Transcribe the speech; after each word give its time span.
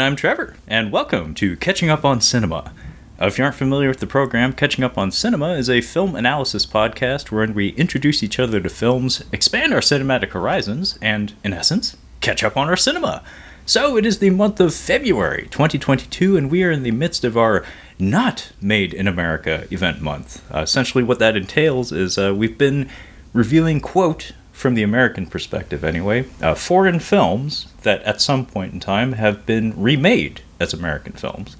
I'm 0.00 0.06
And 0.06 0.12
I'm 0.12 0.16
Trevor, 0.16 0.56
and 0.66 0.90
welcome 0.90 1.34
to 1.34 1.58
Catching 1.58 1.90
Up 1.90 2.06
on 2.06 2.22
Cinema. 2.22 2.72
Uh, 3.20 3.26
if 3.26 3.36
you 3.36 3.44
aren't 3.44 3.56
familiar 3.56 3.88
with 3.88 4.00
the 4.00 4.06
program, 4.06 4.54
Catching 4.54 4.82
Up 4.82 4.96
on 4.96 5.10
Cinema 5.10 5.50
is 5.50 5.68
a 5.68 5.82
film 5.82 6.16
analysis 6.16 6.64
podcast 6.64 7.30
wherein 7.30 7.52
we 7.52 7.72
introduce 7.72 8.22
each 8.22 8.38
other 8.38 8.60
to 8.60 8.70
films, 8.70 9.22
expand 9.30 9.74
our 9.74 9.80
cinematic 9.80 10.30
horizons, 10.30 10.98
and, 11.02 11.34
in 11.44 11.52
essence, 11.52 11.98
catch 12.22 12.42
up 12.42 12.56
on 12.56 12.66
our 12.66 12.78
cinema. 12.78 13.22
So 13.66 13.98
it 13.98 14.06
is 14.06 14.20
the 14.20 14.30
month 14.30 14.58
of 14.58 14.74
February 14.74 15.48
2022, 15.50 16.34
and 16.34 16.50
we 16.50 16.64
are 16.64 16.70
in 16.70 16.82
the 16.82 16.92
midst 16.92 17.22
of 17.22 17.36
our 17.36 17.62
Not 17.98 18.52
Made 18.58 18.94
in 18.94 19.06
America 19.06 19.66
event 19.70 20.00
month. 20.00 20.42
Uh, 20.50 20.60
essentially, 20.60 21.04
what 21.04 21.18
that 21.18 21.36
entails 21.36 21.92
is 21.92 22.16
uh, 22.16 22.32
we've 22.34 22.56
been 22.56 22.88
reviewing, 23.34 23.82
quote, 23.82 24.32
from 24.60 24.74
the 24.74 24.82
American 24.82 25.26
perspective 25.26 25.82
anyway, 25.82 26.26
uh, 26.42 26.54
foreign 26.54 27.00
films 27.00 27.66
that 27.82 28.02
at 28.02 28.20
some 28.20 28.44
point 28.44 28.74
in 28.74 28.78
time 28.78 29.12
have 29.14 29.46
been 29.46 29.72
remade 29.80 30.42
as 30.60 30.74
American 30.74 31.14
films. 31.14 31.56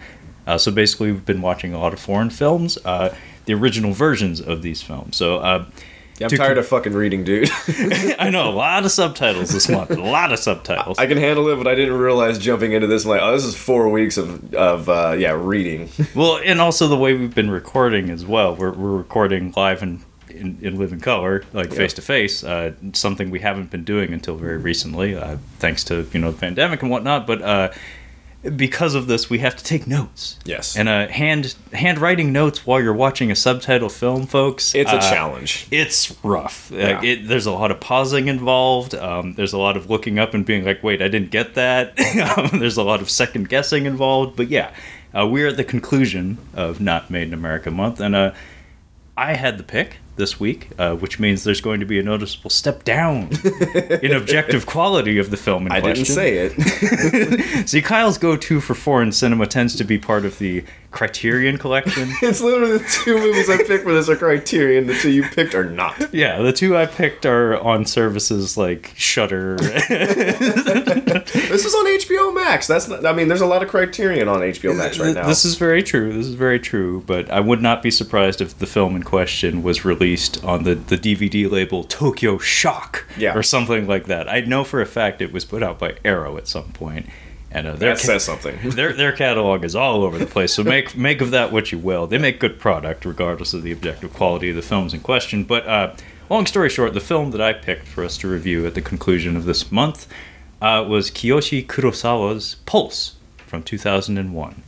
Uh, 0.47 0.59
so 0.59 0.71
basically, 0.71 1.11
we've 1.11 1.25
been 1.25 1.41
watching 1.41 1.73
a 1.73 1.79
lot 1.79 1.93
of 1.95 1.99
foreign 2.01 2.29
films, 2.31 2.77
uh, 2.85 3.15
the 3.47 3.55
original 3.55 3.93
versions 3.93 4.41
of 4.41 4.63
these 4.63 4.83
films. 4.83 5.17
So 5.17 5.39
uh, 5.39 5.65
Yeah, 6.19 6.27
I'm 6.31 6.37
tired 6.37 6.49
con- 6.49 6.59
of 6.59 6.69
fucking 6.69 6.93
reading, 6.93 7.25
dude. 7.25 7.49
I 8.19 8.29
know 8.31 8.51
a 8.51 8.53
lot 8.53 8.85
of 8.85 8.91
subtitles 8.91 9.51
this 9.51 9.69
month, 9.69 9.91
a 9.93 9.95
lot 9.95 10.33
of 10.33 10.39
subtitles. 10.39 10.99
I 10.99 11.07
can 11.07 11.17
handle 11.17 11.49
it, 11.49 11.57
but 11.57 11.67
I 11.67 11.75
didn't 11.75 11.95
realize 11.95 12.39
jumping 12.39 12.73
into 12.73 12.87
this. 12.87 13.05
I'm 13.05 13.11
like, 13.11 13.23
oh, 13.23 13.33
this 13.33 13.45
is 13.45 13.57
four 13.57 13.89
weeks 13.89 14.19
of 14.19 14.53
of 14.55 14.89
uh, 14.91 15.17
yeah 15.19 15.33
reading. 15.33 15.89
Well, 16.15 16.39
and 16.45 16.61
also 16.61 16.87
the 16.87 16.99
way 16.99 17.15
we've 17.15 17.35
been 17.35 17.51
recording 17.51 18.11
as 18.11 18.27
well. 18.27 18.55
We're, 18.55 18.73
we're 18.73 18.97
recording 18.97 19.55
live 19.57 19.83
and 19.83 20.03
in, 20.41 20.59
in 20.63 20.79
living 20.79 21.01
color, 21.01 21.45
like 21.53 21.73
face 21.73 21.93
to 21.95 22.03
face. 22.03 22.43
uh, 22.43 22.73
Something 22.93 23.31
we 23.31 23.41
haven't 23.41 23.71
been 23.71 23.85
doing 23.85 24.13
until 24.13 24.37
very 24.37 24.57
recently, 24.59 25.15
uh, 25.15 25.37
thanks 25.59 25.85
to 25.85 26.07
you 26.13 26.21
know 26.21 26.33
the 26.33 26.39
pandemic 26.39 26.83
and 26.83 26.91
whatnot. 26.91 27.27
But 27.27 27.43
uh, 27.43 27.71
because 28.57 28.95
of 28.95 29.07
this, 29.07 29.29
we 29.29 29.41
have 29.41 29.55
to 29.57 29.63
take 29.65 29.87
notes. 29.87 30.39
Yes. 30.45 30.77
and 30.77 30.89
uh, 30.89 31.09
hand 31.09 31.55
handwriting 31.73 32.33
notes 32.33 32.67
while 32.67 32.81
you're 32.83 32.95
watching 32.95 33.31
a 33.31 33.35
subtitle 33.37 33.91
film, 33.91 34.27
folks. 34.27 34.75
It's 34.75 34.91
a 34.91 34.97
uh, 34.97 35.01
challenge. 35.01 35.67
It's 35.71 36.17
rough. 36.25 36.71
Yeah. 36.73 37.03
It, 37.03 37.29
there's 37.29 37.47
a 37.47 37.53
lot 37.53 37.71
of 37.71 37.81
pausing 37.81 38.29
involved. 38.29 38.95
Um, 38.95 39.35
there's 39.35 39.53
a 39.53 39.59
lot 39.59 39.77
of 39.77 39.91
looking 39.91 40.19
up 40.19 40.33
and 40.33 40.45
being 40.47 40.65
like, 40.65 40.83
"Wait, 40.83 41.03
I 41.03 41.09
didn't 41.09 41.31
get 41.31 41.55
that." 41.55 41.99
um, 42.39 42.59
there's 42.61 42.79
a 42.79 42.83
lot 42.83 43.03
of 43.03 43.11
second 43.11 43.49
guessing 43.51 43.85
involved. 43.85 44.37
But 44.37 44.49
yeah, 44.49 44.73
uh, 45.15 45.27
we're 45.27 45.49
at 45.49 45.57
the 45.59 45.65
conclusion 45.65 46.39
of 46.55 46.81
Not 46.81 47.11
Made 47.11 47.29
in 47.29 47.35
America 47.35 47.71
month, 47.71 48.01
and 48.01 48.15
uh, 48.17 48.33
I 49.19 49.35
had 49.35 49.59
the 49.59 49.65
pick 49.65 49.99
this 50.21 50.39
week, 50.39 50.69
uh, 50.79 50.95
which 50.95 51.19
means 51.19 51.43
there's 51.43 51.61
going 51.61 51.81
to 51.81 51.87
be 51.87 51.99
a 51.99 52.03
noticeable 52.05 52.51
step 52.51 52.85
down 52.85 53.31
in 54.03 54.13
objective 54.13 54.67
quality 54.67 55.19
of 55.19 55.31
the 55.31 55.37
film 55.37 55.67
in 55.67 55.73
I 55.73 55.81
question. 55.81 56.05
didn't 56.05 56.15
say 56.15 56.37
it. 56.39 57.69
See, 57.69 57.83
Kyle's 57.83 58.19
go-to 58.19 58.61
for 58.61 58.75
foreign 58.75 59.11
cinema 59.11 59.49
tends 59.49 59.75
to 59.77 59.85
be 59.85 59.99
part 59.99 60.25
of 60.25 60.39
the 60.39 60.63
Criterion 60.91 61.57
collection. 61.57 62.09
it's 62.23 62.41
literally 62.41 62.79
the 62.79 62.85
two 63.05 63.17
movies 63.17 63.49
I 63.49 63.59
picked 63.59 63.85
for 63.85 63.93
this 63.95 64.09
are 64.09 64.17
Criterion. 64.17 64.87
The 64.89 64.95
two 64.95 65.11
you 65.11 65.23
picked 65.23 65.55
are 65.55 65.65
not. 65.65 66.13
Yeah, 66.13 66.43
the 66.43 66.53
two 66.53 66.77
I 66.77 66.87
picked 66.87 67.25
are 67.25 67.57
on 67.61 67.85
services 67.85 68.57
like 68.57 68.93
Shudder. 68.97 69.57
This 70.51 71.65
is 71.65 71.75
on 71.75 71.87
HBO 71.87 72.35
Max. 72.35 72.67
That's 72.67 72.89
not. 72.89 73.05
I 73.05 73.13
mean, 73.13 73.29
there's 73.29 73.41
a 73.41 73.47
lot 73.47 73.63
of 73.63 73.69
Criterion 73.69 74.29
on 74.29 74.41
HBO 74.41 74.77
Max 74.77 74.99
right 74.99 75.15
now. 75.15 75.27
This 75.27 75.45
is 75.45 75.57
very 75.57 75.83
true. 75.83 76.13
This 76.13 76.27
is 76.27 76.35
very 76.35 76.59
true. 76.61 77.03
But 77.07 77.31
I 77.31 77.41
would 77.41 77.61
not 77.61 77.83
be 77.83 77.91
surprised 77.91 78.41
if 78.41 78.59
the 78.59 78.67
film 78.67 78.97
in 78.97 79.03
question 79.03 79.63
was 79.63 79.85
released 79.85 80.43
on 80.45 80.65
the, 80.65 80.75
the 80.75 80.97
DVD 80.97 81.51
label 81.51 81.85
Tokyo 81.85 82.39
Shock 82.39 83.07
Yeah. 83.17 83.35
or 83.37 83.43
something 83.43 83.87
like 83.87 84.07
that. 84.07 84.29
I 84.29 84.41
know 84.41 84.65
for 84.65 84.81
a 84.81 84.87
fact 84.87 85.21
it 85.23 85.33
was 85.33 85.45
put 85.45 85.63
out 85.63 85.79
by 85.79 85.97
Arrow 86.05 86.37
at 86.37 86.49
some 86.49 86.73
point, 86.73 87.07
and 87.53 87.67
uh, 87.67 87.77
their 87.77 87.91
that 87.95 87.99
says 87.99 88.25
something. 88.25 88.57
their 88.71 88.93
their 88.93 89.13
catalog 89.13 89.65
is 89.65 89.75
all 89.75 90.03
over 90.03 90.19
the 90.19 90.27
place. 90.27 90.53
So 90.55 90.63
make 90.63 90.97
make 90.97 91.21
of 91.21 91.31
that 91.33 91.53
what 91.53 91.73
you 91.73 91.79
will. 91.79 92.07
They 92.07 92.19
make 92.19 92.39
good 92.41 92.59
product 92.59 93.05
regardless 93.05 93.55
of 93.55 93.63
the 93.63 93.73
objective 93.73 94.13
quality 94.13 94.51
of 94.51 94.57
the 94.57 94.63
films 94.63 94.95
in 94.95 95.01
question. 95.01 95.45
But 95.45 95.67
uh, 95.67 95.95
long 96.29 96.47
story 96.47 96.69
short, 96.69 96.95
the 96.95 97.01
film 97.01 97.31
that 97.33 97.41
I 97.41 97.53
picked 97.53 97.89
for 97.89 98.05
us 98.05 98.17
to 98.19 98.29
review 98.29 98.67
at 98.67 98.75
the 98.75 98.83
conclusion 98.83 99.37
of 99.37 99.45
this 99.45 99.71
month 99.73 100.07
uh, 100.63 100.85
was 100.89 101.11
Kiyoshi 101.11 101.67
Kurosawa's 101.67 102.57
Pulse 102.67 103.17
from 103.47 103.63
2001. 103.63 104.63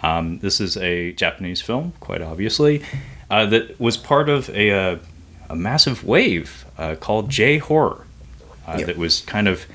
Um, 0.00 0.38
this 0.40 0.60
is 0.60 0.76
a 0.76 1.12
Japanese 1.12 1.60
film, 1.60 1.92
quite 1.98 2.22
obviously, 2.22 2.84
uh, 3.30 3.46
that 3.46 3.80
was 3.80 3.96
part 3.96 4.28
of 4.28 4.48
a, 4.50 4.70
uh, 4.70 4.98
a 5.50 5.56
massive 5.56 6.04
wave 6.04 6.64
uh, 6.76 6.94
called 6.94 7.30
J 7.30 7.58
horror 7.58 8.06
uh, 8.66 8.76
Yep. 8.78 8.86
that 8.86 8.96
was 8.96 9.22
kind 9.22 9.48
of 9.48 9.66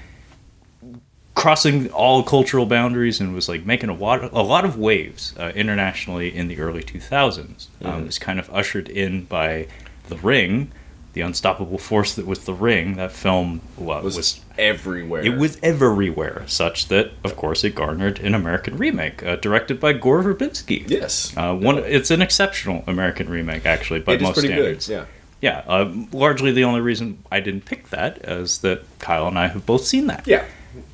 crossing 1.36 1.90
all 1.92 2.22
cultural 2.24 2.66
boundaries 2.66 3.20
and 3.20 3.34
was 3.34 3.50
like 3.50 3.66
making 3.66 3.90
a 3.90 3.94
lot 3.94 4.24
a 4.34 4.42
lot 4.42 4.66
of 4.66 4.78
waves 4.78 5.34
uh, 5.40 5.52
internationally 5.56 6.34
in 6.34 6.48
the 6.48 6.60
early 6.60 6.84
2000s. 6.84 7.68
Um, 7.84 8.04
it 8.04 8.06
was 8.06 8.20
kind 8.20 8.40
of 8.40 8.50
ushered 8.54 8.88
in 8.90 9.26
by 9.26 9.68
The 10.10 10.18
Ring, 10.18 10.72
the 11.14 11.22
unstoppable 11.22 11.78
force 11.80 12.14
that 12.16 12.26
was 12.28 12.46
The 12.46 12.54
Ring. 12.54 12.96
That 12.98 13.12
film 13.12 13.62
wa- 13.78 14.02
was, 14.02 14.16
was 14.18 14.42
everywhere. 14.60 15.24
it 15.24 15.38
was 15.38 15.58
everywhere, 15.64 16.44
such 16.46 16.88
that 16.90 17.12
of 17.24 17.36
course 17.36 17.64
it 17.64 17.74
garnered 17.74 18.20
an 18.20 18.36
American 18.36 18.78
remake, 18.78 19.24
uh, 19.24 19.36
directed 19.38 19.80
by 19.80 19.94
Gore 19.94 20.22
Verbinski. 20.24 20.88
Yes. 20.88 21.34
Uh, 21.36 21.56
one, 21.56 21.80
it's 21.80 22.12
an 22.12 22.22
exceptional 22.22 22.84
American 22.86 23.28
remake, 23.28 23.66
actually, 23.66 24.02
by 24.02 24.14
it 24.14 24.16
is 24.18 24.22
most 24.22 24.34
pretty 24.36 24.50
standards. 24.50 24.88
good. 24.88 24.94
Yeah. 24.94 25.06
Yeah, 25.42 25.64
uh, 25.68 25.92
largely 26.14 26.54
the 26.54 26.64
only 26.64 26.80
reason 26.80 27.22
I 27.30 27.42
didn't 27.42 27.66
pick 27.66 27.90
that 27.90 28.20
is 28.30 28.60
that 28.60 28.86
Kyle 29.00 29.28
and 29.28 29.38
I 29.38 29.48
have 29.50 29.66
both 29.66 29.84
seen 29.84 30.08
that. 30.08 30.26
Yeah. 30.26 30.46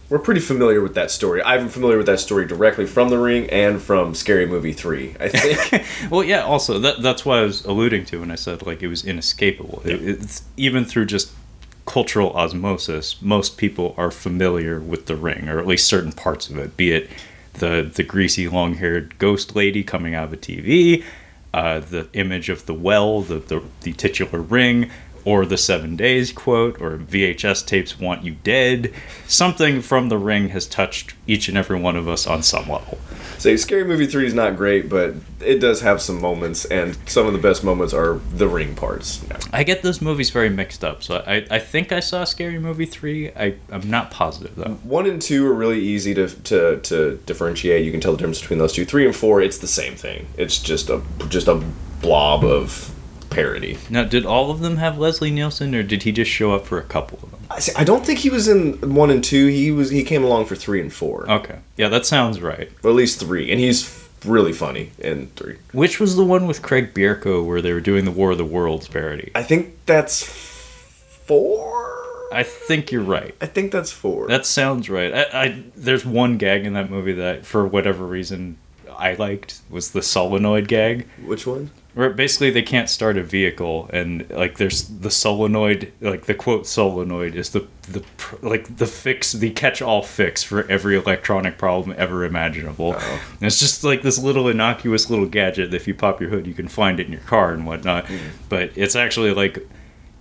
We're 0.09 0.19
pretty 0.19 0.41
familiar 0.41 0.81
with 0.81 0.95
that 0.95 1.11
story. 1.11 1.43
I'm 1.43 1.69
familiar 1.69 1.97
with 1.97 2.07
that 2.07 2.19
story 2.19 2.45
directly 2.45 2.87
from 2.87 3.09
The 3.09 3.19
Ring 3.19 3.47
and 3.51 3.79
from 3.79 4.15
Scary 4.15 4.47
Movie 4.47 4.73
3, 4.73 5.15
I 5.19 5.29
think. 5.29 5.85
Well, 6.09 6.23
yeah. 6.23 6.41
Also, 6.43 6.79
that 6.79 7.03
that's 7.03 7.25
what 7.25 7.37
I 7.37 7.41
was 7.43 7.63
alluding 7.65 8.05
to 8.05 8.21
when 8.21 8.31
I 8.31 8.35
said 8.35 8.65
like 8.65 8.81
it 8.81 8.87
was 8.87 9.05
inescapable. 9.05 9.81
It, 9.85 10.01
it's 10.01 10.43
even 10.57 10.85
through 10.85 11.05
just 11.05 11.31
cultural 11.85 12.31
osmosis, 12.33 13.21
most 13.21 13.57
people 13.57 13.93
are 13.97 14.11
familiar 14.11 14.79
with 14.79 15.07
the 15.07 15.15
ring, 15.15 15.49
or 15.49 15.59
at 15.59 15.67
least 15.67 15.87
certain 15.87 16.11
parts 16.11 16.49
of 16.49 16.57
it. 16.57 16.77
Be 16.77 16.91
it 16.91 17.09
the 17.53 17.89
the 17.93 18.03
greasy, 18.03 18.47
long-haired 18.47 19.17
ghost 19.19 19.55
lady 19.55 19.83
coming 19.83 20.15
out 20.15 20.25
of 20.25 20.33
a 20.33 20.37
TV, 20.37 21.03
uh, 21.53 21.79
the 21.79 22.07
image 22.13 22.49
of 22.49 22.65
the 22.65 22.73
well, 22.73 23.21
the, 23.21 23.39
the 23.39 23.63
the 23.81 23.93
titular 23.93 24.39
ring. 24.39 24.89
Or 25.25 25.46
the 25.46 25.57
seven 25.57 25.96
days 25.96 26.31
quote, 26.31 26.81
or 26.81 26.97
VHS 26.97 27.66
tapes 27.66 28.00
want 28.00 28.24
you 28.24 28.35
dead. 28.44 28.94
Something 29.28 29.81
from 29.81 30.09
the 30.09 30.18
ring 30.18 30.50
has 30.50 30.68
touched 30.68 31.13
each 31.28 31.47
and 31.47 31.57
every 31.57 31.80
one 31.80 31.96
of 31.96 32.07
us 32.07 32.25
on 32.25 32.44
some 32.44 32.69
level. 32.69 32.97
so 33.38 33.56
Scary 33.56 33.84
Movie 33.84 34.06
3 34.06 34.25
is 34.25 34.34
not 34.34 34.56
great, 34.56 34.90
but 34.90 35.13
it 35.40 35.59
does 35.59 35.81
have 35.81 36.02
some 36.02 36.19
moments, 36.19 36.66
and 36.66 36.97
some 37.07 37.28
of 37.28 37.34
the 37.34 37.40
best 37.40 37.63
moments 37.63 37.94
are 37.94 38.19
the 38.34 38.48
ring 38.48 38.75
parts. 38.75 39.24
Yeah. 39.27 39.38
I 39.54 39.63
get 39.63 39.81
those 39.81 40.01
movies 40.01 40.30
very 40.30 40.50
mixed 40.50 40.83
up. 40.83 41.04
So 41.04 41.24
I, 41.25 41.45
I 41.50 41.60
think 41.60 41.92
I 41.92 42.00
saw 42.00 42.24
Scary 42.24 42.60
Movie 42.60 42.86
3. 42.86 43.30
I, 43.31 43.56
I'm 43.72 43.89
not 43.89 44.12
positive, 44.12 44.56
though. 44.56 44.80
One 44.83 45.06
and 45.06 45.22
two 45.22 45.45
are 45.48 45.54
really 45.54 45.80
easy 45.80 46.13
to, 46.15 46.27
to, 46.27 46.80
to 46.80 47.18
differentiate. 47.25 47.86
You 47.86 47.92
can 47.92 48.01
tell 48.01 48.12
the 48.12 48.18
difference 48.18 48.42
between 48.42 48.60
those 48.60 48.74
two. 48.74 48.86
Three 48.86 49.06
and 49.06 49.15
four, 49.15 49.42
it's 49.42 49.60
the 49.60 49.68
same 49.68 49.95
thing. 49.95 50.27
It's 50.38 50.60
just 50.60 50.89
a 50.89 51.01
just 51.30 51.48
a 51.48 51.63
blob 52.01 52.44
of 52.44 52.94
parody. 53.29 53.77
Now, 53.89 54.03
did 54.03 54.25
all 54.25 54.51
of 54.51 54.59
them 54.59 54.77
have 54.77 54.97
Leslie 54.97 55.31
Nielsen, 55.31 55.73
or 55.75 55.83
did 55.83 56.03
he 56.03 56.11
just 56.11 56.31
show 56.31 56.51
up 56.53 56.65
for 56.65 56.77
a 56.77 56.83
couple 56.83 57.19
of 57.23 57.31
them? 57.31 57.39
I, 57.51 57.59
see, 57.59 57.71
I 57.75 57.83
don't 57.83 58.05
think 58.05 58.19
he 58.19 58.29
was 58.29 58.47
in 58.47 58.93
one 58.95 59.09
and 59.09 59.23
two. 59.23 59.47
He 59.47 59.71
was 59.71 59.89
he 59.89 60.03
came 60.03 60.23
along 60.23 60.45
for 60.45 60.55
three 60.55 60.81
and 60.81 60.91
four, 60.93 61.29
Okay. 61.29 61.59
Yeah, 61.77 61.89
that 61.89 62.05
sounds 62.05 62.41
right. 62.41 62.69
or 62.83 62.89
at 62.89 62.95
least 62.95 63.19
three, 63.19 63.51
and 63.51 63.59
he's 63.59 63.83
f- 63.87 64.09
really 64.25 64.53
funny 64.53 64.91
in 64.99 65.27
three. 65.35 65.57
Which 65.71 65.99
was 65.99 66.15
the 66.15 66.23
one 66.25 66.45
with 66.47 66.61
Craig 66.61 66.93
Bierko 66.93 67.45
where 67.45 67.61
they 67.61 67.73
were 67.73 67.81
doing 67.81 68.05
the 68.05 68.11
War 68.11 68.31
of 68.31 68.37
the 68.37 68.45
Worlds 68.45 68.87
parody? 68.87 69.31
I 69.33 69.43
think 69.43 69.75
that's 69.85 70.23
four. 71.25 72.27
I 72.31 72.43
think 72.43 72.91
you're 72.91 73.01
right. 73.03 73.35
I 73.41 73.45
think 73.47 73.71
that's 73.71 73.91
four. 73.91 74.27
That 74.27 74.45
sounds 74.45 74.89
right. 74.89 75.13
I, 75.13 75.25
I 75.45 75.63
there's 75.75 76.05
one 76.05 76.37
gag 76.37 76.65
in 76.65 76.73
that 76.73 76.89
movie 76.89 77.13
that, 77.13 77.45
for 77.45 77.65
whatever 77.65 78.05
reason, 78.05 78.57
I 78.95 79.13
liked 79.15 79.61
was 79.69 79.91
the 79.91 80.01
solenoid 80.03 80.67
gag. 80.67 81.07
Which 81.23 81.47
one? 81.47 81.71
Where 82.00 82.10
basically 82.10 82.50
they 82.50 82.62
can't 82.62 82.88
start 82.88 83.18
a 83.18 83.24
vehicle 83.24 83.90
and 83.92 84.25
like 84.30 84.57
there's 84.57 84.84
the 84.84 85.12
solenoid 85.12 85.92
like 86.00 86.28
the 86.28 86.34
quote 86.34 86.66
solenoid 86.66 87.36
is 87.36 87.50
the 87.50 87.68
the 87.90 88.01
like 88.42 88.78
the 88.78 88.86
fix 88.86 89.34
the 89.34 89.50
catch 89.50 89.81
all 89.81 90.01
fix 90.01 90.42
for 90.42 90.66
every 90.72 90.96
electronic 90.96 91.57
problem 91.57 91.94
ever 91.98 92.24
imaginable. 92.24 92.94
And 92.94 93.42
it's 93.42 93.60
just 93.60 93.84
like 93.84 94.01
this 94.01 94.18
little 94.18 94.48
innocuous 94.48 95.10
little 95.10 95.25
gadget 95.25 95.72
that 95.72 95.75
if 95.75 95.90
you 95.90 95.94
pop 95.94 96.22
your 96.22 96.30
hood 96.30 96.48
you 96.48 96.54
can 96.54 96.69
find 96.69 97.01
it 97.01 97.07
in 97.07 97.12
your 97.12 97.22
car 97.24 97.51
and 97.51 97.66
whatnot. 97.66 98.06
Mm-hmm. 98.06 98.28
But 98.48 98.72
it's 98.75 98.96
actually 98.96 99.34
like 99.34 99.68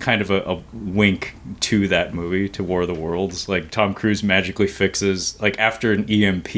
kind 0.01 0.21
of 0.21 0.33
a, 0.33 0.41
a 0.51 0.61
wink 0.73 1.37
to 1.61 1.87
that 1.87 2.13
movie 2.13 2.49
to 2.49 2.65
war 2.65 2.83
of 2.83 2.89
the 2.89 2.95
worlds. 2.95 3.49
Like 3.49 3.71
tom 3.71 3.95
cruise 3.95 4.25
magically 4.25 4.67
fixes 4.67 5.41
like 5.41 5.57
after 5.61 5.93
an 5.93 6.11
emp 6.11 6.49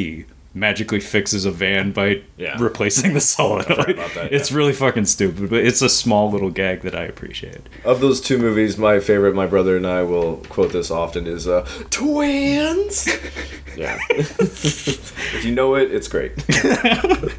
magically 0.52 0.98
fixes 1.00 1.44
a 1.44 1.50
van 1.50 1.92
by 1.92 2.22
Yeah. 2.36 2.56
replacing 2.60 3.14
the 3.14 3.20
solenoid 3.20 3.90
about 3.90 4.14
that, 4.14 4.32
it's 4.32 4.50
really 4.50 4.72
fucking 4.72 5.04
stupid 5.04 5.48
but 5.48 5.64
it's 5.64 5.80
a 5.80 5.88
small 5.88 6.30
little 6.30 6.50
gag 6.50 6.80
that 6.82 6.94
i 6.94 7.04
appreciate 7.04 7.60
Of 7.84 8.00
those 8.00 8.20
two 8.20 8.36
movies, 8.38 8.76
my 8.76 8.98
favorite, 9.00 9.34
my 9.34 9.46
brother 9.46 9.76
and 9.76 9.86
I 9.86 10.02
will 10.02 10.36
quote 10.48 10.72
this 10.72 10.90
often, 10.90 11.26
is 11.28 11.46
uh, 11.46 11.66
Twins! 11.90 13.08
Yeah. 13.76 13.98
if 14.10 15.44
you 15.44 15.52
know 15.54 15.76
it, 15.76 15.92
it's 15.92 16.08
great. 16.08 16.32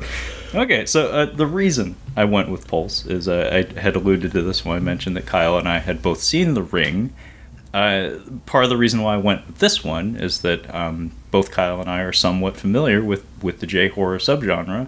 Okay, 0.53 0.85
so 0.85 1.09
uh, 1.11 1.25
the 1.25 1.45
reason 1.45 1.95
I 2.17 2.25
went 2.25 2.49
with 2.49 2.67
Pulse 2.67 3.05
is 3.05 3.29
uh, 3.29 3.49
I 3.75 3.79
had 3.79 3.95
alluded 3.95 4.33
to 4.33 4.41
this 4.41 4.65
when 4.65 4.75
I 4.75 4.79
mentioned 4.81 5.15
that 5.15 5.25
Kyle 5.25 5.57
and 5.57 5.65
I 5.67 5.79
had 5.79 6.01
both 6.01 6.19
seen 6.21 6.55
The 6.55 6.61
Ring. 6.63 7.13
Uh, 7.73 8.17
part 8.45 8.63
of 8.63 8.69
the 8.69 8.77
reason 8.77 9.01
why 9.01 9.13
I 9.13 9.17
went 9.17 9.47
with 9.47 9.59
this 9.59 9.83
one 9.83 10.15
is 10.15 10.41
that 10.41 10.73
um, 10.73 11.11
both 11.31 11.51
Kyle 11.51 11.79
and 11.79 11.89
I 11.89 12.01
are 12.01 12.11
somewhat 12.11 12.57
familiar 12.57 13.01
with, 13.03 13.25
with 13.41 13.59
the 13.59 13.67
J 13.67 13.87
horror 13.87 14.17
subgenre. 14.17 14.87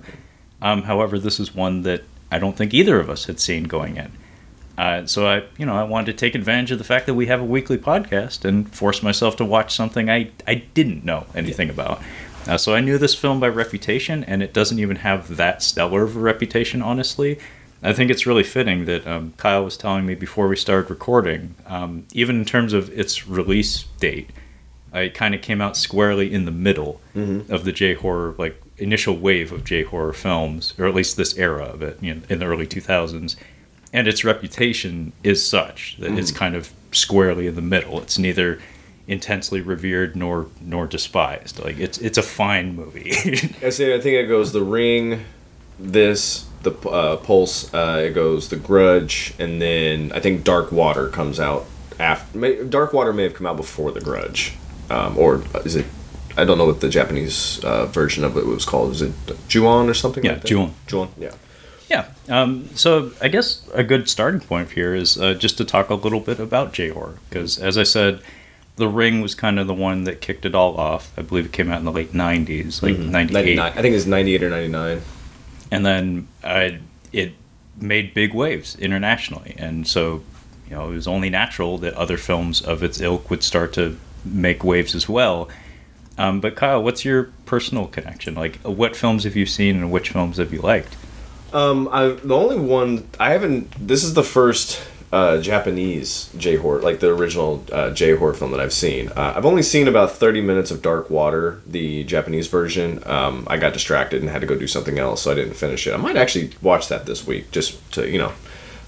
Um, 0.62 0.83
however, 0.83 1.18
this 1.18 1.39
is 1.39 1.56
one 1.56 1.83
that 1.83 2.03
I 2.31 2.39
don't 2.39 2.57
think 2.57 2.74
either 2.74 3.00
of 3.00 3.09
us 3.09 3.25
had 3.25 3.39
seen 3.39 3.65
going 3.65 3.97
in. 3.97 4.12
Uh, 4.77 5.06
so 5.06 5.27
I, 5.27 5.44
you 5.57 5.65
know, 5.65 5.75
I 5.75 5.83
wanted 5.83 6.07
to 6.07 6.18
take 6.18 6.35
advantage 6.35 6.71
of 6.71 6.77
the 6.77 6.83
fact 6.83 7.06
that 7.06 7.13
we 7.13 7.27
have 7.27 7.39
a 7.39 7.45
weekly 7.45 7.77
podcast 7.77 8.44
and 8.44 8.74
force 8.74 9.03
myself 9.03 9.35
to 9.38 9.45
watch 9.45 9.75
something 9.75 10.09
I, 10.09 10.31
I 10.47 10.56
didn't 10.56 11.06
know 11.06 11.27
anything 11.35 11.69
about. 11.69 12.01
Uh, 12.47 12.57
so 12.57 12.74
I 12.74 12.81
knew 12.81 12.97
this 12.97 13.15
film 13.15 13.39
by 13.39 13.47
reputation, 13.47 14.24
and 14.24 14.41
it 14.44 14.51
doesn't 14.51 14.80
even 14.80 14.97
have 14.97 15.38
that 15.38 15.62
stellar 15.62 16.03
of 16.03 16.18
a 16.18 16.19
reputation, 16.19 16.81
honestly. 16.81 17.39
I 17.83 17.94
think 17.94 18.09
it's 18.09 18.25
really 18.25 18.44
fitting 18.44 18.85
that 18.85 19.06
um, 19.06 19.33
Kyle 19.38 19.63
was 19.63 19.75
telling 19.77 20.06
me 20.06 20.15
before 20.15 20.47
we 20.47 20.56
started 20.56 20.89
recording, 20.89 21.56
um, 21.68 22.06
even 22.13 22.38
in 22.38 22.45
terms 22.45 22.74
of 22.74 22.89
its 22.97 23.27
release 23.27 23.83
date, 24.00 24.30
it 24.94 25.13
kind 25.13 25.35
of 25.35 25.41
came 25.41 25.59
out 25.59 25.75
squarely 25.75 26.31
in 26.33 26.45
the 26.45 26.51
middle 26.51 27.01
of 27.50 27.65
the 27.65 27.71
J 27.71 27.94
horror, 27.95 28.35
like 28.38 28.62
initial 28.77 29.18
wave 29.18 29.51
of 29.51 29.63
J 29.63 29.83
horror 29.83 30.13
films, 30.13 30.74
or 30.77 30.85
at 30.85 30.94
least 30.94 31.18
this 31.18 31.38
era 31.38 31.65
of 31.65 31.81
it, 31.81 31.97
you 32.01 32.13
know, 32.13 32.21
in 32.30 32.39
the 32.39 32.45
early 32.45 32.68
2000s. 32.68 33.35
And 33.91 34.07
its 34.07 34.24
reputation 34.24 35.12
is 35.24 35.45
such 35.47 35.97
that 36.00 36.18
it's 36.18 36.31
kind 36.31 36.56
of 36.56 36.71
squarely 36.91 37.47
in 37.47 37.56
the 37.56 37.62
middle. 37.62 38.01
It's 38.01 38.18
neither 38.18 38.59
intensely 39.07 39.62
revered 39.62 40.15
nor 40.15 40.47
nor 40.62 40.88
despised. 40.88 41.59
Like 41.59 41.77
it's 41.77 41.97
it's 42.00 42.18
a 42.18 42.24
fine 42.24 42.75
movie. 42.75 43.12
I 43.62 43.69
say 43.69 43.94
I 43.94 44.00
think 44.00 44.15
it 44.15 44.27
goes 44.27 44.51
The 44.51 44.63
Ring, 44.63 45.25
this 45.77 46.45
the 46.63 46.71
uh, 46.89 47.18
Pulse. 47.18 47.74
Uh, 47.74 48.04
it 48.06 48.13
goes 48.13 48.50
The 48.50 48.56
Grudge, 48.56 49.33
and 49.38 49.62
then 49.62 50.12
I 50.13 50.19
think 50.19 50.44
Dark 50.44 50.71
Water 50.71 51.07
comes 51.10 51.39
out 51.39 51.65
after. 52.00 52.38
May, 52.38 52.63
Dark 52.63 52.94
Water 52.94 53.13
may 53.13 53.24
have 53.24 53.33
come 53.33 53.45
out 53.45 53.57
before 53.57 53.92
The 53.92 54.01
Grudge, 54.01 54.54
um, 54.89 55.18
or 55.18 55.44
is 55.65 55.75
it? 55.75 55.86
I 56.36 56.45
don't 56.45 56.57
know 56.57 56.65
what 56.65 56.81
the 56.81 56.89
Japanese 56.89 57.63
uh, 57.63 57.86
version 57.86 58.24
of 58.24 58.36
it 58.38 58.48
was 58.48 58.65
called. 58.65 58.94
Is 58.94 59.01
it 59.04 59.13
Ju-on 59.48 59.88
or 59.88 59.94
something? 59.94 60.24
Yeah, 60.24 60.33
like? 60.33 60.45
Ju-on. 60.45 60.74
Ju-on. 60.88 61.10
Yeah. 61.19 61.33
yeah. 61.89 62.07
Um, 62.27 62.69
so 62.75 63.12
I 63.21 63.27
guess 63.27 63.69
a 63.71 63.83
good 63.83 64.09
starting 64.09 64.42
point 64.42 64.71
here 64.71 64.95
is 64.95 65.19
uh, 65.19 65.36
just 65.36 65.57
to 65.57 65.66
talk 65.66 65.92
a 65.92 65.95
little 65.95 66.19
bit 66.19 66.39
about 66.39 66.74
J 66.74 66.89
horror 66.89 67.19
because, 67.30 67.59
as 67.59 67.77
I 67.77 67.83
said, 67.83 68.21
The 68.77 68.88
Ring 68.88 69.21
was 69.21 69.36
kind 69.36 69.59
of 69.59 69.68
the 69.68 69.75
one 69.75 70.06
that 70.06 70.21
kicked 70.21 70.44
it 70.44 70.56
all 70.56 70.75
off. 70.75 71.12
I 71.16 71.21
believe 71.21 71.45
it 71.45 71.51
came 71.51 71.71
out 71.71 71.77
in 71.77 71.86
the 71.86 71.92
late 71.92 72.13
'90s, 72.13 72.81
like 72.81 72.98
'98. 72.98 73.33
99. 73.33 73.59
I 73.59 73.81
think 73.81 73.95
it's 73.95 74.07
98 74.07 74.44
or 74.44 74.50
99. 74.50 75.01
And 75.73 75.83
then 75.83 76.27
uh, 76.43 76.69
it 77.11 77.33
made 77.77 78.13
big 78.13 78.31
waves 78.31 78.75
internationally. 78.77 79.55
And 79.57 79.87
so 79.87 80.21
you 80.69 80.75
know 80.75 80.91
it 80.91 80.93
was 80.93 81.07
only 81.07 81.31
natural 81.31 81.79
that 81.79 81.95
other 81.95 82.17
films 82.17 82.61
of 82.61 82.83
its 82.83 83.01
ilk 83.01 83.29
would 83.31 83.41
start 83.41 83.73
to 83.73 83.97
make 84.23 84.63
waves 84.63 84.93
as 84.93 85.09
well. 85.09 85.49
Um, 86.15 86.41
but 86.41 86.55
kyle 86.55 86.83
what's 86.83 87.03
your 87.03 87.31
personal 87.45 87.87
connection? 87.87 88.35
Like 88.35 88.57
what 88.57 88.95
films 88.95 89.23
have 89.23 89.35
you 89.35 89.47
seen 89.47 89.77
and 89.77 89.91
which 89.91 90.11
films 90.11 90.37
have 90.37 90.53
you 90.53 90.61
liked? 90.61 90.95
Um, 91.53 91.89
I 91.91 92.09
the 92.09 92.35
only 92.35 92.59
one 92.59 93.07
I 93.19 93.31
haven't. 93.31 93.87
This 93.87 94.03
is 94.03 94.13
the 94.13 94.23
first 94.23 94.79
uh, 95.13 95.39
Japanese 95.39 96.31
J 96.38 96.56
horror, 96.56 96.81
like 96.81 97.00
the 97.00 97.13
original 97.13 97.63
uh, 97.71 97.92
J 97.92 98.15
horror 98.15 98.33
film 98.33 98.50
that 98.50 98.60
I've 98.60 98.74
seen. 98.74 99.10
Uh, 99.10 99.33
I've 99.36 99.45
only 99.45 99.62
seen 99.62 99.88
about 99.88 100.12
thirty 100.13 100.42
minutes 100.42 100.71
of 100.71 100.81
Dark 100.81 101.12
Water, 101.12 101.62
the 101.68 102.04
Japanese 102.04 102.48
version. 102.48 103.04
Um, 103.06 103.45
I 103.48 103.57
got 103.57 103.74
distracted 103.74 104.21
and 104.21 104.30
had 104.31 104.42
to 104.42 104.48
go 104.48 104.57
do 104.57 104.65
something 104.65 104.98
else, 104.98 105.21
so 105.21 105.31
I 105.31 105.36
didn't 105.36 105.54
finish 105.54 105.86
it. 105.86 105.94
I 105.94 105.98
might 105.98 106.15
actually 106.15 106.54
watch 106.63 106.88
that 106.88 107.06
this 107.06 107.27
week, 107.27 107.51
just 107.51 107.92
to 107.94 108.10
you 108.10 108.18
know, 108.18 108.31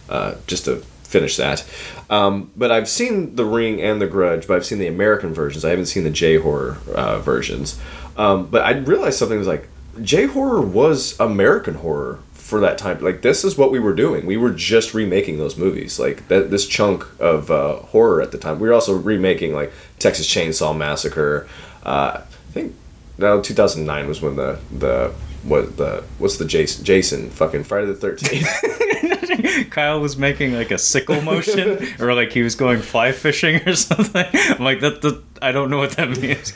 uh, 0.09 0.33
just 0.47 0.65
to 0.65 0.77
finish 1.03 1.37
that. 1.37 1.63
Um, 2.09 2.49
but 2.57 2.71
I've 2.71 2.89
seen 2.89 3.35
The 3.35 3.45
Ring 3.45 3.79
and 3.79 4.01
The 4.01 4.07
Grudge, 4.07 4.47
but 4.47 4.55
I've 4.55 4.65
seen 4.65 4.79
the 4.79 4.87
American 4.87 5.31
versions. 5.31 5.63
I 5.63 5.69
haven't 5.69 5.85
seen 5.85 6.05
the 6.05 6.09
J 6.09 6.37
horror 6.37 6.79
uh, 6.95 7.19
versions. 7.19 7.79
Um, 8.17 8.47
but 8.47 8.63
I 8.63 8.71
realized 8.71 9.19
something 9.19 9.37
was 9.37 9.47
like 9.47 9.67
J 10.01 10.25
horror 10.25 10.61
was 10.61 11.19
American 11.19 11.75
horror 11.75 12.17
for 12.45 12.59
that 12.59 12.77
time. 12.77 12.99
Like 13.01 13.23
this 13.23 13.43
is 13.43 13.57
what 13.57 13.71
we 13.71 13.79
were 13.79 13.95
doing. 13.95 14.27
We 14.27 14.37
were 14.37 14.51
just 14.51 14.93
remaking 14.93 15.39
those 15.39 15.57
movies. 15.57 15.97
Like 15.97 16.27
that 16.27 16.51
this 16.51 16.67
chunk 16.67 17.03
of 17.19 17.49
uh, 17.49 17.77
horror 17.77 18.21
at 18.21 18.31
the 18.31 18.37
time. 18.37 18.59
We 18.59 18.67
were 18.67 18.73
also 18.75 18.93
remaking 18.93 19.51
like 19.51 19.73
Texas 19.97 20.27
Chainsaw 20.27 20.77
Massacre. 20.77 21.47
Uh, 21.83 22.21
I 22.21 22.51
think 22.51 22.75
no, 23.17 23.41
2009 23.41 24.07
was 24.07 24.21
when 24.21 24.35
the 24.35 24.59
the 24.71 25.11
what 25.45 25.77
the 25.77 26.03
what's 26.17 26.37
the 26.37 26.45
Jason 26.45 26.83
Jason 26.83 27.29
fucking 27.29 27.63
Friday 27.63 27.87
the 27.87 27.93
13th. 27.93 29.69
kyle 29.71 29.99
was 29.99 30.17
making 30.17 30.53
like 30.53 30.71
a 30.71 30.77
sickle 30.77 31.21
motion 31.21 31.87
or 31.99 32.13
like 32.13 32.31
he 32.31 32.41
was 32.41 32.55
going 32.55 32.81
fly 32.81 33.11
fishing 33.11 33.61
or 33.67 33.75
something 33.75 34.25
i'm 34.33 34.63
like 34.63 34.79
that, 34.79 35.01
that 35.01 35.21
i 35.41 35.51
don't 35.51 35.69
know 35.69 35.77
what 35.77 35.91
that 35.91 36.09
means 36.09 36.53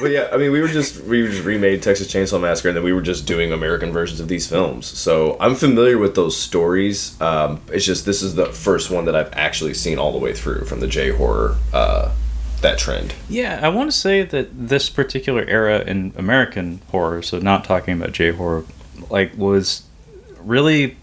but 0.00 0.10
yeah, 0.10 0.28
I 0.32 0.36
mean, 0.36 0.52
we 0.52 0.60
were 0.60 0.68
just 0.68 1.02
we 1.04 1.26
just 1.26 1.44
remade 1.44 1.82
Texas 1.82 2.12
Chainsaw 2.12 2.40
Massacre, 2.40 2.68
and 2.68 2.76
then 2.76 2.84
we 2.84 2.92
were 2.92 3.02
just 3.02 3.26
doing 3.26 3.52
American 3.52 3.92
versions 3.92 4.20
of 4.20 4.28
these 4.28 4.46
films. 4.46 4.86
So 4.86 5.36
I'm 5.40 5.54
familiar 5.54 5.98
with 5.98 6.14
those 6.14 6.36
stories. 6.36 7.20
Um, 7.20 7.60
it's 7.68 7.84
just 7.84 8.04
this 8.04 8.22
is 8.22 8.34
the 8.34 8.46
first 8.46 8.90
one 8.90 9.06
that 9.06 9.16
I've 9.16 9.32
actually 9.32 9.74
seen 9.74 9.98
all 9.98 10.12
the 10.12 10.18
way 10.18 10.32
through 10.32 10.64
from 10.64 10.80
the 10.80 10.86
J 10.86 11.10
horror 11.10 11.56
uh, 11.72 12.12
that 12.64 12.78
trend. 12.78 13.14
Yeah, 13.28 13.60
I 13.62 13.68
want 13.68 13.90
to 13.92 13.96
say 13.96 14.22
that 14.22 14.68
this 14.68 14.90
particular 14.90 15.44
era 15.46 15.80
in 15.80 16.12
American 16.16 16.80
horror, 16.90 17.22
so 17.22 17.38
not 17.38 17.64
talking 17.64 17.94
about 17.94 18.12
J 18.12 18.32
horror, 18.32 18.64
like 19.08 19.36
was 19.36 19.84
really, 20.40 20.96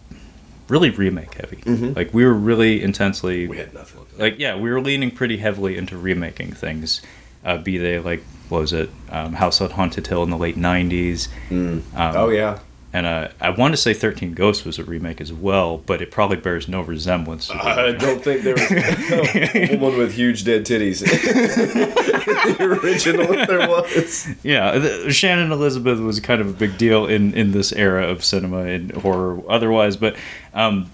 really 0.68 0.90
remake 0.90 1.34
heavy. 1.36 1.62
Like 1.96 2.14
we 2.14 2.26
were 2.26 2.34
really 2.34 2.84
intensely, 2.84 3.48
We 3.48 3.58
had 3.58 3.74
nothing. 3.74 4.02
like 4.18 4.38
yeah, 4.40 4.56
we 4.58 4.70
were 4.70 4.82
leaning 4.82 5.12
pretty 5.12 5.38
heavily 5.38 5.78
into 5.78 5.98
remaking 5.98 6.52
things, 6.52 7.02
uh, 7.46 7.58
be 7.58 7.78
they 7.78 8.00
like 8.00 8.24
what 8.50 8.60
was 8.62 8.74
it, 8.74 8.90
um, 9.10 9.34
House 9.34 9.62
on 9.62 9.72
Haunted 9.72 10.08
Hill 10.08 10.24
in 10.24 10.30
the 10.30 10.38
late 10.38 10.58
'90s, 10.58 11.30
um, 11.50 11.84
oh 11.96 12.30
yeah, 12.30 12.60
and 12.94 13.06
uh, 13.06 13.30
I 13.40 13.50
want 13.52 13.74
to 13.74 13.78
say 13.78 13.94
Thirteen 13.94 14.34
Ghosts 14.34 14.66
was 14.66 14.78
a 14.78 14.84
remake 14.84 15.22
as 15.22 15.32
well, 15.32 15.78
but 15.78 16.02
it 16.02 16.12
probably 16.12 16.38
bears 16.38 16.68
no 16.68 16.82
resemblance. 16.82 17.48
To 17.48 17.56
I 17.56 17.92
don't 17.94 18.24
think 18.24 18.44
there 18.44 18.56
was 18.56 18.72
a 18.72 19.78
woman 19.78 20.00
with 20.00 20.14
huge 20.14 20.44
dead 20.44 20.66
titties. 20.66 21.00
the 21.00 22.64
original, 22.84 23.28
there 23.46 23.68
was. 23.68 24.28
Yeah, 24.44 24.78
the, 24.78 25.12
Shannon 25.12 25.52
Elizabeth 25.52 26.00
was 26.00 26.20
kind 26.20 26.42
of 26.42 26.50
a 26.50 26.54
big 26.54 26.78
deal 26.78 27.06
in 27.06 27.34
in 27.34 27.52
this 27.52 27.72
era 27.72 28.08
of 28.08 28.24
cinema 28.24 28.64
and 28.64 28.92
horror 28.92 29.42
otherwise, 29.48 29.96
but 29.98 30.16
um, 30.54 30.92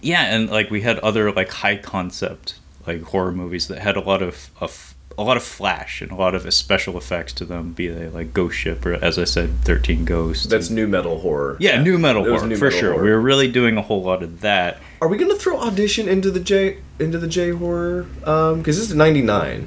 yeah, 0.00 0.34
and 0.34 0.48
like 0.48 0.70
we 0.70 0.80
had 0.80 0.98
other 1.00 1.32
like 1.32 1.50
high 1.50 1.76
concept 1.76 2.54
like 2.86 3.02
horror 3.02 3.32
movies 3.32 3.68
that 3.68 3.78
had 3.78 3.96
a 3.96 4.00
lot 4.00 4.22
of, 4.22 4.50
of 4.60 4.89
a 5.18 5.22
lot 5.22 5.36
of 5.36 5.42
flash 5.42 6.00
and 6.00 6.10
a 6.10 6.14
lot 6.14 6.34
of 6.34 6.52
special 6.54 6.96
effects 6.96 7.32
to 7.34 7.44
them, 7.44 7.72
be 7.72 7.88
they 7.88 8.08
like 8.08 8.32
Ghost 8.32 8.56
Ship 8.56 8.84
or 8.86 8.94
as 8.94 9.18
I 9.18 9.24
said, 9.24 9.50
Thirteen 9.62 10.04
Ghosts. 10.04 10.46
That's 10.46 10.70
new 10.70 10.86
metal 10.86 11.20
horror. 11.20 11.56
yeah, 11.60 11.82
new 11.82 11.98
metal 11.98 12.24
horror 12.24 12.46
new 12.46 12.56
for 12.56 12.66
metal 12.66 12.78
sure. 12.80 12.92
horror. 12.92 13.04
We 13.04 13.10
were 13.10 13.20
really 13.20 13.50
doing 13.50 13.76
a 13.76 13.82
whole 13.82 14.02
lot 14.02 14.22
of 14.22 14.40
that. 14.40 14.78
Are 15.02 15.08
we 15.08 15.18
gonna 15.18 15.34
throw 15.34 15.58
audition 15.60 16.08
into 16.08 16.30
the 16.30 16.40
J 16.40 16.78
into 16.98 17.18
the 17.18 17.28
J 17.28 17.50
horror? 17.50 18.06
Um, 18.24 18.58
because 18.58 18.78
this 18.78 18.88
is 18.90 18.94
'99. 18.94 19.66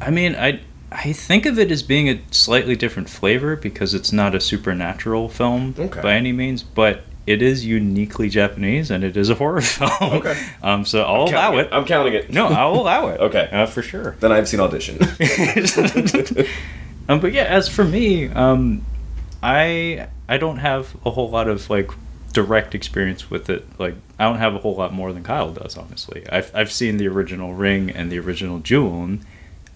I 0.00 0.10
mean, 0.10 0.34
I 0.36 0.60
I 0.90 1.12
think 1.12 1.44
of 1.44 1.58
it 1.58 1.70
as 1.70 1.82
being 1.82 2.08
a 2.08 2.20
slightly 2.30 2.74
different 2.76 3.10
flavor 3.10 3.56
because 3.56 3.92
it's 3.92 4.12
not 4.12 4.34
a 4.34 4.40
supernatural 4.40 5.28
film 5.28 5.74
Okay. 5.78 6.00
by 6.00 6.14
any 6.14 6.32
means, 6.32 6.62
but 6.62 7.02
it 7.28 7.42
is 7.42 7.66
uniquely 7.66 8.30
Japanese 8.30 8.90
and 8.90 9.04
it 9.04 9.14
is 9.14 9.28
a 9.28 9.34
horror 9.34 9.60
film. 9.76 9.90
Okay. 10.00 10.46
Um, 10.62 10.86
so 10.86 11.02
I'll 11.02 11.24
allow 11.24 11.50
Counting 11.50 11.60
it. 11.60 11.68
I'm 11.72 11.84
counting 11.84 12.14
it. 12.14 12.30
No, 12.30 12.46
I'll 12.46 12.74
allow 12.80 13.08
it. 13.08 13.20
Okay. 13.20 13.50
Uh, 13.52 13.66
for 13.66 13.82
sure. 13.82 14.16
Then 14.20 14.32
I've 14.32 14.48
seen 14.48 14.60
audition. 14.60 14.96
um, 17.08 17.20
but 17.20 17.34
yeah, 17.34 17.44
as 17.44 17.68
for 17.68 17.84
me, 17.84 18.28
um, 18.28 18.82
I 19.42 20.08
I 20.26 20.38
don't 20.38 20.56
have 20.56 20.96
a 21.04 21.10
whole 21.10 21.28
lot 21.28 21.48
of 21.48 21.68
like 21.68 21.90
direct 22.32 22.74
experience 22.74 23.30
with 23.30 23.50
it. 23.50 23.66
Like 23.78 23.94
I 24.18 24.24
don't 24.24 24.38
have 24.38 24.54
a 24.54 24.58
whole 24.58 24.74
lot 24.74 24.94
more 24.94 25.12
than 25.12 25.22
Kyle 25.22 25.52
does. 25.52 25.76
Honestly, 25.76 26.24
I've 26.32 26.50
I've 26.54 26.72
seen 26.72 26.96
the 26.96 27.08
original 27.08 27.52
Ring 27.52 27.90
and 27.90 28.10
the 28.10 28.18
original 28.18 28.60
Ju-on. 28.60 29.20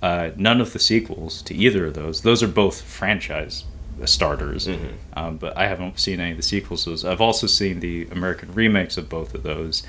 Uh, 0.01 0.31
none 0.37 0.61
of 0.61 0.73
the 0.73 0.79
sequels 0.79 1.43
to 1.43 1.55
either 1.55 1.87
of 1.87 1.95
those. 1.95 2.23
Those 2.23 2.43
are 2.43 2.49
both 2.49 2.81
franchise 2.81 3.65
starters, 4.05 4.69
um, 5.15 5.37
but 5.37 5.57
I 5.57 5.67
haven't 5.67 5.99
seen 5.99 6.21
any 6.21 6.33
of 6.33 6.37
the 6.37 6.43
sequels. 6.43 6.85
those. 6.85 7.05
I've 7.05 7.21
also 7.21 7.47
seen 7.47 7.81
the 7.81 8.07
American 8.11 8.53
remakes 8.55 8.97
of 8.97 9.09
both 9.09 9.35
of 9.35 9.43
those, 9.43 9.83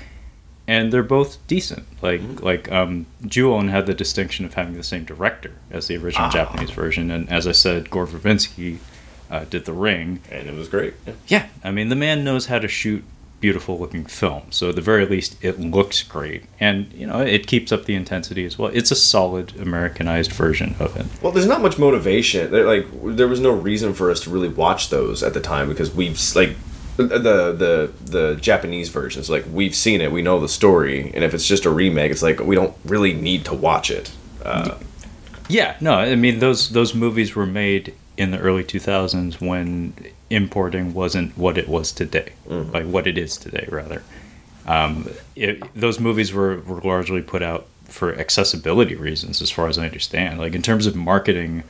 and 0.66 0.92
they're 0.92 1.02
both 1.02 1.44
decent. 1.46 1.86
Like 2.02 2.42
like 2.42 2.70
um, 2.70 3.06
Ju-on 3.26 3.68
had 3.68 3.86
the 3.86 3.94
distinction 3.94 4.44
of 4.44 4.54
having 4.54 4.74
the 4.74 4.82
same 4.82 5.04
director 5.04 5.52
as 5.70 5.88
the 5.88 5.96
original 5.96 6.28
Ah. 6.28 6.30
Japanese 6.32 6.70
version, 6.70 7.10
and 7.10 7.28
as 7.30 7.46
I 7.46 7.52
said, 7.52 7.90
Gore 7.90 8.06
Verbinski 8.06 8.78
uh, 9.30 9.44
did 9.50 9.64
The 9.64 9.72
Ring. 9.72 10.20
and 10.30 10.48
it 10.48 10.54
was 10.54 10.68
great. 10.68 10.94
Yeah. 11.06 11.12
Yeah, 11.26 11.46
I 11.64 11.70
mean 11.70 11.88
the 11.88 11.96
man 11.96 12.24
knows 12.24 12.46
how 12.46 12.58
to 12.58 12.68
shoot 12.68 13.02
beautiful 13.44 13.78
looking 13.78 14.06
film. 14.06 14.44
So 14.48 14.70
at 14.70 14.74
the 14.74 14.80
very 14.80 15.04
least, 15.04 15.36
it 15.44 15.60
looks 15.60 16.02
great, 16.02 16.44
and 16.58 16.90
you 16.94 17.06
know 17.06 17.20
it 17.20 17.46
keeps 17.46 17.72
up 17.72 17.84
the 17.84 17.94
intensity 17.94 18.46
as 18.46 18.58
well. 18.58 18.70
It's 18.72 18.90
a 18.90 18.96
solid 18.96 19.46
Americanized 19.60 20.32
version 20.32 20.74
of 20.80 20.96
it. 20.96 21.04
Well, 21.20 21.30
there's 21.30 21.46
not 21.54 21.60
much 21.60 21.78
motivation. 21.78 22.50
There, 22.50 22.64
like, 22.64 22.86
there 23.18 23.28
was 23.28 23.40
no 23.40 23.50
reason 23.50 23.92
for 23.92 24.10
us 24.10 24.20
to 24.20 24.30
really 24.30 24.48
watch 24.48 24.88
those 24.88 25.22
at 25.22 25.34
the 25.34 25.42
time 25.42 25.68
because 25.68 25.94
we've 25.94 26.18
like 26.34 26.56
the 26.96 27.52
the 27.64 27.92
the 28.16 28.38
Japanese 28.40 28.88
versions. 28.88 29.28
Like, 29.28 29.44
we've 29.52 29.74
seen 29.74 30.00
it, 30.00 30.10
we 30.10 30.22
know 30.22 30.40
the 30.40 30.48
story, 30.48 31.10
and 31.14 31.22
if 31.22 31.34
it's 31.34 31.46
just 31.46 31.66
a 31.66 31.70
remake, 31.70 32.10
it's 32.10 32.22
like 32.22 32.40
we 32.40 32.54
don't 32.56 32.74
really 32.86 33.12
need 33.12 33.44
to 33.44 33.54
watch 33.54 33.90
it. 33.90 34.10
Uh, 34.42 34.78
Yeah, 35.50 35.76
no, 35.82 35.92
I 35.92 36.16
mean 36.16 36.38
those 36.38 36.70
those 36.70 36.94
movies 36.94 37.36
were 37.36 37.50
made 37.64 37.92
in 38.16 38.30
the 38.30 38.38
early 38.38 38.64
2000s 38.64 39.38
when 39.40 39.92
importing 40.30 40.94
wasn't 40.94 41.36
what 41.36 41.58
it 41.58 41.68
was 41.68 41.92
today, 41.92 42.32
like 42.46 42.86
what 42.86 43.06
it 43.06 43.18
is 43.18 43.36
today 43.36 43.66
rather. 43.70 44.02
Um, 44.66 45.10
it, 45.36 45.62
those 45.74 46.00
movies 46.00 46.32
were, 46.32 46.60
were 46.60 46.80
largely 46.80 47.20
put 47.20 47.42
out 47.42 47.66
for 47.84 48.14
accessibility 48.14 48.96
reasons, 48.96 49.42
as 49.42 49.50
far 49.50 49.68
as 49.68 49.78
I 49.78 49.84
understand. 49.84 50.38
Like 50.38 50.54
in 50.54 50.62
terms 50.62 50.86
of 50.86 50.96
marketing, 50.96 51.64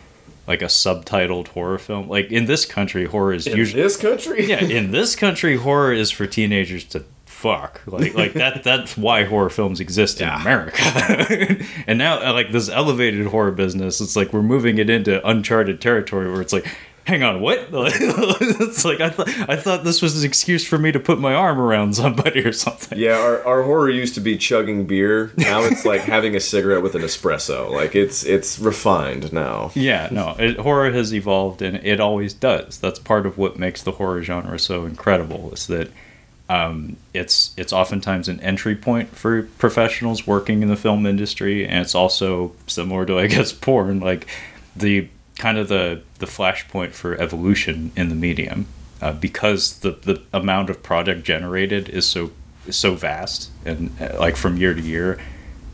like 0.47 0.63
a 0.63 0.67
subtitled 0.67 1.49
horror 1.49 1.79
film, 1.79 2.09
like 2.09 2.31
in 2.31 2.47
this 2.47 2.65
country, 2.65 3.07
horror 3.07 3.35
is 3.35 3.47
in 3.47 3.57
usually 3.57 3.83
this 3.83 3.97
country, 3.97 4.47
yeah, 4.47 4.63
in 4.63 4.91
this 4.93 5.17
country, 5.17 5.57
horror 5.57 5.93
is 5.93 6.11
for 6.11 6.27
teenagers 6.27 6.85
to 6.85 7.05
fuck. 7.27 7.83
Like 7.87 8.15
like 8.15 8.33
that 8.35 8.63
that's 8.65 8.97
why 8.97 9.25
horror 9.25 9.51
films 9.51 9.81
exist 9.81 10.21
in 10.21 10.29
America. 10.29 10.83
and 11.87 11.99
now 11.99 12.33
like 12.33 12.53
this 12.53 12.69
elevated 12.69 13.27
horror 13.27 13.53
business, 13.53 14.01
it's 14.01 14.17
like 14.17 14.33
we're 14.33 14.43
moving 14.43 14.79
it 14.79 14.89
into 14.89 15.27
uncharted 15.27 15.81
territory 15.81 16.31
where 16.31 16.41
it's 16.41 16.53
like 16.53 16.67
Hang 17.07 17.23
on, 17.23 17.43
what? 17.43 17.69
it's 17.71 18.85
like 18.85 19.01
I 19.01 19.11
thought 19.11 19.29
I 19.49 19.57
thought 19.57 19.85
this 19.85 20.01
was 20.01 20.23
an 20.23 20.27
excuse 20.27 20.67
for 20.67 20.79
me 20.79 20.91
to 20.91 20.99
put 20.99 21.21
my 21.21 21.35
arm 21.35 21.61
around 21.61 21.95
somebody 21.95 22.41
or 22.41 22.53
something. 22.53 22.99
Yeah, 22.99 23.19
our, 23.19 23.45
our 23.45 23.63
horror 23.63 23.91
used 23.91 24.15
to 24.15 24.21
be 24.21 24.39
chugging 24.39 24.87
beer. 24.87 25.33
Now 25.37 25.65
it's 25.65 25.85
like 25.85 26.01
having 26.15 26.35
a 26.35 26.41
cigarette 26.41 26.83
with 26.83 26.95
an 26.95 27.03
espresso. 27.03 27.71
Like 27.71 27.95
it's 27.95 28.25
it's 28.25 28.59
refined 28.59 29.35
now. 29.35 29.71
Yeah, 29.75 30.09
no, 30.11 30.35
it, 30.39 30.59
horror 30.59 30.93
has 30.93 31.15
evolved, 31.15 31.61
and 31.61 31.77
it 31.85 32.01
always 32.01 32.33
does. 32.33 32.79
That's 32.79 32.99
part 32.99 33.27
of 33.27 33.37
what 33.37 33.59
makes 33.59 33.83
the 33.83 33.93
horror 33.93 34.23
genre 34.23 34.59
so 34.59 34.87
incredible. 34.87 35.53
Is 35.53 35.67
that 35.67 35.91
um, 36.49 36.97
it's 37.13 37.53
it's 37.59 37.73
oftentimes 37.73 38.29
an 38.29 38.41
entry 38.41 38.77
point 38.77 39.15
for 39.15 39.43
professionals 39.59 40.27
working 40.27 40.63
in 40.63 40.69
the 40.69 40.77
film 40.77 41.05
industry, 41.05 41.67
and 41.67 41.81
it's 41.81 41.95
also 41.95 42.53
similar 42.67 43.05
to 43.05 43.19
I 43.19 43.27
guess 43.27 43.53
porn, 43.53 44.01
like 44.01 44.27
the 44.75 45.09
kind 45.37 45.59
of 45.59 45.69
the 45.69 46.03
the 46.19 46.27
flashpoint 46.27 46.93
for 46.93 47.15
evolution 47.21 47.93
in 47.97 48.09
the 48.09 48.15
medium, 48.15 48.67
uh, 49.01 49.13
because 49.13 49.81
the 49.81 49.93
the 49.93 50.23
amount 50.33 50.71
of 50.71 50.83
product 50.83 51.25
generated 51.25 51.89
is 51.89 52.07
so 52.07 52.31
is 52.67 52.77
so 52.77 52.95
vast, 52.95 53.51
and 53.65 53.91
uh, 54.01 54.17
like 54.19 54.37
from 54.37 54.57
year 54.57 54.75
to 54.75 54.81
year. 54.81 55.19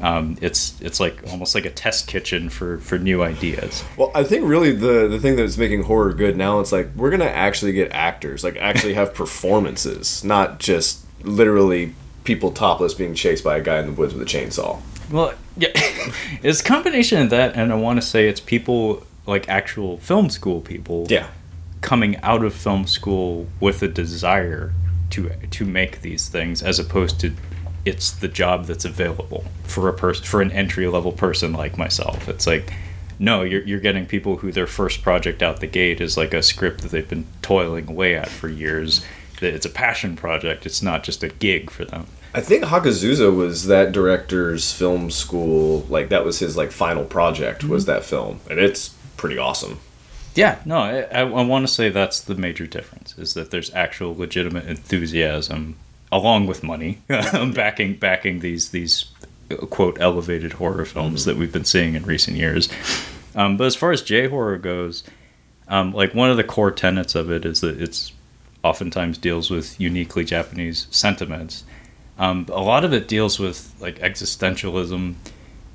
Um, 0.02 0.38
it's 0.40 0.80
it's 0.80 0.98
like 0.98 1.22
almost 1.30 1.54
like 1.54 1.66
a 1.66 1.70
test 1.70 2.06
kitchen 2.06 2.48
for, 2.48 2.78
for 2.78 2.96
new 2.98 3.22
ideas. 3.22 3.84
Well, 3.98 4.10
I 4.14 4.24
think 4.24 4.48
really 4.48 4.72
the 4.72 5.06
the 5.08 5.18
thing 5.18 5.36
that's 5.36 5.58
making 5.58 5.82
horror 5.82 6.14
good 6.14 6.38
now 6.38 6.60
it's 6.60 6.72
like 6.72 6.88
we're 6.96 7.10
gonna 7.10 7.26
actually 7.26 7.72
get 7.72 7.92
actors, 7.92 8.42
like 8.42 8.56
actually 8.56 8.94
have 8.94 9.12
performances, 9.22 10.24
not 10.24 10.58
just 10.58 11.04
literally 11.22 11.94
people 12.24 12.50
topless 12.50 12.94
being 12.94 13.14
chased 13.14 13.44
by 13.44 13.58
a 13.58 13.60
guy 13.62 13.78
in 13.78 13.86
the 13.86 13.92
woods 13.92 14.14
with 14.14 14.22
a 14.22 14.24
chainsaw. 14.24 14.80
Well, 15.10 15.34
yeah, 15.56 15.68
it's 16.42 16.60
a 16.60 16.64
combination 16.64 17.20
of 17.20 17.30
that, 17.30 17.54
and 17.56 17.70
I 17.72 17.76
want 17.76 18.00
to 18.00 18.06
say 18.06 18.26
it's 18.26 18.40
people 18.40 19.06
like 19.26 19.48
actual 19.48 19.98
film 19.98 20.30
school 20.30 20.60
people 20.60 21.06
Yeah. 21.08 21.26
coming 21.80 22.16
out 22.22 22.44
of 22.44 22.54
film 22.54 22.86
school 22.86 23.46
with 23.60 23.82
a 23.82 23.88
desire 23.88 24.72
to 25.10 25.30
to 25.50 25.64
make 25.64 26.02
these 26.02 26.28
things, 26.28 26.62
as 26.62 26.78
opposed 26.78 27.20
to 27.20 27.32
it's 27.84 28.10
the 28.10 28.28
job 28.28 28.66
that's 28.66 28.84
available 28.84 29.44
for 29.64 29.88
a 29.88 29.92
person 29.92 30.24
for 30.24 30.42
an 30.42 30.52
entry 30.52 30.86
level 30.86 31.12
person 31.12 31.52
like 31.52 31.78
myself. 31.78 32.28
It's 32.28 32.46
like 32.46 32.72
no, 33.18 33.42
you're 33.42 33.62
you're 33.62 33.80
getting 33.80 34.06
people 34.06 34.36
who 34.38 34.50
their 34.50 34.66
first 34.66 35.02
project 35.02 35.42
out 35.42 35.60
the 35.60 35.66
gate 35.66 36.00
is 36.00 36.16
like 36.16 36.32
a 36.32 36.42
script 36.42 36.80
that 36.80 36.90
they've 36.90 37.08
been 37.08 37.26
toiling 37.42 37.88
away 37.88 38.16
at 38.16 38.28
for 38.28 38.48
years. 38.48 39.04
That 39.40 39.54
it's 39.54 39.66
a 39.66 39.70
passion 39.70 40.16
project. 40.16 40.66
It's 40.66 40.82
not 40.82 41.02
just 41.02 41.22
a 41.22 41.28
gig 41.28 41.70
for 41.70 41.84
them. 41.84 42.06
I 42.32 42.40
think 42.40 42.64
Hakazusa 42.64 43.34
was 43.34 43.66
that 43.66 43.92
director's 43.92 44.72
film 44.72 45.10
school. 45.10 45.86
Like 45.88 46.08
that 46.10 46.24
was 46.24 46.38
his 46.38 46.56
like 46.56 46.70
final 46.72 47.04
project 47.04 47.64
was 47.64 47.84
mm-hmm. 47.84 47.92
that 47.92 48.04
film, 48.04 48.40
and 48.48 48.58
it's 48.58 48.94
pretty 49.20 49.36
awesome. 49.36 49.78
Yeah, 50.34 50.60
no, 50.64 50.78
I, 50.78 51.00
I, 51.02 51.20
I 51.20 51.44
want 51.44 51.66
to 51.66 51.72
say 51.72 51.90
that's 51.90 52.22
the 52.22 52.34
major 52.34 52.66
difference 52.66 53.16
is 53.18 53.34
that 53.34 53.50
there's 53.50 53.72
actual 53.74 54.16
legitimate 54.16 54.64
enthusiasm 54.64 55.76
along 56.10 56.46
with 56.46 56.62
money 56.62 57.02
backing 57.08 57.96
backing 57.96 58.40
these 58.40 58.70
these 58.70 59.10
quote 59.68 60.00
elevated 60.00 60.54
horror 60.54 60.86
films 60.86 61.26
that 61.26 61.36
we've 61.36 61.52
been 61.52 61.66
seeing 61.66 61.94
in 61.94 62.04
recent 62.04 62.38
years. 62.38 62.70
Um, 63.34 63.58
but 63.58 63.66
as 63.66 63.76
far 63.76 63.92
as 63.92 64.00
J 64.00 64.28
horror 64.28 64.56
goes, 64.56 65.04
um, 65.68 65.92
like 65.92 66.14
one 66.14 66.30
of 66.30 66.38
the 66.38 66.44
core 66.44 66.70
tenets 66.70 67.14
of 67.14 67.30
it 67.30 67.44
is 67.44 67.60
that 67.60 67.78
it's 67.80 68.12
oftentimes 68.64 69.18
deals 69.18 69.50
with 69.50 69.78
uniquely 69.78 70.24
Japanese 70.24 70.86
sentiments. 70.90 71.64
Um, 72.18 72.46
a 72.48 72.62
lot 72.62 72.84
of 72.84 72.94
it 72.94 73.06
deals 73.06 73.38
with 73.38 73.74
like 73.80 73.98
existentialism 73.98 75.14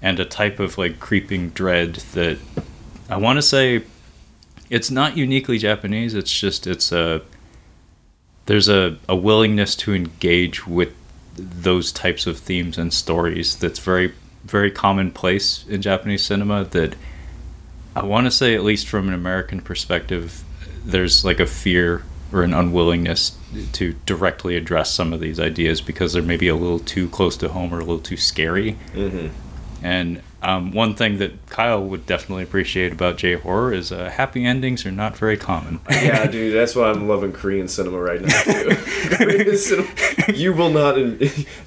and 0.01 0.19
a 0.19 0.25
type 0.25 0.59
of 0.59 0.79
like 0.79 0.99
creeping 0.99 1.49
dread 1.49 1.95
that 2.13 2.39
I 3.09 3.17
want 3.17 3.37
to 3.37 3.41
say 3.41 3.83
it's 4.69 4.89
not 4.89 5.17
uniquely 5.17 5.57
Japanese. 5.57 6.13
It's 6.13 6.31
just 6.31 6.67
it's 6.67 6.91
a 6.91 7.21
there's 8.45 8.69
a, 8.69 8.97
a 9.09 9.15
willingness 9.15 9.75
to 9.75 9.93
engage 9.93 10.67
with 10.67 10.93
those 11.35 11.91
types 11.91 12.27
of 12.27 12.37
themes 12.37 12.77
and 12.77 12.93
stories 12.93 13.55
that's 13.57 13.79
very 13.79 14.13
very 14.43 14.71
commonplace 14.71 15.65
in 15.67 15.81
Japanese 15.81 16.23
cinema 16.23 16.63
that 16.65 16.95
I 17.95 18.05
want 18.05 18.25
to 18.25 18.31
say 18.31 18.55
at 18.55 18.63
least 18.63 18.87
from 18.87 19.07
an 19.07 19.13
American 19.13 19.61
perspective 19.61 20.43
there's 20.85 21.25
like 21.25 21.39
a 21.39 21.47
fear 21.47 22.03
or 22.31 22.43
an 22.43 22.53
unwillingness 22.53 23.37
to 23.73 23.93
directly 24.05 24.55
address 24.55 24.91
some 24.91 25.13
of 25.13 25.19
these 25.19 25.39
ideas 25.39 25.81
because 25.81 26.13
they're 26.13 26.23
maybe 26.23 26.47
a 26.47 26.55
little 26.55 26.79
too 26.79 27.09
close 27.09 27.37
to 27.37 27.49
home 27.49 27.73
or 27.73 27.77
a 27.77 27.83
little 27.83 27.99
too 27.99 28.17
scary. 28.17 28.77
Mm-hmm. 28.93 29.27
And 29.85 30.21
um, 30.45 30.71
one 30.71 30.93
thing 30.93 31.17
that 31.17 31.49
Kyle 31.49 31.83
would 31.83 32.05
definitely 32.05 32.43
appreciate 32.43 32.91
about 32.91 33.17
J 33.17 33.33
horror 33.33 33.73
is 33.73 33.91
uh, 33.91 34.11
happy 34.11 34.45
endings 34.45 34.85
are 34.85 34.91
not 34.91 35.17
very 35.17 35.37
common. 35.37 35.79
Yeah, 36.05 36.27
dude, 36.27 36.53
that's 36.53 36.75
why 36.75 36.91
I'm 36.91 37.07
loving 37.07 37.31
Korean 37.31 37.67
cinema 37.67 37.97
right 37.97 38.21
now 38.21 38.41
too. 38.43 39.55
Cinema, 39.57 39.87
you 40.35 40.53
will 40.53 40.69
not, 40.69 40.97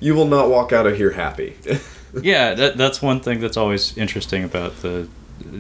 you 0.01 0.15
will 0.15 0.29
not 0.29 0.49
walk 0.49 0.73
out 0.73 0.87
of 0.87 0.97
here 0.97 1.11
happy. 1.11 1.57
yeah, 2.23 2.55
that, 2.55 2.77
that's 2.77 3.03
one 3.03 3.19
thing 3.19 3.41
that's 3.41 3.57
always 3.57 3.97
interesting 3.99 4.45
about 4.45 4.77
the 4.83 5.09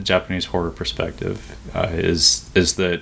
Japanese 0.05 0.45
horror 0.47 0.71
perspective 0.71 1.57
uh, 1.75 1.89
is 1.91 2.49
is 2.55 2.77
that 2.77 3.01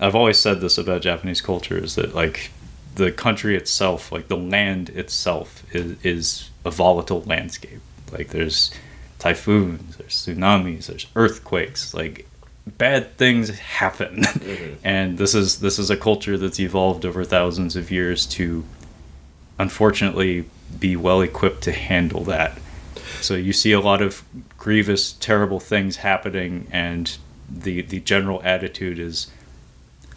I've 0.00 0.14
always 0.14 0.38
said 0.38 0.62
this 0.62 0.78
about 0.78 1.02
Japanese 1.02 1.42
culture 1.42 1.76
is 1.76 1.94
that 1.96 2.14
like 2.14 2.52
the 2.94 3.12
country 3.12 3.54
itself, 3.54 4.10
like 4.10 4.28
the 4.28 4.36
land 4.36 4.88
itself, 4.90 5.62
is 5.74 6.02
is 6.02 6.50
a 6.64 6.70
volatile 6.70 7.22
landscape. 7.22 7.80
Like 8.10 8.28
there's 8.28 8.70
typhoons, 9.22 9.96
there's 9.98 10.14
tsunamis, 10.14 10.86
there's 10.86 11.06
earthquakes, 11.14 11.94
like 11.94 12.26
bad 12.66 13.16
things 13.16 13.50
happen. 13.50 14.22
Mm-hmm. 14.42 14.74
and 14.82 15.18
this 15.18 15.34
is 15.34 15.60
this 15.60 15.78
is 15.78 15.88
a 15.88 15.96
culture 15.96 16.36
that's 16.36 16.58
evolved 16.58 17.04
over 17.04 17.22
thousands 17.22 17.76
of 17.76 17.90
years 17.90 18.26
to 18.26 18.64
unfortunately 19.58 20.44
be 20.80 20.96
well 20.96 21.20
equipped 21.20 21.62
to 21.62 21.72
handle 21.72 22.24
that. 22.24 22.58
So 23.20 23.34
you 23.34 23.52
see 23.52 23.70
a 23.70 23.80
lot 23.80 24.02
of 24.02 24.24
grievous, 24.58 25.12
terrible 25.12 25.60
things 25.60 25.96
happening, 25.96 26.66
and 26.72 27.16
the 27.48 27.82
the 27.82 28.00
general 28.00 28.40
attitude 28.42 28.98
is 28.98 29.28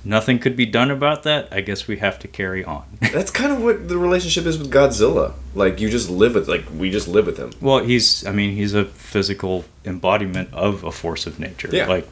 nothing 0.05 0.39
could 0.39 0.55
be 0.55 0.65
done 0.65 0.91
about 0.91 1.23
that. 1.23 1.49
I 1.51 1.61
guess 1.61 1.87
we 1.87 1.97
have 1.97 2.19
to 2.19 2.27
carry 2.27 2.63
on. 2.63 2.85
That's 3.13 3.31
kind 3.31 3.51
of 3.51 3.61
what 3.61 3.89
the 3.89 3.97
relationship 3.97 4.45
is 4.45 4.57
with 4.57 4.71
Godzilla. 4.71 5.33
Like 5.53 5.79
you 5.81 5.89
just 5.89 6.09
live 6.09 6.35
with, 6.35 6.47
like 6.47 6.65
we 6.77 6.89
just 6.91 7.07
live 7.07 7.25
with 7.25 7.37
him. 7.37 7.51
well, 7.59 7.79
he's 7.79 8.25
I 8.25 8.31
mean 8.31 8.55
he's 8.55 8.73
a 8.73 8.85
physical 8.85 9.65
embodiment 9.83 10.53
of 10.53 10.83
a 10.83 10.91
force 10.91 11.25
of 11.25 11.39
nature. 11.39 11.69
Yeah. 11.71 11.87
Like 11.87 12.07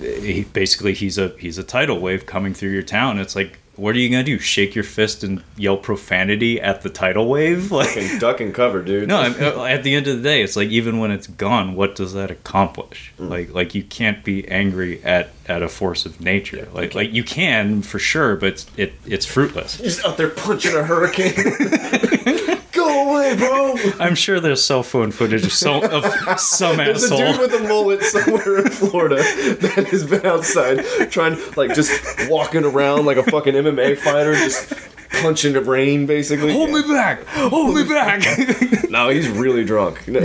he 0.00 0.44
basically 0.44 0.94
he's 0.94 1.18
a 1.18 1.28
he's 1.38 1.58
a 1.58 1.62
tidal 1.62 2.00
wave 2.00 2.26
coming 2.26 2.54
through 2.54 2.70
your 2.70 2.82
town. 2.82 3.18
It's 3.18 3.36
like 3.36 3.58
what 3.76 3.94
are 3.94 3.98
you 3.98 4.10
gonna 4.10 4.22
do? 4.22 4.38
Shake 4.38 4.74
your 4.74 4.84
fist 4.84 5.24
and 5.24 5.42
yell 5.56 5.76
profanity 5.78 6.60
at 6.60 6.82
the 6.82 6.90
tidal 6.90 7.28
wave? 7.28 7.72
Like 7.72 7.88
Fucking 7.88 8.18
duck 8.18 8.40
and 8.40 8.54
cover, 8.54 8.82
dude. 8.82 9.08
No, 9.08 9.18
I'm- 9.20 9.34
uh, 9.40 9.64
at 9.64 9.82
the 9.82 9.94
end 9.94 10.06
of 10.06 10.16
the 10.18 10.22
day, 10.22 10.42
it's 10.42 10.56
like 10.56 10.68
even 10.68 10.98
when 10.98 11.10
it's 11.10 11.26
gone, 11.26 11.74
what 11.74 11.94
does 11.94 12.12
that 12.12 12.30
accomplish? 12.30 13.12
Mm. 13.18 13.30
Like, 13.30 13.54
like 13.54 13.74
you 13.74 13.82
can't 13.82 14.22
be 14.24 14.46
angry 14.48 15.02
at 15.04 15.30
at 15.48 15.62
a 15.62 15.68
force 15.68 16.06
of 16.06 16.20
nature. 16.20 16.68
Like, 16.72 16.94
like 16.94 17.12
you 17.12 17.24
can 17.24 17.82
for 17.82 17.98
sure, 17.98 18.36
but 18.36 18.48
it's, 18.50 18.66
it 18.76 18.92
it's 19.06 19.26
fruitless. 19.26 19.78
Just 19.78 20.04
out 20.04 20.16
there 20.16 20.28
punching 20.28 20.74
a 20.76 20.82
hurricane. 20.84 21.32
Go 23.82 23.88
away, 23.88 23.96
bro. 23.96 24.06
I'm 24.06 24.14
sure 24.14 24.40
there's 24.40 24.64
cell 24.64 24.82
phone 24.82 25.10
footage 25.10 25.44
of 25.44 25.52
some 25.52 25.82
of 25.84 26.04
some 26.40 26.76
There's 26.76 27.04
a 27.04 27.16
dude 27.16 27.38
with 27.40 27.54
a 27.54 27.60
mullet 27.68 28.02
somewhere 28.02 28.58
in 28.58 28.70
Florida 28.70 29.16
that 29.16 29.86
has 29.90 30.04
been 30.06 30.24
outside 30.26 30.84
trying, 31.10 31.36
like, 31.56 31.74
just 31.74 31.90
walking 32.28 32.64
around 32.64 33.04
like 33.06 33.16
a 33.16 33.22
fucking 33.24 33.54
MMA 33.54 33.98
fighter, 33.98 34.34
just 34.34 34.72
punching 35.20 35.52
the 35.54 35.60
rain, 35.60 36.06
basically. 36.06 36.52
Hold 36.52 36.70
me 36.70 36.82
back! 36.82 37.24
Hold 37.26 37.74
me 37.74 37.84
back! 37.84 38.22
No, 38.92 39.08
he's 39.08 39.26
really 39.28 39.64
drunk. 39.64 40.06
no, 40.08 40.20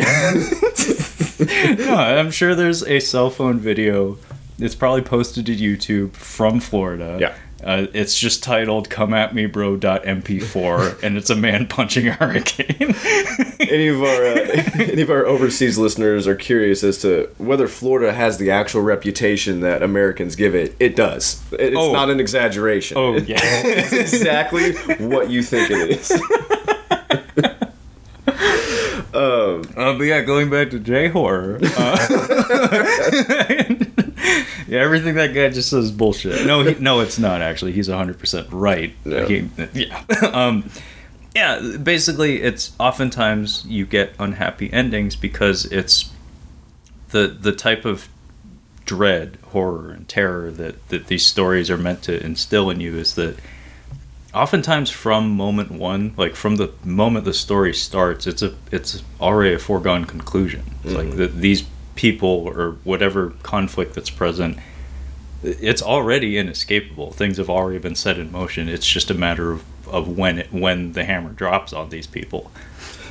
I'm 1.96 2.32
sure 2.32 2.54
there's 2.54 2.84
a 2.84 3.00
cell 3.00 3.30
phone 3.30 3.60
video. 3.60 4.18
It's 4.60 4.76
probably 4.76 5.04
posted 5.04 5.46
to 5.46 5.56
YouTube 5.56 6.14
from 6.14 6.60
Florida. 6.60 7.18
Yeah. 7.18 7.34
Uh, 7.64 7.88
it's 7.94 8.18
just 8.18 8.44
titled 8.44 8.90
"Come 8.90 9.14
at 9.14 9.34
Me, 9.34 9.46
Bro." 9.48 9.78
MP4, 9.80 11.00
and 11.04 11.18
it's 11.18 11.30
a 11.32 11.36
man 11.36 11.68
punching 11.68 12.08
a 12.08 12.12
hurricane. 12.14 12.96
any 13.60 13.88
of 13.88 14.02
our 14.02 14.26
uh, 14.26 14.62
any 14.80 15.02
of 15.02 15.10
our 15.10 15.26
overseas 15.26 15.78
listeners 15.78 16.28
are 16.28 16.36
curious 16.36 16.84
as 16.84 17.00
to 17.02 17.30
whether 17.40 17.68
Florida 17.68 18.14
has 18.14 18.38
the 18.38 18.52
actual 18.52 18.82
reputation 18.82 19.62
that 19.62 19.82
Americans 19.82 20.36
give 20.36 20.54
it. 20.54 20.76
It 20.80 20.96
does. 20.96 21.42
It's 21.54 21.76
Oh. 21.78 21.92
not 21.94 22.10
an 22.12 22.20
exaggeration. 22.20 22.98
oh 22.98 23.16
yeah. 23.18 23.38
it's 23.42 23.92
exactly 24.14 24.74
what 25.08 25.30
you 25.32 25.42
think 25.42 25.70
it 25.72 25.90
is. 25.90 26.12
um, 29.14 29.64
Uh, 29.76 29.94
but 29.98 30.04
yeah, 30.04 30.22
going 30.22 30.50
back 30.50 30.70
to 30.70 30.80
J 30.80 31.08
horror. 31.10 31.60
Yeah, 34.68 34.82
everything 34.82 35.16
that 35.16 35.34
guy 35.34 35.48
just 35.50 35.70
says 35.70 35.86
is 35.86 35.92
bullshit. 35.92 36.46
No, 36.46 36.62
he, 36.62 36.76
no, 36.76 37.00
it's 37.00 37.18
not 37.18 37.42
actually. 37.42 37.72
He's 37.72 37.88
hundred 37.88 38.20
percent 38.20 38.48
right. 38.52 38.94
Yeah. 39.06 39.26
He- 39.26 39.50
yeah. 39.74 40.04
um, 40.34 40.70
yeah. 41.34 41.78
Basically, 41.82 42.42
it's 42.42 42.74
oftentimes 42.80 43.66
you 43.66 43.86
get 43.86 44.14
unhappy 44.20 44.72
endings 44.74 45.16
because 45.16 45.66
it's 45.66 46.12
the 47.10 47.28
the 47.28 47.54
type 47.54 47.86
of 47.86 48.10
dread, 48.84 49.38
horror, 49.52 49.92
and 49.92 50.08
terror 50.10 50.52
that 50.52 50.90
that 50.90 51.08
these 51.08 51.26
stories 51.26 51.70
are 51.70 51.78
meant 51.78 52.04
to 52.04 52.22
instill 52.26 52.70
in 52.70 52.82
you 52.82 52.98
is 52.98 53.16
that 53.16 53.38
oftentimes 54.34 54.90
from 54.90 55.32
moment 55.32 55.72
one 55.72 56.14
like 56.18 56.36
from 56.36 56.58
the 56.58 56.72
moment 56.84 57.26
the 57.26 57.34
story 57.34 57.74
starts 57.74 58.28
it's 58.28 58.42
a 58.42 58.54
it's 58.72 59.02
already 59.22 59.54
a 59.54 59.58
foregone 59.58 60.04
conclusion 60.06 60.62
it's 60.84 60.94
like 60.94 61.10
that 61.16 61.38
these 61.38 61.64
people 61.98 62.30
or 62.56 62.78
whatever 62.84 63.32
conflict 63.44 63.94
that's 63.94 64.10
present 64.10 64.58
it's 65.44 65.82
already 65.82 66.38
inescapable 66.38 67.12
things 67.12 67.38
have 67.38 67.50
already 67.50 67.80
been 67.80 67.96
set 67.96 68.18
in 68.18 68.32
motion 68.32 68.70
it's 68.70 68.88
just 68.88 69.12
a 69.12 69.14
matter 69.14 69.52
of, 69.52 69.64
of 69.88 70.18
when 70.18 70.40
it 70.40 70.54
when 70.54 70.94
the 70.94 71.04
hammer 71.04 71.32
drops 71.32 71.74
on 71.74 71.90
these 71.90 72.08
people 72.08 72.52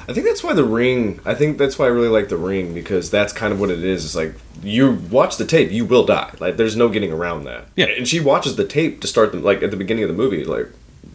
I 0.08 0.12
think 0.12 0.24
that's 0.24 0.44
why 0.44 0.52
the 0.52 0.64
ring. 0.64 1.20
I 1.24 1.34
think 1.34 1.58
that's 1.58 1.78
why 1.78 1.86
I 1.86 1.88
really 1.88 2.08
like 2.08 2.28
the 2.28 2.36
ring 2.36 2.72
because 2.72 3.10
that's 3.10 3.32
kind 3.32 3.52
of 3.52 3.58
what 3.58 3.70
it 3.70 3.82
is. 3.82 4.04
It's 4.04 4.14
like 4.14 4.34
you 4.62 4.92
watch 5.10 5.36
the 5.36 5.44
tape, 5.44 5.72
you 5.72 5.84
will 5.84 6.06
die. 6.06 6.32
Like 6.38 6.56
there's 6.56 6.76
no 6.76 6.88
getting 6.88 7.12
around 7.12 7.44
that. 7.44 7.66
Yeah. 7.74 7.86
and 7.86 8.06
she 8.06 8.20
watches 8.20 8.54
the 8.54 8.64
tape 8.64 9.00
to 9.00 9.08
start 9.08 9.32
the 9.32 9.40
like 9.40 9.64
at 9.64 9.72
the 9.72 9.76
beginning 9.76 10.04
of 10.04 10.08
the 10.08 10.14
movie. 10.14 10.44
Like 10.44 10.68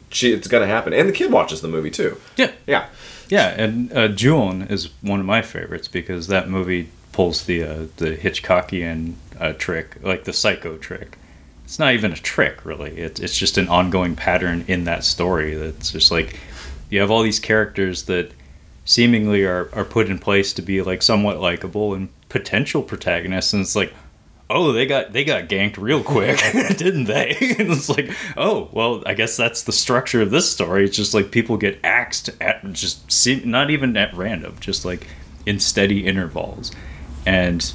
she, 0.10 0.34
it's 0.34 0.48
gonna 0.48 0.68
happen, 0.68 0.94
and 0.94 1.08
the 1.08 1.13
kid 1.13 1.32
watches 1.32 1.62
the 1.62 1.70
movie 1.70 1.92
too. 1.92 2.18
yeah 2.36 2.51
Yeah, 2.68 2.88
Yeah, 3.30 3.48
and 3.48 3.94
uh, 3.94 4.10
Ju-on 4.10 4.63
is 4.63 4.90
one 5.01 5.22
of 5.22 5.25
my 5.25 5.42
favorites 5.42 5.88
because 5.88 6.28
that 6.28 6.50
movie 6.50 6.90
pulls 7.12 7.45
the 7.45 7.63
uh, 7.63 7.86
the 7.97 8.15
Hitchcockian 8.17 9.13
uh, 9.39 9.54
trick, 9.54 9.97
like 10.02 10.24
the 10.24 10.34
psycho 10.34 10.78
trick. 10.78 11.17
It's 11.65 11.80
not 11.80 11.93
even 11.93 12.12
a 12.12 12.17
trick, 12.17 12.65
really. 12.65 12.97
It's 12.97 13.19
it's 13.19 13.38
just 13.38 13.58
an 13.58 13.67
ongoing 13.67 14.15
pattern 14.15 14.65
in 14.67 14.84
that 14.86 15.04
story. 15.04 15.56
That's 15.56 15.91
just 15.91 16.12
like 16.12 16.39
you 16.89 17.00
have 17.00 17.12
all 17.12 17.24
these 17.24 17.39
characters 17.39 18.04
that 18.04 18.32
seemingly 18.84 19.43
are, 19.43 19.69
are 19.74 19.86
put 19.86 20.10
in 20.10 20.19
place 20.19 20.54
to 20.54 20.62
be 20.62 20.82
like 20.82 21.02
somewhat 21.02 21.39
likable 21.39 21.93
and 21.93 22.10
potential 22.30 22.84
protagonists, 22.84 23.54
and 23.54 23.62
it's 23.62 23.76
like. 23.76 23.93
Oh, 24.54 24.74
they 24.74 24.86
got 24.86 25.13
they 25.13 25.24
got 25.24 25.47
ganked 25.47 25.78
real 25.78 26.04
quick, 26.04 26.38
didn't 26.78 27.06
they? 27.06 27.38
it's 27.39 27.88
like, 27.88 28.12
oh, 28.36 28.67
well, 28.74 29.02
I 29.06 29.13
guess 29.13 29.38
that's 29.38 29.63
the 29.63 29.71
structure 29.71 30.21
of 30.21 30.30
this 30.30 30.52
story. 30.52 30.84
It's 30.84 30.97
just 30.97 31.13
like 31.13 31.32
people 31.32 31.56
get 31.56 31.80
axed 31.86 32.32
at 32.41 32.69
just 32.74 33.45
not 33.45 33.69
even 33.69 33.95
at 33.95 34.13
random, 34.13 34.58
just 34.60 34.84
like 34.84 35.08
in 35.45 35.60
steady 35.60 36.06
intervals, 36.06 36.71
and 37.25 37.73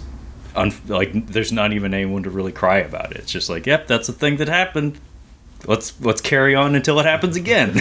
un, 0.56 0.72
like 0.88 1.26
there's 1.26 1.52
not 1.52 1.72
even 1.72 1.94
anyone 1.94 2.22
to 2.24 2.30
really 2.30 2.52
cry 2.52 2.78
about 2.78 3.12
it. 3.12 3.18
It's 3.18 3.32
just 3.32 3.48
like, 3.48 3.66
yep, 3.66 3.86
that's 3.86 4.08
a 4.08 4.12
thing 4.12 4.36
that 4.38 4.48
happened. 4.48 4.98
Let's 5.66 6.00
let's 6.00 6.20
carry 6.20 6.54
on 6.54 6.74
until 6.74 6.98
it 7.00 7.06
happens 7.06 7.36
again. 7.36 7.80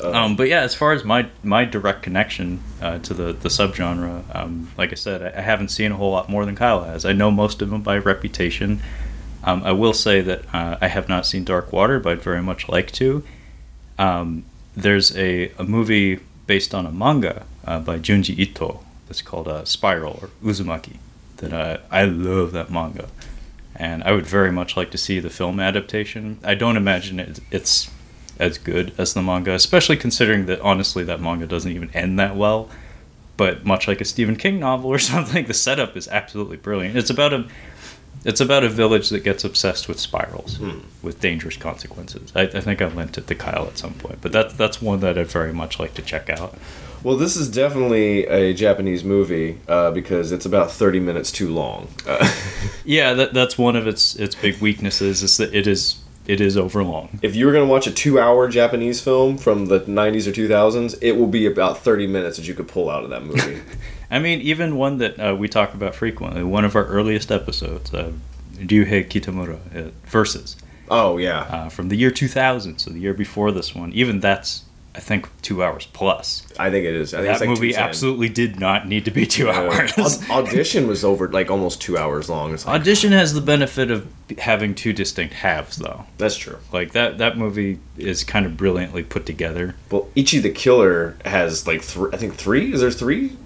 um, 0.00 0.36
but 0.36 0.48
yeah, 0.48 0.60
as 0.60 0.74
far 0.74 0.92
as 0.92 1.04
my 1.04 1.28
my 1.42 1.64
direct 1.64 2.02
connection 2.02 2.62
uh, 2.80 2.98
to 3.00 3.14
the 3.14 3.32
the 3.32 3.48
subgenre, 3.48 4.24
um, 4.34 4.70
like 4.76 4.92
I 4.92 4.96
said, 4.96 5.22
I, 5.22 5.38
I 5.38 5.42
haven't 5.42 5.68
seen 5.68 5.92
a 5.92 5.96
whole 5.96 6.10
lot 6.10 6.28
more 6.28 6.44
than 6.44 6.56
Kyle 6.56 6.84
has. 6.84 7.04
I 7.04 7.12
know 7.12 7.30
most 7.30 7.62
of 7.62 7.70
them 7.70 7.82
by 7.82 7.98
reputation. 7.98 8.80
Um, 9.42 9.62
I 9.62 9.72
will 9.72 9.92
say 9.92 10.22
that 10.22 10.42
uh, 10.54 10.78
I 10.80 10.88
have 10.88 11.08
not 11.08 11.26
seen 11.26 11.44
Dark 11.44 11.70
Water, 11.70 12.00
but 12.00 12.12
I'd 12.12 12.22
very 12.22 12.42
much 12.42 12.66
like 12.68 12.90
to. 12.92 13.22
Um, 13.98 14.46
there's 14.74 15.14
a, 15.16 15.52
a 15.58 15.64
movie 15.64 16.20
based 16.46 16.74
on 16.74 16.86
a 16.86 16.90
manga 16.90 17.44
uh, 17.66 17.78
by 17.78 17.98
Junji 17.98 18.38
Ito 18.38 18.84
that's 19.14 19.22
called 19.22 19.46
uh, 19.46 19.64
Spiral 19.64 20.18
or 20.20 20.30
Uzumaki. 20.42 20.96
That 21.36 21.52
uh, 21.52 21.78
I 21.88 22.04
love 22.04 22.50
that 22.52 22.70
manga, 22.70 23.08
and 23.76 24.02
I 24.02 24.10
would 24.10 24.26
very 24.26 24.50
much 24.50 24.76
like 24.76 24.90
to 24.90 24.98
see 24.98 25.20
the 25.20 25.30
film 25.30 25.60
adaptation. 25.60 26.38
I 26.42 26.54
don't 26.54 26.76
imagine 26.76 27.20
it, 27.20 27.38
it's 27.52 27.90
as 28.40 28.58
good 28.58 28.92
as 28.98 29.14
the 29.14 29.22
manga, 29.22 29.52
especially 29.52 29.96
considering 29.96 30.46
that 30.46 30.60
honestly 30.60 31.04
that 31.04 31.20
manga 31.20 31.46
doesn't 31.46 31.70
even 31.70 31.90
end 31.90 32.18
that 32.18 32.34
well. 32.34 32.68
But 33.36 33.64
much 33.64 33.86
like 33.86 34.00
a 34.00 34.04
Stephen 34.04 34.34
King 34.34 34.58
novel 34.58 34.90
or 34.90 34.98
something, 35.12 35.46
the 35.46 35.54
setup 35.54 35.96
is 35.96 36.08
absolutely 36.08 36.56
brilliant. 36.56 36.96
It's 36.96 37.10
about 37.10 37.32
a 37.32 37.46
it's 38.24 38.40
about 38.40 38.64
a 38.64 38.68
village 38.68 39.10
that 39.10 39.22
gets 39.22 39.44
obsessed 39.44 39.86
with 39.86 40.00
spirals 40.00 40.58
with 41.02 41.20
dangerous 41.20 41.56
consequences. 41.56 42.32
I, 42.34 42.42
I 42.42 42.60
think 42.60 42.82
I 42.82 42.86
lent 42.86 43.18
it 43.18 43.28
to 43.28 43.34
Kyle 43.36 43.66
at 43.66 43.78
some 43.78 43.94
point, 43.94 44.18
but 44.22 44.32
that 44.32 44.58
that's 44.58 44.82
one 44.82 44.98
that 45.00 45.16
I'd 45.16 45.28
very 45.28 45.52
much 45.52 45.78
like 45.78 45.94
to 45.94 46.02
check 46.02 46.30
out. 46.30 46.58
Well, 47.04 47.16
this 47.16 47.36
is 47.36 47.48
definitely 47.48 48.24
a 48.26 48.54
Japanese 48.54 49.04
movie 49.04 49.60
uh, 49.68 49.90
because 49.90 50.32
it's 50.32 50.46
about 50.46 50.70
30 50.72 51.00
minutes 51.00 51.30
too 51.30 51.52
long. 51.52 51.88
Uh, 52.06 52.28
Yeah, 52.84 53.14
that 53.14 53.32
that's 53.32 53.56
one 53.56 53.76
of 53.76 53.86
its 53.86 54.14
its 54.16 54.34
big 54.34 54.60
weaknesses 54.60 55.22
is 55.22 55.36
that 55.38 55.54
it 55.54 55.66
is 55.66 55.96
it 56.26 56.40
is 56.40 56.56
overlong. 56.56 57.18
if 57.22 57.34
you 57.36 57.46
were 57.46 57.52
going 57.52 57.66
to 57.66 57.70
watch 57.70 57.86
a 57.86 57.90
two 57.90 58.18
hour 58.18 58.48
Japanese 58.48 59.00
film 59.00 59.36
from 59.38 59.66
the 59.66 59.80
90s 59.80 60.26
or 60.26 60.32
2000s, 60.32 60.96
it 61.00 61.12
will 61.12 61.26
be 61.26 61.46
about 61.46 61.78
30 61.78 62.06
minutes 62.06 62.36
that 62.36 62.46
you 62.48 62.54
could 62.54 62.68
pull 62.68 62.90
out 62.90 63.04
of 63.04 63.10
that 63.10 63.22
movie. 63.24 63.60
I 64.10 64.18
mean, 64.18 64.40
even 64.40 64.76
one 64.76 64.98
that 64.98 65.18
uh, 65.18 65.34
we 65.34 65.48
talk 65.48 65.72
about 65.74 65.94
frequently, 65.94 66.42
one 66.42 66.64
of 66.64 66.76
our 66.76 66.84
earliest 66.86 67.30
episodes, 67.30 67.92
uh, 67.92 68.12
Ryuhei 68.56 69.06
Kitamura 69.08 69.58
uh, 69.74 69.90
versus 70.06 70.56
oh, 70.90 71.16
yeah. 71.16 71.40
uh, 71.40 71.68
from 71.70 71.88
the 71.88 71.96
year 71.96 72.10
2000, 72.10 72.78
so 72.78 72.90
the 72.90 72.98
year 72.98 73.14
before 73.14 73.50
this 73.50 73.74
one. 73.74 73.92
Even 73.92 74.20
that's 74.20 74.63
I 74.96 75.00
think 75.00 75.28
two 75.42 75.62
hours 75.64 75.86
plus. 75.92 76.46
I 76.56 76.70
think 76.70 76.86
it 76.86 76.94
is. 76.94 77.14
I 77.14 77.18
think 77.18 77.30
it's 77.30 77.40
That 77.40 77.48
like 77.48 77.58
movie 77.58 77.74
absolutely 77.74 78.28
did 78.28 78.60
not 78.60 78.86
need 78.86 79.04
to 79.06 79.10
be 79.10 79.26
two 79.26 79.50
Uh, 79.50 79.52
hours. 79.52 80.30
Audition 80.30 80.86
was 80.86 81.04
over 81.04 81.28
like 81.28 81.50
almost 81.50 81.80
two 81.80 81.98
hours 81.98 82.28
long. 82.30 82.52
Like, 82.52 82.66
Audition 82.66 83.10
has 83.10 83.34
the 83.34 83.40
benefit 83.40 83.90
of 83.90 84.06
having 84.38 84.72
two 84.74 84.92
distinct 84.92 85.34
halves, 85.34 85.78
though. 85.78 86.04
that's 86.16 86.36
true. 86.36 86.58
Like 86.72 86.92
that 86.92 87.18
that 87.18 87.36
movie 87.36 87.80
is 87.98 88.22
kind 88.22 88.46
of 88.46 88.56
brilliantly 88.56 89.02
put 89.02 89.26
together. 89.26 89.74
Well, 89.90 90.08
Ichi 90.14 90.38
the 90.38 90.50
Killer 90.50 91.16
has 91.24 91.66
like 91.66 91.82
three. 91.82 92.10
I 92.12 92.16
think 92.16 92.34
three. 92.36 92.72
Is 92.72 92.80
there 92.80 92.92
three? 92.92 93.36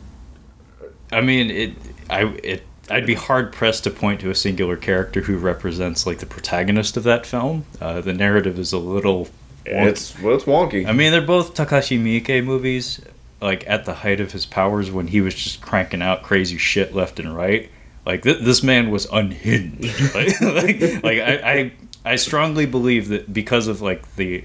I 1.11 1.23
mean, 1.23 1.51
it 1.51 1.73
I 2.11 2.25
it 2.45 2.63
I'd 2.91 3.07
be 3.07 3.15
hard 3.15 3.53
pressed 3.55 3.85
to 3.85 3.91
point 3.91 4.21
to 4.21 4.29
a 4.31 4.35
singular 4.35 4.77
character 4.77 5.23
who 5.23 5.39
represents 5.39 6.07
like 6.07 6.19
the 6.19 6.27
protagonist 6.27 6.99
of 6.99 7.05
that 7.05 7.25
film. 7.25 7.65
Uh, 7.81 8.03
the 8.03 8.13
narrative 8.13 8.59
is 8.59 8.73
a 8.75 8.79
little. 8.79 9.29
It's 9.71 10.19
well, 10.21 10.35
it's 10.35 10.45
wonky. 10.45 10.87
I 10.87 10.93
mean, 10.93 11.13
they're 11.13 11.21
both 11.21 11.55
Takashi 11.55 11.99
Miike 11.99 12.45
movies. 12.45 13.01
Like 13.41 13.69
at 13.69 13.85
the 13.85 13.95
height 13.95 14.19
of 14.21 14.33
his 14.33 14.47
powers, 14.47 14.91
when 14.91 15.07
he 15.07 15.21
was 15.21 15.35
just 15.35 15.61
cranking 15.61 16.03
out 16.03 16.25
crazy 16.25 16.59
shit 16.59 16.95
left 16.95 17.21
and 17.21 17.37
right. 17.37 17.71
Like 18.05 18.23
th- 18.23 18.43
this 18.43 18.63
man 18.63 18.91
was 18.91 19.07
unhinged. 19.13 19.83
like, 20.15 20.41
like, 20.41 20.81
like 21.05 21.19
I, 21.21 21.35
I, 21.53 21.73
I 22.05 22.17
strongly 22.17 22.67
believe 22.67 23.09
that 23.09 23.33
because 23.33 23.69
of 23.69 23.81
like 23.81 24.17
the, 24.17 24.43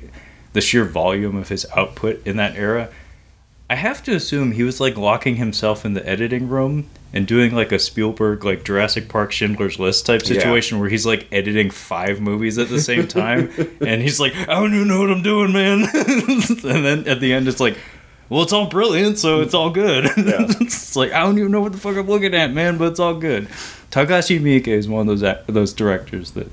the 0.52 0.62
sheer 0.62 0.86
volume 0.86 1.38
of 1.38 1.50
his 1.50 1.66
output 1.76 2.28
in 2.28 2.38
that 2.38 2.56
era, 2.56 2.90
I 3.70 3.76
have 3.76 4.04
to 4.04 4.14
assume 4.16 4.52
he 4.52 4.64
was 4.64 4.80
like 4.80 4.98
locking 4.98 5.38
himself 5.38 5.86
in 5.86 5.94
the 5.94 6.08
editing 6.08 6.48
room 6.50 6.90
and 7.14 7.26
doing 7.26 7.56
like 7.56 7.72
a 7.72 7.80
Spielberg 7.80 8.44
like 8.44 8.64
Jurassic 8.64 9.08
Park 9.08 9.32
Schindler's 9.32 9.80
List 9.80 10.06
type 10.06 10.22
Yeah. 10.22 10.28
situation 10.36 10.80
where 10.80 10.90
he's 10.90 11.06
like 11.06 11.28
editing 11.32 11.70
five 11.70 12.20
movies 12.20 12.58
at 12.58 12.70
the 12.70 12.80
same 12.82 13.08
time 13.08 13.50
and 13.82 14.02
he's 14.02 14.20
like, 14.20 14.36
I 14.36 14.54
don't 14.56 14.74
even 14.74 14.88
know 14.88 15.00
what 15.00 15.12
I'm 15.12 15.24
doing, 15.24 15.54
man. 15.54 15.84
and 15.94 16.86
then 16.86 17.08
at 17.08 17.20
the 17.20 17.34
end 17.34 17.48
it's 17.48 17.60
like, 17.60 17.78
well, 18.30 18.42
it's 18.42 18.54
all 18.54 18.68
brilliant, 18.68 19.20
so 19.20 19.42
it's 19.42 19.54
all 19.54 19.70
good. 19.70 20.06
it's 20.18 20.96
like 20.96 21.12
I 21.12 21.20
don't 21.22 21.38
even 21.38 21.52
know 21.52 21.62
what 21.62 21.72
the 21.72 21.78
fuck 21.78 21.96
I'm 21.98 22.08
looking 22.08 22.34
at, 22.34 22.52
man, 22.52 22.78
but 22.78 22.90
it's 22.90 23.00
all 23.00 23.16
good. 23.16 23.48
Takashi 23.92 24.40
Miike 24.40 24.68
is 24.68 24.88
one 24.90 25.08
of 25.08 25.20
those 25.20 25.36
those 25.48 25.74
directors 25.74 26.32
that 26.32 26.48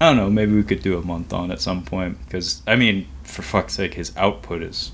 I 0.00 0.08
don't 0.08 0.16
know. 0.16 0.28
Maybe 0.30 0.52
we 0.54 0.64
could 0.64 0.82
do 0.82 0.98
a 0.98 1.02
month 1.02 1.32
on 1.32 1.50
at 1.50 1.60
some 1.60 1.84
point 1.84 2.18
because 2.24 2.60
I 2.66 2.76
mean, 2.76 3.06
for 3.22 3.42
fuck's 3.42 3.74
sake, 3.74 3.94
his 3.94 4.12
output 4.16 4.62
is 4.62 4.90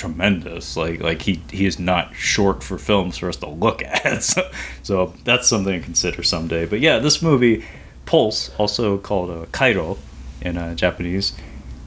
tremendous. 0.00 0.76
Like 0.76 1.00
like 1.00 1.22
he 1.22 1.40
he 1.50 1.64
is 1.66 1.78
not 1.78 2.14
short 2.14 2.62
for 2.64 2.78
films 2.78 3.18
for 3.18 3.28
us 3.28 3.36
to 3.36 3.48
look 3.48 3.82
at. 4.04 4.22
So, 4.22 4.42
so 4.82 5.14
that's 5.24 5.48
something 5.48 5.78
to 5.80 5.84
consider 5.84 6.22
someday. 6.22 6.66
But 6.66 6.80
yeah, 6.80 6.98
this 6.98 7.22
movie 7.22 7.64
Pulse, 8.06 8.50
also 8.58 8.98
called 8.98 9.30
uh, 9.30 9.46
Kairo 9.52 9.98
in 10.42 10.56
uh, 10.56 10.74
Japanese, 10.74 11.32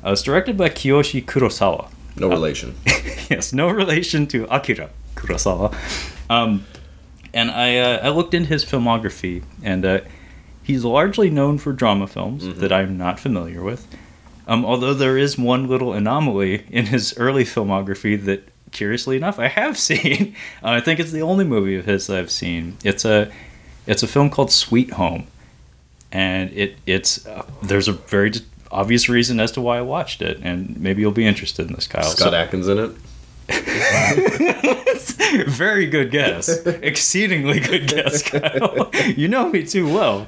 Uh, 0.05 0.11
it's 0.11 0.21
directed 0.23 0.55
by 0.57 0.69
Kiyoshi 0.69 1.23
Kurosawa. 1.25 1.87
No 2.17 2.27
relation. 2.29 2.75
yes, 3.31 3.53
no 3.53 3.67
relation 3.69 4.27
to 4.27 4.45
Akira 4.55 4.89
Kurosawa. 5.15 5.73
Um, 6.29 6.65
and 7.33 7.49
I 7.51 7.77
uh, 7.77 8.07
I 8.07 8.09
looked 8.17 8.33
into 8.33 8.49
his 8.49 8.63
filmography, 8.65 9.41
and 9.63 9.85
uh, 9.85 9.99
he's 10.61 10.83
largely 10.83 11.29
known 11.29 11.57
for 11.57 11.73
drama 11.73 12.07
films 12.07 12.43
Mhm. 12.43 12.55
that 12.59 12.71
I'm 12.71 12.97
not 12.97 13.19
familiar 13.19 13.61
with. 13.63 13.81
Um, 14.47 14.65
although 14.65 14.93
there 14.93 15.17
is 15.17 15.37
one 15.37 15.67
little 15.67 15.93
anomaly 15.93 16.65
in 16.69 16.87
his 16.87 17.17
early 17.17 17.43
filmography 17.45 18.21
that, 18.25 18.47
curiously 18.71 19.15
enough, 19.17 19.39
I 19.39 19.47
have 19.47 19.77
seen. 19.89 20.35
Uh, 20.63 20.69
I 20.71 20.81
think 20.81 20.99
it's 20.99 21.11
the 21.11 21.21
only 21.21 21.45
movie 21.45 21.75
of 21.75 21.85
his 21.85 22.07
that 22.07 22.17
I've 22.17 22.31
seen. 22.31 22.77
It's 22.83 23.05
a 23.05 23.31
it's 23.87 24.03
a 24.03 24.07
film 24.07 24.29
called 24.29 24.51
Sweet 24.51 24.91
Home, 24.91 25.27
and 26.11 26.51
it 26.51 26.77
it's 26.85 27.25
uh, 27.27 27.45
there's 27.61 27.87
a 27.87 27.93
very 27.93 28.31
obvious 28.71 29.07
reason 29.09 29.39
as 29.39 29.51
to 29.53 29.61
why 29.61 29.77
I 29.77 29.81
watched 29.81 30.21
it, 30.21 30.39
and 30.41 30.79
maybe 30.79 31.01
you'll 31.01 31.11
be 31.11 31.25
interested 31.27 31.67
in 31.67 31.73
this, 31.73 31.87
Kyle. 31.87 32.03
Scott 32.03 32.31
So- 32.31 32.35
Adkins 32.35 32.67
in 32.67 32.77
it. 32.79 32.91
Very 35.47 35.87
good 35.87 36.11
guess. 36.11 36.47
Exceedingly 36.65 37.59
good 37.59 37.87
guess, 37.87 38.21
Kyle. 38.23 38.89
you 39.15 39.27
know 39.27 39.49
me 39.49 39.65
too 39.65 39.91
well. 39.91 40.25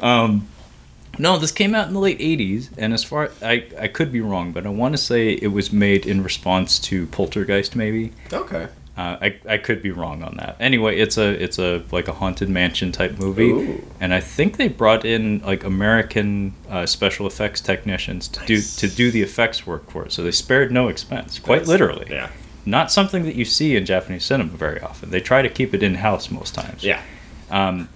Um, 0.00 0.46
no, 1.18 1.38
this 1.38 1.52
came 1.52 1.74
out 1.74 1.88
in 1.88 1.94
the 1.94 2.00
late 2.00 2.18
'80s, 2.18 2.68
and 2.78 2.92
as 2.92 3.04
far 3.04 3.30
I 3.42 3.64
I 3.78 3.88
could 3.88 4.10
be 4.12 4.20
wrong, 4.20 4.52
but 4.52 4.66
I 4.66 4.70
want 4.70 4.92
to 4.94 4.98
say 4.98 5.30
it 5.32 5.48
was 5.52 5.72
made 5.72 6.06
in 6.06 6.22
response 6.22 6.78
to 6.80 7.06
Poltergeist, 7.06 7.76
maybe. 7.76 8.12
Okay. 8.32 8.68
Uh, 8.94 9.16
I, 9.22 9.36
I 9.48 9.56
could 9.56 9.82
be 9.82 9.90
wrong 9.90 10.22
on 10.22 10.36
that. 10.36 10.54
Anyway, 10.60 10.98
it's 10.98 11.16
a 11.16 11.28
it's 11.42 11.58
a 11.58 11.82
like 11.90 12.08
a 12.08 12.12
haunted 12.12 12.50
mansion 12.50 12.92
type 12.92 13.18
movie, 13.18 13.48
Ooh. 13.50 13.86
and 14.00 14.12
I 14.12 14.20
think 14.20 14.58
they 14.58 14.68
brought 14.68 15.06
in 15.06 15.38
like 15.40 15.64
American 15.64 16.52
uh, 16.68 16.84
special 16.84 17.26
effects 17.26 17.62
technicians 17.62 18.28
to 18.28 18.40
Nice. 18.40 18.76
do 18.76 18.88
to 18.88 18.94
do 18.94 19.10
the 19.10 19.22
effects 19.22 19.66
work 19.66 19.90
for 19.90 20.04
it. 20.04 20.12
So 20.12 20.22
they 20.22 20.30
spared 20.30 20.70
no 20.72 20.88
expense, 20.88 21.38
quite 21.38 21.60
That's- 21.60 21.68
literally 21.68 22.06
Yeah. 22.10 22.28
not 22.66 22.92
something 22.92 23.22
that 23.24 23.34
you 23.34 23.46
see 23.46 23.76
in 23.76 23.86
Japanese 23.86 24.24
cinema 24.24 24.50
very 24.58 24.80
often. 24.80 25.08
They 25.10 25.20
try 25.22 25.40
to 25.40 25.48
keep 25.48 25.72
it 25.72 25.82
in 25.82 25.94
house 25.94 26.30
most 26.30 26.54
times. 26.54 26.84
Yeah. 26.84 27.00
Um, 27.50 27.88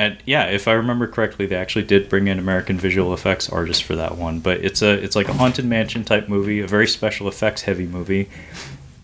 and 0.00 0.16
yeah, 0.24 0.46
if 0.46 0.66
I 0.66 0.72
remember 0.72 1.06
correctly, 1.06 1.44
they 1.44 1.56
actually 1.56 1.84
did 1.84 2.08
bring 2.08 2.26
in 2.26 2.38
American 2.38 2.78
visual 2.78 3.12
effects 3.12 3.50
artists 3.50 3.82
for 3.82 3.96
that 3.96 4.16
one. 4.16 4.40
But 4.40 4.64
it's 4.64 4.80
a 4.80 4.92
it's 4.92 5.14
like 5.14 5.28
a 5.28 5.34
haunted 5.34 5.66
mansion 5.66 6.04
type 6.04 6.26
movie, 6.26 6.60
a 6.60 6.66
very 6.66 6.88
special 6.88 7.28
effects 7.28 7.60
heavy 7.60 7.84
movie, 7.84 8.30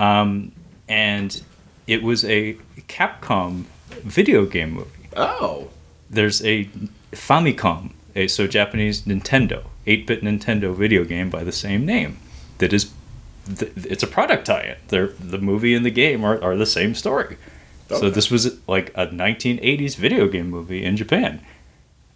um, 0.01 0.53
and 0.89 1.43
it 1.87 2.03
was 2.03 2.25
a 2.25 2.57
Capcom 2.89 3.65
video 4.05 4.47
game 4.47 4.71
movie. 4.71 5.09
Oh. 5.15 5.69
There's 6.09 6.43
a 6.43 6.71
Famicom, 7.13 7.93
a 8.15 8.27
so 8.27 8.47
Japanese 8.47 9.03
Nintendo, 9.03 9.65
8-bit 9.87 10.23
Nintendo 10.23 10.75
video 10.75 11.05
game 11.05 11.29
by 11.29 11.45
the 11.45 11.53
same 11.53 11.85
name. 11.85 12.17
That 12.57 12.73
is, 12.73 12.91
th- 13.55 13.73
it's 13.77 14.03
a 14.03 14.07
product 14.07 14.47
tie-in. 14.47 14.77
They're, 14.89 15.09
the 15.09 15.39
movie 15.39 15.75
and 15.75 15.85
the 15.85 15.91
game 15.91 16.25
are, 16.25 16.43
are 16.43 16.57
the 16.57 16.65
same 16.65 16.95
story. 16.95 17.37
So 17.89 18.11
this 18.11 18.31
was 18.31 18.59
like 18.67 18.91
a 18.95 19.07
1980s 19.07 19.97
video 19.97 20.27
game 20.29 20.51
movie 20.51 20.85
in 20.85 20.97
Japan, 20.97 21.41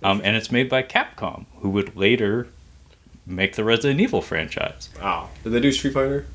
um, 0.03 0.21
and 0.25 0.37
it's 0.37 0.51
made 0.51 0.69
by 0.69 0.83
Capcom, 0.83 1.47
who 1.61 1.71
would 1.71 1.97
later 1.97 2.49
make 3.27 3.55
the 3.55 3.65
Resident 3.65 4.01
Evil 4.01 4.21
franchise. 4.23 4.89
Wow. 5.01 5.31
Did 5.45 5.51
they 5.51 5.61
do 5.61 5.71
Street 5.73 5.95
Fighter? 5.95 6.27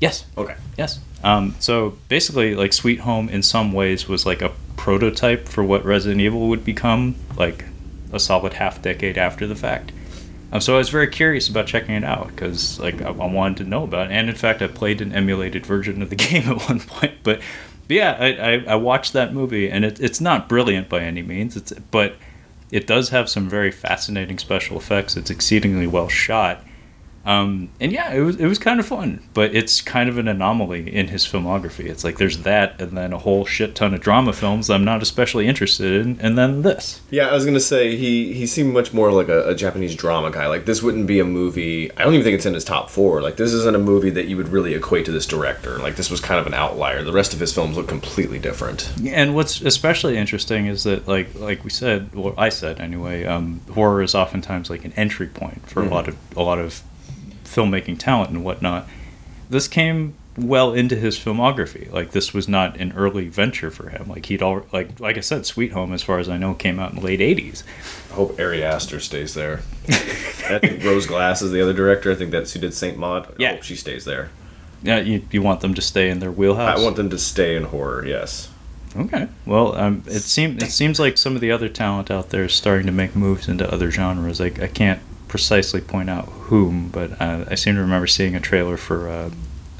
Yes, 0.00 0.26
Okay. 0.36 0.56
Yes. 0.76 1.00
Um, 1.22 1.54
so 1.60 1.96
basically, 2.08 2.54
like 2.54 2.72
Sweet 2.72 3.00
Home, 3.00 3.28
in 3.28 3.42
some 3.42 3.72
ways, 3.72 4.06
was 4.06 4.26
like 4.26 4.42
a 4.42 4.52
prototype 4.76 5.48
for 5.48 5.64
what 5.64 5.84
Resident 5.84 6.20
Evil 6.20 6.48
would 6.48 6.64
become, 6.64 7.14
like 7.36 7.64
a 8.12 8.20
solid 8.20 8.54
half 8.54 8.82
decade 8.82 9.16
after 9.16 9.46
the 9.46 9.54
fact. 9.54 9.92
Um, 10.52 10.60
so 10.60 10.74
I 10.74 10.78
was 10.78 10.90
very 10.90 11.08
curious 11.08 11.48
about 11.48 11.66
checking 11.66 11.94
it 11.94 12.04
out 12.04 12.28
because, 12.28 12.78
like, 12.78 13.00
I, 13.00 13.08
I 13.08 13.26
wanted 13.26 13.56
to 13.58 13.64
know 13.64 13.84
about 13.84 14.10
it. 14.10 14.14
And 14.14 14.28
in 14.28 14.34
fact, 14.34 14.60
I 14.62 14.66
played 14.66 15.00
an 15.00 15.12
emulated 15.12 15.64
version 15.64 16.02
of 16.02 16.10
the 16.10 16.16
game 16.28 16.48
at 16.48 16.68
one 16.68 16.80
point. 16.80 17.14
But, 17.22 17.40
yeah, 17.88 18.16
I, 18.18 18.26
I, 18.26 18.64
I 18.68 18.74
watched 18.76 19.12
that 19.12 19.32
movie, 19.32 19.70
and 19.70 19.84
it, 19.84 20.00
it's 20.00 20.20
not 20.20 20.48
brilliant 20.48 20.88
by 20.88 21.00
any 21.00 21.22
means. 21.22 21.56
It's 21.56 21.72
but 21.90 22.16
it 22.70 22.86
does 22.86 23.10
have 23.10 23.28
some 23.28 23.48
very 23.48 23.70
fascinating 23.70 24.38
special 24.38 24.76
effects. 24.76 25.16
It's 25.16 25.30
exceedingly 25.30 25.86
well 25.86 26.08
shot. 26.08 26.62
Um, 27.26 27.70
and 27.80 27.90
yeah, 27.92 28.12
it 28.12 28.20
was 28.20 28.36
it 28.36 28.46
was 28.46 28.58
kind 28.58 28.78
of 28.80 28.86
fun, 28.86 29.20
but 29.32 29.54
it's 29.54 29.80
kind 29.80 30.08
of 30.10 30.18
an 30.18 30.28
anomaly 30.28 30.94
in 30.94 31.08
his 31.08 31.24
filmography. 31.26 31.86
It's 31.86 32.04
like 32.04 32.18
there's 32.18 32.38
that, 32.42 32.80
and 32.80 32.96
then 32.96 33.12
a 33.14 33.18
whole 33.18 33.46
shit 33.46 33.74
ton 33.74 33.94
of 33.94 34.00
drama 34.00 34.32
films 34.34 34.68
I'm 34.68 34.84
not 34.84 35.00
especially 35.02 35.46
interested 35.46 36.04
in, 36.04 36.18
and 36.20 36.36
then 36.36 36.62
this. 36.62 37.00
Yeah, 37.10 37.28
I 37.28 37.32
was 37.34 37.44
gonna 37.46 37.60
say 37.60 37.96
he 37.96 38.34
he 38.34 38.46
seemed 38.46 38.74
much 38.74 38.92
more 38.92 39.10
like 39.10 39.28
a, 39.28 39.48
a 39.48 39.54
Japanese 39.54 39.94
drama 39.94 40.30
guy. 40.30 40.46
Like 40.48 40.66
this 40.66 40.82
wouldn't 40.82 41.06
be 41.06 41.18
a 41.18 41.24
movie. 41.24 41.90
I 41.96 42.04
don't 42.04 42.12
even 42.12 42.24
think 42.24 42.34
it's 42.34 42.46
in 42.46 42.52
his 42.54 42.64
top 42.64 42.90
four. 42.90 43.22
Like 43.22 43.36
this 43.36 43.52
isn't 43.54 43.74
a 43.74 43.78
movie 43.78 44.10
that 44.10 44.26
you 44.26 44.36
would 44.36 44.48
really 44.48 44.74
equate 44.74 45.06
to 45.06 45.12
this 45.12 45.26
director. 45.26 45.78
Like 45.78 45.96
this 45.96 46.10
was 46.10 46.20
kind 46.20 46.38
of 46.38 46.46
an 46.46 46.54
outlier. 46.54 47.02
The 47.02 47.12
rest 47.12 47.32
of 47.32 47.40
his 47.40 47.54
films 47.54 47.76
look 47.76 47.88
completely 47.88 48.38
different. 48.38 48.92
And 49.06 49.34
what's 49.34 49.62
especially 49.62 50.18
interesting 50.18 50.66
is 50.66 50.84
that, 50.84 51.08
like 51.08 51.34
like 51.38 51.64
we 51.64 51.70
said, 51.70 52.10
or 52.14 52.34
I 52.36 52.50
said 52.50 52.80
anyway, 52.80 53.24
um, 53.24 53.60
horror 53.72 54.02
is 54.02 54.14
oftentimes 54.14 54.68
like 54.68 54.84
an 54.84 54.92
entry 54.96 55.26
point 55.28 55.66
for 55.70 55.82
Mhm. 55.82 55.90
a 55.90 55.94
lot 55.94 56.08
of 56.08 56.16
a 56.36 56.42
lot 56.42 56.58
of 56.58 56.82
filmmaking 57.54 57.98
talent 57.98 58.30
and 58.30 58.44
whatnot. 58.44 58.88
This 59.50 59.68
came 59.68 60.14
well 60.36 60.72
into 60.72 60.96
his 60.96 61.16
filmography. 61.18 61.92
Like 61.92 62.10
this 62.10 62.34
was 62.34 62.48
not 62.48 62.76
an 62.78 62.92
early 62.96 63.28
venture 63.28 63.70
for 63.70 63.90
him. 63.90 64.08
Like 64.08 64.26
he'd 64.26 64.42
all 64.42 64.66
like 64.72 64.98
like 64.98 65.16
I 65.16 65.20
said, 65.20 65.46
Sweet 65.46 65.72
Home, 65.72 65.92
as 65.92 66.02
far 66.02 66.18
as 66.18 66.28
I 66.28 66.38
know, 66.38 66.54
came 66.54 66.80
out 66.80 66.90
in 66.90 66.96
the 66.98 67.04
late 67.04 67.20
'80s. 67.20 67.62
I 68.10 68.14
hope 68.14 68.38
Ari 68.40 68.64
Aster 68.64 68.98
stays 69.00 69.34
there. 69.34 69.60
I 69.88 70.58
think 70.58 70.82
Rose 70.84 71.06
Glass 71.06 71.40
is 71.42 71.52
the 71.52 71.62
other 71.62 71.72
director. 71.72 72.10
I 72.10 72.14
think 72.16 72.30
that's 72.32 72.52
who 72.52 72.60
did 72.60 72.74
Saint 72.74 72.98
Maud. 72.98 73.26
I 73.28 73.32
Yeah. 73.38 73.52
hope 73.52 73.62
she 73.62 73.76
stays 73.76 74.04
there. 74.04 74.30
Yeah, 74.82 74.98
you, 74.98 75.22
you 75.30 75.40
want 75.40 75.60
them 75.62 75.72
to 75.74 75.80
stay 75.80 76.10
in 76.10 76.18
their 76.18 76.30
wheelhouse. 76.32 76.78
I 76.78 76.82
want 76.82 76.96
them 76.96 77.08
to 77.10 77.18
stay 77.18 77.56
in 77.56 77.64
horror. 77.64 78.04
Yes. 78.06 78.50
Okay. 78.96 79.28
Well, 79.46 79.74
um, 79.76 80.02
it 80.06 80.20
seems 80.20 80.62
it 80.62 80.70
seems 80.70 80.98
like 81.00 81.16
some 81.16 81.34
of 81.34 81.40
the 81.40 81.50
other 81.50 81.68
talent 81.68 82.10
out 82.10 82.30
there 82.30 82.44
is 82.44 82.54
starting 82.54 82.86
to 82.86 82.92
make 82.92 83.14
moves 83.16 83.48
into 83.48 83.70
other 83.72 83.90
genres. 83.90 84.40
Like 84.40 84.60
I 84.60 84.66
can't 84.68 85.00
precisely 85.34 85.80
point 85.80 86.08
out 86.08 86.26
whom, 86.26 86.90
but 86.90 87.20
uh, 87.20 87.44
I 87.50 87.56
seem 87.56 87.74
to 87.74 87.80
remember 87.80 88.06
seeing 88.06 88.36
a 88.36 88.40
trailer 88.40 88.76
for. 88.76 89.08
Uh, 89.08 89.30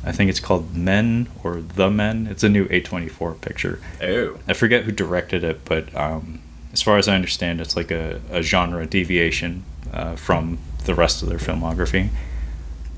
I 0.03 0.11
think 0.11 0.29
it's 0.29 0.41
called 0.41 0.75
Men 0.75 1.29
or 1.45 1.61
The 1.61 1.93
Men. 1.93 2.27
It's 2.27 2.43
a 2.43 2.49
new 2.49 2.67
A24 2.67 3.41
picture. 3.41 3.79
Oh. 4.03 4.37
I 4.49 4.53
forget 4.53 4.83
who 4.83 4.91
directed 4.91 5.45
it, 5.45 5.65
but 5.65 5.95
um, 5.95 6.41
as 6.73 6.83
far 6.83 6.99
as 6.99 7.07
I 7.07 7.15
understand, 7.15 7.61
it's 7.61 7.77
like 7.77 7.93
a, 7.93 8.21
a 8.33 8.43
genre 8.43 8.85
deviation 8.85 9.63
uh, 9.93 10.17
from 10.17 10.59
the 10.87 10.95
rest 10.97 11.23
of 11.23 11.29
their 11.29 11.39
filmography. 11.39 12.09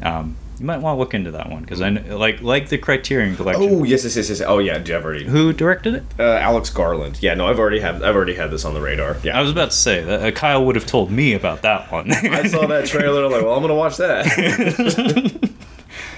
Um, 0.01 0.39
you 0.59 0.65
might 0.65 0.79
want 0.79 0.97
to 0.97 0.99
look 0.99 1.13
into 1.13 1.31
that 1.33 1.51
one 1.51 1.61
because 1.61 1.83
I 1.83 1.93
kn- 1.93 2.19
like 2.19 2.41
like 2.41 2.69
the 2.69 2.79
Criterion 2.79 3.37
Collection. 3.37 3.69
Oh 3.69 3.85
yes, 3.85 4.05
yes, 4.05 4.17
yes, 4.17 4.29
yes. 4.31 4.41
Oh 4.41 4.59
yeah, 4.59 4.77
I've 4.77 5.05
already. 5.05 5.27
Who 5.27 5.53
directed 5.53 5.95
it? 5.95 6.05
Uh, 6.19 6.39
Alex 6.39 6.71
Garland. 6.71 7.19
Yeah, 7.23 7.35
no, 7.35 7.47
I've 7.47 7.59
already 7.59 7.81
have 7.81 8.03
I've 8.03 8.17
already 8.17 8.35
had 8.35 8.51
this 8.51 8.65
on 8.65 8.73
the 8.73 8.81
radar. 8.81 9.19
Yeah. 9.23 9.39
I 9.39 9.43
was 9.43 9.51
about 9.51 9.71
to 9.73 9.77
say 9.77 10.03
that 10.03 10.23
uh, 10.23 10.31
Kyle 10.31 10.65
would 10.65 10.75
have 10.75 10.87
told 10.87 11.11
me 11.11 11.35
about 11.35 11.63
that 11.63 11.93
one. 11.93 12.11
I 12.11 12.47
saw 12.47 12.67
that 12.67 12.87
trailer. 12.87 13.27
I'm 13.27 13.33
like, 13.33 13.43
well, 13.43 13.55
I'm 13.55 13.61
gonna 13.61 13.75
watch 13.75 13.99
that. 13.99 15.51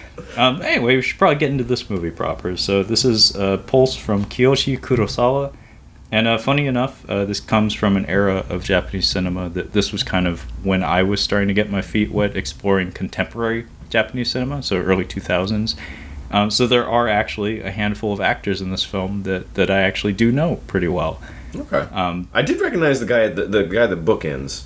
um, 0.36 0.62
anyway, 0.62 0.96
we 0.96 1.02
should 1.02 1.18
probably 1.18 1.36
get 1.36 1.50
into 1.50 1.64
this 1.64 1.90
movie 1.90 2.12
proper. 2.12 2.56
So 2.56 2.84
this 2.84 3.04
is 3.04 3.34
uh, 3.34 3.56
Pulse 3.56 3.96
from 3.96 4.24
Kiyoshi 4.24 4.78
Kurosawa, 4.78 5.52
and 6.12 6.28
uh, 6.28 6.38
funny 6.38 6.68
enough, 6.68 7.04
uh, 7.10 7.24
this 7.24 7.40
comes 7.40 7.74
from 7.74 7.96
an 7.96 8.06
era 8.06 8.46
of 8.48 8.62
Japanese 8.62 9.08
cinema 9.08 9.48
that 9.48 9.72
this 9.72 9.90
was 9.90 10.04
kind 10.04 10.28
of 10.28 10.42
when 10.64 10.84
I 10.84 11.02
was 11.02 11.20
starting 11.20 11.48
to 11.48 11.54
get 11.54 11.70
my 11.70 11.82
feet 11.82 12.12
wet 12.12 12.36
exploring 12.36 12.92
contemporary 12.92 13.66
Japanese 13.90 14.30
cinema, 14.30 14.62
so 14.62 14.76
early 14.76 15.04
2000s. 15.04 15.74
Um, 16.30 16.50
so 16.50 16.66
there 16.66 16.86
are 16.86 17.08
actually 17.08 17.60
a 17.60 17.70
handful 17.70 18.12
of 18.12 18.20
actors 18.20 18.60
in 18.60 18.70
this 18.70 18.84
film 18.84 19.22
that, 19.22 19.54
that 19.54 19.70
I 19.70 19.80
actually 19.82 20.12
do 20.12 20.30
know 20.30 20.56
pretty 20.66 20.88
well. 20.88 21.20
okay. 21.56 21.86
Um, 21.92 22.28
I 22.34 22.42
did 22.42 22.60
recognize 22.60 23.00
the 23.00 23.06
guy, 23.06 23.28
the, 23.28 23.44
the 23.46 23.62
guy 23.64 23.86
that 23.86 24.04
bookends. 24.04 24.64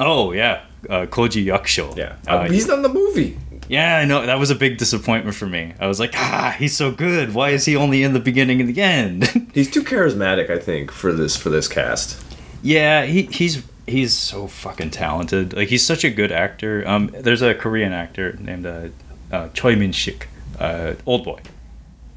oh 0.00 0.32
yeah, 0.32 0.62
uh, 0.90 1.06
Koji 1.06 1.44
Yakusho. 1.44 1.96
Yeah, 1.96 2.16
Uh, 2.26 2.48
he's 2.48 2.66
not 2.66 2.76
in 2.78 2.82
the 2.82 2.88
movie. 2.88 3.38
Yeah, 3.68 3.98
I 3.98 4.06
know. 4.06 4.24
That 4.24 4.38
was 4.38 4.50
a 4.50 4.54
big 4.54 4.78
disappointment 4.78 5.36
for 5.36 5.44
me. 5.46 5.74
I 5.78 5.86
was 5.86 6.00
like, 6.00 6.12
ah, 6.16 6.56
he's 6.58 6.74
so 6.74 6.90
good. 6.90 7.34
Why 7.34 7.50
is 7.50 7.66
he 7.66 7.76
only 7.76 8.02
in 8.02 8.14
the 8.14 8.20
beginning 8.20 8.60
and 8.60 8.68
the 8.74 8.80
end? 8.80 9.50
He's 9.54 9.70
too 9.70 9.82
charismatic, 9.82 10.48
I 10.48 10.58
think, 10.58 10.90
for 10.90 11.12
this 11.12 11.36
for 11.36 11.50
this 11.50 11.68
cast. 11.68 12.18
yeah, 12.62 13.04
he, 13.04 13.22
he's 13.24 13.62
he's 13.88 14.14
so 14.14 14.46
fucking 14.46 14.90
talented. 14.90 15.54
Like 15.54 15.68
he's 15.68 15.84
such 15.86 16.04
a 16.04 16.10
good 16.10 16.32
actor. 16.32 16.86
Um, 16.86 17.14
there's 17.18 17.42
a 17.42 17.54
Korean 17.54 17.92
actor 17.92 18.36
named 18.40 18.66
uh, 18.66 18.88
uh, 19.32 19.48
Choi 19.54 19.76
Min 19.76 19.92
Sik, 19.92 20.28
uh, 20.58 20.94
Old 21.06 21.24
Boy. 21.24 21.40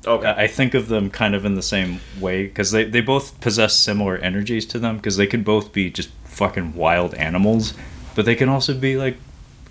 Okay. 0.06 0.34
I 0.36 0.48
think 0.48 0.74
of 0.74 0.88
them 0.88 1.10
kind 1.12 1.36
of 1.36 1.46
in 1.46 1.54
the 1.56 1.62
same 1.62 2.00
way 2.20 2.44
because 2.48 2.72
they, 2.72 2.86
they 2.86 3.02
both 3.02 3.40
possess 3.40 3.76
similar 3.76 4.18
energies 4.18 4.66
to 4.68 4.80
them 4.80 4.98
because 4.98 5.16
they 5.18 5.28
can 5.28 5.44
both 5.44 5.74
be 5.74 5.92
just 5.92 6.10
fucking 6.26 6.74
wild 6.74 7.14
animals, 7.16 7.74
but 8.16 8.26
they 8.26 8.34
can 8.36 8.50
also 8.50 8.74
be 8.74 8.98
like 8.98 9.18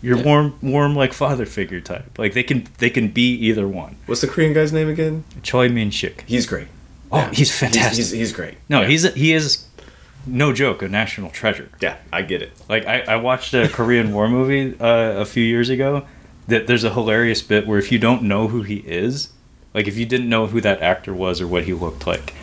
your 0.03 0.17
Yeah. 0.19 0.25
warm 0.25 0.59
warm 0.63 0.95
like 0.95 1.13
father 1.13 1.47
figure 1.47 1.81
type. 1.81 2.17
Like 2.19 2.35
they 2.35 2.45
can 2.45 2.69
they 2.79 2.91
can 2.91 3.09
be 3.09 3.33
either 3.35 3.67
one. 3.67 3.97
What's 4.07 4.21
the 4.21 4.29
Korean 4.29 4.53
guy's 4.53 4.73
name 4.73 4.89
again? 4.89 5.25
Choi 5.43 5.69
Min 5.69 5.91
Sik. 5.91 6.23
He's 6.29 6.47
great. 6.47 6.69
Oh, 7.13 7.29
he's 7.33 7.51
fantastic. 7.53 7.97
He's, 7.97 8.11
he's, 8.11 8.19
he's 8.19 8.33
great. 8.33 8.55
no, 8.69 8.83
Yeah. 8.83 8.87
he's 8.87 9.13
he 9.15 9.33
is 9.33 9.67
no 10.27 10.53
joke 10.53 10.83
a 10.83 10.89
national 10.89 11.31
treasure. 11.31 11.71
Yeah, 11.81 11.97
I 12.13 12.23
get 12.23 12.43
it. 12.43 12.53
Like 12.69 12.87
I, 12.87 13.01
I 13.01 13.17
watched 13.17 13.55
a 13.55 13.69
Korean 13.69 14.13
War 14.13 14.29
movie 14.29 14.79
uh, 14.79 15.21
a 15.21 15.25
few 15.25 15.45
years 15.45 15.69
ago 15.69 16.07
that 16.49 16.67
there's 16.67 16.85
a 16.85 16.93
hilarious 16.93 17.43
bit 17.43 17.67
where 17.67 17.79
if 17.79 17.93
you 17.93 17.99
don't 17.99 18.23
know 18.23 18.49
who 18.49 18.63
he 18.63 18.77
is, 18.79 19.31
like 19.73 19.87
if 19.87 19.97
you 19.97 20.07
didn't 20.07 20.29
know 20.29 20.47
who 20.47 20.61
that 20.61 20.81
actor 20.83 21.15
was 21.15 21.41
or 21.41 21.47
what 21.47 21.65
he 21.65 21.73
looked 21.73 22.07
like, 22.07 22.35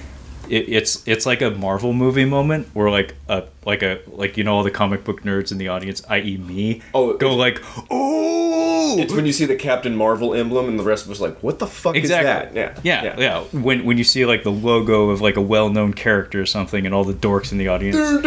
it, 0.49 0.69
it's 0.69 1.07
it's 1.07 1.25
like 1.25 1.41
a 1.41 1.51
Marvel 1.51 1.93
movie 1.93 2.25
moment 2.25 2.67
where 2.73 2.89
like 2.89 3.15
a 3.29 3.43
like 3.65 3.81
a 3.83 3.99
like 4.07 4.38
you 4.38 4.43
know 4.43 4.55
all 4.55 4.63
the 4.63 4.71
comic 4.71 5.03
book 5.03 5.23
nerds 5.23 5.51
in 5.51 5.57
the 5.57 5.67
audience, 5.67 6.01
i.e. 6.10 6.38
me, 6.38 6.81
Oh, 6.93 7.15
go 7.17 7.36
like, 7.36 7.62
oh, 7.89 8.97
It's 8.99 9.13
when 9.13 9.25
you 9.25 9.33
see 9.33 9.45
the 9.45 9.55
Captain 9.55 9.95
Marvel 9.95 10.33
emblem, 10.33 10.67
and 10.67 10.79
the 10.79 10.83
rest 10.83 11.05
of 11.05 11.12
us 11.12 11.19
like, 11.19 11.41
what 11.43 11.60
the 11.60 11.67
fuck 11.67 11.95
exactly. 11.95 12.60
is 12.62 12.73
that? 12.75 12.86
yeah, 12.86 13.03
yeah, 13.03 13.15
yeah. 13.19 13.41
When 13.62 13.83
when 13.86 13.97
you 13.97 14.03
see 14.03 14.25
like 14.25 14.43
the 14.43 14.51
logo 14.51 15.10
of 15.10 15.21
like 15.21 15.36
a 15.38 15.41
well-known 15.41 15.93
character 15.93 16.41
or 16.41 16.45
something, 16.45 16.86
and 16.86 16.93
all 16.95 17.03
the 17.03 17.13
dorks 17.13 17.51
in 17.51 17.57
the 17.57 17.67
audience, 17.67 17.95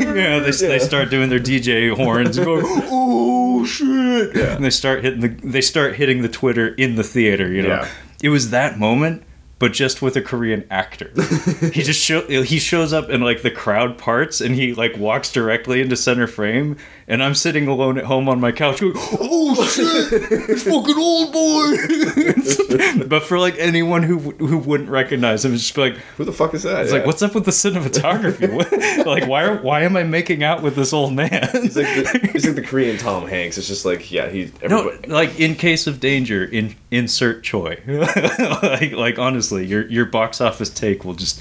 yeah, 0.00 0.38
they, 0.38 0.50
they 0.50 0.78
start 0.78 1.10
doing 1.10 1.28
their 1.30 1.40
DJ 1.40 1.94
horns 1.94 2.36
and 2.36 2.44
going, 2.46 2.64
"Oh 2.66 3.64
shit!" 3.64 4.36
Yeah. 4.36 4.56
And 4.56 4.64
they 4.64 4.70
start 4.70 5.04
hitting 5.04 5.20
the 5.20 5.28
they 5.28 5.60
start 5.60 5.96
hitting 5.96 6.22
the 6.22 6.28
Twitter 6.28 6.68
in 6.68 6.96
the 6.96 7.04
theater. 7.04 7.52
You 7.52 7.62
know, 7.62 7.68
Yeah. 7.68 7.88
it 8.22 8.28
was 8.28 8.50
that 8.50 8.78
moment, 8.78 9.22
but 9.58 9.72
just 9.72 10.00
with 10.00 10.16
a 10.16 10.22
Korean 10.22 10.66
actor. 10.70 11.10
he 11.72 11.82
just 11.82 12.00
show 12.00 12.22
he 12.42 12.58
shows 12.58 12.92
up 12.92 13.10
in 13.10 13.20
like 13.20 13.42
the 13.42 13.50
crowd 13.50 13.98
parts, 13.98 14.40
and 14.40 14.54
he 14.54 14.74
like 14.74 14.96
walks 14.96 15.32
directly 15.32 15.80
into 15.80 15.96
center 15.96 16.26
frame. 16.26 16.76
And 17.10 17.22
I'm 17.22 17.34
sitting 17.34 17.66
alone 17.68 17.96
at 17.96 18.04
home 18.04 18.28
on 18.28 18.38
my 18.38 18.52
couch 18.52 18.80
going, 18.82 18.92
"Oh 18.96 19.64
shit, 19.74 20.12
it's 20.50 20.62
fucking 20.64 20.98
old 20.98 21.32
boy." 21.32 23.04
but 23.08 23.22
for 23.22 23.38
like 23.38 23.54
anyone 23.58 24.02
who 24.02 24.18
who 24.18 24.58
wouldn't 24.58 24.90
recognize 24.90 25.42
him, 25.42 25.54
it's 25.54 25.62
just 25.62 25.78
like, 25.78 25.94
Who 26.18 26.24
the 26.24 26.34
fuck 26.34 26.52
is 26.52 26.64
that? 26.64 26.82
it's 26.82 26.92
like, 26.92 27.06
what's 27.06 27.22
up 27.22 27.34
with 27.34 27.46
the 27.46 27.50
cinematography? 27.50 28.52
What- 28.58 29.06
like, 29.06 29.26
why 29.26 29.44
are, 29.44 29.56
why 29.56 29.82
am 29.82 29.96
I 29.96 30.02
making 30.02 30.42
out 30.42 30.62
with 30.62 30.76
this 30.76 30.92
old 30.92 31.14
man? 31.14 31.48
He's 31.52 31.76
like, 31.76 31.86
the, 31.86 32.30
he's 32.32 32.44
like 32.46 32.56
the 32.56 32.62
Korean 32.62 32.98
Tom 32.98 33.26
Hanks. 33.26 33.56
It's 33.56 33.68
just 33.68 33.84
like, 33.86 34.10
yeah, 34.10 34.28
he. 34.28 34.52
no, 34.68 34.92
like 35.06 35.40
in 35.40 35.54
case 35.54 35.86
of 35.86 36.00
danger, 36.00 36.44
in 36.44 36.74
insert 36.90 37.42
Choi. 37.42 37.80
like, 37.86 38.92
like 38.92 39.18
honestly, 39.18 39.64
your 39.64 39.86
your 39.86 40.04
box 40.04 40.40
office 40.42 40.68
take 40.68 41.04
will 41.06 41.14
just 41.14 41.40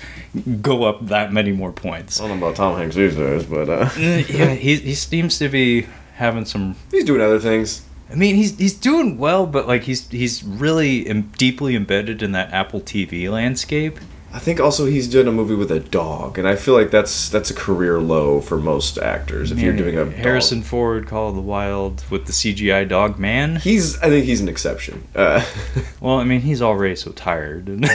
go 0.61 0.83
up 0.83 1.07
that 1.07 1.31
many 1.33 1.51
more 1.51 1.71
points. 1.71 2.19
I 2.19 2.27
don't 2.27 2.39
know 2.39 2.45
about 2.47 2.57
Tom 2.57 2.77
Hanks 2.77 2.95
these 2.95 3.15
days, 3.15 3.45
but 3.45 3.69
uh, 3.69 3.89
yeah, 3.97 4.53
he 4.53 4.75
he 4.77 4.95
seems 4.95 5.37
to 5.39 5.49
be 5.49 5.87
having 6.15 6.45
some. 6.45 6.75
he's 6.91 7.05
doing 7.05 7.21
other 7.21 7.39
things. 7.39 7.83
I 8.09 8.15
mean, 8.15 8.35
he's 8.35 8.57
he's 8.57 8.73
doing 8.73 9.17
well, 9.17 9.45
but 9.45 9.67
like 9.67 9.83
he's 9.83 10.07
he's 10.09 10.43
really 10.43 10.99
Im- 11.07 11.31
deeply 11.37 11.75
embedded 11.75 12.21
in 12.23 12.31
that 12.33 12.51
Apple 12.53 12.81
TV 12.81 13.29
landscape. 13.29 13.99
I 14.33 14.39
think 14.39 14.59
also 14.59 14.85
he's 14.85 15.07
doing 15.07 15.27
a 15.27 15.31
movie 15.31 15.55
with 15.55 15.71
a 15.71 15.79
dog, 15.79 16.37
and 16.37 16.47
I 16.47 16.55
feel 16.55 16.73
like 16.73 16.91
that's 16.91 17.29
that's 17.29 17.49
a 17.49 17.53
career 17.53 17.99
low 17.99 18.41
for 18.41 18.57
most 18.57 18.97
actors. 18.97 19.51
If 19.51 19.59
you're 19.59 19.75
doing 19.75 19.97
a 19.97 20.05
Harrison 20.05 20.59
dog. 20.59 20.67
Ford, 20.67 21.07
Call 21.07 21.29
of 21.29 21.35
the 21.35 21.41
Wild 21.41 22.03
with 22.11 22.25
the 22.25 22.33
CGI 22.33 22.87
dog 22.87 23.17
man. 23.17 23.55
he's 23.55 23.97
I 23.99 24.09
think 24.09 24.25
he's 24.25 24.41
an 24.41 24.49
exception. 24.49 25.07
Uh, 25.15 25.43
Well, 26.01 26.19
I 26.19 26.23
mean, 26.25 26.41
he's 26.41 26.61
already 26.61 26.95
so 26.95 27.11
tired. 27.11 27.67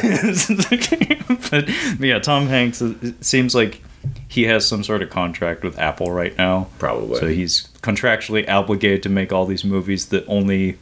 But, 1.50 1.66
but 1.98 2.06
yeah, 2.06 2.18
Tom 2.18 2.46
Hanks 2.46 2.82
seems 3.20 3.54
like 3.54 3.82
he 4.28 4.44
has 4.44 4.66
some 4.66 4.82
sort 4.82 5.02
of 5.02 5.10
contract 5.10 5.62
with 5.62 5.78
Apple 5.78 6.10
right 6.10 6.36
now. 6.38 6.68
probably. 6.78 7.18
So 7.20 7.28
he's 7.28 7.68
contractually 7.82 8.48
obligated 8.48 9.02
to 9.04 9.08
make 9.08 9.32
all 9.32 9.44
these 9.46 9.64
movies 9.64 10.06
that 10.06 10.24
only 10.26 10.78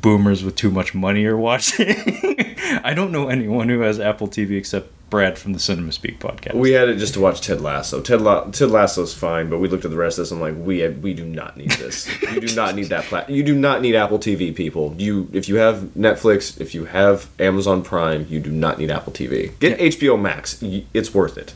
boomers 0.00 0.42
with 0.44 0.56
too 0.56 0.70
much 0.70 0.94
money 0.94 1.24
are 1.26 1.36
watching. 1.36 1.88
I 2.84 2.92
don't 2.94 3.12
know 3.12 3.28
anyone 3.28 3.68
who 3.68 3.80
has 3.80 4.00
Apple 4.00 4.28
TV 4.28 4.56
except 4.58 4.90
Brad 5.10 5.38
from 5.38 5.52
the 5.52 5.60
Cinema 5.60 5.92
Speak 5.92 6.18
podcast. 6.18 6.54
we 6.54 6.72
had 6.72 6.88
it 6.88 6.96
just 6.96 7.14
to 7.14 7.20
watch 7.20 7.40
Ted 7.40 7.60
Lasso. 7.60 8.00
Ted 8.00 8.20
La- 8.20 8.44
Ted 8.50 8.70
Lasso's 8.70 9.14
fine, 9.14 9.48
but 9.48 9.58
we 9.58 9.68
looked 9.68 9.84
at 9.84 9.90
the 9.92 9.96
rest 9.96 10.18
of 10.18 10.22
this 10.22 10.32
and 10.32 10.42
I'm 10.42 10.56
like 10.58 10.66
we 10.66 10.86
we 10.88 11.14
do 11.14 11.24
not 11.24 11.56
need 11.56 11.70
this. 11.72 12.08
you 12.22 12.40
do 12.40 12.54
not 12.56 12.74
need 12.74 12.86
that 12.86 13.04
plat. 13.04 13.30
You 13.30 13.42
do 13.44 13.54
not 13.54 13.80
need 13.80 13.94
Apple 13.94 14.18
TV, 14.18 14.54
people. 14.54 14.94
You 14.98 15.28
if 15.32 15.48
you 15.48 15.56
have 15.56 15.82
Netflix, 15.96 16.60
if 16.60 16.74
you 16.74 16.86
have 16.86 17.28
Amazon 17.38 17.82
Prime, 17.82 18.26
you 18.28 18.40
do 18.40 18.50
not 18.50 18.78
need 18.78 18.90
Apple 18.90 19.12
TV. 19.12 19.56
Get 19.60 19.78
HBO 19.78 20.20
Max. 20.20 20.60
It's 20.62 21.14
worth 21.14 21.38
it. 21.38 21.54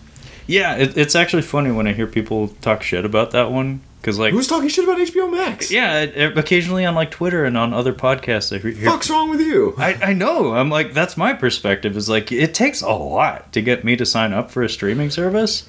Yeah, 0.48 0.74
it, 0.76 0.96
it's 0.96 1.14
actually 1.14 1.42
funny 1.42 1.70
when 1.70 1.86
I 1.86 1.92
hear 1.92 2.08
people 2.08 2.48
talk 2.60 2.82
shit 2.82 3.04
about 3.04 3.30
that 3.30 3.52
one 3.52 3.80
because 4.00 4.18
like 4.18 4.32
Who's 4.32 4.48
talking 4.48 4.68
shit 4.68 4.84
about 4.84 4.98
HBO 4.98 5.30
Max? 5.30 5.70
yeah, 5.70 6.00
occasionally 6.36 6.84
on 6.84 6.94
like 6.94 7.10
Twitter 7.10 7.44
and 7.44 7.56
on 7.56 7.72
other 7.74 7.92
podcasts, 7.92 8.54
I 8.54 8.58
hear, 8.60 8.70
hear 8.72 8.90
Fuck's 8.90 9.10
wrong 9.10 9.28
with 9.30 9.40
you? 9.40 9.74
I, 9.76 9.94
I 10.02 10.12
know. 10.14 10.54
I'm 10.54 10.70
like, 10.70 10.94
that's 10.94 11.16
my 11.16 11.32
perspective. 11.34 11.96
Is 11.96 12.08
like, 12.08 12.32
it 12.32 12.54
takes 12.54 12.80
a 12.80 12.88
lot 12.88 13.52
to 13.52 13.60
get 13.60 13.84
me 13.84 13.94
to 13.96 14.06
sign 14.06 14.32
up 14.32 14.50
for 14.50 14.62
a 14.62 14.68
streaming 14.68 15.10
service. 15.10 15.68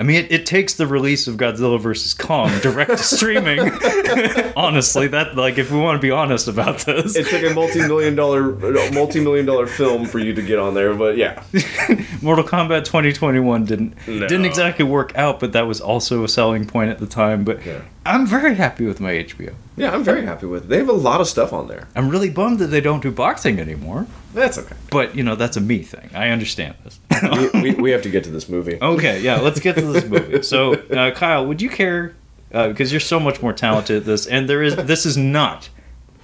I 0.00 0.02
mean, 0.02 0.16
it, 0.24 0.32
it 0.32 0.46
takes 0.46 0.72
the 0.74 0.86
release 0.86 1.28
of 1.28 1.36
Godzilla 1.36 1.78
vs. 1.78 2.14
Kong 2.14 2.50
direct 2.60 2.90
to 2.92 2.96
streaming. 2.96 3.60
Honestly, 4.56 5.08
that 5.08 5.36
like, 5.36 5.58
if 5.58 5.70
we 5.70 5.78
want 5.78 5.96
to 5.96 6.00
be 6.00 6.10
honest 6.10 6.48
about 6.48 6.78
this, 6.80 7.14
it 7.16 7.26
took 7.26 7.42
a 7.48 7.52
multi-million 7.54 8.14
dollar, 8.16 8.52
multi-million 8.92 9.44
dollar 9.44 9.66
film 9.66 10.06
for 10.06 10.18
you 10.18 10.32
to 10.34 10.40
get 10.40 10.58
on 10.58 10.72
there, 10.72 10.94
but 10.94 11.18
yeah, 11.18 11.42
Mortal 12.22 12.44
Kombat 12.44 12.84
2021 12.86 13.64
didn't 13.66 14.08
No. 14.08 14.26
didn't 14.26 14.46
exactly 14.46 14.86
work 14.86 15.12
out, 15.16 15.38
but 15.38 15.52
that 15.52 15.66
was 15.66 15.82
also 15.82 16.24
a 16.24 16.28
selling 16.28 16.66
point 16.66 16.90
at 16.90 16.98
the 16.98 17.06
time. 17.06 17.44
But 17.44 17.64
Yeah. 17.66 17.82
I'm 18.04 18.26
very 18.26 18.54
happy 18.54 18.86
with 18.86 18.98
my 18.98 19.12
HBO. 19.12 19.54
yeah, 19.76 19.92
I'm 19.92 20.02
very 20.02 20.24
happy 20.24 20.46
with. 20.46 20.64
it. 20.64 20.68
They 20.68 20.78
have 20.78 20.88
a 20.88 20.92
lot 20.92 21.20
of 21.20 21.26
stuff 21.28 21.52
on 21.52 21.68
there. 21.68 21.88
I'm 21.94 22.08
really 22.08 22.30
bummed 22.30 22.58
that 22.60 22.68
they 22.68 22.80
don't 22.80 23.02
do 23.02 23.10
boxing 23.10 23.60
anymore. 23.60 24.06
That's 24.32 24.56
okay. 24.58 24.76
But 24.90 25.14
you 25.14 25.22
know, 25.22 25.34
that's 25.34 25.56
a 25.56 25.60
me 25.60 25.82
thing. 25.82 26.08
I 26.14 26.30
understand 26.30 26.76
this. 26.82 26.98
we, 27.54 27.60
we, 27.60 27.74
we 27.74 27.90
have 27.90 28.02
to 28.02 28.10
get 28.10 28.24
to 28.24 28.30
this 28.30 28.48
movie. 28.48 28.78
Okay, 28.80 29.20
yeah, 29.20 29.40
let's 29.40 29.60
get 29.60 29.74
to 29.76 29.82
this 29.82 30.04
movie. 30.06 30.42
So, 30.42 30.74
uh, 30.74 31.10
Kyle, 31.12 31.46
would 31.46 31.60
you 31.60 31.68
care? 31.68 32.14
Because 32.50 32.90
you're 32.90 33.00
so 33.00 33.20
much 33.20 33.42
more 33.42 33.52
talented 33.52 33.98
at 33.98 34.04
this, 34.06 34.26
and 34.26 34.48
there 34.48 34.62
is 34.62 34.74
this 34.76 35.04
is 35.06 35.16
not, 35.16 35.68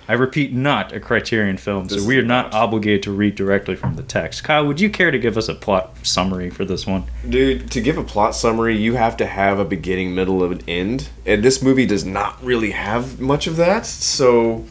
I 0.09 0.13
repeat, 0.13 0.53
not 0.53 0.93
a 0.93 1.01
Criterion 1.01 1.57
film, 1.57 1.89
so 1.89 2.05
we 2.05 2.17
are 2.17 2.23
not 2.23 2.55
obligated 2.55 3.03
to 3.05 3.13
read 3.13 3.35
directly 3.35 3.75
from 3.75 3.97
the 3.97 4.05
text. 4.05 4.45
Kyle, 4.45 4.65
would 4.65 4.81
you 4.81 4.89
care 4.89 5.11
to 5.11 5.19
give 5.19 5.37
us 5.37 5.49
a 5.49 5.55
plot 5.55 5.97
summary 6.05 6.49
for 6.49 6.65
this 6.65 6.87
one? 6.87 7.05
Dude, 7.29 7.71
to 7.73 7.81
give 7.81 7.99
a 7.99 8.05
plot 8.05 8.37
summary, 8.37 8.77
you 8.77 8.95
have 8.95 9.17
to 9.17 9.27
have 9.27 9.59
a 9.59 9.65
beginning, 9.65 10.15
middle, 10.15 10.45
and 10.45 10.61
an 10.61 10.69
end. 10.69 11.09
And 11.25 11.43
this 11.43 11.61
movie 11.61 11.87
does 11.87 12.05
not 12.05 12.43
really 12.45 12.71
have 12.71 13.21
much 13.21 13.49
of 13.49 13.57
that. 13.57 13.85
So, 13.85 14.65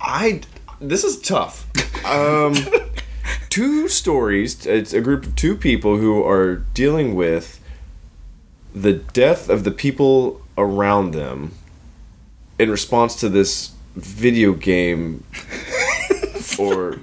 I. 0.00 0.42
This 0.80 1.04
is 1.04 1.20
tough. 1.20 1.66
Um, 2.08 2.54
two 3.50 3.86
stories. 3.88 4.64
It's 4.64 4.94
a 4.94 5.02
group 5.02 5.26
of 5.26 5.36
two 5.36 5.56
people 5.56 5.98
who 5.98 6.24
are 6.24 6.56
dealing 6.72 7.14
with 7.14 7.60
the 8.74 8.94
death 8.94 9.50
of 9.50 9.64
the 9.64 9.70
people 9.70 10.40
around 10.56 11.10
them 11.10 11.52
in 12.58 12.70
response 12.70 13.14
to 13.16 13.28
this 13.28 13.72
video 13.98 14.52
game 14.52 15.24
or 16.58 16.98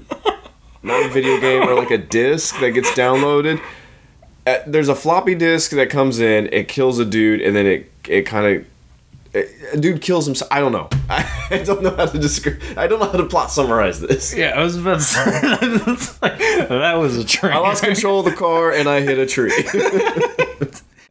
not 0.84 1.06
a 1.06 1.10
video 1.10 1.40
game 1.40 1.64
or 1.68 1.76
like 1.76 1.92
a 1.92 1.98
disc 1.98 2.60
that 2.60 2.72
gets 2.72 2.92
downloaded 2.92 3.62
uh, 4.48 4.60
there's 4.68 4.90
a 4.90 4.96
floppy 4.96 5.34
disk 5.34 5.72
that 5.72 5.90
comes 5.90 6.20
in, 6.20 6.48
it 6.54 6.68
kills 6.68 7.00
a 7.00 7.06
dude, 7.06 7.42
and 7.42 7.56
then 7.56 7.66
it 7.66 7.92
it 8.08 8.22
kind 8.24 8.46
of 8.58 8.66
a 9.74 9.78
dude 9.78 10.02
kills 10.02 10.26
himself. 10.26 10.52
I 10.52 10.60
don't 10.60 10.72
know. 10.72 10.88
I 11.10 11.64
don't 11.66 11.82
know 11.82 11.96
how 11.96 12.06
to 12.06 12.18
describe. 12.20 12.62
I 12.78 12.88
don't 12.88 13.00
know 13.00 13.08
how 13.08 13.18
to 13.18 13.26
plot 13.26 13.52
summarize 13.52 14.00
this. 14.00 14.36
Yeah, 14.36 14.54
I 14.56 14.64
was 14.64 14.78
about 14.78 15.00
to 15.00 15.04
say 15.04 15.26
like- 16.22 16.38
that 16.70 16.96
was 16.98 17.18
a 17.18 17.26
train. 17.26 17.54
I 17.54 17.58
lost 17.58 17.84
control 17.84 18.20
of 18.20 18.26
the 18.26 18.34
car 18.34 18.72
and 18.72 18.88
I 18.88 19.02
hit 19.02 19.18
a 19.18 19.26
tree. 19.26 19.52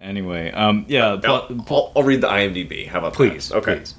Anyway, 0.00 0.52
um, 0.52 0.84
yeah, 0.86 1.16
plot, 1.16 1.50
I'll, 1.70 1.92
I'll 1.96 2.02
read 2.02 2.20
the 2.20 2.28
IMDb. 2.28 2.86
How 2.86 2.98
about 2.98 3.14
please, 3.14 3.48
that? 3.48 3.56
Okay. 3.56 3.76
please. 3.76 3.94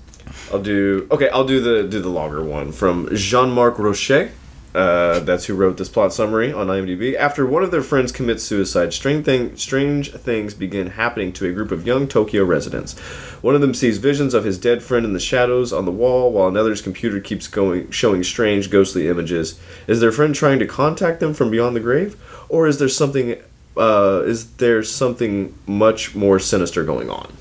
I'll 0.51 0.61
do. 0.61 1.07
Okay, 1.11 1.29
I'll 1.29 1.45
do 1.45 1.59
the 1.59 1.87
do 1.87 2.01
the 2.01 2.09
longer 2.09 2.43
one 2.43 2.71
from 2.71 3.15
Jean-Marc 3.15 3.79
Rocher. 3.79 4.31
Uh, 4.75 5.21
that's 5.21 5.45
who 5.45 5.55
wrote 5.55 5.77
this 5.77 5.87
plot 5.87 6.11
summary 6.11 6.51
on 6.51 6.67
IMDb. 6.67 7.15
After 7.15 7.45
one 7.45 7.63
of 7.63 7.71
their 7.71 7.81
friends 7.81 8.11
commits 8.11 8.43
suicide, 8.43 8.93
strange, 8.93 9.23
thing, 9.23 9.55
strange 9.55 10.11
things 10.11 10.53
begin 10.53 10.87
happening 10.87 11.31
to 11.33 11.47
a 11.47 11.53
group 11.53 11.71
of 11.71 11.87
young 11.87 12.09
Tokyo 12.09 12.43
residents. 12.43 12.99
One 13.41 13.55
of 13.55 13.61
them 13.61 13.73
sees 13.73 13.99
visions 13.99 14.33
of 14.33 14.43
his 14.43 14.57
dead 14.57 14.83
friend 14.83 15.05
in 15.05 15.13
the 15.13 15.19
shadows 15.19 15.71
on 15.71 15.85
the 15.85 15.93
wall, 15.93 16.29
while 16.33 16.49
another's 16.49 16.81
computer 16.81 17.21
keeps 17.21 17.47
going, 17.47 17.89
showing 17.89 18.21
strange, 18.21 18.69
ghostly 18.69 19.07
images. 19.07 19.57
Is 19.87 20.01
their 20.01 20.11
friend 20.11 20.35
trying 20.35 20.59
to 20.59 20.67
contact 20.67 21.21
them 21.21 21.33
from 21.33 21.49
beyond 21.49 21.77
the 21.77 21.79
grave, 21.79 22.17
or 22.49 22.67
is 22.67 22.77
there 22.77 22.89
something? 22.89 23.41
Uh, 23.77 24.23
is 24.25 24.55
there 24.55 24.83
something 24.83 25.57
much 25.65 26.15
more 26.15 26.37
sinister 26.37 26.83
going 26.83 27.09
on? 27.09 27.31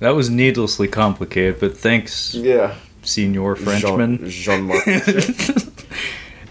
That 0.00 0.10
was 0.10 0.28
needlessly 0.30 0.88
complicated, 0.88 1.60
but 1.60 1.76
thanks, 1.76 2.34
Yeah, 2.34 2.74
Senior 3.02 3.54
Frenchman. 3.54 4.28
Jean 4.28 4.62
Marc. 4.62 4.84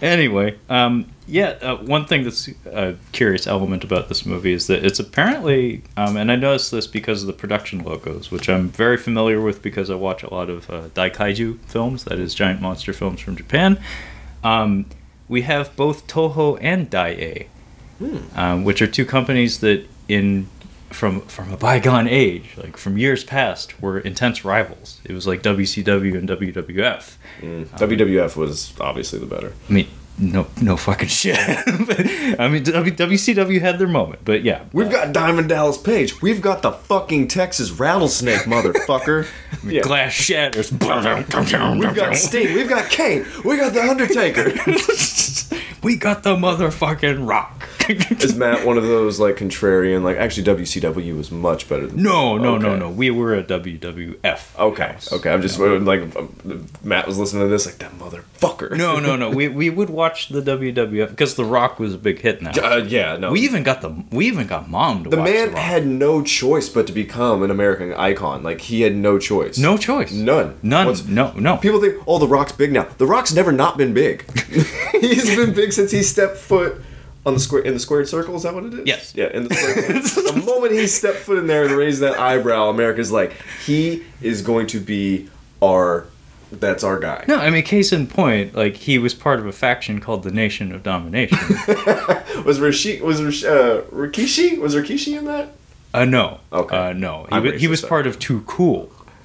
Anyway, 0.02 0.56
um, 0.70 1.06
yeah, 1.26 1.58
uh, 1.60 1.76
one 1.76 2.06
thing 2.06 2.24
that's 2.24 2.48
a 2.64 2.96
curious 3.12 3.46
element 3.46 3.84
about 3.84 4.08
this 4.08 4.24
movie 4.24 4.52
is 4.54 4.66
that 4.66 4.82
it's 4.82 4.98
apparently, 4.98 5.82
um, 5.96 6.16
and 6.16 6.32
I 6.32 6.36
noticed 6.36 6.70
this 6.70 6.86
because 6.86 7.22
of 7.22 7.26
the 7.26 7.34
production 7.34 7.84
logos, 7.84 8.30
which 8.30 8.48
I'm 8.48 8.70
very 8.70 8.96
familiar 8.96 9.42
with 9.42 9.60
because 9.60 9.90
I 9.90 9.96
watch 9.96 10.22
a 10.22 10.32
lot 10.32 10.48
of 10.48 10.70
uh, 10.70 10.88
Daikaiju 10.94 11.58
films, 11.66 12.04
that 12.04 12.18
is, 12.18 12.34
giant 12.34 12.62
monster 12.62 12.94
films 12.94 13.20
from 13.20 13.36
Japan. 13.36 13.78
Um, 14.42 14.86
we 15.28 15.42
have 15.42 15.76
both 15.76 16.06
Toho 16.06 16.58
and 16.62 16.90
Daiei, 16.90 17.48
um, 18.34 18.64
which 18.64 18.80
are 18.80 18.86
two 18.86 19.04
companies 19.04 19.60
that 19.60 19.86
in 20.08 20.48
from 20.90 21.20
from 21.22 21.52
a 21.52 21.56
bygone 21.56 22.08
age, 22.08 22.50
like 22.56 22.76
from 22.76 22.98
years 22.98 23.24
past, 23.24 23.80
were 23.80 23.98
intense 23.98 24.44
rivals. 24.44 25.00
It 25.04 25.12
was 25.12 25.26
like 25.26 25.42
WCW 25.42 26.16
and 26.16 26.28
WWF. 26.28 27.16
Mm. 27.40 27.60
Um, 27.60 27.66
WWF 27.66 28.36
was 28.36 28.72
obviously 28.80 29.18
the 29.18 29.26
better. 29.26 29.54
I 29.68 29.72
mean, 29.72 29.88
no, 30.18 30.46
no 30.60 30.76
fucking 30.76 31.08
shit. 31.22 31.38
I 31.38 32.48
mean, 32.48 32.62
w- 32.64 32.92
WCW 32.94 33.60
had 33.60 33.78
their 33.78 33.88
moment, 33.88 34.20
but 34.24 34.42
yeah, 34.42 34.64
We've 34.72 34.90
got 34.90 35.12
Diamond 35.12 35.48
Dallas 35.48 35.78
Page. 35.78 36.20
We've 36.20 36.42
got 36.42 36.62
the 36.62 36.72
fucking 36.72 37.28
Texas 37.28 37.70
rattlesnake, 37.70 38.42
motherfucker. 38.42 39.26
yeah. 39.64 39.80
glass 39.82 40.12
shatters. 40.12 40.70
We've 40.72 40.80
got 40.80 42.16
Sting. 42.16 42.54
We've 42.54 42.68
got 42.68 42.90
Kane. 42.90 43.24
We 43.44 43.56
got 43.56 43.72
the 43.72 43.82
Undertaker. 43.82 44.50
we 45.82 45.96
got 45.96 46.22
the 46.22 46.36
motherfucking 46.36 47.26
Rock. 47.28 47.68
Is 47.88 48.36
Matt 48.36 48.64
one 48.66 48.76
of 48.78 48.84
those 48.84 49.18
like 49.18 49.36
contrarian? 49.36 50.02
Like 50.02 50.16
actually, 50.16 50.44
WCW 50.44 51.16
was 51.16 51.30
much 51.30 51.68
better. 51.68 51.86
than 51.86 52.02
no, 52.02 52.36
no, 52.36 52.56
no, 52.58 52.68
Okay. 52.70 52.78
no. 52.78 52.88
We 52.90 53.10
were 53.10 53.34
a 53.34 53.42
WWF. 53.42 54.58
Okay, 54.58 54.92
house. 54.92 55.12
okay. 55.12 55.30
I'm 55.32 55.42
just 55.42 55.58
like 55.58 56.02
Matt 56.84 57.06
was 57.06 57.18
listening 57.18 57.42
to 57.44 57.48
this, 57.48 57.66
like 57.66 57.78
that 57.78 57.92
motherfucker. 57.98 58.76
No, 58.76 58.98
no, 59.00 59.16
no. 59.16 59.30
We 59.30 59.48
we 59.60 59.70
would 59.70 59.90
watch 59.90 60.28
the 60.28 60.40
WWF 60.42 61.10
because 61.10 61.34
The 61.34 61.44
Rock 61.44 61.78
was 61.80 61.94
a 61.94 61.98
big 61.98 62.20
hit 62.20 62.42
now. 62.42 62.50
Uh, 62.52 62.76
yeah, 62.86 63.16
no. 63.16 63.32
We 63.32 63.40
even 63.40 63.62
got 63.62 63.80
the 63.80 63.90
we 64.10 64.26
even 64.26 64.46
got 64.46 64.68
mom 64.70 65.04
to 65.04 65.10
the 65.10 65.16
watch 65.16 65.30
man 65.30 65.46
The 65.48 65.54
Rock. 65.54 65.60
had 65.64 65.86
no 65.86 66.22
choice 66.22 66.68
but 66.68 66.86
to 66.86 66.92
become 66.92 67.42
an 67.42 67.50
American 67.50 67.92
icon. 67.94 68.42
Like 68.42 68.60
he 68.60 68.82
had 68.82 68.94
no 68.94 69.18
choice. 69.18 69.58
no 69.58 69.76
choice. 69.76 70.12
None. 70.12 70.58
None. 70.62 70.86
Once- 70.86 71.06
no, 71.06 71.32
no. 71.32 71.56
People 71.56 71.80
think, 71.80 72.02
oh, 72.06 72.18
The 72.18 72.28
Rock's 72.28 72.52
big 72.52 72.72
now. 72.72 72.86
The 72.98 73.06
Rock's 73.06 73.32
never 73.32 73.50
not 73.52 73.76
been 73.76 73.92
big. 73.94 74.30
He's 75.00 75.34
been 75.34 75.54
big 75.54 75.69
since 75.72 75.90
he 75.90 76.02
stepped 76.02 76.36
foot 76.36 76.80
on 77.26 77.34
the 77.34 77.40
square 77.40 77.62
in 77.62 77.74
the 77.74 77.80
squared 77.80 78.08
circle. 78.08 78.34
Is 78.36 78.44
that 78.44 78.54
what 78.54 78.64
it 78.64 78.74
is? 78.74 78.86
Yes. 78.86 79.14
Yeah, 79.14 79.28
in 79.34 79.46
the 79.48 79.54
squared 79.54 80.04
circle. 80.06 80.32
the 80.32 80.40
moment 80.46 80.72
he 80.72 80.86
stepped 80.86 81.18
foot 81.18 81.38
in 81.38 81.46
there 81.46 81.64
and 81.64 81.72
raised 81.72 82.00
that 82.00 82.18
eyebrow, 82.18 82.68
America's 82.70 83.12
like, 83.12 83.32
he 83.66 84.04
is 84.22 84.42
going 84.42 84.66
to 84.68 84.80
be 84.80 85.28
our. 85.62 86.06
That's 86.52 86.82
our 86.82 86.98
guy. 86.98 87.24
No, 87.28 87.36
I 87.36 87.48
mean, 87.50 87.62
case 87.62 87.92
in 87.92 88.08
point, 88.08 88.56
like 88.56 88.74
he 88.74 88.98
was 88.98 89.14
part 89.14 89.38
of 89.38 89.46
a 89.46 89.52
faction 89.52 90.00
called 90.00 90.24
the 90.24 90.32
Nation 90.32 90.72
of 90.72 90.82
Domination. 90.82 91.38
Was 92.44 92.58
Rishi, 92.58 93.00
was 93.02 93.22
Rish, 93.22 93.44
uh, 93.44 93.82
Rikishi? 93.92 94.58
Was 94.58 94.74
Rikishi 94.74 95.16
in 95.16 95.26
that? 95.26 95.52
uh, 95.94 96.04
no. 96.06 96.40
Okay. 96.52 96.76
Uh, 96.76 96.92
no. 96.94 97.26
He, 97.28 97.32
I'm 97.36 97.58
he 97.58 97.68
was 97.68 97.80
sorry. 97.80 97.88
part 97.90 98.06
of 98.08 98.18
Too 98.18 98.40
Cool. 98.48 98.90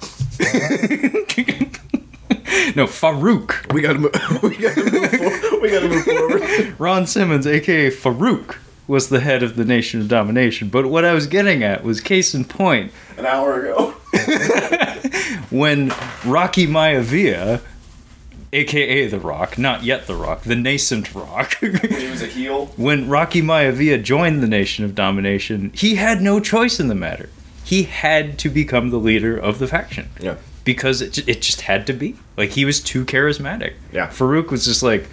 no, 2.76 2.86
Farouk. 2.86 3.72
We 3.72 3.80
gotta 3.80 3.98
move. 3.98 4.12
We 4.42 4.56
gotta 4.56 4.84
move. 4.90 5.10
forward. 5.10 5.45
We 5.62 5.70
gotta 5.70 5.88
move 5.88 6.04
forward. 6.04 6.74
Ron 6.78 7.06
Simmons, 7.06 7.46
aka 7.46 7.90
Farouk, 7.90 8.56
was 8.86 9.08
the 9.08 9.20
head 9.20 9.42
of 9.42 9.56
the 9.56 9.64
Nation 9.64 10.00
of 10.00 10.08
Domination. 10.08 10.68
But 10.68 10.86
what 10.86 11.04
I 11.04 11.12
was 11.12 11.26
getting 11.26 11.62
at 11.64 11.82
was 11.82 12.00
case 12.00 12.34
in 12.34 12.44
point 12.44 12.92
An 13.18 13.26
hour 13.26 13.60
ago. 13.66 13.90
when 15.50 15.88
Rocky 16.24 16.66
Maivia, 16.66 17.60
aka 18.52 19.06
The 19.08 19.18
Rock, 19.18 19.58
not 19.58 19.82
yet 19.84 20.06
The 20.06 20.14
Rock, 20.14 20.42
the 20.42 20.56
nascent 20.56 21.14
Rock. 21.14 21.56
He 21.56 21.68
was 22.10 22.22
a 22.22 22.26
heel. 22.26 22.66
when 22.76 23.08
Rocky 23.08 23.42
Maivia 23.42 24.02
joined 24.02 24.42
the 24.42 24.48
Nation 24.48 24.84
of 24.84 24.94
Domination, 24.94 25.70
he 25.74 25.96
had 25.96 26.20
no 26.22 26.40
choice 26.40 26.78
in 26.78 26.88
the 26.88 26.94
matter. 26.94 27.28
He 27.64 27.84
had 27.84 28.38
to 28.40 28.48
become 28.48 28.90
the 28.90 28.98
leader 28.98 29.36
of 29.36 29.58
the 29.58 29.66
faction 29.66 30.08
Yeah. 30.20 30.36
because 30.64 31.02
it, 31.02 31.26
it 31.28 31.42
just 31.42 31.62
had 31.62 31.86
to 31.88 31.92
be. 31.92 32.14
Like 32.36 32.50
he 32.50 32.64
was 32.64 32.80
too 32.80 33.04
charismatic. 33.04 33.72
Yeah. 33.92 34.06
Farouk 34.08 34.50
was 34.50 34.64
just 34.64 34.82
like, 34.84 35.08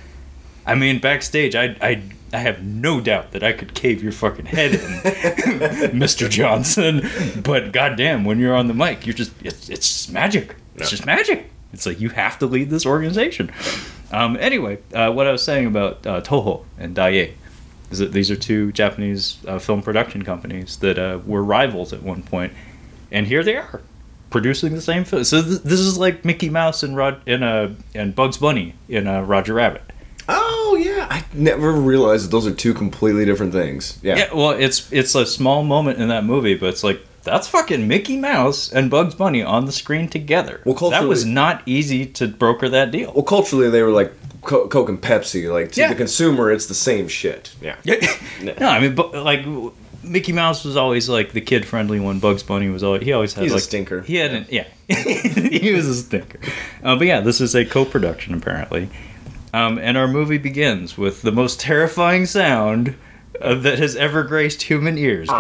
I 0.66 0.76
mean, 0.76 1.00
backstage, 1.00 1.56
I 1.56 1.76
I 1.82 2.02
I 2.34 2.38
have 2.38 2.64
no 2.64 3.00
doubt 3.02 3.32
that 3.32 3.44
I 3.44 3.52
could 3.54 3.74
cave 3.74 4.02
your 4.02 4.12
fucking 4.12 4.46
head 4.48 4.72
in, 4.74 4.80
Mr. 5.92 6.30
Johnson. 6.30 7.08
But 7.44 7.72
goddamn, 7.72 8.24
when 8.26 8.40
you're 8.40 8.56
on 8.56 8.68
the 8.68 8.74
mic, 8.74 9.06
you're 9.06 9.14
just 9.16 9.32
it's 9.44 9.70
it's 9.70 9.88
just 9.88 10.12
magic. 10.12 10.56
It's 10.76 10.86
Yeah. 10.92 10.96
just 10.98 11.06
magic. 11.06 11.50
It's 11.74 11.86
like 11.86 12.00
you 12.00 12.10
have 12.10 12.38
to 12.40 12.46
lead 12.46 12.70
this 12.70 12.86
organization. 12.86 13.52
Um, 14.12 14.38
anyway, 14.40 14.78
uh, 14.94 15.12
what 15.12 15.26
I 15.28 15.32
was 15.32 15.42
saying 15.44 15.66
about 15.66 16.06
uh, 16.06 16.22
Toho 16.22 16.64
and 16.78 16.96
Daiei 16.96 17.34
is 17.92 18.00
that 18.00 18.12
these 18.12 18.30
are 18.32 18.36
two 18.36 18.72
Japanese 18.72 19.38
uh, 19.48 19.58
film 19.60 19.82
production 19.82 20.24
companies 20.24 20.78
that 20.78 20.98
uh, 21.00 21.20
were 21.26 21.44
rivals 21.44 21.94
at 21.94 22.04
one 22.04 22.22
point, 22.24 22.54
and 23.12 23.26
here 23.28 23.44
they 23.44 23.56
are 23.56 23.82
producing 24.30 24.74
the 24.74 24.82
same 24.82 25.04
film. 25.04 25.24
So 25.24 25.42
th- 25.42 25.62
this 25.62 25.80
is 25.80 25.98
like 25.98 26.24
Mickey 26.26 26.50
Mouse 26.50 26.84
and 26.84 26.96
Rod 26.96 27.22
and 27.28 27.44
uh, 27.44 27.70
and 27.96 28.16
Bugs 28.16 28.38
Bunny 28.38 28.76
in 28.88 29.08
uh, 29.08 29.22
Roger 29.22 29.54
Rabbit. 29.56 29.84
Oh 30.30 30.78
yeah, 30.82 31.08
I 31.10 31.24
never 31.34 31.72
realized 31.72 32.26
that 32.26 32.32
those 32.32 32.48
are 32.48 32.54
two 32.54 32.74
completely 32.74 33.26
different 33.26 33.52
things. 33.54 34.00
Yeah. 34.02 34.16
Yeah, 34.18 34.34
well, 34.34 34.52
it's 34.52 34.92
it's 34.92 35.16
a 35.16 35.26
small 35.26 35.64
moment 35.64 36.00
in 36.00 36.08
that 36.10 36.24
movie, 36.24 36.56
but 36.56 36.70
it's 36.70 36.84
like 36.84 37.02
that's 37.24 37.48
fucking 37.48 37.88
Mickey 37.88 38.18
Mouse 38.18 38.72
and 38.72 38.90
Bugs 38.90 39.16
Bunny 39.16 39.42
on 39.44 39.66
the 39.66 39.72
screen 39.72 40.08
together. 40.08 40.62
Well, 40.66 40.90
that 40.90 41.06
was 41.06 41.26
not 41.26 41.62
easy 41.66 42.06
to 42.06 42.28
broker 42.28 42.70
that 42.70 42.92
deal. 42.92 43.12
Well, 43.14 43.24
culturally, 43.24 43.70
they 43.70 43.82
were 43.82 43.92
like 43.92 44.14
Coke 44.42 44.90
and 44.90 45.02
Pepsi. 45.02 45.52
Like 45.52 45.72
to 45.74 45.82
Yeah. 45.82 45.90
the 45.90 45.96
consumer, 45.96 46.52
it's 46.52 46.66
the 46.68 46.74
same 46.74 47.08
shit. 47.08 47.54
Yeah. 47.62 47.76
no, 48.42 48.68
I 48.68 48.80
mean, 48.80 48.96
but 48.96 49.14
like 49.16 49.46
Mickey 50.04 50.34
Mouse 50.34 50.66
was 50.66 50.76
always 50.76 51.08
like 51.08 51.32
the 51.32 51.42
kid 51.42 51.66
friendly 51.66 52.00
one. 52.00 52.20
Bugs 52.20 52.44
Bunny 52.44 52.70
was 52.70 52.84
always 52.84 53.04
he 53.04 53.14
always 53.14 53.34
had 53.34 53.44
He's 53.44 53.52
a 53.54 53.56
like 53.56 53.64
stinker. 53.64 54.02
He 54.02 54.16
had 54.18 54.32
an 54.34 54.46
yeah, 54.50 54.66
he 54.90 55.72
was 55.72 55.88
a 55.88 55.96
stinker. 55.96 56.40
Uh, 56.84 56.98
but 56.98 57.08
yeah, 57.08 57.22
this 57.22 57.40
is 57.40 57.56
a 57.56 57.64
co-production 57.66 58.34
apparently, 58.34 58.90
um, 59.54 59.78
and 59.78 59.98
our 59.98 60.08
movie 60.08 60.38
begins 60.38 60.98
with 60.98 61.22
the 61.22 61.32
most 61.32 61.60
terrifying 61.60 62.26
sound. 62.26 62.96
Uh, 63.42 63.56
that 63.56 63.80
has 63.80 63.96
ever 63.96 64.24
graced 64.24 64.62
human 64.62 64.96
ears. 64.98 65.28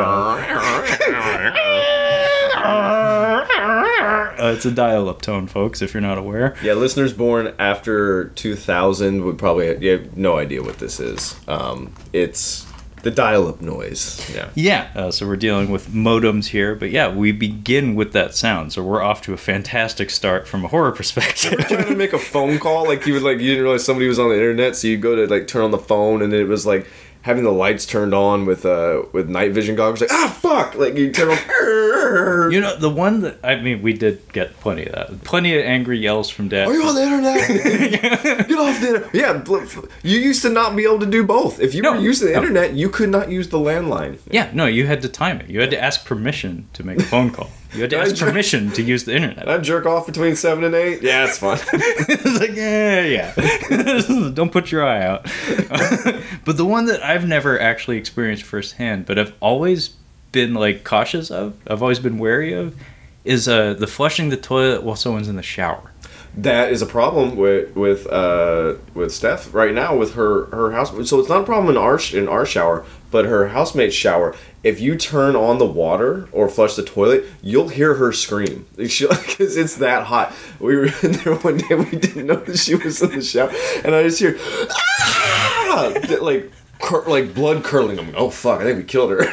Uh, 4.43 4.51
it's 4.55 4.65
a 4.65 4.71
dial-up 4.71 5.21
tone, 5.21 5.47
folks. 5.47 5.81
If 5.81 5.93
you're 5.93 6.01
not 6.01 6.17
aware. 6.17 6.55
Yeah, 6.61 6.73
listeners 6.73 7.13
born 7.13 7.53
after 7.59 8.25
2000 8.29 9.23
would 9.23 9.37
probably 9.37 9.77
you 9.85 9.91
have 9.91 10.17
no 10.17 10.37
idea 10.37 10.61
what 10.61 10.79
this 10.79 10.99
is. 10.99 11.35
Um, 11.47 11.93
it's 12.11 12.65
the 13.03 13.11
dial-up 13.11 13.61
noise. 13.61 14.29
Yeah. 14.33 14.49
Yeah, 14.55 14.89
uh, 14.95 15.11
so 15.11 15.27
we're 15.27 15.35
dealing 15.35 15.69
with 15.69 15.89
modems 15.89 16.47
here, 16.47 16.73
but 16.73 16.89
yeah, 16.89 17.13
we 17.13 17.31
begin 17.31 17.95
with 17.95 18.13
that 18.13 18.33
sound, 18.33 18.73
so 18.73 18.81
we're 18.81 19.01
off 19.01 19.21
to 19.23 19.33
a 19.33 19.37
fantastic 19.37 20.09
start 20.09 20.47
from 20.47 20.65
a 20.65 20.69
horror 20.69 20.91
perspective. 20.91 21.59
Trying 21.67 21.85
to 21.85 21.95
make 21.95 22.13
a 22.13 22.19
phone 22.19 22.59
call, 22.59 22.87
like 22.87 23.05
you 23.05 23.13
would 23.13 23.23
like 23.23 23.39
you 23.39 23.49
didn't 23.49 23.63
realize 23.63 23.85
somebody 23.85 24.07
was 24.07 24.19
on 24.19 24.29
the 24.29 24.35
internet, 24.35 24.75
so 24.75 24.87
you 24.87 24.97
go 24.97 25.15
to 25.15 25.27
like 25.27 25.47
turn 25.47 25.63
on 25.63 25.71
the 25.71 25.77
phone, 25.77 26.21
and 26.21 26.33
it 26.33 26.45
was 26.45 26.65
like 26.65 26.87
having 27.23 27.43
the 27.43 27.51
lights 27.51 27.85
turned 27.85 28.13
on 28.13 28.45
with 28.45 28.65
uh 28.65 29.01
with 29.11 29.27
night 29.29 29.51
vision 29.51 29.75
goggles. 29.75 30.01
Like 30.01 30.11
ah 30.13 30.37
fuck, 30.41 30.75
like 30.75 30.95
you 30.95 31.11
turn 31.11 31.29
on. 31.31 32.51
you 32.51 32.59
know, 32.61 32.75
the 32.77 32.89
one 32.89 33.21
that 33.21 33.39
I 33.43 33.55
mean, 33.55 33.81
we 33.81 33.93
did 33.93 34.31
get 34.31 34.57
plenty 34.59 34.85
of 34.85 34.93
that, 34.93 35.23
plenty 35.23 35.57
of 35.57 35.65
angry 35.65 35.97
yells 35.99 36.29
from 36.29 36.47
Dad. 36.49 36.67
Are 36.67 36.73
you 36.73 36.83
on 36.83 36.95
the 36.95 37.01
internet? 37.03 37.33
Get 38.47 38.57
off 38.59 38.79
the 38.81 38.87
internet. 38.87 39.15
Yeah, 39.15 39.81
you 40.03 40.19
used 40.19 40.41
to 40.43 40.49
not 40.49 40.75
be 40.75 40.83
able 40.83 40.99
to 40.99 41.05
do 41.05 41.23
both. 41.23 41.59
If 41.59 41.73
you 41.73 41.81
No, 41.81 41.93
were 41.93 41.99
using 41.99 42.27
the 42.27 42.33
no. 42.33 42.39
internet, 42.41 42.73
you 42.73 42.89
could 42.89 43.09
not 43.09 43.29
use 43.29 43.49
the 43.49 43.57
landline. 43.59 44.19
Yeah, 44.29 44.49
no, 44.53 44.65
you 44.65 44.85
had 44.87 45.01
to 45.03 45.09
time 45.09 45.39
it. 45.41 45.49
You 45.49 45.61
had 45.61 45.71
to 45.71 45.81
ask 45.81 46.05
permission 46.05 46.67
to 46.73 46.83
make 46.85 46.99
a 46.99 47.03
phone 47.03 47.31
call. 47.31 47.49
You 47.73 47.81
had 47.81 47.89
to 47.89 47.97
ask 47.97 48.15
jer- 48.15 48.27
permission 48.27 48.71
to 48.71 48.83
use 48.83 49.03
the 49.03 49.15
internet. 49.15 49.49
I 49.49 49.57
jerk 49.57 49.85
off 49.85 50.05
between 50.05 50.35
seven 50.35 50.63
and 50.63 50.75
eight. 50.75 51.01
Yeah, 51.01 51.25
it's 51.25 51.39
fun. 51.39 51.59
it's 51.73 52.39
like, 52.39 52.55
yeah, 52.55 53.01
yeah. 53.03 54.29
Don't 54.33 54.51
put 54.51 54.71
your 54.71 54.85
eye 54.85 55.03
out. 55.03 55.23
but 56.45 56.57
the 56.57 56.65
one 56.65 56.85
that 56.85 57.03
I've 57.03 57.27
never 57.27 57.59
actually 57.59 57.97
experienced 57.97 58.43
firsthand, 58.43 59.05
but 59.05 59.17
I've 59.17 59.33
always 59.39 59.91
been 60.31 60.53
like 60.53 60.83
cautious 60.83 61.31
of, 61.31 61.55
I've 61.67 61.81
always 61.81 61.99
been 61.99 62.17
wary 62.19 62.53
of, 62.53 62.75
is 63.25 63.47
uh, 63.47 63.73
the 63.73 63.87
flushing 63.87 64.29
the 64.29 64.37
toilet 64.37 64.83
while 64.83 64.95
someone's 64.95 65.29
in 65.29 65.35
the 65.35 65.43
shower. 65.43 65.92
That 66.35 66.71
is 66.71 66.81
a 66.81 66.85
problem 66.85 67.35
with 67.35 67.75
with 67.75 68.07
uh, 68.07 68.75
with 68.93 69.13
Steph 69.13 69.53
right 69.53 69.73
now 69.73 69.95
with 69.95 70.15
her 70.15 70.45
her 70.47 70.71
house. 70.71 70.89
So 71.07 71.19
it's 71.19 71.29
not 71.29 71.41
a 71.41 71.45
problem 71.45 71.75
in 71.75 71.81
our 71.81 71.99
in 72.13 72.27
our 72.27 72.45
shower, 72.45 72.85
but 73.11 73.25
her 73.25 73.49
housemate's 73.49 73.95
shower. 73.95 74.35
If 74.63 74.79
you 74.79 74.95
turn 74.95 75.35
on 75.35 75.57
the 75.59 75.65
water 75.65 76.27
or 76.31 76.49
flush 76.49 76.75
the 76.75 76.83
toilet, 76.83 77.25
you'll 77.41 77.69
hear 77.69 77.95
her 77.95 78.11
scream 78.11 78.65
because 78.75 79.57
it's 79.57 79.75
that 79.75 80.05
hot. 80.05 80.33
We 80.59 80.75
were 80.75 80.85
in 81.03 81.11
there 81.11 81.35
one 81.35 81.57
day. 81.57 81.75
We 81.75 81.85
didn't 81.85 82.25
know 82.25 82.35
that 82.35 82.57
she 82.57 82.75
was 82.75 83.01
in 83.01 83.11
the 83.11 83.21
shower, 83.21 83.51
and 83.83 83.93
I 83.93 84.03
just 84.03 84.19
hear 84.19 84.37
ah! 84.39 85.93
like 86.21 86.51
cur- 86.83 87.09
like 87.09 87.33
blood 87.33 87.63
curdling. 87.63 87.97
I'm 87.99 88.07
like, 88.07 88.15
oh 88.17 88.29
fuck! 88.29 88.59
I 88.61 88.63
think 88.65 88.77
we 88.77 88.83
killed 88.83 89.11
her 89.11 89.21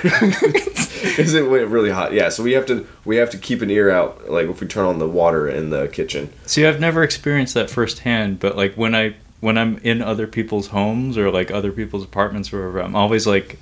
Is 1.18 1.34
it 1.34 1.42
really 1.44 1.90
hot. 1.90 2.12
Yeah, 2.12 2.28
so 2.28 2.42
we 2.42 2.52
have 2.52 2.66
to 2.66 2.86
we 3.04 3.16
have 3.16 3.30
to 3.30 3.38
keep 3.38 3.62
an 3.62 3.70
ear 3.70 3.90
out. 3.90 4.30
Like 4.30 4.48
if 4.48 4.60
we 4.60 4.66
turn 4.66 4.86
on 4.86 4.98
the 4.98 5.08
water 5.08 5.48
in 5.48 5.70
the 5.70 5.88
kitchen. 5.88 6.32
See, 6.46 6.66
I've 6.66 6.80
never 6.80 7.02
experienced 7.02 7.54
that 7.54 7.70
firsthand, 7.70 8.38
but 8.40 8.56
like 8.56 8.74
when 8.74 8.94
I 8.94 9.16
when 9.40 9.56
I'm 9.56 9.78
in 9.78 10.02
other 10.02 10.26
people's 10.26 10.68
homes 10.68 11.16
or 11.16 11.30
like 11.30 11.50
other 11.50 11.72
people's 11.72 12.04
apartments 12.04 12.52
or 12.52 12.58
wherever, 12.58 12.82
I'm 12.82 12.94
always 12.94 13.26
like, 13.26 13.58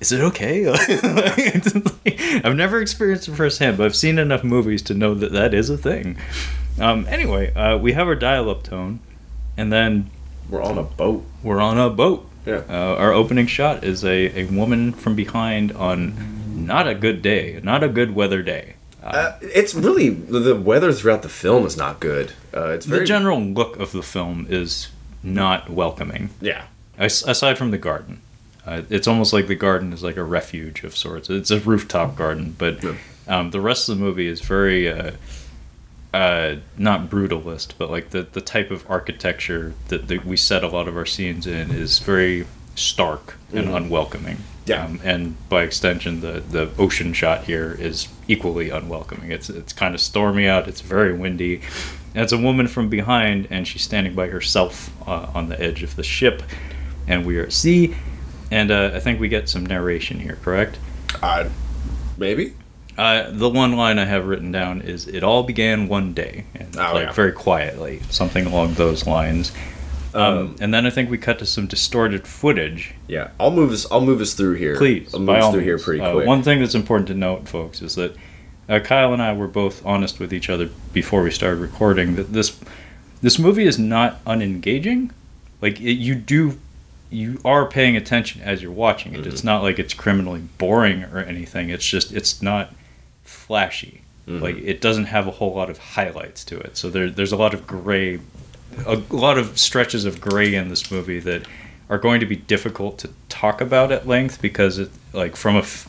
is 0.00 0.12
it 0.12 0.20
okay? 0.20 0.66
I've 2.44 2.56
never 2.56 2.80
experienced 2.82 3.28
it 3.28 3.34
firsthand, 3.34 3.78
but 3.78 3.84
I've 3.86 3.96
seen 3.96 4.18
enough 4.18 4.44
movies 4.44 4.82
to 4.82 4.94
know 4.94 5.14
that 5.14 5.32
that 5.32 5.54
is 5.54 5.70
a 5.70 5.78
thing. 5.78 6.18
Um, 6.78 7.06
anyway, 7.08 7.54
uh, 7.54 7.78
we 7.78 7.92
have 7.92 8.06
our 8.06 8.14
dial-up 8.14 8.64
tone, 8.64 9.00
and 9.56 9.72
then 9.72 10.10
We're 10.50 10.62
on 10.62 10.76
a 10.76 10.82
boat. 10.82 11.24
we're 11.42 11.60
on 11.60 11.78
a 11.78 11.88
boat. 11.88 12.28
Yeah. 12.46 12.62
Uh, 12.68 12.96
our 12.96 13.12
opening 13.12 13.46
shot 13.46 13.84
is 13.84 14.04
a, 14.04 14.38
a 14.40 14.44
woman 14.46 14.92
from 14.92 15.14
behind 15.14 15.72
on 15.72 16.66
not 16.66 16.86
a 16.86 16.94
good 16.94 17.22
day, 17.22 17.58
not 17.62 17.82
a 17.82 17.88
good 17.88 18.14
weather 18.14 18.42
day. 18.42 18.74
Uh, 19.02 19.36
it's 19.42 19.74
really 19.74 20.08
the 20.10 20.54
weather 20.56 20.92
throughout 20.92 21.22
the 21.22 21.28
film 21.28 21.66
is 21.66 21.76
not 21.76 22.00
good. 22.00 22.32
Uh, 22.54 22.68
it's 22.68 22.86
very 22.86 23.00
the 23.00 23.06
general 23.06 23.40
look 23.40 23.78
of 23.78 23.92
the 23.92 24.02
film 24.02 24.46
is 24.48 24.88
not 25.22 25.68
welcoming. 25.70 26.30
yeah. 26.40 26.64
As- 26.96 27.24
aside 27.26 27.58
from 27.58 27.70
the 27.72 27.78
garden, 27.78 28.20
uh, 28.64 28.82
it's 28.88 29.08
almost 29.08 29.32
like 29.32 29.48
the 29.48 29.54
garden 29.56 29.92
is 29.92 30.02
like 30.04 30.16
a 30.16 30.22
refuge 30.22 30.84
of 30.84 30.96
sorts. 30.96 31.28
It's 31.28 31.50
a 31.50 31.58
rooftop 31.60 32.14
garden, 32.14 32.54
but 32.56 32.82
Yeah. 32.84 32.94
um, 33.26 33.50
the 33.50 33.60
rest 33.60 33.88
of 33.88 33.98
the 33.98 34.04
movie 34.04 34.28
is 34.28 34.40
very 34.40 34.86
uh, 36.14 36.58
not 36.78 37.10
brutalist, 37.10 37.72
but 37.76 37.90
like 37.90 38.10
the 38.10 38.22
the 38.22 38.40
type 38.40 38.70
of 38.70 38.88
architecture 38.88 39.74
that, 39.88 40.06
that 40.06 40.24
we 40.24 40.36
set 40.36 40.62
a 40.62 40.68
lot 40.68 40.86
of 40.86 40.96
our 40.96 41.04
scenes 41.04 41.44
in 41.44 41.72
is 41.72 41.98
very 41.98 42.46
stark 42.76 43.36
and 43.52 43.68
unwelcoming. 43.68 44.38
Yeah. 44.64 44.84
Um, 44.84 45.00
and 45.02 45.48
by 45.48 45.64
extension, 45.64 46.20
the 46.20 46.40
the 46.40 46.70
ocean 46.78 47.14
shot 47.14 47.44
here 47.44 47.76
is 47.80 48.08
equally 48.28 48.70
unwelcoming. 48.70 49.32
It's 49.32 49.50
it's 49.50 49.72
kind 49.72 49.92
of 49.92 50.00
stormy 50.00 50.46
out. 50.46 50.68
It's 50.68 50.80
very 50.80 51.12
windy. 51.12 51.62
And 52.14 52.22
it's 52.22 52.32
a 52.32 52.38
woman 52.38 52.68
from 52.68 52.88
behind, 52.88 53.48
and 53.50 53.66
she's 53.66 53.82
standing 53.82 54.14
by 54.14 54.28
herself 54.28 54.90
uh, 55.08 55.32
on 55.34 55.48
the 55.48 55.60
edge 55.60 55.82
of 55.82 55.96
the 55.96 56.04
ship, 56.04 56.44
and 57.08 57.26
we 57.26 57.38
are 57.38 57.42
at 57.42 57.52
sea. 57.52 57.96
And 58.52 58.70
uh, 58.70 58.92
I 58.94 59.00
think 59.00 59.18
we 59.18 59.28
get 59.28 59.48
some 59.48 59.66
narration 59.66 60.20
here, 60.20 60.38
correct? 60.44 60.78
Uh, 61.20 61.48
maybe. 62.16 62.54
Uh, 62.96 63.28
the 63.30 63.48
one 63.48 63.72
line 63.76 63.98
I 63.98 64.04
have 64.04 64.26
written 64.26 64.52
down 64.52 64.80
is 64.82 65.06
"It 65.08 65.22
all 65.24 65.42
began 65.42 65.88
one 65.88 66.12
day," 66.12 66.44
and 66.54 66.76
Oh, 66.76 66.92
like 66.94 67.06
yeah. 67.06 67.12
very 67.12 67.32
quietly, 67.32 68.00
something 68.10 68.46
along 68.46 68.74
those 68.74 69.06
lines. 69.06 69.52
Um, 70.14 70.22
Um, 70.22 70.56
and 70.60 70.72
then 70.72 70.86
I 70.86 70.90
think 70.90 71.10
we 71.10 71.18
cut 71.18 71.40
to 71.40 71.46
some 71.46 71.66
distorted 71.66 72.24
footage. 72.28 72.94
Yeah. 73.08 73.30
I'll 73.40 73.50
move 73.50 73.72
us. 73.72 73.84
I'll 73.90 74.00
move 74.00 74.20
us 74.20 74.34
through 74.34 74.54
here. 74.54 74.76
Please, 74.76 75.12
I'll 75.12 75.18
move 75.20 75.30
us 75.36 75.50
through 75.52 75.62
here 75.62 75.74
means. 75.74 75.84
pretty 75.84 76.00
Uh, 76.02 76.12
quick. 76.12 76.26
one 76.26 76.42
thing 76.44 76.60
that's 76.60 76.76
important 76.76 77.08
to 77.08 77.14
note, 77.14 77.48
folks, 77.48 77.82
is 77.82 77.96
that 77.96 78.14
uh, 78.68 78.78
Kyle 78.78 79.12
and 79.12 79.20
I 79.20 79.32
were 79.32 79.48
both 79.48 79.84
honest 79.84 80.20
with 80.20 80.32
each 80.32 80.48
other 80.48 80.70
before 80.92 81.22
we 81.24 81.32
started 81.32 81.58
recording 81.60 82.14
that 82.14 82.32
this 82.32 82.56
this 83.22 83.38
movie 83.40 83.66
is 83.66 83.78
not 83.78 84.24
unengaging. 84.24 85.10
Like 85.60 85.80
it, 85.80 85.94
you 85.94 86.14
do, 86.14 86.58
you 87.10 87.40
are 87.44 87.66
paying 87.66 87.96
attention 87.96 88.40
as 88.42 88.62
you're 88.62 88.70
watching 88.70 89.14
it. 89.14 89.20
Mm-hmm. 89.22 89.30
It's 89.30 89.42
not 89.42 89.62
like 89.64 89.78
it's 89.80 89.94
criminally 89.94 90.42
boring 90.58 91.02
or 91.12 91.18
anything. 91.18 91.70
It's 91.70 91.84
just 91.84 92.12
it's 92.12 92.40
not 92.40 92.72
flashy. 93.24 94.02
Mm-hmm. 94.26 94.42
Like 94.42 94.56
it 94.56 94.80
doesn't 94.80 95.06
have 95.06 95.26
a 95.26 95.32
whole 95.32 95.54
lot 95.54 95.70
of 95.70 95.78
highlights 95.78 96.44
to 96.46 96.58
it. 96.58 96.76
So 96.76 96.90
there, 96.90 97.10
there's 97.10 97.32
a 97.32 97.36
lot 97.36 97.52
of 97.52 97.66
gray, 97.66 98.20
a 98.86 98.96
lot 99.10 99.38
of 99.38 99.58
stretches 99.58 100.04
of 100.04 100.20
gray 100.20 100.54
in 100.54 100.68
this 100.68 100.90
movie 100.90 101.20
that 101.20 101.46
are 101.90 101.98
going 101.98 102.20
to 102.20 102.26
be 102.26 102.36
difficult 102.36 102.98
to 102.98 103.10
talk 103.28 103.60
about 103.60 103.92
at 103.92 104.06
length 104.06 104.40
because 104.40 104.78
it 104.78 104.90
like 105.12 105.36
from 105.36 105.56
a 105.56 105.60
f- 105.60 105.88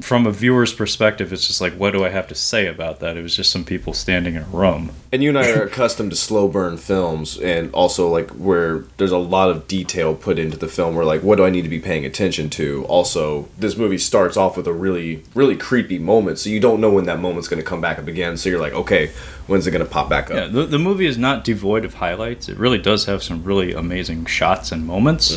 from 0.00 0.24
a 0.24 0.30
viewer's 0.30 0.72
perspective, 0.72 1.32
it's 1.32 1.48
just 1.48 1.60
like, 1.60 1.72
what 1.72 1.90
do 1.92 2.04
I 2.04 2.10
have 2.10 2.28
to 2.28 2.34
say 2.36 2.68
about 2.68 3.00
that? 3.00 3.16
It 3.16 3.22
was 3.22 3.34
just 3.34 3.50
some 3.50 3.64
people 3.64 3.92
standing 3.92 4.36
in 4.36 4.42
a 4.42 4.46
room. 4.46 4.92
And 5.10 5.20
you 5.20 5.30
and 5.30 5.38
I 5.38 5.50
are 5.50 5.64
accustomed 5.64 6.10
to 6.10 6.16
slow 6.16 6.46
burn 6.46 6.76
films, 6.76 7.36
and 7.38 7.74
also 7.74 8.08
like 8.08 8.30
where 8.30 8.84
there's 8.98 9.10
a 9.10 9.18
lot 9.18 9.50
of 9.50 9.66
detail 9.66 10.14
put 10.14 10.38
into 10.38 10.56
the 10.56 10.68
film. 10.68 10.94
Where 10.94 11.04
like, 11.04 11.24
what 11.24 11.36
do 11.36 11.44
I 11.44 11.50
need 11.50 11.62
to 11.62 11.68
be 11.68 11.80
paying 11.80 12.06
attention 12.06 12.50
to? 12.50 12.84
Also, 12.84 13.48
this 13.58 13.76
movie 13.76 13.98
starts 13.98 14.36
off 14.36 14.56
with 14.56 14.68
a 14.68 14.72
really, 14.72 15.24
really 15.34 15.56
creepy 15.56 15.98
moment, 15.98 16.38
so 16.38 16.50
you 16.50 16.60
don't 16.60 16.80
know 16.80 16.90
when 16.90 17.06
that 17.06 17.18
moment's 17.18 17.48
going 17.48 17.60
to 17.60 17.68
come 17.68 17.80
back 17.80 17.98
up 17.98 18.06
again. 18.06 18.36
So 18.36 18.48
you're 18.48 18.60
like, 18.60 18.74
okay, 18.74 19.10
when's 19.48 19.66
it 19.66 19.72
going 19.72 19.84
to 19.84 19.90
pop 19.90 20.08
back 20.08 20.30
up? 20.30 20.36
Yeah, 20.36 20.46
the, 20.46 20.66
the 20.66 20.78
movie 20.78 21.06
is 21.06 21.18
not 21.18 21.42
devoid 21.42 21.84
of 21.84 21.94
highlights. 21.94 22.48
It 22.48 22.58
really 22.58 22.78
does 22.78 23.06
have 23.06 23.24
some 23.24 23.42
really 23.42 23.72
amazing 23.72 24.26
shots 24.26 24.70
and 24.70 24.86
moments. 24.86 25.36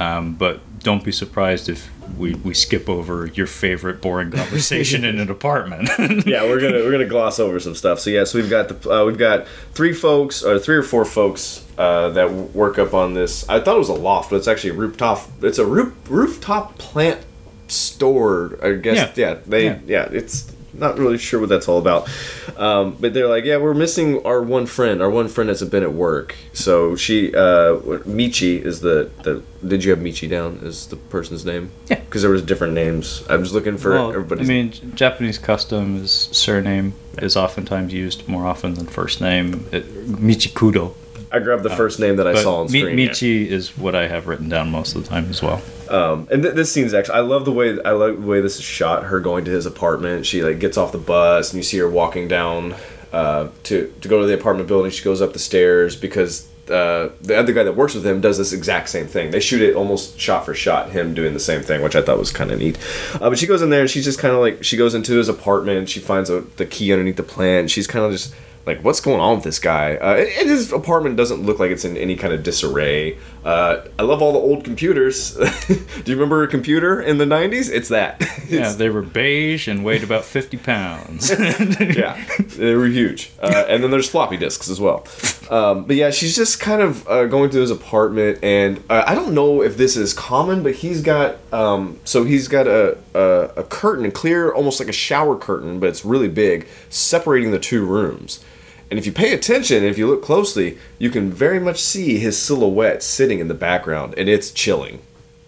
Um, 0.00 0.34
but 0.34 0.60
don't 0.84 1.02
be 1.02 1.10
surprised 1.10 1.68
if 1.68 1.90
we, 2.16 2.34
we 2.34 2.54
skip 2.54 2.88
over 2.88 3.26
your 3.26 3.46
favorite 3.46 4.00
boring 4.00 4.30
conversation 4.30 5.04
in 5.04 5.18
an 5.18 5.30
apartment. 5.30 5.88
yeah, 6.26 6.44
we're 6.44 6.60
gonna 6.60 6.78
we're 6.78 6.92
gonna 6.92 7.06
gloss 7.06 7.40
over 7.40 7.58
some 7.58 7.74
stuff. 7.74 7.98
So 7.98 8.10
yeah, 8.10 8.22
so 8.22 8.38
we've 8.38 8.50
got 8.50 8.68
the 8.68 8.90
uh, 8.90 9.04
we've 9.04 9.18
got 9.18 9.48
three 9.72 9.92
folks 9.92 10.44
or 10.44 10.58
three 10.60 10.76
or 10.76 10.82
four 10.82 11.04
folks 11.04 11.66
uh, 11.76 12.10
that 12.10 12.30
work 12.32 12.78
up 12.78 12.94
on 12.94 13.14
this. 13.14 13.48
I 13.48 13.58
thought 13.58 13.74
it 13.76 13.80
was 13.80 13.88
a 13.88 13.94
loft, 13.94 14.30
but 14.30 14.36
it's 14.36 14.46
actually 14.46 14.70
a 14.70 14.74
rooftop. 14.74 15.26
It's 15.42 15.58
a 15.58 15.66
roof 15.66 15.92
rooftop 16.08 16.78
plant 16.78 17.24
store. 17.66 18.58
I 18.62 18.74
guess. 18.74 19.16
Yeah. 19.16 19.32
Yeah. 19.34 19.40
they 19.46 19.64
Yeah. 19.64 19.78
yeah. 19.86 20.08
It's 20.12 20.53
not 20.78 20.98
really 20.98 21.18
sure 21.18 21.40
what 21.40 21.48
that's 21.48 21.68
all 21.68 21.78
about. 21.78 22.08
Um, 22.56 22.96
but 23.00 23.14
they're 23.14 23.28
like, 23.28 23.44
yeah, 23.44 23.56
we're 23.56 23.74
missing 23.74 24.24
our 24.26 24.42
one 24.42 24.66
friend. 24.66 25.02
Our 25.02 25.10
one 25.10 25.28
friend 25.28 25.48
hasn't 25.48 25.70
been 25.70 25.82
at 25.82 25.92
work. 25.92 26.34
So 26.52 26.96
she, 26.96 27.34
uh, 27.34 27.76
Michi 28.06 28.64
is 28.64 28.80
the, 28.80 29.10
the. 29.22 29.42
Did 29.66 29.84
you 29.84 29.90
have 29.90 30.00
Michi 30.00 30.28
down 30.28 30.60
as 30.62 30.86
the 30.88 30.96
person's 30.96 31.44
name? 31.44 31.70
Yeah. 31.88 32.00
Because 32.00 32.22
there 32.22 32.30
was 32.30 32.42
different 32.42 32.74
names. 32.74 33.24
I 33.28 33.36
was 33.36 33.52
looking 33.52 33.78
for 33.78 33.92
well, 33.92 34.32
I 34.32 34.42
mean, 34.42 34.72
Japanese 34.94 35.38
custom 35.38 36.02
is 36.02 36.10
surname 36.32 36.94
is 37.18 37.36
oftentimes 37.36 37.92
used 37.92 38.28
more 38.28 38.46
often 38.46 38.74
than 38.74 38.86
first 38.86 39.20
name. 39.20 39.66
It, 39.72 40.06
Michi 40.06 40.52
Kudo. 40.52 40.94
I 41.34 41.40
grabbed 41.40 41.62
the 41.64 41.70
first 41.70 41.98
name 41.98 42.16
that 42.16 42.26
I 42.26 42.34
saw 42.40 42.60
on 42.60 42.70
Mi- 42.70 42.80
screen. 42.80 42.98
yeah. 42.98 43.08
Michi 43.08 43.46
is 43.46 43.76
what 43.76 43.94
I 43.94 44.06
have 44.06 44.26
written 44.26 44.48
down 44.48 44.70
most 44.70 44.94
of 44.94 45.02
the 45.02 45.08
time 45.08 45.28
as 45.28 45.42
well. 45.42 45.60
Um, 45.88 46.28
and 46.30 46.42
th- 46.42 46.54
this 46.54 46.72
scene's 46.72 46.94
actually 46.94 47.16
I 47.16 47.20
love 47.20 47.44
the 47.44 47.52
way 47.52 47.76
I 47.84 47.90
love 47.90 48.20
the 48.20 48.26
way 48.26 48.40
this 48.40 48.56
is 48.56 48.62
shot. 48.64 49.04
Her 49.04 49.20
going 49.20 49.44
to 49.46 49.50
his 49.50 49.66
apartment. 49.66 50.26
She 50.26 50.42
like 50.42 50.58
gets 50.60 50.76
off 50.76 50.92
the 50.92 50.98
bus 50.98 51.52
and 51.52 51.58
you 51.58 51.62
see 51.64 51.78
her 51.78 51.90
walking 51.90 52.28
down 52.28 52.74
uh, 53.12 53.48
to 53.64 53.92
to 54.00 54.08
go 54.08 54.20
to 54.20 54.26
the 54.26 54.34
apartment 54.34 54.68
building. 54.68 54.90
She 54.90 55.04
goes 55.04 55.20
up 55.20 55.32
the 55.32 55.38
stairs 55.38 55.96
because 55.96 56.48
uh, 56.70 57.10
the 57.20 57.36
other 57.36 57.52
guy 57.52 57.62
that 57.62 57.76
works 57.76 57.94
with 57.94 58.06
him 58.06 58.20
does 58.22 58.38
this 58.38 58.52
exact 58.54 58.88
same 58.88 59.06
thing. 59.06 59.30
They 59.30 59.40
shoot 59.40 59.60
it 59.60 59.74
almost 59.76 60.18
shot 60.18 60.46
for 60.46 60.54
shot. 60.54 60.90
Him 60.90 61.12
doing 61.12 61.34
the 61.34 61.40
same 61.40 61.60
thing, 61.62 61.82
which 61.82 61.94
I 61.94 62.00
thought 62.00 62.18
was 62.18 62.30
kind 62.32 62.50
of 62.50 62.58
neat. 62.58 62.78
Uh, 63.14 63.28
but 63.28 63.38
she 63.38 63.46
goes 63.46 63.60
in 63.60 63.68
there 63.70 63.82
and 63.82 63.90
she's 63.90 64.04
just 64.04 64.18
kind 64.18 64.34
of 64.34 64.40
like 64.40 64.64
she 64.64 64.76
goes 64.76 64.94
into 64.94 65.12
his 65.14 65.28
apartment. 65.28 65.88
She 65.90 66.00
finds 66.00 66.30
a, 66.30 66.40
the 66.56 66.64
key 66.64 66.92
underneath 66.92 67.16
the 67.16 67.22
plant. 67.22 67.70
She's 67.70 67.86
kind 67.86 68.04
of 68.06 68.12
just 68.12 68.34
like 68.66 68.82
what's 68.82 69.00
going 69.00 69.20
on 69.20 69.36
with 69.36 69.44
this 69.44 69.58
guy? 69.58 69.96
Uh, 69.96 70.16
and, 70.38 70.48
his 70.48 70.72
apartment 70.72 71.16
doesn't 71.16 71.42
look 71.42 71.58
like 71.58 71.70
it's 71.70 71.84
in 71.84 71.96
any 71.96 72.16
kind 72.16 72.32
of 72.32 72.42
disarray. 72.42 73.18
Uh, 73.44 73.82
i 73.98 74.02
love 74.02 74.22
all 74.22 74.32
the 74.32 74.38
old 74.38 74.64
computers. 74.64 75.34
Do 75.66 75.76
you 76.06 76.16
remember 76.16 76.42
a 76.42 76.48
computer 76.48 77.00
in 77.00 77.18
the 77.18 77.24
90s 77.24 77.70
it's 77.70 77.88
that. 77.88 78.20
Yeah, 78.48 78.58
It's- 78.60 78.76
they 78.76 78.90
were 78.90 79.02
beige 79.02 79.68
and 79.68 79.84
weighed 79.84 80.02
about 80.04 80.24
50 80.24 80.58
pounds. 80.58 81.30
yeah 81.80 82.22
they 82.56 82.74
were 82.74 82.86
huge. 82.86 83.32
Uh, 83.40 83.64
and 83.68 83.82
then 83.82 83.90
there's 83.90 84.08
floppy 84.08 84.36
disks 84.36 84.68
as 84.68 84.80
well. 84.80 85.06
Um, 85.50 85.84
but 85.84 85.96
yeah 85.96 86.10
she's 86.10 86.36
just 86.36 86.60
kind 86.60 86.80
of 86.82 87.06
uh, 87.08 87.26
going 87.26 87.50
through 87.50 87.62
his 87.62 87.70
apartment 87.70 88.38
and 88.42 88.82
uh, 88.88 89.04
i 89.06 89.14
don't 89.14 89.34
know 89.34 89.62
if 89.62 89.76
this 89.76 89.94
is 89.96 90.14
common 90.14 90.62
but 90.62 90.74
he's 90.76 91.02
got 91.02 91.36
um, 91.52 91.98
so 92.04 92.24
he's 92.24 92.48
got 92.48 92.66
a, 92.66 92.96
a, 93.14 93.50
a 93.58 93.64
curtain 93.64 94.04
a 94.06 94.10
clear 94.10 94.52
almost 94.52 94.80
like 94.80 94.88
a 94.88 94.92
shower 94.92 95.36
curtain 95.36 95.78
but 95.80 95.88
it's 95.90 96.04
really 96.04 96.28
big 96.28 96.66
separating 96.88 97.50
the 97.50 97.58
two 97.58 97.84
rooms 97.84 98.42
and 98.90 98.98
if 98.98 99.06
you 99.06 99.12
pay 99.12 99.32
attention, 99.32 99.82
if 99.84 99.96
you 99.98 100.06
look 100.06 100.22
closely, 100.22 100.78
you 100.98 101.10
can 101.10 101.30
very 101.30 101.58
much 101.60 101.80
see 101.80 102.18
his 102.18 102.36
silhouette 102.38 103.02
sitting 103.02 103.38
in 103.40 103.48
the 103.48 103.54
background, 103.54 104.14
and 104.16 104.28
it's 104.28 104.50
chilling. 104.50 105.00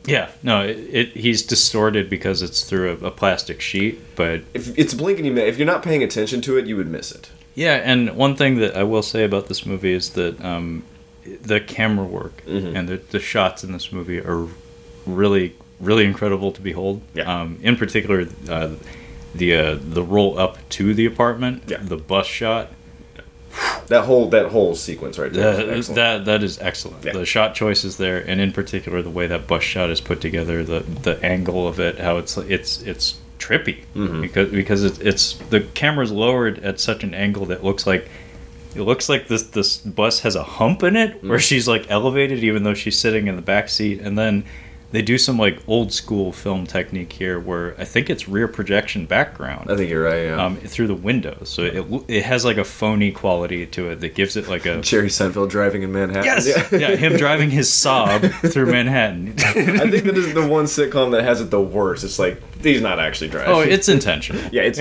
yeah, 0.06 0.30
no, 0.42 0.62
it, 0.62 0.76
it, 0.92 1.08
he's 1.10 1.42
distorted 1.42 2.08
because 2.08 2.40
it's 2.42 2.62
through 2.62 2.98
a, 3.02 3.06
a 3.06 3.10
plastic 3.10 3.60
sheet, 3.60 4.00
but 4.16 4.42
If 4.54 4.76
it's 4.78 4.94
blinking, 4.94 5.24
you 5.24 5.32
miss. 5.32 5.44
If 5.48 5.58
you're 5.58 5.66
not 5.66 5.82
paying 5.82 6.02
attention 6.02 6.40
to 6.42 6.56
it, 6.58 6.66
you 6.66 6.76
would 6.76 6.88
miss 6.88 7.10
it. 7.12 7.30
Yeah, 7.54 7.74
and 7.76 8.14
one 8.16 8.36
thing 8.36 8.56
that 8.56 8.76
I 8.76 8.82
will 8.82 9.02
say 9.02 9.24
about 9.24 9.48
this 9.48 9.64
movie 9.66 9.92
is 9.94 10.10
that 10.10 10.42
um, 10.44 10.82
the 11.24 11.60
camera 11.60 12.04
work 12.06 12.42
Mm-hmm. 12.46 12.76
and 12.76 12.88
the, 12.88 12.96
the 13.10 13.18
shots 13.20 13.64
in 13.64 13.72
this 13.72 13.90
movie 13.92 14.20
are 14.20 14.46
really, 15.06 15.54
really 15.80 16.04
incredible 16.04 16.52
to 16.52 16.60
behold. 16.60 17.00
Yeah. 17.14 17.24
Um, 17.40 17.58
in 17.62 17.76
particular, 17.76 18.26
uh, 18.48 18.70
the 19.34 19.54
uh, 19.56 19.78
the 19.80 20.02
roll 20.02 20.38
up 20.38 20.56
to 20.70 20.94
the 20.94 21.04
apartment, 21.06 21.64
Yeah. 21.66 21.78
the 21.82 21.96
bus 21.96 22.26
shot. 22.26 22.70
That 23.88 24.04
whole 24.04 24.28
that 24.30 24.46
whole 24.46 24.74
sequence 24.74 25.18
right 25.18 25.32
there. 25.32 25.60
is 25.70 25.86
That, 25.88 25.94
that 25.94 26.24
that 26.24 26.42
is 26.42 26.58
excellent. 26.58 27.04
Yeah. 27.04 27.12
The 27.12 27.24
shot 27.24 27.54
choices 27.54 27.96
there, 27.96 28.18
and 28.18 28.40
in 28.40 28.52
particular 28.52 29.00
the 29.02 29.10
way 29.10 29.26
that 29.28 29.46
bus 29.46 29.62
shot 29.62 29.90
is 29.90 30.00
put 30.00 30.20
together, 30.20 30.64
the 30.64 30.80
the 30.80 31.22
angle 31.24 31.66
of 31.68 31.78
it, 31.78 31.98
how 31.98 32.16
it's 32.18 32.36
it's 32.36 32.82
it's 32.82 33.18
trippy 33.38 33.84
Mm-hmm. 33.94 34.20
because 34.22 34.50
because 34.50 34.82
it's, 34.84 34.98
it's 34.98 35.34
the 35.50 35.60
camera's 35.60 36.10
lowered 36.10 36.58
at 36.60 36.80
such 36.80 37.04
an 37.04 37.14
angle 37.14 37.46
that 37.46 37.62
looks 37.62 37.86
like 37.86 38.08
it 38.74 38.80
looks 38.82 39.08
like 39.08 39.28
this 39.28 39.44
this 39.44 39.76
bus 39.78 40.20
has 40.20 40.34
a 40.36 40.42
hump 40.42 40.82
in 40.82 40.96
it 40.96 41.18
Mm-hmm. 41.18 41.28
where 41.28 41.38
she's 41.38 41.68
like 41.68 41.88
elevated 41.90 42.42
even 42.42 42.62
though 42.64 42.74
she's 42.74 42.98
sitting 42.98 43.26
in 43.28 43.36
the 43.36 43.42
back 43.42 43.68
seat, 43.68 44.00
and 44.00 44.18
then 44.18 44.44
they 44.96 45.02
do 45.02 45.18
some 45.18 45.36
like 45.38 45.58
old 45.68 45.92
school 45.92 46.32
film 46.32 46.66
technique 46.66 47.12
here 47.12 47.38
where 47.38 47.78
I 47.78 47.84
think 47.84 48.08
it's 48.08 48.26
rear 48.26 48.48
projection 48.48 49.04
background 49.04 49.70
I 49.70 49.76
think 49.76 49.90
you're 49.90 50.04
right. 50.04 50.24
Yeah. 50.24 50.42
um, 50.42 50.56
through 50.56 50.86
the 50.86 50.94
windows, 50.94 51.50
so 51.50 51.64
it 51.64 51.84
it 52.08 52.22
has 52.24 52.46
like 52.46 52.56
a 52.56 52.64
phony 52.64 53.12
quality 53.12 53.66
to 53.66 53.90
it 53.90 54.00
that 54.00 54.14
gives 54.14 54.38
it 54.38 54.48
like 54.48 54.64
a 54.64 54.80
Jerry 54.90 55.08
Seinfeld 55.08 55.50
driving 55.50 55.82
in 55.82 55.92
Manhattan. 55.92 56.24
Yes. 56.24 56.48
Yeah. 56.48 56.78
Yeah. 56.86 56.96
him 56.96 57.18
driving 57.18 57.50
his 57.50 57.68
Saab 57.68 58.50
through 58.50 58.72
Manhattan. 58.72 59.34
I 59.38 59.90
think 59.90 60.04
that 60.04 60.16
is 60.16 60.32
the 60.32 60.46
one 60.46 60.64
sitcom 60.64 61.10
that 61.10 61.24
has 61.24 61.42
it 61.42 61.50
the 61.50 61.60
worst. 61.60 62.02
It's 62.02 62.18
like 62.18 62.40
he's 62.62 62.80
not 62.80 62.98
actually 62.98 63.28
driving. 63.28 63.52
oh, 63.52 63.60
it's 63.60 63.90
intentional. 63.90 64.40
yeah, 64.50 64.62
it's 64.64 64.80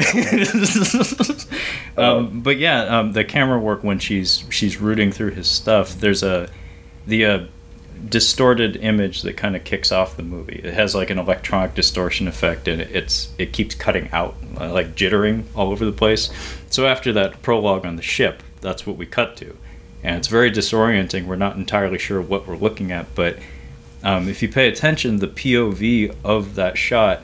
um, 1.97 2.39
but 2.39 2.57
yeah, 2.57 2.83
um, 2.83 3.11
the 3.11 3.25
camera 3.25 3.59
work 3.59 3.83
when 3.83 3.99
she's 3.99 4.45
she's 4.49 4.79
rooting 4.79 5.11
through 5.11 5.31
his 5.31 5.49
stuff. 5.49 5.99
There's 5.99 6.23
a 6.23 6.49
the 7.05 7.25
uh, 7.25 7.45
distorted 8.09 8.75
image 8.77 9.21
that 9.23 9.37
kind 9.37 9.55
of 9.55 9.63
kicks 9.63 9.91
off 9.91 10.17
the 10.17 10.23
movie. 10.23 10.61
It 10.63 10.73
has 10.73 10.93
like 10.95 11.09
an 11.09 11.17
electronic 11.19 11.73
distortion 11.75 12.27
effect, 12.27 12.67
and 12.67 12.81
it's 12.81 13.29
it 13.37 13.53
keeps 13.53 13.75
cutting 13.75 14.09
out, 14.11 14.35
uh, 14.59 14.71
like 14.71 14.95
jittering 14.95 15.43
all 15.55 15.71
over 15.71 15.85
the 15.85 15.91
place. 15.91 16.29
So 16.69 16.85
after 16.87 17.11
that 17.13 17.41
prologue 17.41 17.85
on 17.85 17.95
the 17.95 18.01
ship, 18.01 18.43
that's 18.61 18.85
what 18.85 18.97
we 18.97 19.05
cut 19.05 19.37
to, 19.37 19.55
and 20.03 20.17
it's 20.17 20.27
very 20.27 20.51
disorienting. 20.51 21.25
We're 21.25 21.35
not 21.35 21.55
entirely 21.55 21.97
sure 21.97 22.21
what 22.21 22.47
we're 22.47 22.57
looking 22.57 22.91
at, 22.91 23.13
but 23.15 23.37
um, 24.03 24.27
if 24.29 24.41
you 24.41 24.49
pay 24.49 24.67
attention, 24.67 25.17
the 25.17 25.27
POV 25.27 26.15
of 26.23 26.55
that 26.55 26.77
shot 26.77 27.21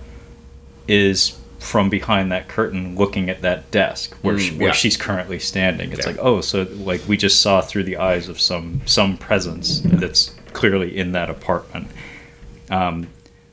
is 0.88 1.38
from 1.60 1.90
behind 1.92 2.32
that 2.32 2.48
curtain 2.48 2.96
looking 2.96 3.30
at 3.30 3.42
that 3.44 3.70
desk 3.70 4.16
where, 4.24 4.34
Mm, 4.36 4.40
she, 4.40 4.56
where 4.58 4.68
yeah. 4.70 4.74
she's 4.74 4.98
currently 4.98 5.38
standing 5.38 5.92
it's 5.92 6.00
Yeah. 6.08 6.14
like 6.14 6.18
oh 6.20 6.42
so 6.42 6.64
like 6.72 7.08
we 7.08 7.18
just 7.18 7.40
saw 7.40 7.62
through 7.62 7.84
the 7.84 7.98
eyes 7.98 8.28
of 8.28 8.42
some 8.42 8.82
some 8.88 9.16
presence 9.16 9.82
that's 9.86 10.34
clearly 10.54 10.98
in 10.98 11.12
that 11.14 11.30
apartment 11.30 11.88
um, 12.70 13.08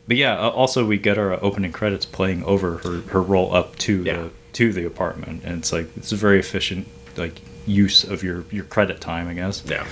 but 0.07 0.17
yeah 0.17 0.39
uh, 0.39 0.49
also 0.51 0.85
we 0.85 0.97
get 0.99 1.19
our 1.19 1.43
opening 1.45 1.73
credits 1.73 2.05
playing 2.07 2.43
over 2.45 2.79
her, 2.79 3.01
her 3.13 3.23
roll 3.23 3.55
up 3.55 3.77
to 3.77 4.03
Yeah. 4.05 4.17
the 4.23 4.31
to 4.55 4.73
the 4.73 4.85
apartment 4.87 5.43
and 5.45 5.59
it's 5.59 5.73
like 5.73 5.87
it's 5.97 6.11
a 6.13 6.17
very 6.17 6.39
efficient 6.39 6.87
like 7.17 7.41
use 7.67 8.03
of 8.05 8.23
your 8.23 8.45
your 8.51 8.65
credit 8.65 9.01
time 9.01 9.29
i 9.29 9.35
guess 9.35 9.63
Yeah. 9.67 9.87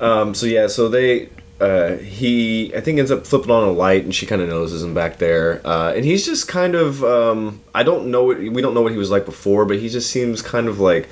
Um, 0.00 0.32
so 0.34 0.46
yeah, 0.46 0.66
so 0.68 0.88
they 0.88 1.28
uh, 1.60 1.96
he 1.96 2.74
I 2.74 2.80
think 2.80 2.98
ends 2.98 3.10
up 3.10 3.26
flipping 3.26 3.50
on 3.50 3.64
a 3.64 3.70
light 3.70 4.02
and 4.04 4.14
she 4.14 4.24
kind 4.24 4.40
of 4.40 4.48
notices 4.48 4.82
him 4.82 4.94
back 4.94 5.18
there, 5.18 5.60
uh, 5.62 5.92
and 5.94 6.06
he's 6.06 6.24
just 6.24 6.48
kind 6.48 6.74
of 6.74 7.04
um, 7.04 7.60
I 7.74 7.82
don't 7.82 8.10
know 8.10 8.24
what 8.24 8.38
we 8.38 8.62
don't 8.62 8.72
know 8.72 8.80
what 8.80 8.92
he 8.92 8.98
was 8.98 9.10
like 9.10 9.26
before, 9.26 9.66
but 9.66 9.76
he 9.78 9.90
just 9.90 10.10
seems 10.10 10.40
kind 10.40 10.68
of 10.68 10.80
like 10.80 11.06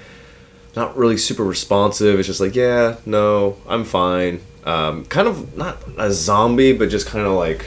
not 0.74 0.96
really 0.96 1.18
super 1.18 1.44
responsive. 1.44 2.18
It's 2.18 2.26
just 2.28 2.40
like 2.40 2.54
yeah, 2.54 2.96
no, 3.04 3.58
I'm 3.68 3.84
fine. 3.84 4.40
Um, 4.68 5.04
kind 5.06 5.26
of 5.28 5.56
not 5.56 5.78
a 5.96 6.12
zombie, 6.12 6.72
but 6.72 6.90
just 6.90 7.06
kind 7.06 7.24
of 7.26 7.32
like 7.32 7.64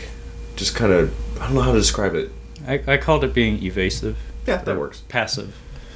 just 0.56 0.76
kind 0.76 0.92
of 0.94 1.12
I 1.42 1.46
don't 1.46 1.56
know 1.56 1.62
how 1.62 1.72
to 1.74 1.80
describe 1.80 2.14
it. 2.16 2.30
I, 2.68 2.82
I 2.88 2.98
called 2.98 3.24
it 3.24 3.34
being 3.34 3.64
evasive 3.64 4.18
Yeah, 4.46 4.58
that 4.58 4.78
works. 4.78 5.02
passive 5.10 5.56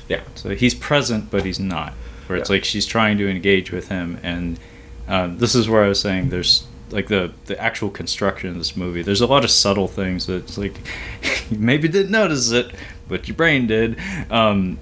Yeah. 0.09 0.21
So 0.35 0.55
he's 0.55 0.73
present, 0.73 1.29
but 1.29 1.45
he's 1.45 1.59
not. 1.59 1.93
Where 2.27 2.39
it's 2.39 2.49
Yeah. 2.49 2.55
like 2.55 2.65
she's 2.65 2.85
trying 2.87 3.17
to 3.19 3.29
engage 3.29 3.71
with 3.71 3.89
him, 3.89 4.17
and 4.23 4.59
um, 5.07 5.37
this 5.37 5.53
is 5.53 5.69
where 5.69 5.83
I 5.83 5.87
was 5.89 5.99
saying 5.99 6.29
there's 6.29 6.65
like 6.89 7.07
the 7.07 7.31
the 7.45 7.59
actual 7.61 7.89
construction 7.91 8.49
of 8.49 8.55
this 8.57 8.75
movie. 8.75 9.03
There's 9.03 9.21
a 9.21 9.27
lot 9.27 9.43
of 9.43 9.51
subtle 9.51 9.87
things 9.87 10.25
that 10.25 10.57
like 10.57 10.75
you 11.51 11.59
maybe 11.59 11.87
didn't 11.87 12.11
notice 12.11 12.49
it, 12.51 12.73
but 13.07 13.27
your 13.27 13.35
brain 13.37 13.67
did. 13.67 13.97
Um, 14.31 14.79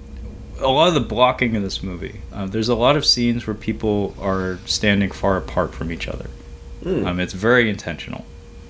a 0.64 0.68
lot 0.68 0.88
of 0.88 0.94
the 0.94 1.00
blocking 1.00 1.54
of 1.56 1.62
this 1.62 1.82
movie. 1.82 2.20
Uh, 2.32 2.46
there's 2.46 2.68
a 2.68 2.74
lot 2.74 2.96
of 2.96 3.04
scenes 3.04 3.46
where 3.46 3.54
people 3.54 4.14
are 4.20 4.58
standing 4.66 5.10
far 5.10 5.36
apart 5.36 5.74
from 5.74 5.92
each 5.92 6.08
other. 6.08 6.28
Mm. 6.82 7.06
Um, 7.06 7.20
it's 7.20 7.32
very 7.32 7.70
intentional 7.70 8.24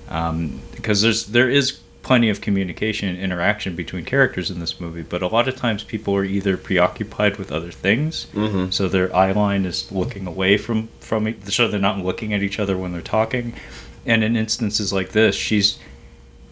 um, 0.09 0.61
because 0.75 1.01
there's 1.01 1.27
there 1.27 1.49
is 1.49 1.79
plenty 2.03 2.29
of 2.29 2.39
communication 2.39 3.09
and 3.09 3.17
interaction 3.17 3.75
between 3.75 4.05
characters 4.05 4.51
in 4.51 4.59
this 4.59 4.79
movie, 4.79 5.01
but 5.01 5.23
a 5.23 5.27
lot 5.27 5.47
of 5.47 5.55
times 5.55 5.83
people 5.83 6.15
are 6.15 6.23
either 6.23 6.55
preoccupied 6.55 7.37
with 7.37 7.51
other 7.51 7.71
things, 7.71 8.27
Mhm. 8.35 8.71
so 8.71 8.87
their 8.87 9.13
eye 9.15 9.31
line 9.31 9.65
is 9.65 9.91
looking 9.91 10.27
away 10.27 10.55
from 10.57 10.89
from 10.99 11.25
it, 11.27 11.51
so 11.51 11.67
they're 11.67 11.79
not 11.79 11.97
looking 12.05 12.31
at 12.33 12.43
each 12.43 12.59
other 12.59 12.77
when 12.77 12.91
they're 12.91 13.01
talking. 13.01 13.53
And 14.05 14.23
in 14.23 14.35
instances 14.35 14.93
like 14.93 15.13
this, 15.13 15.35
she's 15.35 15.77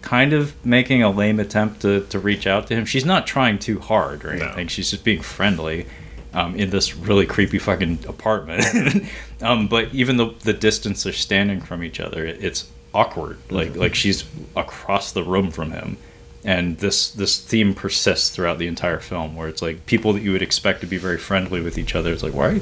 kind 0.04 0.34
of 0.34 0.54
making 0.66 1.02
a 1.02 1.10
lame 1.10 1.40
attempt 1.40 1.82
to, 1.82 2.02
to 2.08 2.20
reach 2.20 2.46
out 2.46 2.68
to 2.68 2.76
him. 2.76 2.86
She's 2.86 3.06
not 3.06 3.26
trying 3.26 3.58
too 3.58 3.80
hard 3.80 4.24
or 4.24 4.36
No. 4.36 4.46
anything. 4.46 4.68
She's 4.68 4.92
just 4.92 5.04
being 5.04 5.22
friendly 5.24 5.88
um, 6.34 6.56
in 6.56 6.70
this 6.70 6.96
really 6.96 7.26
creepy 7.26 7.58
fucking 7.58 8.00
apartment. 8.08 9.06
um, 9.42 9.68
but 9.68 9.94
even 9.94 10.18
though 10.18 10.32
the 10.32 10.54
distance 10.54 11.04
they're 11.04 11.14
standing 11.14 11.62
from 11.62 11.84
each 11.84 12.00
other, 12.00 12.26
it, 12.26 12.44
it's 12.44 12.70
awkward. 12.94 13.38
Like 13.50 13.76
like 13.76 13.96
she's 13.96 14.24
across 14.56 15.12
the 15.12 15.24
room 15.24 15.50
from 15.52 15.72
him. 15.72 15.98
And 16.46 16.78
this 16.80 17.10
this 17.10 17.40
theme 17.40 17.74
persists 17.74 18.30
throughout 18.30 18.58
the 18.60 18.68
entire 18.68 19.00
film, 19.00 19.36
where 19.38 19.48
it's 19.48 19.62
like 19.62 19.86
people 19.86 20.12
that 20.14 20.22
you 20.24 20.34
would 20.34 20.42
expect 20.42 20.82
to 20.82 20.88
be 20.88 20.98
very 20.98 21.18
friendly 21.18 21.62
with 21.62 21.78
each 21.78 21.96
other. 21.96 22.12
It's 22.12 22.22
like, 22.24 22.34
why? 22.34 22.60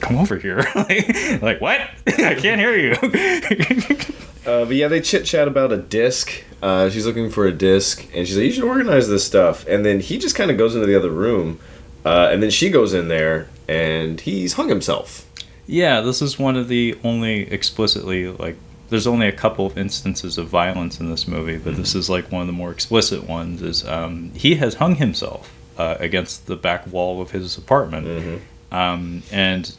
Come 0.00 0.18
over 0.18 0.36
here! 0.36 0.66
like, 0.74 1.42
like 1.42 1.60
what? 1.60 1.80
I 2.06 2.34
can't 2.34 2.60
hear 2.60 2.76
you. 2.76 2.96
Uh, 4.44 4.64
but 4.64 4.74
yeah, 4.74 4.88
they 4.88 5.00
chit 5.00 5.24
chat 5.24 5.46
about 5.46 5.70
a 5.70 5.76
disc. 5.76 6.32
Uh, 6.60 6.90
she's 6.90 7.06
looking 7.06 7.30
for 7.30 7.46
a 7.46 7.52
disc, 7.52 8.02
and 8.12 8.26
she's 8.26 8.36
like, 8.36 8.46
"You 8.46 8.52
should 8.52 8.64
organize 8.64 9.08
this 9.08 9.24
stuff." 9.24 9.64
And 9.68 9.84
then 9.86 10.00
he 10.00 10.18
just 10.18 10.34
kind 10.34 10.50
of 10.50 10.58
goes 10.58 10.74
into 10.74 10.84
the 10.84 10.96
other 10.96 11.10
room, 11.10 11.60
uh, 12.04 12.28
and 12.32 12.42
then 12.42 12.50
she 12.50 12.68
goes 12.68 12.92
in 12.92 13.06
there, 13.06 13.48
and 13.68 14.20
he's 14.20 14.54
hung 14.54 14.68
himself. 14.68 15.26
Yeah, 15.68 16.00
this 16.00 16.20
is 16.20 16.40
one 16.40 16.56
of 16.56 16.66
the 16.66 16.98
only 17.04 17.52
explicitly 17.52 18.26
like. 18.26 18.56
There's 18.88 19.06
only 19.06 19.28
a 19.28 19.32
couple 19.32 19.64
of 19.64 19.78
instances 19.78 20.36
of 20.36 20.48
violence 20.48 20.98
in 20.98 21.08
this 21.08 21.28
movie, 21.28 21.56
but 21.56 21.76
this 21.76 21.94
is 21.94 22.10
like 22.10 22.32
one 22.32 22.40
of 22.40 22.46
the 22.48 22.52
more 22.52 22.72
explicit 22.72 23.28
ones. 23.28 23.62
Is 23.62 23.86
um, 23.86 24.32
he 24.34 24.56
has 24.56 24.74
hung 24.74 24.96
himself 24.96 25.54
uh, 25.78 25.96
against 26.00 26.46
the 26.46 26.56
back 26.56 26.86
wall 26.88 27.22
of 27.22 27.30
his 27.30 27.56
apartment, 27.56 28.40
um, 28.72 29.22
and 29.30 29.72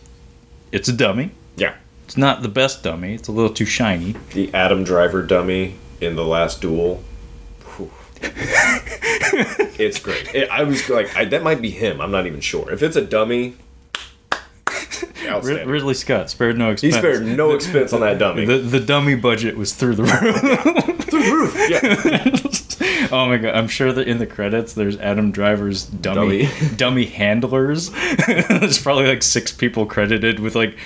it's 0.71 0.87
a 0.87 0.93
dummy. 0.93 1.31
Yeah, 1.57 1.75
It's 2.05 2.15
not 2.17 2.41
the 2.41 2.47
best 2.49 2.81
dummy. 2.83 3.13
It's 3.15 3.27
a 3.27 3.31
little 3.31 3.53
too 3.53 3.65
shiny. 3.65 4.15
the 4.33 4.53
Adam 4.53 4.83
Driver 4.85 5.21
dummy 5.21 5.75
in 5.99 6.15
the 6.15 6.23
last 6.25 6.61
duel. 6.61 7.03
It's 8.25 9.99
great. 9.99 10.33
It, 10.33 10.49
I 10.49 10.63
was 10.63 10.89
like, 10.89 11.13
I, 11.15 11.25
that 11.25 11.43
might 11.43 11.61
be 11.61 11.69
him. 11.71 11.99
I'm 11.99 12.11
not 12.11 12.25
even 12.27 12.39
sure. 12.39 12.71
If 12.71 12.81
it's 12.83 12.95
a 12.95 13.03
dummy, 13.03 13.55
Rid- 15.41 15.67
Ridley 15.67 15.93
Scott 15.93 16.29
spared 16.29 16.57
no 16.57 16.69
expense. 16.71 16.95
he 16.95 16.99
spared 16.99 17.25
no 17.25 17.51
expense 17.53 17.91
on 17.91 18.01
that 18.01 18.19
dummy. 18.19 18.45
The, 18.45 18.59
the 18.59 18.79
dummy 18.79 19.15
budget 19.15 19.57
was 19.57 19.73
through 19.73 19.95
the 19.95 20.03
roof. 20.03 21.03
Through 21.09 21.23
the 21.23 21.31
roof. 21.31 21.55
Yeah. 21.69 22.35
oh 23.11 23.25
my 23.27 23.37
god! 23.37 23.55
I'm 23.55 23.67
sure 23.67 23.93
that 23.93 24.07
in 24.07 24.17
the 24.17 24.27
credits 24.27 24.73
there's 24.73 24.97
Adam 24.97 25.31
Driver's 25.31 25.85
dummy 25.85 26.43
Dummy. 26.43 26.75
dummy, 26.75 27.05
handlers. 27.05 27.89
there's 28.27 28.81
probably 28.81 29.07
like 29.07 29.23
six 29.23 29.51
people 29.51 29.85
credited 29.85 30.39
with 30.39 30.55
like 30.55 30.77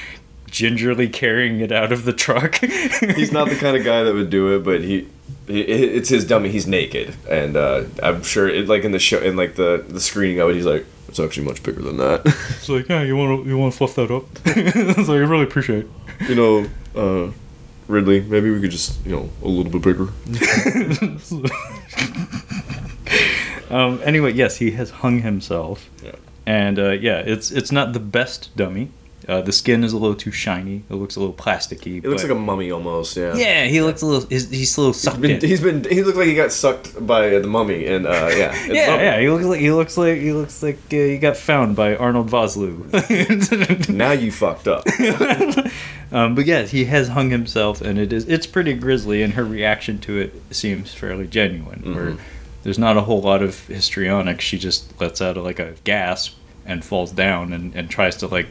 gingerly 0.47 1.09
carrying 1.09 1.59
it 1.59 1.71
out 1.71 1.91
of 1.91 2.05
the 2.05 2.13
truck. 2.13 2.55
He's 2.55 3.31
not 3.31 3.49
the 3.49 3.55
kind 3.55 3.75
of 3.75 3.83
guy 3.83 4.03
that 4.03 4.13
would 4.13 4.29
do 4.29 4.55
it, 4.55 4.63
but 4.63 4.81
he, 4.81 5.07
he 5.47 5.61
it's 5.61 6.09
his 6.09 6.25
dummy. 6.25 6.49
He's 6.49 6.67
naked, 6.67 7.15
and 7.29 7.57
uh, 7.57 7.85
I'm 8.03 8.23
sure 8.23 8.47
it 8.47 8.67
like 8.67 8.83
in 8.83 8.91
the 8.91 8.99
show 8.99 9.19
in 9.19 9.35
like 9.35 9.55
the 9.55 9.83
the 9.87 9.99
screening 9.99 10.39
of 10.39 10.49
it, 10.49 10.55
he's 10.55 10.65
like, 10.65 10.85
it's 11.07 11.19
actually 11.19 11.45
much 11.45 11.63
bigger 11.63 11.81
than 11.81 11.97
that. 11.97 12.21
It's 12.25 12.69
like, 12.69 12.89
yeah, 12.89 13.01
you 13.01 13.15
want 13.15 13.43
to 13.43 13.49
you 13.49 13.57
want 13.57 13.73
to 13.73 13.77
fluff 13.77 13.95
that 13.95 14.11
up? 14.11 14.25
it's 14.45 15.09
like 15.09 15.17
I 15.17 15.23
really 15.23 15.43
appreciate. 15.43 15.85
it. 16.19 16.29
you 16.29 16.35
know, 16.35 16.67
uh, 16.95 17.31
Ridley, 17.87 18.21
maybe 18.21 18.51
we 18.51 18.59
could 18.61 18.71
just 18.71 19.05
you 19.05 19.11
know 19.15 19.29
a 19.43 19.47
little 19.47 19.71
bit 19.71 19.81
bigger. 19.81 20.09
Um, 23.69 23.99
anyway, 24.05 24.31
yes, 24.31 24.55
he 24.57 24.71
has 24.71 24.89
hung 24.89 25.21
himself, 25.23 25.89
Yeah. 26.01 26.13
and 26.45 26.79
uh, 26.79 26.91
yeah, 26.91 27.19
it's 27.19 27.51
it's 27.51 27.69
not 27.69 27.91
the 27.91 27.99
best 27.99 28.49
dummy. 28.55 28.91
Uh, 29.27 29.41
the 29.41 29.51
skin 29.51 29.83
is 29.83 29.91
a 29.91 29.97
little 29.97 30.15
too 30.15 30.31
shiny. 30.31 30.83
It 30.89 30.93
looks 30.93 31.17
a 31.17 31.19
little 31.19 31.35
plasticky. 31.35 31.97
It 32.01 32.07
looks 32.07 32.23
like 32.23 32.31
a 32.31 32.35
mummy 32.35 32.71
almost. 32.71 33.17
Yeah. 33.17 33.35
yeah. 33.35 33.65
He 33.65 33.81
looks 33.81 34.01
a 34.01 34.05
little. 34.05 34.29
He's, 34.29 34.49
he's 34.49 34.77
a 34.77 34.79
little 34.79 34.93
He's 34.93 35.01
sucked 35.01 35.19
been, 35.19 35.31
in. 35.31 35.41
he's 35.41 35.59
been 35.59 35.83
he 35.83 36.01
looked 36.01 36.17
like 36.17 36.27
he 36.27 36.33
got 36.35 36.53
sucked 36.53 37.05
by 37.05 37.27
the 37.39 37.47
mummy 37.47 37.85
and 37.87 38.07
uh, 38.07 38.29
yeah 38.33 38.55
yeah, 38.67 38.95
yeah. 38.95 39.19
He 39.19 39.29
looks 39.29 39.43
like 39.45 39.59
he 39.59 39.71
looks 39.71 39.97
like 39.97 40.17
he 40.19 40.31
looks 40.31 40.63
like 40.63 40.77
uh, 40.93 40.95
he 40.95 41.17
got 41.17 41.35
found 41.35 41.75
by 41.75 41.95
Arnold 41.97 42.29
Vosloo. 42.29 42.87
Now 43.89 44.11
you 44.11 44.31
fucked 44.31 44.67
up. 44.67 44.85
um, 46.11 46.35
but 46.35 46.45
yeah, 46.45 46.61
he 46.63 46.85
has 46.85 47.09
hung 47.09 47.29
himself, 47.29 47.81
and 47.81 47.99
it 47.99 48.13
is 48.13 48.25
it's 48.29 48.47
pretty 48.47 48.73
grisly, 48.75 49.23
and 49.23 49.33
her 49.33 49.43
reaction 49.43 49.99
to 49.99 50.17
it 50.19 50.33
seems 50.51 50.93
fairly 50.93 51.27
genuine. 51.27 51.95
Where 51.95 52.11
Mhm. 52.11 52.19
there's 52.63 52.79
not 52.79 52.95
a 52.97 53.01
whole 53.01 53.21
lot 53.21 53.41
of 53.43 53.67
histrionics. 53.67 54.41
She 54.45 54.57
just 54.57 54.99
lets 55.01 55.21
out 55.21 55.35
like 55.37 55.59
a 55.59 55.73
gasp 55.83 56.35
and 56.65 56.83
falls 56.83 57.11
down, 57.11 57.51
and, 57.53 57.75
and 57.75 57.89
tries 57.89 58.15
to 58.17 58.27
like 58.27 58.47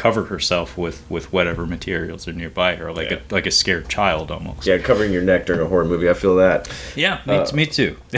cover 0.00 0.24
herself 0.24 0.78
with 0.78 0.98
with 1.10 1.30
whatever 1.32 1.66
materials 1.66 2.26
are 2.28 2.32
nearby 2.32 2.74
her, 2.76 2.90
like 2.92 3.10
Yeah. 3.10 3.18
a 3.30 3.34
like 3.34 3.46
a 3.46 3.50
scared 3.50 3.88
child 3.88 4.30
almost. 4.30 4.66
Yeah, 4.66 4.78
covering 4.78 5.12
your 5.12 5.22
neck 5.22 5.46
during 5.46 5.60
a 5.60 5.66
horror 5.66 5.84
movie. 5.84 6.08
I 6.08 6.14
feel 6.14 6.36
that. 6.36 6.68
yeah, 6.96 7.20
me, 7.26 7.34
Uh, 7.34 7.52
me 7.54 7.66
too. 7.66 7.96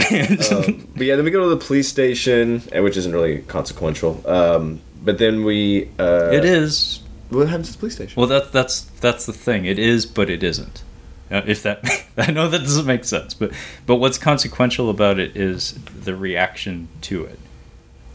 Um, 0.51 0.87
but 0.95 1.05
yeah, 1.07 1.15
then 1.17 1.25
we 1.25 1.31
go 1.31 1.41
to 1.43 1.49
the 1.57 1.65
police 1.67 1.87
station, 1.89 2.61
uh, 2.75 2.81
which 2.81 2.95
isn't 2.97 3.11
really 3.13 3.39
consequential. 3.57 4.13
Um, 4.25 4.79
but 5.03 5.17
then 5.17 5.43
we. 5.43 5.89
Uh, 5.99 6.29
it 6.31 6.45
is 6.45 7.01
What 7.29 7.47
happens 7.49 7.67
at 7.69 7.73
the 7.73 7.79
police 7.79 7.95
station? 7.95 8.15
Well, 8.19 8.27
that, 8.29 8.51
that's 8.53 8.81
that's 9.01 9.25
the 9.25 9.33
thing. 9.33 9.65
It 9.65 9.77
is, 9.79 10.05
but 10.05 10.29
it 10.29 10.41
isn't. 10.43 10.83
Uh, 11.31 11.41
if 11.47 11.63
that, 11.63 11.79
I 12.17 12.31
know 12.31 12.47
that 12.49 12.59
doesn't 12.59 12.85
make 12.85 13.03
sense, 13.05 13.33
but 13.33 13.51
but 13.85 13.95
what's 13.95 14.17
consequential 14.17 14.89
about 14.89 15.17
it 15.19 15.35
is 15.35 15.73
the 16.05 16.15
reaction 16.15 16.87
to 17.09 17.25
it. 17.25 17.39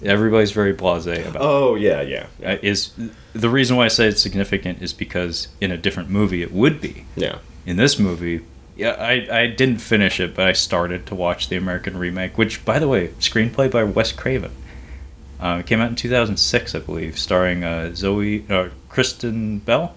Everybody's 0.02 0.52
very 0.52 0.72
blasé 0.74 1.26
about. 1.28 1.42
oh 1.42 1.74
yeah, 1.74 2.00
yeah. 2.02 2.26
Uh, 2.44 2.56
is 2.62 2.92
the 3.32 3.48
reason 3.50 3.76
why 3.76 3.86
I 3.86 3.88
say 3.88 4.06
it's 4.08 4.22
significant 4.22 4.80
is 4.80 4.92
because 4.92 5.48
in 5.60 5.70
a 5.70 5.76
different 5.76 6.08
movie 6.10 6.42
it 6.42 6.52
would 6.52 6.80
be. 6.80 7.04
yeah. 7.16 7.38
In 7.66 7.76
this 7.76 7.98
movie, 7.98 8.40
yeah, 8.76 8.92
I, 8.92 9.28
I 9.42 9.46
didn't 9.48 9.78
finish 9.78 10.20
it, 10.20 10.34
but 10.34 10.46
I 10.46 10.52
started 10.52 11.04
to 11.08 11.14
watch 11.14 11.48
the 11.50 11.56
American 11.56 11.98
remake, 11.98 12.38
which, 12.38 12.64
by 12.64 12.78
the 12.78 12.88
way, 12.88 13.08
screenplay 13.18 13.70
by 13.70 13.82
Wes 13.84 14.10
Craven. 14.12 14.52
Uh, 15.38 15.58
it 15.60 15.66
came 15.66 15.80
out 15.80 15.90
in 15.90 15.94
2006, 15.96 16.74
I 16.74 16.78
believe, 16.78 17.18
starring 17.18 17.64
uh, 17.64 17.94
Zoe, 17.94 18.46
uh, 18.48 18.68
Kristen 18.88 19.58
Bell, 19.58 19.94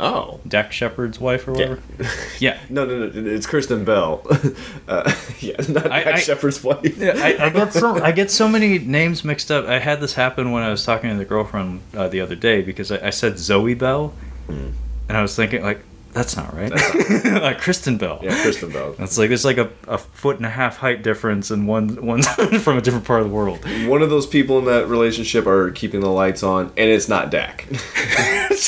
Oh. 0.00 0.40
Dak 0.46 0.72
Shepard's 0.72 1.20
wife 1.20 1.46
or 1.46 1.52
whatever. 1.52 1.80
Yeah. 2.40 2.58
No, 2.68 2.84
no, 2.84 3.06
no. 3.08 3.30
It's 3.30 3.46
Kristen 3.46 3.84
Bell. 3.84 4.26
uh, 4.88 5.14
yeah, 5.40 5.54
not 5.68 5.90
I- 5.90 6.04
Dak 6.04 6.14
I- 6.16 6.18
Shepard's 6.20 6.62
wife. 6.64 6.96
Yeah, 6.98 7.12
I, 7.16 7.46
I 7.46 7.50
get 7.50 7.72
so 7.72 8.02
I 8.02 8.12
get 8.12 8.30
so 8.30 8.48
many 8.48 8.78
names 8.78 9.24
mixed 9.24 9.50
up. 9.50 9.66
I 9.66 9.78
had 9.78 10.00
this 10.00 10.14
happen 10.14 10.50
when 10.52 10.62
I 10.62 10.70
was 10.70 10.84
talking 10.84 11.10
to 11.10 11.16
the 11.16 11.24
girlfriend 11.24 11.80
uh, 11.96 12.08
the 12.08 12.20
other 12.20 12.34
day 12.34 12.60
because 12.62 12.90
I, 12.90 13.06
I 13.06 13.10
said 13.10 13.38
Zoe 13.38 13.74
Bell, 13.74 14.12
and 14.48 14.74
I 15.08 15.22
was 15.22 15.34
thinking 15.36 15.62
like 15.62 15.80
that's 16.14 16.36
not 16.36 16.54
right. 16.54 16.70
like 17.42 17.60
Kristen 17.60 17.98
Bell. 17.98 18.20
Yeah, 18.22 18.40
Kristen 18.40 18.70
Bell. 18.70 18.94
It's 19.00 19.18
like 19.18 19.28
there's 19.28 19.44
like 19.44 19.58
a, 19.58 19.70
a 19.88 19.98
foot 19.98 20.36
and 20.36 20.46
a 20.46 20.50
half 20.50 20.76
height 20.76 21.02
difference, 21.02 21.50
and 21.50 21.66
one 21.66 22.06
one's 22.06 22.28
from 22.62 22.78
a 22.78 22.80
different 22.80 23.04
part 23.04 23.20
of 23.20 23.28
the 23.28 23.34
world. 23.34 23.64
One 23.86 24.00
of 24.00 24.10
those 24.10 24.26
people 24.26 24.60
in 24.60 24.64
that 24.66 24.88
relationship 24.88 25.46
are 25.46 25.72
keeping 25.72 26.00
the 26.00 26.08
lights 26.08 26.44
on, 26.44 26.66
and 26.76 26.88
it's 26.88 27.08
not 27.08 27.30
Dak. 27.30 27.66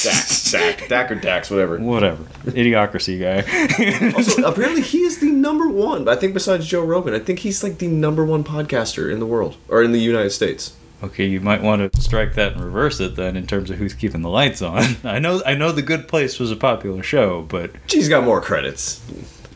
Dak, 0.02 0.50
Dak, 0.50 0.88
Dak 0.88 1.10
or 1.12 1.14
Dax, 1.14 1.48
whatever. 1.48 1.78
Whatever, 1.78 2.24
idiocracy 2.46 3.20
guy. 3.20 4.12
Also, 4.16 4.42
apparently 4.42 4.82
he 4.82 5.02
is 5.02 5.20
the 5.20 5.30
number 5.30 5.68
one. 5.68 6.08
I 6.08 6.16
think 6.16 6.34
besides 6.34 6.66
Joe 6.66 6.82
Rogan, 6.82 7.14
I 7.14 7.20
think 7.20 7.38
he's 7.38 7.62
like 7.62 7.78
the 7.78 7.86
number 7.86 8.24
one 8.24 8.42
podcaster 8.42 9.12
in 9.12 9.20
the 9.20 9.26
world 9.26 9.56
or 9.68 9.82
in 9.84 9.92
the 9.92 10.00
United 10.00 10.30
States. 10.30 10.74
Okay, 11.02 11.26
you 11.26 11.40
might 11.40 11.62
want 11.62 11.92
to 11.92 12.00
strike 12.00 12.34
that 12.34 12.52
and 12.52 12.64
reverse 12.64 13.00
it 13.00 13.16
then 13.16 13.36
in 13.36 13.46
terms 13.46 13.70
of 13.70 13.78
who's 13.78 13.94
keeping 13.94 14.22
the 14.22 14.30
lights 14.30 14.62
on. 14.62 14.96
I 15.04 15.18
know 15.18 15.42
I 15.44 15.54
know 15.54 15.72
the 15.72 15.82
Good 15.82 16.08
Place 16.08 16.38
was 16.38 16.50
a 16.50 16.56
popular 16.56 17.02
show, 17.02 17.42
but 17.42 17.70
She's 17.86 18.08
got 18.08 18.24
more 18.24 18.40
credits. 18.40 19.00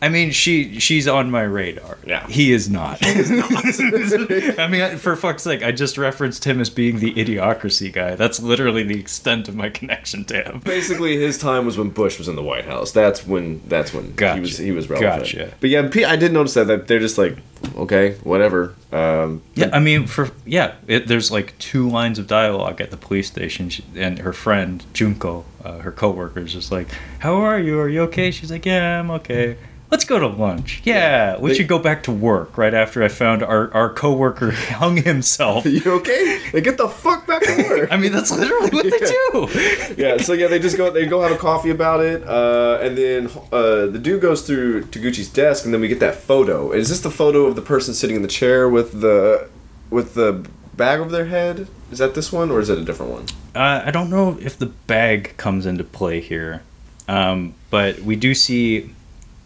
I 0.03 0.09
mean, 0.09 0.31
she 0.31 0.79
she's 0.81 1.07
on 1.07 1.31
my 1.31 1.43
radar. 1.43 1.99
Yeah. 2.07 2.27
he 2.27 2.53
is 2.53 2.71
not. 2.71 2.99
I 3.03 4.67
mean, 4.71 4.97
for 4.97 5.15
fuck's 5.15 5.43
sake, 5.43 5.63
I 5.63 5.73
just 5.73 5.99
referenced 5.99 6.45
him 6.45 6.61
as 6.61 6.71
being 6.71 7.01
the 7.01 7.13
idiocracy 7.15 7.93
guy. 7.93 8.15
That's 8.15 8.41
literally 8.41 8.83
the 8.83 8.99
extent 8.99 9.49
of 9.49 9.55
my 9.55 9.69
connection 9.69 10.25
to 10.27 10.43
him. 10.43 10.61
Basically, 10.61 11.19
his 11.19 11.37
time 11.37 11.67
was 11.67 11.77
when 11.77 11.91
Bush 11.91 12.19
was 12.19 12.29
in 12.29 12.37
the 12.37 12.43
White 12.43 12.65
House. 12.65 12.93
That's 12.93 13.27
when. 13.27 13.61
That's 13.69 13.93
when 13.93 14.15
Gotcha. 14.15 14.35
he 14.35 14.41
was. 14.41 14.59
He 14.59 14.71
was 14.73 14.89
relevant. 14.89 15.23
Gotcha. 15.25 15.53
But 15.61 15.71
yeah, 15.71 15.89
I 16.07 16.17
did 16.17 16.33
notice 16.33 16.55
that, 16.55 16.67
that 16.69 16.89
they're 16.89 16.99
just 16.99 17.19
like, 17.19 17.37
okay, 17.77 18.15
whatever. 18.23 18.75
Um, 18.93 19.43
Yeah, 19.55 19.71
I 19.73 19.81
mean, 19.81 20.07
for 20.07 20.31
yeah, 20.47 20.77
it, 20.87 21.09
there's 21.09 21.31
like 21.31 21.57
two 21.59 21.89
lines 21.89 22.19
of 22.19 22.27
dialogue 22.27 22.81
at 22.81 22.91
the 22.91 22.97
police 22.97 23.27
station, 23.27 23.69
she, 23.69 23.85
and 23.95 24.21
her 24.21 24.33
friend 24.33 24.85
Junko, 24.95 25.45
uh, 25.63 25.79
her 25.81 25.93
coworker, 25.93 26.41
is 26.41 26.53
just 26.55 26.73
like, 26.73 26.89
"How 27.19 27.35
are 27.35 27.59
you? 27.59 27.79
Are 27.79 27.89
you 27.89 28.03
okay?" 28.03 28.31
She's 28.31 28.51
like, 28.51 28.65
"Yeah, 28.65 29.01
I'm 29.01 29.11
okay." 29.11 29.57
Let's 29.91 30.05
go 30.05 30.21
to 30.21 30.29
lunch. 30.29 30.83
Yeah, 30.85 31.37
we 31.39 31.51
They- 31.51 31.57
should 31.57 31.69
go 31.69 31.79
back 31.81 32.05
to 32.05 32.13
work 32.13 32.57
right 32.57 32.73
after 32.73 33.03
I 33.03 33.09
found 33.09 33.43
our, 33.43 33.73
our 33.75 33.93
coworker 33.93 34.51
hung 34.83 34.99
himself. 34.99 35.67
you 35.67 35.83
okay? 35.85 36.41
Like, 36.53 36.63
get 36.63 36.79
the 36.79 36.89
fuck 36.89 37.27
back 37.27 37.43
to 37.43 37.57
work. 37.69 37.93
I 37.93 37.97
mean, 37.97 38.13
that's 38.13 38.31
literally 38.31 38.71
what 38.71 38.85
they 38.85 38.99
do. 38.99 39.95
yeah, 40.01 40.17
so 40.19 40.33
yeah, 40.33 40.47
they 40.47 40.61
just 40.61 40.77
go 40.77 40.91
they 40.91 41.07
go 41.07 41.23
have 41.23 41.33
a 41.33 41.37
coffee 41.37 41.71
about 41.71 42.01
it, 42.01 42.23
uh, 42.27 42.79
and 42.81 42.97
then 42.97 43.29
uh, 43.53 43.87
the 43.87 43.99
dude 44.01 44.23
goes 44.23 44.43
through 44.43 44.85
Taguchi's 44.85 45.29
desk, 45.29 45.65
and 45.65 45.75
then 45.75 45.81
we 45.81 45.89
get 45.89 46.01
that 46.01 46.15
photo. 46.15 46.71
Is 46.73 46.89
this 46.89 47.01
the 47.01 47.11
photo 47.11 47.47
of 47.47 47.57
the 47.57 47.63
person 47.63 47.93
sitting 47.95 48.15
in 48.17 48.23
the 48.23 48.29
chair 48.29 48.69
with 48.69 49.01
the 49.01 49.49
with 49.91 50.15
the 50.15 50.47
bag 50.77 51.01
over 51.01 51.11
their 51.11 51.27
head? 51.27 51.67
Is 51.91 51.99
that 51.99 52.15
this 52.15 52.31
one, 52.33 52.53
or 52.53 52.61
is 52.61 52.69
it 52.69 52.79
a 52.79 52.85
different 52.85 53.11
one? 53.13 53.25
Uh, 53.57 53.83
I 53.85 53.91
don't 53.91 54.11
know 54.11 54.39
if 54.41 54.57
the 54.57 54.67
bag 54.67 55.37
comes 55.37 55.67
into 55.67 55.83
play 55.83 56.21
here, 56.21 56.63
um, 57.09 57.55
but 57.71 57.99
we 58.01 58.15
do 58.15 58.35
see. 58.35 58.95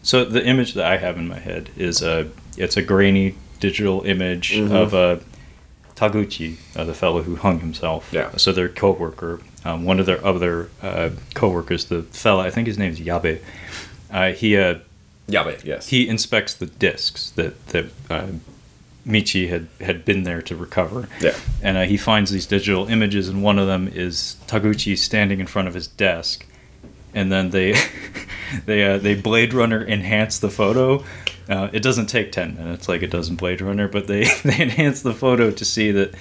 So 0.05 0.23
the 0.23 0.45
image 0.45 0.75
that 0.75 0.85
I 0.85 0.97
have 0.97 1.17
in 1.17 1.27
my 1.27 1.39
head 1.39 1.69
is 1.75 2.01
a 2.03 2.27
it's 2.57 2.77
a 2.77 2.81
grainy 2.83 3.35
digital 3.59 4.03
image 4.03 4.53
Mhm. 4.53 4.71
of 4.71 4.93
uh, 4.93 5.17
Taguchi, 5.95 6.57
uh, 6.75 6.83
the 6.83 6.93
fellow 6.93 7.23
who 7.23 7.35
hung 7.37 7.59
himself. 7.59 8.09
Yeah. 8.11 8.29
So 8.37 8.51
their 8.51 8.69
coworker, 8.69 9.39
um, 9.65 9.83
one 9.83 9.99
of 9.99 10.05
their 10.05 10.23
other 10.25 10.69
uh, 10.83 11.09
coworkers, 11.33 11.85
the 11.85 12.03
fella, 12.03 12.43
I 12.45 12.51
think 12.51 12.67
his 12.67 12.77
name's 12.77 12.99
Yabe. 12.99 13.39
Uh, 14.11 14.31
he 14.33 14.55
uh, 14.57 14.75
Yabe, 15.27 15.63
yes. 15.65 15.87
he 15.87 16.07
inspects 16.07 16.53
the 16.53 16.67
discs 16.67 17.31
that 17.31 17.53
that 17.69 17.85
uh, 18.09 18.27
Michi 19.07 19.49
had 19.49 19.67
had 19.81 20.05
been 20.05 20.23
there 20.23 20.41
to 20.43 20.55
recover. 20.55 21.07
Yeah. 21.19 21.33
And 21.63 21.77
uh, 21.77 21.83
he 21.85 21.97
finds 21.97 22.29
these 22.31 22.45
digital 22.45 22.87
images, 22.87 23.27
and 23.27 23.41
one 23.41 23.57
of 23.57 23.65
them 23.67 23.87
is 23.87 24.35
Taguchi 24.47 24.95
standing 24.97 25.39
in 25.39 25.47
front 25.47 25.67
of 25.67 25.73
his 25.73 25.87
desk, 25.87 26.45
and 27.15 27.31
then 27.31 27.49
they 27.49 27.73
they 28.67 28.83
uh, 28.83 28.97
they 28.99 29.15
Blade 29.15 29.53
Runner 29.53 29.83
enhance 29.83 30.37
the 30.37 30.51
photo. 30.51 31.03
Uh, 31.49 31.69
it 31.73 31.81
doesn't 31.81 32.07
take 32.07 32.31
ten 32.31 32.55
minutes 32.55 32.87
like 32.87 33.01
it 33.01 33.09
does 33.09 33.29
in 33.29 33.35
Blade 33.35 33.61
Runner, 33.61 33.87
but 33.87 34.05
they 34.05 34.25
they 34.43 34.61
enhance 34.61 35.01
the 35.01 35.13
photo 35.13 35.49
to 35.49 35.65
see 35.65 35.91
that 35.91 36.13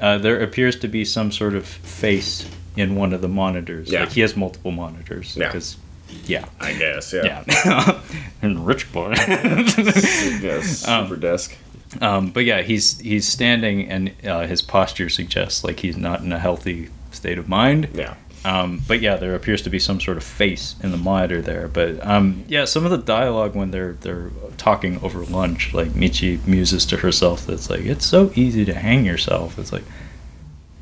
uh, 0.00 0.18
there 0.18 0.42
appears 0.42 0.76
to 0.80 0.88
be 0.88 1.04
some 1.04 1.32
sort 1.32 1.54
of 1.54 1.66
face 1.66 2.46
in 2.76 2.96
one 2.96 3.12
of 3.12 3.22
the 3.22 3.28
monitors. 3.28 3.90
Yeah. 3.90 4.00
Like 4.00 4.12
he 4.12 4.20
has 4.20 4.36
multiple 4.36 4.72
monitors. 4.72 5.36
Yeah. 5.36 5.46
Because, 5.46 5.76
yeah. 6.24 6.46
I 6.60 6.72
guess, 6.72 7.12
yeah. 7.12 7.44
Yeah. 7.46 8.00
and 8.42 8.66
rich 8.66 8.92
boy. 8.92 9.14
yes, 9.16 10.86
Um, 10.88 11.06
super 11.06 11.20
desk. 11.20 11.56
Um, 12.00 12.30
but 12.30 12.44
yeah, 12.44 12.62
he's 12.62 12.98
he's 12.98 13.28
standing, 13.28 13.88
and 13.88 14.12
uh, 14.26 14.46
his 14.48 14.62
posture 14.62 15.08
suggests 15.08 15.62
like 15.62 15.80
he's 15.80 15.96
not 15.96 16.22
in 16.22 16.32
a 16.32 16.40
healthy 16.40 16.88
state 17.12 17.38
of 17.38 17.48
mind. 17.48 17.88
Yeah. 17.94 18.14
Um, 18.44 18.82
but 18.86 19.00
yeah, 19.00 19.16
there 19.16 19.34
appears 19.34 19.62
to 19.62 19.70
be 19.70 19.78
some 19.78 20.00
sort 20.00 20.18
of 20.18 20.22
face 20.22 20.74
in 20.82 20.90
the 20.90 20.98
monitor 20.98 21.40
there. 21.40 21.66
But 21.66 22.06
um, 22.06 22.44
yeah, 22.46 22.66
some 22.66 22.84
of 22.84 22.90
the 22.90 22.98
dialogue 22.98 23.54
when 23.54 23.70
they're 23.70 23.94
they're 23.94 24.30
talking 24.58 25.00
over 25.02 25.24
lunch, 25.24 25.72
like 25.72 25.88
Michi 25.88 26.46
muses 26.46 26.84
to 26.86 26.98
herself, 26.98 27.46
"That's 27.46 27.70
like 27.70 27.80
it's 27.80 28.04
so 28.04 28.32
easy 28.34 28.64
to 28.66 28.74
hang 28.74 29.06
yourself." 29.06 29.58
It's 29.58 29.72
like, 29.72 29.84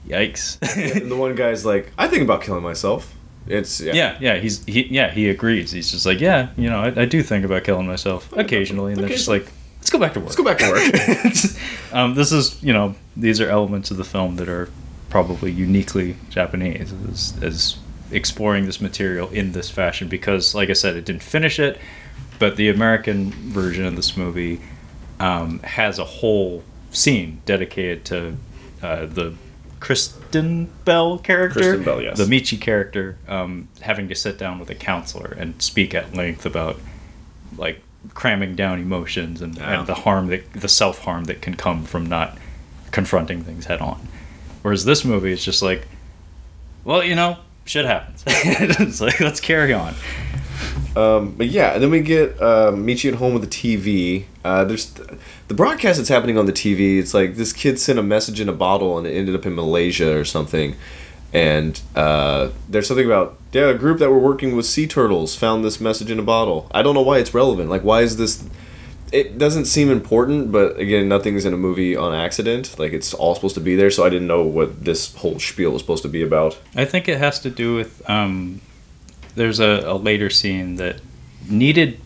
yikes. 0.07 0.59
and 1.01 1.11
the 1.11 1.17
one 1.17 1.35
guy's 1.37 1.65
like, 1.65 1.93
I 1.97 2.09
think 2.09 2.23
about 2.23 2.43
killing 2.43 2.63
myself. 2.63 3.15
It's 3.47 3.81
yeah. 3.81 3.93
yeah, 3.93 4.19
yeah, 4.21 4.37
he's 4.39 4.65
he 4.65 4.87
yeah 4.87 5.11
he 5.11 5.29
agrees. 5.29 5.73
He's 5.73 5.91
just 5.91 6.07
like, 6.07 6.21
yeah, 6.21 6.51
you 6.57 6.71
know, 6.71 6.81
I, 6.81 7.03
I 7.03 7.05
do 7.05 7.23
think 7.23 7.45
about 7.45 7.65
killing 7.65 7.87
myself 7.87 8.33
occasionally, 8.37 8.93
and 8.93 9.01
they're 9.01 9.09
just 9.09 9.29
like, 9.29 9.47
let's 9.79 9.91
go 9.91 9.99
back 9.99 10.15
to 10.15 10.21
work. 10.21 10.29
Let's 10.29 10.37
go 10.37 10.45
back 10.45 10.59
to 10.59 10.71
work. 10.71 11.93
um, 11.93 12.15
this 12.15 12.31
is, 12.31 12.63
you 12.63 12.73
know, 12.73 12.95
these 13.17 13.41
are 13.41 13.49
elements 13.49 13.91
of 13.91 13.97
the 13.97 14.05
film 14.05 14.37
that 14.37 14.49
are 14.49 14.69
probably 15.13 15.53
uniquely 15.53 16.17
Japanese, 16.31 16.91
as, 17.11 17.35
as 17.43 17.77
exploring 18.11 18.65
this 18.65 18.81
material 18.81 19.29
in 19.29 19.53
this 19.53 19.69
fashion. 19.69 20.09
Because, 20.09 20.55
like 20.55 20.71
I 20.71 20.73
said, 20.73 20.97
it 20.97 21.05
didn't 21.05 21.23
finish 21.23 21.61
it, 21.61 21.79
but 22.39 22.57
the 22.57 22.71
American 22.71 23.31
version 23.31 23.85
of 23.85 23.95
this 23.95 24.17
movie 24.17 24.63
um, 25.21 25.59
has 25.59 25.99
a 25.99 26.05
whole 26.07 26.65
scene 26.93 27.43
dedicated 27.45 28.07
to 28.07 28.37
uh, 28.83 29.05
the 29.05 29.35
Kristen 29.81 30.71
Bell 30.87 31.19
character, 31.19 31.61
Kristen 31.61 31.85
Bell, 31.85 32.01
yes. 32.01 32.17
the 32.17 32.25
Michi 32.25 32.59
character, 32.59 33.19
um, 33.29 33.69
having 33.83 34.09
to 34.09 34.15
sit 34.15 34.39
down 34.39 34.59
with 34.59 34.71
a 34.71 34.75
counselor 34.75 35.37
and 35.39 35.61
speak 35.61 35.95
at 35.95 36.15
length 36.15 36.47
about 36.47 36.81
like 37.59 37.83
cramming 38.15 38.57
down 38.57 38.79
emotions 38.81 39.43
and, 39.43 39.59
Yeah. 39.59 39.81
and 39.81 39.87
the 39.87 39.95
harm 39.95 40.29
that 40.29 40.51
the 40.55 40.69
self 40.69 41.01
harm 41.01 41.25
that 41.25 41.43
can 41.43 41.55
come 41.55 41.85
from 41.85 42.07
not 42.07 42.39
confronting 42.93 43.45
things 43.45 43.67
head 43.67 43.83
on. 43.83 44.09
Whereas 44.63 44.85
this 44.85 45.05
movie 45.05 45.33
is 45.33 45.45
just 45.45 45.63
like, 45.63 45.87
well, 46.85 47.03
you 47.03 47.15
know, 47.15 47.39
shit 47.65 47.85
happens. 47.85 48.25
it's 48.27 49.01
like 49.01 49.21
let's 49.21 49.41
carry 49.41 49.73
on. 49.73 49.95
Um, 50.95 51.33
but 51.33 51.49
yeah, 51.49 51.73
and 51.73 51.83
then 51.83 51.91
we 51.91 52.01
get 52.01 52.41
uh, 52.41 52.71
Michi 52.73 53.11
at 53.11 53.19
home 53.19 53.33
with 53.33 53.43
the 53.43 53.49
TV. 53.49 54.25
Uh, 54.45 54.65
there's 54.65 54.93
the 55.49 55.55
broadcast 55.55 55.99
that's 55.99 56.09
happening 56.09 56.37
on 56.37 56.47
the 56.47 56.53
TV. 56.53 56.99
It's 56.99 57.15
like 57.15 57.37
this 57.37 57.53
kid 57.53 57.79
sent 57.79 57.99
a 57.99 58.03
message 58.03 58.41
in 58.41 58.49
a 58.49 58.53
bottle 58.53 58.99
and 58.99 59.07
it 59.07 59.13
ended 59.13 59.35
up 59.35 59.47
in 59.47 59.55
Malaysia 59.55 60.17
or 60.17 60.25
something. 60.25 60.77
And 61.33 61.81
uh, 61.97 62.51
there's 62.69 62.87
something 62.87 63.07
about 63.07 63.39
yeah, 63.53 63.69
a 63.69 63.75
group 63.75 63.99
that 64.01 64.11
were 64.11 64.19
working 64.19 64.55
with 64.55 64.67
sea 64.67 64.87
turtles 64.87 65.35
found 65.35 65.65
this 65.65 65.81
message 65.81 66.11
in 66.11 66.19
a 66.19 66.23
bottle. 66.23 66.69
I 66.73 66.83
don't 66.83 66.95
know 66.95 67.03
why 67.03 67.19
it's 67.19 67.33
relevant. 67.33 67.71
Like, 67.71 67.83
why 67.83 68.03
is 68.03 68.19
this? 68.19 68.45
It 69.13 69.37
doesn't 69.39 69.67
seem 69.67 69.91
important, 69.91 70.51
but 70.51 70.79
again, 70.79 71.09
nothing's 71.09 71.45
in 71.45 71.53
a 71.53 71.57
movie 71.57 71.95
on 71.95 72.15
accident. 72.15 72.79
Like, 72.79 72.93
it's 72.93 73.13
all 73.13 73.35
supposed 73.35 73.55
to 73.57 73.61
be 73.61 73.77
there, 73.77 73.91
so 73.91 74.05
I 74.05 74.09
didn't 74.09 74.27
know 74.27 74.43
what 74.43 74.85
this 74.85 75.15
whole 75.17 75.39
spiel 75.39 75.71
was 75.73 75.83
supposed 75.83 76.03
to 76.05 76.09
be 76.09 76.23
about. 76.23 76.59
I 76.75 76.85
think 76.87 77.09
it 77.09 77.19
has 77.19 77.39
to 77.41 77.51
do 77.51 77.75
with 77.75 78.09
um, 78.09 78.61
there's 79.35 79.61
a, 79.61 79.83
a 79.87 79.95
later 79.97 80.31
scene 80.31 80.77
that 80.77 80.97
needed 81.49 82.01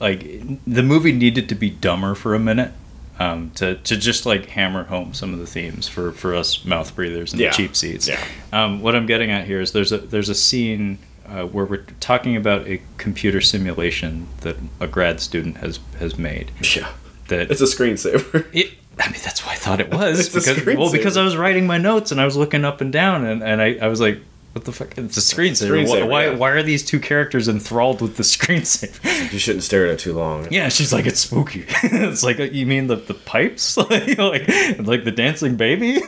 like 0.00 0.20
the 0.66 0.82
movie 0.82 1.12
needed 1.12 1.48
to 1.50 1.54
be 1.54 1.68
dumber 1.70 2.14
for 2.14 2.34
a 2.34 2.38
minute 2.38 2.72
um, 3.18 3.50
to, 3.56 3.74
to 3.76 3.96
just 3.98 4.24
like 4.24 4.46
hammer 4.46 4.84
home 4.84 5.12
some 5.12 5.34
of 5.34 5.38
the 5.40 5.46
themes 5.46 5.86
for, 5.88 6.10
for 6.12 6.34
us 6.34 6.64
mouth 6.64 6.94
breathers 6.96 7.32
and 7.32 7.40
Yeah. 7.40 7.50
the 7.50 7.56
cheap 7.56 7.76
seats. 7.76 8.08
Yeah. 8.08 8.22
Um, 8.52 8.80
what 8.80 8.96
I'm 8.96 9.04
getting 9.06 9.30
at 9.30 9.46
here 9.46 9.60
is 9.60 9.72
there's 9.72 9.92
a 9.92 9.98
there's 9.98 10.30
a 10.30 10.34
scene 10.34 10.98
uh, 11.30 11.44
where 11.46 11.64
we're 11.64 11.84
talking 12.00 12.36
about 12.36 12.66
a 12.66 12.82
computer 12.98 13.40
simulation 13.40 14.28
that 14.40 14.56
a 14.80 14.86
grad 14.86 15.20
student 15.20 15.58
has 15.58 15.78
has 15.98 16.18
made. 16.18 16.50
Yeah, 16.76 16.90
That 17.28 17.50
it's 17.50 17.60
a 17.60 17.64
screensaver. 17.64 18.46
it, 18.52 18.72
I 18.98 19.10
mean, 19.10 19.20
that's 19.24 19.46
why 19.46 19.52
I 19.52 19.56
thought 19.56 19.80
it 19.80 19.90
was. 19.94 20.28
Because, 20.28 20.64
well, 20.66 20.92
because. 20.92 21.16
I 21.16 21.22
was 21.22 21.36
writing 21.36 21.66
my 21.66 21.78
notes 21.78 22.10
and 22.12 22.20
I 22.20 22.24
was 22.24 22.36
looking 22.36 22.64
up 22.64 22.80
and 22.80 22.92
down 22.92 23.24
and, 23.24 23.42
and 23.42 23.62
I, 23.62 23.78
I 23.80 23.86
was 23.88 24.00
like, 24.00 24.20
what 24.52 24.64
the 24.64 24.72
fuck? 24.72 24.98
It's 24.98 25.16
a 25.16 25.20
screensaver. 25.20 25.70
screensaver, 25.70 26.08
why, 26.08 26.26
yeah. 26.26 26.34
why 26.34 26.50
are 26.50 26.62
these 26.62 26.84
two 26.84 26.98
characters 26.98 27.46
enthralled 27.46 28.00
with 28.00 28.16
the 28.16 28.22
screensaver? 28.24 29.32
you 29.32 29.38
shouldn't 29.38 29.62
stare 29.62 29.86
at 29.86 29.92
it 29.92 29.98
too 30.00 30.12
long. 30.12 30.48
yeah, 30.50 30.68
she's 30.68 30.92
like, 30.92 31.06
it's 31.06 31.20
spooky. 31.20 31.66
it's 31.84 32.24
like, 32.24 32.38
you 32.38 32.66
mean 32.66 32.88
the, 32.88 32.96
the 32.96 33.14
pipes? 33.14 33.76
like, 33.76 34.18
like, 34.18 34.48
like 34.78 35.04
the 35.04 35.12
dancing 35.14 35.56
baby? 35.56 36.00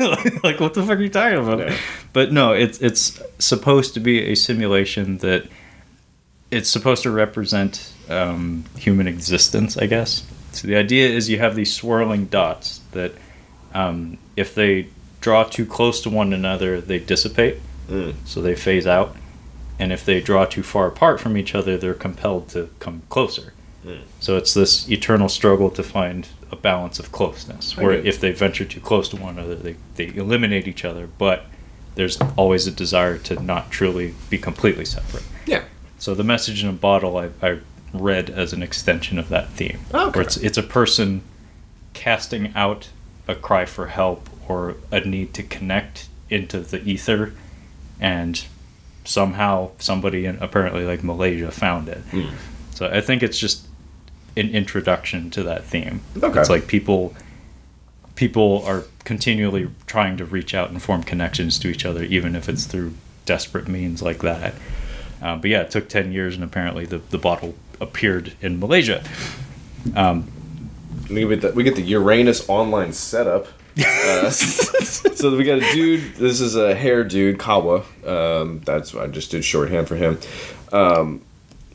like, 0.43 0.59
what 0.59 0.75
the 0.75 0.83
fuck 0.85 0.99
are 0.99 1.03
you 1.03 1.09
talking 1.09 1.39
about? 1.39 1.61
Yeah. 1.61 1.77
But 2.13 2.33
no, 2.33 2.53
it's, 2.53 2.81
it's 2.81 3.23
supposed 3.39 3.95
to 3.95 4.01
be 4.01 4.33
a 4.33 4.35
simulation 4.35 5.19
that 5.19 5.47
it's 6.51 6.69
supposed 6.69 7.05
to 7.05 7.13
represent 7.13 7.93
um, 8.09 8.65
human 8.77 9.07
existence, 9.07 9.77
I 9.77 9.87
guess. 9.87 10.25
So 10.51 10.67
the 10.67 10.77
idea 10.77 11.09
is 11.09 11.31
you 11.31 11.39
have 11.39 11.55
these 11.55 11.73
swirling 11.73 12.27
dots 12.27 12.81
that, 12.91 13.13
um, 13.73 14.19
if 14.37 14.55
they 14.55 14.89
draw 15.21 15.45
too 15.45 15.65
close 15.65 16.01
to 16.03 16.11
one 16.11 16.33
another, 16.33 16.81
they 16.81 16.99
dissipate, 16.99 17.59
Mm. 17.89 18.15
so 18.25 18.41
they 18.41 18.55
phase 18.55 18.87
out. 18.87 19.17
And 19.79 19.93
if 19.93 20.05
they 20.05 20.21
draw 20.21 20.45
too 20.45 20.63
far 20.63 20.87
apart 20.87 21.21
from 21.21 21.37
each 21.37 21.55
other, 21.55 21.77
they're 21.77 21.95
compelled 21.95 22.49
to 22.51 22.71
come 22.79 23.03
closer. 23.09 23.53
Mm. 23.85 24.03
So 24.21 24.37
it's 24.37 24.55
this 24.55 24.89
eternal 24.89 25.29
struggle 25.29 25.71
to 25.71 25.83
find 25.83 26.29
a 26.53 26.57
balance 26.57 26.99
of 26.99 27.11
closeness, 27.11 27.77
where 27.77 27.93
if 27.93 28.21
they 28.21 28.31
venture 28.31 28.65
too 28.65 28.81
close 28.81 29.09
to 29.09 29.17
one 29.17 29.39
another, 29.39 29.55
they, 29.55 29.77
they 29.97 30.09
eliminate 30.15 30.69
each 30.69 30.85
other, 30.85 31.09
but 31.19 31.47
there's 31.95 32.21
always 32.37 32.67
a 32.67 32.71
desire 32.71 33.19
to 33.19 33.43
not 33.43 33.71
truly 33.71 34.15
be 34.31 34.39
completely 34.39 34.85
separate. 34.85 35.25
Yeah. 35.47 35.65
So 35.99 36.15
the 36.15 36.25
message 36.25 36.63
in 36.63 36.69
a 36.69 36.75
bottle 36.75 37.17
I, 37.17 37.31
I 37.43 37.59
read 37.93 38.31
as 38.31 38.53
an 38.53 38.63
extension 38.63 39.19
of 39.19 39.29
that 39.29 39.51
theme. 39.51 39.81
Okay. 39.93 40.19
Where 40.19 40.23
it's 40.23 40.37
it's 40.37 40.59
a 40.59 40.63
person 40.63 41.23
casting 41.93 42.53
out 42.55 42.89
a 43.29 43.35
cry 43.35 43.65
for 43.65 43.89
help 43.89 44.29
or 44.49 44.77
a 44.91 45.01
need 45.01 45.35
to 45.35 45.43
connect 45.43 46.09
into 46.31 46.61
the 46.61 46.83
ether 46.83 47.35
and 48.01 48.45
somehow 49.05 49.71
somebody 49.79 50.27
in 50.27 50.37
apparently 50.41 50.85
like 50.85 51.03
Malaysia 51.03 51.51
found 51.51 51.89
it. 51.89 52.03
Mm. 52.11 52.33
So 52.71 52.89
I 52.89 53.01
think 53.01 53.23
it's 53.23 53.39
just 53.39 53.67
an 54.37 54.49
introduction 54.51 55.31
to 55.31 55.43
that 55.43 55.65
theme. 55.65 56.01
Okay. 56.23 56.41
It's 56.41 56.51
like 56.51 56.67
people 56.67 57.15
people 58.15 58.63
are 58.67 58.85
continually 59.05 59.69
trying 59.87 60.17
to 60.17 60.25
reach 60.25 60.55
out 60.55 60.71
and 60.71 60.83
form 60.83 61.03
connections 61.03 61.59
to 61.59 61.69
each 61.69 61.85
other, 61.85 62.05
even 62.05 62.37
if 62.37 62.49
it's 62.49 62.67
through 62.67 62.95
desperate 63.25 63.69
means 63.69 64.03
like 64.03 64.19
that. 64.19 64.55
Uh, 65.21 65.37
but 65.37 65.51
yeah, 65.51 65.63
it 65.63 65.71
took 65.71 65.89
10 65.89 66.13
years, 66.13 66.35
and 66.35 66.45
apparently 66.45 66.85
the, 66.85 66.99
the 66.99 67.19
bottle 67.19 67.55
appeared 67.81 68.35
in 68.41 68.59
Malaysia. 68.59 69.03
Um, 69.95 70.31
We 71.11 71.27
get 71.27 71.41
the, 71.41 71.53
we 71.53 71.63
get 71.63 71.77
the 71.77 71.83
Uranus 71.83 72.49
online 72.49 72.93
setup. 72.93 73.49
Uh, 73.79 74.31
so 74.31 75.37
we 75.37 75.45
got 75.45 75.59
a 75.59 75.73
dude. 75.73 76.15
This 76.17 76.41
is 76.41 76.57
a 76.57 76.75
hair 76.75 77.05
dude, 77.05 77.39
Kawa. 77.39 77.85
Um, 78.07 78.61
that's 78.65 78.95
I 78.95 79.07
just 79.07 79.31
did 79.31 79.45
shorthand 79.45 79.89
for 79.89 79.97
him. 79.97 80.19
Um, 80.73 81.23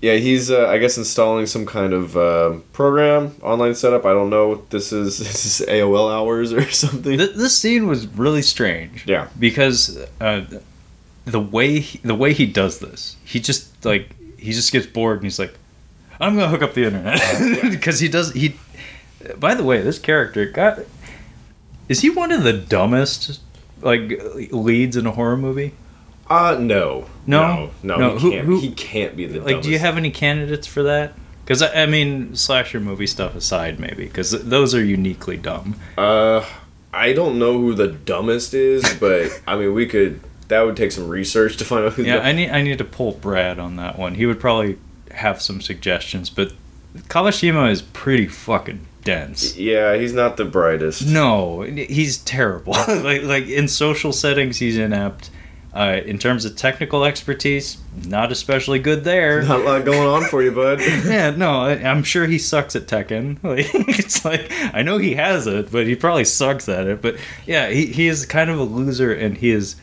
yeah, 0.01 0.15
he's 0.15 0.51
uh, 0.51 0.67
I 0.67 0.77
guess 0.77 0.97
installing 0.97 1.47
some 1.47 1.65
kind 1.65 1.93
of 1.93 2.15
uh, 2.15 2.57
program 2.73 3.35
online 3.41 3.73
setup. 3.73 4.05
I 4.05 4.13
don't 4.13 4.29
know. 4.29 4.49
what 4.49 4.69
This 4.69 4.93
is 4.93 5.17
this 5.19 5.59
is 5.59 5.67
AOL 5.67 6.13
hours 6.13 6.53
or 6.53 6.69
something. 6.69 7.17
th- 7.17 7.35
this 7.35 7.57
scene 7.57 7.87
was 7.87 8.07
really 8.07 8.41
strange. 8.43 9.07
Yeah. 9.07 9.27
Because 9.39 9.97
uh, 10.21 10.45
the 11.25 11.39
way 11.39 11.79
he, 11.79 11.97
the 11.99 12.15
way 12.15 12.33
he 12.33 12.45
does 12.45 12.79
this, 12.79 13.15
he 13.25 13.39
just 13.39 13.83
like 13.85 14.15
he 14.37 14.51
just 14.51 14.71
gets 14.71 14.85
bored 14.85 15.17
and 15.17 15.23
he's 15.25 15.39
like, 15.39 15.55
"I'm 16.21 16.35
gonna 16.35 16.49
hook 16.49 16.61
up 16.61 16.73
the 16.73 16.85
internet," 16.85 17.19
because 17.71 17.99
he 17.99 18.07
does 18.07 18.33
he. 18.33 18.55
By 19.37 19.55
the 19.55 19.63
way, 19.63 19.81
this 19.81 19.97
character 19.97 20.45
got 20.45 20.79
is 21.89 22.01
he 22.01 22.09
one 22.09 22.31
of 22.31 22.43
the 22.43 22.53
dumbest 22.53 23.39
like 23.81 24.21
leads 24.51 24.95
in 24.97 25.05
a 25.05 25.11
horror 25.11 25.37
movie? 25.37 25.73
Uh 26.29 26.57
no, 26.59 27.05
No? 27.25 27.69
no, 27.83 27.97
No, 27.97 28.17
He 28.17 28.19
who- 28.21 28.31
can't. 28.31 28.45
who- 28.45 28.59
he 28.59 28.71
can't 28.71 29.15
be 29.15 29.25
the. 29.27 29.39
Like, 29.39 29.61
do 29.61 29.69
you 29.69 29.79
have 29.79 29.97
any 29.97 30.11
candidates 30.11 30.67
for 30.67 30.83
that? 30.83 31.13
Because 31.43 31.61
I, 31.61 31.83
I 31.83 31.85
mean, 31.85 32.35
slasher 32.35 32.81
movie 32.81 33.07
stuff 33.07 33.33
aside, 33.33 33.79
maybe 33.79 34.03
because 34.05 34.31
those 34.31 34.75
are 34.75 34.83
uniquely 34.83 35.37
dumb. 35.37 35.75
Uh, 35.97 36.43
I 36.93 37.13
don't 37.13 37.39
know 37.39 37.53
who 37.57 37.73
the 37.73 37.87
dumbest 37.87 38.53
is, 38.53 38.83
but 38.99 39.41
I 39.47 39.55
mean, 39.55 39.73
we 39.73 39.85
could. 39.85 40.19
That 40.49 40.61
would 40.61 40.75
take 40.77 40.91
some 40.91 41.07
research 41.07 41.55
to 41.57 41.65
find 41.65 41.85
out 41.85 41.93
who. 41.93 42.03
Yeah, 42.03 42.17
I 42.19 42.31
need 42.33 42.49
I 42.49 42.61
need 42.61 42.77
to 42.79 42.83
pull 42.85 43.13
Brad 43.13 43.59
on 43.59 43.77
that 43.77 43.97
one. 43.97 44.15
He 44.15 44.25
would 44.25 44.39
probably 44.41 44.77
have 45.11 45.41
some 45.41 45.61
suggestions, 45.61 46.29
but 46.29 46.51
Kawashima 47.07 47.71
is 47.71 47.81
pretty 47.81 48.27
fucking 48.27 48.85
dense. 49.07 49.55
yeah, 49.57 49.95
he's 49.95 50.13
not 50.13 50.37
the 50.37 50.45
brightest. 50.45 51.07
No, 51.07 51.61
he's 51.61 52.17
terrible. 52.17 52.73
like 52.87 53.23
like 53.23 53.47
in 53.47 53.67
social 53.67 54.11
settings, 54.13 54.57
he's 54.57 54.77
inept. 54.77 55.29
Uh, 55.73 56.01
in 56.05 56.17
terms 56.17 56.43
of 56.43 56.55
technical 56.55 57.03
expertise, 57.05 57.77
not 58.07 58.31
especially 58.31 58.79
good 58.79 59.03
there. 59.03 59.43
Not 59.43 59.59
a 59.59 59.63
lot 59.63 59.85
going 59.85 60.07
on 60.07 60.23
for 60.23 60.41
you, 60.41 60.51
bud. 60.51 60.79
Yeah, 61.05 61.29
no, 61.29 61.61
I, 61.61 61.73
I'm 61.73 62.01
sure 62.03 62.25
he 62.25 62.39
sucks 62.39 62.75
at 62.75 62.87
Tekken. 62.87 63.37
Like, 63.43 63.67
it's 63.99 64.25
like 64.25 64.51
I 64.73 64.81
know 64.81 64.97
he 64.97 65.13
has 65.15 65.45
it, 65.45 65.71
but 65.71 65.85
he 65.85 65.95
probably 65.95 66.25
sucks 66.25 66.67
at 66.67 66.87
it. 66.87 67.01
But 67.01 67.17
yeah, 67.45 67.69
he, 67.69 67.85
he 67.87 68.07
is 68.07 68.25
kind 68.25 68.49
of 68.49 68.57
a 68.59 68.63
loser, 68.63 69.13
and 69.13 69.37
he 69.37 69.51
is 69.51 69.75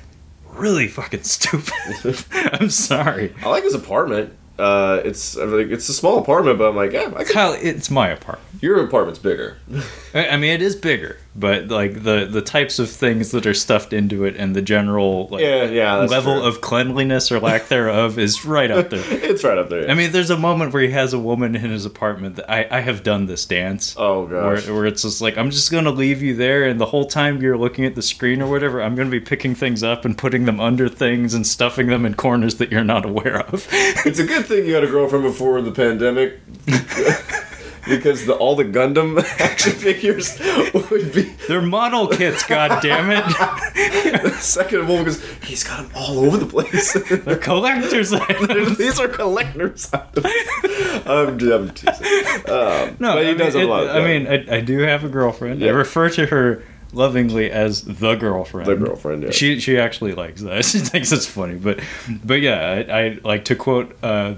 really 0.52 0.88
fucking 0.88 1.22
stupid. 1.22 2.24
I'm 2.54 2.70
sorry, 2.70 3.32
I 3.44 3.48
like 3.48 3.62
his 3.62 3.74
apartment. 3.74 4.32
Uh, 4.58 5.00
it's 5.04 5.36
I 5.36 5.46
mean, 5.46 5.72
it's 5.72 5.88
a 5.88 5.92
small 5.92 6.18
apartment, 6.18 6.58
but 6.58 6.68
I'm 6.68 6.76
like, 6.76 6.92
yeah, 6.92 7.12
I 7.16 7.24
could, 7.24 7.34
Kyle. 7.34 7.56
It's 7.60 7.90
my 7.90 8.08
apartment. 8.08 8.62
your 8.62 8.84
apartment's 8.84 9.18
bigger. 9.18 9.56
I 10.14 10.36
mean, 10.36 10.52
it 10.52 10.62
is 10.62 10.76
bigger, 10.76 11.18
but 11.36 11.68
like 11.68 12.04
the 12.04 12.26
the 12.30 12.40
types 12.40 12.78
of 12.78 12.88
things 12.88 13.32
that 13.32 13.44
are 13.46 13.54
stuffed 13.54 13.92
into 13.92 14.24
it 14.24 14.36
and 14.36 14.54
the 14.54 14.62
general 14.62 15.26
like 15.28 15.42
Yeah, 15.42 15.64
yeah, 15.64 15.96
level 15.96 16.38
true. 16.40 16.46
of 16.48 16.60
cleanliness 16.60 17.32
or 17.32 17.40
lack 17.40 17.68
thereof 17.68 18.18
is 18.18 18.44
right 18.44 18.70
up 18.70 18.90
there. 18.90 19.02
it's 19.10 19.42
right 19.42 19.58
up 19.58 19.68
there. 19.68 19.90
I 19.90 19.94
mean, 19.94 20.12
there's 20.12 20.30
a 20.30 20.36
moment 20.36 20.72
where 20.72 20.82
he 20.82 20.90
has 20.90 21.12
a 21.12 21.18
woman 21.18 21.56
in 21.56 21.70
his 21.70 21.84
apartment 21.84 22.36
that 22.36 22.48
I, 22.50 22.66
I 22.70 22.80
have 22.80 23.02
done 23.02 23.26
this 23.26 23.44
dance. 23.46 23.94
oh 23.98 24.26
gosh. 24.26 24.66
Where, 24.66 24.74
where 24.74 24.86
it's 24.86 25.02
just 25.02 25.20
like 25.20 25.36
I'm 25.36 25.50
just 25.50 25.72
gonna 25.72 25.90
leave 25.90 26.22
you 26.22 26.36
there, 26.36 26.64
and 26.64 26.80
the 26.80 26.86
whole 26.86 27.06
time 27.06 27.42
you're 27.42 27.58
looking 27.58 27.84
at 27.84 27.94
the 27.94 28.02
screen 28.02 28.40
or 28.40 28.48
whatever, 28.50 28.80
I'm 28.80 28.94
gonna 28.94 29.10
be 29.10 29.20
picking 29.20 29.54
things 29.54 29.82
up 29.82 30.04
and 30.04 30.16
putting 30.16 30.44
them 30.44 30.60
under 30.60 30.88
things 30.88 31.34
and 31.34 31.46
stuffing 31.46 31.88
them 31.88 32.06
in 32.06 32.14
corners 32.14 32.56
that 32.56 32.70
you're 32.70 32.84
not 32.84 33.04
aware 33.04 33.40
of. 33.40 33.66
It's 33.72 34.18
a 34.18 34.24
good 34.26 34.46
thing 34.46 34.66
you 34.66 34.74
had 34.74 34.84
a 34.84 34.88
girlfriend 34.88 35.24
before 35.24 35.60
the 35.62 35.72
pandemic. 35.72 36.38
because 37.88 38.26
the, 38.26 38.34
all 38.34 38.56
the 38.56 38.64
Gundam 38.64 39.22
action 39.40 39.72
figures 39.72 40.38
would 40.90 41.12
be. 41.12 41.22
They're 41.48 41.60
model 41.62 42.08
kits, 42.08 42.44
god 42.46 42.82
damn 42.82 43.10
it! 43.10 43.24
The 44.24 44.30
second 44.40 44.88
one 44.88 45.04
because 45.04 45.22
he's 45.42 45.64
got 45.64 45.82
them 45.82 45.90
all 45.94 46.18
over 46.20 46.36
the 46.38 46.46
place. 46.46 46.92
They're 47.24 47.36
collectors 47.36 48.12
items. 48.12 48.78
These 48.78 48.98
are 49.00 49.08
collector's 49.08 49.92
items. 49.92 50.24
I'm, 51.06 51.28
I'm 51.52 51.70
teasing. 51.70 52.06
Um, 52.48 52.96
No, 53.00 53.14
but 53.14 53.24
he 53.24 53.30
I 53.30 53.34
does 53.34 53.54
mean, 53.54 53.64
a 53.66 53.68
lot. 53.68 53.84
it- 53.84 53.90
I 53.90 54.04
mean, 54.04 54.26
I, 54.26 54.56
I 54.56 54.60
do 54.60 54.78
have 54.80 55.04
a 55.04 55.08
girlfriend. 55.08 55.62
I 55.64 55.68
refer 55.68 56.08
to 56.10 56.26
her 56.26 56.62
lovingly 56.92 57.50
as 57.50 57.82
the 57.84 58.14
girlfriend. 58.14 58.68
The 58.68 58.76
girlfriend, 58.76 59.24
yeah. 59.24 59.30
She 59.30 59.58
she 59.60 59.78
actually 59.78 60.14
likes 60.14 60.40
that. 60.42 60.64
She 60.64 60.78
thinks 60.78 61.12
it's 61.12 61.26
funny, 61.26 61.56
but 61.56 61.80
but 62.24 62.40
yeah, 62.40 62.84
I, 62.88 62.98
I 63.00 63.18
like 63.24 63.44
to 63.46 63.56
quote 63.56 63.96
uh, 64.02 64.36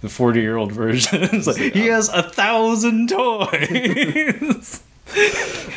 the 0.00 0.08
forty 0.08 0.40
year 0.40 0.56
old 0.56 0.72
virgin. 0.72 1.22
it's 1.32 1.46
like 1.46 1.56
he 1.74 1.86
has 1.86 2.08
a 2.08 2.22
thousand 2.22 3.08
toys. 3.08 4.82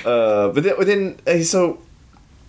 Uh, 0.06 0.50
but 0.50 0.64
then, 0.64 0.74
but 0.78 0.88
then 0.88 1.18
uh, 1.28 1.40
so 1.44 1.80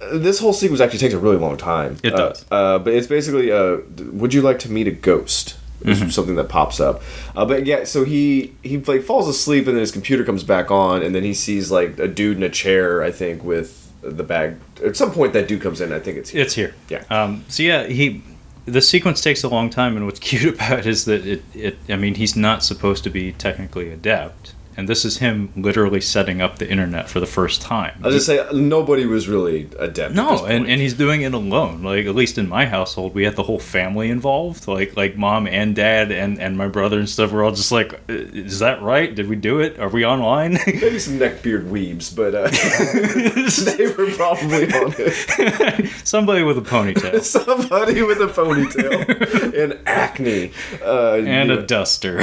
uh, 0.01 0.19
this 0.19 0.39
whole 0.41 0.53
sequence 0.53 0.81
actually 0.81 0.99
takes 0.99 1.15
a 1.15 1.19
really 1.19 1.37
long 1.37 1.57
time. 1.57 1.97
It 2.03 2.13
Uh, 2.13 2.17
does. 2.17 2.45
Uh, 2.51 2.79
but 2.81 2.93
it's 2.95 3.07
basically, 3.07 3.53
uh, 3.53 3.77
would 4.13 4.33
you 4.35 4.43
like 4.43 4.59
to 4.61 4.71
meet 4.73 4.89
a 4.89 4.91
ghost? 4.93 5.57
Mm-hmm. 5.85 6.11
something 6.11 6.37
that 6.37 6.49
pops 6.49 6.79
up. 6.81 7.03
Uh, 7.35 7.45
but 7.45 7.67
yeah, 7.67 7.83
so 7.85 8.05
he 8.05 8.53
he 8.63 8.79
like 8.79 9.03
falls 9.03 9.27
asleep 9.29 9.67
and 9.67 9.77
then 9.77 9.81
his 9.81 9.91
computer 9.91 10.23
comes 10.25 10.45
back 10.45 10.71
on 10.71 11.03
and 11.03 11.13
then 11.13 11.25
he 11.25 11.35
sees 11.35 11.73
like 11.73 11.99
a 11.99 12.07
dude 12.07 12.37
in 12.37 12.43
a 12.45 12.49
chair. 12.49 13.03
I 13.03 13.11
think 13.11 13.43
with 13.43 13.93
the 14.01 14.23
bag. 14.23 14.57
At 14.85 14.97
some 14.97 15.11
point, 15.11 15.33
that 15.33 15.49
dude 15.49 15.61
comes 15.61 15.81
in. 15.81 15.93
I 15.93 15.99
think 15.99 16.19
it's 16.19 16.33
it's 16.35 16.55
here. 16.55 16.75
Yeah. 16.89 17.03
Um, 17.11 17.45
so 17.49 17.63
yeah, 17.65 17.87
he. 17.87 18.23
The 18.65 18.81
sequence 18.81 19.21
takes 19.21 19.43
a 19.43 19.49
long 19.49 19.71
time, 19.71 19.97
and 19.97 20.07
what's 20.07 20.21
cute 20.31 20.55
about 20.55 20.81
it 20.81 20.87
is 20.87 21.05
that 21.07 21.27
it, 21.27 21.43
it. 21.55 21.79
I 21.89 21.97
mean, 21.97 22.15
he's 22.15 22.37
not 22.37 22.63
supposed 22.63 23.05
to 23.05 23.11
be 23.11 23.33
technically 23.33 23.91
adept, 23.91 24.55
and 24.77 24.89
this 24.89 25.05
is 25.05 25.19
him 25.19 25.53
literally 25.57 26.01
setting 26.01 26.41
up 26.41 26.59
the 26.59 26.69
internet 26.69 27.09
for 27.09 27.21
the 27.21 27.27
first 27.27 27.61
time. 27.61 28.01
I 28.03 28.09
was 28.09 28.17
just 28.17 28.27
say 28.27 28.47
nobody 28.53 29.07
was 29.07 29.29
really 29.29 29.69
adept. 29.79 29.99
at 29.99 30.09
this 30.09 30.17
No, 30.17 30.45
and, 30.47 30.67
and 30.67 30.81
he's 30.81 30.95
doing 30.95 31.23
it 31.23 31.35
alone. 31.35 31.83
Like 31.83 32.07
at 32.07 32.15
least 32.15 32.39
in 32.39 32.49
my 32.49 32.67
household, 32.67 33.15
we 33.15 33.25
had 33.25 33.37
the 33.37 33.43
whole 33.43 33.59
family 33.59 34.11
involved. 34.11 34.67
Like 34.67 34.97
like 34.97 35.17
mom 35.17 35.47
and 35.47 35.77
dad 35.77 36.11
and, 36.11 36.41
and 36.41 36.57
my 36.57 36.69
brother 36.69 36.99
and 36.99 37.09
stuff. 37.09 37.33
We're 37.33 37.45
all 37.45 37.53
just 37.53 37.73
like, 37.73 37.93
"Uh, 38.09 38.15
is 38.33 38.61
that 38.61 38.83
right? 38.83 39.15
Did 39.15 39.29
we 39.29 39.37
do 39.37 39.61
it? 39.61 39.79
Are 39.79 39.89
we 39.89 40.05
online? 40.05 40.53
maybe 40.67 40.99
some 40.99 41.19
neckbeard 41.19 41.69
weebs, 41.69 42.15
but 42.15 42.35
uh, 42.35 42.49
they 43.77 43.87
were 43.87 44.11
probably 44.13 44.65
on 44.73 44.95
it. 44.99 45.91
Somebody 46.05 46.43
with 46.43 46.59
a 46.59 46.63
ponytail 46.63 47.23
Somebody 47.23 48.03
with 48.03 48.21
a 48.21 48.27
ponytail 48.27 49.63
and 49.63 49.79
acne. 49.87 50.53
Uh, 50.83 51.15
and 51.15 51.51
yeah, 51.51 51.59
a 51.59 51.63
duster. 51.63 52.19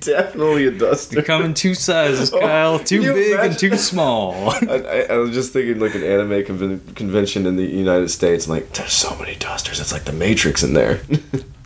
definitely 0.00 0.35
a 0.40 0.70
duster. 0.70 1.22
Come 1.22 1.42
in 1.44 1.54
two 1.54 1.74
sizes, 1.74 2.30
Kyle. 2.40 2.78
Too 2.78 3.00
big 3.02 3.38
and 3.38 3.58
too 3.58 3.76
small. 3.76 4.50
I, 4.50 4.56
I, 4.66 5.00
I 5.10 5.16
was 5.16 5.32
just 5.32 5.52
thinking 5.52 5.78
like 5.80 5.94
an 5.94 6.02
anime 6.02 6.42
conven- 6.44 6.94
convention 6.94 7.46
in 7.46 7.56
the 7.56 7.64
United 7.64 8.08
States. 8.10 8.46
I'm 8.46 8.52
like, 8.52 8.72
there's 8.72 8.92
so 8.92 9.16
many 9.16 9.34
dusters. 9.36 9.80
It's 9.80 9.92
like 9.92 10.04
the 10.04 10.12
Matrix 10.12 10.62
in 10.62 10.72
there. 10.74 11.00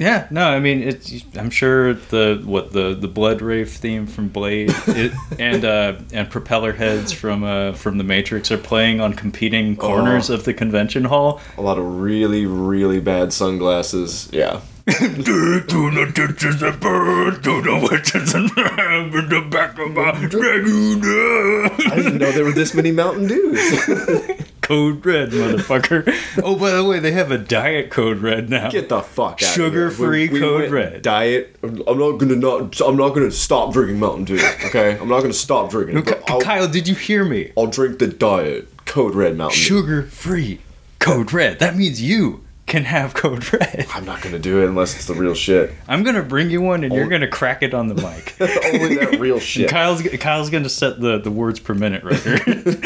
Yeah, 0.01 0.29
no, 0.31 0.49
I 0.49 0.61
mean, 0.61 0.83
it's. 0.83 1.23
I'm 1.37 1.51
sure 1.51 1.93
the 1.93 2.41
what 2.43 2.73
the 2.73 2.95
the 2.95 3.07
blood 3.07 3.43
rave 3.43 3.71
theme 3.71 4.07
from 4.07 4.29
Blade 4.29 4.73
it, 4.87 5.13
and 5.39 5.63
uh, 5.63 5.97
and 6.11 6.27
Propellerheads 6.31 7.13
from 7.15 7.45
uh, 7.45 7.75
from 7.75 7.99
the 7.99 8.05
Matrix 8.05 8.51
are 8.51 8.57
playing 8.57 9.03
on 9.03 9.13
competing 9.13 9.77
corners 9.77 10.31
of 10.31 10.47
the 10.47 10.55
convention 10.55 11.05
hall. 11.05 11.39
a 11.59 11.61
lot 11.61 11.77
of 11.77 12.01
really, 12.01 12.47
really 12.47 12.99
bad 12.99 13.35
sunglasses. 13.35 14.31
Yeah. 14.33 14.63
Do 14.91 15.91
the 15.91 16.11
ditches 16.13 16.61
that 16.61 16.81
burn, 16.81 17.41
do 17.43 17.63
the 17.63 17.89
witches 17.91 18.35
and 18.35 18.51
in 19.15 19.29
the 19.29 19.41
back 19.49 19.79
of 19.79 19.93
my 19.93 20.11
I 21.93 21.97
didn't 21.97 22.19
know 22.19 22.33
there 22.33 22.45
were 22.45 22.53
this 22.53 22.75
many 22.75 22.91
Mountain 22.91 23.29
Dews. 23.29 24.41
Code 24.63 25.05
Red, 25.05 25.31
motherfucker. 25.31 26.43
oh, 26.45 26.55
by 26.57 26.71
the 26.71 26.85
way, 26.85 27.01
they 27.01 27.11
have 27.13 27.31
a 27.31 27.39
diet 27.39 27.91
Code 27.91 28.19
Red 28.19 28.49
now. 28.51 28.71
Get 28.71 28.89
the 28.89 29.01
fuck 29.01 29.43
out 29.43 29.55
Sugar-free 29.55 30.27
of 30.27 30.31
here. 30.31 30.41
Code 30.41 30.71
Red. 30.71 31.03
Diet. 31.03 31.57
I'm 31.63 31.99
not 31.99 32.19
gonna 32.19 32.37
not. 32.37 32.81
I'm 32.81 32.97
not 32.97 33.11
gonna 33.11 33.31
stop 33.33 33.73
drinking 33.73 33.99
Mountain 33.99 34.25
Dew. 34.25 34.41
Okay, 34.67 34.97
I'm 34.99 35.09
not 35.09 35.23
gonna 35.23 35.33
stop 35.33 35.71
drinking. 35.71 36.03
K- 36.05 36.21
Kyle, 36.41 36.69
did 36.69 36.87
you 36.87 36.95
hear 36.95 37.25
me? 37.25 37.53
I'll 37.59 37.67
drink 37.67 37.99
the 37.99 38.07
diet 38.07 38.69
Code 38.87 39.15
Red 39.17 39.37
Mountain 39.37 39.59
Dew. 39.59 39.65
Sugar 39.65 40.03
free 40.05 40.61
Code 41.01 41.33
Red. 41.33 41.59
That 41.59 41.77
means 41.77 42.01
you 42.01 42.45
can 42.71 42.85
have 42.85 43.13
Code 43.13 43.53
Red. 43.53 43.87
I'm 43.93 44.07
not 44.07 44.23
gonna 44.23 44.39
do 44.39 44.63
it 44.63 44.67
unless 44.69 44.95
it's 44.97 45.07
the 45.07 45.15
real 45.15 45.35
shit. 45.35 45.73
I'm 45.89 46.03
gonna 46.03 46.23
bring 46.23 46.49
you 46.51 46.63
one, 46.63 46.85
and 46.85 46.95
you're 46.95 47.05
Oh. 47.05 47.09
gonna 47.11 47.29
crack 47.29 47.63
it 47.63 47.75
on 47.75 47.89
the 47.89 47.95
mic. 47.97 48.35
Only 48.41 48.95
that 48.97 49.19
real 49.21 49.39
shit. 49.51 49.69
Kyle's 49.69 50.01
Kyle's 50.03 50.49
gonna 50.49 50.69
set 50.71 51.01
the, 51.01 51.19
the 51.19 51.31
words 51.31 51.61
per 51.61 51.75
minute 51.75 52.03
record. 52.03 52.41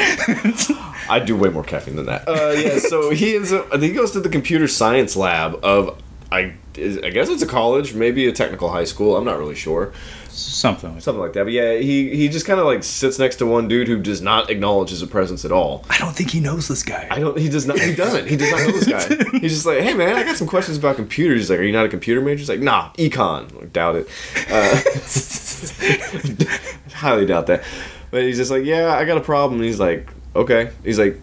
I 1.09 1.23
do 1.25 1.37
way 1.37 1.51
more 1.51 1.63
caffeine 1.63 1.97
than 1.97 2.07
that. 2.07 2.29
Uh, 2.29 2.51
yeah, 2.57 2.79
so 2.79 3.11
he 3.11 3.37
ends 3.37 3.53
up. 3.53 3.67
I 3.69 3.79
think 3.79 3.93
he 3.93 3.99
goes 3.99 4.11
to 4.13 4.21
the 4.21 4.29
computer 4.29 4.67
science 4.69 5.15
lab 5.17 5.63
of. 5.65 6.01
I, 6.33 6.55
I 6.77 7.11
guess 7.11 7.29
it's 7.29 7.43
a 7.43 7.47
college, 7.47 7.95
maybe 7.95 8.27
a 8.27 8.33
technical 8.33 8.69
high 8.71 8.85
school. 8.85 9.17
I'm 9.17 9.25
not 9.25 9.39
really 9.39 9.55
sure, 9.55 9.93
Something 10.35 10.95
like 10.95 11.03
something 11.03 11.21
like 11.21 11.33
that. 11.35 11.45
But 11.45 11.53
yeah, 11.53 11.75
he 11.75 12.15
he 12.17 12.29
just 12.29 12.47
kind 12.47 12.59
of 12.59 12.67
like 12.67 12.83
sits 12.83 13.19
next 13.19 13.37
to 13.37 13.47
one 13.47 13.69
dude 13.69 13.87
who 13.87 14.01
does 14.01 14.21
not 14.21 14.51
acknowledge 14.51 14.91
his 14.91 15.03
presence 15.05 15.45
at 15.45 15.53
all. 15.53 15.85
I 15.89 15.99
don't 15.99 16.15
think 16.15 16.31
he 16.31 16.41
knows 16.41 16.67
this 16.67 16.83
guy. 16.83 17.07
I 17.11 17.21
don't. 17.21 17.39
He 17.39 17.49
does 17.49 17.67
not. 17.67 17.79
He 17.79 17.95
doesn't. 17.95 18.29
He 18.29 18.37
does 18.37 18.51
not 18.51 18.61
know 18.61 18.73
this 18.73 18.89
guy. 18.89 19.39
He's 19.39 19.53
just 19.53 19.67
like, 19.67 19.81
hey 19.81 19.95
man, 19.95 20.17
I 20.17 20.25
got 20.25 20.37
some 20.37 20.49
questions 20.49 20.77
about 20.77 20.97
computers. 20.97 21.43
He's 21.43 21.51
like, 21.51 21.61
are 21.61 21.63
you 21.63 21.73
not 21.73 21.87
a 21.87 21.89
computer 21.89 22.21
major? 22.21 22.39
He's 22.39 22.49
like, 22.49 22.61
nah, 22.61 22.91
econ. 22.95 23.55
Like, 23.55 23.73
doubt 23.73 23.97
it. 23.97 24.09
Uh, 24.51 24.81
highly 26.95 27.27
doubt 27.27 27.47
that. 27.47 27.63
But 28.11 28.23
he's 28.23 28.37
just 28.37 28.51
like, 28.51 28.65
yeah, 28.65 28.95
I 28.95 29.05
got 29.05 29.17
a 29.19 29.21
problem. 29.21 29.61
And 29.61 29.69
he's 29.69 29.81
like, 29.81 30.09
okay. 30.35 30.71
He's 30.83 30.99
like, 30.99 31.21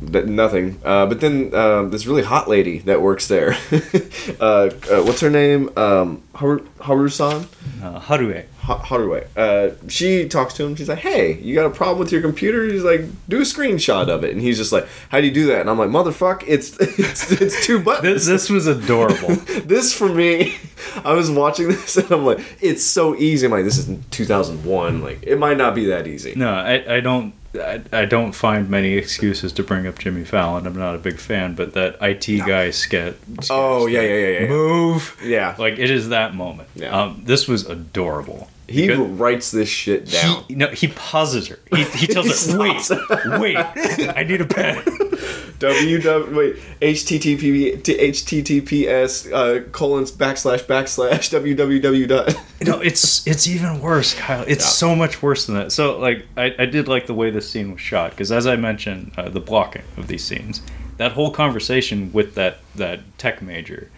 "Th- 0.00 0.24
nothing. 0.26 0.80
Uh, 0.84 1.06
but 1.06 1.20
then 1.20 1.54
um, 1.54 1.90
this 1.90 2.06
really 2.06 2.22
hot 2.22 2.48
lady 2.48 2.78
that 2.80 3.00
works 3.02 3.28
there. 3.28 3.56
uh, 4.40 4.44
uh, 4.44 4.70
what's 5.02 5.20
her 5.20 5.30
name? 5.30 5.70
Um, 5.76 6.22
Haru- 6.34 6.66
Haru-san. 6.80 7.46
Uh, 7.82 8.00
Harue. 8.00 8.44
Ha- 8.62 8.82
Haruwe. 8.82 9.26
Uh, 9.36 9.74
she 9.88 10.26
talks 10.28 10.54
to 10.54 10.64
him. 10.64 10.74
She's 10.74 10.88
like, 10.88 10.98
"Hey, 10.98 11.34
you 11.34 11.54
got 11.54 11.66
a 11.66 11.70
problem 11.70 11.98
with 11.98 12.10
your 12.12 12.22
computer?" 12.22 12.64
He's 12.64 12.82
like, 12.82 13.02
"Do 13.28 13.38
a 13.38 13.42
screenshot 13.42 14.08
of 14.08 14.24
it." 14.24 14.32
And 14.32 14.40
he's 14.40 14.56
just 14.56 14.72
like, 14.72 14.86
"How 15.10 15.20
do 15.20 15.26
you 15.26 15.32
do 15.32 15.46
that?" 15.48 15.60
And 15.60 15.68
I'm 15.70 15.78
like, 15.78 15.90
"Motherfuck, 15.90 16.44
it's 16.46 16.76
it's, 16.80 17.30
it's 17.30 17.66
two 17.66 17.78
buttons." 17.84 18.26
This, 18.26 18.48
this 18.48 18.50
was 18.50 18.66
adorable. 18.66 19.34
this 19.66 19.92
for 19.92 20.08
me, 20.08 20.56
I 21.04 21.12
was 21.12 21.30
watching 21.30 21.68
this 21.68 21.96
and 21.98 22.10
I'm 22.10 22.24
like, 22.24 22.40
"It's 22.60 22.82
so 22.82 23.14
easy." 23.16 23.44
I'm 23.46 23.52
like, 23.52 23.64
"This 23.64 23.76
is 23.78 23.98
2001. 24.10 25.02
Like, 25.02 25.22
it 25.22 25.38
might 25.38 25.58
not 25.58 25.74
be 25.74 25.86
that 25.86 26.06
easy." 26.06 26.32
No, 26.34 26.50
I, 26.50 26.96
I 26.96 27.00
don't 27.00 27.34
I, 27.54 27.82
I 27.92 28.04
don't 28.04 28.32
find 28.32 28.68
many 28.68 28.94
excuses 28.94 29.52
to 29.52 29.62
bring 29.62 29.86
up 29.86 29.98
Jimmy 29.98 30.24
Fallon. 30.24 30.66
I'm 30.66 30.76
not 30.76 30.94
a 30.94 30.98
big 30.98 31.18
fan, 31.18 31.54
but 31.54 31.74
that 31.74 31.96
IT 32.00 32.46
guy 32.46 32.70
skit. 32.70 33.18
Oh 33.50 33.86
yeah, 33.86 34.00
yeah, 34.00 34.16
yeah, 34.16 34.38
yeah. 34.40 34.48
Move. 34.48 35.16
Yeah. 35.22 35.54
Like 35.58 35.78
it 35.78 35.90
is 35.90 36.08
that 36.08 36.34
moment. 36.34 36.68
Yeah. 36.74 36.90
Um, 36.98 37.22
this 37.24 37.46
was 37.46 37.66
adorable. 37.66 38.48
He 38.68 38.90
writes 38.92 39.50
this 39.50 39.68
shit 39.68 40.10
down. 40.10 40.44
He, 40.48 40.54
no, 40.54 40.68
he 40.68 40.88
pauses 40.88 41.48
her. 41.48 41.58
He, 41.74 41.84
he 41.84 42.06
tells 42.06 42.46
He 42.46 42.52
her, 42.52 42.58
wait, 42.58 42.76
wait, 43.40 43.56
I 44.16 44.24
need 44.26 44.40
a 44.40 44.46
pen. 44.46 44.82
www 45.58 46.34
wait 46.34 46.56
http 46.80 47.82
to 47.84 47.94
https 47.96 49.32
uh, 49.32 49.68
colon 49.70 50.04
backslash 50.04 50.64
backslash 50.64 51.30
www 51.30 52.08
dot. 52.08 52.34
No, 52.62 52.80
it's 52.80 53.26
it's 53.26 53.46
even 53.46 53.80
worse, 53.80 54.14
Kyle. 54.14 54.42
It's 54.46 54.64
Yeah. 54.64 54.70
so 54.70 54.96
much 54.96 55.22
worse 55.22 55.46
than 55.46 55.54
that. 55.56 55.72
So, 55.72 55.98
like, 55.98 56.26
I, 56.36 56.54
I 56.58 56.66
did 56.66 56.88
like 56.88 57.06
the 57.06 57.14
way 57.14 57.30
this 57.30 57.48
scene 57.48 57.72
was 57.72 57.80
shot 57.80 58.10
because, 58.10 58.32
as 58.32 58.46
I 58.46 58.56
mentioned, 58.56 59.12
uh, 59.16 59.28
the 59.28 59.40
blocking 59.40 59.82
of 59.96 60.06
these 60.08 60.24
scenes, 60.24 60.62
that 60.96 61.12
whole 61.12 61.30
conversation 61.30 62.10
with 62.12 62.34
that 62.36 62.58
that 62.76 63.00
tech 63.18 63.42
major 63.42 63.90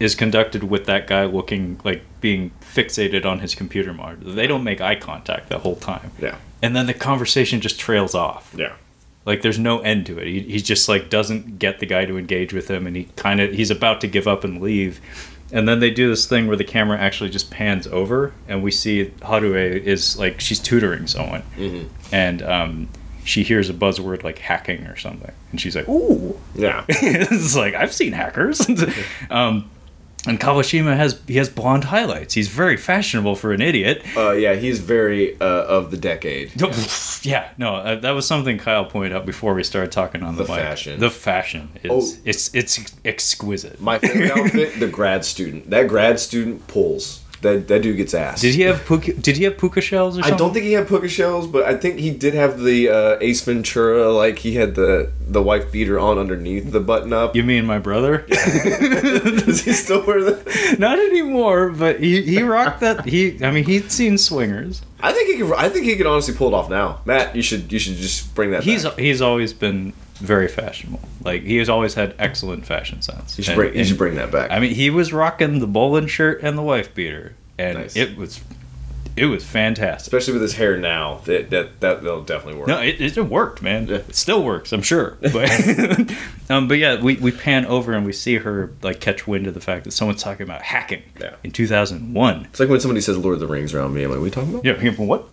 is 0.00 0.14
conducted 0.16 0.64
with 0.64 0.86
that 0.86 1.06
guy 1.06 1.24
looking 1.26 1.78
like 1.84 2.02
being 2.20 2.50
fixated 2.60 3.24
on 3.24 3.38
his 3.40 3.54
computer 3.54 3.92
monitor. 3.94 4.24
They 4.32 4.46
don't 4.48 4.64
make 4.64 4.80
eye 4.80 4.96
contact 4.96 5.48
the 5.50 5.58
whole 5.60 5.76
time, 5.76 6.10
Yeah, 6.20 6.36
and 6.62 6.74
then 6.74 6.86
the 6.86 6.94
conversation 6.94 7.60
just 7.60 7.78
trails 7.78 8.14
off. 8.14 8.52
yeah. 8.56 8.72
Like, 9.26 9.42
there's 9.42 9.58
no 9.58 9.80
end 9.80 10.06
to 10.06 10.18
it. 10.18 10.26
He, 10.26 10.40
he 10.40 10.58
just 10.60 10.88
like 10.88 11.10
doesn't 11.10 11.58
get 11.58 11.78
the 11.78 11.86
guy 11.86 12.06
to 12.06 12.16
engage 12.16 12.52
with 12.54 12.68
him, 12.70 12.86
and 12.86 12.96
he 12.96 13.04
kind 13.16 13.38
of 13.40 13.52
he's 13.52 13.70
about 13.70 14.00
to 14.00 14.06
give 14.08 14.26
up 14.26 14.42
and 14.44 14.60
leave. 14.62 14.98
And 15.52 15.68
then 15.68 15.80
they 15.80 15.90
do 15.90 16.08
this 16.08 16.26
thing 16.26 16.46
where 16.46 16.56
the 16.56 16.64
camera 16.64 16.96
actually 16.98 17.28
just 17.28 17.50
pans 17.50 17.86
over, 17.88 18.32
and 18.48 18.62
we 18.62 18.70
see 18.70 19.06
Harue 19.20 19.54
is 19.82 20.16
like 20.18 20.40
she's 20.40 20.58
tutoring 20.58 21.06
someone, 21.06 21.42
and 22.10 22.42
um, 22.42 22.88
she 23.24 23.42
hears 23.42 23.68
a 23.68 23.74
buzzword 23.74 24.22
like 24.22 24.38
hacking 24.38 24.86
or 24.86 24.96
something, 24.96 25.32
and 25.50 25.60
she's 25.60 25.76
like, 25.76 25.88
"Ooh!" 25.88 26.38
Yeah. 26.54 26.84
it's 26.88 27.54
like 27.56 27.74
I've 27.74 27.92
seen 27.92 28.12
hackers. 28.12 28.66
um, 29.30 29.68
and 30.26 30.38
Kawashima 30.38 30.96
has 30.96 31.20
he 31.26 31.36
has 31.36 31.48
blonde 31.48 31.84
highlights. 31.84 32.34
He's 32.34 32.48
very 32.48 32.76
fashionable 32.76 33.36
for 33.36 33.52
an 33.52 33.60
idiot. 33.62 34.02
Uh, 34.16 34.32
yeah, 34.32 34.54
he's 34.54 34.78
very 34.80 35.40
uh, 35.40 35.44
of 35.44 35.90
the 35.90 35.96
decade. 35.96 36.52
Yeah, 37.22 37.50
no, 37.58 37.74
uh, 37.76 37.96
that 37.96 38.12
was 38.12 38.26
something 38.26 38.56
Kyle 38.56 38.86
pointed 38.86 39.12
out 39.14 39.26
before 39.26 39.52
we 39.52 39.62
started 39.62 39.92
talking 39.92 40.22
on 40.22 40.36
the, 40.36 40.44
The 40.44 40.52
mic. 40.52 40.62
fashion. 40.62 40.98
The 41.00 41.10
fashion 41.10 41.68
is 41.82 41.90
Oh. 41.92 42.20
it's 42.24 42.54
it's 42.54 42.78
exquisite. 43.04 43.78
My 43.78 43.98
favorite 43.98 44.30
outfit, 44.38 44.80
the 44.80 44.88
grad 44.88 45.26
student. 45.26 45.68
That 45.68 45.86
grad 45.88 46.18
student 46.18 46.66
pulls. 46.66 47.19
That 47.42 47.68
that 47.68 47.82
dude 47.82 47.96
gets 47.96 48.12
ass. 48.12 48.42
Did 48.42 48.54
he 48.54 48.62
have 48.62 48.84
puka, 48.84 49.14
did 49.14 49.36
he 49.38 49.44
have 49.44 49.56
puka 49.56 49.80
shells 49.80 50.18
or 50.18 50.24
I 50.24 50.30
don't 50.30 50.52
think 50.52 50.66
he 50.66 50.72
had 50.72 50.86
puka 50.86 51.08
shells, 51.08 51.46
but 51.46 51.64
I 51.64 51.74
think 51.74 51.98
he 51.98 52.10
did 52.10 52.34
have 52.34 52.60
the 52.60 52.88
uh, 52.90 53.18
Ace 53.20 53.40
Ventura. 53.42 54.12
Like 54.12 54.40
he 54.40 54.56
had 54.56 54.74
the 54.74 55.10
the 55.26 55.42
wife 55.42 55.72
beater 55.72 55.98
on 55.98 56.18
underneath 56.18 56.70
the 56.70 56.80
button 56.80 57.12
up. 57.12 57.34
You 57.34 57.42
mean 57.42 57.64
my 57.64 57.78
brother? 57.78 58.18
Does 58.28 59.64
he 59.64 59.72
still 59.72 60.04
wear 60.04 60.22
that? 60.22 60.76
Not 60.78 60.98
anymore, 60.98 61.70
but 61.70 62.00
he, 62.00 62.22
he 62.22 62.42
rocked 62.42 62.80
that. 62.80 63.06
He 63.06 63.42
I 63.42 63.50
mean 63.50 63.64
he'd 63.64 63.90
seen 63.90 64.18
swingers. 64.18 64.82
I 65.02 65.12
think 65.12 65.30
he 65.30 65.38
could. 65.38 65.54
I 65.54 65.68
think 65.70 65.86
he 65.86 65.96
could 65.96 66.06
honestly 66.06 66.34
pull 66.34 66.48
it 66.48 66.54
off 66.54 66.68
now. 66.68 67.00
Matt, 67.06 67.34
you 67.34 67.42
should 67.42 67.72
you 67.72 67.78
should 67.78 67.96
just 67.96 68.34
bring 68.34 68.50
that. 68.50 68.64
He's 68.64 68.84
back. 68.84 68.98
he's 68.98 69.22
always 69.22 69.54
been 69.54 69.94
very 70.20 70.48
fashionable. 70.48 71.00
Like 71.24 71.42
he 71.42 71.56
has 71.56 71.68
always 71.68 71.94
had 71.94 72.14
excellent 72.18 72.64
fashion 72.66 73.02
sense. 73.02 73.36
You 73.36 73.44
should 73.44 73.52
And- 73.52 73.56
bring. 73.58 73.74
You 73.76 73.84
should 73.84 73.98
bring 73.98 74.14
that 74.16 74.30
back. 74.30 74.50
I 74.50 74.58
mean, 74.60 74.74
he 74.74 74.90
was 74.90 75.12
rocking 75.12 75.58
the 75.60 75.66
bowling 75.66 76.06
shirt 76.06 76.42
and 76.42 76.56
the 76.56 76.62
wife 76.62 76.94
beater, 76.94 77.34
and 77.58 77.78
Nice. 77.78 77.96
it 77.96 78.16
was 78.16 78.40
it 79.16 79.26
was 79.26 79.44
fantastic. 79.44 80.06
Especially 80.06 80.32
with 80.34 80.42
his 80.42 80.54
hair 80.54 80.76
now, 80.76 81.20
that 81.24 81.50
that 81.50 81.80
that 81.80 82.02
will 82.02 82.22
definitely 82.22 82.58
work. 82.60 82.68
No, 82.68 82.80
it, 82.80 83.00
it 83.00 83.18
worked, 83.26 83.60
man. 83.60 83.88
Yeah. 83.88 83.96
It 83.96 84.14
still 84.14 84.42
works, 84.44 84.72
I'm 84.72 84.82
sure. 84.82 85.18
But 85.32 85.50
um, 86.50 86.68
but 86.68 86.78
yeah, 86.78 87.00
we, 87.00 87.16
we 87.16 87.32
pan 87.32 87.66
over 87.66 87.92
and 87.92 88.06
we 88.06 88.12
see 88.12 88.36
her 88.36 88.72
like 88.82 89.00
catch 89.00 89.26
wind 89.26 89.46
of 89.48 89.54
the 89.54 89.60
fact 89.60 89.84
that 89.84 89.90
someone's 89.92 90.22
talking 90.22 90.44
about 90.44 90.62
hacking 90.62 91.02
Yeah. 91.20 91.34
in 91.44 91.50
2001. 91.50 92.44
It's 92.46 92.60
like 92.60 92.68
when 92.68 92.80
somebody 92.80 93.00
says 93.00 93.18
Lord 93.18 93.34
of 93.34 93.40
the 93.40 93.46
Rings 93.48 93.74
around 93.74 93.94
me. 93.94 94.04
I'm 94.04 94.10
like, 94.10 94.18
what 94.20 94.22
are 94.22 94.26
you 94.26 94.32
talking 94.32 94.50
about? 94.54 94.64
Yeah, 94.64 94.90
what? 95.04 95.28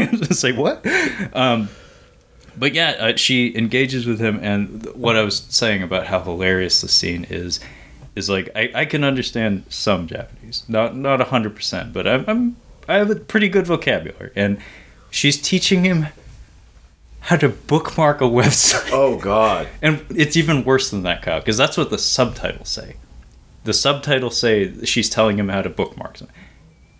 it's 0.00 0.42
like, 0.44 0.56
what? 0.56 0.84
Um, 1.34 1.68
but 2.58 2.74
yeah, 2.74 2.90
uh, 2.98 3.16
she 3.16 3.56
engages 3.56 4.06
with 4.06 4.20
him, 4.20 4.38
and 4.42 4.82
th- 4.84 4.96
what 4.96 5.16
I 5.16 5.22
was 5.22 5.38
saying 5.48 5.82
about 5.82 6.06
how 6.06 6.20
hilarious 6.20 6.80
the 6.80 6.88
scene 6.88 7.26
is, 7.28 7.60
is 8.14 8.28
like 8.28 8.50
I, 8.56 8.70
I 8.74 8.84
can 8.84 9.04
understand 9.04 9.64
some 9.68 10.06
Japanese, 10.06 10.64
not 10.68 10.96
not 10.96 11.20
hundred 11.28 11.54
percent, 11.54 11.92
but 11.92 12.06
I'm, 12.06 12.24
I'm 12.26 12.56
I 12.88 12.94
have 12.94 13.10
a 13.10 13.16
pretty 13.16 13.48
good 13.48 13.66
vocabulary, 13.66 14.32
and 14.34 14.58
she's 15.10 15.40
teaching 15.40 15.84
him 15.84 16.08
how 17.20 17.36
to 17.36 17.48
bookmark 17.48 18.20
a 18.20 18.24
website. 18.24 18.90
Oh 18.92 19.18
God. 19.18 19.68
And 19.82 20.04
it's 20.10 20.36
even 20.36 20.64
worse 20.64 20.90
than 20.90 21.02
that, 21.02 21.22
Kyle, 21.22 21.40
because 21.40 21.56
that's 21.56 21.76
what 21.76 21.90
the 21.90 21.98
subtitles 21.98 22.68
say. 22.68 22.96
The 23.64 23.74
subtitles 23.74 24.38
say 24.38 24.84
she's 24.84 25.10
telling 25.10 25.38
him 25.38 25.50
how 25.50 25.62
to 25.62 25.68
bookmark 25.68 26.18
something. 26.18 26.34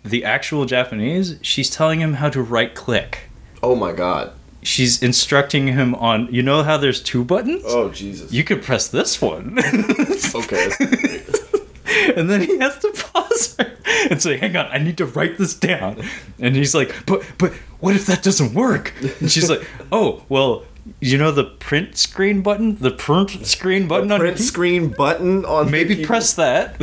The 0.03 0.23
actual 0.23 0.65
Japanese, 0.65 1.39
she's 1.41 1.69
telling 1.69 1.99
him 1.99 2.15
how 2.15 2.29
to 2.29 2.41
right 2.41 2.73
click. 2.73 3.29
Oh 3.63 3.75
my 3.75 3.91
God. 3.91 4.33
She's 4.69 5.01
instructing 5.01 5.65
him 5.67 5.95
on, 5.95 6.27
you 6.31 6.43
know 6.43 6.61
how 6.61 6.77
there's 6.77 7.01
two 7.01 7.23
buttons? 7.23 7.63
Oh 7.65 7.89
Jesus. 7.89 8.31
You 8.31 8.43
could 8.43 8.61
press 8.61 8.87
this 8.87 9.19
one. 9.19 9.57
okay. 10.35 10.69
and 12.15 12.29
then 12.29 12.41
he 12.41 12.59
has 12.59 12.77
to 12.77 12.91
pause 12.91 13.55
her 13.57 13.71
and 14.11 14.21
say, 14.21 14.37
"Hang 14.37 14.55
on, 14.55 14.67
I 14.67 14.77
need 14.77 14.97
to 14.99 15.07
write 15.07 15.39
this 15.39 15.55
down." 15.55 16.03
And 16.39 16.55
he's 16.55 16.75
like, 16.75 16.93
"But 17.07 17.23
but 17.39 17.51
what 17.79 17.95
if 17.95 18.05
that 18.05 18.21
doesn't 18.21 18.53
work?" 18.53 18.93
And 19.19 19.31
she's 19.31 19.49
like, 19.49 19.67
"Oh 19.91 20.23
well, 20.29 20.65
you 20.99 21.17
know 21.17 21.31
the 21.31 21.45
print 21.45 21.97
screen 21.97 22.43
button, 22.43 22.75
the 22.75 22.91
print 22.91 23.47
screen 23.47 23.87
button 23.87 24.11
on 24.11 24.19
your 24.19 24.27
Print 24.27 24.37
key- 24.37 24.43
screen 24.43 24.89
button 24.89 25.45
on 25.45 25.71
maybe 25.71 26.05
press 26.05 26.33
that 26.35 26.79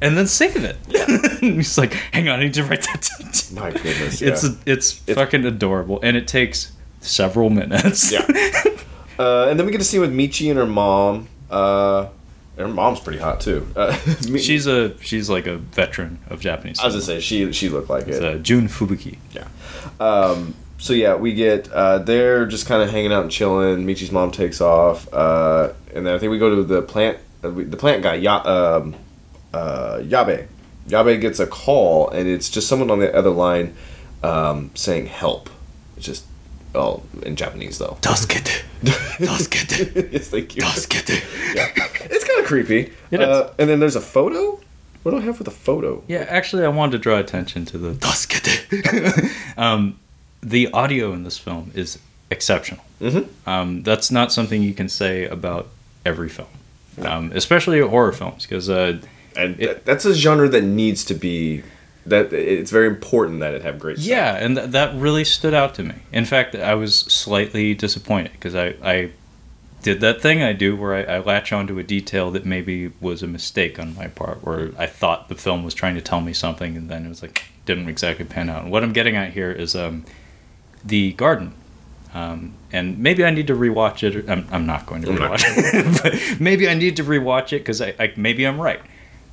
and 0.00 0.16
then 0.16 0.28
save 0.28 0.62
it." 0.64 0.76
and 1.42 1.56
he's 1.56 1.76
like, 1.76 1.94
"Hang 2.12 2.28
on, 2.28 2.38
I 2.38 2.44
need 2.44 2.54
to 2.54 2.62
write 2.62 2.82
that 2.82 3.10
down." 3.18 3.64
My 3.64 3.70
goodness. 3.72 4.22
It's 4.22 4.44
yeah. 4.44 4.50
it's 4.66 4.92
fucking 4.92 5.44
adorable, 5.44 5.98
and 6.00 6.16
it 6.16 6.28
takes 6.28 6.70
several 7.06 7.50
minutes. 7.50 8.10
Yeah. 8.12 8.26
Uh, 9.16 9.46
and 9.48 9.56
then 9.56 9.64
we 9.64 9.70
get 9.70 9.78
to 9.78 9.84
see 9.84 10.00
with 10.00 10.12
Michi 10.12 10.48
and 10.50 10.58
her 10.58 10.66
mom. 10.66 11.28
Uh, 11.48 12.08
Her 12.58 12.66
mom's 12.66 12.98
pretty 12.98 13.20
hot 13.20 13.40
too. 13.40 13.64
Uh, 13.76 13.96
me- 14.28 14.40
She's 14.40 14.66
a 14.66 14.98
she's 15.02 15.30
like 15.30 15.46
a 15.46 15.56
veteran 15.56 16.18
of 16.26 16.40
Japanese. 16.40 16.80
I 16.80 16.86
was 16.86 16.94
gonna 16.94 17.04
say 17.04 17.20
she 17.20 17.52
she 17.52 17.68
looked 17.68 17.88
like 17.88 18.08
it. 18.08 18.20
uh, 18.24 18.38
Jun 18.38 18.66
Fubuki. 18.66 19.18
Yeah. 19.30 19.46
Um, 20.00 20.56
so 20.78 20.94
yeah, 20.94 21.14
we 21.14 21.32
get 21.32 21.70
uh, 21.70 21.98
they're 21.98 22.44
just 22.44 22.66
kind 22.66 22.82
of 22.82 22.90
hanging 22.90 23.12
out 23.12 23.22
and 23.22 23.30
chilling. 23.30 23.86
Michi's 23.86 24.10
mom 24.10 24.32
takes 24.32 24.60
off, 24.60 25.06
uh, 25.14 25.72
and 25.94 26.04
then 26.04 26.12
I 26.12 26.18
think 26.18 26.32
we 26.32 26.40
go 26.40 26.52
to 26.56 26.64
the 26.64 26.82
plant. 26.82 27.18
Uh, 27.44 27.50
we- 27.50 27.62
the 27.64 27.76
plant 27.76 28.02
guy, 28.02 28.14
ya, 28.16 28.38
um, 28.44 28.96
uh, 29.52 29.98
Yabe. 30.02 30.48
Yabe 30.88 31.20
gets 31.20 31.38
a 31.38 31.46
call, 31.46 32.08
and 32.10 32.28
it's 32.28 32.50
just 32.50 32.66
someone 32.66 32.90
on 32.90 32.98
the 32.98 33.14
other 33.14 33.30
line 33.30 33.76
um, 34.24 34.72
saying 34.74 35.06
"help." 35.06 35.50
It's 35.96 36.06
just 36.06 36.24
oh, 36.74 37.02
in 37.22 37.36
Japanese 37.36 37.78
though. 37.78 37.96
Dasuke 38.00 38.62
Dasuke 39.18 40.12
yes, 40.12 40.28
thank 40.28 40.56
you. 40.56 40.62
Yeah. 41.54 41.68
It's 42.10 42.24
kind 42.24 42.40
of 42.40 42.46
creepy. 42.46 42.92
It 43.10 43.20
is. 43.20 43.26
Uh, 43.26 43.52
and 43.58 43.68
then 43.68 43.80
there's 43.80 43.96
a 43.96 44.00
photo. 44.00 44.60
What 45.02 45.12
do 45.12 45.18
I 45.18 45.20
have 45.20 45.36
for 45.36 45.44
the 45.44 45.50
photo? 45.50 46.02
Yeah, 46.08 46.24
actually, 46.28 46.64
I 46.64 46.68
wanted 46.68 46.92
to 46.92 46.98
draw 46.98 47.18
attention 47.18 47.64
to 47.66 47.78
the 47.78 47.92
Dasuke. 47.92 49.30
um, 49.58 49.98
the 50.42 50.70
audio 50.72 51.12
in 51.12 51.24
this 51.24 51.38
film 51.38 51.70
is 51.74 51.98
exceptional. 52.30 52.84
Mhm. 53.00 53.28
Um, 53.46 53.82
that's 53.82 54.10
not 54.10 54.32
something 54.32 54.62
you 54.62 54.74
can 54.74 54.88
say 54.88 55.26
about 55.26 55.68
every 56.06 56.28
film, 56.28 56.48
um, 57.02 57.32
especially 57.34 57.80
horror 57.80 58.12
films, 58.12 58.44
because 58.46 58.68
uh, 58.70 58.98
And 59.36 59.60
It- 59.60 59.84
that's 59.84 60.04
a 60.04 60.14
genre 60.14 60.48
that 60.48 60.62
needs 60.64 61.04
to 61.06 61.14
be. 61.14 61.62
That 62.06 62.32
it's 62.32 62.70
very 62.70 62.86
important 62.86 63.40
that 63.40 63.54
it 63.54 63.62
have 63.62 63.78
great. 63.78 63.96
sound. 63.96 64.06
yeah, 64.06 64.36
and 64.36 64.56
th- 64.56 64.70
that 64.70 64.94
really 64.94 65.24
stood 65.24 65.54
out 65.54 65.74
to 65.76 65.82
me. 65.82 65.94
In 66.12 66.26
fact, 66.26 66.54
I 66.54 66.74
was 66.74 66.98
slightly 66.98 67.74
disappointed 67.74 68.32
because 68.32 68.54
I, 68.54 68.74
I 68.82 69.10
did 69.82 70.00
that 70.00 70.20
thing 70.20 70.42
I 70.42 70.52
do 70.52 70.76
where 70.76 70.94
I, 70.94 71.16
I 71.16 71.18
latch 71.18 71.52
onto 71.52 71.78
a 71.78 71.82
detail 71.82 72.30
that 72.32 72.44
maybe 72.44 72.88
was 73.00 73.22
a 73.22 73.26
mistake 73.26 73.78
on 73.78 73.94
my 73.94 74.08
part, 74.08 74.44
where 74.44 74.72
I 74.78 74.86
thought 74.86 75.28
the 75.28 75.34
film 75.34 75.64
was 75.64 75.72
trying 75.72 75.94
to 75.94 76.00
tell 76.02 76.20
me 76.20 76.32
something, 76.32 76.76
and 76.76 76.90
then 76.90 77.06
it 77.06 77.08
was 77.08 77.22
like 77.22 77.44
didn't 77.64 77.88
exactly 77.88 78.24
pan 78.24 78.50
out. 78.50 78.62
And 78.62 78.72
what 78.72 78.82
I'm 78.82 78.92
getting 78.92 79.16
at 79.16 79.32
here 79.32 79.50
is 79.52 79.74
um, 79.74 80.04
the 80.84 81.12
garden. 81.12 81.54
Um, 82.12 82.54
and 82.72 82.98
maybe 82.98 83.24
I 83.24 83.30
need 83.30 83.48
to 83.48 83.54
rewatch 83.54 84.02
it. 84.02 84.28
I'm, 84.28 84.46
I'm 84.52 84.66
not 84.66 84.86
going 84.86 85.02
to 85.02 85.08
rewatch 85.08 85.42
it, 85.46 86.02
but 86.02 86.40
maybe 86.40 86.68
I 86.68 86.74
need 86.74 86.96
to 86.96 87.04
rewatch 87.04 87.52
it 87.52 87.60
because 87.60 87.80
I, 87.80 87.94
I 87.98 88.12
maybe 88.16 88.46
I'm 88.46 88.60
right. 88.60 88.80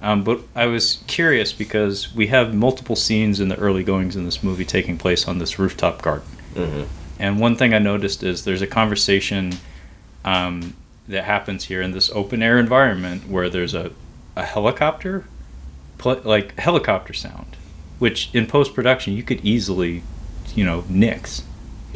Um, 0.02 0.24
but 0.24 0.42
I 0.56 0.66
was 0.66 1.04
curious 1.08 1.54
because 1.54 2.14
we 2.16 2.28
have 2.28 2.54
multiple 2.56 2.96
scenes 2.96 3.40
in 3.40 3.50
the 3.50 3.58
early 3.58 3.84
goings 3.84 4.16
in 4.16 4.26
this 4.26 4.42
movie 4.42 4.66
taking 4.66 4.98
place 4.98 5.28
on 5.28 5.38
this 5.38 5.60
rooftop 5.60 6.02
garden. 6.02 6.28
Mhm. 6.56 6.88
And 7.20 7.40
one 7.40 7.56
thing 7.56 7.74
I 7.74 7.80
noticed 7.80 8.24
is 8.24 8.44
there's 8.44 8.64
a 8.64 8.68
conversation 8.68 9.60
um, 10.26 10.74
that 11.08 11.26
happens 11.26 11.66
here 11.66 11.82
in 11.82 11.92
this 11.92 12.10
open 12.12 12.42
air 12.42 12.58
environment 12.58 13.28
where 13.30 13.48
there's 13.50 13.74
a, 13.76 13.92
a 14.36 14.44
helicopter, 14.44 15.26
pl- 16.00 16.22
like 16.24 16.58
helicopter 16.60 17.14
sound, 17.14 17.58
which 18.00 18.30
in 18.34 18.48
post 18.48 18.74
production 18.74 19.14
you 19.14 19.22
could 19.24 19.44
easily, 19.46 20.02
you 20.56 20.64
know, 20.66 20.84
nix, 20.90 21.44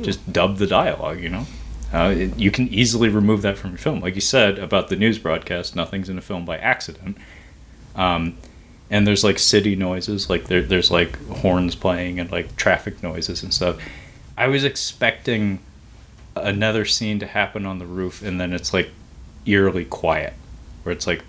just 0.01 0.31
dub 0.31 0.57
the 0.57 0.67
dialogue, 0.67 1.19
you 1.21 1.29
know. 1.29 1.45
Uh, 1.93 2.13
it, 2.15 2.37
you 2.37 2.51
can 2.51 2.67
easily 2.69 3.09
remove 3.09 3.41
that 3.41 3.57
from 3.57 3.71
your 3.71 3.77
film. 3.77 3.99
Like 4.01 4.15
you 4.15 4.21
said 4.21 4.59
about 4.59 4.89
the 4.89 4.95
news 4.95 5.17
broadcast, 5.17 5.75
nothing's 5.75 6.09
in 6.09 6.17
a 6.17 6.21
film 6.21 6.45
by 6.45 6.57
accident. 6.57 7.17
Um, 7.95 8.37
and 8.89 9.07
there's 9.07 9.23
like 9.23 9.39
city 9.39 9.75
noises, 9.75 10.29
like 10.29 10.45
there, 10.45 10.61
there's 10.61 10.91
like 10.91 11.17
horns 11.27 11.75
playing 11.75 12.19
and 12.19 12.31
like 12.31 12.55
traffic 12.55 13.01
noises 13.01 13.41
and 13.43 13.53
stuff. 13.53 13.77
I 14.37 14.47
was 14.47 14.63
expecting 14.63 15.59
another 16.35 16.85
scene 16.85 17.19
to 17.19 17.25
happen 17.25 17.65
on 17.65 17.79
the 17.79 17.85
roof, 17.85 18.21
and 18.21 18.39
then 18.39 18.53
it's 18.53 18.73
like 18.73 18.89
eerily 19.45 19.85
quiet, 19.85 20.33
where 20.83 20.93
it's 20.93 21.07
like 21.07 21.23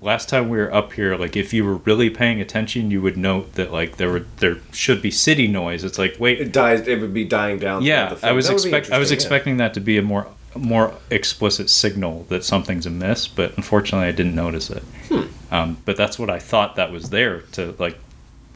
last 0.00 0.28
time 0.28 0.48
we 0.48 0.58
were 0.58 0.72
up 0.72 0.92
here. 0.92 1.16
Like 1.16 1.36
if 1.36 1.52
you 1.52 1.64
were 1.64 1.76
really 1.76 2.10
paying 2.10 2.40
attention, 2.40 2.90
you 2.90 3.00
would 3.02 3.16
note 3.16 3.54
that 3.54 3.72
like 3.72 3.96
there 3.96 4.10
were 4.10 4.26
there 4.38 4.58
should 4.72 5.02
be 5.02 5.10
city 5.10 5.48
noise. 5.48 5.82
It's 5.82 5.98
like 5.98 6.16
wait, 6.20 6.40
It 6.40 6.52
dies. 6.52 6.86
It 6.86 7.00
would 7.00 7.14
be 7.14 7.24
dying 7.24 7.58
down. 7.58 7.82
yeah, 7.82 8.14
the 8.14 8.28
I 8.28 8.32
was 8.32 8.46
That 8.46 8.54
would 8.54 8.62
be 8.62 8.68
expect 8.68 8.92
I 8.92 8.98
was 8.98 9.10
expecting 9.10 9.56
that 9.56 9.74
to 9.74 9.80
be 9.80 9.98
a 9.98 10.02
more 10.02 10.28
more 10.54 10.94
explicit 11.10 11.68
signal 11.68 12.26
that 12.28 12.44
something's 12.44 12.86
amiss, 12.86 13.26
but 13.28 13.56
unfortunately, 13.56 14.08
I 14.08 14.12
didn't 14.12 14.34
notice 14.34 14.70
it. 14.70 14.82
Hmm. 15.08 15.26
Um, 15.50 15.76
but 15.84 15.96
that's 15.96 16.18
what 16.18 16.28
I 16.30 16.38
thought 16.38 16.76
that 16.76 16.90
was 16.90 17.10
there 17.10 17.40
to 17.52 17.74
like 17.78 17.98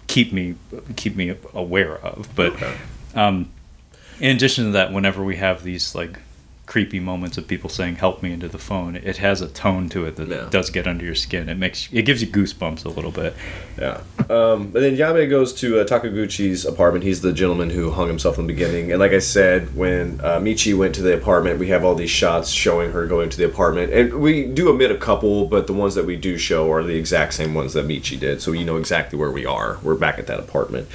keep 0.09 0.32
me 0.32 0.57
keep 0.97 1.14
me 1.16 1.34
aware 1.55 1.97
of. 1.99 2.28
But 2.34 2.53
Okay. 2.55 2.76
um, 3.14 3.51
in 4.18 4.34
addition 4.36 4.64
to 4.66 4.70
that, 4.72 4.93
whenever 4.93 5.22
we 5.24 5.36
have 5.36 5.62
these 5.62 5.95
like 5.95 6.18
creepy 6.71 7.01
moments 7.01 7.37
of 7.37 7.49
people 7.49 7.68
saying 7.68 7.97
"help 7.97 8.23
me" 8.23 8.33
into 8.33 8.47
the 8.47 8.57
phone, 8.57 8.95
it 8.95 9.16
has 9.16 9.41
a 9.41 9.49
tone 9.49 9.89
to 9.89 10.05
it 10.07 10.14
that 10.14 10.29
Yeah. 10.29 10.47
does 10.51 10.71
get 10.71 10.87
under 10.87 11.05
your 11.05 11.16
skin. 11.16 11.49
It 11.49 11.59
makes 11.59 11.89
it 11.91 12.03
gives 12.03 12.23
you 12.23 12.29
goosebumps 12.29 12.85
a 12.85 12.89
little 12.89 13.11
bit. 13.11 13.35
Yeah. 13.77 14.03
Um, 14.29 14.68
but 14.68 14.81
then 14.83 14.97
Yabe 14.97 15.29
goes 15.29 15.53
to 15.55 15.81
uh, 15.81 15.85
Takaguchi's 15.85 16.64
apartment. 16.64 17.03
He's 17.05 17.23
the 17.23 17.33
gentleman 17.33 17.71
who 17.71 17.91
hung 17.91 18.07
himself 18.07 18.39
in 18.39 18.47
the 18.47 18.53
beginning. 18.53 18.93
And 18.93 19.01
like 19.01 19.11
I 19.11 19.18
said, 19.18 19.75
when 19.75 20.21
uh, 20.23 20.39
Michi 20.39 20.73
went 20.79 20.95
to 20.95 21.03
the 21.03 21.12
apartment, 21.12 21.59
we 21.59 21.68
have 21.68 21.85
all 21.85 21.97
these 21.97 22.11
shots 22.11 22.51
showing 22.51 22.93
her 22.93 23.05
going 23.07 23.31
to 23.31 23.37
the 23.37 23.47
apartment. 23.47 23.93
And 23.93 24.21
we 24.21 24.45
do 24.47 24.68
omit 24.68 24.93
a 24.93 24.97
couple, 24.97 25.47
but 25.47 25.66
the 25.66 25.73
ones 25.73 25.97
that 25.97 26.05
we 26.07 26.14
do 26.14 26.39
show 26.39 26.71
are 26.71 26.85
the 26.85 26.95
exact 26.95 27.35
same 27.35 27.53
ones 27.53 27.73
that 27.73 27.89
Michi 27.89 28.16
did. 28.21 28.41
So 28.43 28.53
you 28.53 28.64
know 28.64 28.77
exactly 28.77 29.18
where 29.18 29.33
we 29.33 29.45
are. 29.45 29.79
We're 29.83 29.97
back 29.97 30.21
at 30.21 30.29
that 30.29 30.39
apartment. 30.39 30.87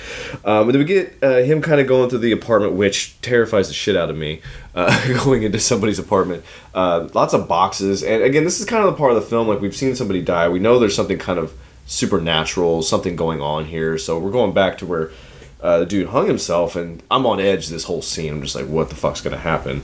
Um, 0.45 0.69
and 0.69 0.71
then 0.73 0.79
we 0.79 0.85
get 0.85 1.17
uh, 1.21 1.37
him 1.49 1.61
kind 1.61 1.81
of 1.81 1.87
going 1.87 2.09
through 2.09 2.19
the 2.19 2.31
apartment, 2.31 2.73
which 2.73 3.19
terrifies 3.21 3.67
the 3.67 3.73
shit 3.73 3.97
out 3.97 4.09
of 4.09 4.15
me. 4.15 4.41
Uh, 4.75 5.13
going 5.23 5.43
into 5.43 5.57
somebody's 5.57 5.99
apartment, 5.99 6.43
uh, 6.73 7.07
lots 7.13 7.33
of 7.33 7.47
boxes, 7.47 8.03
and 8.03 8.21
again, 8.21 8.43
this 8.43 8.59
is 8.59 8.65
kind 8.65 8.83
of 8.83 8.91
the 8.91 8.97
part 8.97 9.11
of 9.11 9.15
the 9.15 9.21
film. 9.21 9.47
Like 9.47 9.61
we've 9.61 9.75
seen 9.75 9.95
somebody 9.95 10.21
die, 10.21 10.49
we 10.49 10.59
know 10.59 10.79
there's 10.79 10.95
something 10.95 11.17
kind 11.17 11.39
of 11.39 11.53
supernatural, 11.85 12.81
something 12.81 13.15
going 13.15 13.41
on 13.41 13.65
here. 13.65 13.97
So 13.97 14.19
we're 14.19 14.31
going 14.31 14.53
back 14.53 14.77
to 14.79 14.85
where 14.85 15.11
uh, 15.61 15.79
the 15.79 15.85
dude 15.85 16.09
hung 16.09 16.27
himself, 16.27 16.75
and 16.75 17.01
I'm 17.09 17.25
on 17.25 17.39
edge 17.39 17.69
this 17.69 17.85
whole 17.85 18.01
scene. 18.01 18.33
I'm 18.33 18.41
just 18.41 18.55
like, 18.55 18.67
what 18.67 18.89
the 18.89 18.95
fuck's 18.95 19.21
gonna 19.21 19.37
happen? 19.37 19.81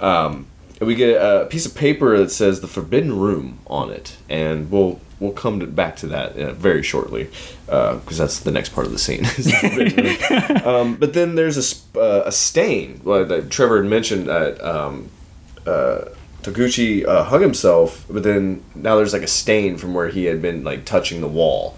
Um, 0.00 0.46
and 0.80 0.86
we 0.86 0.94
get 0.94 1.20
a 1.20 1.46
piece 1.46 1.66
of 1.66 1.74
paper 1.74 2.16
that 2.16 2.30
says 2.30 2.62
the 2.62 2.66
Forbidden 2.66 3.18
Room 3.18 3.58
on 3.66 3.90
it, 3.90 4.16
and 4.28 4.70
we'll 4.70 5.00
we'll 5.20 5.32
come 5.32 5.60
to, 5.60 5.66
back 5.66 5.96
to 5.96 6.06
that 6.08 6.36
uh, 6.36 6.52
very 6.54 6.82
shortly 6.82 7.28
because 7.66 8.18
that's 8.18 8.40
the 8.40 8.50
next 8.50 8.70
part 8.70 8.86
of 8.86 8.92
the 8.92 8.98
scene. 8.98 9.24
is 9.38 9.44
the 9.44 9.52
Forbidden 9.52 10.56
Room. 10.64 10.66
um, 10.66 10.96
but 10.96 11.12
then 11.14 11.34
there's 11.36 11.56
a 11.56 11.62
sp- 11.62 11.96
uh, 11.96 12.22
a 12.26 12.32
stain 12.32 13.00
well, 13.04 13.24
that 13.24 13.50
Trevor 13.50 13.82
had 13.82 13.90
mentioned 13.90 14.26
that. 14.26 14.60
Um, 14.64 15.10
uh, 15.66 16.06
Taguchi 16.42 17.06
uh, 17.06 17.24
hung 17.24 17.42
himself, 17.42 18.06
but 18.08 18.22
then 18.22 18.62
now 18.74 18.96
there's 18.96 19.12
like 19.12 19.20
a 19.22 19.26
stain 19.26 19.76
from 19.76 19.92
where 19.92 20.08
he 20.08 20.24
had 20.24 20.40
been 20.40 20.64
like 20.64 20.86
touching 20.86 21.20
the 21.20 21.28
wall. 21.28 21.76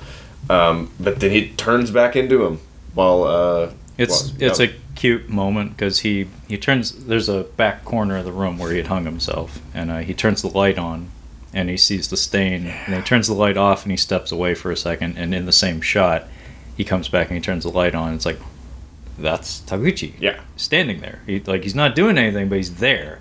Um, 0.49 0.93
but 1.01 1.19
then 1.19 1.33
he 1.33 1.49
turns 1.51 1.91
back 1.91 2.15
into 2.15 2.45
him 2.47 2.61
while 2.95 3.25
uh, 3.25 3.73
It's 3.99 4.31
while- 4.31 4.43
it's 4.43 4.61
yeah. 4.61 4.67
a 4.67 4.71
cute 4.95 5.29
moment 5.29 5.73
because 5.77 6.01
he 6.01 6.29
he 6.47 6.57
turns. 6.59 6.93
There's 7.07 7.29
a 7.29 7.43
back 7.43 7.85
corner 7.85 8.17
of 8.19 8.25
the 8.25 8.31
room 8.31 8.57
where 8.57 8.71
he 8.71 8.77
had 8.77 8.87
hung 8.87 9.05
himself, 9.05 9.61
and 9.75 9.91
uh, 9.91 9.99
he 9.99 10.15
turns 10.15 10.43
the 10.43 10.49
light 10.49 10.79
on, 10.79 11.11
and 11.53 11.69
he 11.69 11.77
sees 11.77 12.09
the 12.09 12.17
stain, 12.17 12.67
and 12.67 12.95
he 12.95 13.03
turns 13.03 13.29
the 13.29 13.35
light 13.35 13.57
off, 13.57 13.83
and 13.83 13.91
he 13.91 13.97
steps 13.97 14.33
away 14.33 14.55
for 14.55 14.71
a 14.71 14.77
second, 14.77 15.19
and 15.19 15.35
in 15.35 15.47
the 15.47 15.53
same 15.53 15.81
shot, 15.81 16.27
he 16.77 16.85
comes 16.85 17.09
back 17.09 17.29
and 17.29 17.37
he 17.37 17.43
turns 17.43 17.65
the 17.65 17.71
light 17.71 17.95
on. 17.95 18.15
It's 18.15 18.27
like 18.27 18.39
that's 19.19 19.61
Taguchi 19.61 20.15
yeah. 20.19 20.41
standing 20.57 21.01
there. 21.01 21.21
He 21.27 21.41
like 21.41 21.63
he's 21.63 21.75
not 21.75 21.95
doing 21.95 22.19
anything, 22.19 22.49
but 22.49 22.57
he's 22.57 22.77
there. 22.77 23.21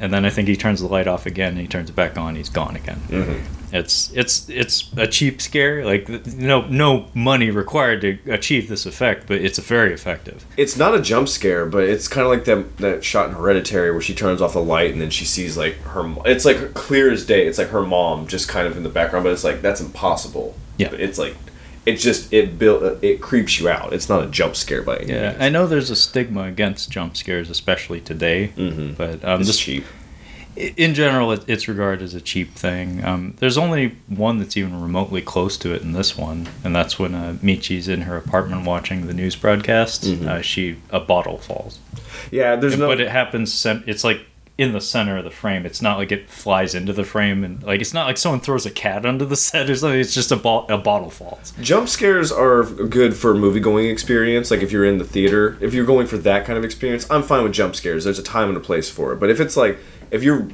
And 0.00 0.12
then 0.12 0.24
I 0.24 0.30
think 0.30 0.48
he 0.48 0.56
turns 0.56 0.80
the 0.80 0.86
light 0.88 1.06
off 1.06 1.24
again, 1.24 1.52
and 1.52 1.60
he 1.60 1.66
turns 1.68 1.88
it 1.88 1.94
back 1.96 2.18
on. 2.18 2.34
He's 2.34 2.48
gone 2.48 2.74
again. 2.76 3.00
Mhm. 3.08 3.40
It's 3.72 4.12
it's 4.14 4.48
it's 4.48 4.90
a 4.96 5.06
cheap 5.06 5.40
scare. 5.42 5.84
Like 5.84 6.08
no 6.26 6.62
no 6.68 7.06
money 7.14 7.50
required 7.50 8.00
to 8.02 8.18
achieve 8.32 8.68
this 8.68 8.86
effect, 8.86 9.26
but 9.26 9.38
it's 9.38 9.58
very 9.58 9.92
effective. 9.92 10.44
It's 10.56 10.76
not 10.76 10.94
a 10.94 11.00
jump 11.00 11.28
scare, 11.28 11.66
but 11.66 11.84
it's 11.84 12.06
kind 12.06 12.24
of 12.24 12.30
like 12.30 12.44
that 12.44 12.76
that 12.78 13.04
shot 13.04 13.28
in 13.30 13.34
Hereditary 13.34 13.90
where 13.90 14.00
she 14.00 14.14
turns 14.14 14.40
off 14.40 14.52
the 14.52 14.62
light 14.62 14.92
and 14.92 15.00
then 15.00 15.10
she 15.10 15.24
sees 15.24 15.56
like 15.56 15.80
her. 15.82 16.04
It's 16.24 16.44
like 16.44 16.74
clear 16.74 17.10
as 17.10 17.24
day. 17.26 17.46
It's 17.46 17.58
like 17.58 17.68
her 17.70 17.82
mom 17.82 18.26
just 18.28 18.48
kind 18.48 18.66
of 18.68 18.76
in 18.76 18.82
the 18.84 18.88
background, 18.88 19.24
but 19.24 19.32
it's 19.32 19.44
like 19.44 19.60
that's 19.62 19.80
impossible. 19.80 20.56
Yeah. 20.76 20.90
But 20.90 21.00
it's 21.00 21.18
like 21.18 21.36
it 21.86 21.96
just 21.96 22.32
it 22.32 22.58
built 22.58 23.02
it 23.02 23.20
creeps 23.20 23.58
you 23.60 23.68
out. 23.68 23.92
It's 23.92 24.08
not 24.08 24.22
a 24.24 24.26
jump 24.26 24.56
scare 24.56 24.82
by 24.82 24.96
any 24.98 25.12
Yeah, 25.12 25.30
means. 25.30 25.42
I 25.42 25.48
know 25.50 25.66
there's 25.66 25.90
a 25.90 25.96
stigma 25.96 26.44
against 26.44 26.90
jump 26.90 27.16
scares, 27.16 27.50
especially 27.50 28.00
today. 28.00 28.52
Mhm. 28.56 28.96
But 28.96 29.24
um, 29.24 29.40
It's 29.40 29.48
this, 29.50 29.58
cheap. 29.58 29.84
in 30.56 30.94
general, 30.94 31.32
it, 31.32 31.42
it's 31.48 31.66
regarded 31.68 32.02
as 32.02 32.14
a 32.14 32.20
cheap 32.20 32.54
thing. 32.54 33.04
Um, 33.04 33.34
there's 33.40 33.58
only 33.58 33.96
one 34.08 34.38
that's 34.38 34.56
even 34.56 34.80
remotely 34.80 35.20
close 35.20 35.56
to 35.58 35.74
it 35.74 35.82
in 35.82 35.92
this 35.92 36.16
one, 36.16 36.48
and 36.62 36.74
that's 36.74 36.98
when 36.98 37.14
uh, 37.14 37.36
Michi's 37.42 37.88
in 37.88 38.02
her 38.02 38.16
apartment 38.16 38.64
watching 38.64 39.06
the 39.06 39.14
news 39.14 39.34
broadcast. 39.36 40.04
Mhm. 40.04 40.26
Uh, 40.28 40.40
she 40.42 40.76
a 40.90 41.00
bottle 41.00 41.38
falls, 41.38 41.78
Yeah, 42.30 42.54
there's 42.56 42.78
no. 42.78 42.86
but 42.88 43.00
it 43.00 43.08
happens. 43.10 43.66
It's 43.86 44.04
like 44.04 44.20
in 44.56 44.72
the 44.72 44.80
center 44.80 45.16
of 45.18 45.24
the 45.24 45.30
frame. 45.30 45.66
It's 45.66 45.82
not 45.82 45.98
like 45.98 46.12
it 46.12 46.30
flies 46.30 46.74
into 46.74 46.92
the 46.92 47.04
frame, 47.04 47.42
and 47.42 47.62
like 47.62 47.80
it's 47.80 47.94
not 47.94 48.06
like 48.06 48.16
someone 48.16 48.40
throws 48.40 48.64
a 48.64 48.70
cat 48.70 49.04
under 49.04 49.24
the 49.24 49.36
set 49.36 49.68
or 49.68 49.74
something. 49.74 49.98
It's 49.98 50.14
just 50.14 50.30
a, 50.30 50.36
bo- 50.36 50.66
a 50.66 50.78
bottle 50.78 51.10
falls. 51.10 51.52
Jump 51.60 51.88
scares 51.88 52.30
are 52.30 52.64
good 52.64 53.16
for 53.16 53.34
movie 53.34 53.60
going 53.60 53.86
experience. 53.86 54.50
Like 54.50 54.62
if 54.62 54.70
you're 54.70 54.84
in 54.84 54.98
the 54.98 55.04
theater, 55.04 55.58
if 55.60 55.74
you're 55.74 55.86
going 55.86 56.06
for 56.06 56.18
that 56.18 56.46
kind 56.46 56.56
of 56.56 56.64
experience, 56.64 57.10
I'm 57.10 57.22
fine 57.22 57.42
with 57.42 57.52
jump 57.52 57.74
scares. 57.74 58.04
There's 58.04 58.18
a 58.18 58.22
time 58.22 58.48
and 58.48 58.56
a 58.56 58.60
place 58.60 58.88
for 58.88 59.12
it. 59.12 59.16
But 59.20 59.30
if 59.30 59.40
it's 59.40 59.56
like 59.56 59.78
if 60.10 60.22
you're 60.22 60.48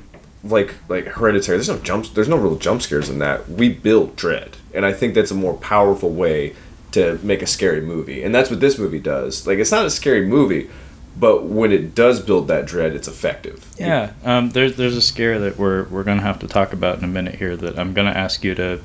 like 0.44 0.74
like 0.88 1.06
Hereditary. 1.06 1.58
There's 1.58 1.68
no 1.68 1.78
jumps. 1.78 2.10
There's 2.10 2.28
no 2.28 2.36
real 2.36 2.56
jump 2.56 2.82
scares 2.82 3.08
in 3.08 3.18
that. 3.18 3.48
We 3.48 3.68
build 3.68 4.16
dread, 4.16 4.56
and 4.74 4.86
I 4.86 4.92
think 4.92 5.14
that's 5.14 5.30
a 5.30 5.34
more 5.34 5.54
powerful 5.54 6.10
way 6.10 6.54
to 6.92 7.18
make 7.22 7.42
a 7.42 7.46
scary 7.46 7.80
movie, 7.80 8.22
and 8.22 8.34
that's 8.34 8.50
what 8.50 8.60
this 8.60 8.78
movie 8.78 8.98
does. 8.98 9.46
Like 9.46 9.58
it's 9.58 9.70
not 9.70 9.86
a 9.86 9.90
scary 9.90 10.26
movie, 10.26 10.70
but 11.16 11.44
when 11.44 11.72
it 11.72 11.94
does 11.94 12.20
build 12.20 12.48
that 12.48 12.66
dread, 12.66 12.94
it's 12.94 13.08
effective. 13.08 13.66
Yeah, 13.78 14.12
um, 14.24 14.50
there's 14.50 14.76
there's 14.76 14.96
a 14.96 15.02
scare 15.02 15.38
that 15.40 15.58
we're 15.58 15.84
we're 15.84 16.04
gonna 16.04 16.22
have 16.22 16.38
to 16.40 16.46
talk 16.46 16.72
about 16.72 16.98
in 16.98 17.04
a 17.04 17.08
minute 17.08 17.36
here. 17.36 17.56
That 17.56 17.78
I'm 17.78 17.92
gonna 17.94 18.10
ask 18.10 18.42
you 18.44 18.54
to 18.56 18.80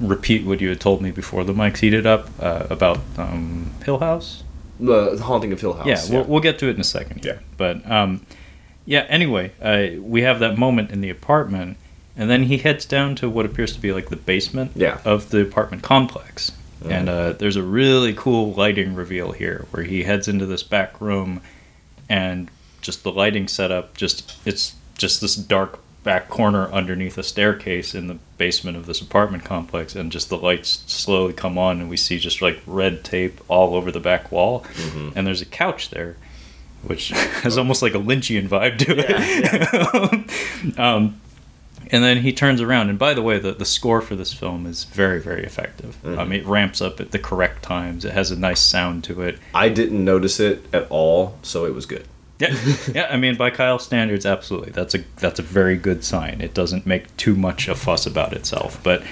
repeat 0.00 0.44
what 0.46 0.60
you 0.60 0.68
had 0.68 0.80
told 0.80 1.02
me 1.02 1.10
before 1.10 1.42
the 1.44 1.52
mics 1.52 1.78
heated 1.78 2.06
up 2.06 2.28
uh, 2.40 2.66
about 2.70 3.00
um, 3.18 3.72
Hill 3.84 3.98
House. 3.98 4.44
The 4.78 5.16
Haunting 5.22 5.52
of 5.52 5.60
Hill 5.60 5.74
House. 5.74 5.86
Yeah, 6.08 6.16
We'll, 6.16 6.24
we'll 6.24 6.40
get 6.40 6.58
to 6.60 6.68
it 6.68 6.74
in 6.74 6.80
a 6.80 6.84
second. 6.84 7.24
Here. 7.24 7.34
Yeah. 7.34 7.40
but 7.56 7.90
um, 7.90 8.24
yeah. 8.84 9.06
Anyway, 9.08 9.52
uh, 9.60 10.00
we 10.00 10.22
have 10.22 10.38
that 10.40 10.56
moment 10.58 10.90
in 10.90 11.00
the 11.00 11.10
apartment, 11.10 11.76
and 12.16 12.28
then 12.30 12.44
he 12.44 12.58
heads 12.58 12.84
down 12.84 13.14
to 13.16 13.28
what 13.30 13.44
appears 13.46 13.72
to 13.74 13.80
be 13.80 13.92
like 13.92 14.08
the 14.08 14.16
basement 14.16 14.72
Yeah. 14.74 15.00
of 15.04 15.30
the 15.30 15.40
apartment 15.42 15.82
complex. 15.82 16.52
And 16.84 17.08
uh, 17.08 17.32
there's 17.34 17.54
a 17.54 17.62
really 17.62 18.12
cool 18.12 18.54
lighting 18.54 18.96
reveal 18.96 19.30
here 19.30 19.66
where 19.70 19.84
he 19.84 20.02
heads 20.02 20.26
into 20.26 20.46
this 20.46 20.64
back 20.64 21.00
room 21.00 21.40
and 22.12 22.50
just 22.82 23.04
the 23.04 23.10
lighting 23.10 23.48
setup 23.48 23.96
just 23.96 24.36
it's 24.44 24.74
just 24.98 25.20
this 25.22 25.34
dark 25.34 25.78
back 26.04 26.28
corner 26.28 26.70
underneath 26.72 27.16
a 27.16 27.22
staircase 27.22 27.94
in 27.94 28.08
the 28.08 28.18
basement 28.36 28.76
of 28.76 28.86
this 28.86 29.00
apartment 29.00 29.44
complex 29.44 29.94
and 29.94 30.12
just 30.12 30.28
the 30.28 30.36
lights 30.36 30.84
slowly 30.86 31.32
come 31.32 31.56
on 31.56 31.80
and 31.80 31.88
we 31.88 31.96
see 31.96 32.18
just 32.18 32.42
like 32.42 32.60
red 32.66 33.02
tape 33.04 33.40
all 33.48 33.74
over 33.74 33.90
the 33.90 34.00
back 34.00 34.30
wall. 34.32 34.64
And 35.16 35.26
there's 35.26 35.40
a 35.40 35.46
couch 35.46 35.90
there 35.90 36.16
which 36.82 37.08
has 37.44 37.56
almost 37.56 37.82
like 37.82 37.94
a 37.94 37.98
lynchian 37.98 38.48
vibe 38.48 38.78
to 38.78 38.96
it. 38.98 40.78
Um, 40.78 41.20
and 41.92 42.02
then 42.02 42.18
he 42.22 42.32
turns 42.32 42.60
around 42.60 42.88
and 42.88 42.98
by 42.98 43.14
the 43.14 43.22
way 43.22 43.38
the, 43.38 43.52
the 43.52 43.64
score 43.64 44.00
for 44.00 44.16
this 44.16 44.32
film 44.32 44.66
is 44.66 44.84
very 44.84 45.20
very 45.20 45.44
effective 45.44 45.96
i 46.18 46.24
mean 46.24 46.40
it 46.40 46.46
ramps 46.46 46.80
up 46.80 46.98
at 47.00 47.10
the 47.12 47.18
correct 47.18 47.62
times 47.62 48.04
it 48.04 48.12
has 48.12 48.30
a 48.30 48.36
nice 48.36 48.60
sound 48.60 49.04
to 49.04 49.20
it 49.22 49.38
I 49.54 49.68
didn't 49.68 50.04
notice 50.04 50.40
it 50.40 50.64
at 50.72 50.86
all, 50.90 51.38
so 51.42 51.66
it 51.66 51.74
was 51.74 51.86
good. 51.86 52.06
yeah, 52.38 52.56
yeah. 52.94 53.06
I 53.10 53.16
mean, 53.16 53.36
by 53.36 53.50
Kyle 53.50 53.78
standards, 53.78 54.24
absolutely. 54.26 54.70
That's 54.72 54.94
a 54.94 55.04
that's 55.16 55.38
a 55.38 55.42
very 55.42 55.76
good 55.76 56.02
sign. 56.04 56.40
It 56.40 56.54
doesn't 56.54 56.86
make 56.86 57.14
too 57.16 57.36
much 57.36 57.68
a 57.68 57.74
fuss 57.74 58.06
about 58.06 58.32
itself. 58.32 58.80
But 58.82 59.04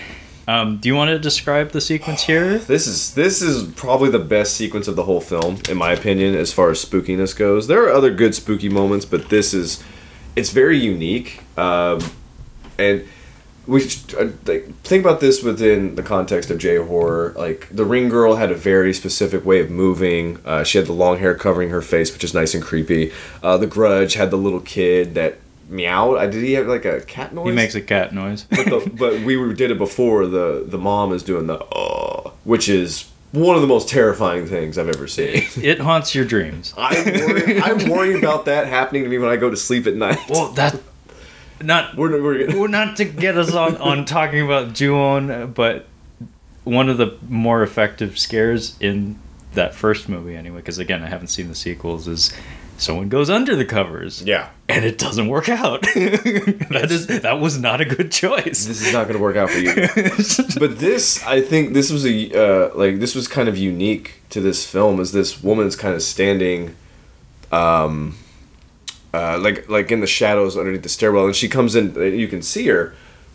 um, 0.49 0.78
do 0.78 0.89
you 0.89 0.97
want 0.97 1.11
to 1.11 1.18
describe 1.18 1.70
the 1.70 1.81
sequence 1.81 2.24
here? 2.24 2.59
This 2.66 2.87
is 2.87 3.14
this 3.14 3.41
is 3.43 3.70
probably 3.74 4.11
the 4.11 4.18
best 4.37 4.55
sequence 4.57 4.89
of 4.89 4.97
the 4.97 5.05
whole 5.05 5.20
film, 5.20 5.59
in 5.68 5.76
my 5.76 5.93
opinion, 5.93 6.35
as 6.35 6.53
far 6.53 6.70
as 6.70 6.85
spookiness 6.85 7.37
goes. 7.37 7.66
There 7.68 7.85
are 7.85 7.93
other 7.93 8.12
good 8.12 8.35
spooky 8.35 8.68
moments, 8.68 9.05
but 9.05 9.28
this 9.28 9.55
is 9.55 9.83
it's 10.35 10.51
very 10.51 10.78
unique. 10.78 11.43
Um, 11.57 12.01
and 12.81 13.09
we 13.66 13.83
uh, 14.18 14.28
like, 14.47 14.74
think 14.83 15.05
about 15.05 15.20
this 15.20 15.43
within 15.43 15.95
the 15.95 16.03
context 16.03 16.51
of 16.51 16.59
J 16.59 16.76
horror. 16.76 17.35
Like 17.37 17.68
the 17.70 17.85
Ring 17.85 18.09
Girl 18.09 18.37
had 18.37 18.51
a 18.51 18.55
very 18.55 18.93
specific 18.93 19.45
way 19.45 19.61
of 19.61 19.70
moving. 19.70 20.39
Uh, 20.45 20.64
she 20.64 20.78
had 20.78 20.87
the 20.87 20.93
long 20.93 21.18
hair 21.18 21.35
covering 21.35 21.70
her 21.70 21.83
face, 21.83 22.12
which 22.12 22.24
is 22.24 22.35
nice 22.35 22.55
and 22.55 22.62
creepy. 22.62 23.12
Uh, 23.43 23.57
the 23.57 23.66
Grudge 23.66 24.14
had 24.14 24.31
the 24.31 24.37
little 24.39 24.61
kid 24.61 25.14
that 25.14 25.39
meowed. 25.68 26.18
Uh, 26.18 26.26
did 26.26 26.43
he 26.43 26.55
have 26.55 26.66
like 26.66 26.85
a 26.85 27.01
cat 27.03 27.35
noise? 27.35 27.47
He 27.47 27.53
makes 27.53 27.74
a 27.74 27.81
cat 27.81 28.12
noise. 28.12 28.45
but, 28.51 28.64
the, 28.66 28.91
but 28.99 29.20
we 29.20 29.37
were- 29.37 29.53
did 29.53 29.70
it 29.70 29.78
before. 29.78 30.26
The 30.26 30.64
the 30.66 30.78
mom 30.78 31.12
is 31.12 31.22
doing 31.22 31.47
the 31.47 31.59
uh, 31.59 32.31
which 32.45 32.68
is 32.68 33.11
one 33.33 33.55
of 33.55 33.62
the 33.62 33.68
most 33.68 33.89
terrifying 33.89 34.47
things 34.47 34.76
I've 34.78 34.89
ever 34.89 35.07
seen. 35.07 35.45
It 35.62 35.78
haunts 35.78 36.14
your 36.16 36.24
dreams. 36.24 36.74
I'm 36.76 37.05
worried, 37.05 37.62
I'm 37.62 37.89
worried 37.89 38.16
about 38.16 38.47
that 38.47 38.66
happening 38.66 39.05
to 39.05 39.09
me 39.09 39.18
when 39.18 39.31
I 39.31 39.37
go 39.37 39.49
to 39.51 39.57
sleep 39.57 39.87
at 39.87 39.95
night. 39.95 40.18
Well, 40.28 40.49
that 40.53 40.81
not 41.63 41.97
we're, 41.97 42.23
we're, 42.23 42.59
well, 42.59 42.69
not 42.69 42.97
to 42.97 43.05
get 43.05 43.37
us 43.37 43.55
on 43.55 43.77
on 43.77 44.05
talking 44.07 44.45
about 44.45 44.75
Ju-on, 44.75 45.53
but 45.53 45.87
one 46.65 46.89
of 46.89 46.99
the 46.99 47.17
more 47.29 47.63
effective 47.63 48.19
scares 48.19 48.77
in 48.81 49.19
that 49.55 49.75
first 49.75 50.09
movie, 50.09 50.37
anyway. 50.37 50.59
Because 50.59 50.79
again, 50.79 51.03
I 51.03 51.09
haven't 51.09 51.29
seen 51.29 51.49
the 51.49 51.55
sequels. 51.55 52.09
Is 52.09 52.33
someone 52.81 53.09
goes 53.09 53.29
under 53.29 53.55
the 53.55 53.65
covers, 53.65 54.23
yeah. 54.23 54.51
and 54.69 54.85
it 54.85 54.99
doesn't 54.99 55.29
work 55.29 55.49
out. 55.49 55.83
that 55.95 56.89
is 56.91 57.07
that 57.07 57.41
was 57.41 57.59
not 57.59 57.81
a 57.81 57.85
good 57.85 58.11
choice. 58.11 58.67
This 58.67 58.87
is 58.87 58.93
not 58.93 59.05
going 59.05 59.17
to 59.17 59.23
work 59.23 59.37
out 59.37 59.51
for 59.51 59.59
you. 59.59 59.75
but 60.59 60.79
this, 60.79 61.25
I 61.27 61.41
think, 61.41 61.75
this 61.75 61.91
was 61.91 62.07
a 62.07 62.33
uh, 62.33 62.75
like 62.75 62.99
this 62.99 63.15
was 63.15 63.29
kind 63.29 63.49
of 63.49 63.57
unique 63.57 64.23
to 64.31 64.41
this 64.41 64.65
film. 64.65 65.01
Is 65.01 65.13
this 65.13 65.43
woman's 65.43 65.77
kind 65.77 65.95
of 65.95 66.03
standing, 66.03 66.77
um, 67.53 68.17
uh, 69.15 69.39
like 69.39 69.69
like 69.69 69.91
in 69.91 70.01
the 70.01 70.07
shadows 70.07 70.57
underneath 70.57 70.83
the 70.83 70.89
stairwell, 70.89 71.27
and 71.27 71.35
she 71.37 71.49
comes 71.49 71.75
in. 71.75 71.97
uh, 71.97 72.01
You 72.01 72.29
can 72.29 72.43
see 72.43 72.67
her, 72.69 72.95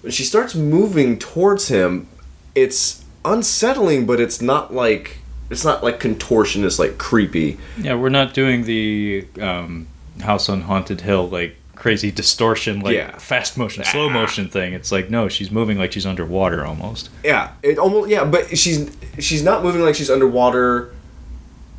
she 0.09 0.23
starts 0.23 0.55
moving 0.55 1.17
towards 1.19 1.67
him. 1.69 2.07
It's 2.55 3.03
unsettling, 3.25 4.05
but 4.05 4.19
it's 4.19 4.41
not 4.41 4.73
like 4.73 5.17
it's 5.49 5.65
not 5.65 5.83
like 5.83 5.99
contortionist, 5.99 6.79
like 6.79 6.97
creepy. 6.97 7.57
yeah, 7.77 7.95
we're 7.95 8.09
not 8.09 8.33
doing 8.33 8.63
the 8.63 9.27
um, 9.41 9.87
House 10.21 10.47
on 10.49 10.61
Haunted 10.61 11.01
Hill 11.01 11.27
like 11.29 11.55
crazy 11.75 12.09
distortion, 12.09 12.79
like 12.79 12.95
Yeah. 12.95 13.17
fast 13.17 13.57
motion, 13.57 13.83
slow 13.83 14.09
motion 14.09 14.47
thing. 14.47 14.73
It's 14.73 14.91
like 14.91 15.09
no, 15.09 15.27
she's 15.27 15.51
moving 15.51 15.77
like 15.77 15.91
she's 15.91 16.05
underwater 16.05 16.65
almost. 16.65 17.09
Yeah, 17.23 17.51
it 17.61 17.77
almost 17.77 18.09
yeah, 18.09 18.23
but 18.23 18.57
she's 18.57 18.89
she's 19.19 19.43
not 19.43 19.61
moving 19.63 19.81
like 19.81 19.95
she's 19.95 20.09
underwater. 20.09 20.93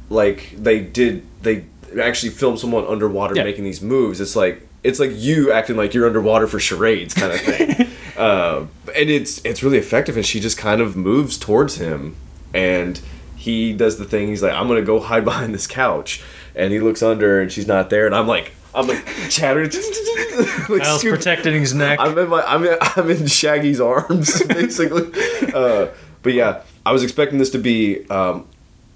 Like 0.08 0.54
they 0.56 0.80
did, 0.82 1.24
they 1.42 1.64
actually 2.00 2.30
filmed 2.30 2.58
someone 2.58 2.84
underwater 2.86 3.34
Yeah. 3.34 3.44
making 3.44 3.64
these 3.64 3.80
moves. 3.82 4.20
It's 4.20 4.36
like 4.36 4.66
it's 4.84 5.00
like 5.00 5.10
you 5.14 5.52
acting 5.52 5.76
like 5.76 5.94
you're 5.94 6.06
underwater 6.06 6.46
for 6.46 6.60
charades, 6.60 7.14
kind 7.14 7.32
of 7.32 7.40
thing. 7.40 7.88
uh, 8.16 8.66
and 8.96 9.10
it's 9.10 9.40
it's 9.44 9.62
really 9.62 9.78
effective, 9.78 10.16
and 10.16 10.24
she 10.24 10.40
just 10.40 10.56
kind 10.58 10.80
of 10.80 10.96
moves 10.96 11.38
towards 11.38 11.76
him, 11.76 12.16
and 12.54 13.00
he 13.36 13.72
does 13.72 13.98
the 13.98 14.04
thing. 14.04 14.28
He's 14.28 14.42
like, 14.42 14.52
"I'm 14.52 14.68
gonna 14.68 14.82
go 14.82 15.00
hide 15.00 15.24
behind 15.24 15.52
this 15.54 15.66
couch," 15.66 16.22
and 16.54 16.72
he 16.72 16.78
looks 16.80 17.02
under, 17.02 17.40
and 17.40 17.50
she's 17.52 17.66
not 17.66 17.90
there, 17.90 18.06
and 18.06 18.14
I'm 18.14 18.26
like. 18.26 18.52
I'm 18.74 18.86
like 18.88 19.06
chattering, 19.30 19.70
like 20.68 20.84
scoop- 20.84 21.14
protecting 21.14 21.54
his 21.58 21.72
neck. 21.72 21.98
I'm 21.98 22.18
in 22.18 22.28
my 22.28 22.42
I'm 22.42 22.62
in, 22.62 22.76
I'm 22.82 23.08
in 23.10 23.26
Shaggy's 23.26 23.80
arms 23.80 24.42
basically. 24.42 25.10
Uh, 25.54 25.88
but 26.22 26.34
yeah, 26.34 26.60
I 26.84 26.92
was 26.92 27.02
expecting 27.02 27.38
this 27.38 27.48
to 27.52 27.58
be 27.58 28.06
um, 28.10 28.46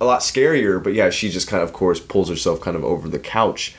a 0.00 0.04
lot 0.04 0.20
scarier. 0.20 0.82
But 0.82 0.94
yeah, 0.94 1.10
she 1.10 1.30
just 1.30 1.48
kind 1.48 1.62
of, 1.62 1.68
of 1.68 1.74
course, 1.74 2.00
pulls 2.00 2.28
herself 2.28 2.60
kind 2.60 2.76
of 2.76 2.84
over 2.84 3.08
the 3.08 3.18
couch. 3.18 3.74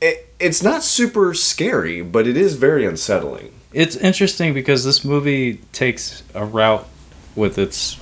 It, 0.00 0.28
it's 0.40 0.62
not 0.62 0.82
super 0.82 1.34
scary, 1.34 2.02
but 2.02 2.26
it 2.26 2.36
is 2.36 2.56
very 2.56 2.84
unsettling. 2.84 3.52
It's 3.72 3.96
interesting 3.96 4.52
because 4.52 4.84
this 4.84 5.04
movie 5.04 5.60
takes 5.72 6.22
a 6.34 6.44
route 6.44 6.86
with 7.34 7.58
its 7.58 7.98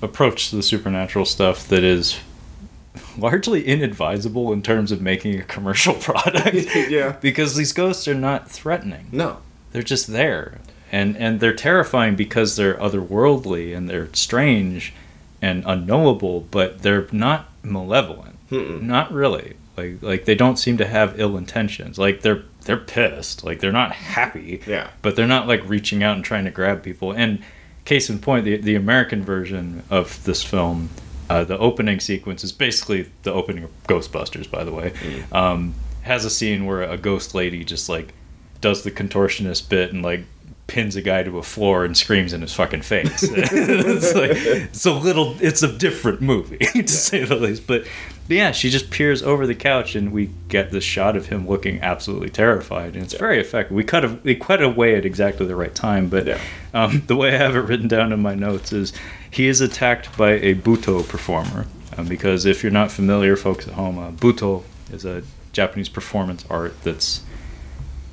approach 0.00 0.50
to 0.50 0.56
the 0.56 0.62
supernatural 0.62 1.24
stuff 1.24 1.66
that 1.68 1.82
is 1.82 2.20
largely 3.18 3.64
inadvisable 3.64 4.52
in 4.52 4.62
terms 4.62 4.92
of 4.92 5.00
making 5.00 5.38
a 5.40 5.44
commercial 5.44 5.94
product. 6.08 6.68
Yeah. 6.88 7.16
Because 7.20 7.56
these 7.56 7.72
ghosts 7.72 8.06
are 8.06 8.14
not 8.14 8.50
threatening. 8.50 9.08
No. 9.10 9.38
They're 9.72 9.82
just 9.82 10.06
there. 10.06 10.60
And 10.90 11.16
and 11.18 11.40
they're 11.40 11.54
terrifying 11.54 12.16
because 12.16 12.56
they're 12.56 12.74
otherworldly 12.74 13.76
and 13.76 13.90
they're 13.90 14.08
strange 14.14 14.94
and 15.40 15.62
unknowable, 15.66 16.40
but 16.50 16.82
they're 16.82 17.06
not 17.12 17.48
malevolent. 17.62 18.36
Not 18.50 19.12
really. 19.12 19.56
Like 19.76 20.02
like 20.02 20.24
they 20.24 20.34
don't 20.34 20.58
seem 20.58 20.76
to 20.78 20.86
have 20.86 21.20
ill 21.20 21.36
intentions. 21.36 21.98
Like 21.98 22.22
they're 22.22 22.42
they're 22.64 22.76
pissed. 22.76 23.44
Like 23.44 23.60
they're 23.60 23.72
not 23.72 23.92
happy 23.92 24.60
Yeah. 24.66 24.90
but 25.02 25.16
they're 25.16 25.26
not 25.26 25.46
like 25.46 25.62
reaching 25.68 26.02
out 26.02 26.16
and 26.16 26.24
trying 26.24 26.44
to 26.46 26.50
grab 26.50 26.82
people. 26.82 27.12
And 27.12 27.42
case 27.84 28.10
in 28.10 28.18
point, 28.18 28.44
the 28.44 28.56
the 28.56 28.74
American 28.74 29.22
version 29.22 29.82
of 29.90 30.24
this 30.24 30.42
film, 30.42 30.90
uh, 31.30 31.44
the 31.44 31.56
opening 31.58 32.00
sequence 32.00 32.42
is 32.42 32.52
basically 32.52 33.08
the 33.22 33.32
opening 33.32 33.64
of 33.64 33.70
Ghostbusters. 33.86 34.50
By 34.50 34.64
the 34.64 34.72
way, 34.72 34.92
um, 35.30 35.74
has 36.02 36.24
a 36.24 36.30
scene 36.30 36.66
where 36.66 36.82
a 36.82 36.96
ghost 36.96 37.34
lady 37.34 37.64
just 37.64 37.88
like 37.88 38.14
does 38.60 38.82
the 38.82 38.90
contortionist 38.90 39.68
bit 39.68 39.92
and 39.92 40.02
like 40.02 40.24
pins 40.68 40.94
a 40.96 41.02
guy 41.02 41.22
to 41.24 41.36
a 41.38 41.42
floor 41.42 41.84
and 41.84 41.96
screams 41.96 42.32
in 42.32 42.40
his 42.42 42.54
fucking 42.54 42.82
face. 42.82 43.22
it's 43.22 44.14
like 44.14 44.30
it's 44.34 44.86
a 44.86 44.92
little 44.92 45.34
it's 45.40 45.62
a 45.64 45.76
different 45.76 46.20
movie 46.20 46.58
to 46.74 46.86
say 46.86 47.24
the 47.24 47.34
least. 47.34 47.66
But, 47.66 47.86
yeah, 48.28 48.52
she 48.52 48.68
just 48.68 48.90
peers 48.90 49.22
over 49.22 49.46
the 49.46 49.54
couch 49.54 49.96
and 49.96 50.12
we 50.12 50.28
get 50.48 50.70
this 50.70 50.84
shot 50.84 51.16
of 51.16 51.26
him 51.26 51.48
looking 51.48 51.80
absolutely 51.80 52.28
terrified 52.28 52.94
and 52.94 53.02
it's 53.02 53.14
very 53.14 53.40
effective. 53.40 53.74
We 53.74 53.82
cut 53.84 54.04
a, 54.04 54.18
we 54.22 54.34
cut 54.36 54.62
away 54.62 54.94
at 54.96 55.04
exactly 55.06 55.46
the 55.46 55.56
right 55.56 55.74
time, 55.74 56.08
but 56.10 56.26
Yeah. 56.26 56.40
um, 56.74 57.02
the 57.06 57.16
way 57.16 57.34
I 57.34 57.38
have 57.38 57.56
it 57.56 57.60
written 57.60 57.88
down 57.88 58.12
in 58.12 58.20
my 58.20 58.34
notes 58.34 58.70
is 58.72 58.92
he 59.30 59.48
is 59.48 59.60
attacked 59.62 60.16
by 60.18 60.32
a 60.32 60.54
butoh 60.54 61.08
performer. 61.08 61.66
Um, 61.96 62.06
because 62.06 62.44
if 62.44 62.62
you're 62.62 62.70
not 62.70 62.92
familiar, 62.92 63.34
folks 63.34 63.66
at 63.66 63.74
home, 63.74 63.98
uh, 63.98 64.10
butoh 64.12 64.62
is 64.92 65.04
a 65.06 65.22
Japanese 65.52 65.88
performance 65.88 66.44
art 66.50 66.74
that's 66.84 67.22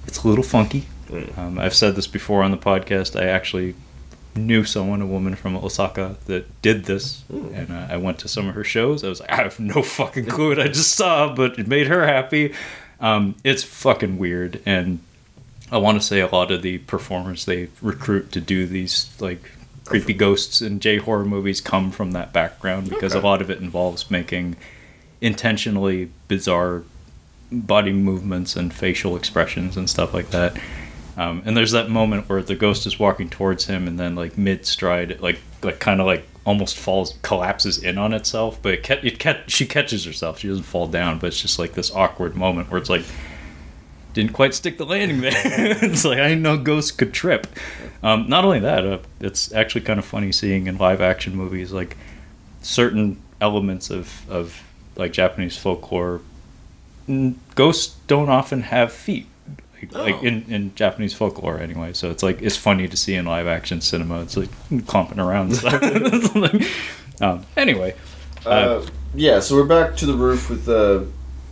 it's 0.08 0.24
a 0.24 0.28
little 0.30 0.44
funky. 0.44 0.88
Um, 1.38 1.60
I've 1.60 1.74
said 1.76 1.96
this 1.96 2.08
before 2.08 2.44
on 2.44 2.52
the 2.52 2.58
podcast. 2.58 3.20
I 3.20 3.26
actually 3.26 3.76
knew 4.36 4.64
someone, 4.66 5.02
a 5.02 5.06
woman 5.06 5.36
from 5.36 5.56
Osaka, 5.56 6.18
that 6.26 6.62
did 6.62 6.86
this, 6.86 7.24
and 7.30 7.72
uh, 7.72 7.88
I 7.90 7.98
went 7.98 8.20
to 8.20 8.28
some 8.28 8.48
of 8.48 8.56
her 8.56 8.64
shows. 8.64 9.04
I 9.04 9.10
was 9.10 9.20
like, 9.22 9.32
I 9.32 9.36
have 9.38 9.60
no 9.60 9.82
fucking 9.82 10.26
clue 10.26 10.50
what 10.50 10.60
I 10.60 10.68
just 10.68 10.94
saw, 10.94 11.34
but 11.34 11.58
it 11.60 11.68
made 11.68 11.88
her 11.88 12.06
happy. 12.06 12.54
Um, 13.00 13.36
it's 13.44 13.64
fucking 13.64 14.18
weird, 14.18 14.62
and 14.66 15.00
I 15.72 15.78
want 15.78 16.00
to 16.02 16.06
say 16.06 16.20
a 16.20 16.28
lot 16.28 16.52
of 16.52 16.62
the 16.64 16.80
performers 16.80 17.46
they 17.46 17.70
recruit 17.82 18.32
to 18.34 18.42
do 18.42 18.66
these 18.68 19.10
like 19.20 19.52
creepy 19.86 20.14
ghosts 20.14 20.62
and 20.62 20.82
J 20.82 20.98
horror 20.98 21.26
movies 21.26 21.62
come 21.62 21.92
from 21.92 22.12
that 22.12 22.34
background 22.34 22.90
because 22.90 23.14
Okay. 23.16 23.22
a 23.22 23.26
lot 23.26 23.42
of 23.42 23.50
it 23.50 23.60
involves 23.60 24.10
making 24.12 24.56
intentionally 25.22 26.10
bizarre 26.28 26.84
body 27.52 27.94
movements 27.94 28.56
and 28.56 28.74
facial 28.74 29.16
expressions 29.16 29.78
and 29.78 29.90
stuff 29.90 30.14
like 30.14 30.30
that. 30.32 30.58
Um, 31.18 31.42
and 31.46 31.56
there's 31.56 31.72
that 31.72 31.90
moment 31.90 32.28
where 32.28 32.42
the 32.42 32.56
ghost 32.56 32.86
is 32.86 33.00
walking 33.00 33.30
towards 33.30 33.66
him, 33.66 33.88
and 33.88 34.00
then 34.00 34.16
like 34.16 34.38
mid 34.38 34.66
stride, 34.66 35.20
like 35.22 35.40
like 35.64 35.80
kind 35.80 36.00
of 36.02 36.08
like 36.08 36.28
almost 36.46 36.78
falls, 36.78 37.18
collapses 37.22 37.82
in 37.82 37.98
on 37.98 38.14
itself. 38.14 38.60
But 38.62 38.74
it, 38.76 38.84
ca- 38.84 39.00
it 39.02 39.20
ca- 39.20 39.44
she 39.48 39.66
catches 39.66 40.06
herself. 40.06 40.40
She 40.40 40.48
doesn't 40.48 40.64
fall 40.64 40.88
down, 40.88 41.20
but 41.20 41.28
it's 41.28 41.42
just 41.42 41.58
like 41.58 41.74
this 41.74 41.92
awkward 41.92 42.36
moment 42.36 42.70
where 42.70 42.80
it's 42.80 42.90
like 42.90 43.04
didn't 44.14 44.34
quite 44.34 44.54
stick 44.54 44.78
the 44.78 44.86
landing 44.86 45.22
there. 45.22 45.34
it's 45.46 46.06
like 46.06 46.20
I 46.20 46.30
didn't 46.30 46.44
know 46.44 46.58
ghosts 46.58 46.92
could 46.92 47.14
trip. 47.14 47.48
Um, 48.02 48.30
not 48.30 48.46
only 48.46 48.60
that, 48.60 48.86
uh, 48.86 49.00
it's 49.20 49.52
actually 49.54 49.82
kind 49.82 50.00
of 50.00 50.06
funny 50.06 50.32
seeing 50.32 50.68
in 50.68 50.78
live 50.78 51.02
action 51.02 51.36
movies 51.36 51.72
like 51.72 51.98
certain 52.62 53.22
elements 53.42 53.90
of 53.90 54.30
of 54.30 54.64
like 54.96 55.12
Japanese 55.14 55.58
folklore. 55.58 56.22
Ghosts 57.54 57.98
don't 58.08 58.30
often 58.30 58.62
have 58.64 58.92
feet, 58.92 59.28
like, 59.92 60.14
like 60.14 60.16
Oh. 60.16 60.26
in, 60.26 60.46
in 60.50 60.76
Japanese 60.76 61.14
folklore 61.14 61.60
anyway. 61.60 61.94
So 61.94 62.12
it's 62.12 62.24
like 62.24 62.42
it's 62.42 62.58
funny 62.58 62.88
to 62.88 62.98
see 62.98 63.16
in 63.16 63.26
live 63.26 63.48
action 63.48 63.82
cinema. 63.82 64.22
It's 64.22 64.38
like 64.38 64.50
clomping 64.88 65.20
around. 65.20 65.48
and 65.48 65.56
stuff. 65.58 65.80
It's 65.84 66.36
like- 66.36 66.68
um, 67.22 67.46
anyway, 67.56 67.96
Uh, 68.46 68.86
yeah, 69.14 69.40
so 69.40 69.56
we're 69.56 69.64
back 69.66 69.96
to 69.98 70.06
the 70.06 70.14
roof 70.14 70.50
with 70.50 70.68
uh, 70.68 71.02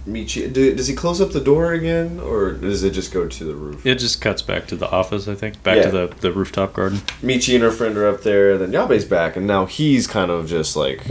Michi. 0.08 0.52
Do, 0.52 0.76
does 0.76 0.88
he 0.88 0.96
close 0.96 1.22
up 1.22 1.32
the 1.32 1.40
door 1.40 1.72
again, 1.72 2.20
or 2.20 2.52
does 2.52 2.84
it 2.84 2.92
just 2.92 3.14
go 3.14 3.28
to 3.28 3.44
the 3.46 3.56
roof? 3.56 3.86
it 3.86 3.96
just 4.00 4.20
cuts 4.22 4.42
back 4.42 4.68
to 4.68 4.76
the 4.76 4.90
office. 4.92 5.28
I 5.28 5.36
think 5.36 5.64
back 5.64 5.78
Yeah. 5.78 5.84
to 5.84 5.92
the 5.92 6.14
the 6.20 6.32
rooftop 6.32 6.74
garden. 6.74 7.00
Michi 7.22 7.54
and 7.56 7.64
her 7.64 7.72
friend 7.72 7.96
are 7.98 8.08
up 8.08 8.24
there, 8.24 8.58
then 8.58 8.72
Yabe's 8.74 9.06
back, 9.06 9.36
and 9.38 9.48
now 9.48 9.66
he's 9.66 10.06
kind 10.08 10.30
of 10.30 10.48
just 10.48 10.76
like, 10.76 11.02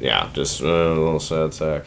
yeah, 0.00 0.28
just 0.32 0.62
uh, 0.62 0.66
a 0.66 0.94
little 0.94 1.20
sad 1.20 1.54
sack. 1.54 1.84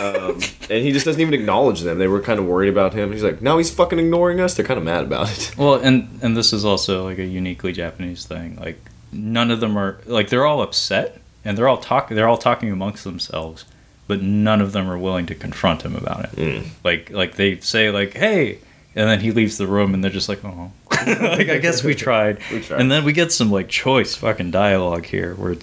Um, 0.00 0.32
and 0.70 0.82
he 0.84 0.90
just 0.90 1.04
doesn't 1.06 1.20
even 1.20 1.34
acknowledge 1.34 1.82
them. 1.82 1.98
They 1.98 2.08
were 2.08 2.20
kind 2.20 2.40
of 2.40 2.46
worried 2.46 2.68
about 2.70 2.94
him. 2.94 3.12
He's 3.12 3.22
like, 3.22 3.40
now 3.40 3.58
he's 3.58 3.70
fucking 3.70 3.98
ignoring 4.00 4.40
us. 4.40 4.54
They're 4.54 4.66
kind 4.66 4.78
of 4.78 4.84
mad 4.84 5.04
about 5.04 5.30
it. 5.30 5.54
Well, 5.56 5.74
and 5.74 6.18
and 6.22 6.36
this 6.36 6.52
is 6.52 6.64
also 6.64 7.04
like 7.04 7.18
a 7.18 7.24
uniquely 7.26 7.72
Japanese 7.72 8.24
thing. 8.26 8.56
Like 8.56 8.80
none 9.12 9.50
of 9.52 9.60
them 9.60 9.76
are 9.76 9.98
like 10.06 10.30
they're 10.30 10.46
all 10.46 10.62
upset 10.62 11.20
and 11.44 11.56
they're 11.56 11.68
all 11.68 11.76
talking. 11.78 12.16
They're 12.16 12.28
all 12.28 12.38
talking 12.38 12.72
amongst 12.72 13.04
themselves, 13.04 13.64
but 14.06 14.22
none 14.22 14.60
of 14.60 14.72
them 14.72 14.90
are 14.90 14.98
willing 14.98 15.26
to 15.26 15.34
confront 15.34 15.82
him 15.82 15.94
about 15.96 16.24
it. 16.24 16.30
Mm. 16.36 16.66
Like 16.84 17.10
like 17.10 17.36
they 17.36 17.60
say 17.60 17.90
like 17.90 18.14
hey, 18.14 18.58
and 18.94 19.08
then 19.08 19.20
he 19.20 19.30
leaves 19.32 19.58
the 19.58 19.66
room 19.66 19.94
and 19.94 20.02
they're 20.02 20.10
just 20.10 20.28
like 20.28 20.44
oh, 20.44 20.72
like 21.06 21.48
I 21.48 21.58
guess 21.58 21.82
we 21.84 21.94
tried. 21.94 22.38
We 22.52 22.60
tried. 22.60 22.80
And 22.80 22.90
then 22.90 23.04
we 23.04 23.12
get 23.12 23.32
some 23.32 23.50
like 23.50 23.68
choice 23.68 24.14
fucking 24.14 24.50
dialogue 24.50 25.06
here 25.06 25.34
where 25.34 25.56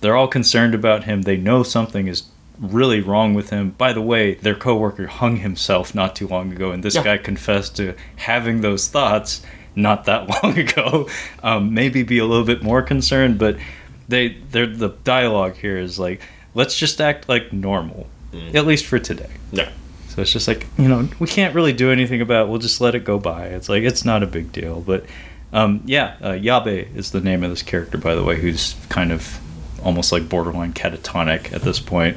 they're 0.00 0.16
all 0.16 0.28
concerned 0.28 0.74
about 0.74 1.04
him. 1.04 1.22
They 1.22 1.36
know 1.36 1.62
something 1.62 2.06
is 2.06 2.24
really 2.58 3.00
wrong 3.00 3.34
with 3.34 3.50
him. 3.50 3.70
By 3.70 3.92
the 3.92 4.00
way, 4.00 4.34
their 4.34 4.54
coworker 4.54 5.06
hung 5.08 5.36
himself 5.38 5.94
not 5.94 6.16
too 6.16 6.26
long 6.28 6.52
ago, 6.52 6.70
and 6.70 6.82
this 6.82 6.94
Yeah. 6.94 7.04
guy 7.04 7.18
confessed 7.18 7.76
to 7.76 7.94
having 8.16 8.60
those 8.62 8.88
thoughts 8.88 9.42
not 9.74 10.04
that 10.06 10.28
long 10.42 10.58
ago. 10.58 11.08
Um, 11.42 11.74
maybe 11.74 12.02
be 12.02 12.18
a 12.18 12.24
little 12.24 12.46
bit 12.46 12.62
more 12.62 12.82
concerned, 12.82 13.38
but 13.38 13.56
they 14.08 14.36
they're 14.50 14.66
the 14.66 14.88
dialogue 15.04 15.56
here 15.56 15.76
is 15.78 15.98
like 15.98 16.20
let's 16.56 16.76
just 16.76 17.00
act 17.00 17.28
like 17.28 17.52
normal, 17.52 18.06
at 18.54 18.66
least 18.66 18.86
for 18.86 18.98
today. 18.98 19.30
Yeah. 19.52 19.70
So 20.08 20.22
it's 20.22 20.32
just 20.32 20.48
like 20.48 20.66
you 20.78 20.88
know 20.88 21.08
we 21.20 21.26
can't 21.26 21.54
really 21.54 21.72
do 21.74 21.92
anything 21.92 22.20
about. 22.22 22.46
it. 22.46 22.48
We'll 22.50 22.58
just 22.58 22.80
let 22.80 22.94
it 22.94 23.04
go 23.04 23.18
by. 23.18 23.46
It's 23.46 23.68
like 23.68 23.82
it's 23.84 24.04
not 24.04 24.22
a 24.22 24.26
big 24.26 24.50
deal. 24.50 24.80
But 24.80 25.04
um, 25.52 25.82
yeah, 25.84 26.16
uh, 26.20 26.30
Yabe 26.32 26.96
is 26.96 27.10
the 27.12 27.20
name 27.20 27.44
of 27.44 27.50
this 27.50 27.62
character, 27.62 27.98
by 27.98 28.14
the 28.14 28.24
way, 28.24 28.40
who's 28.40 28.74
kind 28.88 29.12
of 29.12 29.38
almost 29.84 30.10
like 30.12 30.28
borderline 30.28 30.72
catatonic 30.72 31.52
at 31.52 31.62
this 31.62 31.78
point. 31.78 32.16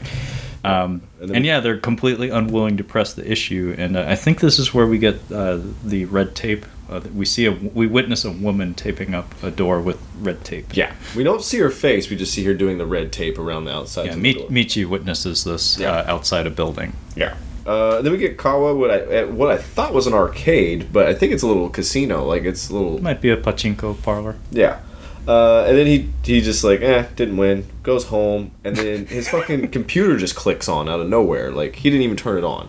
Um, 0.64 1.02
And 1.22 1.36
and 1.36 1.46
yeah, 1.46 1.60
they're 1.60 1.78
completely 1.78 2.30
unwilling 2.30 2.78
to 2.78 2.84
press 2.84 3.14
the 3.14 3.30
issue, 3.30 3.76
and 3.78 3.96
uh, 3.98 4.06
I 4.08 4.16
think 4.16 4.40
this 4.40 4.60
is 4.60 4.74
where 4.74 4.88
we 4.88 4.98
get 4.98 5.16
uh, 5.32 5.60
the 5.84 6.06
red 6.06 6.36
tape. 6.36 6.66
Uh, 6.90 7.02
we 7.14 7.26
see 7.26 7.46
a 7.46 7.52
we 7.52 7.86
witness 7.86 8.26
a 8.26 8.32
woman 8.32 8.74
taping 8.74 9.14
up 9.14 9.34
a 9.44 9.52
door 9.52 9.80
with 9.80 10.00
red 10.20 10.44
tape. 10.44 10.76
Yeah. 10.76 10.94
We 11.16 11.24
don't 11.24 11.44
see 11.44 11.60
her 11.60 11.70
face. 11.70 12.10
We 12.10 12.16
just 12.16 12.34
see 12.34 12.44
her 12.46 12.54
doing 12.54 12.78
the 12.80 12.86
red 12.86 13.12
tape 13.12 13.38
around 13.38 13.66
the 13.66 13.74
outside. 13.74 14.06
Yeah, 14.06 14.10
of 14.14 14.16
the 14.16 14.22
Mi-. 14.22 14.48
Michi 14.66 14.86
witnesses 14.88 15.44
this 15.44 15.78
Yeah. 15.78 15.92
uh, 15.92 16.12
outside 16.14 16.48
a 16.48 16.50
building. 16.50 16.94
Yeah. 17.16 17.36
Uh, 17.66 18.02
then 18.02 18.12
we 18.12 18.18
get 18.18 18.38
Kawa, 18.38 18.74
what 18.76 18.90
I 18.90 19.00
at 19.02 19.32
what 19.32 19.52
I 19.52 19.58
thought 19.58 19.94
was 19.94 20.08
an 20.08 20.14
arcade, 20.14 20.92
but 20.92 21.06
I 21.06 21.14
think 21.14 21.34
it's 21.34 21.44
a 21.44 21.48
little 21.48 21.70
casino. 21.70 22.26
Like 22.26 22.44
it's 22.44 22.70
a 22.70 22.74
little 22.74 23.00
Might 23.00 23.22
be 23.22 23.30
a 23.30 23.38
pachinko 23.38 24.02
parlor. 24.02 24.38
Yeah. 24.52 24.80
Uh, 25.28 25.66
and 25.68 25.78
then 25.78 25.86
he 25.86 26.10
he 26.24 26.42
just 26.42 26.64
like 26.64 26.82
eh 26.82 27.06
didn't 27.16 27.38
win 27.38 27.68
goes 27.84 28.06
home 28.06 28.50
and 28.64 28.76
then 28.76 29.06
his 29.06 29.30
fucking 29.30 29.68
computer 29.78 30.18
just 30.18 30.36
clicks 30.36 30.68
on 30.68 30.90
out 30.90 31.00
of 31.00 31.08
nowhere 31.08 31.52
like 31.52 31.76
he 31.76 31.90
didn't 31.92 32.02
even 32.02 32.18
turn 32.18 32.38
it 32.38 32.44
on 32.44 32.68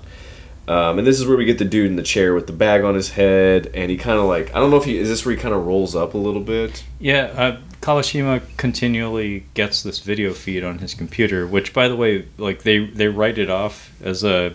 um, 0.69 0.99
and 0.99 1.07
this 1.07 1.19
is 1.19 1.27
where 1.27 1.37
we 1.37 1.45
get 1.45 1.59
the 1.59 1.65
dude 1.65 1.87
in 1.87 1.97
the 1.97 2.03
chair 2.03 2.35
with 2.35 2.47
the 2.47 2.53
bag 2.53 2.83
on 2.85 2.95
his 2.95 3.11
head 3.11 3.71
and 3.75 3.91
he 3.91 3.97
kind 3.97 4.19
of 4.19 4.27
like 4.27 4.55
I 4.55 4.61
don't 4.61 4.71
know 4.71 4.77
if 4.77 4.85
he 4.85 4.99
is 4.99 5.09
this 5.09 5.25
where 5.25 5.35
he 5.35 5.41
kind 5.41 5.55
of 5.55 5.67
rolls 5.67 5.95
up 5.97 6.15
a 6.15 6.19
little 6.19 6.43
bit 6.43 6.85
Yeah, 6.99 7.33
uh, 7.37 7.57
Kawashima 7.81 8.43
continually 8.59 9.47
gets 9.55 9.83
this 9.83 10.01
video 10.01 10.35
feed 10.35 10.63
on 10.63 10.79
his 10.79 10.93
computer, 10.93 11.47
which, 11.47 11.73
by 11.73 11.89
the 11.89 11.97
way, 11.97 12.27
like 12.37 12.63
they 12.63 12.85
they 12.87 13.09
write 13.09 13.39
it 13.39 13.49
off 13.49 13.91
as 14.03 14.23
a 14.23 14.55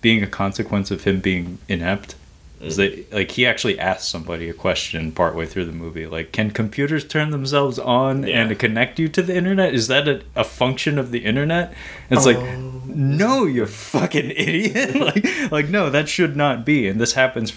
being 0.00 0.22
a 0.22 0.26
consequence 0.26 0.90
of 0.90 1.04
him 1.04 1.20
being 1.20 1.58
inept. 1.66 2.14
Is 2.60 2.76
that 2.76 3.12
like 3.12 3.30
he 3.32 3.46
actually 3.46 3.78
asked 3.78 4.08
somebody 4.08 4.48
a 4.48 4.52
question 4.52 5.12
partway 5.12 5.46
through 5.46 5.66
the 5.66 5.72
movie, 5.72 6.06
like, 6.06 6.32
"Can 6.32 6.50
computers 6.50 7.04
turn 7.04 7.30
themselves 7.30 7.78
on 7.78 8.26
Yeah. 8.26 8.40
and 8.42 8.58
connect 8.58 8.98
you 8.98 9.08
to 9.10 9.22
the 9.22 9.36
internet? 9.36 9.74
Is 9.74 9.86
that 9.88 10.08
a, 10.08 10.22
a 10.34 10.42
function 10.42 10.98
of 10.98 11.12
the 11.12 11.20
internet?" 11.20 11.72
And 12.10 12.16
it's 12.16 12.26
like, 12.26 12.36
oh. 12.36 12.82
no, 12.86 13.44
you 13.44 13.64
fucking 13.66 14.30
idiot! 14.32 14.94
like, 15.00 15.52
like 15.52 15.68
no, 15.68 15.88
that 15.88 16.08
should 16.08 16.36
not 16.36 16.64
be. 16.66 16.88
And 16.88 17.00
this 17.00 17.12
happens 17.12 17.52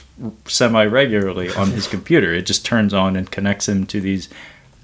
semi 0.46 0.86
regularly 0.86 1.52
on 1.56 1.72
his 1.72 1.88
computer. 1.96 2.32
It 2.34 2.46
just 2.46 2.64
turns 2.64 2.94
on 2.94 3.16
and 3.16 3.32
connects 3.32 3.68
him 3.68 3.88
to 3.88 4.00
these 4.02 4.30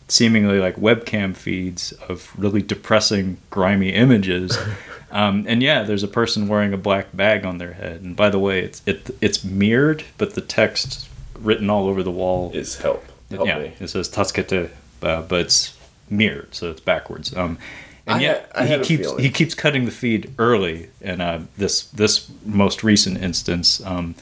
seemingly 0.07 0.57
like 0.59 0.77
webcam 0.77 1.35
feeds 1.35 1.91
of 2.09 2.31
really 2.37 2.61
depressing, 2.63 3.37
grimy 3.49 3.89
images. 3.93 4.57
Um, 5.11 5.45
and 5.47 5.63
yeah, 5.63 5.83
there's 5.83 6.03
a 6.03 6.07
person 6.07 6.47
wearing 6.47 6.73
a 6.73 6.77
black 6.77 7.15
bag 7.15 7.45
on 7.45 7.57
their 7.59 7.73
head. 7.73 8.01
And 8.01 8.15
by 8.15 8.29
the 8.29 8.39
way, 8.39 8.59
it's 8.61 8.81
it, 8.85 9.09
it's 9.21 9.43
mirrored, 9.43 10.03
but 10.17 10.33
the 10.35 10.41
text 10.41 11.07
written 11.39 11.69
all 11.69 11.87
over 11.87 12.03
the 12.03 12.11
wall. 12.11 12.51
is 12.53 12.77
help 12.79 13.05
help 13.29 13.47
yeah, 13.47 13.59
me 13.59 13.73
it 13.79 13.87
says 13.89 14.09
Tatsukete, 14.09 14.69
uh, 15.03 15.21
but 15.21 15.41
it's 15.41 15.77
mirrored, 16.09 16.53
so 16.55 16.71
it's 16.71 16.81
backwards. 16.81 17.35
Um, 17.35 17.57
and 18.05 18.17
I 18.17 18.19
yeah, 18.21 18.33
had- 18.55 18.71
I 18.71 18.77
he 18.77 18.83
keeps 18.83 19.03
feeling. 19.07 19.23
he 19.23 19.29
keeps 19.29 19.53
cutting 19.53 19.85
the 19.85 19.91
feed 19.91 20.33
early. 20.37 20.89
And 21.01 21.21
uh, 21.21 21.39
this 21.57 21.83
this 21.83 22.29
most 22.45 22.83
recent 22.83 23.17
instance, 23.21 23.85
um, 23.85 24.15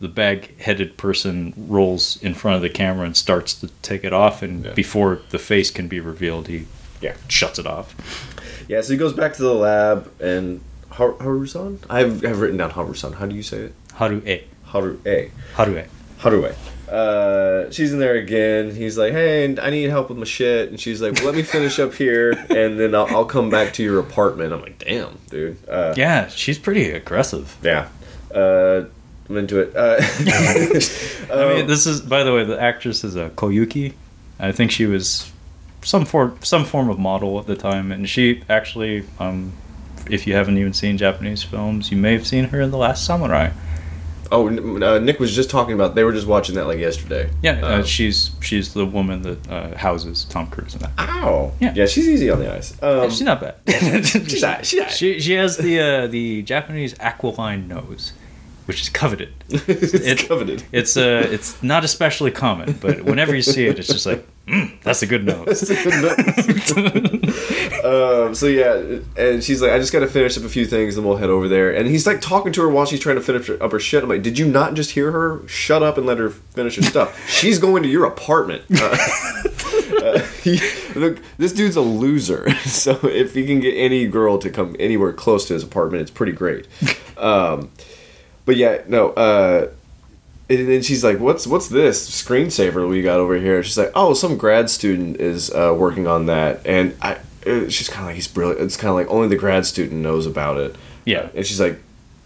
the 0.00 0.08
bag-headed 0.08 0.98
person 0.98 1.54
rolls 1.56 2.20
in 2.22 2.34
front 2.34 2.56
of 2.56 2.62
the 2.62 2.68
camera 2.68 3.06
and 3.06 3.16
starts 3.16 3.54
to 3.60 3.68
take 3.80 4.04
it 4.04 4.12
off, 4.12 4.42
and 4.42 4.64
Yeah. 4.66 4.72
before 4.74 5.20
the 5.30 5.38
face 5.38 5.70
can 5.70 5.88
be 5.88 6.00
revealed, 6.00 6.48
he 6.48 6.66
Yeah. 7.00 7.14
shuts 7.28 7.58
it 7.58 7.66
off. 7.66 7.94
Yeah 8.68 8.80
so 8.80 8.92
he 8.92 8.98
goes 8.98 9.12
back 9.12 9.34
to 9.34 9.42
the 9.42 9.54
lab 9.54 10.10
and 10.20 10.60
Har- 10.90 11.14
Harusan 11.14 11.78
I've, 11.90 12.24
I've 12.24 12.40
written 12.40 12.56
down 12.56 12.70
Harusan 12.72 13.14
how 13.14 13.26
do 13.26 13.34
you 13.34 13.42
say 13.42 13.58
it 13.58 13.74
Haru 13.94 14.20
e, 14.26 14.42
Haru 14.64 14.98
A 15.06 15.30
Haru 15.54 15.78
e. 15.78 15.82
Harue. 16.18 16.54
Uh, 16.90 17.70
she's 17.70 17.92
in 17.92 17.98
there 17.98 18.14
again. 18.14 18.74
He's 18.74 18.96
like, 18.96 19.12
"Hey, 19.12 19.44
I 19.58 19.70
need 19.70 19.90
help 19.90 20.08
with 20.08 20.18
my 20.18 20.24
shit," 20.24 20.70
and 20.70 20.78
she's 20.80 21.02
like, 21.02 21.14
well, 21.16 21.26
"Let 21.26 21.34
me 21.34 21.42
finish 21.42 21.78
up 21.78 21.92
here, 21.94 22.30
and 22.50 22.78
then 22.80 22.94
I'll, 22.94 23.06
I'll 23.08 23.24
come 23.24 23.50
back 23.50 23.72
to 23.74 23.82
your 23.82 23.98
apartment." 23.98 24.52
I'm 24.52 24.62
like, 24.62 24.78
"Damn, 24.78 25.18
dude." 25.28 25.56
Uh, 25.68 25.92
Yeah, 25.96 26.28
she's 26.28 26.58
pretty 26.58 26.90
aggressive. 26.90 27.56
yeah. 27.62 27.88
Uh, 28.34 28.84
I'm 29.28 29.36
into 29.36 29.58
it. 29.60 29.74
Uh, 29.76 29.96
I 31.34 31.54
mean, 31.54 31.66
this 31.72 31.86
is 31.86 32.00
by 32.00 32.22
the 32.22 32.32
way, 32.32 32.44
the 32.44 32.60
actress 32.60 33.02
is 33.04 33.16
a 33.16 33.30
Koyuki. 33.30 33.92
I 34.38 34.52
think 34.52 34.70
she 34.70 34.86
was 34.86 35.30
some 35.86 36.04
form 36.04 36.36
some 36.42 36.64
form 36.64 36.88
of 36.90 36.98
model 36.98 37.38
at 37.40 37.46
the 37.46 37.56
time, 37.56 37.92
and 37.92 38.08
she 38.08 38.42
actually, 38.48 39.04
um, 39.18 39.52
if 40.10 40.26
you 40.26 40.34
haven't 40.34 40.58
even 40.58 40.72
seen 40.72 40.98
Japanese 40.98 41.42
films, 41.42 41.90
you 41.90 41.96
may 41.96 42.12
have 42.12 42.26
seen 42.26 42.44
her 42.48 42.60
in 42.60 42.70
The 42.70 42.76
Last 42.78 43.04
Samurai. 43.06 43.50
oh, 44.32 44.48
uh, 44.48 44.98
Nick 44.98 45.20
was 45.20 45.32
just 45.34 45.48
talking 45.50 45.74
about. 45.74 45.94
They 45.94 46.02
were 46.02 46.12
just 46.12 46.26
watching 46.26 46.56
that 46.56 46.66
like 46.66 46.80
yesterday. 46.80 47.30
Yeah, 47.42 47.60
uh, 47.62 47.66
Uh, 47.78 47.82
she's 47.84 48.32
she's 48.40 48.74
the 48.74 48.84
woman 48.84 49.22
that 49.22 49.48
uh, 49.48 49.76
houses 49.76 50.24
Tom 50.24 50.48
Cruise 50.48 50.74
in 50.74 50.80
that. 50.80 50.90
Ow. 50.98 51.52
Yeah. 51.60 51.72
Yeah, 51.76 51.86
she's 51.86 52.08
easy 52.08 52.28
on 52.30 52.40
the 52.40 52.52
eyes. 52.52 52.74
Um, 52.82 53.08
she's 53.08 53.22
not 53.22 53.40
bad. 53.40 53.54
she's 54.04 54.42
not- 54.42 54.66
she's 54.66 54.80
not- 54.80 54.90
She 54.90 55.20
she 55.20 55.34
has 55.34 55.56
the 55.56 55.78
uh, 55.80 56.06
the 56.08 56.42
Japanese 56.42 56.96
aquiline 56.98 57.68
nose, 57.68 58.12
which 58.66 58.80
is 58.82 58.88
coveted. 58.88 59.32
it's 59.48 59.94
It- 59.94 60.28
coveted. 60.28 60.62
It's 60.72 60.96
uh, 60.96 61.26
it's 61.30 61.62
not 61.62 61.84
especially 61.84 62.30
common, 62.30 62.74
but 62.80 63.02
whenever 63.02 63.34
you 63.34 63.42
see 63.42 63.66
it, 63.66 63.78
it's 63.78 63.88
just 63.88 64.06
like, 64.06 64.26
mm, 64.46 64.80
that's 64.82 65.02
a 65.02 65.06
good 65.06 65.24
nose. 65.24 65.70
um, 67.84 68.34
so 68.34 68.46
yeah, 68.46 68.98
and 69.16 69.42
she's 69.42 69.62
like, 69.62 69.72
I 69.72 69.78
just 69.78 69.92
gotta 69.92 70.06
finish 70.06 70.36
up 70.36 70.44
a 70.44 70.48
few 70.48 70.66
things, 70.66 70.96
then 70.96 71.04
we'll 71.04 71.16
head 71.16 71.30
over 71.30 71.48
there. 71.48 71.74
And 71.74 71.88
he's 71.88 72.06
like 72.06 72.20
talking 72.20 72.52
to 72.54 72.62
her 72.62 72.68
while 72.68 72.86
she's 72.86 73.00
trying 73.00 73.16
to 73.16 73.22
finish 73.22 73.48
up 73.50 73.72
her 73.72 73.80
shit. 73.80 74.02
I'm 74.02 74.08
like, 74.08 74.22
did 74.22 74.38
you 74.38 74.46
not 74.48 74.74
just 74.74 74.92
hear 74.92 75.12
her? 75.12 75.46
Shut 75.48 75.82
up 75.82 75.96
and 75.96 76.06
let 76.06 76.18
her 76.18 76.30
finish 76.30 76.76
her 76.76 76.82
stuff. 76.82 77.28
she's 77.28 77.58
going 77.58 77.82
to 77.84 77.88
your 77.88 78.04
apartment. 78.04 78.62
Uh, 78.70 78.96
uh, 80.02 80.18
he, 80.42 80.60
look, 80.94 81.18
this 81.38 81.52
dude's 81.52 81.76
a 81.76 81.80
loser. 81.80 82.50
So 82.66 82.98
if 83.04 83.34
he 83.34 83.46
can 83.46 83.60
get 83.60 83.72
any 83.74 84.06
girl 84.06 84.38
to 84.38 84.50
come 84.50 84.76
anywhere 84.78 85.12
close 85.12 85.46
to 85.48 85.54
his 85.54 85.62
apartment, 85.62 86.02
it's 86.02 86.10
pretty 86.10 86.32
great. 86.32 86.66
Um, 87.16 87.70
but 88.46 88.56
yeah, 88.56 88.80
no. 88.88 89.10
Uh, 89.10 89.68
and 90.48 90.68
then 90.68 90.80
she's 90.82 91.02
like, 91.04 91.18
"What's 91.18 91.46
what's 91.46 91.68
this 91.68 92.08
screensaver 92.08 92.88
we 92.88 93.02
got 93.02 93.18
over 93.20 93.36
here?" 93.36 93.62
She's 93.62 93.76
like, 93.76 93.90
"Oh, 93.94 94.14
some 94.14 94.36
grad 94.38 94.70
student 94.70 95.20
is 95.20 95.50
uh, 95.50 95.74
working 95.76 96.06
on 96.06 96.26
that." 96.26 96.64
And 96.64 96.96
I, 97.02 97.18
uh, 97.46 97.68
she's 97.68 97.88
kind 97.88 98.02
of 98.02 98.06
like, 98.06 98.14
"He's 98.16 98.28
brilliant." 98.28 98.60
It's 98.62 98.76
kind 98.76 98.90
of 98.90 98.94
like 98.94 99.08
only 99.08 99.28
the 99.28 99.36
grad 99.36 99.66
student 99.66 100.00
knows 100.00 100.24
about 100.26 100.56
it. 100.58 100.76
Yeah. 101.04 101.28
And 101.34 101.44
she's 101.44 101.60
like, 101.60 101.80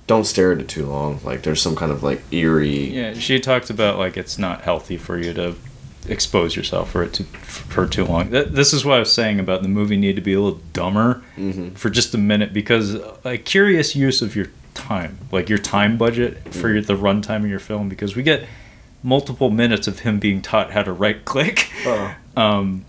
"Don't 0.06 0.24
stare 0.24 0.52
at 0.52 0.58
it 0.60 0.68
too 0.68 0.84
long. 0.86 1.20
Like 1.24 1.42
there's 1.42 1.62
some 1.62 1.74
kind 1.76 1.90
of 1.90 2.02
like 2.02 2.22
eerie." 2.30 2.90
Yeah, 2.94 3.14
she 3.14 3.40
talked 3.40 3.70
about 3.70 3.98
like 3.98 4.18
it's 4.18 4.38
not 4.38 4.60
healthy 4.62 4.98
for 4.98 5.16
you 5.18 5.32
to 5.34 5.54
expose 6.08 6.56
yourself 6.56 6.90
for 6.90 7.02
it 7.02 7.12
to 7.14 7.24
for 7.24 7.86
too 7.86 8.04
long. 8.04 8.30
Th- 8.30 8.48
This 8.48 8.72
is 8.74 8.84
what 8.84 8.96
I 8.96 8.98
was 9.00 9.12
saying 9.12 9.40
about 9.40 9.62
the 9.62 9.68
movie 9.68 9.96
need 9.96 10.16
to 10.16 10.22
be 10.22 10.34
a 10.34 10.40
little 10.40 10.60
dumber 10.74 11.22
for 11.74 11.88
just 11.88 12.14
a 12.14 12.18
minute 12.18 12.52
because 12.52 12.96
a 13.24 13.38
curious 13.38 13.96
use 13.96 14.20
of 14.20 14.36
your 14.36 14.46
time, 14.74 15.18
like 15.32 15.48
your 15.48 15.58
time 15.58 15.96
budget 15.98 16.52
for 16.54 16.68
your, 16.70 16.82
the 16.82 16.96
runtime 16.96 17.44
of 17.44 17.50
your 17.50 17.58
film, 17.60 17.88
because 17.88 18.16
we 18.16 18.22
get 18.22 18.46
multiple 19.02 19.50
minutes 19.50 19.86
of 19.86 20.00
him 20.00 20.18
being 20.18 20.42
taught 20.42 20.72
how 20.72 20.82
to 20.82 20.92
right 20.92 21.24
click. 21.24 21.70
Uh, 21.86 22.14
Um, 22.36 22.84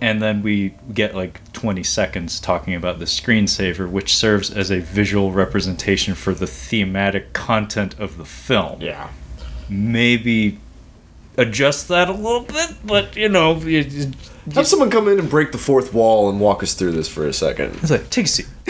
and 0.00 0.20
then 0.22 0.42
we 0.42 0.74
get 0.92 1.14
like 1.14 1.40
20 1.52 1.82
seconds 1.82 2.38
talking 2.40 2.74
about 2.74 2.98
the 2.98 3.04
screensaver, 3.06 3.88
which 3.90 4.14
serves 4.14 4.50
as 4.50 4.70
a 4.70 4.80
visual 4.80 5.32
representation 5.32 6.14
for 6.14 6.34
the 6.34 6.46
thematic 6.46 7.32
content 7.32 7.98
of 7.98 8.18
the 8.18 8.24
film 8.26 8.80
yeah. 8.82 9.08
maybe 9.68 10.58
adjust 11.38 11.88
that 11.88 12.08
a 12.08 12.12
little 12.12 12.42
bit, 12.42 12.74
but 12.84 13.16
you 13.16 13.28
know, 13.28 13.54
you- 13.56 14.12
Have 14.54 14.66
someone 14.66 14.90
come 14.90 15.08
in 15.08 15.18
and 15.18 15.28
break 15.28 15.50
the 15.52 15.58
fourth 15.58 15.92
wall 15.92 16.28
and 16.30 16.38
walk 16.40 16.62
us 16.62 16.74
through 16.74 16.92
this 16.92 17.08
for 17.08 17.26
a 17.26 17.32
second. 17.32 17.74
it's 17.82 17.90
like 17.90 18.08
take 18.10 18.26
a 18.26 18.28
seat. 18.28 18.46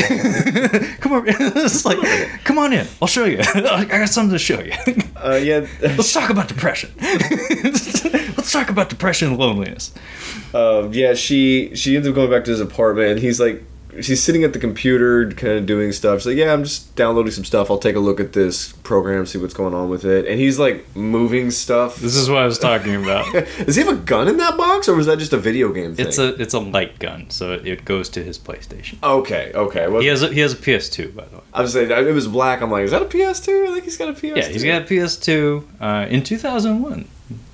come 1.00 1.12
on, 1.12 1.24
it's 1.26 1.84
like 1.84 1.98
come 2.44 2.58
on 2.58 2.72
in. 2.72 2.86
I'll 3.02 3.08
show 3.08 3.24
you. 3.24 3.38
I 3.54 3.84
got 3.84 4.08
something 4.08 4.32
to 4.32 4.38
show 4.38 4.60
you. 4.60 4.72
Uh, 5.16 5.34
yeah. 5.34 5.66
Let's 5.80 6.12
talk 6.12 6.30
about 6.30 6.48
depression. 6.48 6.92
Let's 7.00 8.52
talk 8.52 8.70
about 8.70 8.88
depression 8.88 9.28
and 9.28 9.38
loneliness. 9.38 9.92
um, 10.54 10.92
yeah, 10.92 11.14
she 11.14 11.74
she 11.74 11.96
ends 11.96 12.08
up 12.08 12.14
going 12.14 12.30
back 12.30 12.44
to 12.44 12.50
his 12.50 12.60
apartment, 12.60 13.10
and 13.10 13.20
he's 13.20 13.38
like, 13.40 13.62
she's 14.02 14.22
sitting 14.22 14.44
at 14.44 14.52
the 14.52 14.58
computer, 14.58 15.30
kind 15.32 15.54
of 15.58 15.66
doing 15.66 15.92
stuff. 15.92 16.20
She's 16.20 16.26
like, 16.26 16.36
"Yeah, 16.36 16.52
I'm 16.52 16.64
just 16.64 16.94
downloading 16.96 17.32
some 17.32 17.44
stuff. 17.44 17.70
I'll 17.70 17.78
take 17.78 17.96
a 17.96 18.00
look 18.00 18.20
at 18.20 18.32
this 18.32 18.72
program, 18.72 19.26
see 19.26 19.38
what's 19.38 19.54
going 19.54 19.74
on 19.74 19.88
with 19.88 20.04
it." 20.04 20.26
And 20.26 20.38
he's 20.40 20.58
like 20.58 20.84
moving 20.96 21.50
stuff. 21.50 21.96
This 21.96 22.16
is 22.16 22.28
what 22.28 22.38
I 22.38 22.46
was 22.46 22.58
talking 22.58 22.94
about. 23.02 23.32
Does 23.64 23.76
he 23.76 23.82
have 23.84 23.92
a 23.92 24.00
gun 24.00 24.28
in 24.28 24.36
that 24.38 24.56
box, 24.56 24.88
or 24.88 24.94
was 24.94 25.06
that 25.06 25.18
just 25.18 25.32
a 25.32 25.38
video 25.38 25.72
game 25.72 25.94
thing? 25.94 26.06
It's 26.06 26.18
a 26.18 26.34
it's 26.40 26.54
a 26.54 26.60
light 26.60 26.98
gun, 26.98 27.30
so 27.30 27.52
it 27.52 27.84
goes 27.84 28.08
to 28.10 28.22
his 28.22 28.38
PlayStation. 28.38 29.02
okay, 29.02 29.52
okay. 29.54 29.88
Well, 29.88 30.00
He 30.02 30.08
has 30.08 30.22
a, 30.22 30.28
he 30.32 30.40
has 30.40 30.52
a 30.52 30.56
PS2 30.56 31.14
by 31.14 31.24
the 31.26 31.36
way. 31.36 31.42
I 31.52 31.62
was 31.62 31.72
saying 31.72 31.90
it 31.90 32.12
was 32.12 32.28
black. 32.28 32.60
I'm 32.62 32.70
like, 32.70 32.84
is 32.84 32.90
that 32.90 33.02
a 33.02 33.06
PS2? 33.06 33.68
I 33.68 33.72
think 33.72 33.84
he's 33.84 33.96
got 33.96 34.08
a 34.08 34.12
PS2. 34.12 34.36
Yeah, 34.36 34.48
he's 34.48 34.64
got 34.64 34.82
a 34.82 34.84
PS2 34.84 35.64
uh, 35.80 36.06
in 36.08 36.22
2001. 36.22 37.08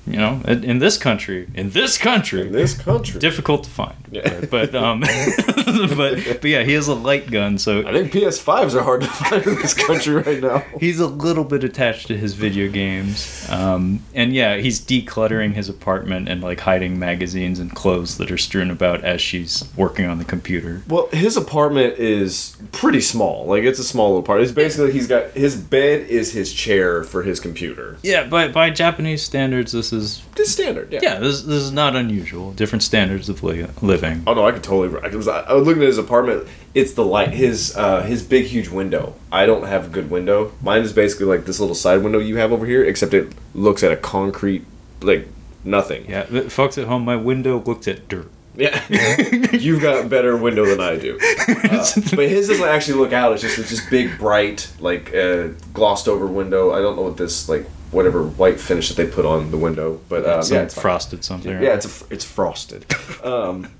You 0.06 0.16
know, 0.16 0.40
in, 0.48 0.64
in 0.64 0.78
this 0.80 0.98
country, 0.98 1.48
in 1.54 1.70
this 1.70 1.96
country, 1.96 2.42
in 2.42 2.52
this 2.52 2.76
country. 2.76 3.20
difficult 3.20 3.64
to 3.64 3.70
find. 3.70 3.94
Yeah. 4.10 4.40
But, 4.40 4.72
but 4.72 4.74
um, 4.74 5.00
but 5.96 6.40
but 6.40 6.44
yeah, 6.44 6.64
he 6.64 6.72
has 6.72 6.88
a 6.88 6.94
light 6.94 7.30
gun, 7.30 7.56
so 7.56 7.86
I 7.86 7.92
think 7.92 8.12
PS5s 8.12 8.74
are 8.74 8.82
hard 8.82 9.02
to 9.02 9.06
find 9.08 9.46
in 9.46 9.54
this 9.56 9.74
country 9.74 10.14
right 10.16 10.42
now. 10.42 10.58
he's 10.80 10.98
a 10.98 11.06
little 11.06 11.44
bit 11.44 11.62
attached 11.62 12.08
to 12.08 12.16
his 12.16 12.34
video 12.34 12.68
games. 12.68 13.46
Um, 13.48 14.00
and 14.12 14.32
yeah, 14.32 14.56
he's 14.56 14.80
decluttering 14.80 15.54
his 15.54 15.68
apartment 15.68 16.28
and 16.28 16.42
like 16.42 16.60
hiding 16.60 16.98
magazines 16.98 17.60
and 17.60 17.72
clothes 17.72 18.18
that 18.18 18.30
are 18.30 18.38
strewn 18.38 18.70
about 18.70 19.04
as 19.04 19.20
she's 19.20 19.70
working 19.76 20.06
on 20.06 20.18
the 20.18 20.24
computer. 20.24 20.82
Well, 20.88 21.08
his 21.12 21.36
apartment 21.36 21.98
is 21.98 22.56
pretty 22.72 23.00
small. 23.00 23.46
Like 23.46 23.62
it's 23.62 23.78
a 23.78 23.84
small 23.84 24.08
little 24.08 24.20
apartment. 24.20 24.48
It's 24.48 24.54
basically 24.54 24.92
he's 24.92 25.06
got 25.06 25.30
his 25.30 25.56
bed 25.56 26.08
is 26.08 26.32
his 26.32 26.52
chair 26.52 27.04
for 27.04 27.22
his 27.22 27.38
computer. 27.38 27.98
Yeah, 28.02 28.26
by 28.26 28.48
by 28.48 28.70
Japanese 28.70 29.22
standards, 29.22 29.70
this 29.70 29.91
is 29.92 30.22
It's 30.36 30.50
standard. 30.50 30.92
Yeah. 30.92 31.00
yeah, 31.02 31.18
this 31.18 31.42
this 31.42 31.62
is 31.62 31.72
not 31.72 31.94
unusual. 31.96 32.52
Different 32.52 32.82
standards 32.82 33.28
of 33.28 33.42
li- 33.42 33.66
living. 33.80 34.22
Oh 34.26 34.34
no, 34.34 34.46
I 34.46 34.52
could 34.52 34.62
totally. 34.64 35.00
I 35.02 35.14
was, 35.14 35.28
I 35.28 35.52
was 35.52 35.66
looking 35.66 35.82
at 35.82 35.88
his 35.88 35.98
apartment. 35.98 36.46
It's 36.74 36.92
the 36.94 37.04
light. 37.04 37.30
His 37.30 37.76
uh, 37.76 38.02
his 38.02 38.22
big 38.22 38.46
huge 38.46 38.68
window. 38.68 39.14
I 39.30 39.46
don't 39.46 39.64
have 39.66 39.86
a 39.86 39.88
good 39.88 40.10
window. 40.10 40.52
Mine 40.62 40.82
is 40.82 40.92
basically 40.92 41.26
like 41.26 41.44
this 41.44 41.60
little 41.60 41.74
side 41.74 42.02
window 42.02 42.18
you 42.18 42.36
have 42.36 42.52
over 42.52 42.66
here, 42.66 42.84
except 42.84 43.14
it 43.14 43.32
looks 43.54 43.82
at 43.82 43.92
a 43.92 43.96
concrete 43.96 44.64
like 45.00 45.28
nothing. 45.64 46.06
Yeah, 46.08 46.26
but 46.30 46.50
folks 46.50 46.78
at 46.78 46.86
home, 46.86 47.04
my 47.04 47.16
window 47.16 47.60
looked 47.62 47.86
at 47.88 48.08
dirt. 48.08 48.28
Yeah, 48.54 48.84
you've 49.52 49.80
got 49.80 50.04
a 50.04 50.08
better 50.08 50.36
window 50.36 50.66
than 50.66 50.80
I 50.80 50.96
do. 50.96 51.18
Uh, 51.72 51.86
but 52.14 52.28
his 52.28 52.48
doesn't 52.48 52.68
actually 52.68 52.98
look 52.98 53.12
out. 53.14 53.32
It's 53.32 53.40
just 53.42 53.58
it's 53.58 53.70
just 53.70 53.88
big, 53.88 54.18
bright, 54.18 54.70
like 54.78 55.12
uh, 55.14 55.48
glossed 55.72 56.06
over 56.06 56.26
window. 56.26 56.72
I 56.72 56.80
don't 56.82 56.96
know 56.96 57.02
what 57.02 57.16
this 57.16 57.48
like 57.48 57.66
whatever 57.92 58.24
white 58.24 58.58
finish 58.58 58.88
that 58.88 58.96
they 58.96 59.06
put 59.06 59.24
on 59.24 59.50
the 59.50 59.58
window, 59.58 60.00
but 60.08 60.26
um, 60.26 60.42
Some 60.42 60.56
yeah, 60.56 60.62
it's 60.64 60.74
fine. 60.74 60.82
frosted 60.82 61.24
something. 61.24 61.52
Yeah, 61.52 61.74
it's 61.74 62.02
a, 62.02 62.04
it's 62.12 62.24
frosted. 62.24 62.84
Um, 63.22 63.70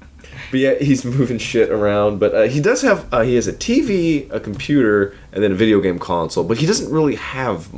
but 0.52 0.60
yeah, 0.60 0.74
he's 0.74 1.04
moving 1.04 1.38
shit 1.38 1.70
around. 1.70 2.20
But 2.20 2.34
uh, 2.34 2.42
he 2.42 2.60
does 2.60 2.82
have 2.82 3.12
uh, 3.12 3.22
he 3.22 3.34
has 3.34 3.48
a 3.48 3.52
TV, 3.52 4.30
a 4.30 4.38
computer, 4.38 5.16
and 5.32 5.42
then 5.42 5.50
a 5.52 5.54
video 5.54 5.80
game 5.80 5.98
console. 5.98 6.44
But 6.44 6.58
he 6.58 6.66
doesn't 6.66 6.92
really 6.92 7.16
have 7.16 7.68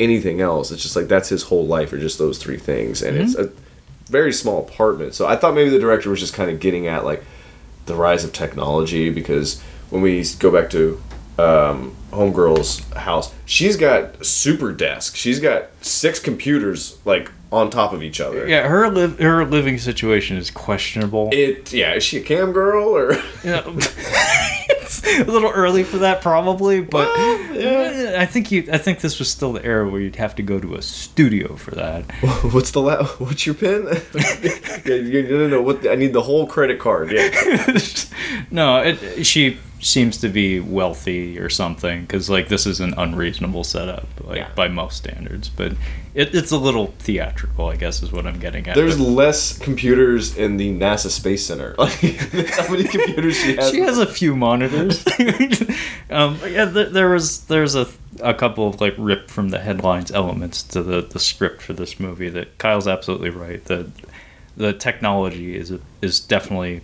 anything 0.00 0.40
else. 0.40 0.70
It's 0.70 0.82
just 0.82 0.96
like 0.96 1.08
that's 1.08 1.28
his 1.28 1.44
whole 1.44 1.66
life, 1.66 1.92
or 1.92 1.98
just 1.98 2.18
those 2.18 2.38
three 2.38 2.56
things. 2.58 3.02
And 3.02 3.16
it's 3.18 3.34
a 3.34 3.50
very 4.08 4.32
small 4.32 4.60
apartment. 4.66 5.14
So 5.14 5.26
I 5.26 5.36
thought 5.36 5.54
maybe 5.54 5.70
the 5.70 5.78
director 5.78 6.10
was 6.10 6.20
just 6.20 6.34
kind 6.34 6.50
of 6.50 6.60
getting 6.60 6.86
at 6.86 7.04
like 7.04 7.22
the 7.86 7.94
rise 7.94 8.24
of 8.24 8.32
technology 8.32 9.10
because 9.10 9.60
when 9.90 10.02
we 10.02 10.24
go 10.38 10.50
back 10.50 10.70
to 10.70 11.02
um, 11.38 11.94
homegirl's 12.12 12.80
house 12.92 13.32
she's 13.46 13.76
got 13.76 14.20
a 14.20 14.24
super 14.24 14.72
desk 14.72 15.16
she's 15.16 15.40
got 15.40 15.64
six 15.80 16.18
computers 16.20 16.98
like 17.04 17.30
on 17.50 17.68
top 17.70 17.92
of 17.92 18.02
each 18.02 18.20
other 18.20 18.46
Yeah, 18.48 18.66
her 18.68 18.88
live 18.90 19.18
her 19.18 19.44
living 19.44 19.78
situation 19.78 20.36
is 20.36 20.50
questionable. 20.50 21.30
it 21.32 21.72
yeah 21.72 21.94
is 21.94 22.02
she 22.02 22.18
a 22.18 22.22
cam 22.22 22.52
girl 22.52 22.88
or 22.96 23.12
Yeah. 23.44 23.62
it's 23.66 25.02
a 25.20 25.24
little 25.24 25.50
early 25.50 25.82
for 25.84 25.98
that, 25.98 26.20
probably, 26.22 26.80
but 26.80 27.08
Well, 27.16 27.54
yeah. 27.54 28.16
I 28.20 28.26
think 28.26 28.50
you. 28.52 28.68
I 28.72 28.78
think 28.78 29.00
this 29.00 29.18
was 29.18 29.28
still 29.30 29.52
the 29.52 29.64
era 29.64 29.88
where 29.88 30.00
you'd 30.00 30.16
have 30.16 30.34
to 30.36 30.42
go 30.42 30.58
to 30.60 30.74
a 30.76 30.82
studio 30.82 31.56
for 31.56 31.72
that. 31.72 32.10
what's 32.52 32.70
the 32.70 32.80
la- 32.80 33.04
what's 33.18 33.44
your 33.46 33.54
pin 33.54 33.84
yeah, 34.84 34.94
you, 34.94 35.22
no 35.24 35.38
no 35.38 35.48
no 35.48 35.62
what 35.62 35.86
i 35.86 35.94
need 35.94 36.12
the 36.12 36.22
whole 36.22 36.46
credit 36.46 36.78
card 36.78 37.10
yeah 37.10 37.30
no, 38.50 38.78
it, 38.78 39.24
she 39.26 39.58
seems 39.82 40.16
to 40.18 40.28
be 40.28 40.60
wealthy 40.60 41.38
or 41.40 41.48
something 41.48 42.02
because 42.02 42.30
like 42.30 42.46
this 42.48 42.66
is 42.66 42.78
an 42.80 42.94
unreasonable 42.96 43.64
setup, 43.64 44.06
like 44.24 44.38
Yeah. 44.38 44.48
by 44.54 44.68
most 44.68 44.96
standards. 44.96 45.48
But 45.48 45.72
it, 46.14 46.34
it's 46.34 46.52
a 46.52 46.56
little 46.56 46.94
theatrical, 47.00 47.66
I 47.66 47.74
guess, 47.76 48.00
is 48.02 48.12
what 48.12 48.24
I'm 48.26 48.38
getting 48.38 48.68
at. 48.68 48.76
there's 48.76 48.96
But 48.96 49.04
less 49.04 49.58
computers 49.58 50.36
in 50.38 50.56
the 50.56 50.70
nasa 50.72 51.10
space 51.10 51.44
center 51.44 51.74
like 51.78 51.90
how 52.50 52.70
many 52.70 52.84
computers 52.84 53.36
she 53.36 53.56
has 53.56 53.70
she 53.72 53.80
has 53.80 53.98
a 53.98 54.06
few 54.06 54.36
monitors. 54.36 55.04
um, 56.10 56.38
yeah, 56.46 56.64
there, 56.66 56.88
there 56.88 57.08
was 57.10 57.44
there's 57.46 57.74
a 57.74 57.88
a 58.20 58.34
couple 58.34 58.68
of 58.68 58.80
like 58.80 58.94
ripped 58.98 59.30
from 59.30 59.48
the 59.48 59.58
headlines 59.58 60.12
elements 60.12 60.62
to 60.62 60.82
the 60.82 61.00
the 61.00 61.18
script 61.18 61.60
for 61.60 61.72
this 61.72 61.98
movie 61.98 62.28
that 62.28 62.56
Kyle's 62.58 62.86
absolutely 62.86 63.30
right. 63.30 63.64
The 63.64 63.90
the 64.56 64.72
technology 64.72 65.56
is 65.56 65.72
is 66.02 66.20
definitely 66.20 66.82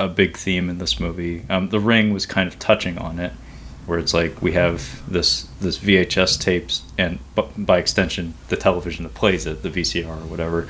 a 0.00 0.08
big 0.08 0.36
theme 0.36 0.68
in 0.70 0.78
this 0.78 0.98
movie. 0.98 1.44
Um, 1.48 1.68
the 1.68 1.78
Ring 1.78 2.12
was 2.12 2.26
kind 2.26 2.48
of 2.48 2.58
touching 2.58 2.98
on 2.98 3.18
it, 3.18 3.32
where 3.86 3.98
it's 3.98 4.14
like 4.14 4.40
we 4.40 4.52
have 4.52 5.02
this 5.10 5.42
this 5.60 5.78
VHS 5.78 6.40
tapes 6.40 6.82
and 6.98 7.20
b- 7.36 7.44
by 7.56 7.78
extension 7.78 8.34
the 8.48 8.56
television 8.56 9.04
that 9.04 9.14
plays 9.14 9.46
it, 9.46 9.62
the 9.62 9.70
VCR 9.70 10.06
or 10.06 10.26
whatever, 10.26 10.66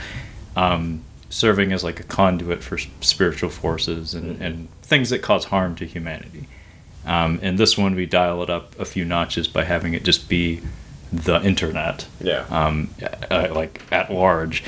um, 0.57 1.03
serving 1.31 1.73
as 1.73 1.85
like 1.85 2.01
a 2.01 2.03
conduit 2.03 2.63
for 2.63 2.77
spiritual 3.01 3.51
forces 3.51 4.15
and, 4.15 4.43
and 4.43 4.69
things 4.83 5.11
that 5.11 5.23
cause 5.23 5.47
harm 5.47 5.77
to 5.77 5.87
humanity. 5.87 6.49
Um, 7.07 7.39
in 7.39 7.57
this 7.57 7.79
one, 7.79 7.95
we 7.95 8.05
dial 8.05 8.43
it 8.43 8.51
up 8.51 8.79
a 8.79 8.85
few 8.85 9.05
notches 9.05 9.49
by 9.49 9.65
having 9.65 9.95
it 9.95 10.05
just 10.05 10.29
be 10.29 10.61
the 11.13 11.43
internet 11.43 12.07
yeah 12.21 12.45
um, 12.51 12.91
uh, 13.31 13.49
like 13.55 13.83
at 13.93 14.13
large. 14.13 14.65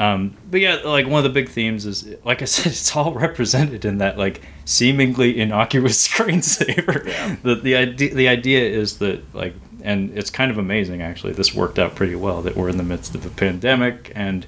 Um, 0.00 0.36
but 0.50 0.60
yeah, 0.60 0.76
like 0.84 1.06
one 1.06 1.18
of 1.18 1.24
the 1.24 1.30
big 1.40 1.48
themes 1.48 1.86
is, 1.86 2.08
like 2.24 2.42
I 2.42 2.44
said, 2.46 2.66
it's 2.72 2.94
all 2.96 3.12
represented 3.12 3.84
in 3.84 3.98
that 3.98 4.18
like 4.18 4.40
seemingly 4.64 5.38
innocuous 5.40 6.06
screensaver. 6.08 7.06
Yeah. 7.06 7.36
The 7.42 7.54
the 7.56 7.76
idea 7.76 8.14
the 8.14 8.28
idea 8.28 8.68
is 8.68 8.98
that 8.98 9.34
like 9.34 9.54
and 9.82 10.16
it's 10.16 10.30
kind 10.30 10.50
of 10.50 10.58
amazing 10.58 11.02
actually. 11.02 11.32
This 11.34 11.54
worked 11.54 11.78
out 11.78 11.94
pretty 11.94 12.14
well 12.14 12.42
that 12.42 12.56
we're 12.56 12.68
in 12.68 12.76
the 12.78 12.82
midst 12.84 13.14
of 13.14 13.26
a 13.26 13.30
pandemic, 13.30 14.10
and 14.14 14.46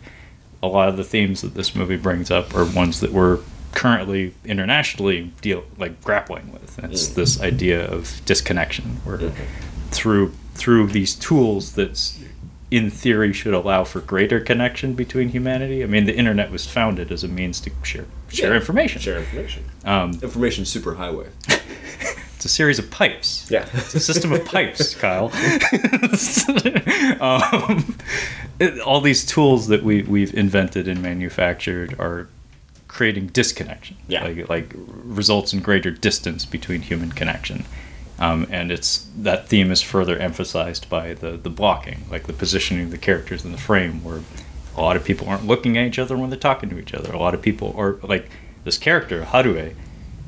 a 0.62 0.66
lot 0.66 0.88
of 0.88 0.96
the 0.96 1.04
themes 1.04 1.42
that 1.42 1.54
this 1.54 1.74
movie 1.74 1.96
brings 1.96 2.30
up 2.30 2.54
are 2.54 2.64
ones 2.64 3.00
that 3.00 3.12
we're 3.12 3.38
currently 3.72 4.32
internationally 4.44 5.32
deal 5.42 5.64
like 5.78 6.00
grappling 6.02 6.52
with. 6.52 6.78
It's 6.84 7.08
Mm. 7.10 7.14
this 7.16 7.40
idea 7.40 7.84
of 7.86 8.20
disconnection, 8.24 9.00
where 9.04 9.18
Mhm. 9.18 9.32
through 9.90 10.32
through 10.54 10.86
these 10.86 11.14
tools 11.16 11.72
that 11.72 12.00
in 12.76 12.90
theory 12.90 13.32
should 13.32 13.55
allow 13.55 13.84
for 13.84 14.01
greater 14.01 14.40
connection 14.40 14.94
between 14.94 15.28
humanity. 15.28 15.82
I 15.82 15.86
mean, 15.86 16.05
the 16.06 16.16
internet 16.16 16.51
was 16.51 16.66
founded 16.66 17.12
as 17.12 17.22
a 17.24 17.28
means 17.28 17.60
to 17.60 17.70
share 17.82 18.06
share 18.28 18.51
Yeah. 18.51 18.56
information. 18.60 19.01
Share 19.01 19.18
information. 19.18 19.62
Um, 19.84 20.10
Information 20.22 20.64
superhighway. 20.64 21.28
it's 22.36 22.44
a 22.44 22.48
series 22.48 22.78
of 22.78 22.90
pipes. 22.90 23.46
Yeah. 23.51 23.66
It's 23.72 23.94
a 23.94 24.01
system 24.01 24.32
of 24.32 24.44
pipes, 24.44 24.94
Kyle. 25.05 25.30
um, 27.20 27.96
it- 28.59 28.80
all 28.80 29.01
these 29.01 29.24
tools 29.24 29.68
that 29.68 29.82
we 29.82 30.02
we've 30.02 30.34
invented 30.34 30.88
and 30.88 31.02
manufactured 31.02 31.94
are 31.98 32.28
creating 32.88 33.26
disconnection. 33.28 33.96
Yeah. 34.09 34.24
Like 34.24 34.48
like 34.48 34.72
results 35.05 35.52
in 35.52 35.60
greater 35.60 35.90
distance 35.90 36.44
between 36.44 36.82
human 36.82 37.12
connection. 37.12 37.64
Um, 38.19 38.47
and 38.51 38.70
it's 38.70 39.09
that 39.16 39.49
theme 39.49 39.70
is 39.70 39.82
further 39.82 40.16
emphasized 40.16 40.89
by 40.89 41.15
the 41.15 41.32
the 41.32 41.51
blocking, 41.51 42.05
like 42.11 42.27
the 42.27 42.32
positioning 42.32 42.85
of 42.85 42.91
the 42.91 42.99
characters 42.99 43.45
in 43.45 43.53
the 43.53 43.59
frame, 43.59 44.05
where 44.05 44.20
a 44.77 44.81
lot 44.81 44.97
of 44.97 45.05
people 45.05 45.28
aren't 45.28 45.47
looking 45.47 45.77
at 45.77 45.86
each 45.86 45.99
other 45.99 46.16
when 46.16 46.31
they're 46.31 46.39
talking 46.39 46.69
to 46.70 46.78
each 46.78 46.95
other. 46.95 47.12
A 47.12 47.19
lot 47.19 47.35
of 47.35 47.43
people 47.43 47.74
are 47.77 47.99
like 48.03 48.31
this 48.65 48.78
character 48.78 49.24
Harue 49.24 49.74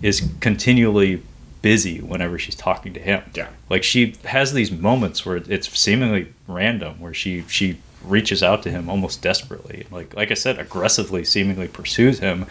is 0.02 0.28
continually 0.40 1.22
busy 1.62 2.00
whenever 2.00 2.38
she's 2.38 2.54
talking 2.54 2.92
to 2.92 3.00
him. 3.00 3.22
Yeah. 3.34 3.48
Like 3.70 3.82
she 3.82 4.14
has 4.24 4.52
these 4.52 4.70
moments 4.70 5.24
where 5.24 5.36
it's 5.36 5.68
seemingly 5.78 6.32
random, 6.46 7.00
where 7.00 7.14
she 7.14 7.44
she 7.48 7.78
reaches 8.04 8.42
out 8.42 8.62
to 8.62 8.70
him 8.70 8.88
almost 8.88 9.22
desperately, 9.22 9.86
like 9.90 10.14
like 10.14 10.30
I 10.30 10.34
said, 10.34 10.58
aggressively, 10.58 11.24
seemingly 11.24 11.68
pursues 11.68 12.18
him. 12.18 12.46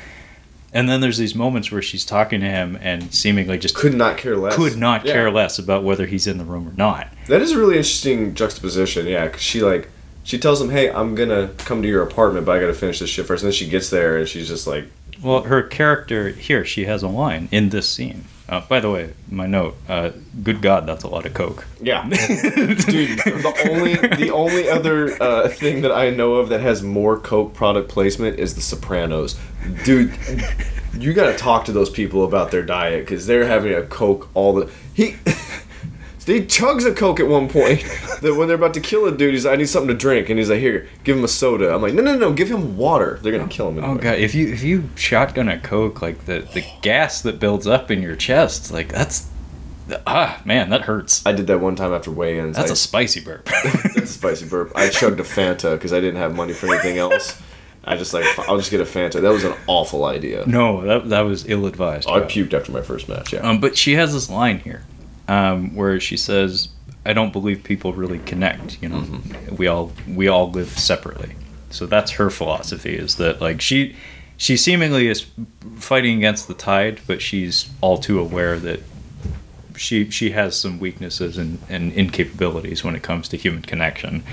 And 0.76 0.90
then 0.90 1.00
there's 1.00 1.18
these 1.18 1.34
moments 1.36 1.72
where 1.72 1.82
she's 1.82 2.04
talking 2.04 2.42
to 2.42 2.46
him 2.48 2.78
and 2.82 3.14
seemingly 3.14 3.58
just 3.58 3.76
Could 3.76 3.94
not 3.94 4.18
care 4.18 4.36
less. 4.36 4.56
could 4.56 4.78
not 4.78 5.06
Yeah. 5.06 5.14
care 5.14 5.32
less 5.32 5.58
about 5.58 5.84
whether 5.86 6.06
he's 6.06 6.28
in 6.28 6.38
the 6.38 6.44
room 6.44 6.68
or 6.68 6.74
not. 6.76 7.08
That 7.30 7.42
is 7.42 7.54
a 7.54 7.58
really 7.58 7.78
interesting 7.78 8.36
juxtaposition. 8.36 9.08
Yeah, 9.08 9.28
'cause 9.30 9.42
she 9.42 9.62
like 9.64 9.88
she 10.24 10.38
tells 10.38 10.60
him, 10.62 10.72
"Hey, 10.72 10.90
I'm 10.90 11.16
gonna 11.16 11.52
come 11.60 11.82
to 11.82 11.88
your 11.88 12.02
apartment, 12.04 12.46
but 12.46 12.58
I 12.58 12.60
gotta 12.60 12.74
finish 12.74 13.00
this 13.00 13.10
shit 13.10 13.26
first. 13.26 13.44
And 13.44 13.52
then 13.52 13.56
she 13.56 13.68
gets 13.70 13.90
there 13.90 14.18
and 14.18 14.28
she's 14.28 14.48
just 14.50 14.68
like, 14.68 14.86
Well, 15.24 15.44
her 15.44 15.62
character 15.64 16.30
here, 16.30 16.66
she 16.66 16.86
has 16.86 17.02
a 17.04 17.08
line 17.08 17.48
in 17.52 17.70
this 17.70 17.88
scene. 17.88 18.26
Uh, 18.48 18.62
by 18.62 18.80
the 18.80 18.92
way, 18.92 19.12
my 19.30 19.48
note: 19.48 19.76
uh, 19.90 20.12
Good 20.44 20.62
God, 20.62 20.86
that's 20.86 21.04
a 21.04 21.08
lot 21.08 21.26
of 21.26 21.34
coke. 21.34 21.66
"Yeah, 21.82 22.04
dude." 22.10 23.18
The 23.20 23.70
only 23.72 23.96
the 23.96 24.32
only 24.32 24.70
other 24.70 25.22
uh, 25.22 25.48
thing 25.50 25.82
that 25.82 25.92
I 25.92 26.12
know 26.12 26.36
of 26.36 26.50
that 26.50 26.62
has 26.62 26.84
more 26.84 27.18
Coke 27.20 27.56
product 27.56 27.90
placement 27.90 28.38
is 28.40 28.54
The 28.54 28.62
Sopranos, 28.62 29.40
dude. 29.84 30.14
You 30.98 31.14
gotta 31.14 31.36
talk 31.36 31.66
to 31.66 31.72
those 31.72 31.90
people 31.90 32.24
about 32.24 32.52
their 32.52 32.64
diet 32.64 33.06
because 33.06 33.26
they're 33.26 33.48
having 33.48 33.74
a 33.74 33.82
Coke 33.82 34.30
all 34.36 34.54
the 34.54 34.72
he. 34.94 35.16
He 36.26 36.42
chugs 36.42 36.86
a 36.86 36.94
Coke 36.94 37.20
at 37.20 37.28
one 37.28 37.50
point. 37.50 37.84
That 38.22 38.34
when 38.36 38.48
they're 38.48 38.56
about 38.56 38.74
to 38.76 38.80
kill 38.80 39.06
a 39.06 39.12
dude, 39.12 39.34
he's 39.34 39.44
like, 39.46 39.56
I 39.56 39.58
need 39.58 39.68
something 39.68 39.90
to 39.90 39.94
drink, 39.94 40.30
and 40.30 40.40
he's 40.40 40.50
like, 40.50 40.62
Here, 40.62 40.88
give 41.04 41.18
him 41.18 41.24
a 41.26 41.28
soda. 41.28 41.76
I'm 41.76 41.82
like, 41.82 41.94
No, 41.94 42.02
no, 42.02 42.18
no, 42.18 42.32
give 42.32 42.50
him 42.50 42.78
water. 42.78 43.20
They're 43.22 43.34
gonna 43.34 43.50
kill 43.50 43.70
him. 43.70 43.84
Oh 43.84 43.96
god, 43.96 44.18
if 44.20 44.34
you 44.34 44.48
if 44.48 44.64
you 44.64 44.90
shotgun 44.96 45.50
a 45.50 45.60
coke, 45.60 46.02
like 46.02 46.26
the 46.26 46.48
the 46.54 46.64
gas 46.82 47.22
that 47.24 47.40
builds 47.40 47.68
up 47.68 47.92
in 47.92 48.02
your 48.02 48.16
chest, 48.16 48.72
like 48.72 48.88
that's 48.88 49.28
ah 50.08 50.42
man, 50.46 50.70
that 50.70 50.82
hurts. 50.82 51.26
I 51.26 51.34
did 51.34 51.48
that 51.48 51.60
one 51.60 51.76
time 51.76 51.94
after 51.94 52.10
weigh-ins. 52.10 52.56
That's 52.56 52.72
I, 52.72 52.74
a 52.74 52.78
spicy 52.78 53.20
burp. 53.20 53.46
that's 53.64 53.98
a 53.98 54.08
spicy 54.08 54.48
burp. 54.48 54.72
I 54.76 54.90
chugged 54.90 55.20
a 55.20 55.24
Fanta 55.24 55.74
because 55.74 55.92
I 55.92 56.00
didn't 56.00 56.18
have 56.18 56.34
money 56.34 56.54
for 56.54 56.68
anything 56.68 56.98
else. 56.98 57.40
I 57.84 57.98
just 57.98 58.14
like 58.14 58.26
I'll 58.40 58.58
just 58.58 58.72
get 58.72 58.82
a 58.82 58.86
Fanta. 58.86 59.22
That 59.22 59.32
was 59.32 59.44
an 59.44 59.54
awful 59.68 60.06
idea. 60.06 60.46
no, 60.48 60.82
that 60.86 61.10
that 61.10 61.22
was 61.22 61.48
ill 61.48 61.66
advised. 61.68 62.08
I 62.10 62.22
puked 62.22 62.54
after 62.54 62.72
my 62.72 62.82
first 62.82 63.08
match. 63.10 63.34
Yeah. 63.34 63.42
Um, 63.42 63.60
but 63.60 63.78
she 63.78 63.94
has 63.96 64.14
this 64.14 64.30
line 64.30 64.60
here, 64.60 64.84
um, 65.28 65.76
where 65.76 66.00
she 66.00 66.18
says, 66.18 66.70
"I 67.06 67.14
don't 67.14 67.32
believe 67.34 67.64
people 67.64 67.94
really 67.94 68.20
connect. 68.20 68.82
You 68.82 68.90
know, 68.90 69.00
Mm-hmm. 69.02 69.56
we 69.56 69.68
all 69.68 69.92
we 70.08 70.28
all 70.28 70.52
live 70.52 70.70
separately." 70.70 71.36
So 71.70 71.86
that's 71.86 72.12
her 72.12 72.30
philosophy: 72.30 72.96
is 72.96 73.16
that 73.16 73.42
like 73.42 73.62
she 73.62 73.96
she 74.38 74.58
seemingly 74.58 75.08
is 75.08 75.26
fighting 75.78 76.18
against 76.18 76.48
the 76.48 76.54
tide, 76.54 77.00
but 77.08 77.22
she's 77.22 77.70
all 77.82 77.98
too 77.98 78.20
aware 78.20 78.58
that 78.60 78.82
she 79.76 80.10
she 80.10 80.32
has 80.32 80.58
some 80.60 80.80
weaknesses 80.80 81.38
and, 81.38 81.60
and 81.70 81.92
incapabilities 81.94 82.84
when 82.84 82.96
it 82.96 83.04
comes 83.04 83.28
to 83.30 83.38
human 83.38 83.62
connection. 83.62 84.24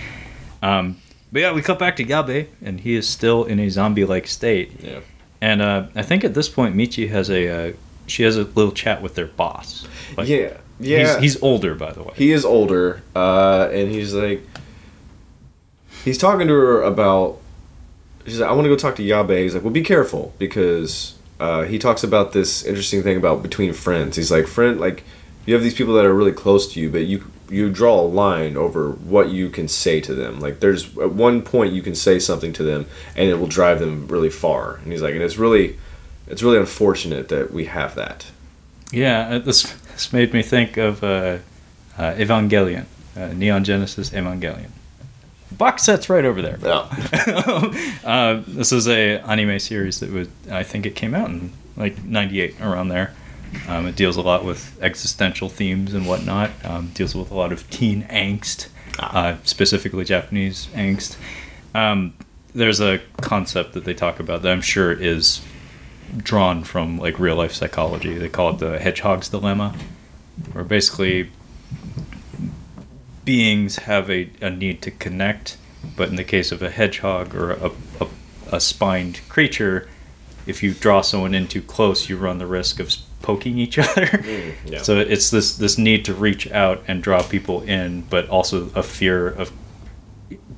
Um, 0.62 0.98
but 1.32 1.40
yeah, 1.42 1.52
we 1.52 1.62
cut 1.62 1.78
back 1.78 1.96
to 1.96 2.04
Yabe, 2.04 2.46
and 2.62 2.80
he 2.80 2.94
is 2.94 3.08
still 3.08 3.44
in 3.44 3.58
a 3.58 3.68
zombie-like 3.70 4.26
state. 4.26 4.72
yeah. 4.82 5.00
And 5.40 5.60
uh, 5.62 5.86
I 5.96 6.02
think 6.02 6.22
at 6.24 6.34
this 6.34 6.48
point, 6.48 6.76
Michi 6.76 7.08
has 7.08 7.28
a 7.30 7.48
uh, 7.48 7.72
she 8.06 8.22
has 8.22 8.36
a 8.36 8.44
little 8.44 8.70
chat 8.70 9.02
with 9.02 9.14
their 9.16 9.26
boss. 9.26 9.88
Like, 10.16 10.28
yeah. 10.28 10.58
Yeah. 10.82 11.20
He's, 11.20 11.34
he's 11.34 11.42
older, 11.42 11.74
by 11.74 11.92
the 11.92 12.02
way. 12.02 12.12
he 12.14 12.32
is 12.32 12.44
older, 12.44 13.02
uh, 13.14 13.68
and 13.72 13.90
he's 13.90 14.14
like, 14.14 14.42
he's 16.04 16.18
talking 16.18 16.46
to 16.48 16.54
her 16.54 16.82
about. 16.82 17.38
She's 18.24 18.38
like, 18.38 18.50
I 18.50 18.52
want 18.52 18.66
to 18.66 18.68
go 18.68 18.76
talk 18.76 18.94
to 18.96 19.02
Yabe. 19.02 19.42
He's 19.42 19.54
like, 19.54 19.64
well, 19.64 19.72
be 19.72 19.82
careful 19.82 20.32
because 20.38 21.16
uh, 21.40 21.62
he 21.62 21.78
talks 21.78 22.04
about 22.04 22.32
this 22.32 22.64
interesting 22.64 23.02
thing 23.02 23.16
about 23.16 23.42
between 23.42 23.72
friends. 23.72 24.16
He's 24.16 24.30
like, 24.30 24.46
friend, 24.46 24.78
like 24.78 25.02
you 25.44 25.54
have 25.54 25.62
these 25.62 25.74
people 25.74 25.94
that 25.94 26.04
are 26.04 26.14
really 26.14 26.32
close 26.32 26.72
to 26.74 26.80
you, 26.80 26.90
but 26.90 27.04
you 27.06 27.24
you 27.50 27.68
draw 27.68 28.00
a 28.00 28.02
line 28.02 28.56
over 28.56 28.92
what 28.92 29.30
you 29.30 29.50
can 29.50 29.68
say 29.68 30.00
to 30.00 30.14
them. 30.14 30.40
Like 30.40 30.60
there's 30.60 30.96
at 30.98 31.12
one 31.12 31.42
point 31.42 31.72
you 31.72 31.82
can 31.82 31.94
say 31.94 32.18
something 32.18 32.52
to 32.54 32.62
them, 32.62 32.86
and 33.16 33.28
it 33.28 33.34
will 33.34 33.46
drive 33.46 33.80
them 33.80 34.06
really 34.08 34.30
far. 34.30 34.76
And 34.76 34.92
he's 34.92 35.02
like, 35.02 35.14
and 35.14 35.22
it's 35.22 35.36
really, 35.36 35.76
it's 36.28 36.42
really 36.42 36.58
unfortunate 36.58 37.28
that 37.28 37.52
we 37.52 37.66
have 37.66 37.94
that. 37.96 38.26
Yeah, 38.92 39.28
uh, 39.28 39.38
this 39.40 39.74
this 39.92 40.12
made 40.12 40.32
me 40.32 40.42
think 40.42 40.76
of 40.76 41.02
uh, 41.02 41.38
uh, 41.98 42.14
Evangelion, 42.14 42.86
uh, 43.16 43.28
Neon 43.28 43.64
Genesis 43.64 44.10
Evangelion. 44.10 44.70
Box 45.50 45.84
set's 45.84 46.08
right 46.08 46.24
over 46.24 46.40
there. 46.40 46.58
Yeah. 46.62 47.98
uh, 48.04 48.42
this 48.46 48.72
is 48.72 48.88
a 48.88 49.18
anime 49.20 49.58
series 49.58 50.00
that 50.00 50.10
was 50.10 50.28
I 50.50 50.62
think 50.62 50.86
it 50.86 50.96
came 50.96 51.14
out 51.14 51.28
in 51.28 51.52
like 51.76 52.02
'98 52.02 52.60
around 52.60 52.88
there. 52.88 53.14
Um, 53.68 53.86
it 53.86 53.96
deals 53.96 54.16
a 54.16 54.22
lot 54.22 54.44
with 54.44 54.78
existential 54.82 55.50
themes 55.50 55.92
and 55.92 56.06
whatnot. 56.06 56.50
Um, 56.64 56.88
deals 56.94 57.14
with 57.14 57.30
a 57.30 57.34
lot 57.34 57.52
of 57.52 57.68
teen 57.68 58.04
angst, 58.04 58.68
uh, 58.98 59.36
specifically 59.44 60.04
Japanese 60.04 60.68
angst. 60.68 61.18
Um, 61.74 62.14
there's 62.54 62.80
a 62.80 63.00
concept 63.20 63.74
that 63.74 63.84
they 63.84 63.94
talk 63.94 64.20
about 64.20 64.42
that 64.42 64.52
I'm 64.52 64.62
sure 64.62 64.92
is 64.92 65.42
drawn 66.16 66.64
from 66.64 66.98
like 66.98 67.18
real 67.18 67.36
life 67.36 67.52
psychology. 67.52 68.18
They 68.18 68.28
call 68.28 68.50
it 68.50 68.58
the 68.58 68.78
hedgehog's 68.78 69.28
dilemma, 69.28 69.74
where 70.52 70.64
basically 70.64 71.30
beings 73.24 73.76
have 73.76 74.10
a, 74.10 74.30
a 74.40 74.50
need 74.50 74.82
to 74.82 74.90
connect, 74.90 75.56
but 75.96 76.08
in 76.08 76.16
the 76.16 76.24
case 76.24 76.52
of 76.52 76.62
a 76.62 76.70
hedgehog 76.70 77.34
or 77.34 77.52
a, 77.52 77.70
a, 78.00 78.08
a 78.52 78.60
spined 78.60 79.20
creature, 79.28 79.88
if 80.46 80.62
you 80.62 80.74
draw 80.74 81.00
someone 81.00 81.34
in 81.34 81.46
too 81.46 81.62
close, 81.62 82.08
you 82.08 82.16
run 82.16 82.38
the 82.38 82.46
risk 82.46 82.80
of 82.80 82.92
poking 83.22 83.58
each 83.58 83.78
other. 83.78 84.54
yeah. 84.66 84.82
So 84.82 84.98
it's 84.98 85.30
this 85.30 85.56
this 85.56 85.78
need 85.78 86.04
to 86.06 86.14
reach 86.14 86.50
out 86.50 86.82
and 86.88 87.02
draw 87.02 87.22
people 87.22 87.62
in, 87.62 88.02
but 88.02 88.28
also 88.28 88.70
a 88.74 88.82
fear 88.82 89.28
of 89.28 89.52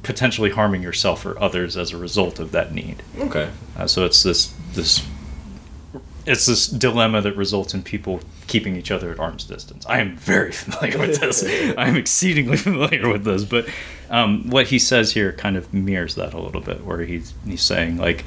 potentially 0.03 0.51
harming 0.51 0.83
yourself 0.83 1.25
or 1.27 1.39
others 1.41 1.77
as 1.77 1.93
a 1.93 1.97
result 1.97 2.39
of 2.39 2.53
that 2.53 2.73
need. 2.73 3.03
Okay. 3.19 3.51
Uh, 3.77 3.87
so 3.87 4.05
it's 4.05 4.23
this 4.23 4.55
this 4.73 5.07
it's 6.27 6.47
this 6.47 6.67
dilemma 6.67 7.21
that 7.21 7.37
results 7.37 7.75
in 7.75 7.83
people 7.83 8.21
keeping 8.47 8.77
each 8.77 8.91
other 8.91 9.11
at 9.11 9.19
arm's 9.19 9.45
distance. 9.45 9.85
I 9.87 10.01
am 10.01 10.17
very 10.17 10.53
familiar 10.53 10.99
with 10.99 11.21
this. 11.21 11.45
I 11.79 11.89
am 11.89 11.97
exceedingly 11.97 12.57
familiar 12.69 13.09
with 13.11 13.25
this. 13.25 13.45
But 13.45 13.69
um, 14.11 14.49
what 14.51 14.69
he 14.69 14.79
says 14.79 15.13
here 15.13 15.33
kind 15.33 15.57
of 15.57 15.73
mirrors 15.73 16.15
that 16.15 16.35
a 16.35 16.41
little 16.41 16.61
bit, 16.61 16.85
where 16.85 17.01
he's 17.01 17.35
he's 17.47 17.63
saying 17.63 17.97
like, 17.99 18.25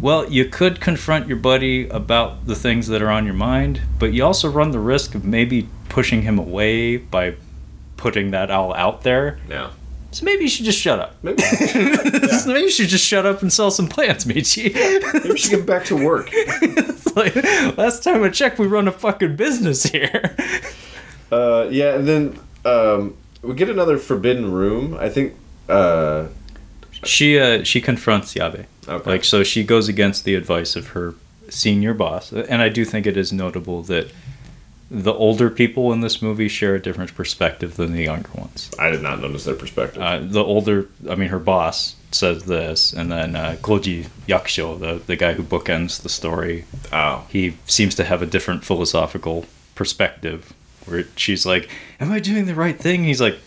well, 0.00 0.30
you 0.30 0.44
could 0.46 0.80
confront 0.80 1.26
your 1.26 1.36
buddy 1.38 1.88
about 1.88 2.46
the 2.46 2.54
things 2.54 2.88
that 2.88 3.02
are 3.02 3.10
on 3.10 3.24
your 3.24 3.34
mind, 3.34 3.82
but 3.98 4.12
you 4.12 4.24
also 4.24 4.48
run 4.48 4.70
the 4.70 4.78
risk 4.78 5.14
of 5.14 5.24
maybe 5.24 5.68
pushing 5.88 6.22
him 6.22 6.38
away 6.38 6.96
by 6.96 7.34
putting 7.96 8.30
that 8.30 8.50
all 8.50 8.74
out 8.74 9.02
there. 9.02 9.38
Yeah. 9.48 9.70
So 10.12 10.24
maybe 10.24 10.42
you 10.42 10.48
should 10.48 10.64
just 10.64 10.78
shut 10.80 10.98
up. 10.98 11.14
Maybe, 11.22 11.40
So 11.42 12.48
maybe 12.48 12.62
you 12.62 12.70
should 12.70 12.88
just 12.88 13.06
shut 13.06 13.24
up 13.26 13.42
and 13.42 13.52
sell 13.52 13.70
some 13.70 13.86
plants, 13.88 14.24
Michi. 14.24 14.74
maybe 15.14 15.28
we 15.30 15.38
should 15.38 15.50
get 15.52 15.66
back 15.66 15.84
to 15.86 15.96
work. 15.96 16.30
Like, 17.16 17.34
last 17.76 18.04
time 18.04 18.22
I 18.22 18.28
checked, 18.28 18.60
we 18.60 18.68
run 18.68 18.86
a 18.86 18.92
fucking 18.92 19.34
business 19.34 19.82
here. 19.82 20.36
Uh, 21.32 21.66
yeah, 21.68 21.96
and 21.96 22.06
then 22.06 22.38
um, 22.64 23.16
we 23.42 23.52
get 23.54 23.68
another 23.68 23.98
forbidden 23.98 24.52
room. 24.52 24.96
I 24.98 25.08
think. 25.08 25.34
Uh, 25.68 26.28
She 27.02 27.36
uh, 27.38 27.64
she 27.64 27.80
confronts 27.80 28.34
Yabe. 28.34 28.66
Okay. 28.88 29.10
Like 29.10 29.24
so, 29.24 29.42
she 29.42 29.64
goes 29.64 29.88
against 29.88 30.24
the 30.24 30.36
advice 30.36 30.76
of 30.76 30.88
her 30.88 31.14
senior 31.48 31.94
boss, 31.94 32.32
and 32.32 32.62
I 32.62 32.68
do 32.68 32.84
think 32.84 33.06
it 33.06 33.16
is 33.16 33.32
notable 33.32 33.82
that 33.84 34.12
the 34.90 35.14
older 35.14 35.48
people 35.48 35.92
in 35.92 36.00
this 36.00 36.20
movie 36.20 36.48
share 36.48 36.74
a 36.74 36.82
different 36.82 37.14
perspective 37.14 37.76
than 37.76 37.92
the 37.92 38.02
younger 38.02 38.30
ones. 38.34 38.70
I 38.78 38.90
did 38.90 39.02
not 39.02 39.20
notice 39.20 39.44
their 39.44 39.54
perspective. 39.54 40.02
Uh, 40.02 40.18
the 40.18 40.42
older, 40.42 40.88
I 41.08 41.14
mean, 41.14 41.28
her 41.28 41.38
boss 41.38 41.94
says 42.10 42.44
this, 42.44 42.92
and 42.92 43.10
then 43.10 43.36
uh, 43.36 43.56
Koji 43.60 44.08
Yakusho, 44.26 44.78
the 44.80 44.94
the 45.06 45.16
guy 45.16 45.34
who 45.34 45.44
bookends 45.44 46.02
the 46.02 46.08
story, 46.08 46.64
oh, 46.92 47.24
he 47.28 47.56
seems 47.66 47.94
to 47.96 48.04
have 48.04 48.20
a 48.20 48.26
different 48.26 48.64
philosophical 48.64 49.46
perspective. 49.76 50.52
Where 50.86 51.04
she's 51.14 51.46
like, 51.46 51.70
"Am 52.00 52.10
I 52.10 52.18
doing 52.18 52.46
the 52.46 52.54
right 52.54 52.78
thing?" 52.78 53.04
He's 53.04 53.20
like, 53.20 53.38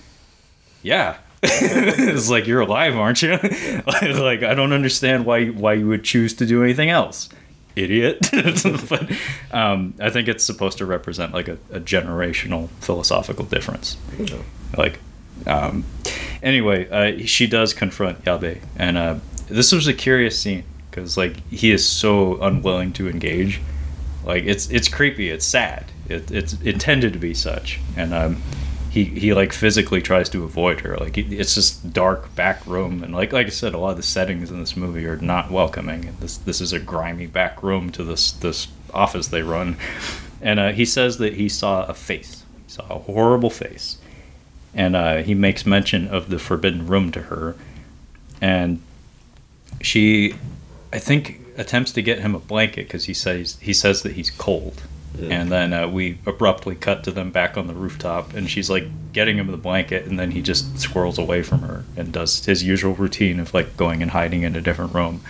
"Yeah." 0.82 1.18
it's 1.46 2.30
like 2.30 2.48
you're 2.48 2.62
alive, 2.62 2.96
aren't 2.96 3.22
you? 3.22 3.32
like 3.86 4.44
I 4.44 4.54
don't 4.56 4.72
understand 4.72 5.26
why 5.26 5.48
why 5.48 5.74
you 5.74 5.90
would 5.90 6.06
choose 6.06 6.34
to 6.36 6.46
do 6.46 6.64
anything 6.64 6.90
else, 6.90 7.28
idiot. 7.76 8.28
but 8.32 9.12
um, 9.52 9.94
I 10.00 10.10
think 10.10 10.28
it's 10.28 10.46
supposed 10.46 10.78
to 10.80 10.86
represent 10.86 11.34
like 11.34 11.48
a, 11.48 11.58
a 11.72 11.80
generational 11.80 12.70
philosophical 12.80 13.46
difference. 13.46 13.98
Like, 14.78 15.00
um, 15.48 15.86
anyway, 16.42 16.90
uh, 16.90 17.26
she 17.26 17.48
does 17.48 17.74
confront 17.74 18.24
Yabe, 18.24 18.60
and 18.76 18.98
uh, 18.98 19.16
this 19.48 19.72
was 19.72 19.88
a 19.88 19.94
curious 19.94 20.40
scene 20.40 20.64
because 20.90 21.18
like 21.18 21.48
he 21.50 21.72
is 21.72 21.88
so 21.88 22.42
unwilling 22.42 22.94
to 22.94 23.10
engage. 23.10 23.62
Like 24.26 24.44
it's 24.44 24.70
it's 24.70 24.88
creepy. 24.88 25.30
It's 25.30 25.46
sad. 25.46 25.86
It, 26.08 26.32
it's 26.32 26.54
intended 26.62 27.14
to 27.14 27.20
be 27.20 27.34
such, 27.34 27.80
and 27.98 28.14
um, 28.14 28.42
he 28.94 29.06
he 29.06 29.34
like 29.34 29.52
physically 29.54 30.04
tries 30.04 30.30
to 30.30 30.44
avoid 30.44 30.82
her. 30.82 30.96
Like 30.98 31.18
it's 31.18 31.56
just 31.56 31.94
dark 31.94 32.36
back 32.36 32.64
room, 32.68 33.02
and 33.02 33.12
like 33.12 33.34
like 33.34 33.48
I 33.48 33.50
said, 33.50 33.74
a 33.74 33.80
lot 33.80 33.92
of 33.92 33.98
the 33.98 34.04
settings 34.04 34.52
in 34.52 34.60
this 34.60 34.78
movie 34.78 35.08
are 35.08 35.18
not 35.18 35.50
welcoming. 35.50 36.16
This 36.20 36.38
this 36.38 36.62
is 36.62 36.74
a 36.74 36.80
grimy 36.80 37.26
back 37.26 37.64
room 37.64 37.90
to 37.94 38.04
this 38.04 38.32
this 38.32 38.68
office 38.94 39.30
they 39.30 39.42
run, 39.42 39.78
and 40.44 40.60
uh, 40.60 40.72
he 40.74 40.86
says 40.86 41.18
that 41.18 41.34
he 41.34 41.50
saw 41.50 41.86
a 41.86 41.96
face. 41.96 42.44
He 42.68 42.74
saw 42.74 42.84
a 42.88 43.00
horrible 43.00 43.50
face, 43.50 43.98
and 44.76 44.96
uh, 44.96 45.24
he 45.24 45.34
makes 45.34 45.66
mention 45.66 46.08
of 46.08 46.30
the 46.30 46.38
forbidden 46.38 46.86
room 46.86 47.12
to 47.14 47.24
her, 47.24 47.56
and 48.42 48.80
she, 49.82 50.36
I 50.94 51.00
think, 51.00 51.42
attempts 51.58 51.94
to 51.94 52.04
get 52.04 52.20
him 52.20 52.36
a 52.36 52.40
blanket 52.40 52.86
because 52.86 53.06
he 53.06 53.16
says 53.16 53.58
he 53.60 53.74
says 53.74 54.04
that 54.04 54.12
he's 54.12 54.30
cold, 54.30 54.84
and 55.22 55.52
then 55.52 55.74
uh, 55.74 55.88
we 55.88 56.18
abruptly 56.26 56.76
cut 56.76 57.04
to 57.04 57.12
them 57.12 57.32
back 57.32 57.58
on 57.58 57.68
the 57.68 57.74
rooftop, 57.74 58.34
and 58.34 58.50
she's 58.50 58.70
like 58.70 58.86
getting 59.14 59.38
him 59.38 59.48
the 59.48 59.58
blanket, 59.58 60.06
and 60.06 60.18
then 60.20 60.32
he 60.32 60.42
just 60.42 60.80
squirrels 60.80 61.18
away 61.20 61.44
from 61.44 61.60
her 61.62 61.84
and 61.96 62.12
does 62.12 62.44
his 62.46 62.64
usual 62.64 62.94
routine 62.96 63.40
of 63.40 63.54
like 63.54 63.78
going 63.78 64.02
and 64.02 64.12
hiding 64.12 64.42
in 64.44 64.56
a 64.56 64.62
different 64.62 64.94
room. 64.94 65.22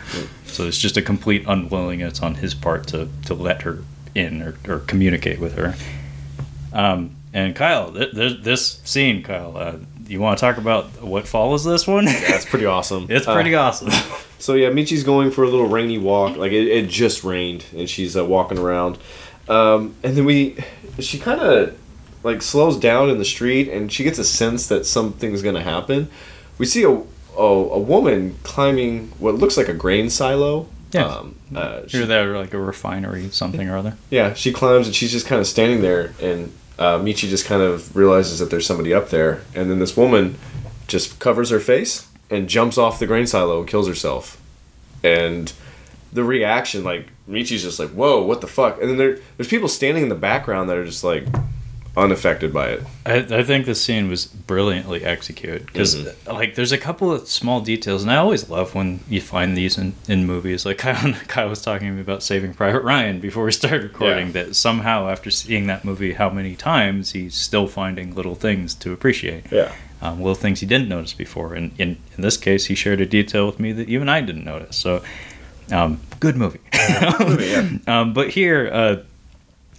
So 0.46 0.66
it's 0.68 0.78
just 0.80 0.96
a 0.98 1.02
complete 1.02 1.44
unwillingness 1.48 2.22
on 2.22 2.36
his 2.36 2.54
part 2.54 2.88
to 2.88 3.10
to 3.26 3.34
let 3.34 3.64
her 3.64 3.84
in 4.16 4.42
or, 4.42 4.56
or 4.68 4.80
communicate 4.80 5.40
with 5.40 5.56
her. 5.56 5.76
Um, 6.72 7.12
and 7.34 7.56
Kyle, 7.56 7.92
th- 7.92 8.12
th- 8.14 8.42
this 8.44 8.80
scene, 8.84 9.24
Kyle, 9.24 9.58
uh, 9.58 9.76
you 10.08 10.20
want 10.20 10.38
to 10.38 10.42
talk 10.42 10.58
about 10.58 11.02
what 11.02 11.28
follows 11.28 11.64
this 11.64 11.88
one? 11.88 12.06
that's 12.06 12.46
pretty 12.46 12.66
awesome. 12.66 13.08
it's 13.10 13.28
Uh, 13.28 13.34
pretty 13.34 13.56
awesome. 13.56 13.90
So 14.40 14.56
yeah, 14.56 14.72
Michi's 14.72 15.06
going 15.06 15.32
for 15.32 15.46
a 15.46 15.50
little 15.50 15.68
rainy 15.70 15.98
walk. 15.98 16.36
Like 16.36 16.52
it, 16.52 16.68
it 16.68 16.90
just 16.90 17.24
rained, 17.24 17.64
and 17.74 17.90
she's 17.90 18.18
uh, 18.18 18.26
walking 18.26 18.58
around. 18.58 18.98
Um, 19.50 19.96
and 20.04 20.16
then 20.16 20.26
we, 20.26 20.58
she 21.00 21.20
kind 21.20 21.42
of 21.42 21.78
like 22.24 22.42
slows 22.42 22.78
down 22.78 23.10
in 23.10 23.18
the 23.18 23.26
street, 23.26 23.68
and 23.70 23.92
she 23.92 24.04
gets 24.04 24.18
a 24.20 24.24
sense 24.24 24.68
that 24.68 24.86
something's 24.86 25.42
gonna 25.42 25.64
happen. 25.64 26.10
We 26.58 26.66
see 26.66 26.84
a 26.84 27.02
a, 27.36 27.42
a 27.42 27.80
woman 27.80 28.38
climbing 28.44 29.08
what 29.20 29.36
looks 29.36 29.58
like 29.58 29.68
a 29.68 29.74
grain 29.74 30.10
silo. 30.10 30.68
Yeah. 30.92 31.06
Um, 31.08 31.36
uh, 31.56 31.82
she- 31.88 32.06
there 32.06 32.38
like 32.38 32.54
a 32.54 32.60
refinery, 32.60 33.30
something 33.32 33.68
or 33.68 33.76
other. 33.78 33.98
yeah, 34.12 34.34
she 34.36 34.54
climbs, 34.54 34.86
and 34.88 34.96
she's 34.96 35.12
just 35.12 35.26
kind 35.26 35.42
of 35.42 35.48
standing 35.48 35.82
there, 35.82 36.14
and 36.22 36.54
uh, 36.78 37.00
Michi 37.00 37.28
just 37.30 37.46
kind 37.46 37.62
of 37.64 37.96
realizes 37.96 38.38
that 38.40 38.50
there's 38.52 38.66
somebody 38.68 38.94
up 38.94 39.10
there, 39.10 39.42
and 39.56 39.70
then 39.72 39.80
this 39.80 39.98
woman 39.98 40.38
just 40.88 41.20
covers 41.20 41.50
her 41.50 41.60
face 41.60 42.08
and 42.30 42.48
jumps 42.48 42.78
off 42.78 43.00
the 43.00 43.08
grain 43.08 43.26
silo 43.26 43.60
and 43.60 43.68
kills 43.68 43.88
herself. 43.88 44.40
And 45.04 45.52
the 46.14 46.24
reaction, 46.24 46.84
like 46.84 47.08
Michi's 47.28 47.64
just 47.64 47.80
like, 47.80 47.90
"Whoa, 47.90 48.22
what 48.24 48.42
the 48.42 48.48
fuck?" 48.48 48.80
And 48.82 48.90
then 48.90 48.98
there, 48.98 49.20
there's 49.38 49.48
people 49.48 49.68
standing 49.68 50.04
in 50.04 50.10
the 50.10 50.16
background 50.16 50.70
that 50.70 50.78
are 50.78 50.86
just 50.86 51.04
like 51.04 51.26
unaffected 51.96 52.52
by 52.52 52.70
it. 52.70 52.84
I, 53.06 53.18
I 53.18 53.44
think 53.44 53.68
the 53.68 53.76
scene 53.76 54.10
was 54.10 54.26
brilliantly 54.26 55.04
executed 55.06 55.68
because 55.68 55.96
like 56.26 56.56
there's 56.56 56.72
a 56.72 56.78
couple 56.78 57.12
of 57.12 57.28
small 57.28 57.62
details 57.62 58.02
and 58.02 58.12
I 58.12 58.16
always 58.16 58.50
love 58.50 58.74
when 58.74 59.02
you 59.08 59.22
find 59.22 59.56
these 59.56 59.78
in, 59.78 59.94
in 60.08 60.26
movies 60.26 60.66
like 60.66 60.78
Kyle, 60.80 61.14
Kyle 61.28 61.50
was 61.50 61.62
talking 61.62 61.90
to 61.90 61.94
me 61.94 62.02
about 62.02 62.24
Saving 62.24 62.56
Private 62.56 62.82
Ryan 62.82 63.20
before 63.20 63.46
we 63.46 63.52
started 63.52 63.84
recording 63.84 64.28
Yeah. 64.28 64.34
that 64.46 64.56
somehow 64.56 65.08
after 65.08 65.30
seeing 65.30 65.68
that 65.68 65.86
movie 65.86 66.14
how 66.14 66.32
many 66.32 66.56
times 66.56 67.12
he's 67.12 67.36
still 67.36 67.68
finding 67.68 68.16
little 68.16 68.34
things 68.34 68.74
to 68.76 68.92
appreciate 68.92 69.44
Yeah. 69.52 69.72
um, 70.02 70.18
little 70.18 70.34
things 70.34 70.62
he 70.62 70.66
didn't 70.66 70.90
notice 70.90 71.14
before 71.14 71.54
and 71.54 71.74
in, 71.80 71.98
in 72.18 72.24
this 72.24 72.38
case 72.38 72.66
he 72.66 72.74
shared 72.74 73.02
a 73.02 73.06
detail 73.06 73.46
with 73.46 73.60
me 73.60 73.72
that 73.72 73.88
even 73.88 74.10
I 74.10 74.22
didn't 74.22 74.46
notice 74.46 74.78
so 74.78 75.04
um, 75.72 76.00
good 76.20 76.36
movie 76.36 76.60
um, 77.88 78.14
but 78.14 78.30
here 78.30 78.70
uh, 78.72 78.98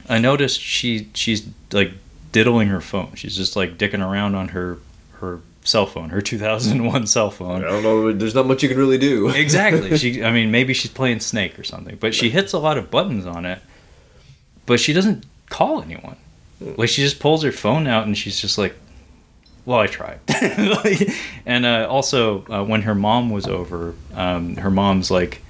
I 0.08 0.18
noticed 0.18 0.60
she 0.60 1.08
she's 1.14 1.46
like 1.72 1.92
diddling 2.32 2.68
her 2.68 2.80
phone. 2.80 3.14
She's 3.14 3.36
just 3.36 3.56
like 3.56 3.78
dicking 3.78 4.06
around 4.06 4.34
on 4.34 4.48
her 4.48 4.78
her 5.20 5.40
cell 5.62 5.86
phone, 5.86 6.10
her 6.10 6.20
2001 6.20 7.06
cell 7.06 7.30
phone. 7.30 7.64
I 7.64 7.68
don't 7.68 7.82
know. 7.82 8.12
There's 8.12 8.34
not 8.34 8.46
much 8.46 8.62
you 8.62 8.68
can 8.68 8.76
really 8.76 8.98
do. 8.98 9.28
Exactly. 9.34 9.96
She 9.96 10.22
I 10.22 10.32
mean 10.32 10.50
maybe 10.50 10.74
she's 10.74 10.90
playing 10.90 11.20
Snake 11.20 11.58
or 11.58 11.64
something, 11.64 11.96
but 11.96 12.14
she 12.14 12.30
hits 12.30 12.52
a 12.52 12.58
lot 12.58 12.76
of 12.76 12.90
buttons 12.90 13.26
on 13.26 13.46
it. 13.46 13.60
But 14.66 14.80
she 14.80 14.92
doesn't 14.92 15.24
call 15.48 15.82
anyone. 15.82 16.16
Like 16.60 16.88
she 16.88 17.02
just 17.02 17.20
pulls 17.20 17.42
her 17.42 17.52
phone 17.52 17.86
out 17.86 18.06
and 18.06 18.16
she's 18.16 18.40
just 18.40 18.58
like 18.58 18.74
well, 19.66 19.78
I 19.78 19.86
tried. 19.86 20.18
Like, 20.28 21.08
and 21.46 21.64
uh, 21.64 21.86
also, 21.88 22.44
uh, 22.50 22.62
when 22.62 22.82
her 22.82 22.94
mom 22.94 23.30
was 23.30 23.46
over, 23.46 23.94
um, 24.14 24.56
her 24.56 24.70
mom's 24.70 25.10
like, 25.10 25.40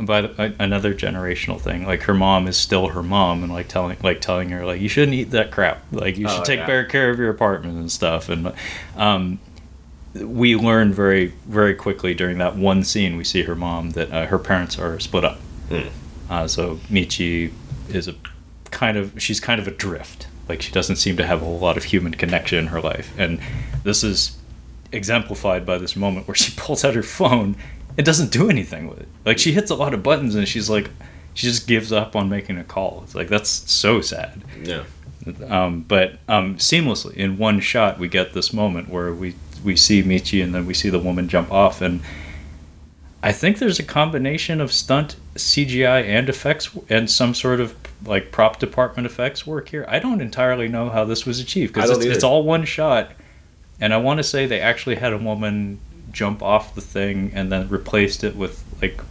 but 0.00 0.34
another 0.58 0.94
generational 0.94 1.60
thing. 1.60 1.86
Like 1.86 2.02
her 2.02 2.14
mom 2.14 2.46
is 2.48 2.56
still 2.56 2.88
her 2.88 3.02
mom, 3.02 3.42
and 3.42 3.52
like 3.52 3.68
telling, 3.68 3.96
like 4.02 4.20
telling 4.20 4.50
her, 4.50 4.64
like 4.64 4.80
you 4.80 4.88
shouldn't 4.88 5.14
eat 5.14 5.30
that 5.30 5.50
crap. 5.50 5.82
Like 5.92 6.16
you 6.16 6.28
should 6.28 6.40
Oh, 6.40 6.44
take 6.44 6.60
yeah. 6.60 6.66
better 6.66 6.84
care 6.84 7.10
of 7.10 7.18
your 7.18 7.30
apartment 7.30 7.78
and 7.78 7.90
stuff. 7.90 8.28
And 8.28 8.52
um, 8.96 9.38
we 10.14 10.56
learn 10.56 10.92
very, 10.92 11.28
very 11.46 11.74
quickly 11.74 12.14
during 12.14 12.38
that 12.38 12.56
one 12.56 12.84
scene 12.84 13.16
we 13.16 13.24
see 13.24 13.42
her 13.42 13.54
mom 13.54 13.90
that 13.90 14.10
uh, 14.12 14.26
her 14.26 14.38
parents 14.38 14.78
are 14.78 14.98
split 15.00 15.24
up. 15.24 15.38
Hmm. 15.68 15.88
Uh, 16.28 16.46
so 16.48 16.76
Michi 16.90 17.52
is 17.88 18.08
a 18.08 18.14
kind 18.70 18.96
of 18.96 19.12
she's 19.22 19.40
kind 19.40 19.60
of 19.60 19.66
adrift. 19.68 20.26
Like 20.48 20.62
she 20.62 20.72
doesn't 20.72 20.96
seem 20.96 21.16
to 21.16 21.26
have 21.26 21.42
a 21.42 21.44
whole 21.44 21.58
lot 21.58 21.76
of 21.76 21.84
human 21.84 22.12
connection 22.14 22.58
in 22.58 22.66
her 22.68 22.80
life, 22.80 23.12
and 23.18 23.40
this 23.82 24.04
is 24.04 24.36
exemplified 24.92 25.66
by 25.66 25.76
this 25.78 25.96
moment 25.96 26.28
where 26.28 26.34
she 26.34 26.52
pulls 26.56 26.84
out 26.84 26.94
her 26.94 27.02
phone 27.02 27.56
and 27.96 28.04
doesn't 28.04 28.30
do 28.30 28.50
anything 28.50 28.88
with 28.88 29.00
it. 29.00 29.08
Like 29.24 29.38
she 29.38 29.52
hits 29.52 29.70
a 29.70 29.74
lot 29.74 29.94
of 29.94 30.02
buttons 30.02 30.34
and 30.34 30.46
she's 30.46 30.68
like, 30.68 30.90
she 31.34 31.46
just 31.46 31.66
gives 31.66 31.92
up 31.92 32.16
on 32.16 32.28
making 32.28 32.58
a 32.58 32.64
call. 32.64 33.02
It's 33.04 33.14
like 33.14 33.28
that's 33.28 33.48
so 33.50 34.00
sad. 34.00 34.42
Yeah. 34.62 34.84
Um, 35.48 35.80
but 35.82 36.18
um, 36.28 36.56
seamlessly 36.56 37.14
in 37.14 37.36
one 37.36 37.60
shot, 37.60 37.98
we 37.98 38.08
get 38.08 38.32
this 38.32 38.52
moment 38.52 38.88
where 38.88 39.12
we 39.12 39.34
we 39.64 39.76
see 39.76 40.02
Michi 40.02 40.42
and 40.42 40.54
then 40.54 40.66
we 40.66 40.74
see 40.74 40.88
the 40.88 40.98
woman 40.98 41.28
jump 41.28 41.52
off, 41.52 41.82
and 41.82 42.00
I 43.22 43.32
think 43.32 43.58
there's 43.58 43.78
a 43.78 43.82
combination 43.82 44.60
of 44.60 44.72
stunt 44.72 45.16
CGI 45.34 46.04
and 46.04 46.28
effects 46.28 46.70
and 46.88 47.10
some 47.10 47.34
sort 47.34 47.60
of 47.60 47.74
like 48.04 48.30
prop 48.30 48.58
department 48.58 49.06
effects 49.06 49.46
work 49.46 49.68
here. 49.68 49.84
I 49.88 49.98
don't 49.98 50.20
entirely 50.20 50.68
know 50.68 50.90
how 50.90 51.04
this 51.04 51.26
was 51.26 51.40
achieved 51.40 51.74
because 51.74 51.90
it's, 51.90 52.04
it's 52.04 52.24
all 52.24 52.44
one 52.44 52.64
shot, 52.64 53.10
and 53.80 53.92
I 53.92 53.96
want 53.96 54.18
to 54.18 54.24
say 54.24 54.46
they 54.46 54.60
actually 54.60 54.96
had 54.96 55.12
a 55.12 55.18
woman 55.18 55.80
jump 56.16 56.42
off 56.42 56.74
the 56.74 56.80
thing 56.80 57.30
and 57.34 57.52
then 57.52 57.68
replaced 57.68 58.24
it 58.24 58.34
with 58.34 58.64
like 58.80 59.02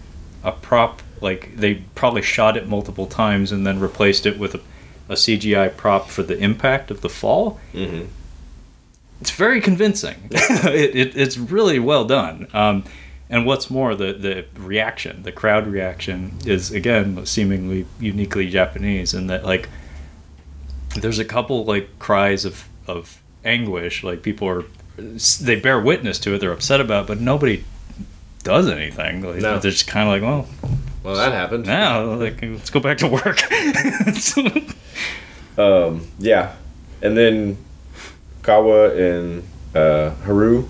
a 0.44 0.52
prop. 0.52 1.03
Like 1.22 1.56
they 1.56 1.76
probably 1.94 2.23
shot 2.23 2.57
it 2.57 2.68
multiple 2.68 3.06
times 3.06 3.52
and 3.52 3.65
then 3.65 3.80
replaced 3.80 4.26
it 4.26 4.40
with 4.40 4.56
a, 4.56 4.61
a 5.07 5.14
CGI 5.14 5.77
prop 5.77 6.10
for 6.10 6.23
the 6.23 6.38
impact 6.38 6.90
of 6.90 7.02
the 7.02 7.10
fall. 7.10 7.60
Mm-hmm. 7.73 8.07
It's 9.22 9.30
very 9.30 9.61
convincing. 9.61 10.15
it, 10.32 10.95
it, 10.95 11.15
it's 11.15 11.38
really 11.38 11.77
well 11.77 12.06
done. 12.06 12.48
Um, 12.53 12.84
and 13.30 13.45
what's 13.45 13.69
more, 13.69 13.94
the, 13.95 14.14
the 14.14 14.45
reaction, 14.60 15.23
the 15.23 15.32
crowd 15.32 15.68
reaction, 15.68 16.40
is 16.45 16.72
again 16.72 17.23
seemingly 17.26 17.86
uniquely 17.99 18.49
Japanese 18.49 19.14
in 19.14 19.27
that 19.27 19.45
like 19.45 19.69
there's 20.95 21.19
a 21.19 21.26
couple 21.26 21.65
like 21.65 21.99
cries 21.99 22.45
of 22.45 22.68
of 22.88 23.22
anguish, 23.44 24.03
like 24.03 24.23
people 24.23 24.48
are 24.48 24.65
they 24.97 25.55
bear 25.55 25.80
witness 25.80 26.19
to 26.19 26.34
it, 26.34 26.39
they're 26.39 26.51
upset 26.51 26.80
about, 26.81 27.03
it, 27.03 27.07
but 27.07 27.19
nobody 27.22 27.63
does 28.43 28.69
anything. 28.69 29.22
Like, 29.22 29.38
No. 29.41 29.59
They're 29.59 29.72
just 29.72 29.88
kind 29.88 30.07
of 30.07 30.13
like, 30.13 30.22
well, 30.22 30.47
Well, 31.03 31.15
that 31.15 31.31
happened. 31.34 31.65
now 31.65 32.03
like 32.13 32.41
let's 32.41 32.69
go 32.69 32.80
back 32.80 32.97
to 32.99 33.07
work. 33.07 33.41
Um, 35.57 36.07
yeah, 36.19 36.53
and 37.01 37.17
then 37.17 37.57
Kawa 38.43 38.93
and 38.93 39.43
uh, 39.73 40.09
Haru 40.26 40.67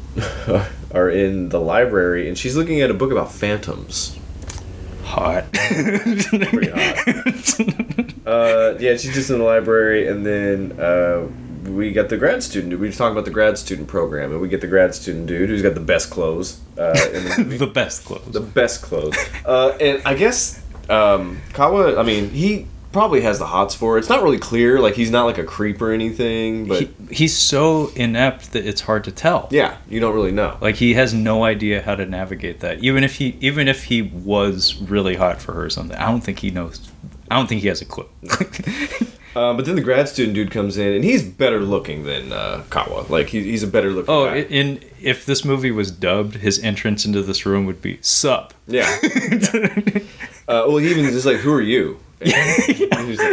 are 0.93 1.09
in 1.09 1.49
the 1.49 1.59
library, 1.59 2.27
and 2.27 2.37
she's 2.37 2.55
looking 2.55 2.81
at 2.81 2.91
a 2.91 2.93
book 2.93 3.11
about 3.11 3.31
phantoms. 3.31 4.15
hot. 5.03 5.51
Pretty 5.53 6.69
hot. 6.69 8.13
uh, 8.27 8.75
yeah, 8.79 8.95
she's 8.95 9.15
just 9.15 9.31
in 9.31 9.39
the 9.39 9.43
library, 9.43 10.07
and 10.07 10.23
then 10.23 10.73
uh, 10.79 11.27
we 11.67 11.91
get 11.91 12.09
the 12.09 12.17
grad 12.17 12.43
student. 12.43 12.71
dude. 12.71 12.79
We 12.79 12.91
talk 12.91 13.11
about 13.11 13.25
the 13.25 13.31
grad 13.31 13.57
student 13.57 13.87
program, 13.87 14.31
and 14.31 14.41
we 14.41 14.47
get 14.47 14.61
the 14.61 14.67
grad 14.67 14.95
student 14.95 15.27
dude 15.27 15.49
who's 15.49 15.61
got 15.61 15.73
the 15.73 15.79
best 15.79 16.09
clothes 16.09 16.59
uh, 16.77 16.97
in 17.13 17.49
the 17.49 17.57
the 17.65 17.67
best 17.67 18.05
clothes. 18.05 18.31
the 18.31 18.39
best 18.41 18.81
clothes. 18.81 19.17
Uh, 19.45 19.77
and 19.79 20.01
I 20.05 20.13
guess 20.15 20.61
um, 20.89 21.41
Kawa. 21.53 21.99
I 21.99 22.03
mean, 22.03 22.29
he 22.29 22.67
probably 22.91 23.19
has 23.21 23.39
the 23.39 23.45
hots 23.47 23.75
for 23.75 23.97
it. 23.97 23.99
It's 23.99 24.09
not 24.09 24.23
really 24.23 24.37
clear. 24.37 24.79
Like 24.79 24.95
he's 24.95 25.11
not 25.11 25.25
like 25.25 25.37
a 25.37 25.43
creep 25.43 25.81
or 25.81 25.91
anything, 25.91 26.65
but 26.67 26.79
he, 26.81 26.91
he's 27.11 27.37
so 27.37 27.91
inept 27.95 28.53
that 28.53 28.65
it's 28.65 28.81
hard 28.81 29.03
to 29.03 29.11
tell. 29.11 29.49
yeah, 29.51 29.77
you 29.89 29.99
don't 29.99 30.15
really 30.15 30.31
know. 30.31 30.57
Like 30.61 30.75
he 30.75 30.93
has 30.93 31.13
no 31.13 31.43
idea 31.43 31.81
how 31.81 31.95
to 31.95 32.05
navigate 32.05 32.61
that. 32.61 32.79
Even 32.79 33.03
if 33.03 33.15
he 33.17 33.37
even 33.41 33.67
if 33.67 33.85
he 33.85 34.01
was 34.01 34.75
really 34.81 35.15
hot 35.15 35.41
for 35.41 35.53
her 35.53 35.65
or 35.65 35.69
something, 35.69 35.97
I 35.97 36.05
don't 36.09 36.21
think 36.21 36.39
he 36.39 36.51
knows. 36.51 36.89
I 37.29 37.35
don't 37.35 37.47
think 37.47 37.61
he 37.61 37.67
has 37.67 37.81
a 37.81 37.85
clue. 37.85 38.07
Uh, 39.35 39.53
but 39.53 39.65
then 39.65 39.75
the 39.75 39.81
grad 39.81 40.07
student 40.07 40.33
dude 40.33 40.49
comes 40.49 40.77
in, 40.77 40.93
and 40.93 41.03
he's 41.03 41.21
better 41.23 41.59
looking 41.59 42.03
than 42.03 42.31
uh, 42.31 42.63
Kawa. 42.69 43.05
Like 43.09 43.27
he, 43.27 43.43
he's 43.43 43.63
a 43.63 43.67
better 43.67 43.91
looking. 43.91 44.13
oh, 44.13 44.25
guy. 44.27 44.37
in 44.43 44.79
if 45.01 45.25
this 45.25 45.43
movie 45.43 45.71
was 45.71 45.91
dubbed, 45.91 46.35
his 46.35 46.57
entrance 46.63 47.05
into 47.05 47.21
this 47.21 47.45
room 47.45 47.65
would 47.65 47.81
be 47.81 47.99
"Sup." 48.01 48.53
yeah. 48.67 48.89
Uh, 50.47 50.61
well, 50.67 50.77
he 50.77 50.91
even 50.91 51.05
just 51.05 51.25
like, 51.25 51.37
"Who 51.37 51.51
are 51.51 51.61
you?" 51.61 51.99
He's 52.19 52.31
like, 52.31 52.67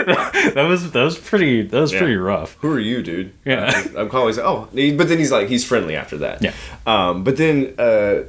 that 0.55 0.65
was 0.66 0.91
that 0.93 1.03
was 1.05 1.19
pretty 1.19 1.61
that 1.61 1.79
was 1.79 1.93
Yeah. 1.93 1.99
pretty 1.99 2.16
rough. 2.16 2.55
Who 2.61 2.73
are 2.73 2.81
you, 2.81 3.03
dude? 3.03 3.35
Yeah. 3.45 3.70
I'm 3.99 4.09
calling. 4.09 4.35
Oh, 4.39 4.66
but 4.73 5.09
then 5.09 5.19
he's 5.19 5.31
like, 5.31 5.49
he's 5.49 5.62
friendly 5.62 5.95
after 5.95 6.16
that. 6.19 6.41
Yeah. 6.43 6.55
Um, 6.87 7.23
but 7.23 7.37
then 7.37 7.74
uh, 7.79 8.23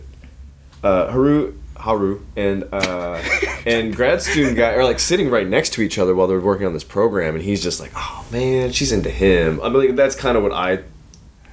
uh, 0.83 1.11
Haru, 1.13 1.53
Haru, 1.83 2.21
and 2.37 2.63
uh, 2.71 3.21
and 3.65 3.93
grad 3.93 4.21
student 4.21 4.55
guy 4.55 4.71
are 4.73 4.85
like 4.85 4.99
sitting 4.99 5.29
right 5.29 5.45
next 5.45 5.73
to 5.73 5.81
each 5.81 5.97
other 5.97 6.15
while 6.15 6.27
they're 6.27 6.39
working 6.39 6.65
on 6.65 6.73
this 6.73 6.83
program, 6.83 7.35
and 7.35 7.43
he's 7.43 7.61
just 7.61 7.81
like, 7.81 7.91
oh 7.93 8.25
man, 8.31 8.71
she's 8.71 8.93
into 8.93 9.09
him. 9.09 9.59
I 9.61 9.67
mean, 9.67 9.87
like, 9.87 9.95
that's 9.97 10.15
kind 10.15 10.37
of 10.37 10.43
what 10.43 10.53
I 10.53 10.83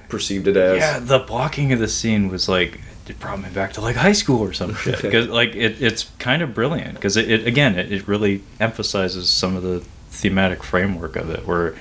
perceived 0.07 0.47
it 0.47 0.55
as. 0.55 0.77
Yeah, 0.77 0.99
the 0.99 1.19
blocking 1.19 1.73
of 1.73 1.79
the 1.79 1.87
scene 1.89 2.29
was 2.29 2.47
like 2.47 2.79
it 3.09 3.19
brought 3.19 3.41
me 3.41 3.49
back 3.49 3.73
to 3.73 3.81
like 3.81 3.97
high 3.97 4.13
school 4.13 4.39
or 4.39 4.53
some 4.53 4.73
shit. 4.73 5.01
Because 5.01 5.27
like 5.41 5.53
it, 5.53 5.81
it's 5.81 6.09
kind 6.17 6.41
of 6.41 6.53
brilliant 6.53 6.95
because 6.95 7.17
it, 7.17 7.29
it 7.29 7.45
again 7.45 7.77
it, 7.77 7.91
it 7.91 8.07
really 8.07 8.41
emphasizes 8.59 9.29
some 9.29 9.57
of 9.57 9.63
the 9.63 9.81
thematic 10.11 10.63
framework 10.63 11.17
of 11.17 11.29
it 11.29 11.45
where 11.45 11.75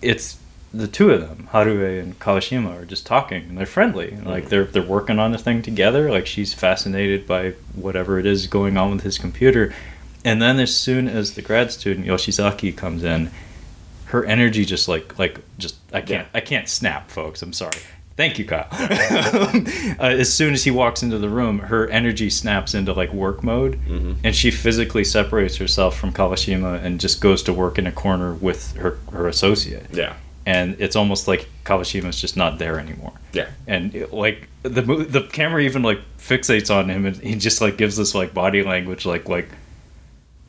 it's 0.00 0.36
the 0.74 0.88
two 0.88 1.10
of 1.10 1.20
them 1.20 1.48
Harue 1.52 2.00
and 2.00 2.18
Kawashima 2.18 2.82
are 2.82 2.84
just 2.86 3.04
talking 3.06 3.42
and 3.48 3.58
they're 3.58 3.66
friendly 3.66 4.16
like 4.24 4.48
they're 4.48 4.64
they're 4.64 4.82
working 4.82 5.18
on 5.18 5.30
the 5.32 5.38
thing 5.38 5.60
together 5.62 6.10
like 6.10 6.26
she's 6.26 6.54
fascinated 6.54 7.26
by 7.26 7.50
whatever 7.74 8.18
it 8.18 8.24
is 8.26 8.46
going 8.46 8.76
on 8.78 8.90
with 8.92 9.02
his 9.02 9.18
computer 9.18 9.74
and 10.24 10.40
then 10.40 10.58
as 10.58 10.74
soon 10.74 11.08
as 11.08 11.34
the 11.34 11.42
grad 11.42 11.70
student 11.70 12.06
Yoshizaki 12.06 12.74
comes 12.76 13.04
in 13.04 13.30
her 14.06 14.24
energy 14.24 14.64
just 14.64 14.88
like 14.88 15.18
like 15.18 15.40
just 15.58 15.76
I 15.92 16.00
can't 16.00 16.28
Yeah. 16.32 16.38
I 16.38 16.40
can't 16.40 16.68
snap 16.68 17.10
folks 17.10 17.42
I'm 17.42 17.52
sorry. 17.52 17.76
Thank 18.16 18.38
you 18.38 18.44
Kyle. 18.46 18.68
Uh, 20.00 20.06
as 20.06 20.32
soon 20.32 20.52
as 20.54 20.64
he 20.64 20.70
walks 20.70 21.02
into 21.02 21.18
the 21.18 21.28
room 21.28 21.58
her 21.58 21.86
energy 21.88 22.30
snaps 22.30 22.74
into 22.74 22.92
like 22.92 23.12
work 23.12 23.42
mode 23.44 23.78
and 24.24 24.34
she 24.34 24.50
physically 24.50 25.04
separates 25.04 25.56
herself 25.56 25.98
from 25.98 26.12
Kawashima 26.12 26.82
and 26.82 26.98
just 27.00 27.20
goes 27.20 27.42
to 27.44 27.52
work 27.52 27.78
in 27.78 27.86
a 27.86 27.92
corner 27.92 28.32
with 28.32 28.74
her 28.76 28.98
her 29.12 29.28
associate. 29.28 29.86
Yeah. 29.92 30.14
And 30.46 30.76
it's 30.80 30.96
almost 30.96 31.28
like 31.28 31.48
Kawashima's 31.64 32.20
just 32.20 32.36
not 32.36 32.58
there 32.58 32.78
anymore 32.78 33.12
Yeah. 33.32 33.48
and 33.66 33.94
it, 33.94 34.12
like 34.12 34.48
the 34.62 34.82
the 34.82 35.22
camera 35.32 35.60
even 35.62 35.82
like 35.82 35.98
fixates 36.18 36.74
on 36.74 36.88
him 36.88 37.06
and 37.06 37.16
he 37.16 37.34
just 37.34 37.60
like 37.60 37.76
gives 37.76 37.96
this 37.96 38.14
like 38.14 38.32
body 38.34 38.62
language 38.62 39.04
like 39.06 39.28
like 39.28 39.48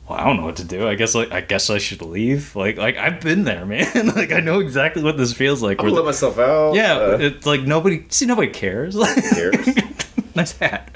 well, 0.07 0.19
I 0.19 0.25
don't 0.25 0.35
know 0.35 0.43
what 0.45 0.57
to 0.57 0.65
do. 0.65 0.85
I 0.85 0.95
guess 0.95 1.15
like 1.15 1.31
I 1.31 1.39
guess 1.39 1.69
I 1.69 1.77
should 1.77 2.01
leave. 2.01 2.57
Like 2.57 2.75
like 2.77 2.97
I've 2.97 3.21
been 3.21 3.45
there, 3.45 3.65
man. 3.73 3.87
like 4.15 4.33
I 4.33 4.41
know 4.41 4.59
exactly 4.59 5.01
what 5.01 5.15
this 5.17 5.31
feels 5.31 5.61
like. 5.63 5.79
I'm 5.79 5.85
where 5.85 5.91
gonna 5.91 6.01
the- 6.01 6.05
let 6.07 6.07
myself 6.07 6.37
out. 6.39 6.73
yeah, 6.75 6.95
Uh, 6.97 7.17
it's 7.21 7.45
like 7.45 7.61
nobody 7.61 8.03
see 8.09 8.25
nobody 8.25 8.49
cares. 8.51 8.95
cares? 9.33 9.55
nice 10.35 10.57
hat. 10.57 10.93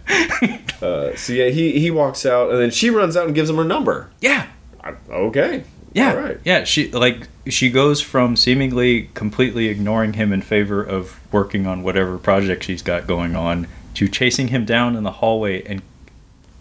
uh, 0.82 1.15
so 1.15 1.32
yeah, 1.32 1.48
he 1.48 1.80
he 1.80 1.90
walks 1.90 2.26
out, 2.26 2.49
and 2.52 2.60
then 2.60 2.69
she 2.69 2.90
runs 2.90 3.15
out 3.15 3.28
and 3.28 3.34
gives 3.34 3.49
him 3.49 3.56
her 3.56 3.64
number. 3.64 4.10
yeah. 4.19 4.48
I, 4.84 4.94
okay. 5.10 5.64
Yeah. 5.94 6.14
Right. 6.14 6.40
Yeah, 6.44 6.64
she 6.64 6.92
like 6.92 7.28
she 7.48 7.70
goes 7.70 8.02
from 8.02 8.36
seemingly 8.36 9.10
completely 9.14 9.68
ignoring 9.68 10.14
him 10.14 10.34
in 10.34 10.42
favor 10.42 10.84
of 10.84 11.20
working 11.32 11.66
on 11.66 11.84
whatever 11.84 12.18
project 12.18 12.64
she's 12.64 12.82
got 12.82 13.08
going 13.08 13.36
on 13.36 13.68
to 13.96 14.08
chasing 14.08 14.50
him 14.50 14.66
down 14.66 14.96
in 14.96 15.04
the 15.04 15.14
hallway 15.14 15.64
and 15.64 15.82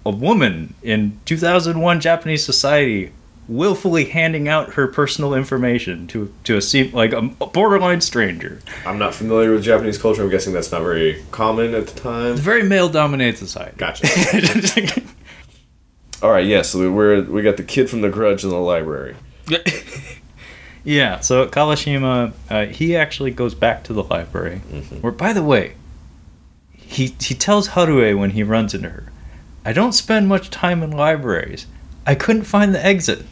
a 0.05 0.11
woman 0.11 0.75
in 0.83 1.19
2001 1.25 2.01
Japanese 2.01 2.45
society 2.45 3.13
willfully 3.49 4.07
handing 4.07 4.49
out 4.49 4.75
her 4.75 4.87
personal 4.87 5.35
information 5.35 6.07
to 6.09 6.33
to 6.45 6.57
a 6.57 6.63
seem 6.63 6.93
like 6.93 7.13
a 7.13 7.23
borderline 7.23 8.01
stranger. 8.01 8.61
I'm 8.85 8.99
not 8.99 9.15
familiar 9.15 9.53
with 9.53 9.63
Japanese 9.63 9.99
culture. 9.99 10.23
I'm 10.23 10.31
guessing 10.31 10.53
that's 10.53 10.73
not 10.73 10.83
very 10.83 11.23
common 11.31 11.75
at 11.75 11.87
the 11.89 12.01
time. 12.01 12.33
It's 12.33 12.41
a 12.41 12.45
very 12.45 12.63
male 12.63 12.89
dominated 12.89 13.39
society. 13.39 13.77
Gotcha. 13.77 14.07
All 16.27 16.33
right. 16.33 16.45
Yeah. 16.45 16.63
So 16.63 16.91
we're 16.91 17.23
we 17.23 17.43
got 17.43 17.57
the 17.57 17.63
kid 17.63 17.89
from 17.89 18.01
the 18.01 18.09
Grudge 18.09 18.43
in 18.43 18.51
the 18.51 18.59
library. 18.59 19.15
yeah, 20.83 21.21
so 21.21 21.47
Kawashima, 21.47 22.33
uh, 22.51 22.67
he 22.67 22.97
actually 22.97 23.31
goes 23.31 23.55
back 23.55 23.85
to 23.85 23.93
the 23.93 24.03
library. 24.03 24.59
Where, 25.03 25.13
by 25.13 25.33
the 25.33 25.45
way, 25.45 25.75
he 26.73 27.15
he 27.21 27.33
tells 27.37 27.69
Harue 27.69 28.19
when 28.19 28.31
he 28.31 28.43
runs 28.43 28.75
into 28.75 28.89
her, 28.89 29.13
"I 29.65 29.73
don't 29.73 29.93
spend 29.93 30.27
much 30.27 30.51
time 30.51 30.83
in 30.83 30.91
libraries. 30.91 31.69
I 32.05 32.17
couldn't 32.17 32.43
find 32.43 32.75
the 32.75 32.85
exit. 32.85 33.25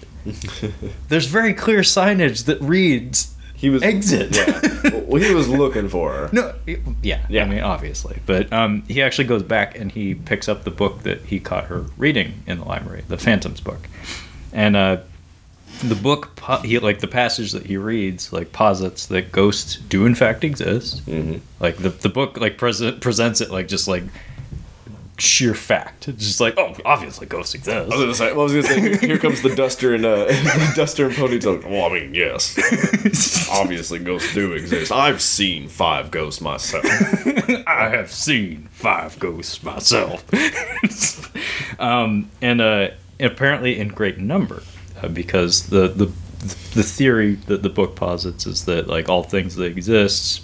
There's 1.09 1.27
very 1.27 1.53
clear 1.53 1.81
signage 1.81 2.45
that 2.45 2.61
reads 2.61 3.34
He 3.65 3.70
was 3.70 3.82
Exit. 3.82 4.36
Yeah. 4.36 4.61
Well, 5.07 5.23
he 5.23 5.32
was 5.32 5.49
looking 5.49 5.89
for 5.89 6.12
her. 6.12 6.28
no, 6.32 6.53
yeah, 7.03 7.24
Yeah. 7.31 7.45
I 7.45 7.49
mean, 7.49 7.61
obviously, 7.61 8.19
but 8.27 8.53
um, 8.53 8.82
he 8.89 9.01
actually 9.01 9.24
goes 9.27 9.43
back 9.43 9.78
and 9.78 9.91
he 9.91 10.15
picks 10.15 10.49
up 10.49 10.65
the 10.65 10.70
book 10.70 11.03
that 11.05 11.23
he 11.23 11.41
caught 11.41 11.65
her 11.66 11.86
reading 11.97 12.43
in 12.47 12.59
the 12.59 12.65
library, 12.65 13.05
the 13.09 13.16
Phantoms 13.16 13.61
book, 13.61 13.89
and 14.53 14.77
uh, 14.77 14.99
the 15.82 15.95
book, 15.95 16.39
he 16.65 16.78
like 16.78 16.99
the 17.01 17.07
passage 17.07 17.53
that 17.53 17.65
he 17.66 17.77
reads, 17.78 18.32
like 18.32 18.53
posits 18.53 19.07
that 19.07 19.32
ghosts 19.32 19.77
do 19.77 20.05
in 20.05 20.15
fact 20.15 20.45
exist. 20.45 21.05
Mhm. 21.07 21.41
Like 21.61 21.77
the 21.78 21.89
the 21.91 22.09
book 22.11 22.36
like 22.39 22.59
present 22.59 23.01
presents 23.01 23.41
it 23.41 23.51
like 23.51 23.69
just 23.69 23.89
like 23.89 24.03
sheer 25.19 25.55
fact. 25.55 26.09
It's 26.09 26.24
just 26.24 26.41
like 26.41 26.55
oh, 26.59 26.77
obviously 26.85 27.27
ghosts 27.27 27.55
exist. 27.55 27.93
I 27.93 27.97
was 27.97 28.01
gonna 28.01 28.15
say, 28.15 28.32
well, 28.32 28.41
I 28.41 28.45
was 28.45 28.53
gonna 28.53 28.97
say, 28.97 28.97
here 29.07 29.19
comes 29.19 29.43
the 29.43 29.55
duster 29.55 29.95
and 29.95 30.05
uh, 30.05 30.27
duster 30.74 31.07
and 31.07 31.15
ponytail. 31.15 31.65
Well, 31.69 31.91
I 31.91 32.01
mean, 32.01 32.15
yes, 32.15 33.49
obviously 33.51 33.99
ghosts 33.99 34.35
do 34.35 34.53
exist. 34.53 34.93
I've 34.93 35.23
seen 35.23 35.69
five 35.69 36.11
ghosts 36.11 36.41
myself. 36.41 36.85
I 37.66 37.89
have 37.89 38.11
seen 38.11 38.69
five 38.73 39.19
ghosts 39.19 39.62
myself. 39.62 40.24
um, 41.81 42.31
and 42.43 42.61
uh, 42.61 42.89
apparently 43.20 43.78
in 43.78 43.89
great 43.89 44.19
number, 44.19 44.62
uh, 45.03 45.09
because 45.09 45.69
the, 45.69 45.89
the 45.89 46.12
the 46.74 46.82
theory 46.82 47.36
that 47.47 47.62
the 47.62 47.70
book 47.70 47.97
posits 47.97 48.47
is 48.47 48.66
that 48.66 48.86
like 48.86 49.09
all 49.09 49.23
things 49.23 49.55
that 49.57 49.65
exist, 49.65 50.43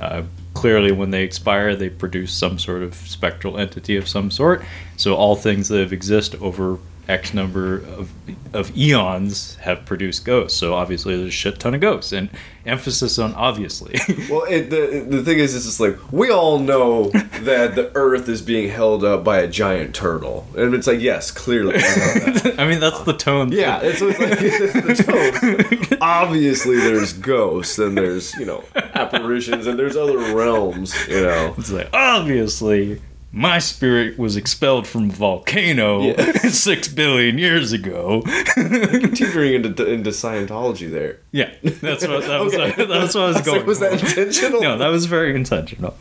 uh, 0.00 0.22
clearly 0.58 0.90
when 0.90 1.12
they 1.12 1.22
expire, 1.22 1.76
they 1.76 1.88
produce 1.88 2.32
some 2.32 2.58
sort 2.58 2.82
of 2.82 2.94
spectral 2.94 3.58
entity 3.58 3.96
of 3.96 4.08
some 4.08 4.28
sort. 4.28 4.64
So 4.96 5.14
all 5.14 5.36
things 5.36 5.68
that 5.68 5.78
have 5.78 5.92
exist 5.92 6.34
over 6.40 6.78
X 7.08 7.32
number 7.32 7.76
of, 7.76 8.10
of 8.52 8.76
eons 8.76 9.56
have 9.56 9.86
produced 9.86 10.24
ghosts. 10.26 10.58
So 10.58 10.74
obviously 10.74 11.16
there's 11.16 11.28
a 11.28 11.30
shit 11.30 11.58
ton 11.58 11.74
of 11.74 11.80
ghosts, 11.80 12.12
and 12.12 12.28
emphasis 12.66 13.18
on 13.18 13.34
obviously. 13.34 13.98
Well, 14.28 14.44
it, 14.44 14.68
the 14.68 15.06
the 15.08 15.22
thing 15.22 15.38
is, 15.38 15.54
it's 15.54 15.64
just 15.64 15.80
like 15.80 15.96
we 16.12 16.30
all 16.30 16.58
know 16.58 17.08
that 17.08 17.74
the 17.76 17.90
Earth 17.94 18.28
is 18.28 18.42
being 18.42 18.68
held 18.68 19.02
up 19.04 19.24
by 19.24 19.38
a 19.38 19.48
giant 19.48 19.94
turtle, 19.94 20.46
and 20.56 20.74
it's 20.74 20.86
like, 20.86 21.00
yes, 21.00 21.30
clearly. 21.30 21.78
that. 21.78 22.56
I 22.58 22.68
mean, 22.68 22.80
that's 22.80 23.00
the 23.04 23.14
tone. 23.14 23.52
Yeah, 23.52 23.80
it's, 23.82 24.02
it's 24.02 24.18
like 24.18 24.32
it's 24.40 25.06
the 25.06 25.88
tone. 25.88 25.98
Obviously, 26.02 26.76
there's 26.76 27.14
ghosts 27.14 27.78
and 27.78 27.96
there's 27.96 28.34
you 28.36 28.44
know 28.44 28.64
apparitions 28.74 29.66
and 29.66 29.78
there's 29.78 29.96
other 29.96 30.18
realms. 30.34 30.94
You 31.08 31.22
know, 31.22 31.54
It's 31.56 31.70
like, 31.70 31.88
obviously, 31.94 33.00
my 33.30 33.58
spirit 33.58 34.18
was 34.18 34.36
expelled 34.36 34.86
from 34.86 35.10
a 35.10 35.12
volcano 35.12 36.00
Yeah. 36.02 36.32
six 36.48 36.88
billion 36.88 37.36
years 37.38 37.72
ago. 37.72 38.22
teetering 38.24 39.54
into 39.64 39.86
into 39.86 40.10
Scientology 40.10 40.90
there. 40.90 41.18
yeah, 41.30 41.52
that's 41.62 42.06
what 42.08 42.24
that 42.26 42.40
was. 42.40 42.54
Okay. 42.58 42.70
That's 42.86 43.14
what 43.14 43.24
I 43.24 43.26
was 43.26 43.36
I 43.36 43.38
was 43.38 43.40
going. 43.42 43.58
like, 43.58 43.66
was 43.66 43.80
that 43.80 43.92
intentional? 44.02 44.60
No, 44.62 44.78
that 44.78 44.88
was 44.88 45.04
very 45.06 45.34
intentional. 45.34 45.94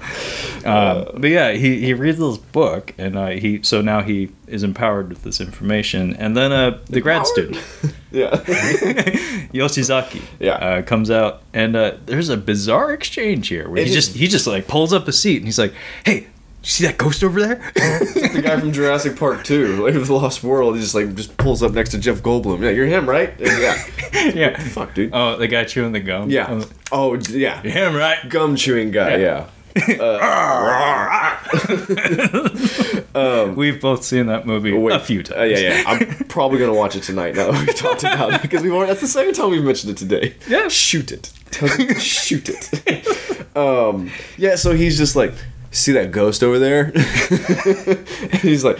Um, 0.65 1.09
but 1.17 1.29
yeah, 1.29 1.51
he, 1.51 1.81
he 1.81 1.93
reads 1.93 2.17
this 2.17 2.37
book, 2.37 2.93
and 2.97 3.17
uh, 3.17 3.27
he 3.29 3.61
so 3.61 3.81
now 3.81 4.01
he 4.01 4.31
is 4.47 4.63
empowered 4.63 5.09
with 5.09 5.23
this 5.23 5.39
information, 5.41 6.15
and 6.15 6.35
then 6.37 6.51
uh, 6.51 6.79
the 6.85 7.01
grad 7.01 7.27
student 7.27 7.57
Yeah. 8.11 8.31
Yoshizaki 9.53 10.21
Yeah. 10.39 10.53
uh, 10.53 10.81
comes 10.81 11.11
out, 11.11 11.41
and 11.53 11.75
uh, 11.75 11.95
there's 12.05 12.29
a 12.29 12.37
bizarre 12.37 12.93
exchange 12.93 13.47
here 13.49 13.69
where 13.69 13.79
It 13.81 13.87
he 13.87 13.93
is- 13.95 14.05
just 14.07 14.17
he 14.17 14.27
just 14.27 14.47
like 14.47 14.67
pulls 14.67 14.93
up 14.93 15.07
a 15.07 15.13
seat, 15.13 15.37
and 15.37 15.45
he's 15.45 15.59
like, 15.59 15.73
"Hey, 16.05 16.27
see 16.63 16.85
that 16.85 16.97
ghost 16.97 17.23
over 17.23 17.39
there? 17.39 17.55
the 17.75 18.41
guy 18.43 18.59
from 18.59 18.71
Jurassic 18.73 19.17
Park 19.17 19.43
2, 19.43 19.85
like 19.85 19.93
the 19.93 20.13
Lost 20.13 20.43
World, 20.43 20.75
he 20.75 20.81
just 20.81 20.95
like 20.95 21.15
just 21.15 21.37
pulls 21.37 21.63
up 21.63 21.71
next 21.73 21.91
to 21.91 21.97
Jeff 21.97 22.17
Goldblum. 22.17 22.61
Yeah, 22.61 22.71
you're 22.71 22.87
him, 22.87 23.09
right? 23.09 23.33
Yeah. 23.39 23.83
yeah. 24.13 24.59
Fuck, 24.59 24.93
dude. 24.93 25.11
Oh, 25.13 25.37
the 25.37 25.47
guy 25.47 25.63
chewing 25.63 25.93
the 25.93 25.99
gum. 25.99 26.29
yeah. 26.29 26.47
Oh, 26.49 26.65
Oh, 26.91 27.15
d- 27.17 27.39
yeah. 27.39 27.61
him, 27.61 27.95
right? 27.95 28.17
Gum 28.29 28.55
chewing 28.55 28.91
guy. 28.91 29.17
Yeah. 29.17 29.47
Yeah. 29.87 29.87
We've 33.55 33.79
both 33.79 34.03
seen 34.03 34.25
that 34.27 34.45
movie 34.45 34.73
Wait, 34.73 34.95
a 34.95 34.99
few 34.99 35.23
times. 35.23 35.39
Uh, 35.39 35.43
yeah, 35.43 35.57
yeah. 35.59 35.83
I'm 35.85 36.05
probably 36.25 36.59
gonna 36.59 36.73
watch 36.73 36.95
it 36.95 37.03
tonight. 37.03 37.35
Now 37.35 37.51
that 37.51 37.65
we've 37.67 37.75
talked 37.75 38.03
about 38.03 38.33
it 38.33 38.41
because 38.41 38.63
we've 38.63 38.73
already, 38.73 38.89
that's 38.89 39.01
the 39.01 39.07
second 39.07 39.35
time 39.35 39.51
we've 39.51 39.63
mentioned 39.63 39.91
it 39.91 39.97
today. 39.97 40.35
Yeah. 40.47 40.67
shoot 40.67 41.11
it, 41.11 41.31
shoot 42.01 42.49
it. 42.49 43.55
um, 43.57 44.11
yeah. 44.37 44.55
So 44.55 44.73
he's 44.75 44.97
just 44.97 45.15
like, 45.15 45.33
see 45.77 45.91
that 45.93 46.11
ghost 46.11 46.43
over 46.43 46.59
there? 46.59 46.85
and 46.95 48.41
he's 48.41 48.63
like, 48.63 48.79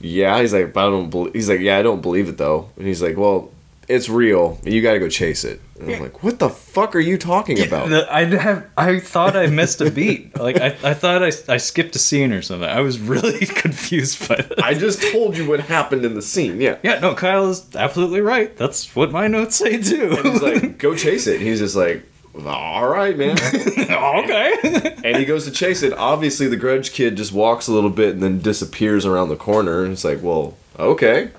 yeah. 0.00 0.40
He's 0.40 0.52
like, 0.52 0.72
but 0.72 0.86
I 0.86 0.90
don't. 0.90 1.10
believe 1.10 1.34
He's 1.34 1.48
like, 1.48 1.60
yeah, 1.60 1.78
I 1.78 1.82
don't 1.82 2.00
believe 2.02 2.28
it 2.28 2.38
though. 2.38 2.70
And 2.76 2.86
he's 2.86 3.02
like, 3.02 3.16
well, 3.16 3.50
it's 3.88 4.08
real. 4.08 4.58
You 4.64 4.82
got 4.82 4.94
to 4.94 4.98
go 4.98 5.08
chase 5.08 5.44
it. 5.44 5.60
And 5.78 5.90
I'm 5.90 6.00
like, 6.00 6.22
what 6.22 6.38
the 6.38 6.48
fuck 6.48 6.94
are 6.94 7.00
you 7.00 7.18
talking 7.18 7.60
about? 7.60 7.92
I 8.10 8.24
have. 8.24 8.66
I 8.76 9.00
thought 9.00 9.36
I 9.36 9.46
missed 9.46 9.80
a 9.80 9.90
beat. 9.90 10.32
Like 10.44 10.60
I, 10.60 10.76
I 10.82 10.94
thought 10.94 11.22
I, 11.22 11.30
I 11.48 11.56
skipped 11.56 11.96
a 11.96 11.98
scene 11.98 12.30
or 12.30 12.42
something. 12.42 12.68
I 12.68 12.80
was 12.80 12.98
really 12.98 13.46
confused 13.46 14.28
by 14.28 14.36
that. 14.36 14.62
I 14.62 14.74
just 14.74 15.00
told 15.10 15.38
you 15.38 15.48
what 15.48 15.60
happened 15.60 16.04
in 16.04 16.14
the 16.14 16.22
scene. 16.22 16.60
Yeah. 16.60 16.76
yeah, 16.82 16.98
no, 16.98 17.14
Kyle 17.14 17.48
is 17.48 17.74
absolutely 17.74 18.20
right. 18.20 18.54
That's 18.56 18.94
what 18.94 19.10
my 19.10 19.26
notes 19.26 19.56
say 19.56 19.80
too. 19.80 20.16
He's 20.22 20.42
like, 20.42 20.76
go 20.78 20.94
chase 20.94 21.26
it. 21.26 21.36
And 21.36 21.46
he's 21.46 21.60
just 21.60 21.76
like, 21.76 22.04
all 22.46 22.88
right, 22.88 23.16
man. 23.16 23.36
okay. 23.78 24.96
and 25.04 25.16
he 25.16 25.24
goes 25.24 25.44
to 25.44 25.50
chase 25.50 25.82
it. 25.82 25.92
Obviously, 25.92 26.48
the 26.48 26.56
grudge 26.56 26.92
kid 26.92 27.16
just 27.16 27.32
walks 27.32 27.68
a 27.68 27.72
little 27.72 27.90
bit 27.90 28.14
and 28.14 28.22
then 28.22 28.40
disappears 28.40 29.06
around 29.06 29.28
the 29.28 29.36
corner. 29.36 29.84
And 29.84 29.92
it's 29.92 30.04
like, 30.04 30.22
well, 30.22 30.56
okay. 30.78 31.30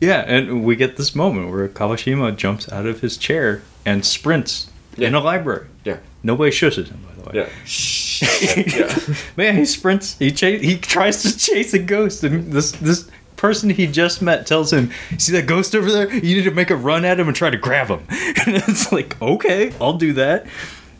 yeah, 0.00 0.24
and 0.26 0.64
we 0.64 0.76
get 0.76 0.96
this 0.96 1.14
moment 1.14 1.50
where 1.50 1.66
Kawashima 1.68 2.36
jumps 2.36 2.70
out 2.70 2.86
of 2.86 3.00
his 3.00 3.16
chair 3.16 3.62
and 3.86 4.04
sprints 4.04 4.70
in 4.96 5.14
a 5.14 5.20
library. 5.20 5.66
Yeah. 5.84 5.98
Nobody 6.22 6.50
shushes 6.50 6.88
him, 6.88 7.00
by 7.06 7.22
the 7.22 7.28
way. 7.30 7.44
Yeah. 7.44 7.48
Shh. 7.64 8.76
yeah. 8.76 9.14
Man, 9.36 9.56
he 9.56 9.64
sprints. 9.64 10.18
He 10.18 10.30
cha- 10.32 10.58
he 10.58 10.76
tries 10.76 11.22
to 11.22 11.38
chase 11.38 11.72
a 11.72 11.78
ghost, 11.78 12.24
and 12.24 12.52
this 12.52 12.72
this 12.72 13.08
person 13.38 13.70
he 13.70 13.86
just 13.86 14.20
met 14.20 14.46
tells 14.46 14.72
him, 14.72 14.90
"See 15.16 15.32
that 15.32 15.46
ghost 15.46 15.74
over 15.74 15.90
there? 15.90 16.12
You 16.14 16.36
need 16.36 16.44
to 16.44 16.50
make 16.50 16.70
a 16.70 16.76
run 16.76 17.06
at 17.06 17.18
him 17.18 17.28
and 17.28 17.36
try 17.36 17.48
to 17.48 17.56
grab 17.56 17.88
him." 17.88 18.06
And 18.46 18.56
it's 18.56 18.92
like, 18.92 19.20
okay, 19.20 19.72
I'll 19.80 19.96
do 19.98 20.12
that. 20.14 20.46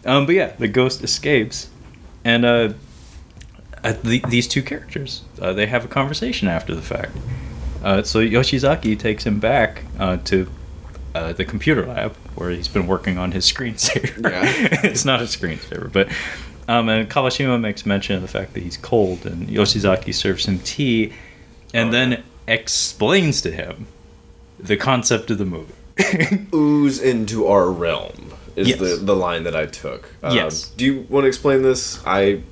Um, 0.04 0.26
but 0.26 0.34
yeah, 0.34 0.52
the 0.58 0.68
ghost 0.68 1.02
escapes, 1.04 1.68
and 2.24 2.44
uh, 2.44 2.72
uh, 3.84 3.94
the, 4.02 4.22
these 4.28 4.48
two 4.48 4.62
characters 4.62 5.22
uh, 5.40 5.52
they 5.52 5.66
have 5.66 5.84
a 5.84 5.88
conversation 5.88 6.48
after 6.48 6.74
the 6.74 6.82
fact. 6.82 7.12
Uh, 7.82 8.02
so 8.02 8.20
Yoshizaki 8.20 8.98
takes 8.98 9.24
him 9.24 9.38
back 9.38 9.84
uh, 9.98 10.16
to 10.24 10.50
uh, 11.14 11.32
the 11.32 11.44
computer 11.44 11.86
lab 11.86 12.14
where 12.34 12.50
he's 12.50 12.68
been 12.68 12.86
working 12.86 13.18
on 13.18 13.32
his 13.32 13.44
screensaver. 13.52 14.30
Yeah. 14.30 14.42
it's 14.84 15.04
not 15.04 15.20
a 15.20 15.24
screensaver, 15.24 15.92
but 15.92 16.08
um, 16.68 16.88
and 16.88 17.08
Kawashima 17.08 17.58
makes 17.60 17.86
mention 17.86 18.16
of 18.16 18.22
the 18.22 18.28
fact 18.28 18.52
that 18.54 18.62
he's 18.62 18.76
cold, 18.76 19.24
and 19.24 19.48
Yoshizaki 19.48 20.14
serves 20.14 20.46
him 20.46 20.58
tea, 20.58 21.14
and 21.74 21.88
Oh, 21.88 21.92
then 21.92 22.22
explains 22.46 23.40
to 23.42 23.50
him 23.50 23.86
the 24.58 24.76
concept 24.76 25.30
of 25.30 25.38
the 25.38 25.44
movie. 25.44 25.74
Ooze 26.54 27.00
into 27.00 27.46
our 27.46 27.70
realm 27.70 28.32
is 28.56 28.68
Yes. 28.68 28.78
the, 28.78 28.96
the 28.96 29.14
line 29.16 29.44
that 29.44 29.54
I 29.56 29.66
took. 29.66 30.08
Um, 30.22 30.34
Yes. 30.34 30.70
Do 30.70 30.84
you 30.84 31.06
want 31.08 31.24
to 31.24 31.28
explain 31.28 31.62
this? 31.62 32.00
I. 32.06 32.42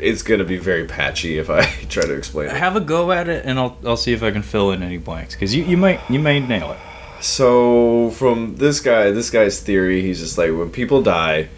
It's 0.00 0.22
gonna 0.22 0.44
be 0.44 0.58
very 0.58 0.84
patchy 0.84 1.38
if 1.38 1.50
I 1.50 1.64
try 1.88 2.04
to 2.04 2.14
explain 2.14 2.50
it. 2.50 2.56
Have 2.56 2.76
a 2.76 2.80
go 2.80 3.10
at 3.10 3.28
it, 3.28 3.44
and 3.44 3.58
I'll 3.58 3.76
I'll 3.84 3.96
see 3.96 4.12
if 4.12 4.22
I 4.22 4.30
can 4.30 4.42
fill 4.42 4.70
in 4.70 4.80
any 4.84 4.96
blanks 4.96 5.34
because 5.34 5.52
you, 5.56 5.64
you 5.64 5.76
might 5.76 6.00
you 6.08 6.20
may 6.20 6.38
nail 6.38 6.70
it. 6.70 6.78
So 7.20 8.10
from 8.10 8.56
this 8.58 8.78
guy, 8.78 9.10
this 9.10 9.28
guy's 9.30 9.58
theory, 9.60 10.02
he's 10.02 10.20
just 10.20 10.38
like 10.38 10.52
when 10.52 10.70
people 10.70 11.02
die, 11.02 11.48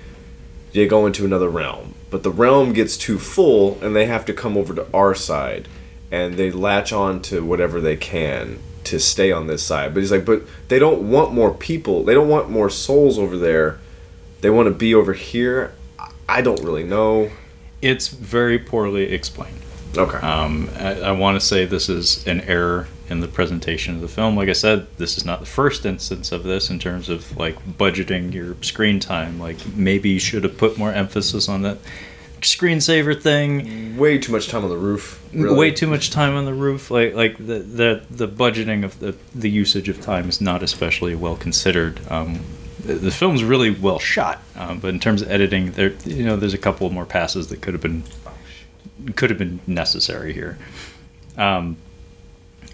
they 0.73 0.87
go 0.87 1.05
into 1.05 1.27
another 1.27 1.51
realm, 1.51 1.95
but 2.11 2.23
the 2.23 2.31
realm 2.31 2.73
gets 2.73 2.97
too 2.97 3.19
full, 3.19 3.79
and 3.83 3.95
they 3.95 4.07
have 4.07 4.25
to 4.25 4.33
come 4.33 4.57
over 4.57 4.73
to 4.75 4.87
our 4.95 5.15
side, 5.15 5.69
and 6.11 6.35
they 6.35 6.51
latch 6.51 6.93
on 6.93 7.23
to 7.23 7.45
whatever 7.45 7.81
they 7.81 7.97
can 7.97 8.59
to 8.85 8.99
stay 8.99 9.31
on 9.31 9.47
this 9.47 9.63
side. 9.63 9.95
But 9.95 10.01
he's 10.01 10.11
like, 10.11 10.25
but 10.25 10.43
they 10.69 10.79
don't 10.79 11.11
want 11.11 11.33
more 11.33 11.53
people. 11.53 12.05
They 12.05 12.15
don't 12.15 12.29
want 12.29 12.51
more 12.51 12.71
souls 12.71 13.19
over 13.19 13.37
there. 13.37 13.79
They 14.41 14.51
want 14.51 14.67
to 14.69 14.75
be 14.75 14.95
over 14.95 15.13
here. 15.13 15.73
I- 16.29 16.43
don't 16.43 16.63
really 16.63 16.85
know. 16.85 17.31
It's 17.83 18.09
very 18.09 18.59
poorly 18.59 19.13
explained. 19.13 19.61
Okay. 19.97 20.19
Um, 20.19 20.71
I, 20.79 21.01
I 21.01 21.13
want 21.13 21.41
to 21.41 21.45
say 21.45 21.65
this 21.67 21.89
is 21.89 22.27
an 22.27 22.41
error 22.43 22.89
in 23.09 23.21
the 23.21 23.29
presentation 23.29 23.97
of 23.97 24.01
the 24.01 24.09
film. 24.09 24.37
Like 24.37 24.49
I 24.49 24.53
said, 24.53 24.87
this 24.99 25.17
is 25.19 25.25
not 25.25 25.41
the 25.41 25.47
first 25.47 25.85
instance 25.85 26.31
of 26.31 26.45
this 26.45 26.71
in 26.71 26.79
terms 26.79 27.09
of 27.09 27.37
like 27.37 27.57
budgeting 27.77 28.33
your 28.33 28.55
screen 28.63 29.01
time. 29.01 29.41
Like 29.41 29.57
maybe 29.75 30.11
you 30.11 30.21
should 30.21 30.45
have 30.45 30.57
put 30.57 30.79
more 30.79 30.93
emphasis 30.93 31.49
on 31.49 31.63
that 31.63 31.79
screensaver 32.43 33.21
thing. 33.21 33.97
Way 33.97 34.19
too 34.19 34.33
much 34.33 34.49
time 34.49 34.65
on 34.65 34.71
the 34.71 34.77
roof. 34.77 35.23
really. 35.33 35.57
Way 35.57 35.71
too 35.71 35.87
much 35.87 36.11
time 36.11 36.35
on 36.35 36.45
the 36.45 36.55
roof. 36.55 36.91
Like 36.91 37.15
like 37.15 37.37
the 37.39 37.59
the, 37.61 38.03
the 38.11 38.29
budgeting 38.29 38.85
of 38.85 38.99
the 39.01 39.17
the 39.35 39.51
usage 39.51 39.89
of 39.89 40.01
time 40.01 40.29
is 40.29 40.41
not 40.41 40.63
especially 40.63 41.15
well 41.15 41.37
considered. 41.37 42.01
Um, 42.11 42.41
the, 42.85 42.95
the 42.95 43.11
film's 43.11 43.45
really 43.45 43.71
well 43.71 43.99
shot, 43.99 44.43
um, 44.57 44.79
but 44.81 44.89
in 44.89 45.01
terms 45.01 45.23
of 45.23 45.31
editing, 45.31 45.73
there 45.73 45.93
you 46.05 46.25
know 46.25 46.37
there's 46.37 46.55
a 46.55 46.59
couple 46.59 46.89
more 46.91 47.07
passes 47.07 47.49
that 47.49 47.61
could 47.61 47.75
have 47.75 47.83
been 47.83 48.05
could 49.17 49.31
have 49.31 49.39
been 49.39 49.61
necessary 49.67 50.33
here. 50.33 50.59
Um, 51.37 51.77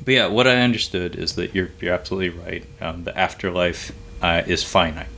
but 0.05 0.15
yeah, 0.15 0.27
what 0.29 0.47
I 0.47 0.61
understood 0.61 1.17
is 1.17 1.35
that 1.35 1.55
you're 1.55 1.71
you're 1.81 1.93
absolutely 1.93 2.31
right. 2.31 2.65
Um, 2.81 3.05
the 3.05 3.17
afterlife 3.17 3.93
uh, 4.23 4.43
is 4.47 4.63
finite. 4.63 5.09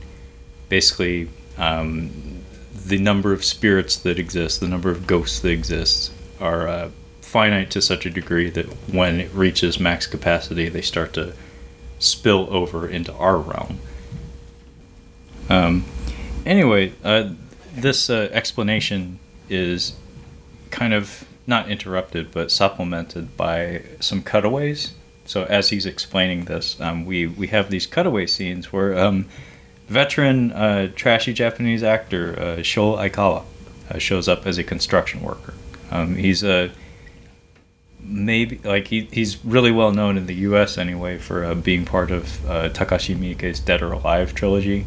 Basically, 0.69 1.29
um, 1.57 2.38
the 2.89 2.97
number 2.97 3.31
of 3.33 3.45
spirits 3.45 3.95
that 3.97 4.19
exist, 4.19 4.59
the 4.59 4.67
number 4.67 4.89
of 4.89 5.07
ghosts 5.07 5.39
that 5.39 5.51
exist, 5.51 6.11
are 6.39 6.67
uh, 6.67 6.89
finite 7.21 7.69
to 7.71 7.81
such 7.81 8.05
a 8.05 8.09
degree 8.09 8.49
that 8.49 8.65
when 8.91 9.19
it 9.19 9.31
reaches 9.33 9.79
max 9.79 10.07
capacity, 10.07 10.67
they 10.67 10.81
start 10.81 11.13
to 11.13 11.33
spill 11.99 12.47
over 12.49 12.87
into 12.87 13.13
our 13.13 13.37
realm. 13.37 13.79
Um, 15.49 15.85
anyway, 16.45 16.93
uh, 17.03 17.31
this 17.73 18.09
uh, 18.09 18.29
explanation 18.31 19.19
is 19.49 19.95
kind 20.71 20.93
of 20.93 21.25
not 21.45 21.69
interrupted 21.69 22.31
but 22.31 22.51
supplemented 22.51 23.35
by 23.35 23.83
some 23.99 24.21
cutaways. 24.23 24.93
So 25.25 25.43
as 25.43 25.69
he's 25.69 25.85
explaining 25.85 26.45
this, 26.45 26.79
um, 26.81 27.05
we 27.05 27.27
we 27.27 27.47
have 27.47 27.69
these 27.69 27.85
cutaway 27.85 28.25
scenes 28.25 28.73
where 28.73 28.97
um, 28.97 29.25
veteran 29.89 30.51
uh, 30.51 30.89
trashy 30.95 31.33
Japanese 31.33 31.83
actor 31.83 32.39
uh, 32.39 32.61
Sho 32.61 32.95
Aikawa 32.95 33.43
uh, 33.89 33.97
shows 33.97 34.27
up 34.27 34.45
as 34.45 34.57
a 34.57 34.63
construction 34.63 35.21
worker. 35.21 35.53
Um, 35.91 36.15
he's 36.15 36.43
a 36.43 36.71
maybe 37.99 38.59
like 38.63 38.87
he, 38.87 39.09
he's 39.11 39.43
really 39.43 39.71
well 39.71 39.91
known 39.91 40.17
in 40.17 40.27
the 40.27 40.35
U.S. 40.35 40.77
anyway 40.77 41.17
for 41.17 41.43
uh, 41.43 41.55
being 41.55 41.85
part 41.85 42.11
of 42.11 42.45
uh, 42.49 42.69
Takashi 42.69 43.15
Miike's 43.15 43.59
Dead 43.59 43.81
or 43.81 43.91
Alive 43.91 44.33
trilogy. 44.33 44.85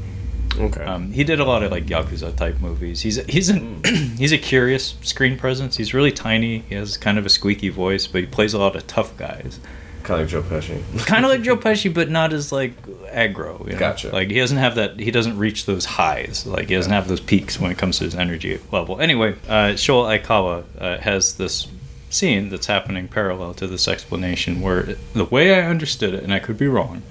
Okay. 0.59 0.85
Um, 0.85 1.12
he 1.12 1.24
did 1.24 1.41
a 1.41 1.45
lot 1.45 1.62
of 1.62 1.70
like 1.70 1.87
yakuza 1.87 2.35
type 2.37 2.61
movies. 2.61 3.01
He's 3.01 3.16
he's 3.27 3.49
an, 3.49 3.83
he's 4.19 4.33
a 4.33 4.39
curious 4.39 4.95
screen 5.03 5.39
presence. 5.39 5.77
He's 5.77 5.93
really 5.95 6.12
tiny. 6.12 6.61
He 6.69 6.74
has 6.74 6.97
kind 6.97 7.19
of 7.19 7.27
a 7.27 7.31
squeaky 7.31 7.70
voice, 7.70 8.07
but 8.07 8.20
he 8.20 8.27
plays 8.27 8.55
a 8.55 8.59
lot 8.59 8.77
of 8.77 8.87
tough 8.87 9.16
guys. 9.16 9.59
Kind 10.03 10.20
of 10.23 10.27
like 10.27 10.29
Joe 10.29 10.43
Pesci. 10.43 11.07
Kind 11.07 11.24
of 11.24 11.31
like 11.31 11.43
Joe 11.43 11.57
Pesci, 11.57 11.93
but 11.93 12.11
not 12.11 12.33
as 12.33 12.53
like 12.53 12.81
aggro. 13.07 13.65
You 13.66 13.73
know? 13.74 13.79
Gotcha. 13.79 14.11
Like 14.11 14.31
he 14.31 14.39
doesn't 14.39 14.59
have 14.59 14.74
that. 14.77 14.99
He 14.99 15.11
doesn't 15.11 15.39
reach 15.39 15.66
those 15.66 15.85
highs. 15.85 16.47
Like 16.47 16.69
he 16.69 16.74
doesn't 16.74 16.93
have 16.93 17.09
those 17.09 17.20
peaks 17.20 17.59
when 17.61 17.70
it 17.70 17.79
comes 17.79 17.99
to 17.99 18.05
his 18.05 18.15
energy 18.15 18.61
level. 18.70 19.01
Anyway, 19.01 19.37
uh, 19.49 19.77
Sho 19.77 20.03
Aikawa 20.03 20.65
uh, 20.79 20.99
has 20.99 21.37
this 21.37 21.69
scene 22.11 22.51
that's 22.51 22.66
happening 22.66 23.09
parallel 23.09 23.55
to 23.55 23.66
this 23.66 23.89
explanation, 23.89 24.61
where 24.61 24.97
the 25.15 25.24
way 25.24 25.55
I 25.55 25.66
understood 25.66 26.15
it, 26.15 26.23
and 26.23 26.33
I 26.33 26.39
could 26.39 26.59
be 26.59 26.66
wrong, 26.69 27.03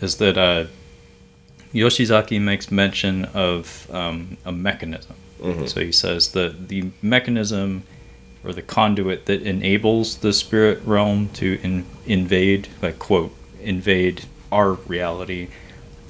is 0.00 0.16
that. 0.18 0.36
Uh, 0.38 0.64
Yoshizaki 1.74 2.40
makes 2.40 2.70
mention 2.70 3.26
of 3.26 3.86
um, 3.92 4.38
a 4.46 4.52
mechanism. 4.52 5.14
Mhm. 5.42 5.68
So 5.68 5.80
he 5.80 5.92
says 5.92 6.28
that 6.32 6.68
the 6.68 6.90
mechanism 7.02 7.82
or 8.46 8.52
the 8.52 8.62
conduit 8.62 9.26
that 9.26 9.42
enables 9.42 10.18
the 10.18 10.32
spirit 10.32 10.80
realm 10.84 11.28
to 11.30 11.58
in, 11.62 11.84
invade, 12.06 12.68
like 12.80 12.98
quote, 12.98 13.34
invade 13.60 14.24
our 14.52 14.74
reality, 14.74 15.48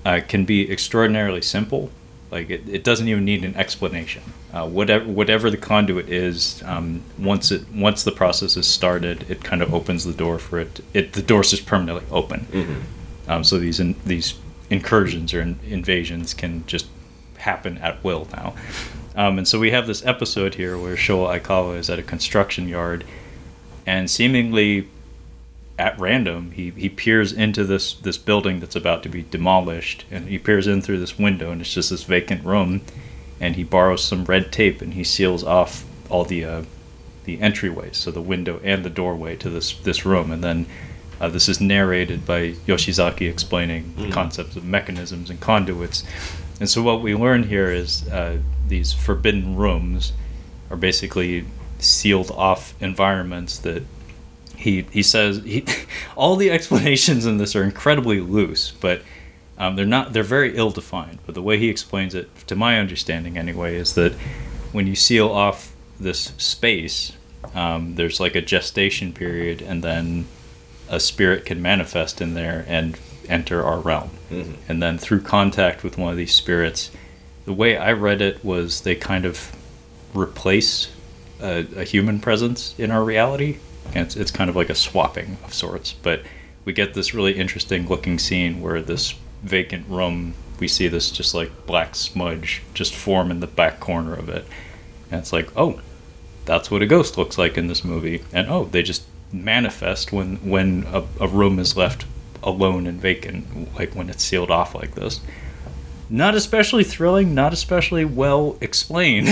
uh, 0.05 0.21
can 0.29 0.45
be 0.45 0.71
extraordinarily 0.71 1.43
simple. 1.43 1.91
Like 2.31 2.51
it, 2.51 2.69
it 2.69 2.85
doesn't 2.85 3.09
even 3.09 3.25
need 3.25 3.45
an 3.45 3.57
explanation. 3.57 4.23
Uh, 4.53 4.69
whatever 4.69 5.05
whatever 5.05 5.51
the 5.51 5.57
conduit 5.57 6.09
is, 6.09 6.63
um, 6.65 7.03
once 7.19 7.51
it 7.51 7.69
once 7.73 8.05
the 8.05 8.13
process 8.13 8.57
is 8.57 8.67
started, 8.67 9.25
it 9.31 9.43
kind 9.43 9.63
of 9.63 9.73
opens 9.73 10.05
the 10.05 10.13
door 10.13 10.39
for 10.39 10.59
it. 10.59 10.81
It 10.93 11.13
the 11.15 11.23
door's 11.23 11.51
just 11.51 11.67
permanently 11.67 12.05
open. 12.11 12.47
Mm-hmm. 12.51 13.31
Um, 13.31 13.45
so 13.45 13.59
these 13.59 13.81
in, 13.81 13.97
these 14.05 14.35
incursions 14.71 15.33
or 15.35 15.41
in, 15.41 15.59
invasions 15.67 16.35
can 16.35 16.67
just 16.67 16.87
happen 17.39 17.79
at 17.79 18.03
will 18.03 18.29
now. 18.33 18.55
Um, 19.17 19.39
and 19.39 19.49
so 19.49 19.59
we 19.59 19.71
have 19.71 19.87
this 19.87 20.05
episode 20.05 20.57
here 20.57 20.77
where 20.77 20.97
Sho 20.97 21.25
Aikawa 21.25 21.79
is 21.79 21.89
at 21.89 21.99
a 21.99 22.03
construction 22.03 22.69
yard, 22.69 23.05
and 23.87 24.11
seemingly 24.11 24.89
at 25.79 25.99
random, 25.99 26.51
he, 26.53 26.71
he 26.71 26.89
peers 26.89 27.33
into 27.33 27.65
this 27.65 27.95
this 27.95 28.19
building 28.19 28.61
that's 28.61 28.77
about 28.77 29.03
to 29.05 29.09
be 29.09 29.23
demolished, 29.23 30.05
and 30.11 30.29
he 30.29 30.39
peers 30.39 30.67
in 30.67 30.83
through 30.83 30.99
this 30.99 31.19
window, 31.19 31.51
and 31.51 31.61
it's 31.61 31.73
just 31.73 31.91
this 31.91 32.05
vacant 32.05 32.45
room, 32.45 32.83
and 33.41 33.57
he 33.57 33.65
borrows 33.65 34.05
some 34.05 34.25
red 34.25 34.53
tape 34.53 34.81
and 34.83 34.95
he 34.95 35.05
seals 35.05 35.43
off 35.43 35.85
all 36.11 36.25
the 36.25 36.45
uh, 36.45 36.63
the 37.25 37.39
entryways, 37.39 37.97
so 37.97 38.11
the 38.11 38.21
window 38.21 38.61
and 38.63 38.85
the 38.85 38.91
doorway 38.91 39.35
to 39.37 39.49
this 39.51 39.75
this 39.79 40.05
room, 40.05 40.31
and 40.31 40.45
then 40.45 40.67
uh, 41.21 41.29
this 41.29 41.49
is 41.49 41.61
narrated 41.61 42.27
by 42.27 42.53
Yoshizaki 42.67 43.29
explaining 43.31 43.95
the 43.97 44.11
concepts 44.11 44.57
of 44.57 44.65
mechanisms 44.65 45.31
and 45.31 45.41
conduits. 45.41 46.05
And 46.61 46.69
so 46.69 46.83
what 46.83 47.03
we 47.03 47.15
learn 47.15 47.45
here 47.45 47.71
is 47.71 48.07
uh, 48.09 48.39
these 48.69 48.93
forbidden 48.93 49.57
rooms 49.57 50.13
are 50.71 50.77
basically 50.77 51.45
sealed 51.79 52.31
off 52.31 52.75
environments 52.81 53.59
that 53.59 53.83
he 54.57 54.87
he 54.91 55.03
says 55.03 55.43
he 55.45 55.65
all 56.17 56.37
the 56.37 56.51
explanations 56.51 57.27
in 57.27 57.39
this 57.39 57.55
are 57.55 57.63
incredibly 57.63 58.21
loose, 58.21 58.73
but 58.81 59.03
um, 59.59 59.77
they're 59.77 59.87
not 59.87 60.13
they're 60.13 60.23
very 60.23 60.57
ill 60.57 60.71
defined. 60.71 61.19
But 61.27 61.35
the 61.35 61.43
way 61.43 61.59
he 61.59 61.69
explains 61.69 62.15
it, 62.15 62.31
to 62.47 62.57
my 62.57 62.79
understanding 62.79 63.37
anyway, 63.39 63.77
is 63.77 63.95
that 63.95 64.13
when 64.73 64.87
you 64.87 64.95
seal 64.95 65.29
off 65.29 65.75
this 65.99 66.33
space, 66.37 67.13
um, 67.55 67.95
there's 67.95 68.21
like 68.21 68.35
a 68.35 68.43
gestation 68.43 69.13
period, 69.13 69.63
and 69.63 69.83
then 69.83 70.27
a 70.89 71.01
spirit 71.01 71.45
can 71.45 71.61
manifest 71.61 72.21
in 72.21 72.35
there 72.35 72.65
and 72.69 72.99
enter 73.29 73.63
our 73.63 73.79
realm. 73.79 74.11
And 74.69 74.83
then 74.83 74.99
through 74.99 75.23
contact 75.23 75.83
with 75.83 75.99
one 75.99 76.11
of 76.11 76.17
these 76.17 76.35
spirits, 76.35 76.91
the 77.47 77.53
way 77.53 77.77
I 77.77 77.93
read 77.93 78.21
it 78.21 78.45
was 78.45 78.83
they 78.83 78.95
kind 78.95 79.25
of 79.25 79.57
replace 80.15 80.91
a, 81.41 81.67
a 81.77 81.85
human 81.85 82.21
presence 82.21 82.75
in 82.79 82.91
our 82.91 83.03
reality. 83.03 83.59
And 83.95 84.07
it's, 84.07 84.17
it's 84.17 84.31
kind 84.31 84.51
of 84.51 84.57
like 84.57 84.69
a 84.69 84.75
swapping 84.75 85.39
of 85.45 85.55
sorts. 85.55 85.93
But 85.93 86.23
we 86.65 86.73
get 86.73 86.95
this 86.95 87.15
really 87.15 87.39
interesting 87.39 87.89
looking 87.89 88.19
scene 88.19 88.61
where 88.61 88.83
this 88.83 89.15
vacant 89.43 89.89
room, 89.89 90.35
we 90.59 90.67
see 90.67 90.89
this 90.89 91.11
just 91.11 91.35
like 91.35 91.67
black 91.67 91.95
smudge 91.95 92.63
just 92.75 92.95
form 92.95 93.31
in 93.31 93.41
the 93.41 93.47
back 93.47 93.79
corner 93.79 94.15
of 94.15 94.29
it. 94.29 94.45
And 95.11 95.21
it's 95.21 95.33
like, 95.33 95.49
oh, 95.57 95.81
that's 96.45 96.71
what 96.71 96.83
a 96.83 96.87
ghost 96.87 97.17
looks 97.17 97.39
like 97.39 97.57
in 97.57 97.69
this 97.69 97.85
movie. 97.85 98.25
And 98.33 98.49
oh, 98.51 98.65
they 98.65 98.83
just 98.83 99.05
manifest 99.33 100.13
when 100.13 100.37
when 100.37 100.85
a, 100.93 101.05
a 101.21 101.29
room 101.29 101.59
is 101.59 101.77
left 101.77 102.07
alone 102.43 102.87
and 102.87 103.01
vacant, 103.01 103.75
like 103.77 103.95
when 103.95 104.09
it's 104.09 104.25
sealed 104.25 104.51
off 104.51 104.75
like 104.75 104.95
this. 104.95 105.21
Not 106.09 106.35
especially 106.35 106.85
thrilling, 106.85 107.35
not 107.35 107.53
especially 107.53 108.05
well 108.05 108.57
explained, 108.61 109.29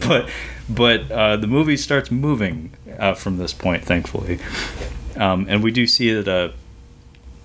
but 0.06 0.28
but 0.68 1.10
uh, 1.10 1.36
the 1.36 1.46
movie 1.46 1.76
starts 1.76 2.10
moving 2.10 2.72
uh, 2.98 3.14
from 3.14 3.38
this 3.38 3.52
point, 3.52 3.84
thankfully. 3.84 4.38
Um, 5.16 5.46
and 5.48 5.62
we 5.62 5.70
do 5.70 5.86
see 5.86 6.12
that 6.12 6.28
uh, 6.28 6.52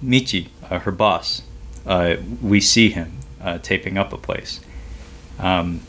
Michi, 0.04 0.48
uh, 0.70 0.80
her 0.80 0.92
boss, 0.92 1.42
uh, 1.86 2.18
we 2.42 2.60
see 2.60 2.90
him 2.90 3.14
uh, 3.42 3.60
taping 3.60 3.98
up 3.98 4.12
a 4.14 4.18
place. 4.18 4.60
Um, 5.40 5.82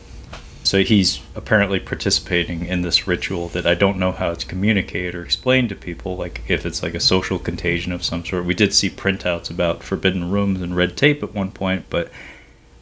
so 0.63 0.83
he's 0.83 1.21
apparently 1.33 1.79
participating 1.79 2.65
in 2.65 2.81
this 2.81 3.07
ritual 3.07 3.47
that 3.49 3.65
I 3.65 3.73
don't 3.73 3.97
know 3.97 4.11
how 4.11 4.31
it's 4.31 4.43
communicated 4.43 5.15
or 5.15 5.23
explained 5.23 5.69
to 5.69 5.75
people, 5.75 6.17
like 6.17 6.41
if 6.49 6.65
it's 6.65 6.83
like 6.83 6.93
a 6.93 6.99
social 6.99 7.39
contagion 7.39 7.93
of 7.93 8.03
some 8.03 8.25
sort. 8.25 8.43
We 8.43 8.53
did 8.53 8.73
see 8.73 8.89
printouts 8.89 9.49
about 9.49 9.81
forbidden 9.81 10.29
rooms 10.29 10.61
and 10.61 10.75
red 10.75 10.97
tape 10.97 11.23
at 11.23 11.33
one 11.33 11.51
point, 11.51 11.85
but 11.89 12.11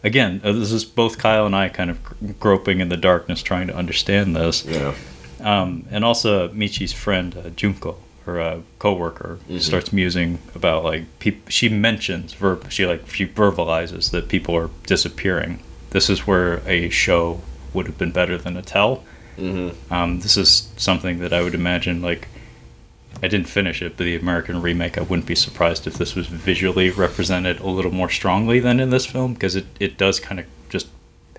again, 0.06 0.40
uh, 0.44 0.54
this 0.54 0.72
is 0.72 0.86
both 0.86 1.18
Kyle 1.18 1.46
and 1.46 1.56
I 1.56 1.68
kind 1.68 1.90
of 1.90 2.40
groping 2.40 2.80
in 2.80 2.88
the 2.88 2.96
darkness 2.96 3.42
trying 3.42 3.68
to 3.68 3.76
understand 3.76 4.36
this. 4.36 4.64
Yeah. 4.64 4.96
Um, 5.42 5.86
and 5.92 6.06
also 6.06 6.48
Michi's 6.50 6.94
friend 6.94 7.36
uh, 7.36 7.50
Junko, 7.50 7.98
her 8.26 8.40
uh, 8.40 8.62
coworker, 8.80 9.40
starts 9.60 9.92
musing 9.92 10.40
about 10.54 10.84
like 10.84 11.04
peop- 11.20 11.50
she 11.50 11.68
mentions 11.70 12.34
verb 12.34 12.72
she 12.72 12.86
like 12.86 13.10
she 13.10 13.28
verbalizes 13.28 14.12
that 14.12 14.30
people 14.30 14.56
are 14.56 14.70
disappearing. 14.86 15.60
This 15.90 16.10
is 16.10 16.26
where 16.26 16.62
a 16.68 16.90
show 16.90 17.42
would 17.74 17.88
have 17.88 17.98
been 17.98 18.12
better 18.12 18.38
than 18.38 18.56
a 18.56 18.62
tell. 18.62 19.04
Mm-hmm. 19.38 19.94
Um, 19.94 20.22
this 20.22 20.38
is 20.38 20.70
something 20.78 21.20
that 21.20 21.34
I 21.34 21.42
would 21.42 21.54
imagine 21.54 22.02
like 22.02 22.30
I 23.26 23.28
didn't 23.28 23.48
finish 23.48 23.82
it, 23.82 23.98
but 23.98 24.04
the 24.04 24.16
American 24.16 24.62
remake 24.62 25.00
I 25.00 25.02
wouldn't 25.02 25.26
be 25.26 25.34
surprised 25.34 25.88
if 25.88 25.96
this 25.96 26.14
was 26.14 26.28
visually 26.28 26.92
represented 26.92 27.60
a 27.60 27.68
little 27.68 27.92
more 27.92 28.08
strongly 28.08 28.60
than 28.60 28.80
in 28.80 28.92
this 28.92 29.08
film 29.08 29.34
because 29.34 29.56
it, 29.56 29.66
it 29.80 29.98
does 29.98 30.20
kind 30.20 30.40
of 30.40 30.46
just 30.70 30.88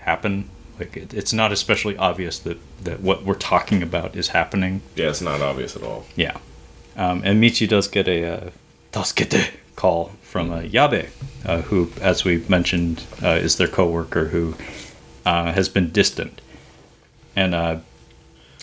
happen. 0.00 0.50
Like 0.80 0.96
it, 0.96 1.14
it's 1.14 1.32
not 1.32 1.52
especially 1.52 1.96
obvious 1.96 2.40
that, 2.40 2.58
that 2.82 3.00
what 3.00 3.24
we're 3.24 3.34
talking 3.34 3.84
about 3.84 4.16
is 4.16 4.28
happening. 4.28 4.82
Yeah, 4.96 5.10
it's 5.10 5.20
not 5.20 5.40
obvious 5.40 5.76
at 5.76 5.84
all. 5.84 6.06
Yeah. 6.16 6.36
Um, 6.96 7.22
and 7.24 7.40
Michi 7.40 7.68
does 7.68 7.86
get 7.86 8.08
a 8.08 8.24
uh, 8.24 8.50
Tasukete 8.90 9.52
call 9.76 10.10
from 10.22 10.50
uh, 10.50 10.62
Yabe, 10.62 11.10
uh, 11.44 11.62
who, 11.62 11.92
as 12.00 12.24
we 12.24 12.44
mentioned, 12.48 13.04
uh, 13.22 13.28
is 13.28 13.58
their 13.58 13.68
coworker 13.68 14.26
who 14.26 14.56
uh, 15.24 15.52
has 15.52 15.68
been 15.68 15.92
distant. 15.92 16.40
And 17.36 17.54
uh, 17.54 17.78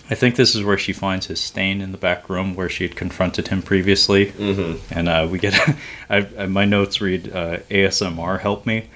I 0.09 0.15
think 0.15 0.35
this 0.35 0.53
is 0.53 0.63
where 0.63 0.77
she 0.77 0.91
finds 0.93 1.27
his 1.27 1.39
stain 1.39 1.80
in 1.81 1.91
the 1.93 1.97
back 1.97 2.30
room 2.30 2.55
where 2.55 2.69
she 2.69 2.84
had 2.85 2.95
confronted 2.95 3.47
him 3.47 3.61
previously. 3.61 4.27
Mm-hmm. 4.27 4.93
And 4.93 5.07
uh, 5.09 5.27
we 5.31 5.39
get, 5.39 5.53
I, 6.09 6.27
I- 6.38 6.45
my 6.47 6.65
notes 6.65 6.99
read 7.01 7.31
uh, 7.34 7.59
ASMR 7.69 8.39
help 8.39 8.65
me 8.65 8.89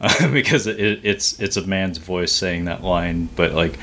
uh, 0.00 0.30
because 0.32 0.66
it, 0.66 1.00
it's 1.02 1.38
it's 1.40 1.56
a 1.56 1.66
man's 1.66 1.98
voice 1.98 2.32
saying 2.32 2.66
that 2.66 2.82
line, 2.82 3.28
but 3.36 3.52
like 3.52 3.78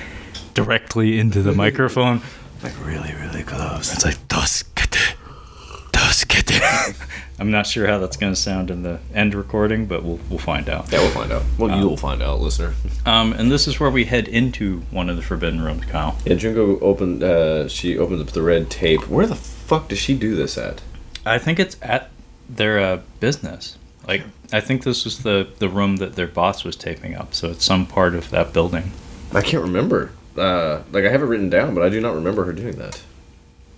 directly 0.53 1.19
into 1.19 1.41
the 1.41 1.53
microphone. 1.53 2.21
Like 2.63 2.73
really, 2.83 3.13
really 3.13 3.43
close. 3.43 3.93
It's 3.93 4.03
like 4.03 4.17
Tasukete, 6.43 6.93
Tasukete. 6.93 7.07
I'm 7.39 7.51
not 7.51 7.67
sure 7.67 7.85
how 7.87 7.99
that's 7.99 8.17
going 8.17 8.33
to 8.33 8.39
sound 8.39 8.71
in 8.71 8.81
the 8.83 8.99
end 9.13 9.35
recording, 9.35 9.85
but 9.85 10.03
we'll 10.03 10.19
we'll 10.29 10.39
find 10.39 10.67
out. 10.69 10.91
Yeah, 10.91 10.99
we'll 10.99 11.11
find 11.11 11.31
out. 11.31 11.43
Well, 11.57 11.77
you'll 11.79 11.95
find 11.97 12.21
out, 12.23 12.39
listener. 12.41 12.73
Um, 13.05 13.31
and 13.33 13.51
this 13.51 13.67
is 13.67 13.79
where 13.79 13.91
we 13.91 14.05
head 14.05 14.27
into 14.27 14.79
one 14.89 15.07
of 15.09 15.15
the 15.17 15.21
forbidden 15.21 15.61
rooms, 15.61 15.85
Kyle. 15.85 16.17
Yeah, 16.25 16.33
Junko 16.35 16.79
opened. 16.79 17.23
Uh, 17.23 17.67
she 17.67 17.97
opened 17.97 18.21
up 18.21 18.27
the 18.29 18.41
red 18.41 18.69
tape. 18.71 19.07
Where 19.07 19.27
the 19.27 19.35
fuck 19.35 19.89
does 19.89 19.99
she 19.99 20.15
do 20.17 20.35
this 20.35 20.57
at? 20.57 20.81
I 21.25 21.37
think 21.37 21.59
it's 21.59 21.77
at 21.81 22.09
their 22.49 22.79
uh, 22.79 23.01
business. 23.19 23.77
Like 24.07 24.23
I 24.51 24.59
think 24.61 24.83
this 24.83 25.05
was 25.05 25.19
the 25.19 25.47
the 25.59 25.69
room 25.69 25.97
that 25.97 26.15
their 26.15 26.27
boss 26.27 26.63
was 26.63 26.75
taping 26.75 27.13
up, 27.15 27.33
so 27.35 27.51
it's 27.51 27.65
some 27.65 27.85
part 27.85 28.15
of 28.15 28.31
that 28.31 28.51
building. 28.53 28.93
I 29.31 29.41
can't 29.41 29.61
remember. 29.63 30.11
Uh, 30.35 30.81
like 30.91 31.03
I 31.05 31.09
have 31.09 31.21
it 31.21 31.25
written 31.25 31.49
down, 31.51 31.75
but 31.75 31.83
I 31.83 31.89
do 31.89 31.99
not 32.01 32.15
remember 32.15 32.45
her 32.45 32.53
doing 32.53 32.77
that. 32.77 33.01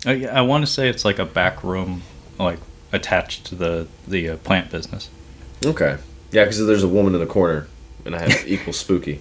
I, 0.06 0.24
Uh, 0.26 0.34
I 0.38 0.42
want 0.42 0.66
to 0.66 0.72
say 0.72 0.88
it's 0.88 1.04
like 1.04 1.20
a 1.20 1.26
back 1.26 1.64
room, 1.64 2.04
like 2.40 2.60
attached 2.92 3.46
to 3.48 3.56
the 3.56 3.88
the 4.08 4.30
uh, 4.30 4.38
plant 4.38 4.72
business. 4.72 5.10
Okay. 5.66 5.98
Yeah, 6.32 6.44
because 6.46 6.66
there's 6.66 6.84
a 6.84 6.88
woman 6.88 7.14
in 7.16 7.20
the 7.20 7.26
corner, 7.26 7.68
and 8.06 8.16
I 8.16 8.30
have 8.30 8.48
equal 8.48 8.74
spooky. 8.74 9.20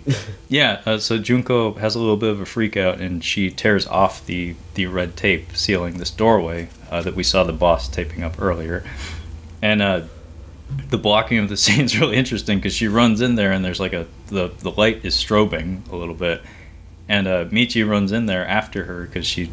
Yeah, 0.48 0.82
uh, 0.86 0.98
so 0.98 1.18
Junko 1.18 1.74
has 1.74 1.94
a 1.94 1.98
little 1.98 2.16
bit 2.18 2.30
of 2.30 2.40
a 2.40 2.46
freak 2.46 2.76
out, 2.76 3.00
and 3.00 3.24
she 3.24 3.50
tears 3.50 3.86
off 3.86 4.24
the 4.26 4.54
the 4.74 4.86
red 4.86 5.16
tape 5.16 5.56
sealing 5.56 5.98
this 5.98 6.10
doorway 6.10 6.68
uh, 6.90 7.02
that 7.02 7.14
we 7.14 7.22
saw 7.22 7.44
the 7.44 7.52
boss 7.52 7.88
taping 7.88 8.22
up 8.22 8.40
earlier, 8.40 8.84
and 9.62 9.80
uh, 9.82 10.02
the 10.90 10.98
blocking 10.98 11.38
of 11.38 11.48
the 11.48 11.56
scene 11.64 11.84
is 11.86 11.98
really 11.98 12.16
interesting 12.16 12.58
because 12.58 12.74
she 12.74 12.88
runs 12.88 13.20
in 13.22 13.34
there, 13.36 13.52
and 13.52 13.64
there's 13.64 13.80
like 13.80 13.92
a 13.94 14.06
the 14.28 14.48
the 14.58 14.70
light 14.70 15.04
is 15.04 15.14
strobing 15.14 15.90
a 15.90 15.96
little 15.96 16.14
bit, 16.14 16.42
and 17.08 17.26
uh, 17.26 17.44
Michi 17.46 17.88
runs 17.88 18.12
in 18.12 18.26
there 18.26 18.46
after 18.46 18.84
her 18.84 19.04
because 19.06 19.26
she 19.26 19.50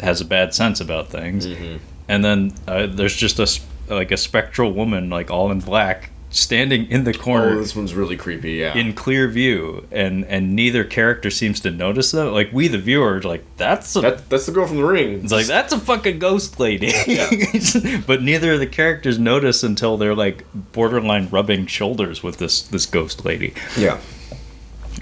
has 0.00 0.20
a 0.20 0.24
bad 0.26 0.54
sense 0.54 0.78
about 0.80 1.08
things, 1.08 1.46
Mhm. 1.46 1.78
And 2.08 2.24
then 2.24 2.52
uh, 2.66 2.86
there's 2.86 3.16
just 3.16 3.38
a 3.38 3.94
like 3.94 4.10
a 4.10 4.16
spectral 4.16 4.72
woman 4.72 5.08
like 5.10 5.30
all 5.30 5.50
in 5.50 5.60
black 5.60 6.10
standing 6.30 6.84
in 6.90 7.04
the 7.04 7.14
corner 7.14 7.52
Oh, 7.52 7.58
this 7.58 7.74
one's 7.74 7.94
really 7.94 8.16
creepy. 8.18 8.52
Yeah. 8.52 8.76
in 8.76 8.92
clear 8.92 9.28
view 9.28 9.86
and 9.90 10.26
and 10.26 10.54
neither 10.54 10.84
character 10.84 11.30
seems 11.30 11.58
to 11.60 11.70
notice 11.70 12.10
that 12.10 12.26
like 12.26 12.52
we 12.52 12.68
the 12.68 12.76
viewer 12.76 13.14
are 13.16 13.22
like 13.22 13.44
that's 13.56 13.96
a, 13.96 14.02
that, 14.02 14.28
that's 14.28 14.44
the 14.44 14.52
girl 14.52 14.66
from 14.66 14.76
the 14.76 14.84
ring. 14.84 15.22
it's 15.24 15.32
like 15.32 15.46
that's 15.46 15.72
a 15.72 15.78
fucking 15.80 16.18
ghost 16.18 16.60
lady 16.60 16.92
Yeah. 17.06 17.30
but 18.06 18.20
neither 18.22 18.52
of 18.52 18.60
the 18.60 18.66
characters 18.66 19.18
notice 19.18 19.62
until 19.62 19.96
they're 19.96 20.14
like 20.14 20.44
borderline 20.72 21.30
rubbing 21.30 21.64
shoulders 21.66 22.22
with 22.22 22.36
this 22.36 22.60
this 22.60 22.84
ghost 22.84 23.24
lady 23.24 23.54
Yeah. 23.78 23.98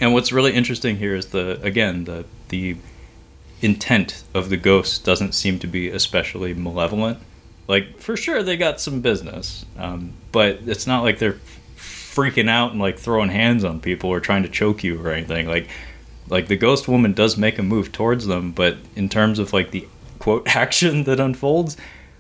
and 0.01 0.12
what's 0.12 0.31
really 0.31 0.53
interesting 0.53 0.97
here 0.99 1.16
is 1.16 1.27
the 1.27 1.61
again 1.62 2.05
the 2.05 2.24
the 2.51 2.77
intent 3.62 4.23
of 4.35 4.51
the 4.51 4.57
ghost 4.57 5.05
doesn't 5.05 5.33
seem 5.33 5.59
to 5.61 5.66
be 5.66 5.89
especially 5.89 6.55
malevolent. 6.55 7.19
Like 7.69 7.99
for 7.99 8.16
sure 8.16 8.43
they 8.43 8.57
got 8.57 8.81
some 8.81 9.01
business, 9.01 9.65
um, 9.78 10.12
but 10.33 10.61
it's 10.66 10.87
not 10.87 11.03
like 11.03 11.19
they're 11.19 11.39
freaking 11.77 12.49
out 12.49 12.70
and 12.73 12.81
like 12.81 12.99
throwing 12.99 13.31
hands 13.31 13.65
on 13.65 13.81
people 13.81 14.11
or 14.11 14.20
trying 14.20 14.43
to 14.43 14.49
choke 14.49 14.85
you 14.85 15.01
or 15.05 15.11
anything. 15.11 15.47
Like 15.47 15.69
like 16.28 16.49
the 16.49 16.57
ghost 16.57 16.89
woman 16.89 17.12
does 17.12 17.37
make 17.37 17.59
a 17.59 17.62
move 17.62 17.93
towards 17.93 18.27
them, 18.27 18.53
but 18.53 18.77
in 18.95 19.09
terms 19.09 19.39
of 19.39 19.53
like 19.53 19.70
the 19.70 19.87
quote 20.19 20.47
action 20.57 21.05
that 21.05 21.19
unfolds, 21.20 21.77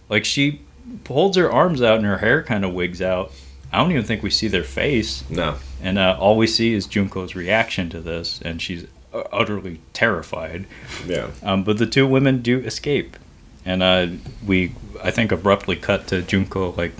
like 0.08 0.24
she 0.24 0.60
holds 1.06 1.36
her 1.36 1.50
arms 1.50 1.82
out 1.82 1.96
and 1.98 2.06
her 2.06 2.18
hair 2.18 2.42
kind 2.42 2.64
of 2.64 2.72
wigs 2.72 3.00
out. 3.02 3.30
I 3.72 3.78
don't 3.78 3.90
even 3.90 4.04
think 4.04 4.22
we 4.22 4.30
see 4.30 4.46
their 4.48 4.62
face 4.64 5.28
No. 5.28 5.56
and 5.82 5.98
uh, 5.98 6.16
all 6.20 6.36
we 6.36 6.46
see 6.46 6.72
is 6.72 6.86
Junko's 6.86 7.34
reaction 7.34 7.90
to 7.90 8.00
this, 8.00 8.40
and 8.42 8.62
she's 8.62 8.86
utterly 9.32 9.80
terrified. 9.92 10.66
Yeah. 11.06 11.30
Um, 11.42 11.64
but 11.64 11.78
the 11.78 11.86
two 11.86 12.06
women 12.06 12.42
do 12.42 12.58
escape, 12.60 13.16
and 13.64 13.82
uh, 13.82 14.06
we 14.46 14.72
I 15.02 15.10
think 15.10 15.32
abruptly 15.32 15.76
cut 15.76 16.06
to 16.08 16.22
Junko 16.22 16.72
like 16.72 16.94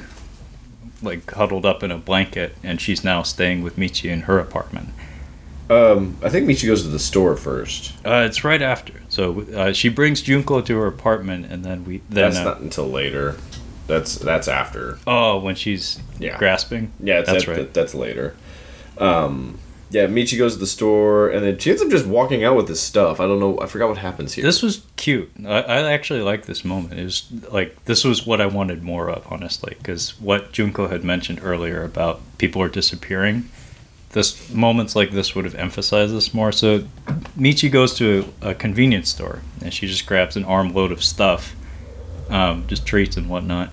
like 1.03 1.31
huddled 1.33 1.67
up 1.67 1.83
in 1.83 1.91
a 1.91 1.99
blanket, 1.99 2.57
and 2.63 2.81
she's 2.81 3.05
now 3.05 3.23
staying 3.23 3.63
with 3.63 3.77
Michi 3.77 4.11
in 4.11 4.23
her 4.23 4.39
apartment. 4.39 4.89
Um, 5.69 6.17
I 6.23 6.29
think 6.29 6.49
Michi 6.49 6.67
goes 6.67 6.83
to 6.83 6.89
the 6.89 6.99
store 7.01 7.37
first. 7.37 7.93
Uh, 8.07 8.25
it's 8.27 8.45
right 8.45 8.63
after. 8.63 8.95
So 9.09 9.43
uh, 9.55 9.73
she 9.73 9.89
brings 9.89 10.23
Junko 10.23 10.61
to 10.63 10.77
her 10.79 10.87
apartment, 10.87 11.47
and 11.51 11.65
then 11.65 11.85
we 11.85 11.99
then 12.09 12.31
That's 12.31 12.37
uh, 12.39 12.45
not 12.45 12.61
until 12.61 12.87
later. 12.89 13.37
That's 13.89 14.17
that's 14.17 14.49
after. 14.49 14.99
oh 15.07 15.39
when 15.39 15.55
she's 15.55 16.01
Yeah. 16.19 16.39
grasping. 16.39 16.93
Yeah, 17.01 17.19
it's 17.21 17.29
that's 17.31 17.45
that- 17.45 17.51
right. 17.51 17.57
that- 17.59 17.75
that's 17.75 17.95
later. 17.95 18.35
Um, 18.99 19.59
yeah, 19.97 20.07
Michi 20.09 20.37
goes 20.37 20.53
to 20.53 20.59
the 20.59 20.67
store, 20.67 21.31
and 21.31 21.43
then 21.43 21.57
she 21.59 21.71
ends 21.71 21.81
up 21.81 21.89
just 21.89 22.05
walking 22.05 22.45
out 22.45 22.55
with 22.55 22.69
this 22.69 22.83
stuff. 22.83 23.19
I 23.19 23.27
don't 23.27 23.41
know. 23.41 23.59
I 23.61 23.67
forgot 23.67 23.89
what 23.89 23.97
happens 23.97 24.35
here. 24.35 24.45
This 24.45 24.61
was 24.61 24.85
cute. 24.97 25.31
I, 25.43 25.63
I 25.63 25.93
actually 25.93 26.21
like 26.21 26.45
this 26.45 26.67
moment. 26.67 27.01
It 27.01 27.05
was 27.05 27.27
like 27.51 27.83
this 27.87 28.05
was 28.05 28.27
what 28.27 28.43
I 28.43 28.45
wanted 28.45 28.83
more 28.83 29.09
of, 29.09 29.27
honestly, 29.33 29.75
because 29.79 30.21
what 30.21 30.53
Junko 30.53 30.89
had 30.89 31.03
mentioned 31.03 31.41
earlier 31.43 31.83
about 31.83 32.21
people 32.37 32.61
are 32.61 32.69
disappearing. 32.69 33.49
This 34.11 34.53
moments 34.53 34.95
like 34.95 35.13
this 35.13 35.35
would 35.35 35.47
have 35.47 35.55
emphasized 35.55 36.15
this 36.15 36.35
more. 36.35 36.53
So, 36.53 36.81
Michi 37.39 37.73
goes 37.73 37.95
to 37.95 38.31
a, 38.43 38.51
a 38.51 38.55
convenience 38.55 39.09
store 39.09 39.41
and 39.63 39.73
she 39.73 39.87
just 39.87 40.05
grabs 40.05 40.37
an 40.37 40.45
armload 40.45 40.93
of 40.93 41.03
stuff, 41.03 41.57
um, 42.29 42.67
just 42.67 42.85
treats 42.85 43.17
and 43.17 43.31
whatnot. 43.31 43.73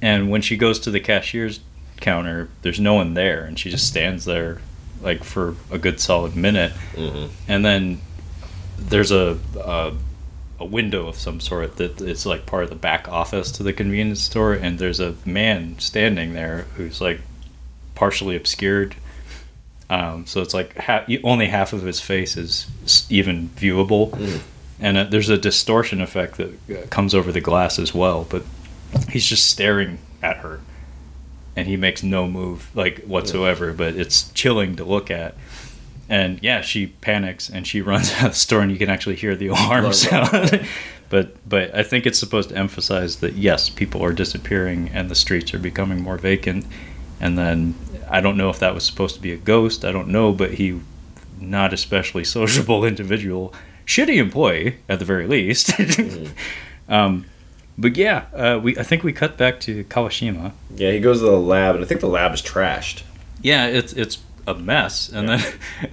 And 0.00 0.30
when 0.30 0.40
she 0.40 0.56
goes 0.56 0.78
to 0.80 0.92
the 0.92 1.00
cashier's 1.00 1.58
counter, 2.00 2.48
there's 2.62 2.78
no 2.78 2.94
one 2.94 3.14
there, 3.14 3.42
and 3.42 3.58
she 3.58 3.70
just 3.70 3.88
stands 3.88 4.24
there 4.24 4.60
like 5.02 5.22
for 5.24 5.54
a 5.70 5.78
good 5.78 6.00
solid 6.00 6.34
minute 6.36 6.72
Mhm. 6.94 7.28
and 7.46 7.64
then 7.64 8.00
there's 8.78 9.10
a, 9.10 9.38
a 9.60 9.92
a 10.60 10.64
window 10.64 11.06
of 11.06 11.14
some 11.16 11.38
sort 11.40 11.76
that 11.76 12.00
it's 12.00 12.26
like 12.26 12.44
part 12.46 12.64
of 12.64 12.68
the 12.70 12.74
back 12.76 13.06
office 13.08 13.52
to 13.52 13.62
the 13.62 13.72
convenience 13.72 14.20
store 14.20 14.54
and 14.54 14.78
there's 14.80 14.98
a 15.00 15.14
man 15.24 15.78
standing 15.78 16.32
there 16.34 16.66
who's 16.76 17.00
like 17.00 17.20
partially 17.94 18.34
obscured 18.36 18.94
um, 19.90 20.26
so 20.26 20.42
it's 20.42 20.52
like 20.52 20.76
ha- 20.76 21.06
only 21.24 21.46
half 21.46 21.72
of 21.72 21.82
his 21.82 22.00
face 22.00 22.36
is 22.36 22.66
even 23.08 23.48
viewable 23.56 24.10
Mm. 24.10 24.40
and 24.80 24.96
uh, 24.98 25.04
there's 25.04 25.28
a 25.28 25.38
distortion 25.38 26.00
effect 26.00 26.36
that 26.38 26.50
uh, 26.70 26.86
comes 26.90 27.14
over 27.14 27.30
the 27.32 27.40
glass 27.40 27.78
as 27.78 27.94
well 27.94 28.26
but 28.28 28.42
he's 29.10 29.26
just 29.26 29.46
staring 29.46 29.98
at 30.22 30.38
her 30.38 30.60
and 31.58 31.66
he 31.66 31.76
makes 31.76 32.04
no 32.04 32.28
move 32.28 32.70
like 32.74 33.00
whatsoever 33.04 33.72
but 33.72 33.96
it's 33.96 34.30
chilling 34.32 34.76
to 34.76 34.84
look 34.84 35.10
at. 35.10 35.34
And 36.08 36.38
yeah 36.42 36.60
she 36.60 36.86
panics 36.86 37.50
and 37.50 37.66
she 37.66 37.80
runs 37.90 38.12
out 38.12 38.26
of 38.26 38.30
the 38.30 38.36
store 38.36 38.60
and 38.60 38.70
you 38.70 38.78
can 38.78 38.88
actually 38.88 39.16
hear 39.16 39.34
the 39.34 39.48
alarm 39.48 39.84
Alarm. 39.84 39.92
sound. 39.92 40.66
But 41.10 41.48
but 41.48 41.74
i 41.74 41.82
think 41.82 42.04
it's 42.04 42.18
supposed 42.18 42.50
to 42.50 42.56
emphasize 42.56 43.16
that 43.20 43.32
yes 43.32 43.70
people 43.70 44.04
are 44.04 44.12
disappearing 44.12 44.90
and 44.92 45.10
the 45.10 45.14
streets 45.14 45.54
are 45.54 45.58
becoming 45.58 46.02
more 46.02 46.18
vacant. 46.18 46.66
And 47.20 47.36
then 47.38 47.74
i 48.10 48.20
don't 48.20 48.36
know 48.36 48.50
if 48.50 48.58
that 48.58 48.74
was 48.74 48.84
supposed 48.84 49.14
to 49.16 49.22
be 49.22 49.32
a 49.32 49.36
ghost 49.38 49.84
i 49.84 49.90
don't 49.90 50.08
know 50.08 50.32
but 50.32 50.50
he 50.60 50.80
not 51.40 51.72
especially 51.72 52.24
sociable 52.38 52.84
individual 52.84 53.54
shitty 53.86 54.16
employee 54.18 54.76
at 54.88 54.98
the 54.98 55.04
very 55.06 55.26
least. 55.26 55.72
Um, 56.88 57.24
but 57.78 57.96
yeah 57.96 58.24
uh, 58.34 58.58
we 58.62 58.76
i 58.76 58.82
think 58.82 59.02
we 59.04 59.12
cut 59.12 59.36
back 59.38 59.60
to 59.60 59.84
kawashima 59.84 60.52
Yeah, 60.74 60.90
he 60.92 61.00
goes 61.00 61.20
to 61.20 61.24
the 61.26 61.38
lab, 61.38 61.76
and 61.76 61.84
I 61.84 61.86
think 61.86 62.00
the 62.00 62.08
lab 62.08 62.34
is 62.34 62.42
trashed. 62.42 63.02
yeah, 63.40 63.66
it's 63.66 63.92
it's 63.94 64.18
a 64.46 64.54
mess. 64.54 65.10
And 65.10 65.28
then 65.28 65.40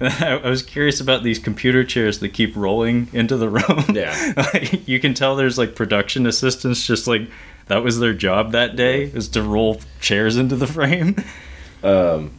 I 0.00 0.48
was 0.48 0.62
curious 0.62 0.98
about 1.00 1.22
these 1.22 1.38
computer 1.38 1.84
chairs 1.84 2.20
that 2.20 2.30
keep 2.30 2.56
rolling 2.56 3.08
into 3.12 3.36
the 3.36 3.50
room. 3.50 3.84
Yeah. 3.92 4.32
Like, 4.36 4.88
you 4.88 4.98
can 4.98 5.12
tell 5.12 5.36
there's 5.36 5.58
like 5.58 5.74
production 5.74 6.26
assistants 6.26 6.86
just 6.86 7.06
like 7.06 7.28
that 7.66 7.82
was 7.84 7.98
their 7.98 8.14
job 8.14 8.52
that 8.52 8.74
day 8.74 9.04
is 9.04 9.28
to 9.30 9.42
roll 9.42 9.80
chairs 10.00 10.36
into 10.38 10.56
the 10.56 10.66
frame. 10.66 11.16
Um, 11.84 12.30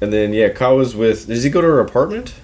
and 0.00 0.12
then 0.12 0.32
yeah, 0.32 0.50
Kawa's 0.50 0.94
with. 0.94 1.26
Does 1.26 1.42
he 1.42 1.50
go 1.50 1.60
to 1.60 1.66
her 1.66 1.80
apartment? 1.80 2.34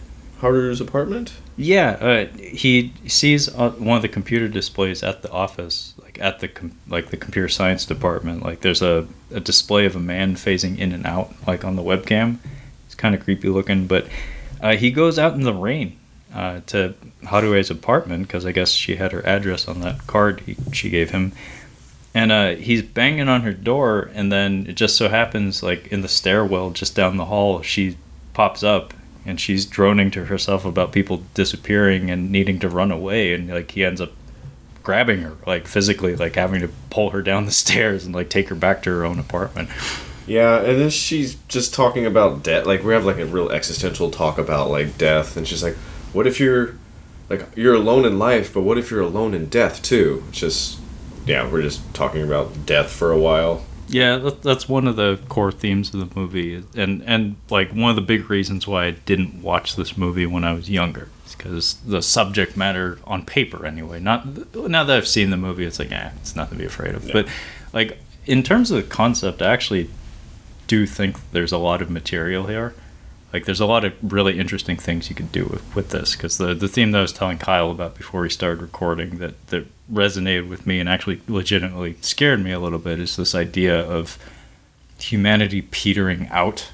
Haru's 0.45 0.79
apartment. 0.79 1.33
Yeah, 1.57 1.91
uh, 1.93 2.27
he 2.37 2.93
sees 3.07 3.49
uh, 3.49 3.71
one 3.71 3.97
of 3.97 4.03
the 4.03 4.09
computer 4.09 4.47
displays 4.47 5.03
at 5.03 5.23
the 5.23 5.31
office, 5.31 5.95
like 6.03 6.21
at 6.21 6.41
the 6.41 6.49
com- 6.49 6.79
like 6.87 7.09
the 7.09 7.17
computer 7.17 7.49
science 7.49 7.87
department. 7.87 8.43
Like 8.43 8.61
there's 8.61 8.83
a, 8.83 9.09
a 9.33 9.41
display 9.41 9.87
of 9.87 9.97
a 9.97 10.01
man 10.01 10.35
phasing 10.37 10.79
in 10.79 10.93
and 10.93 11.07
out, 11.07 11.33
like 11.47 11.65
on 11.65 11.77
the 11.77 11.83
webcam. 11.83 12.37
It's 12.85 12.95
kind 12.95 13.15
of 13.15 13.25
creepy 13.25 13.49
looking, 13.49 13.87
but 13.87 14.07
uh, 14.61 14.77
he 14.77 14.91
goes 14.91 15.19
out 15.19 15.33
in 15.33 15.45
the 15.45 15.55
rain 15.55 15.99
uh, 16.35 16.61
to 16.67 16.95
Harue's 17.23 17.71
apartment 17.71 18.27
because 18.27 18.45
I 18.45 18.53
guess 18.53 18.71
she 18.71 18.97
had 18.97 19.13
her 19.13 19.27
address 19.27 19.67
on 19.67 19.81
that 19.81 20.07
card 20.07 20.41
he, 20.41 20.57
she 20.73 20.91
gave 20.91 21.11
him. 21.11 21.33
And 22.13 22.31
uh, 22.31 22.55
he's 22.57 22.83
banging 22.83 23.29
on 23.31 23.41
her 23.41 23.55
door, 23.55 24.11
and 24.13 24.31
then 24.31 24.67
it 24.69 24.75
just 24.75 24.97
so 24.97 25.09
happens, 25.09 25.63
like 25.63 25.87
in 25.87 26.03
the 26.03 26.09
stairwell 26.09 26.71
just 26.71 26.95
down 26.95 27.17
the 27.17 27.25
hall, 27.25 27.63
she 27.63 27.97
pops 28.35 28.63
up 28.63 28.93
and 29.27 29.41
she's 29.41 29.65
droning 29.67 30.11
to 30.11 30.27
herself 30.27 30.65
about 30.65 30.93
people 30.93 31.23
disappearing 31.35 32.11
and 32.11 32.31
needing 32.31 32.59
to 32.59 32.69
run 32.69 32.91
away 32.91 33.33
and 33.33 33.49
like 33.49 33.71
he 33.73 33.85
ends 33.85 34.01
up 34.01 34.13
grabbing 34.83 35.23
her 35.23 35.37
like 35.47 35.67
physically 35.67 36.15
like 36.15 36.35
having 36.35 36.61
to 36.61 36.69
pull 36.91 37.11
her 37.11 37.23
down 37.23 37.47
the 37.47 37.51
stairs 37.65 38.05
and 38.05 38.15
like 38.15 38.29
take 38.29 38.49
her 38.49 38.55
back 38.55 38.83
to 38.83 38.91
her 38.91 39.05
own 39.05 39.19
apartment 39.19 39.69
Yeah, 40.27 40.61
and 40.61 40.81
then 40.81 40.91
she's 40.91 41.35
just 41.49 41.75
talking 41.75 42.07
about 42.07 42.43
death. 42.43 42.67
Like 42.67 42.83
we 42.83 42.95
have 42.95 43.05
like 43.05 43.19
a 43.19 43.27
real 43.27 43.51
existential 43.51 44.11
talk 44.11 44.39
about 44.39 44.71
like 44.71 44.97
death, 44.97 45.37
and 45.37 45.47
she's 45.47 45.63
like, 45.63 45.75
"What 46.15 46.27
if 46.27 46.41
you're 46.41 46.77
like 47.29 47.47
you're 47.55 47.75
alone 47.75 48.05
in 48.05 48.19
life, 48.19 48.55
but 48.55 48.63
what 48.63 48.79
if 48.79 48.91
you're 48.91 49.03
alone 49.03 49.35
in 49.35 49.47
death 49.47 49.83
too?" 49.83 50.25
It's 50.29 50.39
just 50.39 50.79
yeah, 51.27 51.51
we're 51.51 51.63
just 51.63 51.93
talking 51.95 52.23
about 52.23 52.65
death 52.65 52.91
for 52.91 53.13
a 53.13 53.19
while. 53.19 53.65
Yeah 53.89 54.17
that, 54.17 54.43
that's 54.43 54.69
one 54.69 54.87
of 54.87 54.97
the 54.97 55.19
core 55.29 55.53
themes 55.53 55.93
of 55.93 56.01
the 56.01 56.19
movie 56.21 56.63
and 56.75 57.03
and 57.03 57.37
like 57.51 57.71
one 57.73 57.91
of 57.91 57.97
the 57.97 58.03
big 58.03 58.29
reasons 58.31 58.67
why 58.67 58.87
i 58.87 58.91
didn't 58.91 59.43
watch 59.43 59.77
this 59.77 59.97
movie 59.97 60.27
when 60.27 60.45
i 60.45 60.53
was 60.53 60.71
younger 60.71 61.09
is 61.27 61.35
because 61.35 61.75
the 61.87 62.03
subject 62.03 62.57
matter 62.57 62.99
on 63.07 63.25
paper 63.25 63.65
anyway. 63.67 64.01
Not 64.01 64.55
now 64.55 64.85
that 64.85 64.97
i've 64.97 65.09
seen 65.09 65.31
the 65.31 65.37
movie 65.37 65.65
it's 65.65 65.79
like 65.79 65.93
eh, 65.93 66.11
it's 66.17 66.37
nothing 66.37 66.59
to 66.59 66.63
be 66.63 66.67
afraid 66.67 66.95
of. 66.95 67.05
Yeah. 67.05 67.13
but 67.13 67.29
like 67.73 67.99
in 68.27 68.43
terms 68.43 68.71
of 68.71 68.77
the 68.77 68.89
concept 68.89 69.43
i 69.43 69.53
actually 69.53 69.91
do 70.67 70.87
think 70.87 71.17
there's 71.33 71.53
a 71.53 71.59
lot 71.59 71.83
of 71.83 71.91
material 71.91 72.47
here 72.47 72.75
like 73.35 73.45
there's 73.45 73.61
a 73.61 73.67
lot 73.67 73.85
of 73.85 73.93
really 74.01 74.39
interesting 74.39 74.77
things 74.77 75.11
you 75.11 75.17
could 75.17 75.33
do 75.33 75.45
with, 75.45 75.75
with 75.75 75.91
this 75.91 76.15
because 76.15 76.39
the, 76.39 76.55
the 76.55 76.69
theme 76.69 76.93
that 76.93 76.99
i 76.99 77.03
was 77.03 77.13
telling 77.13 77.37
kyle 77.37 77.71
about 77.71 77.97
before 77.97 78.23
we 78.23 78.31
started 78.31 78.63
recording 78.63 79.19
that, 79.19 79.47
that 79.49 79.67
resonated 79.93 80.49
with 80.49 80.67
me 80.67 80.81
and 80.81 80.89
actually 80.89 81.21
legitimately 81.29 81.97
scared 82.01 82.43
me 82.43 82.53
a 82.53 82.61
little 82.61 82.79
bit 82.79 82.99
is 82.99 83.17
this 83.17 83.35
idea 83.35 83.79
of 83.79 84.17
humanity 84.99 85.61
petering 85.61 86.29
out 86.29 86.71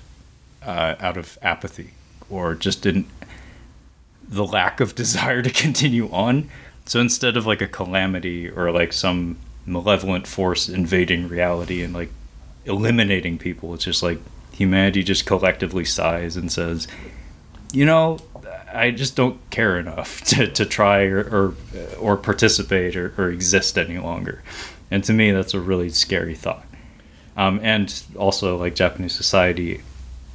uh, 0.63 0.95
out 1.01 1.17
of 1.17 1.39
apathy 1.43 1.91
or 2.29 2.55
just 2.55 2.83
didn't 2.83 3.07
the 4.23 4.45
lack 4.45 4.79
of 4.81 4.95
desire 5.03 5.43
to 5.43 5.51
continue 5.51 6.09
on. 6.13 6.49
So 6.87 7.01
instead 7.01 7.37
of 7.37 7.47
like 7.47 7.61
a 7.61 7.67
calamity 7.67 8.49
or 8.49 8.71
like 8.71 8.93
some 8.93 9.39
malevolent 9.67 10.27
force 10.27 10.69
invading 10.69 11.29
reality 11.29 11.83
and 11.83 11.95
like 11.95 12.11
eliminating 12.67 13.39
people 13.39 13.73
it's 13.73 13.85
just 13.85 14.03
like 14.03 14.19
humanity 14.61 15.03
just 15.03 15.25
collectively 15.25 15.87
sighs 15.87 16.37
and 16.37 16.53
says 16.53 16.87
you 17.73 17.87
know 17.87 18.19
i 18.75 18.91
just 18.91 19.17
don't 19.17 19.39
care 19.49 19.79
enough 19.79 20.21
to, 20.31 20.47
to 20.53 20.67
try 20.67 21.05
or, 21.05 21.21
or 21.21 21.55
or 21.99 22.17
participate 22.17 22.95
or, 22.95 23.15
or 23.17 23.31
exist 23.31 23.79
any 23.79 23.99
longer. 23.99 24.43
And 24.91 25.03
to 25.05 25.13
me 25.13 25.31
that's 25.31 25.55
a 25.55 25.61
really 25.61 25.91
scary 25.91 26.35
thought. 26.35 26.67
Um, 27.37 27.61
and 27.63 27.87
also 28.17 28.57
like 28.57 28.75
japanese 28.75 29.15
society 29.15 29.83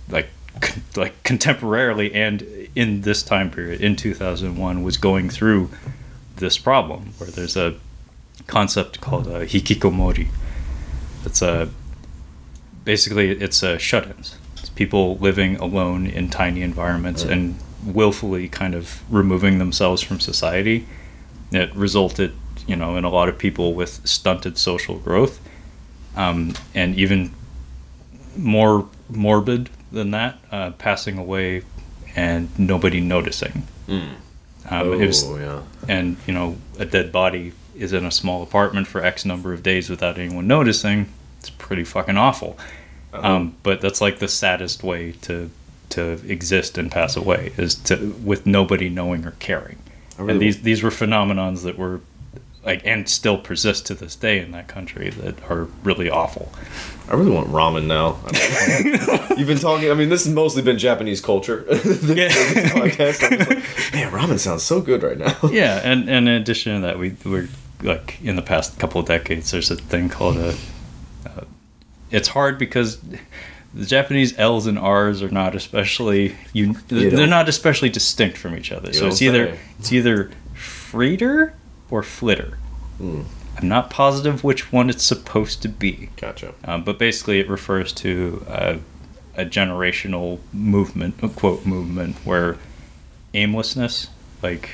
like 0.10 0.30
con- 0.62 0.84
like 0.96 1.24
contemporarily 1.24 2.14
and 2.16 2.42
in 2.76 3.02
this 3.02 3.22
time 3.22 3.52
period 3.52 3.82
in 3.82 3.96
2001 3.96 4.82
was 4.82 4.98
going 4.98 5.30
through 5.30 5.70
this 6.38 6.58
problem 6.58 7.14
where 7.18 7.30
there's 7.30 7.58
a 7.58 7.76
concept 8.48 9.02
called 9.02 9.28
uh, 9.28 9.42
hikikomori. 9.42 10.28
It's 11.26 11.42
a 11.42 11.70
basically 12.86 13.32
it's 13.32 13.62
uh, 13.64 13.78
shut-ins. 13.78 14.38
It's 14.58 14.70
people 14.70 15.18
living 15.18 15.58
alone 15.58 16.08
in 16.08 16.30
tiny 16.30 16.62
environments 16.62 17.24
Right. 17.26 17.34
and 17.34 17.56
willfully 17.84 18.48
kind 18.48 18.74
of 18.74 19.02
removing 19.14 19.60
themselves 19.60 20.02
from 20.02 20.20
society. 20.20 20.88
It 21.52 21.76
resulted 21.76 22.34
you 22.68 22.76
know 22.76 22.96
in 22.96 23.04
a 23.04 23.10
lot 23.10 23.28
of 23.30 23.38
people 23.38 23.74
with 23.74 24.08
stunted 24.08 24.58
social 24.58 24.98
growth 24.98 25.40
um, 26.16 26.54
and 26.74 26.96
even 26.96 27.32
more 28.38 28.88
morbid 29.10 29.70
than 29.92 30.12
that 30.12 30.40
uh, 30.52 30.72
passing 30.72 31.18
away 31.18 31.62
and 32.16 32.48
nobody 32.58 33.02
noticing. 33.02 33.68
Um, 33.88 34.94
it 35.00 35.06
was 35.06 35.24
oh 35.24 35.38
yeah. 35.38 35.62
and 35.88 36.18
you 36.26 36.34
know 36.34 36.58
a 36.80 36.86
dead 36.86 37.12
body 37.12 37.54
is 37.76 37.94
in 37.94 38.04
a 38.04 38.12
small 38.12 38.42
apartment 38.42 38.88
for 38.88 39.04
x 39.04 39.24
number 39.26 39.54
of 39.54 39.62
days 39.62 39.90
without 39.92 40.18
anyone 40.18 40.48
noticing 40.48 41.08
pretty 41.68 41.84
fucking 41.84 42.18
awful 42.18 42.58
um, 43.14 43.56
but 43.64 43.82
that's 43.82 44.02
like 44.02 44.20
the 44.20 44.28
saddest 44.28 44.84
way 44.84 45.14
to 45.22 45.50
to 45.90 46.20
exist 46.28 46.78
and 46.78 46.92
pass 46.92 47.16
away 47.16 47.54
is 47.58 47.76
to 47.76 47.96
with 48.24 48.46
nobody 48.46 48.90
knowing 48.90 49.26
or 49.26 49.32
caring. 49.40 49.78
really 50.18 50.32
and 50.32 50.42
these 50.42 50.62
these 50.64 50.84
were 50.84 50.90
phenomenons 50.92 51.64
that 51.64 51.78
were 51.78 52.02
like 52.66 52.82
and 52.84 53.08
still 53.08 53.38
persist 53.38 53.86
to 53.88 53.94
this 53.94 54.16
day 54.16 54.40
in 54.40 54.52
that 54.52 54.68
country 54.68 55.10
that 55.12 55.36
are 55.52 55.66
really 55.84 56.10
awful. 56.10 56.52
I 57.08 57.14
really 57.14 57.30
want 57.32 57.48
ramen 57.50 57.86
now. 57.86 58.18
I 58.26 58.32
mean, 58.84 59.38
You've 59.38 59.48
been 59.48 59.60
talking. 59.60 59.92
I 59.92 59.94
mean, 59.94 60.10
this 60.10 60.26
has 60.26 60.34
mostly 60.34 60.64
been 60.64 60.80
Japanese 60.80 61.22
culture. 61.22 61.58
this 61.70 62.04
Yeah. 62.04 62.30
podcast. 62.74 63.22
Like, 63.22 63.94
Man, 63.94 64.12
ramen 64.12 64.40
sounds 64.40 64.64
so 64.64 64.82
good 64.82 65.04
right 65.04 65.18
now. 65.18 65.38
Yeah, 65.52 65.80
and, 65.84 66.10
and 66.10 66.28
in 66.28 66.34
addition 66.42 66.74
to 66.76 66.82
that, 66.88 66.98
we 66.98 67.16
we're 67.24 67.48
like 67.84 68.20
in 68.24 68.36
the 68.36 68.42
past 68.42 68.78
couple 68.80 69.00
of 69.00 69.06
decades, 69.08 69.52
there's 69.52 69.70
a 69.72 69.76
thing 69.78 70.10
called 70.10 70.38
a. 70.38 70.56
It's 72.16 72.30
hard 72.30 72.58
because 72.58 73.00
the 73.74 73.86
Japanese 73.86 74.38
L's 74.40 74.68
and 74.68 74.80
R's 74.80 75.22
are 75.22 75.30
not 75.30 75.56
especially 75.56 76.36
you. 76.54 76.76
You 76.90 77.10
They're 77.12 77.28
don't- 77.28 77.50
especially 77.50 77.90
distinct 77.90 78.38
from 78.38 78.56
each 78.56 78.72
other. 78.72 78.94
So 78.94 79.08
it's 79.08 79.22
either 79.22 79.54
say. 79.56 79.60
it's 79.80 79.92
either 79.92 80.32
fritter 80.54 81.54
or 81.90 82.04
flitter. 82.04 82.58
Hmm. 82.98 83.24
I'm 83.58 83.68
not 83.70 83.90
positive 83.90 84.44
which 84.44 84.72
one 84.72 84.90
it's 84.90 85.04
supposed 85.04 85.62
to 85.62 85.70
be. 85.70 86.10
Gotcha. 86.18 86.54
Um, 86.66 86.84
but 86.84 87.00
basically, 87.00 87.40
it 87.40 87.50
refers 87.50 87.94
to 87.94 88.46
uh, 88.50 88.78
a 89.36 89.46
generational 89.46 90.40
movement, 90.52 91.16
a 91.22 91.30
quote 91.30 91.66
movement, 91.66 92.18
where 92.26 92.58
aimlessness, 93.34 94.10
like, 94.42 94.72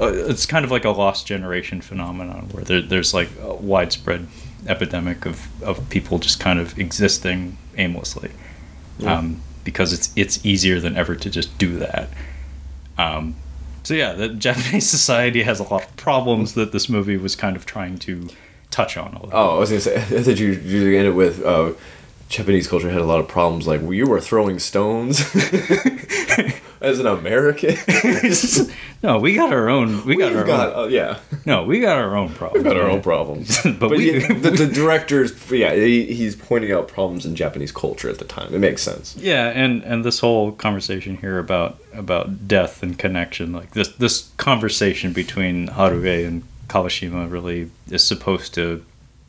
uh, 0.00 0.06
it's 0.12 0.44
kind 0.46 0.64
of 0.64 0.70
like 0.70 0.84
a 0.84 0.90
lost 0.90 1.26
generation 1.26 1.80
phenomenon, 1.80 2.48
where 2.50 2.64
there, 2.64 2.82
there's 2.82 3.14
like 3.14 3.28
a 3.40 3.54
widespread 3.54 4.26
epidemic 4.66 5.24
of, 5.26 5.46
of 5.62 5.88
people 5.90 6.18
just 6.18 6.40
kind 6.40 6.58
of 6.58 6.78
existing 6.78 7.56
aimlessly, 7.76 8.30
Yeah. 8.98 9.18
um, 9.18 9.40
because 9.64 9.92
it's 9.92 10.10
it's 10.16 10.44
easier 10.44 10.80
than 10.80 10.96
ever 10.96 11.14
to 11.16 11.30
just 11.30 11.56
do 11.58 11.78
that. 11.78 12.08
Um, 12.96 13.36
so 13.84 13.94
yeah, 13.94 14.12
the 14.12 14.28
Japanese 14.28 14.88
society 14.98 15.42
has 15.42 15.60
a 15.60 15.62
lot 15.62 15.84
of 15.84 15.96
problems 15.96 16.54
that 16.54 16.72
this 16.72 16.88
movie 16.88 17.16
was 17.16 17.36
kind 17.36 17.56
of 17.56 17.64
trying 17.66 17.98
to 18.00 18.28
touch 18.70 18.96
on 18.96 19.14
a 19.14 19.22
little. 19.22 19.30
Oh, 19.38 19.56
I 19.56 19.58
was 19.60 19.70
gonna 19.70 19.80
say. 19.80 19.96
I 20.18 20.22
thought 20.22 20.38
you 20.38 20.52
you 20.52 20.98
ended 20.98 21.14
with 21.14 21.44
uh, 21.44 21.72
Japanese 22.28 22.68
culture 22.68 22.90
had 22.90 23.00
a 23.00 23.06
lot 23.06 23.20
of 23.20 23.28
problems. 23.28 23.66
Like 23.66 23.80
you 23.82 24.06
were 24.06 24.20
throwing 24.20 24.58
stones 24.58 25.20
as 26.80 26.98
an 27.00 27.06
American. 27.06 27.74
no, 29.02 29.18
we 29.18 29.34
got 29.34 29.52
our 29.52 29.68
own. 29.68 30.04
We 30.04 30.16
got 30.16 30.30
We've 30.30 30.38
our 30.40 30.44
got 30.44 30.72
own. 30.74 30.84
uh, 30.84 30.88
yeah. 30.88 31.18
No, 31.46 31.64
we 31.64 31.80
got 31.80 31.96
our 31.98 32.16
own 32.16 32.30
problems. 32.34 32.64
We've 32.64 32.72
got 32.72 32.80
our 32.80 32.88
own 32.88 33.02
problems. 33.02 33.58
But 33.64 33.78
but 33.80 33.90
we- 33.90 34.20
he- 34.20 34.32
the, 34.34 34.50
the 34.50 34.66
director's 34.66 35.32
yeah 35.50 35.74
he, 35.74 36.04
he's 36.12 36.36
pointing 36.36 36.72
out 36.72 36.88
problems 36.88 37.24
in 37.26 37.34
Japanese 37.34 37.72
culture 37.72 38.08
at 38.10 38.18
the 38.18 38.24
time. 38.24 38.54
It 38.54 38.58
makes 38.58 38.82
sense. 38.82 39.16
Yeah, 39.16 39.48
and 39.48 39.82
and 39.84 40.04
this 40.04 40.20
whole 40.20 40.52
conversation 40.52 41.16
here 41.18 41.38
about 41.38 41.78
about 41.94 42.46
death 42.48 42.82
and 42.82 42.98
connection, 42.98 43.52
like 43.52 43.72
this 43.72 43.88
this 43.88 44.30
conversation 44.36 45.12
between 45.12 45.68
Harue 45.68 46.26
and 46.26 46.42
Kawashima, 46.68 47.30
really 47.30 47.70
is 47.90 48.04
supposed 48.04 48.54
to 48.54 48.84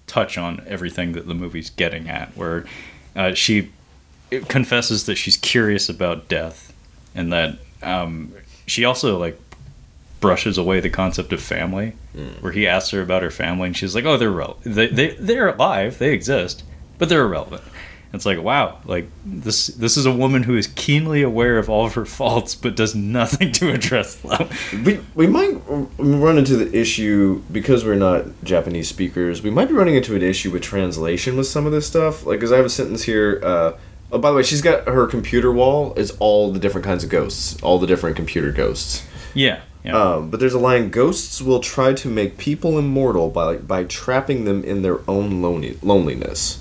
touch 0.10 0.38
on 0.38 0.62
everything 0.68 1.14
that 1.14 1.28
the 1.28 1.34
movie's 1.34 1.70
getting 1.70 2.10
at. 2.10 2.36
Where 2.36 2.66
uh, 3.16 3.34
she 3.34 3.72
confesses 4.48 5.06
that 5.06 5.16
she's 5.16 5.38
curious 5.38 5.88
about 5.90 6.28
death, 6.28 6.74
and 7.16 7.32
that 7.32 7.60
um, 7.82 8.34
she 8.66 8.84
also 8.84 9.18
like 9.18 9.40
brushes 10.20 10.58
away 10.58 10.80
the 10.82 10.90
concept 10.90 11.32
of 11.32 11.42
family. 11.42 11.94
Where 12.42 12.52
he 12.52 12.68
asks 12.68 12.90
her 12.92 13.02
about 13.02 13.22
her 13.24 13.32
family, 13.32 13.68
and 13.68 13.78
she's 13.78 13.96
like, 13.96 14.06
"Oh, 14.06 14.18
they're 14.18 14.32
rel- 14.32 14.58
they 14.64 14.88
they 14.88 15.12
they're 15.12 15.48
alive, 15.50 16.00
they 16.00 16.12
exist, 16.12 16.64
but 16.98 17.08
they're 17.08 17.24
irrelevant." 17.24 17.64
It's 18.12 18.26
like, 18.26 18.42
wow, 18.42 18.80
like 18.86 19.08
this 19.24 19.68
this 19.68 19.96
is 19.96 20.08
a 20.08 20.12
woman 20.12 20.44
who 20.44 20.58
is 20.58 20.66
keenly 20.66 21.22
aware 21.22 21.60
of 21.60 21.70
all 21.70 21.86
of 21.86 21.94
her 21.94 22.06
faults, 22.06 22.56
but 22.56 22.76
does 22.76 22.96
nothing 22.96 23.52
to 23.60 23.72
address 23.72 24.16
them. 24.16 24.50
We 24.84 25.00
we 25.14 25.28
might 25.28 25.62
run 25.68 26.40
into 26.40 26.58
the 26.58 26.76
issue 26.76 27.44
because 27.52 27.86
we're 27.86 27.96
not 27.96 28.26
Japanese 28.44 28.90
speakers. 28.90 29.44
We 29.44 29.52
might 29.52 29.68
be 29.68 29.76
running 29.76 29.96
into 29.96 30.16
an 30.16 30.24
issue 30.24 30.50
with 30.50 30.64
translation 30.64 31.38
with 31.38 31.46
some 31.46 31.68
of 31.68 31.72
this 31.72 31.86
stuff. 31.86 32.26
Like, 32.26 32.40
because 32.40 32.52
I 32.52 32.58
have 32.58 32.66
a 32.66 32.70
sentence 32.70 33.04
here. 33.04 33.42
Uh, 33.44 33.74
oh, 34.12 34.18
by 34.18 34.32
the 34.32 34.38
way, 34.38 34.44
she's 34.44 34.64
got 34.64 34.88
her 34.88 35.06
computer 35.06 35.52
wall 35.52 35.94
is 35.94 36.10
all 36.20 36.52
the 36.52 36.60
different 36.60 36.86
kinds 36.86 37.04
of 37.04 37.12
ghosts, 37.12 37.62
all 37.62 37.78
the 37.78 37.88
different 37.88 38.16
computer 38.16 38.52
ghosts. 38.52 39.06
Yeah, 39.36 39.62
yeah. 39.84 39.96
Um, 39.96 40.32
but 40.32 40.40
there's 40.40 40.56
a 40.56 40.60
line: 40.60 40.90
ghosts 40.90 41.44
will 41.44 41.60
try 41.60 41.94
to 41.94 42.08
make 42.08 42.40
people 42.40 42.80
immortal 42.80 43.30
by 43.30 43.58
by 43.58 43.84
trapping 43.84 44.46
them 44.46 44.64
in 44.64 44.82
their 44.82 45.08
own 45.08 45.44
lonely, 45.44 45.78
loneliness. 45.84 46.60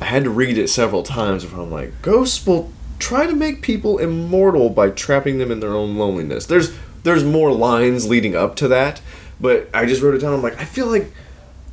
I 0.00 0.04
had 0.06 0.24
to 0.24 0.30
read 0.30 0.58
it 0.58 0.68
several 0.68 1.02
times 1.02 1.44
before 1.44 1.64
I'm 1.64 1.70
like, 1.70 2.02
ghosts 2.02 2.46
will 2.46 2.72
try 2.98 3.26
to 3.26 3.34
make 3.34 3.62
people 3.62 3.98
immortal 3.98 4.70
by 4.70 4.90
trapping 4.90 5.38
them 5.38 5.50
in 5.50 5.60
their 5.60 5.72
own 5.74 5.96
loneliness. 5.96 6.46
There's 6.46 6.76
there's 7.04 7.24
more 7.24 7.52
lines 7.52 8.08
leading 8.08 8.34
up 8.36 8.56
to 8.56 8.68
that, 8.68 9.00
but 9.40 9.68
I 9.72 9.86
just 9.86 10.02
wrote 10.02 10.14
it 10.14 10.18
down. 10.18 10.34
I'm 10.34 10.42
like, 10.42 10.58
I 10.60 10.64
feel 10.64 10.86
like 10.86 11.12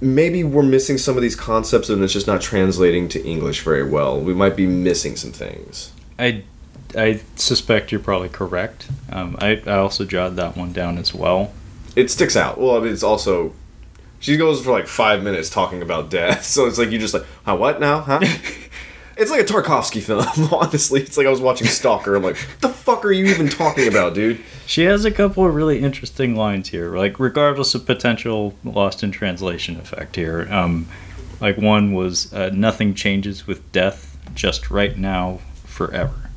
maybe 0.02 0.44
we're 0.44 0.64
missing 0.64 0.98
some 0.98 1.16
of 1.16 1.22
these 1.24 1.36
concepts 1.36 1.90
and 1.90 2.04
it's 2.04 2.14
just 2.14 2.28
not 2.28 2.42
translating 2.42 3.08
to 3.10 3.24
English 3.26 3.62
very 3.62 3.84
well. 3.90 4.20
We 4.20 4.34
might 4.34 4.56
be 4.56 4.68
missing 4.68 5.16
some 5.16 5.32
things. 5.32 5.92
I 6.20 6.44
I 6.98 7.22
suspect 7.36 7.92
you're 7.92 8.02
probably 8.02 8.30
correct. 8.30 8.88
Um, 9.12 9.36
I 9.40 9.62
I 9.66 9.78
also 9.78 10.06
jotted 10.06 10.36
that 10.38 10.56
one 10.58 10.74
down 10.74 10.98
as 10.98 11.14
well. 11.14 11.54
it 11.96 12.10
sticks 12.12 12.36
out. 12.36 12.60
Well, 12.60 12.78
I 12.78 12.80
mean, 12.82 12.94
it's 12.94 13.04
also 13.04 13.54
she 14.26 14.38
goes 14.38 14.64
for 14.64 14.72
like 14.72 14.88
five 14.88 15.22
minutes 15.24 15.50
talking 15.50 15.82
about 15.84 16.10
death, 16.10 16.44
so 16.54 16.66
it's 16.66 16.78
like 16.80 16.90
you 16.90 16.98
just 17.00 17.14
like, 17.14 17.26
huh, 17.46 17.56
what 17.56 17.80
now, 17.80 18.00
huh? 18.02 18.20
it's 19.18 19.30
like 19.30 19.42
a 19.42 19.44
Tarkovsky 19.46 20.02
film, 20.02 20.26
honestly. 20.52 21.02
It's 21.02 21.16
like 21.18 21.28
I 21.28 21.30
was 21.30 21.40
watching 21.42 21.68
Stalker. 21.68 22.16
I'm 22.16 22.24
like, 22.24 22.36
what 22.38 22.62
the 22.62 22.70
fuck 22.70 23.06
are 23.06 23.12
you 23.12 23.26
even 23.26 23.48
talking 23.48 23.88
about, 23.88 24.14
dude? 24.16 24.44
She 24.66 24.84
has 24.86 25.06
a 25.06 25.12
couple 25.12 25.46
of 25.46 25.54
really 25.54 25.80
interesting 25.80 26.36
lines 26.36 26.70
here, 26.70 26.96
like 26.98 27.20
regardless 27.20 27.76
of 27.76 27.86
potential 27.86 28.56
lost 28.64 29.04
in 29.04 29.12
translation 29.12 29.78
effect 29.80 30.16
here. 30.16 30.48
Um, 30.52 30.88
like 31.40 31.58
one 31.58 31.94
was, 31.94 32.34
uh, 32.34 32.50
"Nothing 32.54 32.94
changes 32.96 33.46
with 33.46 33.72
death, 33.72 34.18
just 34.34 34.72
right 34.72 34.98
now, 34.98 35.40
forever." 35.66 36.32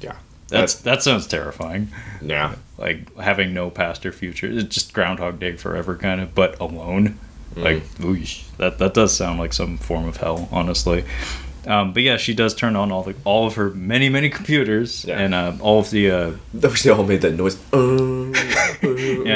Yeah, 0.00 0.16
That's 0.48 0.74
that 0.76 1.02
sounds 1.02 1.26
terrifying. 1.26 1.88
yeah. 2.22 2.54
Like 2.78 3.16
having 3.18 3.54
no 3.54 3.70
past 3.70 4.04
or 4.04 4.10
future, 4.12 4.48
it's 4.50 4.74
just 4.74 4.92
Groundhog 4.94 5.38
Day 5.38 5.52
forever, 5.56 5.94
kind 5.96 6.20
of, 6.20 6.34
but 6.34 6.58
alone. 6.60 7.18
Like, 7.56 7.82
oosh, 7.98 8.44
that 8.58 8.78
that 8.78 8.94
does 8.94 9.14
sound 9.16 9.38
like 9.38 9.52
some 9.52 9.78
form 9.78 10.06
of 10.06 10.16
hell, 10.18 10.48
honestly. 10.50 11.04
Um, 11.66 11.94
but 11.94 12.02
yeah, 12.02 12.18
she 12.18 12.34
does 12.34 12.54
turn 12.54 12.76
on 12.76 12.92
all 12.92 13.02
the 13.02 13.14
all 13.24 13.46
of 13.46 13.54
her 13.54 13.70
many 13.70 14.10
many 14.10 14.28
computers 14.28 15.02
Yeah. 15.08 15.18
and 15.18 15.34
uh, 15.34 15.54
all 15.60 15.80
of 15.80 15.88
the 15.90 16.10
uh, 16.10 16.32
I 16.62 16.66
wish 16.66 16.82
they 16.82 16.90
all 16.90 17.04
made 17.04 17.22
that 17.22 17.32
noise. 17.34 17.56
and 17.72 18.36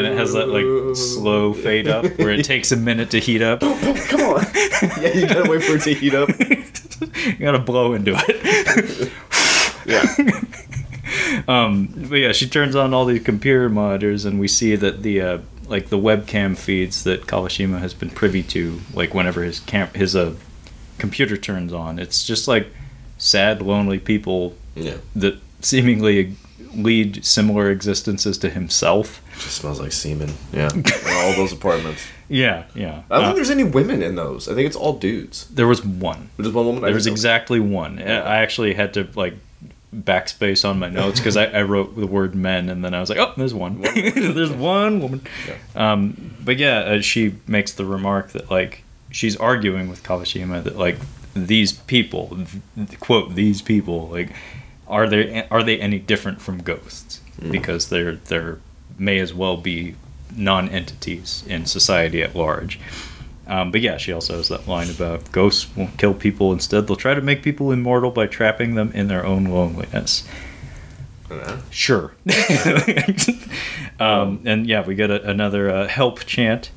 it 0.06 0.18
has 0.18 0.34
that 0.34 0.48
like 0.48 0.96
slow 0.96 1.54
fade 1.54 1.88
up 1.88 2.04
where 2.18 2.30
it 2.30 2.44
takes 2.52 2.70
a 2.72 2.76
minute 2.76 3.10
to 3.12 3.20
heat 3.20 3.40
up. 3.40 3.60
Come 3.60 4.20
on. 4.20 4.44
yeah, 5.00 5.14
you 5.14 5.26
gotta 5.26 5.48
wait 5.48 5.62
for 5.62 5.76
it 5.76 5.82
to 5.82 5.94
heat 5.94 6.14
up. 6.14 6.28
you 6.38 7.36
gotta 7.38 7.58
blow 7.60 7.94
into 7.94 8.12
it. 8.14 9.10
Yeah. 9.86 10.04
um, 11.48 11.86
but 12.10 12.16
yeah, 12.16 12.32
she 12.32 12.46
turns 12.48 12.76
on 12.76 12.92
all 12.92 13.06
these 13.06 13.22
computer 13.22 13.68
monitors, 13.70 14.24
and 14.26 14.38
we 14.38 14.48
see 14.48 14.76
that 14.76 15.02
the 15.02 15.20
uh, 15.22 15.38
like 15.68 15.88
the 15.88 15.98
webcam 15.98 16.56
feeds 16.56 17.04
that 17.04 17.26
Kawashima 17.26 17.78
has 17.80 17.94
been 17.94 18.10
privy 18.10 18.42
to, 18.44 18.80
like 18.94 19.14
whenever 19.14 19.42
his 19.42 19.60
cam 19.60 19.88
his 19.94 20.16
uh, 20.16 20.34
computer 20.98 21.36
turns 21.36 21.72
on, 21.72 21.98
it's 21.98 22.24
just 22.26 22.48
like 22.48 22.68
sad, 23.18 23.62
lonely 23.62 23.98
people 23.98 24.54
Yeah. 24.74 24.96
that 25.16 25.38
seemingly 25.60 26.36
lead 26.74 27.24
similar 27.24 27.70
existences 27.70 28.38
to 28.38 28.50
himself. 28.50 29.22
Just 29.34 29.56
smells 29.56 29.80
like 29.80 29.92
semen. 29.92 30.34
Yeah. 30.52 30.68
All 30.72 31.32
those 31.34 31.52
apartments. 31.52 32.02
Yeah, 32.30 32.64
yeah. 32.74 33.04
I 33.10 33.14
don't 33.14 33.22
Uh, 33.22 33.26
think 33.28 33.36
there's 33.36 33.48
any 33.50 33.64
women 33.64 34.02
in 34.02 34.14
those. 34.14 34.50
I 34.50 34.54
think 34.54 34.66
it's 34.66 34.76
all 34.76 34.92
dudes. 34.98 35.46
there 35.48 35.66
was 35.66 35.82
one. 35.82 36.28
There's 36.36 36.52
one 36.52 36.66
woman. 36.66 36.84
I 36.84 36.88
There 36.88 36.94
was 36.94 37.06
exactly 37.06 37.58
one. 37.58 37.98
I 37.98 38.36
actually 38.42 38.74
had 38.74 38.92
to 38.94 39.08
like 39.14 39.32
backspace 39.94 40.69
on 40.69 40.78
my 40.78 40.89
notes 40.90 41.19
because 41.19 41.36
I, 41.36 41.47
I 41.47 41.62
wrote 41.62 41.97
the 41.97 42.06
word 42.06 42.35
men 42.35 42.69
and 42.69 42.85
then 42.85 42.94
I 42.94 43.01
was 43.01 43.09
like, 43.09 43.19
oh, 43.19 43.32
there's 43.36 43.55
one. 43.55 43.81
there's 43.82 44.52
one 44.52 45.01
woman. 45.01 45.23
Um, 45.74 46.36
but 46.44 46.59
yeah, 46.59 46.78
uh, 46.81 47.01
she 47.01 47.36
makes 47.47 47.73
the 47.73 47.85
remark 47.85 48.31
that 48.31 48.51
like 48.51 48.82
she's 49.10 49.36
arguing 49.36 49.89
with 49.89 50.02
Kawashima 50.02 50.62
that 50.65 50.77
like 50.77 50.98
these 51.35 51.73
people, 51.73 52.39
th- 52.77 53.01
quote 53.01 53.35
these 53.35 53.62
people, 53.62 54.09
like 54.09 54.31
are 54.86 55.09
they 55.09 55.47
are 55.48 55.62
they 55.62 55.81
any 55.81 55.98
different 55.98 56.40
from 56.40 56.62
ghosts? 56.62 57.20
Because 57.51 57.89
they're 57.89 58.16
they're 58.16 58.59
may 58.98 59.20
as 59.20 59.32
well 59.32 59.56
be 59.56 59.94
non-entities 60.36 61.44
in 61.47 61.66
society 61.66 62.23
at 62.23 62.35
large. 62.35 62.78
Um, 63.48 63.70
but 63.70 63.80
yeah, 63.80 63.96
she 63.96 64.12
also 64.12 64.36
has 64.36 64.48
that 64.48 64.68
line 64.68 64.90
about 64.90 65.32
ghosts 65.32 65.74
won't 65.74 65.96
kill 65.98 66.12
people. 66.12 66.52
Instead, 66.52 66.86
they'll 66.86 66.96
try 66.96 67.14
to 67.14 67.22
make 67.22 67.42
people 67.42 67.72
immortal 67.72 68.10
by 68.10 68.26
trapping 68.26 68.74
them 68.74 68.92
in 68.92 69.08
their 69.08 69.24
own 69.24 69.46
loneliness. 69.46 70.28
Yeah. 71.30 71.60
Sure. 71.70 72.14
um, 74.00 74.40
and 74.44 74.66
yeah, 74.66 74.86
we 74.86 74.94
get 74.94 75.10
a, 75.10 75.28
another 75.28 75.70
uh, 75.70 75.88
help 75.88 76.20
chant, 76.20 76.70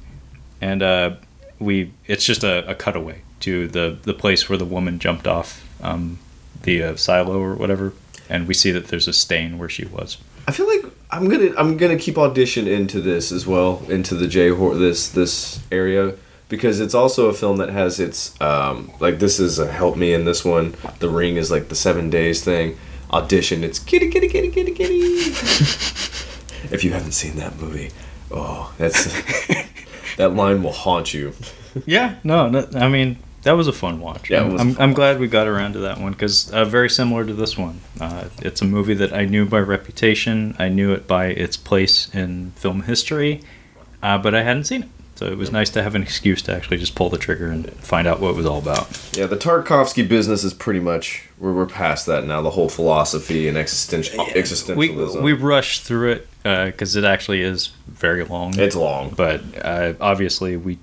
and 0.62 0.82
uh, 0.82 1.16
we 1.60 1.92
it's 2.08 2.26
just 2.26 2.44
a, 2.44 2.70
a 2.70 2.76
cutaway 2.76 3.22
to 3.42 3.68
the 3.68 3.98
the 4.04 4.14
place 4.14 4.50
where 4.50 4.58
the 4.58 4.66
woman 4.66 5.00
jumped 5.00 5.28
off 5.28 5.68
um, 5.82 6.20
the 6.64 6.84
uh, 6.84 6.96
silo 6.96 7.40
or 7.40 7.56
whatever. 7.56 7.94
and 8.30 8.48
we 8.48 8.54
see 8.54 8.72
that 8.72 8.88
there's 8.88 9.08
a 9.08 9.14
stain 9.14 9.58
where 9.58 9.70
she 9.70 9.86
was. 9.86 10.18
I 10.48 10.52
feel 10.52 10.68
like 10.68 10.86
I'm 11.12 11.28
gonna 11.28 11.54
I'm 11.58 11.78
gonna 11.78 11.98
keep 11.98 12.18
audition 12.18 12.68
into 12.68 13.02
this 13.02 13.32
as 13.32 13.46
well 13.46 13.84
into 13.90 14.16
the 14.16 14.28
J 14.28 14.50
horror 14.50 14.76
this 14.76 15.10
this 15.10 15.62
area 15.72 16.16
because 16.52 16.82
it's 16.82 16.94
also 16.94 17.30
a 17.30 17.34
film 17.34 17.58
that 17.58 17.70
has 17.70 18.00
its 18.00 18.40
um 18.42 18.92
like 19.00 19.18
this 19.20 19.40
is 19.40 19.58
a 19.58 19.72
help 19.72 19.96
me 19.96 20.14
in 20.14 20.26
this 20.26 20.44
one 20.44 20.76
the 21.00 21.10
ring 21.10 21.38
is 21.38 21.50
like 21.50 21.70
the 21.70 21.76
seven 21.76 22.10
days 22.10 22.44
thing 22.44 22.78
audition 23.12 23.64
it's 23.64 23.80
kitty 23.80 24.10
kitty 24.12 24.28
kitty 24.28 24.52
kitty 24.52 24.74
kitty 24.74 25.00
if 26.76 26.84
you 26.84 26.92
haven't 26.92 27.14
seen 27.14 27.38
that 27.38 27.58
movie 27.58 27.90
oh 28.30 28.72
that's 28.78 29.06
that 30.18 30.36
line 30.36 30.62
will 30.62 30.74
haunt 30.74 31.14
you 31.14 31.34
Yeah, 31.86 32.16
no, 32.24 32.50
no 32.50 32.68
I 32.76 32.90
mean 32.90 33.18
that 33.44 33.54
was 33.54 33.68
a 33.68 33.74
fun 33.74 34.00
watch. 34.00 34.30
Yeah, 34.30 34.44
I'm, 34.44 34.60
I'm, 34.60 34.78
I'm 34.78 34.94
glad 34.94 35.20
we 35.20 35.28
got 35.28 35.48
around 35.48 35.74
to 35.74 35.80
that 35.80 36.00
one 36.00 36.12
because 36.12 36.52
uh, 36.52 36.64
very 36.64 36.90
similar 36.90 37.26
to 37.26 37.34
this 37.34 37.58
one. 37.58 37.82
Uh, 38.00 38.26
it's 38.40 38.62
a 38.62 38.66
movie 38.66 38.94
that 38.94 39.14
I 39.14 39.26
knew 39.26 39.48
by 39.48 39.60
reputation. 39.60 40.56
I 40.60 40.70
knew 40.70 40.92
it 40.94 41.08
by 41.08 41.28
its 41.28 41.58
place 41.58 42.14
in 42.14 42.52
film 42.52 42.84
history, 42.84 43.42
uh, 44.04 44.20
but 44.20 44.36
I 44.36 44.44
hadn't 44.44 44.66
seen 44.66 44.84
it. 44.84 44.90
So 45.22 45.28
it 45.28 45.38
was 45.38 45.52
nice 45.52 45.70
to 45.72 45.84
have 45.84 45.94
an 45.94 46.02
excuse 46.02 46.42
to 46.42 46.56
actually 46.56 46.78
just 46.78 46.96
pull 46.96 47.12
the 47.12 47.18
trigger 47.20 47.52
and 47.52 47.72
find 47.74 48.08
out 48.08 48.20
what 48.20 48.30
it 48.32 48.36
was 48.36 48.48
all 48.48 48.58
about. 48.58 48.88
yeah 49.16 49.28
the 49.28 49.38
Tarkovsky 49.38 50.08
business 50.08 50.44
is 50.44 50.52
pretty 50.52 50.80
much 50.80 51.26
we're, 51.38 51.54
we're 51.54 51.68
past 51.68 52.08
that 52.08 52.26
now 52.26 52.42
the 52.42 52.50
whole 52.50 52.70
philosophy 52.70 53.48
and 53.48 53.56
existential 53.56 54.26
We 54.26 54.32
existentialism 54.32 55.22
we 55.22 55.34
rushed 55.34 55.84
through 55.84 56.14
it 56.14 56.28
because 56.42 56.96
it 56.96 57.04
actually 57.04 57.44
is 57.44 57.68
very 57.88 58.24
long. 58.24 58.58
it's 58.58 58.76
long 58.76 59.12
but 59.12 59.44
uh, 59.64 59.94
obviously 60.02 60.58
we 60.58 60.80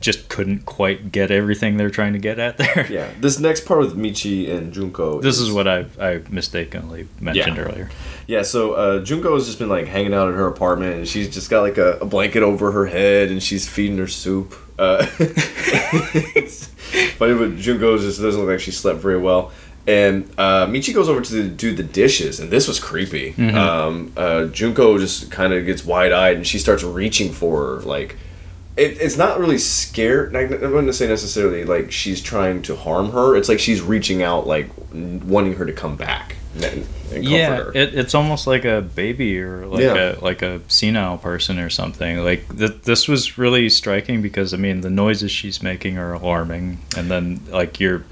just 0.00 0.28
couldn't 0.28 0.64
quite 0.66 1.10
get 1.12 1.30
everything 1.30 1.76
they're 1.76 1.90
trying 1.90 2.12
to 2.12 2.18
get 2.18 2.38
at 2.38 2.56
there. 2.58 2.86
yeah 2.90 3.08
this 3.20 3.38
next 3.38 3.66
part 3.66 3.80
with 3.80 3.96
Michi 3.96 4.48
and 4.50 4.72
Junko 4.72 5.20
This 5.28 5.38
is 5.38 5.50
what 5.50 5.66
I 5.68 5.86
I 6.00 6.22
mistakenly 6.30 7.08
mentioned 7.20 7.56
Yeah. 7.56 7.62
earlier. 7.64 7.90
Yeah, 8.26 8.42
so 8.42 8.74
uh, 8.74 9.02
Junko 9.02 9.34
has 9.34 9.46
just 9.46 9.58
been 9.58 9.70
like 9.70 9.86
hanging 9.86 10.12
out 10.12 10.28
at 10.28 10.34
her 10.34 10.46
apartment, 10.46 10.96
and 10.96 11.08
she's 11.08 11.32
just 11.32 11.48
got 11.48 11.62
like 11.62 11.78
a, 11.78 11.92
a 12.00 12.04
blanket 12.04 12.42
over 12.42 12.72
her 12.72 12.84
head, 12.84 13.30
and 13.30 13.42
she's 13.42 13.66
feeding 13.66 13.96
her 13.96 14.06
soup. 14.06 14.54
Uh, 14.78 15.06
it's 16.34 16.66
funny, 17.16 17.34
but 17.34 17.56
Junko 17.56 17.96
just 17.98 18.20
doesn't 18.20 18.40
look 18.40 18.50
like 18.50 18.60
she 18.60 18.70
slept 18.70 18.98
very 19.00 19.18
well. 19.18 19.50
And 19.86 20.30
uh, 20.36 20.66
Michi 20.66 20.92
goes 20.94 21.08
over 21.08 21.22
to 21.22 21.48
do 21.48 21.74
the 21.74 21.82
dishes, 21.82 22.40
and 22.40 22.50
this 22.50 22.68
was 22.68 22.78
creepy. 22.78 23.32
Um, 23.54 24.12
uh, 24.18 24.44
Junko 24.46 24.98
just 24.98 25.30
kind 25.30 25.54
of 25.54 25.64
gets 25.64 25.84
wide 25.84 26.12
eyed, 26.12 26.36
and 26.36 26.46
she 26.46 26.58
starts 26.58 26.82
reaching 26.82 27.32
for 27.32 27.76
her. 27.76 27.80
Like, 27.80 28.16
it, 28.78 29.00
it's 29.00 29.16
not 29.16 29.38
really 29.38 29.58
scared. 29.58 30.34
I 30.36 30.44
wouldn't 30.44 30.94
say 30.94 31.08
necessarily 31.08 31.64
like 31.64 31.90
she's 31.92 32.22
trying 32.22 32.62
to 32.62 32.76
harm 32.76 33.10
her. 33.12 33.36
It's 33.36 33.48
like 33.48 33.58
she's 33.60 33.80
reaching 33.80 34.22
out, 34.22 34.46
like 34.46 34.68
wanting 34.92 35.54
her 35.54 35.66
to 35.66 35.72
come 35.72 35.96
back 35.96 36.36
and, 36.54 36.64
and 36.64 36.84
comfort 36.84 37.22
Yeah, 37.22 37.56
her. 37.56 37.72
it, 37.74 37.94
it's 37.94 38.14
almost 38.14 38.46
like 38.46 38.64
a 38.64 38.80
baby 38.80 39.40
or 39.40 39.66
like 39.66 39.82
Yeah. 39.82 40.18
a 40.18 40.20
like 40.20 40.42
a 40.42 40.60
senile 40.68 41.18
person 41.18 41.58
or 41.58 41.70
something. 41.70 42.18
Like 42.24 42.56
th- 42.56 42.82
this 42.84 43.08
was 43.08 43.36
really 43.38 43.68
striking 43.68 44.22
because 44.22 44.54
I 44.54 44.56
mean 44.56 44.80
the 44.80 44.90
noises 44.90 45.30
she's 45.30 45.62
making 45.62 45.98
are 45.98 46.12
alarming, 46.12 46.78
and 46.96 47.10
then 47.10 47.40
like 47.50 47.80
you're 47.80 48.04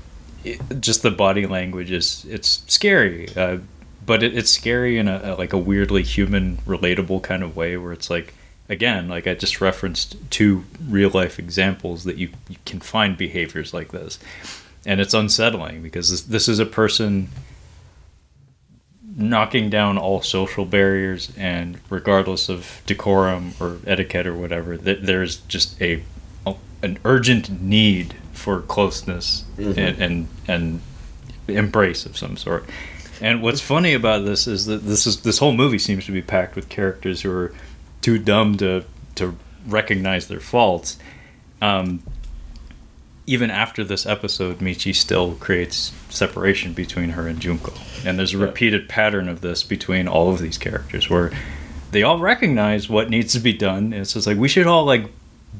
just 0.81 1.03
the 1.03 1.11
body 1.11 1.47
language 1.47 1.91
is 1.91 2.25
it's 2.29 2.63
scary. 2.67 3.29
Uh, 3.37 3.59
but 4.05 4.23
it, 4.23 4.37
it's 4.39 4.51
scary 4.51 4.99
in 4.99 5.09
a, 5.09 5.21
a 5.25 5.35
like 5.35 5.53
a 5.53 5.59
weirdly 5.59 6.03
human, 6.05 6.59
relatable 6.59 7.23
kind 7.23 7.43
of 7.43 7.57
way 7.57 7.77
where 7.77 7.93
it's 7.93 8.09
like 8.11 8.33
again, 8.69 9.09
like 9.09 9.27
I 9.27 9.35
just 9.35 9.61
referenced 9.61 10.17
two 10.31 10.65
real 10.87 11.11
life 11.11 11.39
examples 11.39 12.05
that 12.05 12.17
you, 12.17 12.31
you 12.49 12.57
can 12.65 12.81
find 12.81 13.17
behaviors 13.17 13.73
like 13.73 13.93
this, 13.93 14.19
and 14.85 15.01
it's 15.01 15.15
unsettling 15.15 15.83
because 15.83 16.11
this, 16.11 16.23
this 16.23 16.49
is 16.49 16.59
a 16.59 16.67
person 16.67 17.29
knocking 19.19 19.71
down 19.71 19.97
all 19.97 20.21
social 20.21 20.67
barriers 20.67 21.33
and 21.39 21.81
regardless 21.89 22.51
of 22.51 22.83
decorum 22.85 23.55
or 23.59 23.79
etiquette 23.87 24.27
or 24.27 24.35
whatever 24.35 24.77
th- 24.77 24.99
there's 25.01 25.39
just 25.39 25.81
a, 25.81 26.03
a 26.47 26.55
an 26.83 26.99
urgent 27.03 27.63
need 27.63 28.15
for 28.35 28.61
closeness 28.61 29.45
mm-hmm. 29.57 29.79
and, 29.79 30.03
and 30.03 30.29
and 30.47 30.81
embrace 31.49 32.07
of 32.07 32.17
some 32.17 32.37
sort. 32.37 32.65
And 33.21 33.43
what's 33.43 33.61
funny 33.61 33.95
about 33.95 34.25
this 34.25 34.47
is 34.47 34.67
that 34.67 34.79
this 34.79 35.07
is 35.07 35.23
this 35.23 35.39
whole 35.39 35.53
movie 35.53 35.79
seems 35.79 36.05
to 36.07 36.13
be 36.13 36.23
packed 36.23 36.55
with 36.55 36.69
characters 36.69 37.23
who 37.23 37.31
are 37.31 37.55
too 38.07 38.19
dumb 38.19 38.57
to 38.57 38.85
to 39.17 39.37
recognize 39.67 40.29
their 40.29 40.41
faults 40.41 40.97
um, 41.61 42.03
even 43.27 43.51
after 43.51 43.83
this 43.83 44.07
episode, 44.07 44.59
Michi 44.59 44.95
still 44.95 45.35
creates 45.35 45.93
separation 46.09 46.73
between 46.73 47.11
her 47.11 47.27
and 47.27 47.41
Junko. 47.41 47.73
And 48.05 48.19
there's 48.19 48.33
a 48.35 48.39
repeated 48.39 48.89
pattern 48.89 49.29
of 49.29 49.41
this 49.41 49.65
between 49.65 50.07
all 50.07 50.31
of 50.31 50.39
these 50.39 50.57
characters 50.57 51.11
where 51.11 51.33
they 51.91 52.05
all 52.05 52.21
recognize 52.21 52.89
what 52.89 53.11
needs 53.11 53.33
to 53.33 53.41
be 53.41 53.53
done. 53.53 53.93
And 53.93 53.95
it's 53.95 54.13
just 54.13 54.29
like 54.29 54.37
we 54.37 54.47
should 54.47 54.69
all 54.69 54.85
like 54.85 55.07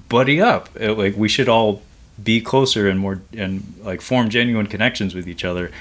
buddy 0.09 0.41
up. 0.41 0.69
Uh, 0.81 0.95
Like 0.95 1.17
we 1.17 1.29
should 1.29 1.49
all 1.49 1.83
be 2.23 2.41
closer 2.41 2.89
and 2.89 3.01
more 3.01 3.21
and 3.33 3.75
like 3.83 4.01
form 4.01 4.31
genuine 4.31 4.69
connections 4.69 5.15
with 5.15 5.27
each 5.29 5.45
other. 5.45 5.73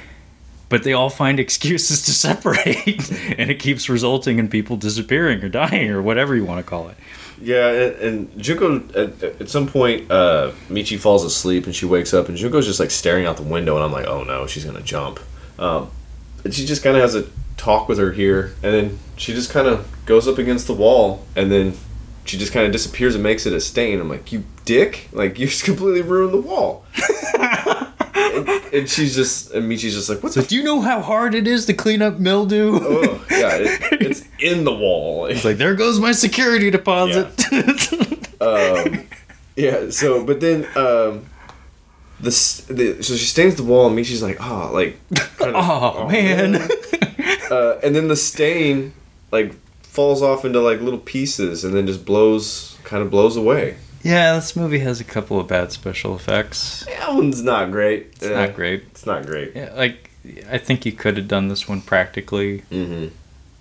But 0.68 0.84
they 0.84 0.94
all 0.94 1.10
find 1.10 1.40
excuses 1.40 2.02
to 2.04 2.12
separate, 2.12 3.12
and 3.38 3.52
it 3.52 3.60
keeps 3.60 3.90
resulting 3.90 4.40
in 4.40 4.48
people 4.48 4.78
disappearing 4.78 5.44
or 5.44 5.50
dying 5.50 5.90
or 5.90 6.02
whatever 6.02 6.36
you 6.36 6.46
want 6.46 6.64
to 6.66 6.70
call 6.70 6.90
it. 6.90 6.98
Yeah, 7.42 7.70
and, 7.70 7.96
and 7.96 8.42
Junko 8.42 8.78
at, 8.96 9.24
at 9.24 9.50
some 9.50 9.68
point, 9.68 10.10
uh, 10.10 10.52
Michi 10.70 10.98
falls 10.98 11.24
asleep 11.24 11.66
and 11.66 11.76
she 11.76 11.86
wakes 11.86 12.14
up, 12.14 12.30
and 12.30 12.38
Junko's 12.38 12.66
just 12.66 12.80
like 12.80 12.92
staring 12.92 13.26
out 13.26 13.38
the 13.38 13.44
window, 13.44 13.76
and 13.76 13.84
I'm 13.84 13.92
like, 13.92 14.08
oh 14.08 14.24
no, 14.24 14.48
she's 14.48 14.66
gonna 14.66 14.82
jump. 14.82 15.20
Um, 15.60 15.92
and 16.44 16.54
she 16.54 16.66
just 16.66 16.84
kind 16.84 16.96
of 16.96 17.02
has 17.02 17.16
a 17.16 17.28
talk 17.58 17.90
with 17.90 17.98
her 17.98 18.12
here, 18.12 18.54
and 18.64 18.74
then 18.74 19.00
she 19.18 19.34
just 19.34 19.50
kind 19.50 19.68
of 19.68 19.88
goes 20.06 20.28
up 20.28 20.38
against 20.38 20.68
the 20.68 20.74
wall, 20.74 21.26
and 21.36 21.52
then 21.52 21.74
she 22.24 22.38
just 22.38 22.54
kind 22.54 22.66
of 22.66 22.72
disappears 22.72 23.16
and 23.16 23.24
makes 23.24 23.46
it 23.46 23.54
a 23.54 23.60
stain. 23.60 24.00
I'm 24.00 24.10
like, 24.10 24.32
you 24.32 24.46
dick! 24.64 25.10
Like 25.12 25.38
you 25.38 25.48
just 25.48 25.64
completely 25.64 26.02
ruined 26.02 26.34
the 26.34 26.42
wall. 26.42 26.86
and, 28.36 28.50
and 28.74 28.90
she's 28.90 29.16
just, 29.16 29.52
and 29.52 29.68
Michi's 29.68 29.94
just 29.94 30.10
like, 30.10 30.22
what 30.24 30.34
So 30.34 30.42
do 30.42 30.56
you 30.56 30.64
know 30.64 30.82
how 30.82 31.02
hard 31.02 31.36
it 31.36 31.48
is 31.48 31.66
to 31.68 31.74
clean 31.74 32.02
up 32.02 32.20
mildew? 32.20 32.80
Oh, 32.82 33.26
yeah, 33.32 33.56
it, 33.56 34.02
it's 34.02 34.24
in 34.40 34.64
the 34.64 34.74
wall. 34.74 35.26
It's 35.26 35.46
like 35.46 35.58
there 35.58 35.76
goes 35.76 36.00
my 36.00 36.12
security 36.12 36.70
deposit. 36.72 37.28
um, 38.42 39.08
yeah. 39.56 39.90
So, 39.90 40.24
but 40.24 40.40
then 40.42 40.66
um, 40.76 41.26
the, 42.20 42.30
the 42.70 43.04
so 43.04 43.16
she 43.16 43.26
stains 43.26 43.56
the 43.56 43.64
wall, 43.64 43.88
and 43.88 43.96
Michi's 43.96 44.24
like, 44.24 44.38
oh, 44.40 44.72
like, 44.74 44.98
kind 45.38 45.56
of, 45.56 45.64
oh, 45.70 46.08
man. 46.08 46.56
Uh, 47.52 47.80
and 47.84 47.96
then 47.96 48.08
the 48.08 48.16
stain 48.16 48.94
like 49.32 49.54
falls 49.84 50.22
off 50.22 50.46
into 50.46 50.60
like 50.60 50.82
little 50.82 51.00
pieces, 51.00 51.64
and 51.64 51.74
then 51.74 51.86
just 51.88 52.06
blows, 52.06 52.78
kind 52.84 53.04
of 53.04 53.10
blows 53.10 53.38
away. 53.38 53.78
Yeah, 54.06 54.36
this 54.36 54.56
movie 54.56 54.80
has 54.80 55.02
a 55.02 55.04
couple 55.04 55.40
of 55.40 55.48
bad 55.48 55.72
special 55.72 56.16
effects. 56.16 56.86
That 56.86 57.16
one's 57.16 57.42
not 57.42 57.72
great. 57.72 58.14
It's 58.14 58.28
not 58.28 58.54
great. 58.54 58.84
It's 58.92 59.06
not 59.06 59.26
great. 59.26 59.56
Yeah, 59.56 59.74
like 59.76 60.12
I 60.48 60.60
think 60.60 60.86
you 60.86 60.92
could 60.92 61.18
have 61.18 61.28
done 61.28 61.48
this 61.48 61.68
one 61.68 61.82
practically. 61.82 62.62
Mm-hmm. 62.72 63.08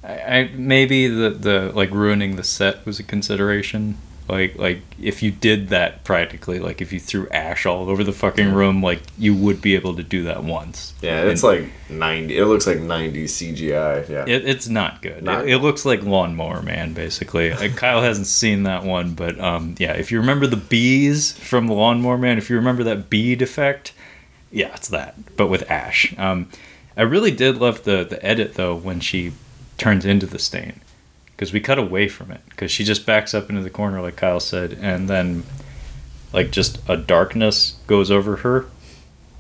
I, 0.04 0.38
I 0.38 0.50
maybe 0.54 1.08
the 1.08 1.30
the 1.30 1.72
like 1.74 1.90
ruining 1.90 2.36
the 2.36 2.44
set 2.44 2.84
was 2.84 3.00
a 3.00 3.02
consideration. 3.02 3.96
Like 4.28 4.56
like 4.56 4.80
if 5.00 5.22
you 5.22 5.30
did 5.30 5.68
that 5.68 6.02
practically, 6.02 6.58
like 6.58 6.80
if 6.80 6.92
you 6.92 7.00
threw 7.00 7.28
ash 7.28 7.66
all 7.66 7.90
over 7.90 8.02
the 8.02 8.12
fucking 8.12 8.52
room, 8.54 8.82
like 8.82 9.02
you 9.18 9.34
would 9.34 9.60
be 9.60 9.74
able 9.74 9.94
to 9.96 10.02
do 10.02 10.24
that 10.24 10.42
once. 10.42 10.94
Yeah, 11.02 11.24
it's 11.24 11.42
And 11.42 11.52
like 11.60 11.72
ninety. 11.90 12.38
It 12.38 12.46
looks 12.46 12.66
like 12.66 12.80
ninety 12.80 13.26
CGI. 13.26 14.08
Yeah. 14.08 14.24
It, 14.26 14.48
it's 14.48 14.66
not 14.66 15.02
good. 15.02 15.22
Not- 15.22 15.44
it, 15.44 15.50
it 15.50 15.58
looks 15.58 15.84
like 15.84 16.02
Lawnmower 16.02 16.62
Man, 16.62 16.94
basically. 16.94 17.52
Like, 17.52 17.76
Kyle 17.76 18.00
hasn't 18.00 18.26
seen 18.26 18.62
that 18.62 18.84
one, 18.84 19.12
but 19.14 19.38
um, 19.38 19.74
yeah, 19.78 19.92
if 19.92 20.10
you 20.10 20.18
remember 20.20 20.46
the 20.46 20.56
bees 20.56 21.32
from 21.32 21.68
Lawnmower 21.68 22.16
Man, 22.16 22.38
if 22.38 22.48
you 22.48 22.56
remember 22.56 22.82
that 22.84 23.10
bee 23.10 23.34
effect, 23.34 23.92
yeah, 24.50 24.74
it's 24.74 24.88
that, 24.88 25.36
but 25.36 25.48
with 25.48 25.70
ash. 25.70 26.14
Um, 26.16 26.48
I 26.96 27.02
really 27.02 27.30
did 27.32 27.58
love 27.58 27.84
the 27.84 28.04
the 28.04 28.24
edit 28.24 28.54
though 28.54 28.74
when 28.74 29.00
she 29.00 29.32
turns 29.76 30.06
into 30.06 30.26
the 30.26 30.38
stain, 30.38 30.80
because 31.34 31.52
we 31.52 31.60
cut 31.60 31.78
away 31.78 32.08
from 32.08 32.30
it, 32.30 32.40
because 32.50 32.70
she 32.70 32.84
just 32.84 33.06
backs 33.06 33.34
up 33.34 33.50
into 33.50 33.62
the 33.62 33.70
corner 33.70 34.00
like 34.00 34.16
Kyle 34.16 34.40
said, 34.40 34.78
and 34.80 35.08
then 35.08 35.44
like 36.32 36.50
just 36.50 36.78
a 36.88 36.96
darkness 36.96 37.76
goes 37.86 38.10
over 38.10 38.36
her, 38.36 38.66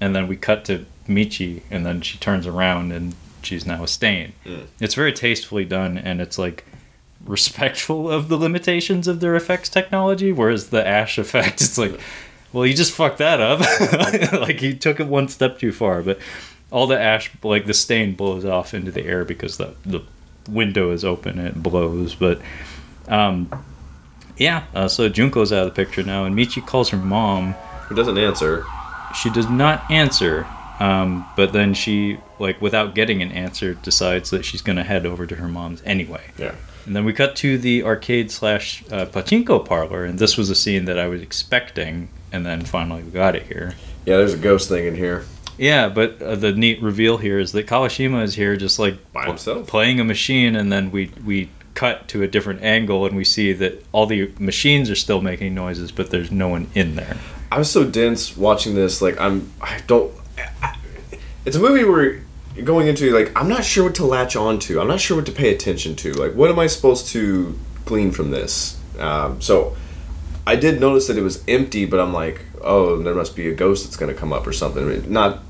and 0.00 0.14
then 0.14 0.26
we 0.26 0.36
cut 0.36 0.64
to 0.66 0.86
Michi, 1.08 1.62
and 1.70 1.84
then 1.84 2.00
she 2.00 2.18
turns 2.18 2.46
around 2.46 2.92
and 2.92 3.14
she's 3.42 3.66
now 3.66 3.84
a 3.84 3.88
stain. 3.88 4.32
Mm. 4.44 4.66
It's 4.80 4.94
very 4.94 5.12
tastefully 5.12 5.64
done, 5.64 5.98
and 5.98 6.20
it's 6.20 6.38
like 6.38 6.64
respectful 7.24 8.10
of 8.10 8.28
the 8.28 8.36
limitations 8.36 9.08
of 9.08 9.20
their 9.20 9.34
effects 9.34 9.68
technology. 9.68 10.32
Whereas 10.32 10.70
the 10.70 10.86
Ash 10.86 11.18
effect, 11.18 11.60
it's 11.60 11.78
like, 11.78 11.98
well, 12.54 12.64
you 12.64 12.74
just 12.74 12.92
fucked 12.92 13.18
that 13.18 13.40
up. 13.40 13.60
like 14.40 14.62
you 14.62 14.74
took 14.74 15.00
it 15.00 15.08
one 15.08 15.28
step 15.28 15.58
too 15.58 15.72
far. 15.72 16.02
But 16.02 16.18
all 16.70 16.86
the 16.86 16.98
ash, 16.98 17.30
like 17.42 17.66
the 17.66 17.74
stain, 17.74 18.14
blows 18.14 18.44
off 18.44 18.74
into 18.74 18.90
the 18.90 19.04
air 19.04 19.24
because 19.24 19.58
the 19.58 19.74
the 19.84 20.00
window 20.48 20.90
is 20.90 21.04
open 21.04 21.38
and 21.38 21.48
it 21.48 21.62
blows. 21.62 22.14
But 22.14 22.40
um, 23.08 23.50
yeah, 24.36 24.64
uh, 24.74 24.88
so 24.88 25.08
Junko's 25.08 25.52
out 25.52 25.66
of 25.66 25.74
the 25.74 25.84
picture 25.84 26.02
now, 26.02 26.24
and 26.24 26.34
Michi 26.34 26.64
calls 26.64 26.90
her 26.90 26.96
mom. 26.96 27.52
Who 27.88 27.94
doesn't 27.94 28.18
answer? 28.18 28.64
She 29.14 29.30
does 29.30 29.48
not 29.48 29.90
answer. 29.90 30.46
Um, 30.80 31.24
but 31.36 31.52
then 31.52 31.72
she, 31.72 32.18
like, 32.40 32.60
without 32.60 32.96
getting 32.96 33.22
an 33.22 33.30
answer, 33.30 33.74
decides 33.74 34.30
that 34.30 34.44
she's 34.44 34.60
going 34.60 34.76
to 34.76 34.82
head 34.82 35.06
over 35.06 35.24
to 35.24 35.36
her 35.36 35.46
mom's 35.46 35.80
anyway. 35.84 36.22
Yeah. 36.36 36.56
And 36.84 36.96
then 36.96 37.04
we 37.04 37.12
cut 37.12 37.36
to 37.36 37.56
the 37.56 37.84
arcade 37.84 38.30
slash 38.30 38.82
uh, 38.90 39.06
pachinko 39.06 39.64
parlor, 39.64 40.04
and 40.04 40.18
this 40.18 40.36
was 40.36 40.50
a 40.50 40.54
scene 40.54 40.84
that 40.86 40.98
I 40.98 41.06
was 41.06 41.22
expecting, 41.22 42.08
and 42.32 42.44
then 42.44 42.64
finally 42.64 43.02
we 43.04 43.10
got 43.10 43.36
it 43.36 43.44
here. 43.44 43.74
Yeah, 44.04 44.16
there's 44.18 44.34
a 44.34 44.38
ghost 44.38 44.68
thing 44.68 44.86
in 44.86 44.96
here. 44.96 45.24
Yeah, 45.56 45.88
but 45.88 46.20
uh, 46.20 46.34
the 46.34 46.52
neat 46.52 46.82
reveal 46.82 47.18
here 47.18 47.38
is 47.38 47.52
that 47.52 47.66
Kawashima 47.66 48.22
is 48.22 48.34
here 48.34 48.56
just 48.56 48.78
like 48.78 49.12
By 49.12 49.26
himself. 49.26 49.66
playing 49.66 50.00
a 50.00 50.04
machine, 50.04 50.56
and 50.56 50.72
then 50.72 50.90
we 50.90 51.12
we 51.24 51.50
cut 51.74 52.08
to 52.08 52.22
a 52.22 52.26
different 52.28 52.62
angle, 52.62 53.06
and 53.06 53.16
we 53.16 53.24
see 53.24 53.52
that 53.52 53.84
all 53.92 54.06
the 54.06 54.32
machines 54.38 54.90
are 54.90 54.94
still 54.96 55.20
making 55.20 55.54
noises, 55.54 55.92
but 55.92 56.10
there's 56.10 56.30
no 56.30 56.48
one 56.48 56.68
in 56.74 56.96
there. 56.96 57.16
I 57.52 57.58
was 57.58 57.70
so 57.70 57.84
dense 57.84 58.36
watching 58.36 58.74
this. 58.74 59.00
Like 59.00 59.20
I'm, 59.20 59.52
I 59.60 59.80
don't. 59.86 60.12
I, 60.62 60.76
it's 61.44 61.56
a 61.56 61.60
movie 61.60 61.84
where 61.84 62.22
you're 62.56 62.64
going 62.64 62.88
into 62.88 63.10
like 63.12 63.30
I'm 63.36 63.48
not 63.48 63.64
sure 63.64 63.84
what 63.84 63.94
to 63.96 64.04
latch 64.04 64.34
on 64.34 64.58
to. 64.60 64.80
I'm 64.80 64.88
not 64.88 65.00
sure 65.00 65.16
what 65.16 65.26
to 65.26 65.32
pay 65.32 65.54
attention 65.54 65.94
to. 65.96 66.12
Like 66.14 66.34
what 66.34 66.50
am 66.50 66.58
I 66.58 66.66
supposed 66.66 67.08
to 67.08 67.56
glean 67.84 68.10
from 68.10 68.30
this? 68.32 68.80
Um, 68.98 69.40
so 69.40 69.76
I 70.46 70.56
did 70.56 70.80
notice 70.80 71.06
that 71.06 71.16
it 71.16 71.22
was 71.22 71.42
empty, 71.48 71.84
but 71.86 72.00
I'm 72.00 72.12
like, 72.12 72.42
oh, 72.60 73.00
there 73.02 73.14
must 73.14 73.34
be 73.34 73.48
a 73.48 73.54
ghost 73.54 73.84
that's 73.84 73.96
going 73.96 74.12
to 74.12 74.18
come 74.18 74.32
up 74.32 74.46
or 74.46 74.52
something. 74.52 74.84
I 74.84 74.86
mean, 74.96 75.12
not. 75.12 75.40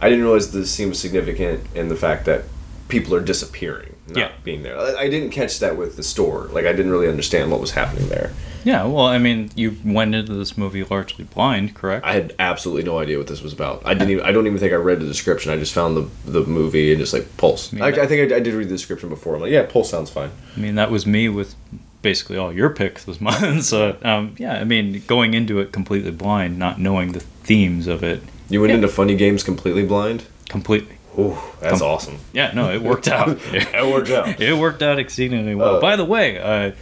I 0.00 0.08
didn't 0.08 0.24
realize 0.24 0.50
this 0.52 0.70
scene 0.70 0.88
was 0.88 0.98
significant 0.98 1.64
in 1.74 1.88
the 1.88 1.96
fact 1.96 2.24
that 2.24 2.44
people 2.88 3.14
are 3.14 3.20
disappearing, 3.20 3.94
not 4.08 4.16
Yeah. 4.16 4.32
being 4.42 4.62
there. 4.62 4.78
I, 4.78 5.02
I 5.02 5.08
didn't 5.10 5.30
catch 5.30 5.60
that 5.60 5.76
with 5.76 5.96
the 5.96 6.02
store. 6.02 6.48
Like 6.50 6.66
I 6.66 6.72
didn't 6.72 6.90
really 6.90 7.08
understand 7.08 7.50
what 7.50 7.60
was 7.60 7.70
happening 7.72 8.08
there. 8.08 8.32
Yeah, 8.64 8.84
well, 8.84 9.06
I 9.06 9.18
mean, 9.18 9.50
you 9.56 9.76
went 9.84 10.14
into 10.14 10.34
this 10.34 10.56
movie 10.56 10.84
largely 10.84 11.24
blind, 11.24 11.74
correct? 11.74 12.04
I 12.06 12.12
had 12.14 12.32
absolutely 12.38 12.84
no 12.84 12.98
idea 13.00 13.18
what 13.18 13.26
this 13.26 13.42
was 13.42 13.52
about. 13.52 13.82
I 13.84 13.92
didn't 13.94 14.10
even. 14.10 14.24
I 14.24 14.30
don't 14.30 14.46
even 14.46 14.58
think 14.58 14.72
I 14.72 14.76
read 14.76 15.00
the 15.00 15.06
description. 15.06 15.52
I 15.52 15.56
just 15.56 15.72
found 15.72 15.96
the 15.96 16.08
the 16.30 16.44
movie 16.46 16.92
and 16.92 17.00
just 17.00 17.12
like 17.12 17.36
Pulse. 17.38 17.74
I, 17.74 17.88
I 17.88 18.06
think 18.06 18.32
I, 18.32 18.36
I 18.36 18.40
did 18.40 18.54
read 18.54 18.68
the 18.68 18.74
description 18.74 19.08
before. 19.08 19.34
I'm 19.34 19.40
like, 19.40 19.50
yeah, 19.50 19.64
Pulse 19.66 19.90
sounds 19.90 20.10
fine. 20.10 20.30
I 20.56 20.60
mean, 20.60 20.76
that 20.76 20.90
was 20.92 21.06
me 21.06 21.28
with 21.28 21.54
basically 22.02 22.36
all 22.36 22.52
your 22.52 22.70
picks 22.70 23.06
was 23.06 23.20
mine. 23.20 23.62
So, 23.72 23.96
um, 24.02 24.34
yeah, 24.38 24.54
I 24.60 24.64
mean, 24.64 25.02
going 25.06 25.34
into 25.34 25.60
it 25.60 25.72
completely 25.72 26.10
blind, 26.10 26.58
not 26.58 26.80
knowing 26.80 27.12
the 27.12 27.20
themes 27.20 27.86
of 27.86 28.02
it 28.02 28.22
You 28.50 28.60
went 28.60 28.70
Yeah. 28.70 28.76
into 28.76 28.88
funny 28.88 29.14
games 29.16 29.42
completely 29.42 29.84
blind. 29.84 30.24
completely. 30.48 30.96
Ooh, 31.18 31.36
that's 31.60 31.80
Com- 31.80 31.88
awesome. 31.88 32.18
Yeah, 32.32 32.52
no, 32.54 32.70
it 32.72 32.82
worked 32.82 33.08
out. 33.08 33.38
It 33.52 33.86
worked 33.86 34.10
out. 34.10 34.40
It 34.48 34.56
worked 34.58 34.82
out 34.82 34.98
exceedingly 34.98 35.54
well. 35.54 35.76
Uh, 35.76 35.80
By 35.80 35.96
the 35.96 36.04
way, 36.04 36.38
uh, 36.38 36.72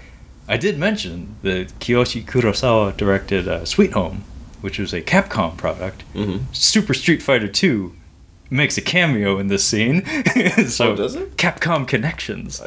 I 0.48 0.56
did 0.56 0.78
mention 0.78 1.36
that 1.42 1.78
Kiyoshi 1.80 2.24
Kurosawa 2.24 2.97
directed 2.97 3.47
uh, 3.48 3.64
Sweet 3.64 3.92
Home, 3.92 4.24
which 4.60 4.78
was 4.78 4.92
a 4.92 5.01
Capcom 5.02 5.56
product. 5.56 6.02
Mhm. 6.14 6.40
Super 6.52 6.94
Street 6.94 7.22
Fighter 7.22 7.48
2 7.48 7.92
makes 8.51 8.76
a 8.78 8.80
cameo 8.80 9.38
in 9.38 9.47
this 9.48 9.64
scene. 9.64 10.05
so 10.66 10.92
Oh, 10.92 10.97
does 10.97 11.14
it? 11.14 11.36
Capcom 11.36 11.86
connections. 11.86 12.60
I 12.60 12.66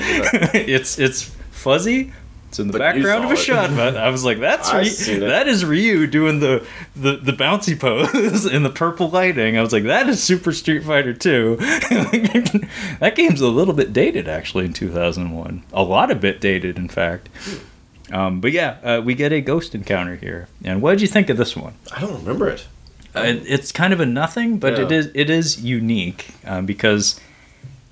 did 0.53 0.69
it's 0.69 0.97
it's 0.99 1.31
fuzzy. 1.51 2.11
It's 2.53 2.59
in 2.59 2.67
the 2.67 2.73
But 2.73 2.80
background 2.80 3.25
of 3.25 3.31
a 3.31 3.34
it. 3.34 3.38
shot, 3.39 3.71
but 3.75 3.97
I 3.97 4.09
was 4.09 4.23
like, 4.23 4.39
"That's 4.39 4.71
Ryu, 5.07 5.21
that 5.21 5.47
is 5.47 5.65
Ryu 5.65 6.05
doing 6.05 6.39
the, 6.39 6.63
the 6.95 7.15
the 7.17 7.31
bouncy 7.31 7.80
pose 7.80 8.45
in 8.51 8.61
the 8.61 8.69
purple 8.69 9.09
lighting." 9.09 9.57
I 9.57 9.61
was 9.61 9.73
like, 9.73 9.85
"That 9.85 10.07
is 10.07 10.21
Super 10.21 10.51
Street 10.53 10.84
Fighter 10.84 11.13
2. 11.15 11.55
that 12.99 13.13
game's 13.15 13.41
a 13.41 13.47
little 13.47 13.73
bit 13.73 13.91
dated, 13.93 14.27
actually, 14.27 14.65
in 14.65 14.73
two 14.73 14.89
thousand 14.91 15.31
one. 15.31 15.63
A 15.73 15.84
lot 15.84 16.11
of 16.11 16.21
bit 16.21 16.39
dated, 16.39 16.77
in 16.77 16.88
fact. 16.89 17.30
Um, 18.11 18.39
but 18.41 18.51
yeah, 18.51 18.77
uh, 18.84 19.01
we 19.03 19.15
get 19.15 19.31
a 19.34 19.41
ghost 19.41 19.73
encounter 19.73 20.15
here. 20.15 20.47
And 20.63 20.81
what 20.81 20.91
did 20.91 21.01
you 21.01 21.07
think 21.07 21.30
of 21.30 21.38
this 21.38 21.55
one? 21.55 21.73
I 21.91 22.01
don't 22.01 22.13
remember 22.19 22.49
it. 22.49 22.67
Uh, 23.15 23.21
it- 23.21 23.43
it's 23.47 23.71
kind 23.71 23.93
of 23.93 23.99
a 23.99 24.05
nothing, 24.05 24.59
but 24.59 24.73
it 24.77 24.91
Yeah. 24.91 24.97
is 24.97 25.09
it 25.15 25.30
is 25.30 25.61
unique 25.63 26.27
um, 26.45 26.65
because 26.65 27.19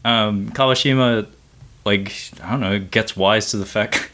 um, 0.05 0.49
Kawashima, 0.49 1.27
like 1.85 2.13
I 2.43 2.51
don't 2.51 2.59
know, 2.59 2.79
gets 2.79 3.15
wise 3.17 3.51
to 3.51 3.57
the 3.57 3.65
fact 3.65 4.09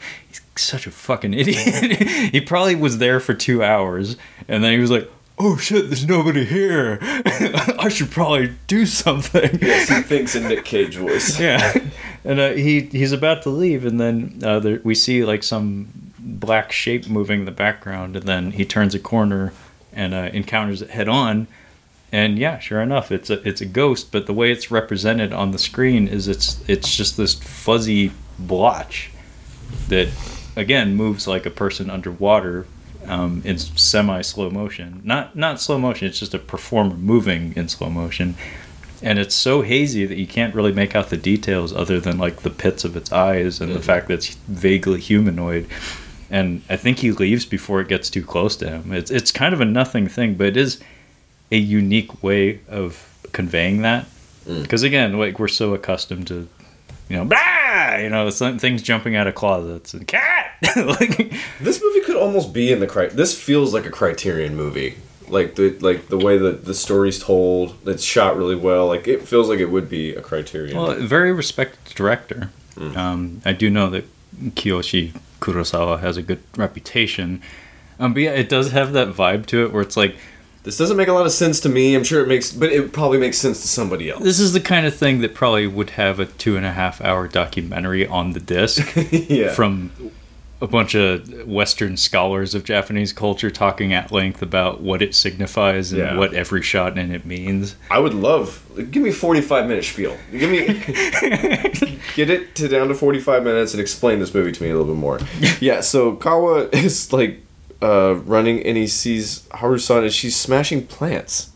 such 0.62 0.86
a 0.86 0.90
fucking 0.90 1.34
idiot. 1.34 1.92
he 2.32 2.40
probably 2.40 2.74
was 2.74 2.98
there 2.98 3.20
for 3.20 3.34
two 3.34 3.62
hours, 3.62 4.16
and 4.46 4.62
then 4.62 4.72
he 4.72 4.78
was 4.78 4.90
like, 4.90 5.10
"Oh 5.38 5.56
shit, 5.56 5.86
there's 5.86 6.06
nobody 6.06 6.44
here. 6.44 6.98
I 7.02 7.88
should 7.88 8.10
probably 8.10 8.54
do 8.66 8.86
something." 8.86 9.58
Yes, 9.60 9.88
he 9.88 10.02
thinks 10.02 10.34
in 10.34 10.48
Nick 10.48 10.64
Cage 10.64 10.96
voice. 10.96 11.38
yeah, 11.40 11.74
and 12.24 12.40
uh, 12.40 12.50
he 12.50 12.82
he's 12.82 13.12
about 13.12 13.42
to 13.42 13.50
leave, 13.50 13.84
and 13.84 14.00
then 14.00 14.40
uh, 14.42 14.60
there, 14.60 14.80
we 14.84 14.94
see 14.94 15.24
like 15.24 15.42
some 15.42 15.88
black 16.18 16.72
shape 16.72 17.08
moving 17.08 17.40
in 17.40 17.44
the 17.46 17.50
background, 17.50 18.16
and 18.16 18.26
then 18.26 18.52
he 18.52 18.64
turns 18.64 18.94
a 18.94 18.98
corner 18.98 19.52
and 19.92 20.14
uh, 20.14 20.30
encounters 20.32 20.82
it 20.82 20.90
head 20.90 21.08
on. 21.08 21.46
And 22.10 22.38
yeah, 22.38 22.58
sure 22.58 22.80
enough, 22.80 23.12
it's 23.12 23.28
a 23.28 23.46
it's 23.46 23.60
a 23.60 23.66
ghost, 23.66 24.12
but 24.12 24.26
the 24.26 24.32
way 24.32 24.50
it's 24.50 24.70
represented 24.70 25.32
on 25.32 25.50
the 25.50 25.58
screen 25.58 26.08
is 26.08 26.26
it's 26.26 26.58
it's 26.66 26.96
just 26.96 27.16
this 27.16 27.34
fuzzy 27.34 28.12
blotch 28.38 29.10
that 29.88 30.08
again 30.58 30.94
moves 30.96 31.26
like 31.26 31.46
a 31.46 31.50
person 31.50 31.88
underwater 31.90 32.66
um, 33.06 33.42
in 33.44 33.58
semi 33.58 34.20
slow 34.22 34.50
motion. 34.50 35.00
Not 35.04 35.34
not 35.36 35.60
slow 35.60 35.78
motion. 35.78 36.08
It's 36.08 36.18
just 36.18 36.34
a 36.34 36.38
performer 36.38 36.94
moving 36.94 37.52
in 37.56 37.68
slow 37.68 37.88
motion, 37.90 38.34
and 39.02 39.18
it's 39.18 39.34
so 39.34 39.62
hazy 39.62 40.04
that 40.06 40.18
you 40.18 40.26
can't 40.26 40.54
really 40.54 40.72
make 40.72 40.94
out 40.94 41.10
the 41.10 41.16
details 41.16 41.72
other 41.72 42.00
than 42.00 42.18
like 42.18 42.42
the 42.42 42.50
pits 42.50 42.84
of 42.84 42.96
its 42.96 43.12
eyes 43.12 43.60
and 43.60 43.74
the 43.74 43.78
Mhm. 43.80 43.84
fact 43.84 44.08
that 44.08 44.14
it's 44.14 44.34
vaguely 44.48 45.00
humanoid. 45.00 45.66
And 46.30 46.60
I 46.68 46.76
think 46.76 46.98
he 46.98 47.10
leaves 47.10 47.46
before 47.46 47.80
it 47.80 47.88
gets 47.88 48.10
too 48.10 48.22
close 48.22 48.54
to 48.56 48.68
him. 48.68 48.92
It's 48.92 49.10
it's 49.10 49.30
kind 49.32 49.54
of 49.54 49.60
a 49.60 49.64
nothing 49.64 50.08
thing, 50.08 50.34
but 50.34 50.48
it 50.48 50.56
is 50.58 50.78
a 51.50 51.56
unique 51.56 52.22
way 52.22 52.60
of 52.68 53.06
conveying 53.32 53.80
that. 53.82 54.04
Mm. 54.46 54.62
Because 54.62 54.82
again, 54.82 55.18
like 55.18 55.38
we're 55.38 55.48
so 55.48 55.72
accustomed 55.72 56.26
to, 56.26 56.46
you 57.08 57.16
know, 57.16 57.24
blah, 57.24 57.96
you 57.96 58.10
know, 58.10 58.28
some 58.28 58.58
things 58.58 58.82
jumping 58.82 59.16
out 59.16 59.26
of 59.26 59.34
closets 59.34 59.94
and 59.94 60.06
cat. 60.06 60.37
like, 60.76 61.32
This 61.60 61.82
movie 61.82 62.00
could 62.00 62.16
almost 62.16 62.52
be 62.52 62.72
in 62.72 62.80
the 62.80 62.86
cri- 62.86 63.08
This 63.08 63.40
feels 63.40 63.72
like 63.72 63.86
a 63.86 63.90
Criterion 63.90 64.56
movie. 64.56 64.96
Like 65.28 65.56
the 65.56 65.76
like 65.80 66.08
the 66.08 66.16
way 66.16 66.38
that 66.38 66.64
the 66.64 66.72
story's 66.72 67.22
told, 67.22 67.76
it's 67.86 68.02
shot 68.02 68.36
really 68.36 68.56
well. 68.56 68.86
Like 68.86 69.06
it 69.06 69.28
feels 69.28 69.48
like 69.48 69.58
it 69.58 69.66
would 69.66 69.88
be 69.90 70.14
a 70.14 70.22
Criterion. 70.22 70.76
well, 70.76 70.94
very 70.94 71.32
respected 71.32 71.94
director. 71.94 72.50
Mm. 72.76 72.96
Um, 72.96 73.42
I 73.44 73.52
do 73.52 73.68
know 73.68 73.90
that 73.90 74.06
Kiyoshi 74.40 75.12
Kurosawa 75.40 76.00
has 76.00 76.16
a 76.16 76.22
good 76.22 76.40
reputation. 76.56 77.42
Um, 78.00 78.14
but 78.14 78.22
yeah, 78.22 78.30
it 78.30 78.48
does 78.48 78.70
have 78.72 78.92
that 78.94 79.08
vibe 79.08 79.44
to 79.46 79.64
it 79.64 79.72
where 79.72 79.82
it's 79.82 79.96
like 79.98 80.16
this 80.62 80.76
doesn't 80.76 80.96
make 80.96 81.08
a 81.08 81.12
lot 81.12 81.26
of 81.26 81.32
sense 81.32 81.60
to 81.60 81.68
me. 81.68 81.94
I'm 81.94 82.04
sure 82.04 82.22
it 82.22 82.28
makes, 82.28 82.52
but 82.52 82.70
it 82.70 82.92
probably 82.92 83.18
makes 83.18 83.38
sense 83.38 83.60
to 83.62 83.68
somebody 83.68 84.10
else. 84.10 84.22
this 84.22 84.38
is 84.40 84.52
the 84.52 84.60
kind 84.60 84.86
of 84.86 84.94
thing 84.94 85.20
that 85.20 85.34
probably 85.34 85.66
would 85.66 85.90
have 85.90 86.20
a 86.20 86.26
two 86.26 86.56
and 86.56 86.66
a 86.66 86.72
half 86.72 87.00
hour 87.00 87.28
documentary 87.28 88.06
on 88.06 88.32
the 88.32 88.40
disc. 88.40 88.92
yeah. 89.10 89.52
from 89.52 89.92
a 90.60 90.66
bunch 90.66 90.94
of 90.96 91.46
Western 91.46 91.96
scholars 91.96 92.54
of 92.54 92.64
Japanese 92.64 93.12
culture 93.12 93.50
talking 93.50 93.92
at 93.92 94.10
length 94.10 94.42
about 94.42 94.80
what 94.80 95.00
it 95.02 95.14
signifies 95.14 95.92
and 95.92 96.00
Yeah. 96.00 96.16
what 96.18 96.34
every 96.34 96.62
shot 96.62 96.98
in 96.98 97.12
it 97.12 97.24
means. 97.24 97.76
I 97.90 98.00
would 98.00 98.14
love. 98.14 98.64
Give 98.90 99.02
me 99.02 99.12
45 99.12 99.68
minute 99.68 99.84
spiel. 99.84 100.16
Give 100.32 100.50
me 100.50 100.66
get 102.16 102.30
it 102.30 102.54
to 102.56 102.68
down 102.68 102.88
to 102.88 102.94
45 102.94 103.44
minutes 103.44 103.72
and 103.72 103.80
explain 103.80 104.18
this 104.18 104.34
movie 104.34 104.52
to 104.52 104.62
me 104.62 104.70
a 104.70 104.76
little 104.76 104.92
bit 104.92 104.98
more. 104.98 105.20
Yeah. 105.60 105.80
So 105.80 106.16
Kawa 106.16 106.68
is 106.72 107.12
like 107.12 107.40
uh, 107.82 108.14
running 108.24 108.62
and 108.64 108.76
he 108.76 108.86
sees 108.88 109.42
Harusan 109.50 110.02
and 110.02 110.12
she's 110.12 110.34
smashing 110.36 110.86
plants. 110.86 111.50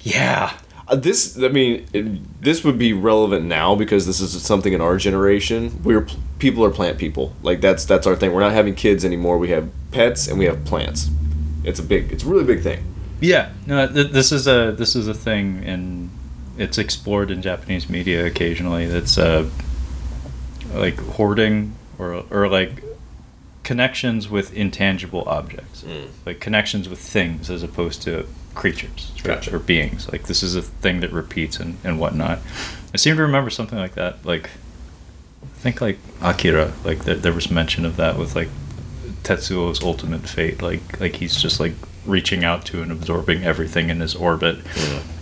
yeah. 0.00 0.52
Uh, 0.86 0.96
this, 0.96 1.38
I 1.38 1.48
mean, 1.48 1.86
it, 1.92 2.42
this 2.42 2.62
would 2.62 2.78
be 2.78 2.92
relevant 2.92 3.46
now 3.46 3.74
because 3.74 4.06
this 4.06 4.20
is 4.20 4.40
something 4.42 4.72
in 4.72 4.80
our 4.80 4.98
generation. 4.98 5.82
We're 5.82 6.06
people 6.38 6.62
are 6.64 6.70
plant 6.70 6.98
people. 6.98 7.34
Like 7.42 7.60
that's 7.60 7.84
that's 7.84 8.06
our 8.06 8.16
thing. 8.16 8.32
We're 8.32 8.40
not 8.40 8.52
having 8.52 8.74
kids 8.74 9.04
anymore. 9.04 9.38
We 9.38 9.50
have 9.50 9.70
pets 9.92 10.28
and 10.28 10.38
we 10.38 10.44
have 10.44 10.64
plants. 10.64 11.08
It's 11.64 11.80
a 11.80 11.82
big. 11.82 12.12
It's 12.12 12.22
a 12.22 12.26
really 12.26 12.44
big 12.44 12.62
thing. 12.62 12.84
Yeah. 13.20 13.52
No, 13.66 13.86
th- 13.86 14.10
this 14.10 14.30
is 14.30 14.46
a 14.46 14.72
this 14.72 14.94
is 14.94 15.08
a 15.08 15.14
thing 15.14 15.64
and 15.64 16.10
it's 16.58 16.76
explored 16.76 17.30
in 17.30 17.40
Japanese 17.40 17.88
media 17.88 18.26
occasionally. 18.26 18.86
That's 18.86 19.16
uh 19.16 19.48
like 20.74 20.98
hoarding 20.98 21.76
or 21.98 22.24
or 22.30 22.48
like 22.48 22.82
connections 23.62 24.28
with 24.28 24.52
intangible 24.52 25.24
objects. 25.26 25.82
Mm. 25.82 26.08
Like 26.26 26.40
connections 26.40 26.88
with 26.88 26.98
things 26.98 27.48
as 27.48 27.62
opposed 27.62 28.02
to 28.02 28.26
creatures 28.54 29.12
or- 29.24 29.28
Gotcha. 29.28 29.54
or, 29.54 29.58
beings. 29.58 30.10
Like 30.10 30.24
this 30.24 30.42
is 30.42 30.54
a 30.54 30.62
thing 30.62 31.00
that 31.00 31.12
repeats 31.12 31.58
and, 31.58 31.76
and 31.84 31.98
whatnot. 31.98 32.38
I 32.92 32.96
seem 32.96 33.16
to 33.16 33.22
remember 33.22 33.50
something 33.50 33.78
like 33.78 33.94
that. 33.94 34.24
Like 34.24 34.50
I 35.42 35.46
think 35.60 35.80
like 35.80 35.98
Akira, 36.20 36.72
like 36.84 37.04
there, 37.04 37.14
there 37.16 37.32
was 37.32 37.50
mention 37.50 37.84
of 37.84 37.96
that 37.96 38.18
with 38.18 38.34
like 38.34 38.48
Tetsuo's 39.22 39.82
ultimate 39.82 40.28
fate. 40.28 40.60
Like 40.62 41.00
like 41.00 41.16
he's 41.16 41.40
just 41.40 41.58
like 41.60 41.74
reaching 42.06 42.44
out 42.44 42.66
to 42.66 42.82
and 42.82 42.92
absorbing 42.92 43.44
everything 43.44 43.88
in 43.88 44.00
his 44.00 44.14
orbit, 44.14 44.58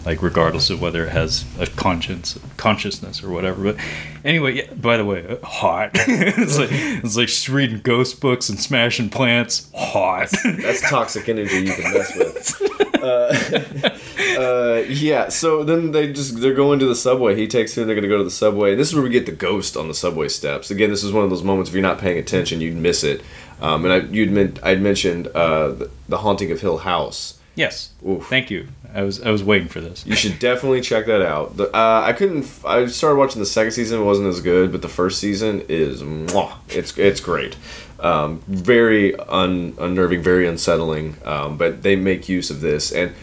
like 0.05 0.21
regardless 0.21 0.69
of 0.69 0.81
whether 0.81 1.07
it 1.07 1.11
has 1.11 1.45
a 1.61 1.67
conscience, 1.69 2.37
consciousness 2.57 3.23
or 3.23 3.31
whatever. 3.31 3.63
But 3.63 3.77
anyway, 4.25 4.55
yeah, 4.57 4.75
by 4.75 4.97
the 4.97 5.05
way, 5.05 5.25
uh, 5.25 5.47
hot. 5.47 5.91
it's 5.95 6.59
like 6.59 6.71
it's 6.73 7.17
like 7.17 7.29
just 7.29 7.49
reading 7.49 7.79
ghost 7.81 8.21
books 8.21 8.49
and 8.49 8.59
smashing 8.59 9.11
plants. 9.11 9.71
Hot. 9.77 10.29
That's 10.45 10.81
toxic 10.91 11.29
energy 11.29 11.59
you 11.59 11.73
can 11.73 11.93
mess 11.93 12.17
with. 12.17 12.79
Uh, 13.03 13.91
uh, 14.39 14.85
yeah. 14.89 15.29
So 15.29 15.65
then 15.65 15.93
they 15.93 16.13
just 16.13 16.41
they're 16.41 16.55
going 16.55 16.79
to 16.79 16.87
the 16.87 16.95
subway. 16.95 17.35
He 17.37 17.47
takes 17.47 17.77
in. 17.77 17.87
They're 17.87 17.97
going 17.97 18.03
to 18.03 18.09
go 18.09 18.19
to 18.19 18.25
the 18.25 18.31
subway. 18.31 18.75
This 18.75 18.89
is 18.89 18.95
where 18.95 19.05
we 19.05 19.11
get 19.11 19.27
the 19.27 19.33
ghost 19.33 19.77
on 19.77 19.89
the 19.89 19.95
subway 19.95 20.29
steps. 20.29 20.71
Again, 20.71 20.91
this 20.91 21.03
is 21.03 21.13
one 21.13 21.25
of 21.25 21.31
those 21.31 21.43
moments 21.43 21.71
if 21.71 21.75
you're 21.75 21.83
not 21.83 21.99
paying 21.99 22.19
attention, 22.19 22.61
you'd 22.61 22.77
miss 22.77 23.05
it. 23.05 23.23
Um, 23.61 23.85
and 23.85 23.93
I 23.93 23.99
you'd 23.99 24.31
meant 24.31 24.59
I'd 24.63 24.81
mentioned 24.81 25.29
uh, 25.29 25.69
the, 25.69 25.91
the 26.09 26.19
haunting 26.19 26.51
of 26.51 26.61
Hill 26.61 26.79
House. 26.79 27.39
Yes. 27.55 27.91
Oof. 28.07 28.27
Thank 28.29 28.51
you. 28.51 28.69
I 28.95 29.03
was 29.03 29.23
I 29.23 29.31
was 29.31 29.43
waiting 29.43 29.69
for 29.69 29.81
this. 29.81 30.05
You 30.07 30.17
should 30.17 30.39
definitely 30.39 30.81
check 30.81 31.07
that 31.07 31.23
out. 31.23 31.57
The, 31.57 31.75
uh, 31.75 32.03
I 32.05 32.13
couldn't. 32.13 32.47
I 32.65 32.87
started 32.87 33.17
watching 33.17 33.41
the 33.41 33.47
second 33.47 33.73
season. 33.73 34.01
It 34.01 34.05
wasn't 34.05 34.29
as 34.29 34.41
good, 34.41 34.73
but 34.73 34.83
the 34.83 34.89
first 34.89 35.19
season 35.19 35.63
is. 35.69 36.03
Mwah, 36.03 36.55
it's 36.69 36.97
it's 36.99 37.21
great. 37.21 37.57
Um, 38.03 38.43
very 38.49 39.15
un, 39.17 39.75
unnerving, 39.79 40.23
very 40.23 40.47
unsettling. 40.47 41.17
Um, 41.25 41.57
but 41.57 41.83
they 41.83 41.97
make 41.97 42.29
use 42.29 42.51
of 42.51 42.61
this, 42.61 42.93
and 42.93 43.15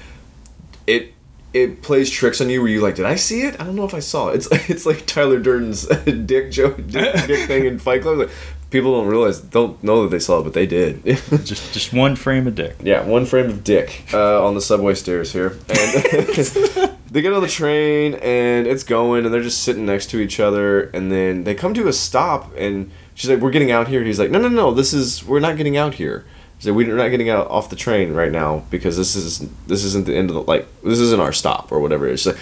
it 0.87 1.13
it 1.53 1.81
plays 1.81 2.09
tricks 2.09 2.41
on 2.41 2.49
you 2.49 2.61
where 2.61 2.69
you 2.69 2.81
like, 2.81 2.95
did 2.95 3.05
I 3.05 3.15
see 3.15 3.41
it? 3.41 3.59
I 3.59 3.63
don't 3.63 3.75
know 3.75 3.85
if 3.85 3.93
I 3.93 3.99
saw 3.99 4.29
it. 4.29 4.35
It's 4.51 4.69
it's 4.69 4.85
like 4.85 5.05
Tyler 5.05 5.39
Durden's 5.39 5.85
dick 6.25 6.51
joke, 6.51 6.77
dick, 6.87 7.27
dick 7.27 7.47
thing 7.47 7.65
in 7.65 7.79
Fight 7.79 8.01
Club. 8.01 8.19
Like, 8.19 8.29
people 8.69 8.99
don't 8.99 9.07
realize, 9.07 9.41
don't 9.41 9.83
know 9.83 10.03
that 10.03 10.09
they 10.09 10.19
saw 10.19 10.39
it, 10.39 10.43
but 10.43 10.53
they 10.53 10.67
did. 10.67 11.03
Just 11.03 11.73
just 11.73 11.91
one 11.91 12.15
frame 12.15 12.47
of 12.47 12.55
dick. 12.55 12.77
Yeah, 12.81 13.03
one 13.03 13.25
frame 13.25 13.47
of 13.47 13.63
dick 13.63 14.05
uh, 14.13 14.45
on 14.45 14.55
the 14.55 14.61
subway 14.61 14.93
stairs 14.93 15.33
here. 15.33 15.57
And 15.69 16.95
they 17.11 17.21
get 17.21 17.33
on 17.33 17.41
the 17.41 17.47
train 17.47 18.13
and 18.15 18.67
it's 18.67 18.83
going 18.83 19.25
and 19.25 19.33
they're 19.33 19.41
just 19.41 19.63
sitting 19.63 19.85
next 19.85 20.11
to 20.11 20.19
each 20.19 20.39
other 20.39 20.83
and 20.91 21.11
then 21.11 21.43
they 21.43 21.55
come 21.55 21.73
to 21.73 21.87
a 21.87 21.93
stop 21.93 22.55
and 22.55 22.91
she's 23.19 23.29
like, 23.29 23.39
We're 23.39 23.51
getting 23.51 23.71
out 23.71 23.87
here. 23.89 24.01
He's 24.03 24.17
like, 24.19 24.31
No, 24.31 24.39
no, 24.39 24.47
no, 24.47 24.71
this 24.73 24.93
is 24.93 25.23
we're 25.25 25.39
not 25.41 25.57
getting 25.57 25.75
out 25.77 25.93
here. 25.95 26.25
He's 26.57 26.67
like, 26.67 26.75
We're 26.75 26.95
not 26.95 27.09
getting 27.09 27.29
out 27.29 27.47
off 27.47 27.69
the 27.69 27.75
train 27.75 28.13
right 28.13 28.31
now 28.31 28.63
because 28.71 28.95
this 28.97 29.15
is 29.15 29.39
this 29.67 29.83
isn't 29.83 30.05
the 30.05 30.15
end 30.15 30.29
of 30.29 30.35
the 30.35 30.41
like 30.43 30.67
this 30.83 30.99
isn't 30.99 31.19
our 31.21 31.33
stop 31.33 31.71
or 31.71 31.79
whatever. 31.79 32.07
It's 32.07 32.25
like 32.25 32.37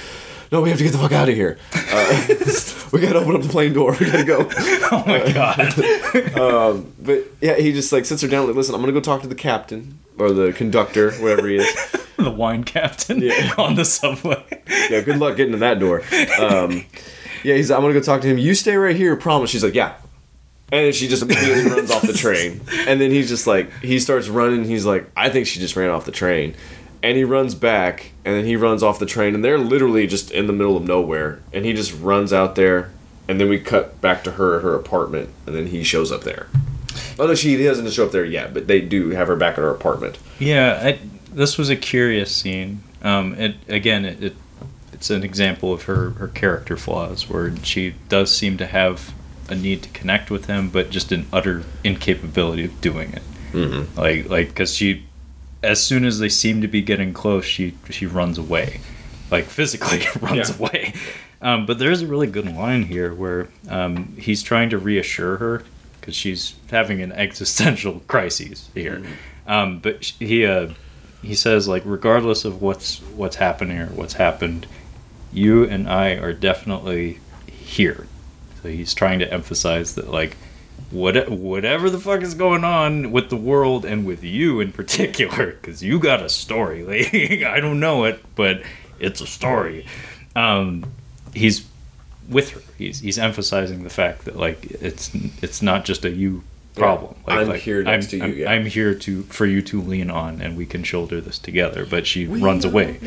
no, 0.49 0.61
we 0.61 0.69
have 0.69 0.77
to 0.77 0.83
get 0.85 0.93
the 0.93 0.97
fuck 0.99 1.11
out 1.11 1.27
of 1.27 1.35
here. 1.35 1.57
Uh, 1.75 2.27
we 2.93 3.01
gotta 3.01 3.19
open 3.19 3.35
up 3.35 3.41
the 3.41 3.49
plane 3.49 3.73
door. 3.73 3.97
We 3.99 4.05
gotta 4.05 4.23
go. 4.23 4.49
Oh 4.89 5.03
my 5.05 5.31
god. 5.33 5.73
Um, 6.39 6.93
but 7.01 7.25
yeah, 7.41 7.55
he 7.55 7.73
just 7.73 7.91
like 7.91 8.05
sits 8.05 8.21
her 8.21 8.27
down. 8.29 8.47
Like, 8.47 8.55
listen, 8.55 8.73
I'm 8.73 8.79
gonna 8.81 8.93
go 8.93 9.01
talk 9.01 9.21
to 9.23 9.27
the 9.27 9.35
captain 9.35 9.99
or 10.17 10.31
the 10.31 10.53
conductor, 10.53 11.11
whatever 11.15 11.47
he 11.49 11.57
is. 11.57 11.91
the 12.17 12.31
wine 12.31 12.63
captain 12.63 13.21
Yeah. 13.21 13.53
on 13.57 13.75
the 13.75 13.83
subway. 13.83 14.41
yeah, 14.89 15.01
good 15.01 15.17
luck 15.17 15.35
getting 15.35 15.51
to 15.51 15.57
that 15.59 15.79
door. 15.79 16.01
Um, 16.39 16.85
yeah, 17.43 17.55
he's. 17.55 17.69
I'm 17.69 17.81
gonna 17.81 17.93
go 17.93 17.99
talk 17.99 18.21
to 18.21 18.27
him. 18.27 18.37
You 18.37 18.55
stay 18.55 18.77
right 18.77 18.95
here, 18.95 19.15
promise. 19.17 19.49
She's 19.49 19.63
like, 19.63 19.75
yeah. 19.75 19.95
And 20.71 20.85
then 20.85 20.93
she 20.93 21.07
just 21.07 21.23
immediately 21.23 21.71
runs 21.71 21.91
off 21.91 22.01
the 22.01 22.13
train. 22.13 22.61
And 22.87 22.99
then 22.99 23.11
he's 23.11 23.29
just 23.29 23.47
like, 23.47 23.71
he 23.81 23.99
starts 23.99 24.27
running. 24.27 24.65
He's 24.65 24.85
like, 24.85 25.09
I 25.15 25.29
think 25.29 25.47
she 25.47 25.59
just 25.59 25.75
ran 25.75 25.89
off 25.89 26.05
the 26.05 26.11
train. 26.11 26.55
And 27.03 27.15
he 27.15 27.23
runs 27.23 27.55
back, 27.55 28.11
and 28.25 28.35
then 28.35 28.45
he 28.45 28.55
runs 28.55 28.81
off 28.83 28.99
the 28.99 29.05
train, 29.05 29.35
and 29.35 29.45
they're 29.45 29.59
literally 29.59 30.07
just 30.07 30.31
in 30.31 30.47
the 30.47 30.53
middle 30.53 30.75
of 30.75 30.83
nowhere. 30.83 31.41
And 31.53 31.63
he 31.63 31.73
just 31.73 31.97
runs 32.01 32.33
out 32.33 32.55
there, 32.55 32.91
and 33.27 33.39
then 33.39 33.49
we 33.49 33.59
cut 33.59 34.01
back 34.01 34.23
to 34.23 34.31
her 34.31 34.57
at 34.57 34.63
her 34.63 34.75
apartment, 34.75 35.29
and 35.45 35.55
then 35.55 35.67
he 35.67 35.83
shows 35.83 36.11
up 36.11 36.23
there. 36.23 36.47
Although 37.19 37.35
she 37.35 37.61
doesn't 37.63 37.89
show 37.91 38.05
up 38.05 38.11
there 38.11 38.25
yet, 38.25 38.53
but 38.53 38.67
they 38.67 38.81
do 38.81 39.11
have 39.11 39.27
her 39.27 39.35
back 39.35 39.53
at 39.53 39.59
her 39.59 39.69
apartment. 39.69 40.17
Yeah, 40.39 40.79
I, 40.83 40.99
this 41.31 41.57
was 41.57 41.69
a 41.69 41.75
curious 41.75 42.35
scene. 42.35 42.81
Um, 43.03 43.35
it 43.35 43.55
again, 43.67 44.05
it, 44.05 44.23
it 44.23 44.35
it's 44.91 45.09
an 45.09 45.23
example 45.23 45.71
of 45.71 45.83
her 45.83 46.11
her 46.11 46.27
character 46.27 46.77
flaws, 46.77 47.29
where 47.29 47.55
she 47.63 47.95
does 48.09 48.35
seem 48.35 48.57
to 48.57 48.65
have 48.65 49.13
a 49.49 49.55
need 49.55 49.83
to 49.83 49.89
connect 49.89 50.29
with 50.29 50.45
him, 50.45 50.69
but 50.69 50.89
just 50.89 51.11
an 51.11 51.25
utter 51.31 51.63
incapability 51.83 52.65
of 52.65 52.81
doing 52.81 53.13
it. 53.13 53.21
Mm-hmm. 53.53 53.97
Like 53.99 54.29
like 54.29 54.47
because 54.49 54.75
she, 54.75 55.05
as 55.63 55.81
soon 55.83 56.05
as 56.05 56.19
they 56.19 56.29
seem 56.29 56.61
to 56.61 56.67
be 56.67 56.81
getting 56.81 57.13
close, 57.13 57.45
she 57.45 57.75
she 57.89 58.05
runs 58.05 58.37
away, 58.37 58.81
like 59.31 59.45
physically 59.45 60.01
runs 60.21 60.49
Yeah. 60.49 60.55
away. 60.57 60.93
Um, 61.41 61.65
but 61.67 61.77
there's 61.79 62.01
a 62.01 62.07
really 62.07 62.27
good 62.27 62.51
line 62.55 62.83
here 62.83 63.13
where 63.13 63.47
um, 63.69 64.15
he's 64.17 64.41
trying 64.41 64.69
to 64.71 64.77
reassure 64.79 65.37
her 65.37 65.63
because 65.99 66.15
she's 66.15 66.55
having 66.71 67.01
an 67.01 67.11
existential 67.25 67.99
crisis 68.07 68.69
here. 68.73 69.03
Um, 69.45 69.79
but 69.79 70.03
he 70.19 70.45
uh, 70.45 70.69
he 71.21 71.35
says 71.35 71.67
like 71.67 71.83
regardless 71.85 72.43
of 72.43 72.61
what's 72.61 72.99
what's 73.15 73.35
happening 73.37 73.77
or 73.79 73.87
what's 73.87 74.13
happened, 74.15 74.65
you 75.31 75.63
and 75.63 75.87
I 75.87 76.11
are 76.15 76.33
definitely 76.33 77.19
here. 77.51 78.07
He's 78.67 78.93
trying 78.93 79.19
to 79.19 79.33
emphasize 79.33 79.95
that 79.95 80.09
like 80.09 80.37
what 80.91 81.29
whatever 81.29 81.89
the 81.89 81.99
fuck 81.99 82.21
is 82.21 82.33
going 82.33 82.63
on 82.63 83.11
with 83.11 83.29
the 83.29 83.35
world 83.35 83.83
and 83.83 84.05
with 84.05 84.23
you 84.23 84.59
in 84.59 84.71
particular 84.71 85.53
because 85.53 85.83
you 85.83 85.99
got 85.99 86.21
a 86.21 86.29
story. 86.29 86.83
Like 86.87 87.43
i 87.43 87.59
don't 87.59 87.79
know 87.79 88.05
it 88.05 88.23
but 88.35 88.61
it's 88.99 89.21
a 89.21 89.27
story. 89.27 89.85
Um, 90.35 90.85
he's 91.33 91.67
with 92.29 92.51
her. 92.51 92.61
He's 92.77 92.99
he's 92.99 93.17
emphasizing 93.17 93.83
the 93.83 93.89
fact 93.89 94.25
that 94.25 94.35
like 94.35 94.65
it's 94.65 95.11
it's 95.41 95.61
not 95.61 95.85
just 95.85 96.05
a 96.05 96.09
you 96.09 96.43
problem. 96.77 97.15
Like, 97.25 97.39
I'm 97.39 97.47
like, 97.47 97.61
here 97.61 97.81
next 97.83 98.09
to 98.11 98.17
you, 98.17 98.23
I'm, 98.23 98.37
yeah. 98.37 98.51
I'm 98.51 98.65
here 98.65 98.93
to 98.95 99.23
for 99.23 99.45
you 99.45 99.61
to 99.63 99.81
lean 99.81 100.09
on 100.09 100.41
and 100.41 100.55
we 100.57 100.65
can 100.65 100.83
shoulder 100.83 101.19
this 101.21 101.39
together 101.39 101.85
but 101.85 102.07
she 102.07 102.27
runs 102.27 102.65
away 102.65 102.99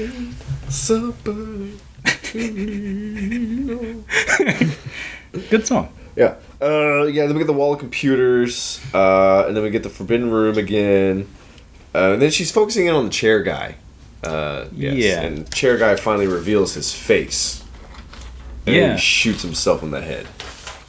good 5.50 5.66
song 5.66 5.92
Yeah. 6.16 6.34
Uh, 6.60 7.04
yeah, 7.04 7.24
then 7.26 7.34
we 7.34 7.38
get 7.40 7.46
the 7.46 7.52
wall 7.54 7.72
of 7.72 7.78
computers, 7.78 8.80
uh, 8.92 9.44
and 9.46 9.56
then 9.56 9.62
we 9.64 9.70
get 9.70 9.82
the 9.82 9.88
forbidden 9.88 10.30
room 10.30 10.58
again. 10.58 11.26
Uh, 11.94 12.12
and 12.12 12.20
then 12.22 12.30
she's 12.30 12.50
focusing 12.52 12.86
in 12.86 12.94
on 12.94 13.04
the 13.06 13.10
chair 13.10 13.42
guy. 13.42 13.76
Uh, 14.22 14.66
yes. 14.74 14.94
Yeah. 14.96 15.22
And 15.22 15.50
chair 15.54 15.78
guy 15.78 15.96
finally 15.96 16.26
reveals 16.26 16.74
his 16.74 16.92
face. 16.92 17.64
And 18.66 18.74
then 18.76 18.82
Yeah. 18.90 18.92
he 18.96 19.00
shoots 19.00 19.40
himself 19.42 19.82
in 19.82 19.90
the 19.90 20.02
head. 20.02 20.26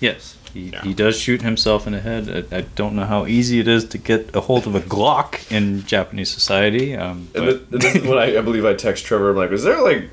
Yes, 0.02 0.36
he, 0.54 0.72
Yeah. 0.74 0.82
he 0.82 0.94
does 0.94 1.18
shoot 1.18 1.42
himself 1.42 1.88
in 1.88 1.94
the 1.94 2.02
head. 2.02 2.48
I, 2.52 2.58
I 2.58 2.62
don't 2.76 2.94
know 2.96 3.06
how 3.06 3.26
easy 3.26 3.60
it 3.62 3.68
is 3.70 3.86
to 3.90 3.98
get 3.98 4.36
a 4.36 4.42
hold 4.42 4.68
of 4.68 4.76
a 4.76 4.82
Glock 4.82 5.50
in 5.50 5.86
Japanese 5.86 6.30
society. 6.30 6.98
Um, 6.98 7.30
And 7.34 7.46
but 7.46 7.72
th- 7.72 7.82
this 7.84 7.96
is 7.96 8.04
when 8.06 8.18
I, 8.18 8.38
I 8.38 8.42
believe 8.42 8.66
I 8.66 8.74
text 8.74 9.06
Trevor. 9.06 9.30
I'm 9.32 9.38
like, 9.38 9.52
is 9.52 9.64
there 9.64 9.82
like, 9.82 10.10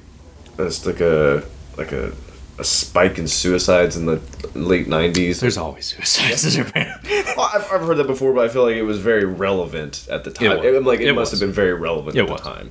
it's 0.60 0.86
like 0.86 1.00
a 1.00 1.42
like 1.76 1.90
a, 1.90 2.12
a 2.58 2.64
spike 2.64 3.18
in 3.18 3.28
suicides 3.28 3.96
in 3.96 4.06
the 4.06 4.20
late 4.54 4.86
'90s? 4.86 5.40
there's 5.40 5.56
always 5.56 5.86
suicides 5.86 6.44
in 6.44 6.64
Japan. 6.64 6.98
Well, 7.36 7.50
I've, 7.54 7.62
I've 7.72 7.80
heard 7.86 7.96
that 7.98 8.06
before, 8.06 8.32
but 8.32 8.44
I 8.44 8.48
feel 8.48 8.64
like 8.64 8.76
it 8.76 8.82
was 8.82 8.98
very 8.98 9.24
relevant 9.24 10.06
at 10.10 10.24
the 10.24 10.30
time. 10.30 10.58
It, 10.64 10.74
I'm 10.76 10.84
like 10.84 11.00
it, 11.00 11.08
It 11.08 11.12
must 11.14 11.32
was. 11.32 11.40
have 11.40 11.48
been 11.48 11.54
very 11.54 11.74
relevant 11.74 12.16
It 12.16 12.20
at 12.20 12.30
was. 12.30 12.40
the 12.42 12.48
time. 12.48 12.70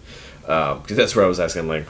Because 0.81 0.97
that's 0.97 1.15
where 1.15 1.26
I 1.26 1.27
was 1.27 1.39
asking. 1.39 1.64
I'm 1.64 1.68
like, 1.68 1.85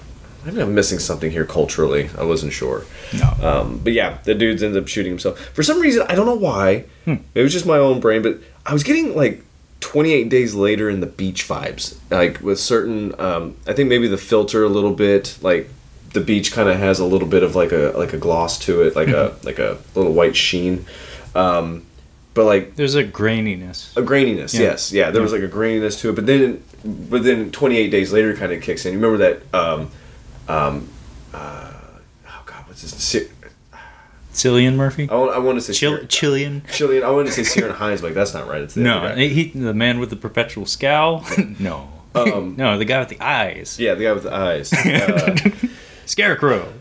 maybe 0.46 0.62
I'm 0.62 0.74
missing 0.76 1.00
something 1.00 1.30
here 1.32 1.46
culturally. 1.46 2.10
I 2.18 2.24
wasn't 2.24 2.54
sure. 2.54 2.86
no, 3.14 3.34
Um, 3.48 3.80
but 3.84 3.94
yeah, 3.94 4.20
the 4.24 4.34
dude's 4.36 4.62
ends 4.64 4.78
up 4.78 4.88
shooting 4.88 5.12
himself 5.12 5.40
for 5.54 5.64
some 5.64 5.80
reason. 5.80 6.06
I 6.10 6.16
don't 6.16 6.26
know 6.26 6.36
why. 6.36 6.86
Hmm. 7.06 7.16
It 7.36 7.42
was 7.42 7.52
just 7.54 7.66
my 7.66 7.78
own 7.78 8.00
brain, 8.00 8.22
but 8.22 8.38
I 8.66 8.74
was 8.74 8.84
getting 8.84 9.16
like 9.16 9.44
28 9.80 10.30
days 10.30 10.54
later 10.56 10.90
in 10.90 11.00
the 11.02 11.06
beach 11.08 11.48
vibes, 11.48 11.98
like 12.10 12.42
with 12.42 12.60
certain. 12.60 13.20
Um, 13.20 13.56
I 13.68 13.74
think 13.74 13.90
maybe 13.90 14.08
the 14.08 14.18
filter 14.18 14.64
a 14.64 14.70
little 14.70 14.94
bit, 14.94 15.38
like 15.42 15.70
the 16.18 16.26
beach 16.26 16.52
kind 16.52 16.68
of 16.68 16.78
has 16.78 17.00
a 17.00 17.06
little 17.06 17.28
bit 17.28 17.44
of 17.44 17.56
like 17.56 17.72
a 17.72 17.94
like 17.96 18.14
a 18.14 18.18
gloss 18.18 18.58
to 18.66 18.82
it, 18.82 18.96
like 18.96 19.10
a 19.10 19.36
like 19.44 19.60
a 19.60 19.78
little 19.96 20.14
white 20.14 20.36
sheen. 20.36 20.86
Um, 21.36 21.86
but 22.34 22.46
like 22.46 22.76
there's 22.76 22.96
a 22.96 23.04
graininess. 23.04 23.96
a 23.96 24.02
graininess, 24.02 24.54
Yeah. 24.54 24.62
yes, 24.72 24.92
yeah. 24.92 25.12
There 25.12 25.22
was 25.22 25.32
like 25.32 25.42
a 25.44 25.48
graininess 25.48 26.00
to 26.02 26.10
it, 26.10 26.16
but 26.16 26.26
then, 26.26 26.64
but 26.84 27.24
then 27.24 27.52
28 27.52 27.90
days 27.90 28.12
later, 28.14 28.32
it 28.32 28.38
kind 28.38 28.52
of 28.52 28.62
kicks 28.62 28.86
in. 28.86 28.94
You 28.94 29.00
remember 29.00 29.18
that? 29.26 29.60
Um, 29.60 29.92
um, 30.48 30.90
uh, 31.34 31.72
oh 32.28 32.44
God, 32.46 32.64
what's 32.68 32.82
this? 32.82 33.28
Cillian 34.34 34.76
Murphy, 34.76 35.10
I 35.10 35.16
want, 35.16 35.32
I 35.36 35.40
want 35.40 35.58
to 35.62 35.74
say 35.74 35.74
Chilean. 36.08 36.62
Chilean. 36.72 37.04
I 37.04 37.10
want 37.10 37.28
to 37.28 37.34
say 37.34 37.44
Ciaran 37.60 37.74
Hinds, 37.76 38.02
but 38.02 38.08
like, 38.10 38.16
that's 38.16 38.34
not 38.36 38.48
right. 38.48 38.62
It's 38.62 38.76
the 38.76 38.82
No, 38.82 39.16
he 39.16 39.46
the 39.50 39.74
man 39.74 40.00
with 40.00 40.10
the 40.12 40.16
perpetual 40.16 40.66
scowl. 40.68 41.26
no, 41.60 41.90
Um, 42.14 42.56
no, 42.58 42.78
the 42.78 42.86
guy 42.86 43.00
with 43.00 43.10
the 43.10 43.20
eyes. 43.20 43.80
Yeah, 43.80 43.96
the 43.96 44.04
guy 44.04 44.14
with 44.14 44.24
the 44.24 44.34
eyes. 44.34 44.72
Uh, 44.74 45.36
Scarecrow. 46.08 46.74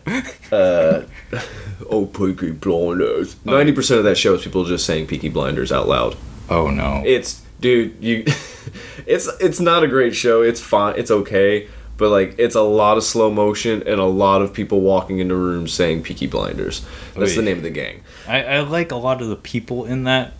uh, 0.51 1.03
oh, 1.89 2.05
Peaky 2.05 2.51
Blinders. 2.51 3.35
Ninety 3.45 3.71
percent 3.71 3.99
of 3.99 4.05
that 4.05 4.17
show 4.17 4.33
is 4.33 4.43
people 4.43 4.65
just 4.65 4.85
saying 4.85 5.07
Peaky 5.07 5.29
Blinders 5.29 5.71
out 5.71 5.87
loud. 5.87 6.15
Oh 6.49 6.69
no. 6.69 7.03
It's 7.05 7.41
dude, 7.59 8.01
you. 8.03 8.23
it's 9.05 9.27
it's 9.39 9.59
not 9.59 9.83
a 9.83 9.87
great 9.87 10.15
show. 10.15 10.41
It's 10.41 10.61
fine. 10.61 10.95
It's 10.97 11.11
okay. 11.11 11.67
But 11.97 12.09
like, 12.09 12.35
it's 12.37 12.55
a 12.55 12.61
lot 12.61 12.97
of 12.97 13.03
slow 13.03 13.31
motion 13.31 13.81
and 13.87 13.99
a 13.99 14.05
lot 14.05 14.43
of 14.43 14.53
people 14.53 14.81
walking 14.81 15.17
into 15.17 15.35
rooms 15.35 15.73
saying 15.73 16.03
Peaky 16.03 16.27
Blinders. 16.27 16.85
That's 17.15 17.35
the 17.35 17.41
name 17.41 17.57
of 17.57 17.63
the 17.63 17.71
gang. 17.71 18.01
I, 18.27 18.43
I 18.43 18.59
like 18.59 18.91
a 18.91 18.95
lot 18.95 19.19
of 19.19 19.29
the 19.29 19.35
people 19.35 19.85
in 19.85 20.03
that, 20.03 20.33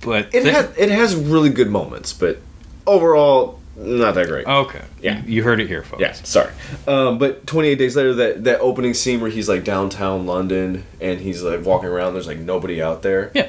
but 0.00 0.34
It 0.34 0.46
has 0.46 0.76
it 0.78 0.88
has 0.90 1.14
really 1.14 1.50
good 1.50 1.70
moments, 1.70 2.14
but 2.14 2.38
overall, 2.86 3.59
not 3.80 4.14
that 4.14 4.28
great. 4.28 4.46
okay. 4.46 4.82
Yeah. 5.02 5.22
you, 5.24 5.36
you 5.36 5.42
heard 5.42 5.60
it 5.60 5.68
here, 5.68 5.82
folks. 5.82 6.00
Yeah, 6.02 6.12
sorry. 6.12 6.52
Um, 6.86 7.18
but 7.18 7.46
28 7.46 7.76
days 7.76 7.96
later, 7.96 8.14
that, 8.14 8.44
that 8.44 8.60
opening 8.60 8.94
scene 8.94 9.20
where 9.20 9.30
he's 9.30 9.48
like 9.48 9.64
downtown 9.64 10.26
London 10.26 10.84
and 11.00 11.20
he's 11.20 11.42
like 11.42 11.64
walking 11.64 11.88
around, 11.88 12.12
there's 12.14 12.26
like 12.26 12.38
nobody 12.38 12.82
out 12.82 13.02
there. 13.02 13.30
Yeah. 13.34 13.48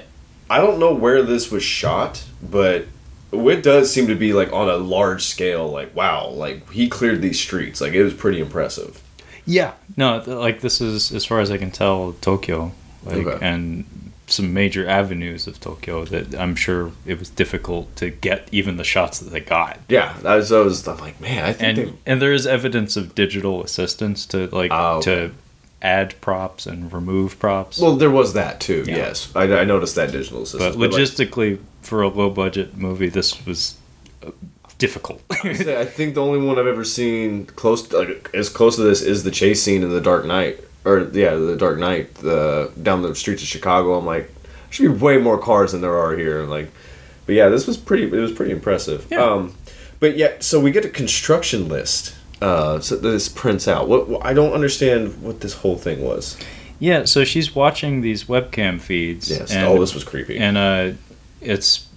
I 0.49 0.58
don't 0.60 0.80
know 0.80 0.94
where 0.94 1.22
this 1.24 1.49
was 1.52 1.64
shot, 1.64 2.24
but 2.41 2.86
it 3.32 3.64
does 3.64 3.91
seem 3.91 4.08
to 4.08 4.16
be 4.16 4.34
like 4.34 4.52
on 4.52 4.70
a 4.70 4.76
large 4.78 5.24
scale. 5.24 5.70
Like 5.70 5.95
wow, 5.95 6.28
like 6.30 6.70
he 6.72 6.90
cleared 6.90 7.22
these 7.22 7.40
streets. 7.40 7.80
Like 7.82 7.94
it 7.94 8.03
was 8.03 8.14
pretty 8.14 8.40
impressive. 8.41 9.02
Yeah. 9.45 9.74
No, 9.98 10.22
like 10.26 10.62
this 10.62 10.82
is 10.82 11.12
as 11.14 11.26
far 11.26 11.40
as 11.40 11.49
I 11.52 11.58
can 11.58 11.72
tell 11.72 12.14
Tokyo, 12.22 12.74
like 13.06 13.26
Okay. 13.26 13.45
and 13.45 13.86
some 14.32 14.53
major 14.53 14.88
avenues 14.88 15.48
of 15.48 15.60
Tokyo 15.60 16.06
that 16.06 16.34
I'm 16.36 16.56
sure 16.56 16.91
it 17.06 17.20
was 17.20 17.30
difficult 17.30 17.95
to 17.98 18.10
get 18.10 18.48
even 18.52 18.78
the 18.78 18.84
shots 18.84 19.20
that 19.20 19.30
they 19.32 19.40
got. 19.41 19.80
Yeah, 19.90 20.16
that 20.22 20.36
was, 20.36 20.52
I 20.52 20.60
was 20.60 20.88
I'm 20.88 20.98
like, 20.98 21.20
man, 21.22 21.44
I 21.45 21.53
think 21.53 21.78
And 21.78 21.88
they, 21.90 21.94
and 22.06 22.22
there 22.22 22.34
is 22.34 22.48
evidence 22.48 22.95
of 22.98 23.14
digital 23.16 23.64
assistance 23.64 24.26
to 24.28 24.48
like 24.48 24.72
Oh, 24.74 25.02
to 25.02 25.32
add 25.82 26.20
props 26.22 26.66
and 26.68 26.94
remove 26.94 27.40
props. 27.40 27.80
well, 27.80 27.95
there 27.95 28.12
was 28.12 28.34
that 28.34 28.60
too. 28.60 28.84
Yeah. 28.88 28.98
Yes, 28.98 29.32
I, 29.36 29.44
I 29.44 29.64
noticed 29.64 29.95
that 29.95 30.12
digital 30.12 30.45
system. 30.45 30.80
but 30.80 30.91
logistically 30.91 31.60
for 31.82 32.02
a 32.03 32.08
low 32.08 32.30
budget 32.30 32.78
movie 32.78 33.10
this 33.10 33.44
was 33.45 33.76
uh, 34.26 34.30
difficult. 34.78 35.22
I 35.32 35.86
think 35.86 36.16
the 36.16 36.22
only 36.22 36.40
one 36.45 36.58
I've 36.60 36.68
ever 36.68 36.84
seen 36.84 37.45
close, 37.48 37.88
to, 37.90 37.98
like 37.99 38.30
as 38.34 38.49
close 38.49 38.76
to 38.78 38.84
this, 38.84 39.02
is 39.02 39.24
the 39.24 39.32
chase 39.32 39.62
scene 39.64 39.84
in 39.84 39.90
the 39.90 40.02
Dark 40.02 40.26
Knight, 40.26 40.60
or 40.86 40.99
yeah, 41.14 41.36
the 41.36 41.56
Dark 41.58 41.78
Knight, 41.80 42.16
the 42.16 42.72
down 42.82 43.02
the 43.02 43.14
streets 43.16 43.41
of 43.41 43.48
Chicago. 43.48 43.98
I'm 43.98 44.06
like, 44.06 44.28
there 44.44 44.53
should 44.72 44.84
be 44.84 44.99
way 44.99 45.18
more 45.18 45.38
cars 45.38 45.72
than 45.74 45.82
there 45.82 45.98
are 45.98 46.16
here. 46.18 46.44
Like, 46.44 46.72
but 47.26 47.36
yeah, 47.36 47.49
this 47.49 47.68
was 47.68 47.78
pretty. 47.78 48.03
It 48.03 48.12
was 48.12 48.32
pretty 48.32 48.52
impressive. 48.52 49.08
Yeah. 49.12 49.24
Um, 49.24 49.56
but 49.99 50.18
yeah, 50.18 50.34
so 50.40 50.60
we 50.60 50.72
get 50.72 50.84
a 50.86 50.90
construction 50.90 51.68
list. 51.68 52.16
Uh, 52.41 52.80
so 52.80 52.95
this 52.95 53.30
prints 53.30 53.68
out. 53.68 53.88
What, 53.88 54.26
I 54.26 54.34
don't 54.34 54.53
understand 54.53 55.22
what 55.22 55.41
this 55.41 55.53
whole 55.53 55.78
thing 55.78 56.02
was. 56.03 56.36
yeah, 56.80 57.06
so 57.06 57.24
she's 57.24 57.53
watching 57.53 58.02
these 58.02 58.24
webcam 58.24 58.82
feeds. 58.82 59.30
Yes, 59.30 59.52
and- 59.52 59.64
all 59.68 59.80
this 59.80 59.94
was 59.94 60.03
creepy. 60.03 60.40
and 60.40 60.58
uh, 60.58 60.91
it's 61.40 61.88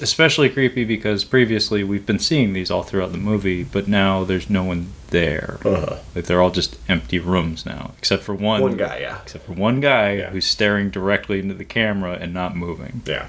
especially 0.00 0.48
creepy 0.48 0.84
because 0.84 1.24
previously 1.24 1.84
we've 1.84 2.04
been 2.06 2.18
seeing 2.18 2.52
these 2.52 2.70
all 2.70 2.82
throughout 2.82 3.12
the 3.12 3.18
movie, 3.18 3.62
but 3.64 3.86
now 3.88 4.24
there's 4.24 4.50
no 4.50 4.64
one 4.64 4.88
there. 5.08 5.58
uh-huh. 5.64 5.96
Like 6.14 6.24
they're 6.26 6.40
all 6.42 6.50
just 6.50 6.76
empty 6.88 7.18
rooms 7.18 7.64
now, 7.64 7.92
except 7.98 8.22
for 8.22 8.34
one. 8.34 8.60
One 8.60 8.76
guy, 8.76 8.98
yeah, 8.98 9.20
Except 9.22 9.44
for 9.46 9.52
one 9.52 9.80
guy 9.80 10.12
Yeah. 10.14 10.30
who's 10.30 10.46
staring 10.46 10.90
directly 10.90 11.38
into 11.40 11.54
the 11.54 11.64
camera 11.64 12.18
and 12.20 12.34
not 12.34 12.56
moving. 12.56 13.02
yeah, 13.06 13.26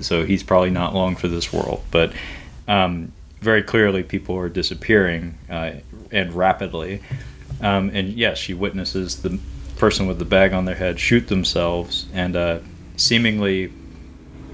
So 0.00 0.24
he's 0.24 0.42
probably 0.42 0.70
not 0.70 0.94
long 0.94 1.16
for 1.16 1.28
this 1.28 1.52
world. 1.52 1.82
But 1.90 2.12
um, 2.68 3.12
very 3.40 3.62
clearly, 3.62 4.02
people 4.02 4.36
are 4.36 4.48
disappearing 4.48 5.36
uh, 5.50 5.72
and 6.12 6.32
rapidly. 6.32 7.02
Um, 7.60 7.90
and 7.94 8.10
yes, 8.14 8.38
she 8.38 8.54
witnesses 8.54 9.22
the 9.22 9.38
person 9.78 10.06
with 10.06 10.18
the 10.18 10.24
bag 10.24 10.52
on 10.52 10.64
their 10.64 10.74
head 10.74 10.98
shoot 10.98 11.28
themselves, 11.28 12.06
and 12.14 12.34
uh, 12.36 12.58
seemingly 12.96 13.72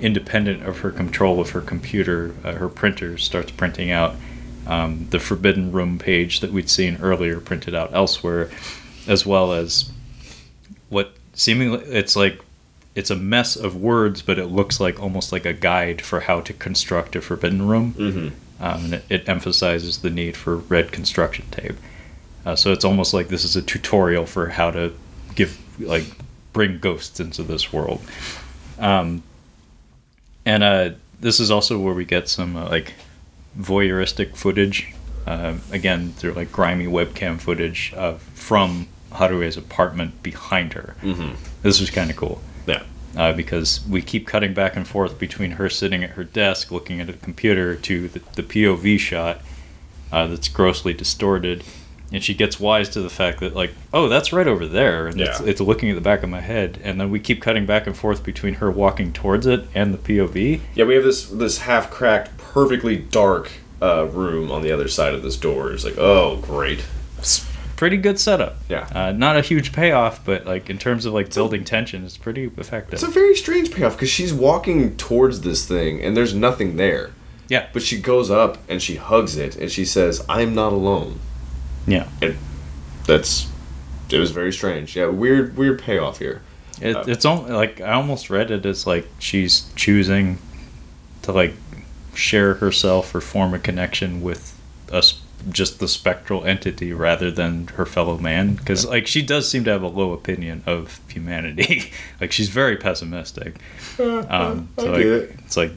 independent 0.03 0.63
of 0.63 0.81
her 0.81 0.91
control 0.91 1.41
of 1.41 1.51
her 1.51 1.61
computer, 1.61 2.35
uh, 2.45 2.55
her 2.55 2.69
printer 2.69 3.17
starts 3.17 3.51
printing 3.51 3.91
out 3.91 4.17
um, 4.67 5.07
the 5.11 5.19
Forbidden 5.19 5.73
Room 5.73 5.99
page 5.99 6.41
that 6.41 6.53
we'd 6.53 6.71
seen 6.71 6.99
earlier 7.01 7.41
printed 7.41 7.75
out 7.75 7.93
elsewhere, 7.93 8.51
as 9.07 9.25
well 9.27 9.53
as 9.53 9.91
what 10.89 11.15
seemingly 11.33 11.85
it's 11.87 12.15
like 12.15 12.41
it's 12.95 13.11
a 13.11 13.17
mess 13.17 13.57
of 13.57 13.75
words, 13.75 14.21
but 14.23 14.39
it 14.39 14.47
looks 14.47 14.79
like 14.79 15.03
almost 15.03 15.33
like 15.33 15.47
a 15.47 15.53
guide 15.53 16.03
for 16.03 16.21
how 16.21 16.41
to 16.41 16.53
construct 16.53 17.17
a 17.17 17.21
Forbidden 17.21 17.67
Room. 17.67 17.95
mm-hmm. 17.95 18.29
Um, 18.61 18.85
and 18.85 18.95
it, 18.95 19.05
it 19.09 19.29
emphasizes 19.29 19.99
the 19.99 20.11
need 20.11 20.37
for 20.37 20.57
red 20.57 20.93
construction 20.93 21.47
tape. 21.51 21.75
Uh, 22.47 22.55
so 22.55 22.71
it's 22.71 22.85
almost 22.85 23.13
like 23.13 23.27
this 23.27 23.45
is 23.45 23.57
a 23.57 23.63
tutorial 23.63 24.25
for 24.25 24.51
how 24.51 24.71
to 24.71 24.95
give 25.35 25.59
like 25.81 26.05
bring 26.53 26.79
ghosts 26.79 27.19
into 27.19 27.43
this 27.43 27.73
world. 27.73 28.01
Um, 28.79 29.25
and 30.45 30.63
uh, 30.63 30.91
this 31.21 31.41
is 31.41 31.51
also 31.51 31.79
where 31.79 31.95
we 31.95 32.05
get 32.05 32.29
some 32.29 32.57
uh, 32.57 32.69
like 32.69 32.95
voyeuristic 33.59 34.37
footage. 34.37 34.95
Uh, 35.27 35.55
again, 35.71 36.11
through 36.13 36.33
like 36.33 36.51
grimy 36.51 36.87
webcam 36.87 37.39
footage 37.39 37.95
uh, 37.97 38.15
from 38.35 38.89
Harue's 39.13 39.57
apartment 39.57 40.21
behind 40.23 40.73
her. 40.73 40.97
Mm-hmm. 41.01 41.35
This 41.63 41.81
was 41.81 41.91
kind 41.91 42.11
of 42.11 42.17
cool 42.17 42.43
yeah, 42.67 42.83
uh, 43.17 43.33
because 43.33 43.87
we 43.89 44.03
keep 44.03 44.27
cutting 44.27 44.55
back 44.55 44.77
and 44.77 44.87
forth 44.87 45.19
between 45.19 45.53
her 45.53 45.69
sitting 45.69 46.03
at 46.03 46.11
her 46.11 46.25
desk 46.25 46.71
looking 46.71 47.01
at 47.01 47.09
a 47.09 47.13
computer 47.13 47.77
to 47.77 48.09
the, 48.09 48.21
the 48.35 48.43
POV 48.43 48.99
shot 48.99 49.41
uh, 50.11 50.27
that's 50.27 50.49
grossly 50.49 50.93
distorted. 50.93 51.65
And 52.13 52.23
she 52.23 52.35
gets 52.35 52.61
wise 52.61 52.89
to 52.91 53.01
the 53.01 53.09
fact 53.09 53.41
that, 53.41 53.55
like, 53.55 53.73
oh, 53.93 54.09
that's 54.09 54.33
right 54.33 54.47
over 54.47 54.67
there. 54.67 55.07
And 55.07 55.21
it's, 55.21 55.41
Yeah. 55.41 55.47
it's 55.47 55.61
looking 55.61 55.89
at 55.89 55.95
the 55.95 56.01
back 56.03 56.23
of 56.23 56.29
my 56.29 56.41
head. 56.43 56.79
And 56.85 57.01
then 57.01 57.11
we 57.11 57.19
keep 57.19 57.41
cutting 57.41 57.65
back 57.65 57.87
and 57.87 57.97
forth 57.97 58.23
between 58.23 58.55
her 58.55 58.71
walking 58.71 59.13
towards 59.13 59.47
it 59.47 59.65
and 59.75 59.95
the 59.95 59.99
POV. 59.99 60.61
yeah. 60.75 60.85
We 60.85 60.95
have 60.95 61.05
this 61.05 61.25
this 61.27 61.59
half 61.59 61.91
cracked, 61.91 62.37
perfectly 62.37 62.97
dark 62.97 63.51
uh, 63.81 64.07
room 64.07 64.51
on 64.53 64.63
the 64.63 64.71
other 64.71 64.89
side 64.89 65.15
of 65.15 65.23
this 65.23 65.37
door. 65.37 65.73
It's 65.73 65.85
like, 65.85 65.97
oh, 65.99 66.37
great. 66.43 66.85
It's 67.19 67.47
pretty 67.77 67.97
good 67.97 68.21
setup. 68.21 68.59
Yeah. 68.69 68.87
Uh, 68.95 69.11
not 69.13 69.37
a 69.37 69.41
huge 69.41 69.73
payoff, 69.73 70.25
but, 70.25 70.45
like, 70.47 70.69
in 70.71 70.79
terms 70.79 71.05
of, 71.07 71.13
like, 71.15 71.35
building 71.35 71.65
tension, 71.65 72.05
it's 72.05 72.17
pretty 72.19 72.45
effective. 72.57 72.95
It's 72.95 73.03
a 73.03 73.09
very 73.09 73.35
strange 73.35 73.73
payoff 73.73 73.95
because 73.97 74.11
she's 74.11 74.33
walking 74.35 74.97
towards 74.97 75.41
this 75.41 75.67
thing 75.67 76.01
and 76.03 76.17
there's 76.17 76.35
nothing 76.35 76.77
there. 76.77 77.11
Yeah. 77.49 77.67
But 77.73 77.83
she 77.83 77.99
goes 78.01 78.31
up 78.31 78.59
and 78.69 78.81
she 78.83 78.97
hugs 78.97 79.37
it 79.37 79.57
and 79.57 79.69
she 79.71 79.85
says, 79.85 80.25
"I'm 80.29 80.55
not 80.55 80.73
alone." 80.73 81.19
Yeah. 81.87 82.07
That's 83.07 83.49
it 84.11 84.19
was 84.19 84.31
very 84.31 84.53
strange. 84.53 84.95
Yeah, 84.97 85.07
weird 85.07 85.57
weird 85.57 85.81
payoff 85.83 86.19
here. 86.19 86.43
It, 86.81 86.97
Uh, 86.97 87.05
it's 87.07 87.25
al- 87.25 87.43
like 87.49 87.81
I 87.81 87.93
almost 87.93 88.31
read 88.31 88.51
it 88.51 88.65
as 88.67 88.87
like 88.87 89.09
she's 89.19 89.71
choosing 89.75 90.39
to 91.23 91.33
like 91.33 91.55
share 92.15 92.55
herself 92.55 93.15
or 93.15 93.21
form 93.21 93.55
a 93.55 93.59
connection 93.59 94.21
with 94.21 94.59
us 94.91 95.21
just 95.51 95.81
the 95.81 95.89
spectral 95.89 96.45
entity 96.45 96.93
rather 96.93 97.29
than 97.31 97.67
her 97.69 97.85
fellow 97.87 98.17
man 98.19 98.55
because 98.55 98.87
like 98.87 99.09
she 99.09 99.23
does 99.23 99.49
seem 99.49 99.65
to 99.65 99.71
have 99.71 99.83
a 99.83 99.89
low 99.89 100.13
opinion 100.13 100.63
of 100.67 101.01
humanity 101.09 101.91
like 102.21 102.31
she's 102.31 102.49
very 102.49 102.77
pessimistic 102.77 103.57
um 103.99 104.69
I 104.79 104.83
so 104.83 104.85
get 104.85 104.93
like, 104.93 105.05
it. 105.05 105.31
it's 105.45 105.57
like 105.57 105.73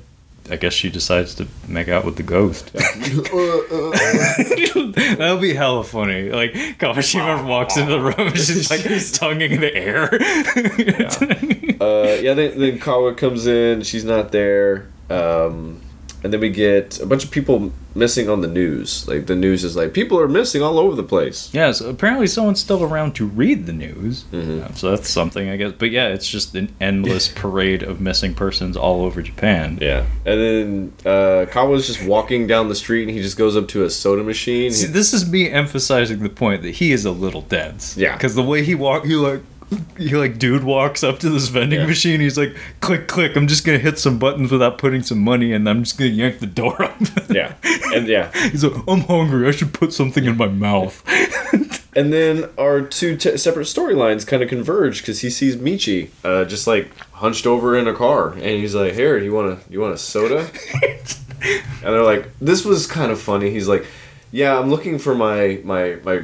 i 0.50 0.56
guess 0.56 0.74
she 0.74 0.90
decides 0.90 1.36
to 1.36 1.48
make 1.68 1.88
out 1.88 2.06
with 2.06 2.18
the 2.18 2.24
ghost 2.24 2.72
That'll 5.18 5.38
be 5.38 5.54
hella 5.54 5.84
funny. 5.84 6.30
Like 6.30 6.54
Kawashima 6.54 7.46
walks 7.46 7.78
into 7.78 7.92
the 7.92 8.00
room 8.00 8.28
and 8.28 8.38
she's 8.38 8.70
like 8.70 8.82
tonguing 9.14 9.60
the 9.60 9.76
air. 9.76 10.10
yeah. 10.78 11.76
uh, 11.86 12.18
yeah, 12.22 12.34
then, 12.34 12.60
then 12.60 12.80
Kawa 12.80 13.16
comes 13.16 13.48
in. 13.48 13.82
She's 13.82 14.06
not 14.06 14.32
there. 14.32 14.88
Um, 15.10 15.82
and 16.26 16.34
then 16.34 16.42
we 16.42 16.50
get 16.50 17.00
a 17.00 17.06
bunch 17.06 17.24
of 17.24 17.30
people 17.30 17.72
missing 17.94 18.28
on 18.30 18.42
the 18.42 18.48
news. 18.48 19.08
Like 19.08 19.28
the 19.28 19.36
news 19.36 19.64
is 19.64 19.76
like 19.76 19.94
people 19.94 20.20
are 20.20 20.28
missing 20.28 20.62
all 20.64 20.80
over 20.80 20.96
the 20.96 21.04
place. 21.04 21.50
yeah, 21.54 21.72
so 21.72 21.88
apparently 21.90 22.26
someone's 22.28 22.60
still 22.60 22.84
around 22.84 23.14
to 23.16 23.26
read 23.28 23.68
the 23.68 23.72
news. 23.74 24.24
Mhm. 24.34 24.64
Uh, 24.64 24.74
so 24.74 24.90
that's 24.90 25.10
something, 25.10 25.48
I 25.50 25.56
guess. 25.56 25.74
But 25.78 25.92
yeah, 25.92 26.08
it's 26.08 26.28
just 26.28 26.56
an 26.56 26.74
endless 26.82 27.28
parade 27.44 27.84
of 27.84 28.02
missing 28.02 28.34
persons 28.34 28.76
all 28.76 29.06
over 29.06 29.22
Japan. 29.22 29.78
Yeah, 29.80 30.06
and 30.26 30.40
then 30.42 30.94
uh, 31.06 31.46
Kawa's 31.52 31.86
just 31.88 32.04
walking 32.04 32.48
down 32.48 32.68
the 32.70 32.76
street, 32.76 33.04
and 33.04 33.12
he 33.12 33.22
just 33.22 33.38
goes 33.38 33.56
up 33.56 33.68
to 33.70 33.84
a 33.86 33.90
soda 33.90 34.24
machine. 34.24 34.72
See, 34.72 34.88
this 34.88 35.14
is 35.14 35.30
me 35.30 35.50
emphasizing 35.50 36.20
the 36.24 36.30
point 36.30 36.64
that 36.64 36.72
he 36.76 36.92
is 36.92 37.06
a 37.06 37.12
little 37.12 37.42
dense. 37.42 37.96
Yeah. 37.96 38.14
Because 38.18 38.34
the 38.36 38.44
way 38.44 38.64
he 38.64 38.74
walk, 38.76 39.06
he 39.06 39.16
like, 39.16 39.42
he 39.98 40.16
like, 40.16 40.38
dude 40.38 40.64
walks 40.64 41.04
up 41.04 41.20
to 41.20 41.30
this 41.30 41.48
vending 41.48 41.80
Yeah. 41.82 41.88
machine. 41.88 42.20
He's 42.20 42.38
like, 42.38 42.56
click, 42.82 43.08
click. 43.08 43.36
I'm 43.36 43.48
just 43.48 43.66
gonna 43.66 43.78
hit 43.80 43.98
some 44.00 44.20
buttons 44.20 44.52
without 44.52 44.78
putting 44.78 45.02
some 45.04 45.20
money, 45.20 45.54
and 45.54 45.68
I'm 45.70 45.84
just 45.84 45.98
gonna 45.98 46.12
yank 46.12 46.40
the 46.40 46.46
door 46.48 46.82
up. 46.84 46.96
yeah, 47.30 47.54
and 47.94 48.08
yeah, 48.08 48.32
He's 48.50 48.64
like, 48.64 48.82
I'm 48.88 49.02
hungry. 49.02 49.48
I 49.48 49.52
should 49.52 49.74
put 49.74 49.94
something 49.94 50.26
in 50.26 50.38
my 50.38 50.48
mouth. 50.48 51.04
and 51.96 52.12
then 52.14 52.50
our 52.58 52.82
two 52.82 53.16
t- 53.18 53.38
separate 53.38 53.64
storylines 53.68 54.28
kind 54.28 54.44
of 54.44 54.50
converge 54.50 55.00
because 55.02 55.22
he 55.22 55.30
sees 55.30 55.56
Michi 55.56 56.10
uh, 56.24 56.46
just 56.46 56.68
like 56.68 56.96
hunched 57.14 57.48
over 57.48 57.76
in 57.78 57.88
a 57.88 57.94
car, 57.94 58.34
and 58.34 58.42
he's 58.42 58.76
like, 58.76 58.94
"Here, 58.94 59.18
you 59.18 59.34
want 59.34 59.48
a 59.60 59.72
you 59.72 59.80
want 59.82 59.94
a 59.94 59.98
soda?" 59.98 60.50
and 61.42 61.60
they're 61.82 62.04
like, 62.04 62.30
"This 62.40 62.66
was 62.66 62.86
kind 62.88 63.12
of 63.12 63.20
funny." 63.20 63.50
He's 63.52 63.68
like, 63.68 63.86
"Yeah, 64.32 64.60
I'm 64.60 64.70
looking 64.70 65.00
for 65.00 65.16
my 65.16 65.60
my 65.64 65.98
my 66.04 66.22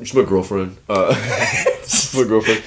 she's 0.00 0.14
my 0.14 0.24
girlfriend. 0.24 0.76
Uh, 0.88 1.14
she's 2.14 2.24
girlfriend." 2.24 2.62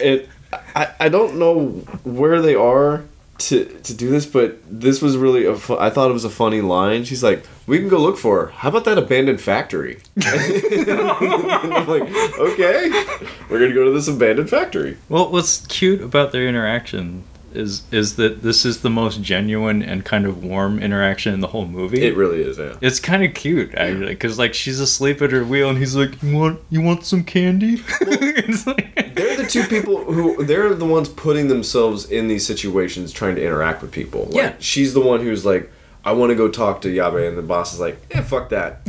It, 0.00 0.28
I 0.74 0.88
I 1.00 1.08
don't 1.08 1.36
know 1.38 1.66
where 2.04 2.40
they 2.42 2.54
are 2.54 3.04
to 3.36 3.64
to 3.64 3.94
do 3.94 4.10
this, 4.10 4.26
but 4.26 4.58
this 4.68 5.02
was 5.02 5.16
really 5.16 5.44
a 5.44 5.54
fu- 5.56 5.78
I 5.78 5.90
thought 5.90 6.10
it 6.10 6.12
was 6.12 6.24
a 6.24 6.30
funny 6.30 6.60
line. 6.60 7.04
She's 7.04 7.22
like, 7.22 7.44
"We 7.66 7.78
can 7.78 7.88
go 7.88 7.98
look 7.98 8.16
for 8.18 8.46
her. 8.46 8.52
How 8.52 8.68
about 8.68 8.84
that 8.84 8.98
abandoned 8.98 9.40
factory?" 9.40 10.00
I'm 10.22 11.86
like, 11.86 12.02
"Okay, 12.38 12.90
we're 13.48 13.58
gonna 13.58 13.74
go 13.74 13.84
to 13.84 13.90
this 13.90 14.08
abandoned 14.08 14.50
factory." 14.50 14.96
well, 15.08 15.30
what's 15.30 15.66
cute 15.66 16.00
about 16.00 16.32
their 16.32 16.46
interaction 16.46 17.24
is 17.56 17.82
is 17.92 18.16
that 18.16 18.42
this 18.42 18.64
is 18.64 18.80
the 18.82 18.90
most 18.90 19.22
genuine 19.22 19.82
and 19.82 20.04
kind 20.04 20.26
of 20.26 20.42
warm 20.44 20.78
interaction 20.78 21.32
in 21.34 21.40
the 21.40 21.48
whole 21.48 21.66
movie. 21.66 22.02
It 22.04 22.16
really 22.16 22.42
is, 22.42 22.58
yeah. 22.58 22.76
it's 22.80 23.00
kind 23.00 23.24
of 23.24 23.34
cute 23.34 23.74
actually, 23.74 24.06
because 24.08 24.38
like 24.38 24.54
she's 24.54 24.80
asleep 24.80 25.22
at 25.22 25.30
her 25.32 25.44
wheel 25.44 25.68
and 25.70 25.78
he's 25.78 25.94
like, 25.96 26.22
"You 26.22 26.36
want 26.36 26.60
you 26.70 26.80
want 26.82 27.04
some 27.04 27.24
candy?" 27.24 27.80
it's 28.00 28.66
like, 28.66 29.14
They're 29.14 29.36
the 29.36 29.46
two 29.48 29.64
people 29.64 30.04
who 30.04 30.44
they're 30.44 30.74
the 30.74 30.84
ones 30.84 31.08
putting 31.08 31.48
themselves 31.48 32.10
in 32.10 32.28
these 32.28 32.46
situations 32.46 33.12
trying 33.12 33.36
to 33.36 33.42
interact 33.44 33.82
with 33.82 33.92
people. 33.92 34.24
Like, 34.26 34.34
Yeah. 34.34 34.52
she's 34.58 34.94
the 34.94 35.00
one 35.00 35.20
who's 35.20 35.44
like, 35.44 35.70
I 36.04 36.12
want 36.12 36.30
to 36.30 36.36
go 36.36 36.48
talk 36.48 36.82
to 36.82 36.88
Yabe, 36.88 37.26
and 37.28 37.36
the 37.38 37.42
boss 37.42 37.72
is 37.74 37.80
like, 37.80 37.98
"Yeah, 38.10 38.22
fuck 38.22 38.50
that." 38.50 38.80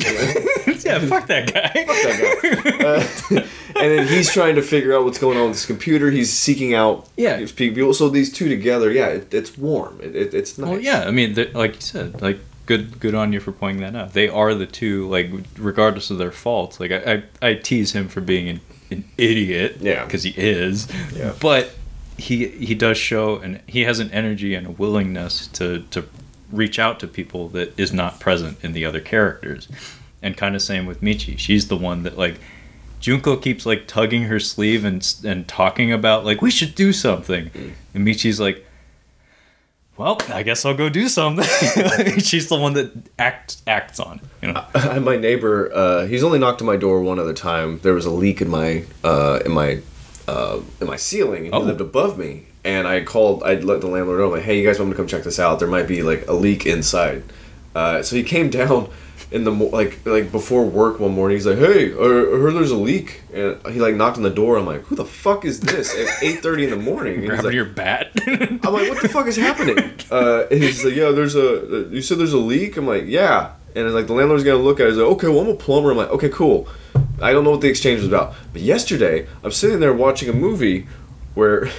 yeah, 0.86 1.00
fuck 1.00 1.28
that 1.28 1.54
guy. 1.54 1.70
Fuck 1.86 2.02
that 2.04 2.78
guy. 2.80 2.86
Uh, 2.86 3.48
and 3.82 3.92
then 3.92 4.08
he's 4.08 4.32
trying 4.32 4.56
to 4.56 4.62
figure 4.62 4.94
out 4.96 5.04
what's 5.06 5.18
going 5.18 5.38
on 5.38 5.48
with 5.48 5.56
his 5.58 5.66
computer. 5.66 6.12
He's 6.12 6.32
seeking 6.32 6.74
out 6.74 7.08
Yeah. 7.18 7.46
people. 7.56 7.94
So 7.94 8.10
these 8.10 8.32
two 8.32 8.48
together, 8.50 8.92
yeah, 8.92 9.08
it, 9.08 9.34
it's 9.34 9.58
warm. 9.58 10.00
It, 10.02 10.16
it, 10.16 10.34
it's 10.34 10.58
nice. 10.58 10.70
Well, 10.70 10.80
yeah, 10.80 11.06
I 11.08 11.12
mean, 11.12 11.36
like 11.54 11.76
you 11.76 11.82
said, 11.82 12.22
like 12.22 12.40
good, 12.66 13.00
good 13.00 13.16
on 13.16 13.32
you 13.34 13.40
for 13.40 13.52
pointing 13.52 13.82
that 13.82 13.96
out. 13.96 14.14
They 14.14 14.28
are 14.28 14.54
the 14.54 14.66
two, 14.66 15.08
like 15.10 15.32
regardless 15.58 16.10
of 16.12 16.18
their 16.18 16.32
faults. 16.32 16.80
Like 16.80 16.92
I, 16.92 17.24
I, 17.42 17.50
I 17.50 17.54
tease 17.56 17.94
him 17.94 18.08
for 18.10 18.22
being 18.22 18.48
an, 18.50 18.60
an 18.92 19.06
idiot, 19.18 19.78
Yeah. 19.80 20.04
because 20.06 20.24
he 20.24 20.32
is. 20.38 20.88
Yeah. 21.16 21.34
But 21.40 21.72
he 22.18 22.48
he 22.48 22.76
does 22.76 22.98
show, 22.98 23.38
and 23.38 23.62
he 23.68 23.82
has 23.82 24.00
an 24.00 24.12
energy 24.12 24.54
and 24.54 24.68
a 24.68 24.72
willingness 24.72 25.48
to 25.48 25.80
to 25.92 26.06
reach 26.52 26.80
out 26.80 27.00
to 27.02 27.08
people 27.08 27.50
that 27.50 27.78
is 27.80 27.92
not 27.94 28.20
present 28.20 28.58
in 28.64 28.74
the 28.74 28.86
other 28.86 29.00
characters. 29.00 29.68
And 30.22 30.36
kind 30.36 30.56
of 30.56 30.62
same 30.62 30.86
with 30.86 31.02
Michi. 31.02 31.38
She's 31.38 31.68
the 31.68 31.78
one 31.78 32.04
that 32.04 32.18
like. 32.18 32.36
Junko 33.02 33.38
keeps 33.38 33.68
like 33.68 33.86
tugging 33.88 34.24
her 34.24 34.40
sleeve 34.40 34.84
and 34.84 35.06
and 35.24 35.48
talking 35.48 35.92
about 35.92 36.26
like 36.26 36.42
we 36.42 36.50
should 36.50 36.74
do 36.74 36.92
something, 36.92 37.52
and 37.94 38.08
Michi's 38.08 38.40
like, 38.40 38.66
well, 39.98 40.18
I 40.30 40.42
guess 40.44 40.66
I'll 40.66 40.74
go 40.76 40.90
do 40.90 41.08
something. 41.08 41.46
She's 42.20 42.50
the 42.50 42.58
one 42.58 42.74
that 42.74 42.92
acts 43.20 43.62
acts 43.68 44.00
on. 44.00 44.22
it, 44.42 44.48
You 44.48 44.54
know. 44.54 45.00
my 45.02 45.16
neighbor, 45.18 45.72
uh, 45.74 46.06
he's 46.08 46.24
only 46.24 46.40
knocked 46.40 46.62
on 46.62 46.66
my 46.68 46.78
door 46.78 47.02
one 47.02 47.20
other 47.20 47.34
time. 47.34 47.80
There 47.84 47.94
was 47.94 48.06
a 48.06 48.12
leak 48.12 48.42
in 48.42 48.50
my 48.50 48.84
uh, 49.04 49.40
in 49.46 49.52
my 49.52 49.80
uh, 50.28 50.62
in 50.82 50.88
my 50.88 50.96
ceiling, 50.98 51.46
and 51.46 51.54
he 51.54 51.62
Oh. 51.62 51.64
lived 51.64 51.82
above 51.82 52.18
me. 52.18 52.48
And 52.66 52.88
I 52.88 53.04
called. 53.04 53.44
I 53.44 53.56
let 53.56 53.80
the 53.80 53.88
landlord 53.88 54.20
know, 54.20 54.30
like, 54.30 54.44
"Hey, 54.44 54.60
you 54.60 54.68
guys 54.68 54.80
want 54.80 54.90
me 54.90 54.94
to 54.94 54.98
come 54.98 55.08
check 55.08 55.24
this 55.24 55.40
out? 55.40 55.60
There 55.60 55.68
might 55.68 55.88
be 55.88 56.02
like 56.04 56.28
a 56.28 56.34
leak 56.34 56.66
inside." 56.66 57.24
Uh, 57.76 58.02
so 58.02 58.16
he 58.16 58.24
came 58.24 58.50
down 58.60 58.90
in 59.32 59.44
the 59.44 59.52
mo- 59.52 59.66
like 59.68 60.00
like 60.06 60.32
before 60.32 60.66
work 60.66 61.00
one 61.00 61.12
morning. 61.14 61.38
He's 61.38 61.46
like, 61.46 61.58
"Hey, 61.60 61.94
I 61.94 61.96
I 61.96 62.40
heard 62.40 62.54
there's 62.56 62.72
a 62.72 62.76
leak," 62.78 63.22
and 63.34 63.58
he 63.68 63.80
like 63.80 63.96
knocked 63.96 64.18
on 64.18 64.24
the 64.24 64.30
door. 64.32 64.58
I'm 64.58 64.66
like, 64.66 64.82
"Who 64.84 64.96
the 64.96 65.06
fuck 65.06 65.46
is 65.46 65.60
this?" 65.60 65.94
At 65.96 66.08
eight 66.24 66.40
thirty 66.42 66.64
in 66.64 66.72
the 66.72 66.76
morning. 66.76 67.16
And 67.16 67.24
he's 67.24 67.30
Grabbing 67.30 67.46
like, 67.46 67.54
your 67.54 67.66
bat. 67.66 68.12
I'm 68.26 68.60
like, 68.74 68.90
what 68.90 69.02
the 69.02 69.10
fuck 69.10 69.28
is 69.28 69.38
happening? 69.38 69.78
Uh, 70.12 70.46
and 70.52 70.62
he's 70.62 70.86
like, 70.86 70.94
yeah, 70.94 71.10
there's 71.10 71.36
a. 71.36 71.88
You 71.92 72.02
said 72.02 72.20
there's 72.20 72.32
a 72.32 72.38
leak. 72.38 72.78
I'm 72.78 72.86
like, 72.86 73.06
yeah. 73.08 73.54
And 73.76 73.92
like 73.92 74.06
the 74.06 74.14
landlord's 74.14 74.44
gonna 74.44 74.58
look 74.64 74.80
at 74.80 74.86
it. 74.86 74.90
He's 74.92 74.98
like, 74.98 75.12
okay, 75.14 75.28
well 75.28 75.42
I'm 75.42 75.50
a 75.50 75.56
plumber. 75.56 75.92
I'm 75.92 75.98
like, 75.98 76.10
okay, 76.10 76.30
cool. 76.30 76.68
I 77.22 77.34
don't 77.34 77.44
know 77.44 77.50
what 77.52 77.62
the 77.62 77.70
exchange 77.70 78.00
was 78.02 78.08
about. 78.08 78.36
But 78.54 78.62
yesterday, 78.62 79.28
I'm 79.44 79.52
sitting 79.52 79.80
there 79.80 79.94
watching 79.94 80.30
a 80.30 80.34
movie 80.34 80.86
where 81.34 81.70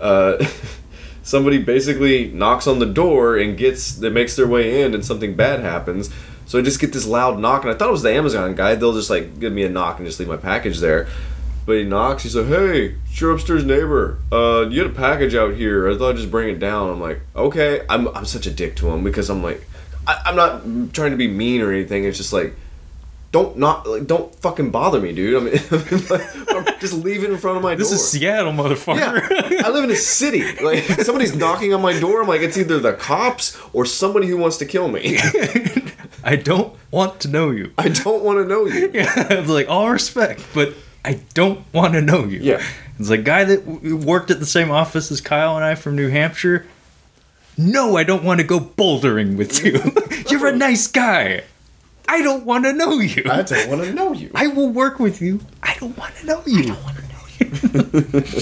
uh, 0.00 0.44
somebody 1.22 1.58
basically 1.58 2.28
knocks 2.28 2.66
on 2.66 2.78
the 2.78 2.86
door 2.86 3.36
and 3.36 3.56
gets 3.56 3.96
that 3.96 4.10
makes 4.10 4.36
their 4.36 4.46
way 4.46 4.82
in, 4.82 4.94
and 4.94 5.04
something 5.04 5.34
bad 5.34 5.60
happens. 5.60 6.10
So 6.46 6.58
I 6.58 6.62
just 6.62 6.80
get 6.80 6.92
this 6.92 7.06
loud 7.06 7.38
knock, 7.38 7.62
and 7.62 7.70
I 7.70 7.74
thought 7.74 7.88
it 7.88 7.92
was 7.92 8.02
the 8.02 8.12
Amazon 8.12 8.54
guy. 8.54 8.74
They'll 8.74 8.94
just 8.94 9.10
like 9.10 9.38
give 9.38 9.52
me 9.52 9.64
a 9.64 9.68
knock 9.68 9.98
and 9.98 10.06
just 10.06 10.18
leave 10.18 10.28
my 10.28 10.36
package 10.36 10.78
there. 10.78 11.06
But 11.66 11.76
he 11.76 11.84
knocks. 11.84 12.22
He's 12.22 12.34
like, 12.34 12.46
"Hey, 12.46 12.96
it's 13.04 13.20
your 13.20 13.32
upstairs 13.32 13.64
neighbor. 13.64 14.18
Uh, 14.32 14.66
you 14.70 14.80
had 14.80 14.90
a 14.90 14.94
package 14.94 15.34
out 15.34 15.54
here. 15.54 15.90
I 15.90 15.98
thought 15.98 16.10
I'd 16.10 16.16
just 16.16 16.30
bring 16.30 16.48
it 16.48 16.58
down." 16.58 16.88
I'm 16.88 17.00
like, 17.00 17.20
"Okay." 17.36 17.82
I'm 17.90 18.08
I'm 18.08 18.24
such 18.24 18.46
a 18.46 18.50
dick 18.50 18.76
to 18.76 18.88
him 18.88 19.04
because 19.04 19.28
I'm 19.28 19.42
like, 19.42 19.68
I, 20.06 20.22
I'm 20.24 20.36
not 20.36 20.94
trying 20.94 21.10
to 21.10 21.18
be 21.18 21.28
mean 21.28 21.60
or 21.60 21.70
anything. 21.70 22.04
It's 22.04 22.16
just 22.16 22.32
like, 22.32 22.54
don't 23.30 23.58
not 23.58 23.86
like 23.86 24.06
don't 24.06 24.34
fucking 24.36 24.70
bother 24.70 25.00
me, 25.00 25.12
dude. 25.12 25.36
I 25.36 25.44
mean, 25.44 25.54
I'm 26.48 26.80
just 26.80 26.94
leave 26.94 27.24
it 27.24 27.30
in 27.30 27.36
front 27.36 27.58
of 27.58 27.62
my 27.62 27.74
this 27.74 27.88
door. 27.88 27.96
This 27.96 28.04
is 28.04 28.10
Seattle, 28.10 28.52
motherfucker. 28.52 29.50
Yeah, 29.50 29.66
I 29.66 29.70
live 29.70 29.84
in 29.84 29.90
a 29.90 29.96
city. 29.96 30.42
Like 30.62 30.84
somebody's 31.02 31.36
knocking 31.36 31.74
on 31.74 31.82
my 31.82 31.98
door. 31.98 32.22
I'm 32.22 32.28
like, 32.28 32.40
it's 32.40 32.56
either 32.56 32.78
the 32.78 32.94
cops 32.94 33.58
or 33.72 33.84
somebody 33.84 34.28
who 34.28 34.38
wants 34.38 34.56
to 34.58 34.66
kill 34.66 34.88
me. 34.88 35.18
I 36.24 36.36
don't 36.36 36.74
want 36.90 37.20
to 37.20 37.28
know 37.28 37.50
you. 37.50 37.72
I 37.76 37.88
don't 37.88 38.24
want 38.24 38.38
to 38.38 38.44
know 38.46 38.66
you. 38.66 38.90
Yeah, 38.94 39.12
it's 39.30 39.50
like 39.50 39.68
all 39.68 39.90
respect, 39.90 40.42
but 40.54 40.74
I 41.04 41.20
don't 41.34 41.62
want 41.72 41.94
to 41.94 42.00
know 42.00 42.24
you. 42.24 42.40
Yeah. 42.40 42.62
It's 42.98 43.10
like 43.10 43.24
guy 43.24 43.44
that 43.44 43.66
worked 43.66 44.30
at 44.30 44.40
the 44.40 44.46
same 44.46 44.70
office 44.70 45.12
as 45.12 45.20
Kyle 45.20 45.54
and 45.54 45.64
I 45.64 45.74
from 45.74 45.96
New 45.96 46.08
Hampshire. 46.08 46.66
No, 47.56 47.96
I 47.96 48.04
don't 48.04 48.24
want 48.24 48.40
to 48.40 48.46
go 48.46 48.58
bouldering 48.58 49.36
with 49.36 49.64
you. 49.64 49.80
You're 50.30 50.48
a 50.48 50.56
nice 50.56 50.86
guy. 50.86 51.42
I 52.08 52.22
don't 52.22 52.44
want 52.44 52.64
to 52.64 52.72
know 52.72 52.98
you. 52.98 53.22
I 53.30 53.42
don't 53.42 53.68
want 53.68 53.84
to 53.84 53.92
know 53.92 54.12
you. 54.12 54.30
I 54.34 54.46
will 54.48 54.70
work 54.70 54.98
with 54.98 55.20
you. 55.20 55.40
I 55.62 55.76
don't 55.78 55.96
want 55.96 56.14
to 56.16 56.26
know 56.26 56.42
you. 56.46 56.62
I 56.62 56.66
don't 56.66 56.82
want 56.82 56.96
to 56.96 57.02
know 57.02 58.22
you. 58.26 58.32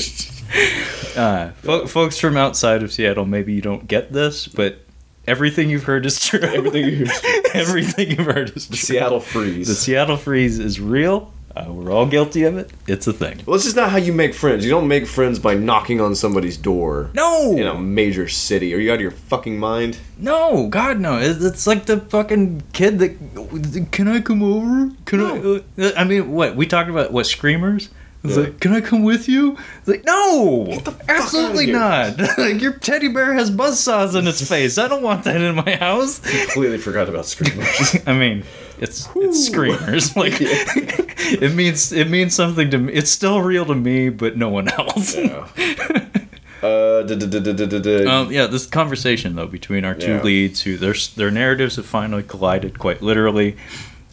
uh, 1.20 1.50
fo- 1.62 1.86
folks 1.86 2.18
from 2.18 2.36
outside 2.36 2.82
of 2.82 2.92
Seattle, 2.92 3.26
maybe 3.26 3.52
you 3.52 3.60
don't 3.60 3.88
get 3.88 4.12
this, 4.12 4.46
but 4.46 4.78
everything 5.26 5.68
you've 5.68 5.84
heard 5.84 6.06
is 6.06 6.24
true. 6.24 6.40
Everything 6.40 6.86
you 6.86 7.06
everything 7.54 8.10
you've 8.10 8.26
heard 8.26 8.56
is 8.56 8.66
true. 8.66 8.76
Seattle 8.76 9.20
freeze. 9.20 9.66
The 9.66 9.74
Seattle 9.74 10.16
freeze 10.16 10.58
is 10.58 10.80
real. 10.80 11.32
Uh, 11.56 11.72
we're 11.72 11.90
all 11.90 12.04
guilty 12.04 12.42
of 12.42 12.58
it. 12.58 12.70
It's 12.86 13.06
a 13.06 13.14
thing. 13.14 13.40
Well, 13.46 13.56
this 13.56 13.64
is 13.64 13.74
not 13.74 13.90
how 13.90 13.96
you 13.96 14.12
make 14.12 14.34
friends. 14.34 14.62
You 14.62 14.70
don't 14.70 14.88
make 14.88 15.06
friends 15.06 15.38
by 15.38 15.54
knocking 15.54 16.02
on 16.02 16.14
somebody's 16.14 16.58
door 16.58 17.08
No, 17.14 17.52
in 17.56 17.66
a 17.66 17.78
major 17.78 18.28
city. 18.28 18.74
Are 18.74 18.78
you 18.78 18.90
out 18.92 18.96
of 18.96 19.00
your 19.00 19.10
fucking 19.10 19.58
mind? 19.58 19.96
no, 20.18 20.68
God, 20.68 21.00
no. 21.00 21.18
It's 21.18 21.66
like 21.66 21.86
the 21.86 22.00
fucking 22.00 22.62
kid 22.74 22.98
that. 22.98 23.88
Can 23.90 24.06
I 24.08 24.20
come 24.20 24.42
over? 24.42 24.90
Can 25.06 25.20
I? 25.20 25.82
Uh, 25.82 25.92
I 25.96 26.04
mean, 26.04 26.32
what 26.32 26.56
we 26.56 26.66
talked 26.66 26.90
about? 26.90 27.10
What 27.12 27.24
screamers? 27.26 27.88
It's 28.24 28.36
Yeah. 28.36 28.44
like, 28.44 28.60
can 28.60 28.72
I 28.72 28.80
come 28.80 29.02
with 29.04 29.28
you? 29.28 29.56
It's 29.78 29.88
like, 29.88 30.04
no, 30.04 30.78
absolutely 31.08 31.70
not. 31.72 32.18
like 32.38 32.60
your 32.60 32.72
teddy 32.72 33.08
bear 33.08 33.32
has 33.34 33.50
buzzsaws 33.50 34.18
in 34.18 34.26
its 34.26 34.46
face. 34.46 34.78
I 34.78 34.88
don't 34.88 35.02
want 35.02 35.24
that 35.24 35.40
in 35.40 35.54
my 35.54 35.76
house. 35.76 36.18
Completely 36.44 36.78
forgot 36.78 37.08
about 37.08 37.24
screamers. 37.34 37.96
I 38.06 38.12
mean, 38.14 38.42
it's 38.78 39.08
it's 39.16 39.46
screamers. 39.46 40.14
Like 40.16 40.34
it 40.38 41.55
means 41.55 41.92
it 41.92 42.08
means 42.08 42.34
something 42.34 42.70
to 42.70 42.78
me. 42.78 42.92
It's 42.92 43.10
still 43.10 43.40
real 43.42 43.64
to 43.66 43.74
me, 43.74 44.08
but 44.10 44.36
no 44.36 44.48
one 44.48 44.68
else. 44.68 45.16
uh, 46.62 47.02
da- 47.02 47.02
da- 47.16 47.78
da. 47.78 48.06
Um, 48.10 48.32
yeah, 48.32 48.46
this 48.46 48.66
conversation 48.66 49.34
though 49.36 49.46
between 49.46 49.84
our 49.84 49.94
two 49.94 50.12
Yeah. 50.16 50.22
leads, 50.22 50.62
who 50.62 50.76
their 50.76 50.94
their 51.16 51.30
narratives 51.30 51.76
have 51.76 51.86
finally 51.86 52.22
collided 52.22 52.78
quite 52.78 53.02
literally. 53.02 53.56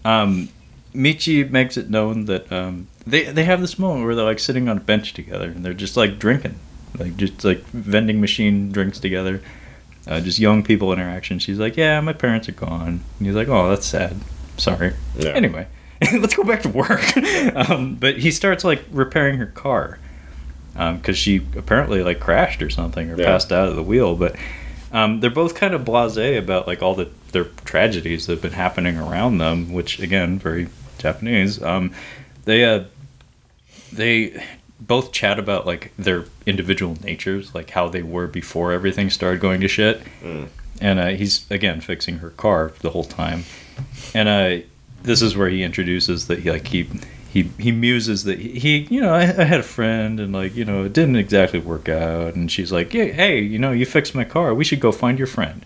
Um, 0.05 0.49
Michi 0.93 1.49
makes 1.49 1.77
it 1.77 1.89
known 1.89 2.25
that 2.25 2.51
um, 2.51 2.87
they 3.07 3.23
they 3.23 3.45
have 3.45 3.61
this 3.61 3.79
moment 3.79 4.05
where 4.05 4.15
they're 4.15 4.25
like 4.25 4.39
sitting 4.39 4.69
on 4.69 4.77
a 4.77 4.81
bench 4.81 5.13
together 5.13 5.49
and 5.49 5.63
they're 5.65 5.73
just 5.73 5.97
like 5.97 6.19
drinking, 6.19 6.55
like 6.99 7.15
just 7.17 7.43
like 7.43 7.63
vending 7.67 8.21
machine 8.21 8.71
drinks 8.71 8.99
together, 8.99 9.41
uh, 10.07 10.19
just 10.19 10.37
young 10.39 10.61
people 10.63 10.91
interaction. 10.93 11.39
She's 11.39 11.57
like, 11.59 11.77
"Yeah, 11.77 11.99
my 12.01 12.13
parents 12.13 12.47
are 12.49 12.53
gone," 12.53 13.01
and 13.17 13.27
he's 13.27 13.35
like, 13.35 13.47
"Oh, 13.47 13.69
that's 13.69 13.85
sad. 13.87 14.17
Sorry." 14.57 14.93
Yeah. 15.17 15.29
Anyway, 15.31 15.67
let's 16.13 16.35
go 16.35 16.43
back 16.43 16.61
to 16.63 16.69
work. 16.69 17.15
um, 17.55 17.95
but 17.95 18.17
he 18.19 18.31
starts 18.31 18.63
like 18.63 18.83
repairing 18.91 19.37
her 19.37 19.47
car 19.47 19.99
because 20.73 21.17
she 21.17 21.37
apparently 21.55 22.01
like 22.03 22.19
crashed 22.19 22.61
or 22.63 22.69
something 22.69 23.11
or 23.11 23.17
Yeah. 23.17 23.25
passed 23.25 23.51
out 23.51 23.67
of 23.67 23.75
the 23.75 23.83
wheel. 23.83 24.15
But 24.15 24.35
um, 24.91 25.19
they're 25.19 25.29
both 25.29 25.53
kind 25.55 25.73
of 25.73 25.81
blasé 25.83 26.37
about 26.37 26.67
like 26.67 26.81
all 26.81 26.95
the 26.95 27.09
their 27.31 27.45
tragedies 27.65 28.27
that 28.27 28.33
have 28.33 28.41
been 28.41 28.53
happening 28.53 28.97
around 28.97 29.37
them, 29.39 29.71
which 29.73 29.99
again 29.99 30.37
very 30.39 30.69
Japanese. 30.97 31.61
Um, 31.61 31.93
they 32.45 32.63
uh, 32.65 32.83
they 33.91 34.43
both 34.79 35.11
chat 35.11 35.39
about 35.39 35.65
like 35.65 35.93
their 35.97 36.25
individual 36.45 36.97
natures, 37.03 37.53
like 37.55 37.69
how 37.71 37.87
they 37.87 38.03
were 38.03 38.27
before 38.27 38.71
everything 38.73 39.09
started 39.09 39.39
going 39.39 39.61
to 39.61 39.67
shit. 39.67 40.01
Mm. 40.21 40.47
And 40.81 40.99
uh, 40.99 41.07
he's 41.09 41.49
again 41.51 41.81
fixing 41.81 42.17
her 42.19 42.31
car 42.31 42.73
the 42.81 42.89
whole 42.89 43.03
time, 43.05 43.43
and 44.13 44.29
uh, 44.29 44.65
this 45.03 45.21
is 45.21 45.35
where 45.35 45.49
he 45.49 45.63
introduces 45.63 46.27
that 46.27 46.39
he 46.39 46.51
like 46.51 46.67
he 46.67 46.87
he 47.29 47.43
he 47.59 47.71
muses 47.71 48.23
that 48.25 48.39
he, 48.39 48.59
he 48.59 48.77
you 48.89 49.01
know 49.01 49.13
I, 49.13 49.21
I 49.23 49.43
had 49.43 49.59
a 49.59 49.63
friend 49.63 50.19
and 50.19 50.31
like 50.33 50.55
you 50.55 50.65
know 50.65 50.83
it 50.85 50.93
didn't 50.93 51.15
exactly 51.15 51.59
work 51.59 51.89
out, 51.89 52.35
and 52.35 52.51
she's 52.51 52.71
like 52.71 52.93
yeah 52.93 53.05
hey 53.05 53.39
you 53.39 53.59
know 53.59 53.71
you 53.71 53.85
fixed 53.85 54.13
my 54.15 54.23
car. 54.23 54.53
We 54.53 54.63
should 54.63 54.79
go 54.79 54.91
find 54.91 55.17
your 55.17 55.27
friend, 55.27 55.65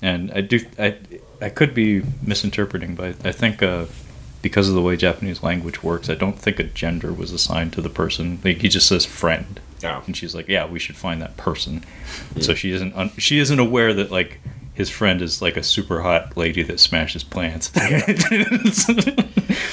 and 0.00 0.30
I 0.32 0.40
do 0.42 0.60
I 0.78 0.96
I 1.40 1.48
could 1.48 1.74
be 1.74 2.02
misinterpreting 2.22 2.94
but 2.94 3.16
I 3.26 3.32
think 3.32 3.62
uh, 3.62 3.86
because 4.42 4.68
of 4.68 4.74
the 4.74 4.82
way 4.82 4.96
Japanese 4.96 5.42
language 5.42 5.82
works 5.82 6.08
I 6.08 6.14
don't 6.14 6.38
think 6.38 6.58
a 6.58 6.64
gender 6.64 7.12
was 7.12 7.32
assigned 7.32 7.72
to 7.74 7.80
the 7.82 7.90
person. 7.90 8.40
Like 8.44 8.58
he 8.58 8.68
just 8.68 8.88
says 8.88 9.04
friend. 9.04 9.60
Yeah. 9.82 10.00
and 10.06 10.16
she's 10.16 10.32
like 10.34 10.46
yeah 10.46 10.64
we 10.66 10.78
should 10.78 10.96
find 10.96 11.20
that 11.20 11.36
person. 11.36 11.84
So 12.40 12.54
she 12.54 12.70
isn't 12.70 12.94
un- 12.94 13.10
she 13.18 13.40
isn't 13.40 13.58
aware 13.58 13.92
that 13.92 14.12
like 14.12 14.38
his 14.82 14.90
friend 14.90 15.22
is 15.22 15.40
like 15.40 15.56
a 15.56 15.62
super 15.62 16.00
hot 16.02 16.36
lady 16.36 16.64
that 16.64 16.80
smashes 16.80 17.22
plants. 17.22 17.70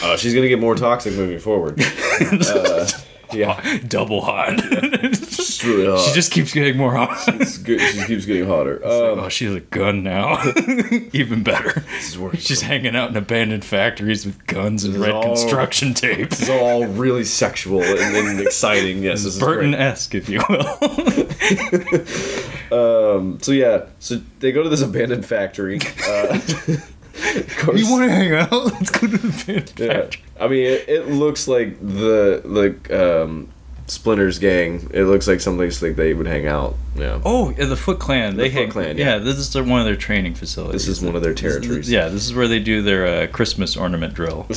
Uh, 0.01 0.15
she's 0.15 0.33
gonna 0.33 0.47
get 0.47 0.59
more 0.59 0.75
toxic 0.75 1.13
moving 1.13 1.39
forward. 1.39 1.81
Uh, 2.21 2.88
yeah, 3.32 3.80
Double 3.88 4.22
hot. 4.22 4.53
it's 4.58 5.64
really 5.64 5.85
hot. 5.88 5.99
She 6.08 6.14
just 6.14 6.32
keeps 6.32 6.53
getting 6.53 6.77
more 6.77 6.93
hot. 6.95 7.17
It's 7.40 7.58
good. 7.58 7.80
She 7.82 8.03
keeps 8.06 8.25
getting 8.25 8.48
hotter. 8.48 8.75
Um, 8.85 9.19
oh, 9.19 9.30
she 9.30 9.45
has 9.45 9.56
a 9.56 9.59
gun 9.59 10.03
now. 10.03 10.41
Even 11.14 11.43
better. 11.43 11.80
this 11.80 12.09
is 12.09 12.17
working. 12.19 12.40
She's 12.40 12.61
hanging 12.61 12.95
out 12.95 13.09
in 13.09 13.17
abandoned 13.17 13.66
factories 13.66 14.25
with 14.25 14.45
guns 14.48 14.83
and 14.83 14.95
red 14.98 15.11
all- 15.11 15.24
construction 15.24 15.90
This 15.93 16.01
tapes. 16.01 16.41
is 16.43 16.49
all 16.49 16.85
really 16.88 17.24
sexual 17.24 17.82
and, 17.83 18.16
and 18.16 18.40
exciting. 18.41 19.03
Yes, 19.03 19.24
this 19.24 19.35
is 19.35 19.40
Burton-esque, 19.40 20.16
if 20.16 20.30
you 20.30 20.41
will. 20.49 20.80
Um, 22.72 23.40
so 23.41 23.51
yeah, 23.51 23.85
so 23.98 24.22
they 24.41 24.51
go 24.51 24.61
to 24.61 24.69
this 24.69 24.83
abandoned 24.83 25.25
factory. 25.25 25.80
Uh, 26.08 26.40
You 27.15 27.89
want 27.91 28.03
to 28.05 28.11
hang 28.11 28.33
out? 28.33 28.51
Let's 28.51 28.89
go 28.91 29.07
to 29.07 29.17
the 29.17 29.43
band 29.45 29.73
yeah. 29.77 30.09
I 30.39 30.47
mean, 30.47 30.63
it, 30.65 30.85
it 30.88 31.07
looks 31.09 31.47
like 31.47 31.77
the 31.81 32.41
like 32.45 32.89
um, 32.91 33.49
Splinter's 33.88 34.39
gang. 34.39 34.89
It 34.93 35.03
looks 35.03 35.27
like 35.27 35.39
someplace 35.41 35.81
like 35.81 35.95
they 35.95 36.13
would 36.13 36.27
hang 36.27 36.47
out. 36.47 36.75
Yeah. 36.95 37.19
Oh, 37.25 37.51
yeah, 37.57 37.65
the 37.65 37.75
Foot 37.75 37.99
Clan. 37.99 38.35
They 38.38 38.49
Foot 38.49 38.53
hang, 38.59 38.69
Clan, 38.71 38.97
Yeah. 38.97 39.05
yeah. 39.13 39.17
this 39.17 39.38
is 39.38 39.51
their, 39.53 39.63
one 39.63 39.79
of 39.79 39.85
their 39.85 39.95
training 39.95 40.35
facilities. 40.35 40.85
This 40.85 40.97
is 40.99 41.03
one 41.05 41.15
of 41.15 41.21
their 41.21 41.33
This 41.33 41.41
territories. 41.41 41.91
yeah, 41.91 42.07
this 42.09 42.25
is 42.25 42.33
where 42.33 42.47
they 42.47 42.59
do 42.59 42.81
their 42.81 43.05
uh, 43.23 43.27
Christmas 43.27 43.75
ornament 43.75 44.13
drill. 44.13 44.47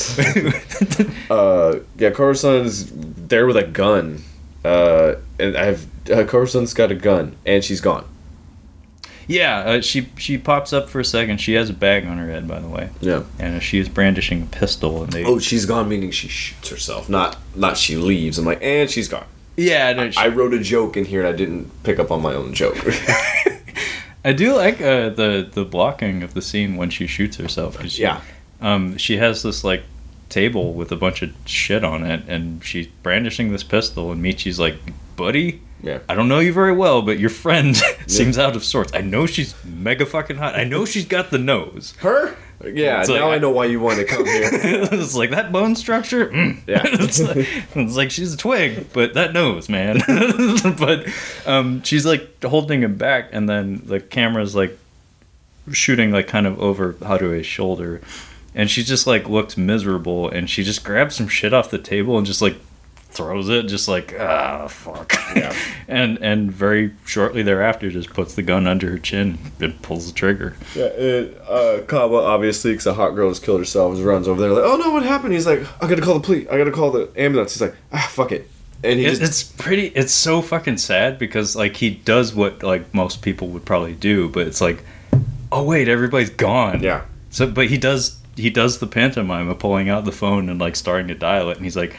Uh, 1.31 1.78
yeah, 1.97 2.10
Coruscant's 2.10 2.90
there 2.94 3.47
with 3.47 3.56
a 3.56 3.62
gun. 3.64 4.22
Uh, 4.64 5.14
and 5.40 5.56
I 5.56 5.64
have 5.64 5.86
uh, 6.10 6.24
Coruscant's 6.24 6.74
got 6.74 6.90
a 6.92 6.94
gun, 6.94 7.36
and 7.47 7.64
she's 7.64 7.81
gone. 7.81 8.05
Yeah, 9.28 9.59
uh, 9.60 9.81
she 9.81 10.09
she 10.18 10.39
pops 10.39 10.73
up 10.73 10.89
for 10.89 11.01
a 11.01 11.05
second. 11.05 11.39
She 11.41 11.55
has 11.55 11.70
a 11.70 11.73
bag 11.75 12.07
on 12.07 12.18
her 12.18 12.28
head, 12.31 12.47
by 12.49 12.60
the 12.60 12.68
way, 12.68 12.91
Yeah. 13.01 13.23
and 13.39 13.62
she 13.62 13.78
is 13.78 13.89
brandishing 13.89 14.42
a 14.42 14.47
pistol. 14.47 15.02
And 15.05 15.12
they 15.12 15.25
Oh, 15.25 15.39
she's 15.39 15.67
gone, 15.67 15.89
meaning 15.89 16.10
she 16.10 16.28
shoots 16.28 16.68
herself, 16.70 17.09
not 17.09 17.36
not 17.55 17.76
she 17.76 17.97
leaves. 17.97 18.39
I'm 18.39 18.44
like, 18.44 18.62
and 18.62 18.91
she's 18.91 19.09
gone. 19.09 19.26
yeah, 19.57 19.92
no, 19.92 20.10
she- 20.10 20.18
I 20.18 20.28
wrote 20.28 20.55
a 20.55 20.59
joke 20.60 20.97
in 20.97 21.05
here, 21.05 21.20
and 21.20 21.28
I 21.28 21.36
didn't 21.36 21.70
pick 21.83 21.99
up 21.99 22.10
on 22.10 22.23
my 22.23 22.34
own 22.34 22.55
joke. 22.55 22.76
I 24.25 24.33
do 24.33 24.55
like 24.55 24.81
uh, 24.81 25.09
the 25.10 25.49
the 25.52 25.65
blocking 25.65 26.23
of 26.23 26.34
the 26.34 26.42
scene 26.42 26.76
when 26.76 26.91
she 26.91 27.07
shoots 27.07 27.36
herself. 27.36 27.84
she, 27.89 28.02
Yeah. 28.02 28.20
Um, 28.60 28.97
she 28.97 29.17
has 29.17 29.42
this 29.42 29.65
like 29.65 29.83
table 30.28 30.73
with 30.73 30.92
a 30.92 30.97
bunch 30.97 31.23
of 31.23 31.31
shit 31.44 31.83
on 31.84 32.05
it, 32.05 32.23
and 32.28 32.65
she's 32.65 32.86
brandishing 33.02 33.51
this 33.52 33.65
pistol, 33.65 34.12
and 34.12 34.23
Michi's 34.23 34.59
like, 34.60 34.76
"Buddy, 35.17 35.60
yeah. 35.82 35.98
I 36.08 36.14
don't 36.14 36.28
know 36.28 36.38
you 36.38 36.52
very 36.52 36.72
well, 36.72 37.02
but 37.02 37.18
your 37.18 37.30
friend 37.30 37.76
seems 38.06 38.38
out 38.38 38.56
of 38.56 38.64
sorts. 38.64 38.92
I 38.94 39.00
know 39.00 39.26
she's 39.26 39.54
mega 39.64 40.06
fucking 40.06 40.36
hot. 40.36 40.54
I 40.56 40.64
know 40.64 40.84
she's 40.84 41.04
got 41.06 41.30
the 41.30 41.38
nose. 41.38 41.94
Her? 41.98 42.36
Yeah. 42.64 43.00
It's 43.00 43.08
now 43.08 43.26
like- 43.28 43.34
I 43.34 43.38
know 43.38 43.50
why 43.50 43.64
you 43.64 43.80
want 43.80 43.98
to 43.98 44.04
come 44.04 44.24
here. 44.24 44.48
it's 44.52 45.14
like 45.16 45.30
that 45.30 45.50
bone 45.50 45.74
structure. 45.74 46.28
Mm. 46.28 46.58
Yeah. 46.68 46.82
it's, 46.84 47.20
like, 47.20 47.48
it's 47.74 47.96
like 47.96 48.10
she's 48.12 48.32
a 48.32 48.36
twig, 48.36 48.92
but 48.92 49.14
that 49.14 49.32
nose, 49.32 49.68
man. 49.68 50.00
but 50.78 51.06
um, 51.46 51.82
she's 51.82 52.06
like 52.06 52.42
holding 52.44 52.82
him 52.82 52.96
back, 52.96 53.30
and 53.32 53.48
then 53.48 53.82
the 53.84 53.98
camera's 53.98 54.54
like 54.54 54.78
shooting 55.72 56.10
like 56.12 56.26
kind 56.28 56.46
of 56.46 56.60
over 56.60 56.92
Harue's 56.94 57.46
shoulder, 57.46 58.00
and 58.54 58.70
she 58.70 58.82
just 58.84 59.06
like 59.06 59.28
looks 59.28 59.56
miserable, 59.56 60.28
and 60.28 60.48
she 60.48 60.62
just 60.62 60.84
grabs 60.84 61.16
some 61.16 61.28
shit 61.28 61.52
off 61.52 61.70
the 61.70 61.78
table 61.78 62.16
and 62.16 62.26
just 62.26 62.40
like 62.42 62.56
throws 63.12 63.49
it, 63.49 63.65
just 63.68 63.86
like 63.89 64.15
ah 64.18 64.66
fuck. 64.68 65.12
Yeah. 65.36 65.55
and 65.89 66.18
and 66.23 66.50
very 66.50 66.92
shortly 67.05 67.42
thereafter, 67.42 67.91
just 67.91 68.10
puts 68.12 68.34
the 68.34 68.42
gun 68.42 68.66
under 68.66 68.91
her 68.91 68.99
chin 68.99 69.39
and 69.60 69.81
pulls 69.82 70.07
the 70.07 70.12
trigger. 70.12 70.57
Yeah, 70.74 70.84
uh, 71.49 71.82
Kawa 71.82 72.23
obviously, 72.24 72.73
because 72.73 72.86
a 72.86 72.94
hot 72.94 73.10
girl 73.10 73.28
has 73.28 73.39
killed 73.39 73.60
herself, 73.60 73.97
runs 74.02 74.26
over 74.28 74.41
there 74.41 74.50
like, 74.50 74.65
"Oh 74.65 74.76
no, 74.76 74.91
what 74.91 75.02
happened?" 75.05 75.34
He's 75.34 75.47
like, 75.47 75.60
"I 75.82 75.89
gotta 75.89 76.02
call 76.02 76.15
the 76.15 76.20
police. 76.20 76.49
I 76.50 76.57
gotta 76.58 76.73
call 76.73 76.91
the 76.91 77.10
ambulance." 77.16 77.52
He's 77.55 77.62
like, 77.62 77.76
"Ah, 77.92 78.08
fuck 78.10 78.32
it," 78.32 78.49
and 78.82 78.99
he 78.99 79.07
It, 79.07 79.10
just 79.10 79.23
it's 79.23 79.42
pretty. 79.42 79.86
It's 79.89 80.12
so 80.12 80.42
fucking 80.42 80.78
sad 80.78 81.18
because 81.18 81.55
like 81.55 81.76
he 81.76 81.91
does 81.91 82.34
what 82.34 82.62
like 82.62 82.92
most 82.94 83.23
people 83.23 83.49
would 83.49 83.65
probably 83.65 83.94
do, 83.94 84.28
but 84.28 84.47
it's 84.47 84.60
like, 84.60 84.82
oh 85.50 85.62
wait, 85.62 85.89
everybody's 85.89 86.31
gone. 86.31 86.82
yeah, 86.82 87.02
So, 87.31 87.47
but 87.47 87.66
he 87.68 87.76
does 87.78 88.18
he 88.36 88.49
does 88.49 88.78
the 88.78 88.86
pantomime 88.86 89.49
of 89.50 89.58
pulling 89.58 89.91
out 89.91 90.07
the 90.07 90.12
phone 90.12 90.49
and 90.49 90.58
like 90.58 90.74
starting 90.76 91.08
to 91.08 91.15
dial 91.15 91.50
it, 91.50 91.57
and 91.58 91.65
he's 91.66 91.76
like, 91.76 91.97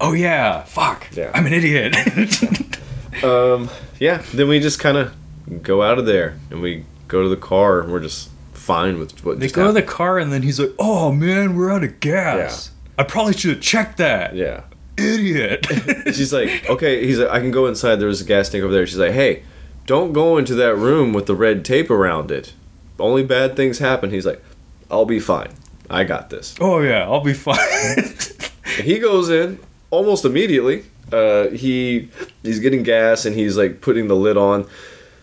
oh 0.00 0.12
yeah, 0.12 0.62
fuck, 0.64 1.08
Yeah. 1.12 1.30
I'm 1.34 1.46
an 1.46 1.52
idiot. 1.52 1.94
um, 3.24 3.70
yeah. 3.98 4.22
Then 4.34 4.48
we 4.48 4.60
just 4.60 4.78
kind 4.78 4.96
of 4.96 5.12
go 5.62 5.82
out 5.82 5.98
of 5.98 6.06
there 6.06 6.38
and 6.50 6.60
we 6.60 6.84
go 7.08 7.22
to 7.22 7.28
the 7.28 7.36
car 7.36 7.80
and 7.80 7.92
we're 7.92 8.00
just 8.00 8.30
fine 8.52 8.98
with 8.98 9.24
what. 9.24 9.38
they 9.40 9.46
just 9.46 9.54
go 9.54 9.62
to 9.62 9.66
happened. 9.68 9.86
the 9.88 9.90
car, 9.92 10.18
and 10.18 10.32
then 10.32 10.42
he's 10.42 10.58
like, 10.58 10.72
oh 10.78 11.12
man, 11.12 11.56
we're 11.56 11.70
out 11.70 11.84
of 11.84 12.00
gas. 12.00 12.70
I 12.98 13.04
probably 13.04 13.34
should 13.34 13.50
have 13.56 13.60
checked 13.62 13.98
that. 13.98 14.34
Yeah. 14.34 14.62
Idiot. 14.96 15.66
She's 16.14 16.32
like, 16.32 16.68
okay. 16.70 17.04
He's 17.06 17.18
like, 17.18 17.28
I 17.28 17.38
can 17.40 17.50
go 17.50 17.66
inside. 17.66 17.96
There's 17.96 18.22
a 18.22 18.24
gas 18.24 18.48
tank 18.48 18.64
over 18.64 18.72
there. 18.72 18.86
She's 18.86 18.96
like, 18.98 19.12
hey, 19.12 19.42
don't 19.84 20.14
go 20.14 20.38
into 20.38 20.54
that 20.54 20.74
room 20.76 21.12
with 21.12 21.26
the 21.26 21.34
red 21.34 21.64
tape 21.66 21.90
around 21.90 22.30
it. 22.30 22.54
Only 22.98 23.22
bad 23.22 23.54
things 23.56 23.78
happen. 23.78 24.10
He's 24.10 24.24
like, 24.24 24.42
I'll 24.90 25.04
be 25.04 25.20
fine. 25.20 25.50
I 25.90 26.04
got 26.04 26.30
this. 26.30 26.54
oh 26.60 26.80
yeah, 26.80 27.04
I'll 27.04 27.20
be 27.20 27.34
fine. 27.34 27.58
he 28.82 28.98
goes 28.98 29.28
in 29.28 29.58
almost 29.96 30.24
immediately. 30.24 30.84
Uh, 31.12 31.48
he 31.50 32.08
he's 32.42 32.58
getting 32.60 32.82
gas 32.82 33.24
and 33.24 33.34
he's 33.36 33.56
like 33.56 33.80
putting 33.80 34.08
the 34.08 34.16
lid 34.16 34.36
on. 34.36 34.66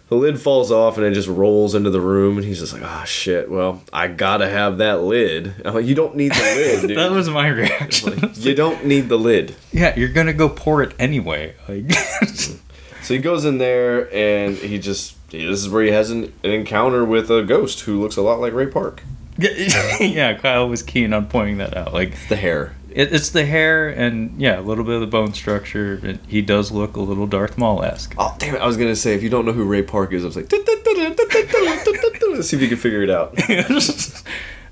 The 0.09 0.15
lid 0.15 0.39
falls 0.39 0.71
off 0.71 0.97
and 0.97 1.05
it 1.05 1.13
just 1.13 1.27
rolls 1.27 1.73
into 1.73 1.89
the 1.89 1.99
room 2.01 2.37
and 2.37 2.45
he's 2.45 2.59
just 2.59 2.73
like, 2.73 2.83
ah, 2.83 3.03
shit. 3.03 3.49
Well, 3.49 3.81
I 3.91 4.07
gotta 4.07 4.47
have 4.49 4.77
that 4.77 5.01
lid. 5.01 5.53
I'm 5.65 5.73
like, 5.73 5.85
you 5.85 5.95
don't 5.95 6.15
need 6.15 6.31
the 6.33 6.41
lid, 6.81 6.87
dude. 6.89 6.97
that 6.97 7.11
was 7.11 7.29
my 7.29 7.47
reaction. 7.47 8.31
you 8.35 8.53
don't 8.53 8.85
need 8.85 9.09
the 9.09 9.17
lid. 9.17 9.55
Yeah, 9.71 9.95
you're 9.97 10.09
gonna 10.13 10.33
go 10.33 10.49
pour 10.49 10.83
it 10.83 10.93
anyway. 10.99 11.55
Like, 11.67 11.91
So 13.03 13.13
he 13.13 13.17
goes 13.17 13.43
in 13.43 13.57
there 13.57 14.13
and 14.15 14.55
he 14.55 14.79
just 14.79 15.15
this 15.31 15.59
is 15.59 15.67
where 15.67 15.83
he 15.83 15.91
has 15.91 16.11
an, 16.11 16.31
an 16.43 16.51
encounter 16.51 17.03
with 17.03 17.29
a 17.31 17.41
ghost 17.43 17.81
who 17.81 17.99
looks 17.99 18.15
a 18.15 18.21
lot 18.21 18.39
like 18.39 18.53
Ray 18.53 18.67
Park. 18.67 19.01
yeah, 19.37 19.97
yeah, 19.99 20.33
Kyle 20.37 20.69
was 20.69 20.83
keen 20.83 21.11
on 21.11 21.25
pointing 21.25 21.57
that 21.57 21.75
out. 21.75 21.91
Like, 21.93 22.15
The 22.29 22.35
hair. 22.35 22.75
It, 22.95 23.13
it's 23.13 23.29
the 23.29 23.45
hair 23.45 23.89
and 23.89 24.39
yeah, 24.39 24.59
a 24.59 24.61
little 24.61 24.83
bit 24.83 24.95
of 24.95 25.01
the 25.01 25.07
bone 25.07 25.33
structure. 25.33 25.99
And 26.03 26.19
he 26.27 26.41
does 26.41 26.71
look 26.71 26.95
a 26.95 27.01
little 27.01 27.27
Darth 27.27 27.57
Maul 27.57 27.83
esque. 27.83 28.13
Oh 28.17 28.35
damn 28.39 28.55
it! 28.55 28.61
I 28.61 28.67
was 28.67 28.77
gonna 28.77 28.95
say 28.95 29.13
if 29.15 29.23
you 29.23 29.29
don't 29.29 29.45
know 29.45 29.51
who 29.53 29.63
Ray 29.65 29.83
Park 29.83 30.13
is, 30.13 30.23
I 30.23 30.27
was 30.27 30.35
like, 30.35 30.51
let's 30.51 32.47
see 32.49 32.55
if 32.57 32.61
you 32.61 32.67
can 32.69 32.77
figure 32.77 33.03
it 33.03 33.09
out. 33.09 33.37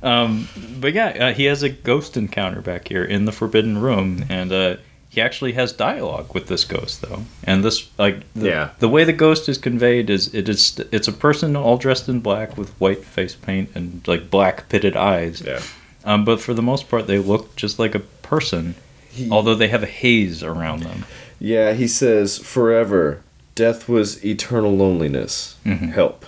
um, 0.03 0.47
but 0.79 0.93
yeah, 0.93 1.07
uh, 1.07 1.33
he 1.33 1.45
has 1.45 1.63
a 1.63 1.69
ghost 1.69 2.17
encounter 2.17 2.61
back 2.61 2.87
here 2.87 3.03
in 3.03 3.25
the 3.25 3.31
Forbidden 3.31 3.77
Room, 3.79 4.25
and 4.29 4.51
uh, 4.51 4.75
he 5.09 5.21
actually 5.21 5.51
has 5.53 5.73
dialogue 5.73 6.33
with 6.33 6.47
this 6.47 6.63
ghost 6.65 7.01
though. 7.01 7.23
And 7.43 7.63
this, 7.63 7.89
like, 7.97 8.31
the, 8.33 8.47
Yeah. 8.47 8.69
the 8.79 8.89
way 8.89 9.03
the 9.03 9.13
ghost 9.13 9.49
is 9.49 9.57
conveyed 9.57 10.09
is 10.09 10.33
it 10.33 10.47
is 10.49 10.79
it's 10.91 11.07
a 11.07 11.13
person 11.13 11.55
all 11.55 11.77
dressed 11.77 12.07
in 12.09 12.19
black 12.21 12.57
with 12.57 12.69
white 12.79 13.03
face 13.03 13.35
paint 13.35 13.69
and 13.75 14.01
like 14.07 14.29
black 14.29 14.69
pitted 14.69 14.95
eyes. 14.95 15.41
Yeah. 15.41 15.61
Um, 16.03 16.25
but 16.25 16.39
for 16.41 16.53
the 16.53 16.61
most 16.61 16.89
part, 16.89 17.07
they 17.07 17.17
look 17.19 17.55
just 17.55 17.77
like 17.79 17.93
a 17.95 17.99
person, 17.99 18.75
although 19.29 19.55
they 19.55 19.67
have 19.67 19.83
a 19.83 19.87
haze 19.87 20.41
around 20.43 20.81
them. 20.83 21.05
Yeah, 21.39 21.73
he 21.73 21.87
says, 21.87 22.37
forever. 22.37 23.21
Death 23.55 23.87
was 23.89 24.23
eternal 24.25 24.75
loneliness. 24.75 25.55
Mhm. 25.65 25.93
Help. 25.93 26.25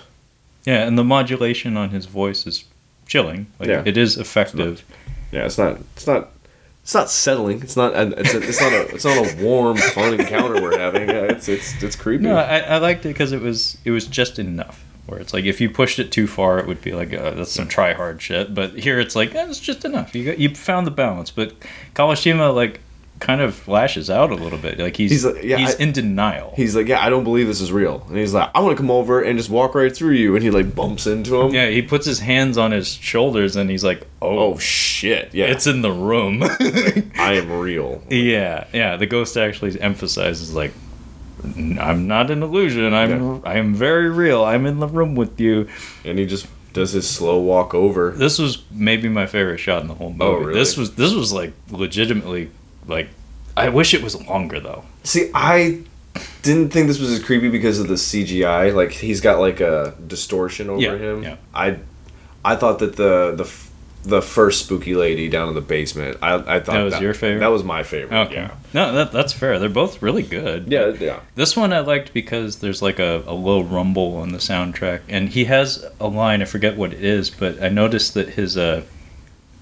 Yeah, 0.64 0.86
and 0.86 0.96
the 0.98 1.04
modulation 1.04 1.76
on 1.76 1.90
his 1.90 2.06
voice 2.06 2.46
is 2.46 2.64
chilling. 3.06 3.46
Like, 3.58 3.68
Yeah. 3.68 3.82
it 3.84 3.96
is 3.96 4.16
effective. 4.16 4.84
Yeah, 5.32 5.44
it's 5.46 5.58
not. 5.58 5.78
It's 5.96 6.06
not. 6.06 6.30
It's 6.82 6.94
not 6.94 7.10
settling. 7.10 7.62
It's 7.62 7.76
not. 7.76 7.92
It's, 7.96 8.34
a, 8.34 8.42
it's 8.46 8.60
not 8.60 8.72
a. 8.72 8.94
It's 8.94 9.04
not 9.04 9.16
a 9.16 9.42
warm, 9.42 9.76
fun 9.78 10.20
encounter 10.20 10.60
we're 10.60 10.78
having. 10.78 11.08
Yeah, 11.08 11.22
it's 11.32 11.48
it's 11.48 11.82
it's 11.82 11.96
creepy. 11.96 12.24
No, 12.24 12.36
I, 12.36 12.58
I 12.58 12.76
liked 12.78 13.04
it 13.06 13.08
because 13.08 13.32
it 13.32 13.40
was 13.40 13.78
it 13.84 13.90
was 13.90 14.06
just 14.06 14.38
enough. 14.38 14.84
Where 15.06 15.20
it's 15.20 15.34
like 15.34 15.44
if 15.44 15.60
you 15.60 15.68
pushed 15.68 15.98
it 15.98 16.10
too 16.10 16.26
far, 16.26 16.58
it 16.58 16.66
would 16.66 16.80
be 16.80 16.92
like 16.92 17.12
uh, 17.12 17.32
that's 17.32 17.52
some 17.52 17.68
try 17.68 17.92
hard 17.92 18.22
shit. 18.22 18.54
But 18.54 18.78
here 18.78 18.98
it's 18.98 19.14
like 19.14 19.34
eh, 19.34 19.46
it's 19.48 19.60
just 19.60 19.84
enough. 19.84 20.14
You 20.14 20.24
got, 20.24 20.38
you 20.38 20.48
found 20.54 20.86
the 20.86 20.90
balance. 20.90 21.30
But 21.30 21.52
Kawashima 21.94 22.54
like 22.54 22.80
kind 23.20 23.40
of 23.40 23.66
lashes 23.68 24.10
out 24.10 24.30
a 24.30 24.34
little 24.34 24.58
bit. 24.58 24.78
Like 24.78 24.96
he's 24.96 25.10
He's 25.10 25.22
he's, 25.22 25.34
like, 25.34 25.44
yeah, 25.44 25.58
I- 25.58 25.82
in 25.82 25.92
denial. 25.92 26.52
He's 26.56 26.74
like, 26.74 26.88
yeah, 26.88 27.04
I 27.04 27.10
don't 27.10 27.22
believe 27.24 27.46
this 27.46 27.60
is 27.60 27.70
real. 27.70 28.04
And 28.08 28.16
he's 28.18 28.34
like, 28.34 28.50
I 28.54 28.60
want 28.60 28.76
to 28.76 28.80
come 28.80 28.90
over 28.90 29.20
and 29.22 29.38
just 29.38 29.50
walk 29.50 29.74
right 29.74 29.94
through 29.94 30.14
you. 30.14 30.34
And 30.34 30.42
he 30.44 30.50
like 30.50 30.74
bumps 30.74 31.06
into 31.06 31.40
him. 31.40 31.54
yeah, 31.54 31.68
he 31.68 31.80
puts 31.82 32.06
his 32.06 32.18
hands 32.20 32.58
on 32.58 32.72
his 32.72 32.88
shoulders 32.88 33.56
and 33.56 33.70
he's 33.70 33.84
like, 33.84 34.06
Oh 34.20 34.38
"Oh, 34.54 34.58
shit! 34.58 35.32
Yeah, 35.34 35.46
it's 35.46 35.66
in 35.66 35.82
the 35.82 35.92
room." 35.92 36.42
I 36.42 37.34
am 37.34 37.52
real. 37.60 38.02
yeah, 38.10 38.64
yeah. 38.72 38.96
The 38.96 39.06
ghost 39.06 39.36
actually 39.36 39.78
emphasizes 39.80 40.54
like, 40.54 40.72
"N- 40.72 40.83
"I'm 41.80 42.06
not 42.06 42.30
an 42.30 42.42
illusion. 42.42 42.92
I'm 42.94 43.10
Yeah. 43.10 43.38
I 43.44 43.54
am 43.54 43.74
very 43.74 44.08
real. 44.10 44.44
I'm 44.44 44.66
in 44.66 44.80
the 44.80 44.88
room 44.88 45.14
with 45.14 45.40
you." 45.40 45.68
And 46.04 46.18
he 46.18 46.26
just 46.26 46.46
does 46.72 46.92
his 46.92 47.08
slow 47.08 47.38
walk 47.38 47.74
over. 47.74 48.10
This 48.10 48.38
was 48.38 48.62
maybe 48.70 49.08
my 49.08 49.26
favorite 49.26 49.58
shot 49.58 49.82
in 49.82 49.88
the 49.88 49.94
whole 49.94 50.08
oh, 50.08 50.10
movie. 50.10 50.24
Oh, 50.24 50.46
really? 50.48 50.58
This 50.58 50.76
was 50.76 50.94
this 50.96 51.14
was 51.14 51.32
like 51.32 51.52
legitimately 51.70 52.50
like. 52.86 53.08
I 53.56 53.68
wish 53.68 53.94
it 53.94 54.02
was 54.02 54.20
longer 54.26 54.58
though. 54.58 54.84
See, 55.04 55.30
I 55.32 55.82
didn't 56.42 56.70
think 56.70 56.88
this 56.88 56.98
was 56.98 57.10
as 57.12 57.22
creepy 57.22 57.48
because 57.48 57.78
of 57.78 57.88
the 57.88 57.94
CGI. 57.94 58.74
Like 58.74 58.90
he's 58.90 59.20
got 59.20 59.38
like 59.38 59.60
a 59.60 59.94
distortion 60.06 60.68
over 60.70 60.80
Yeah, 60.80 60.96
him. 60.96 61.22
yeah. 61.22 61.36
I 61.54 61.78
I 62.44 62.56
thought 62.56 62.80
that 62.80 62.96
the 62.96 63.34
the 63.36 63.44
the 64.04 64.20
first 64.22 64.64
spooky 64.66 64.94
lady 64.94 65.28
down 65.28 65.48
in 65.48 65.54
the 65.54 65.60
basement. 65.60 66.18
I 66.22 66.34
I 66.34 66.60
thought 66.60 66.74
That 66.74 66.82
was 66.82 67.00
your 67.00 67.14
favorite? 67.14 67.40
That 67.40 67.48
was 67.48 67.64
my 67.64 67.82
favorite. 67.82 68.16
Okay. 68.26 68.34
Yeah. 68.34 68.54
No, 68.72 68.92
that 68.92 69.12
that's 69.12 69.32
fair. 69.32 69.58
They're 69.58 69.68
both 69.68 70.02
really 70.02 70.22
good. 70.22 70.68
Yeah. 70.70 70.88
Yeah. 70.88 71.20
This 71.34 71.56
one 71.56 71.72
I 71.72 71.80
liked 71.80 72.12
because 72.12 72.56
there's 72.56 72.82
like 72.82 72.98
a, 72.98 73.22
a 73.26 73.32
low 73.34 73.62
rumble 73.62 74.16
on 74.16 74.32
the 74.32 74.38
soundtrack, 74.38 75.00
and 75.08 75.28
he 75.30 75.46
has 75.46 75.84
a 75.98 76.06
line. 76.06 76.42
I 76.42 76.44
forget 76.44 76.76
what 76.76 76.92
it 76.92 77.02
is, 77.02 77.30
but 77.30 77.62
I 77.62 77.68
noticed 77.68 78.14
that 78.14 78.30
his 78.30 78.56
uh 78.56 78.82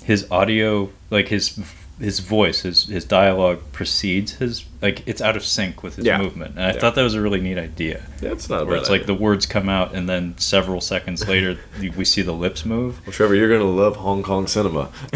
his 0.04 0.26
audio, 0.30 0.90
like 1.10 1.28
his 1.28 1.58
his 2.02 2.18
voice, 2.18 2.60
his 2.62 2.86
his 2.86 3.04
dialogue 3.04 3.60
precedes 3.72 4.32
his 4.32 4.64
like 4.82 5.02
it's 5.06 5.20
out 5.22 5.36
of 5.36 5.44
sync 5.44 5.84
with 5.84 5.94
his 5.94 6.04
Yeah. 6.04 6.18
movement, 6.18 6.56
and 6.56 6.64
I 6.64 6.72
Yeah. 6.72 6.78
thhat 6.80 6.94
that 6.96 7.02
was 7.02 7.14
a 7.14 7.20
really 7.20 7.40
neat 7.40 7.56
idea. 7.56 8.00
That's 8.20 8.50
not 8.50 8.66
Where 8.66 8.76
it's 8.76 8.90
like 8.90 9.06
the 9.06 9.14
words 9.14 9.46
come 9.46 9.68
out, 9.68 9.94
and 9.94 10.08
then 10.08 10.34
several 10.38 10.80
seconds 10.80 11.28
later, 11.28 11.58
we 11.96 12.04
see 12.04 12.20
the 12.22 12.32
lips 12.32 12.66
move. 12.66 12.98
Well, 13.06 13.12
Trevor, 13.12 13.36
you're 13.36 13.48
gonna 13.48 13.70
love 13.70 13.94
Hong 13.96 14.24
Kong 14.24 14.48
cinema, 14.48 14.88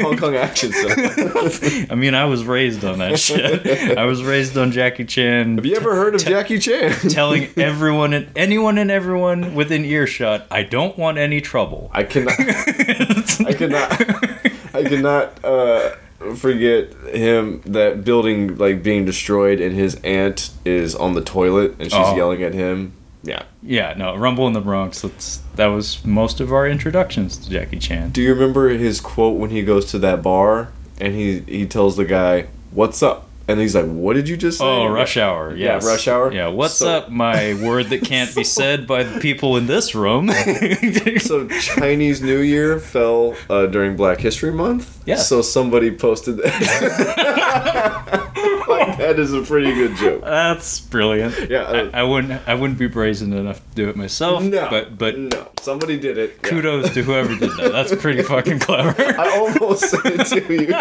Hong 0.00 0.16
Kong 0.16 0.34
action 0.34 0.72
cinema. 0.72 1.86
I 1.90 1.94
mean, 1.94 2.14
I 2.14 2.24
was 2.24 2.44
raised 2.44 2.84
on 2.84 2.98
that 3.00 3.18
shit. 3.20 3.98
I 3.98 4.04
was 4.06 4.22
raised 4.24 4.56
on 4.56 4.72
Jackie 4.72 5.04
Chan. 5.04 5.56
Have 5.56 5.66
you 5.66 5.76
ever 5.76 5.94
heard 5.94 6.14
of 6.14 6.24
Jackie 6.24 6.58
Chan? 6.58 6.92
telling 7.10 7.48
everyone 7.58 8.14
and 8.14 8.28
anyone 8.34 8.78
and 8.78 8.90
everyone 8.90 9.54
within 9.54 9.84
earshot, 9.84 10.46
I 10.50 10.62
don't 10.62 10.96
want 10.96 11.18
any 11.18 11.42
trouble. 11.42 11.90
I 11.92 12.04
cannot. 12.04 12.40
I 12.40 13.52
cannot. 13.52 13.92
I 14.74 14.82
cannot 14.84 15.44
uh, 15.44 15.90
forget 16.36 16.92
him. 17.14 17.60
That 17.66 18.04
building 18.04 18.56
like 18.58 18.82
being 18.82 19.04
destroyed, 19.04 19.60
and 19.60 19.74
his 19.74 19.96
aunt 20.04 20.50
is 20.64 20.94
on 20.94 21.14
the 21.14 21.20
toilet, 21.22 21.74
and 21.78 21.90
she's 21.90 21.94
Oh. 21.94 22.16
yelling 22.16 22.42
at 22.42 22.54
him. 22.54 22.92
Yeah. 23.24 23.44
yeah, 23.62 23.94
no, 23.96 24.16
Rumble 24.16 24.48
in 24.48 24.52
the 24.52 24.60
Bronx. 24.60 25.02
That's 25.02 25.40
that 25.54 25.66
was 25.68 26.04
most 26.04 26.40
of 26.40 26.52
our 26.52 26.66
introductions 26.66 27.36
to 27.36 27.50
Jackie 27.50 27.78
Chan. 27.78 28.10
Do 28.10 28.20
you 28.20 28.34
remember 28.34 28.70
his 28.70 29.00
quote 29.00 29.38
when 29.38 29.50
he 29.50 29.62
goes 29.62 29.84
to 29.92 29.98
that 30.00 30.22
bar 30.22 30.70
and 31.00 31.14
he 31.14 31.40
he 31.46 31.64
tells 31.66 31.96
the 31.96 32.04
guy, 32.04 32.46
"What's 32.72 33.00
up?" 33.02 33.28
And 33.52 33.60
he's 33.60 33.74
like, 33.74 33.86
"What 33.86 34.14
did 34.14 34.28
you 34.28 34.36
just 34.36 34.58
say?" 34.58 34.64
Oh, 34.64 34.86
Rush 34.86 35.16
Hour. 35.16 35.54
Yeah, 35.54 35.78
Rush 35.84 36.08
Hour. 36.08 36.32
Yeah, 36.32 36.48
what's 36.48 36.74
So- 36.74 36.88
up, 36.88 37.10
my 37.10 37.54
word 37.62 37.86
that 37.90 38.02
can't 38.04 38.34
be 38.34 38.44
said 38.58 38.86
by 38.86 39.02
the 39.04 39.20
people 39.20 39.56
in 39.56 39.66
this 39.66 39.94
room? 39.94 40.30
So 41.22 41.46
Chinese 41.48 42.20
New 42.22 42.40
Year 42.40 42.78
fell 42.80 43.36
uh, 43.48 43.66
during 43.66 43.96
Black 43.96 44.18
History 44.20 44.50
Month. 44.52 45.02
Yeah. 45.06 45.16
So 45.16 45.42
somebody 45.42 45.90
posted 45.90 46.38
that. 46.38 46.52
like, 48.68 48.98
that 48.98 49.18
is 49.18 49.32
a 49.32 49.42
pretty 49.42 49.72
good 49.74 49.96
joke. 49.96 50.22
That's 50.22 50.80
brilliant. 50.80 51.50
Yeah, 51.50 51.62
uh, 51.62 51.90
I, 51.92 52.00
I 52.00 52.02
wouldn't. 52.02 52.48
I 52.48 52.54
wouldn't 52.54 52.78
be 52.78 52.86
brazen 52.88 53.32
enough 53.32 53.58
to 53.70 53.74
do 53.74 53.88
it 53.88 53.96
myself. 53.96 54.42
No, 54.42 54.68
but 54.70 54.98
but 54.98 55.18
no, 55.18 55.48
somebody 55.60 55.98
did 55.98 56.18
it. 56.18 56.38
Yeah. 56.42 56.48
kudos 56.50 56.94
to 56.94 57.02
whoever 57.02 57.36
did 57.36 57.50
that. 57.58 57.72
That's 57.72 57.94
pretty 57.96 58.22
fucking 58.22 58.60
clever. 58.60 58.94
I 58.98 59.36
almost 59.38 59.90
said 59.90 60.00
it 60.06 60.26
to 60.26 60.54
you, 60.54 60.74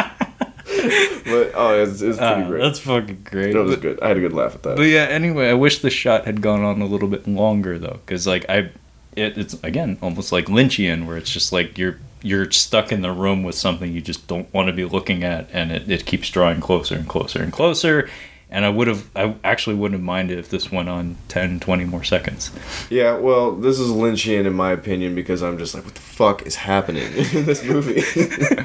but 1.25 1.51
oh, 1.55 1.83
it's, 1.83 2.01
it's 2.01 2.17
pretty 2.17 2.19
Ah, 2.43 2.47
great. 2.47 2.61
That's 2.61 2.79
fucking 2.79 3.21
great. 3.29 3.53
That 3.53 3.63
was 3.63 3.75
But- 3.75 3.81
good. 3.81 3.99
I 4.01 4.07
had 4.09 4.17
a 4.17 4.21
good 4.21 4.33
laugh 4.33 4.55
at 4.55 4.63
that. 4.63 4.77
But 4.77 4.83
yeah, 4.87 5.03
anyway, 5.03 5.49
I 5.49 5.53
wish 5.53 5.79
the 5.79 5.89
shot 5.89 6.25
had 6.25 6.41
gone 6.41 6.61
on 6.63 6.81
a 6.81 6.85
little 6.85 7.07
bit 7.07 7.27
longer 7.27 7.77
though, 7.77 7.99
because 8.05 8.25
like 8.27 8.45
I, 8.49 8.69
it, 9.15 9.37
it's 9.37 9.53
again 9.63 9.97
almost 10.01 10.31
like 10.31 10.45
Lynchian, 10.45 11.05
where 11.05 11.17
it's 11.17 11.29
just 11.31 11.51
like 11.51 11.77
you're 11.77 11.97
you're 12.23 12.49
stuck 12.51 12.91
in 12.91 13.01
the 13.01 13.11
room 13.11 13.41
with 13.43 13.55
something 13.55 13.91
you 13.91 14.01
just 14.01 14.27
don't 14.27 14.51
want 14.53 14.67
to 14.67 14.73
be 14.73 14.85
looking 14.85 15.23
at, 15.23 15.49
and 15.51 15.71
it, 15.71 15.89
it 15.89 16.05
keeps 16.05 16.29
drawing 16.29 16.61
closer 16.61 16.95
and 16.95 17.07
closer 17.07 17.41
and 17.41 17.51
closer. 17.51 18.09
And 18.53 18.65
I 18.65 18.69
would 18.69 18.87
have, 18.87 19.09
I 19.15 19.33
actually 19.45 19.77
wouldn't 19.77 19.97
have 19.99 20.05
minded 20.05 20.37
if 20.37 20.49
this 20.49 20.69
went 20.71 20.89
on 20.89 21.15
10, 21.29 21.61
20 21.61 21.85
more 21.85 22.03
seconds. 22.03 22.51
Yeah, 22.89 23.15
well, 23.15 23.53
this 23.53 23.79
is 23.79 23.89
Lynchian 23.89 24.45
in 24.45 24.53
my 24.53 24.73
opinion 24.73 25.15
because 25.15 25.41
I'm 25.41 25.57
just 25.57 25.73
like, 25.73 25.85
what 25.85 25.95
the 25.95 26.01
fuck 26.01 26.41
is 26.45 26.55
happening 26.57 27.03
in 27.33 27.45
this 27.45 27.63
movie? 27.63 28.03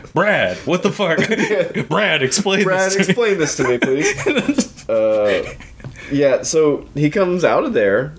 Brad, 0.12 0.56
what 0.66 0.82
the 0.82 0.90
fuck? 0.90 1.18
Brad, 1.89 2.23
explain 2.24 2.65
Brad, 2.65 2.90
this 2.90 2.94
to 2.94 2.98
me. 2.98 3.05
explain 3.05 3.39
this 3.39 3.56
to 3.58 3.68
me, 3.68 3.78
please. 3.78 4.89
Uh, 4.89 5.55
yeah, 6.10 6.42
so 6.42 6.86
he 6.94 7.08
comes 7.08 7.44
out 7.44 7.62
of 7.65 7.73
there. 7.73 8.15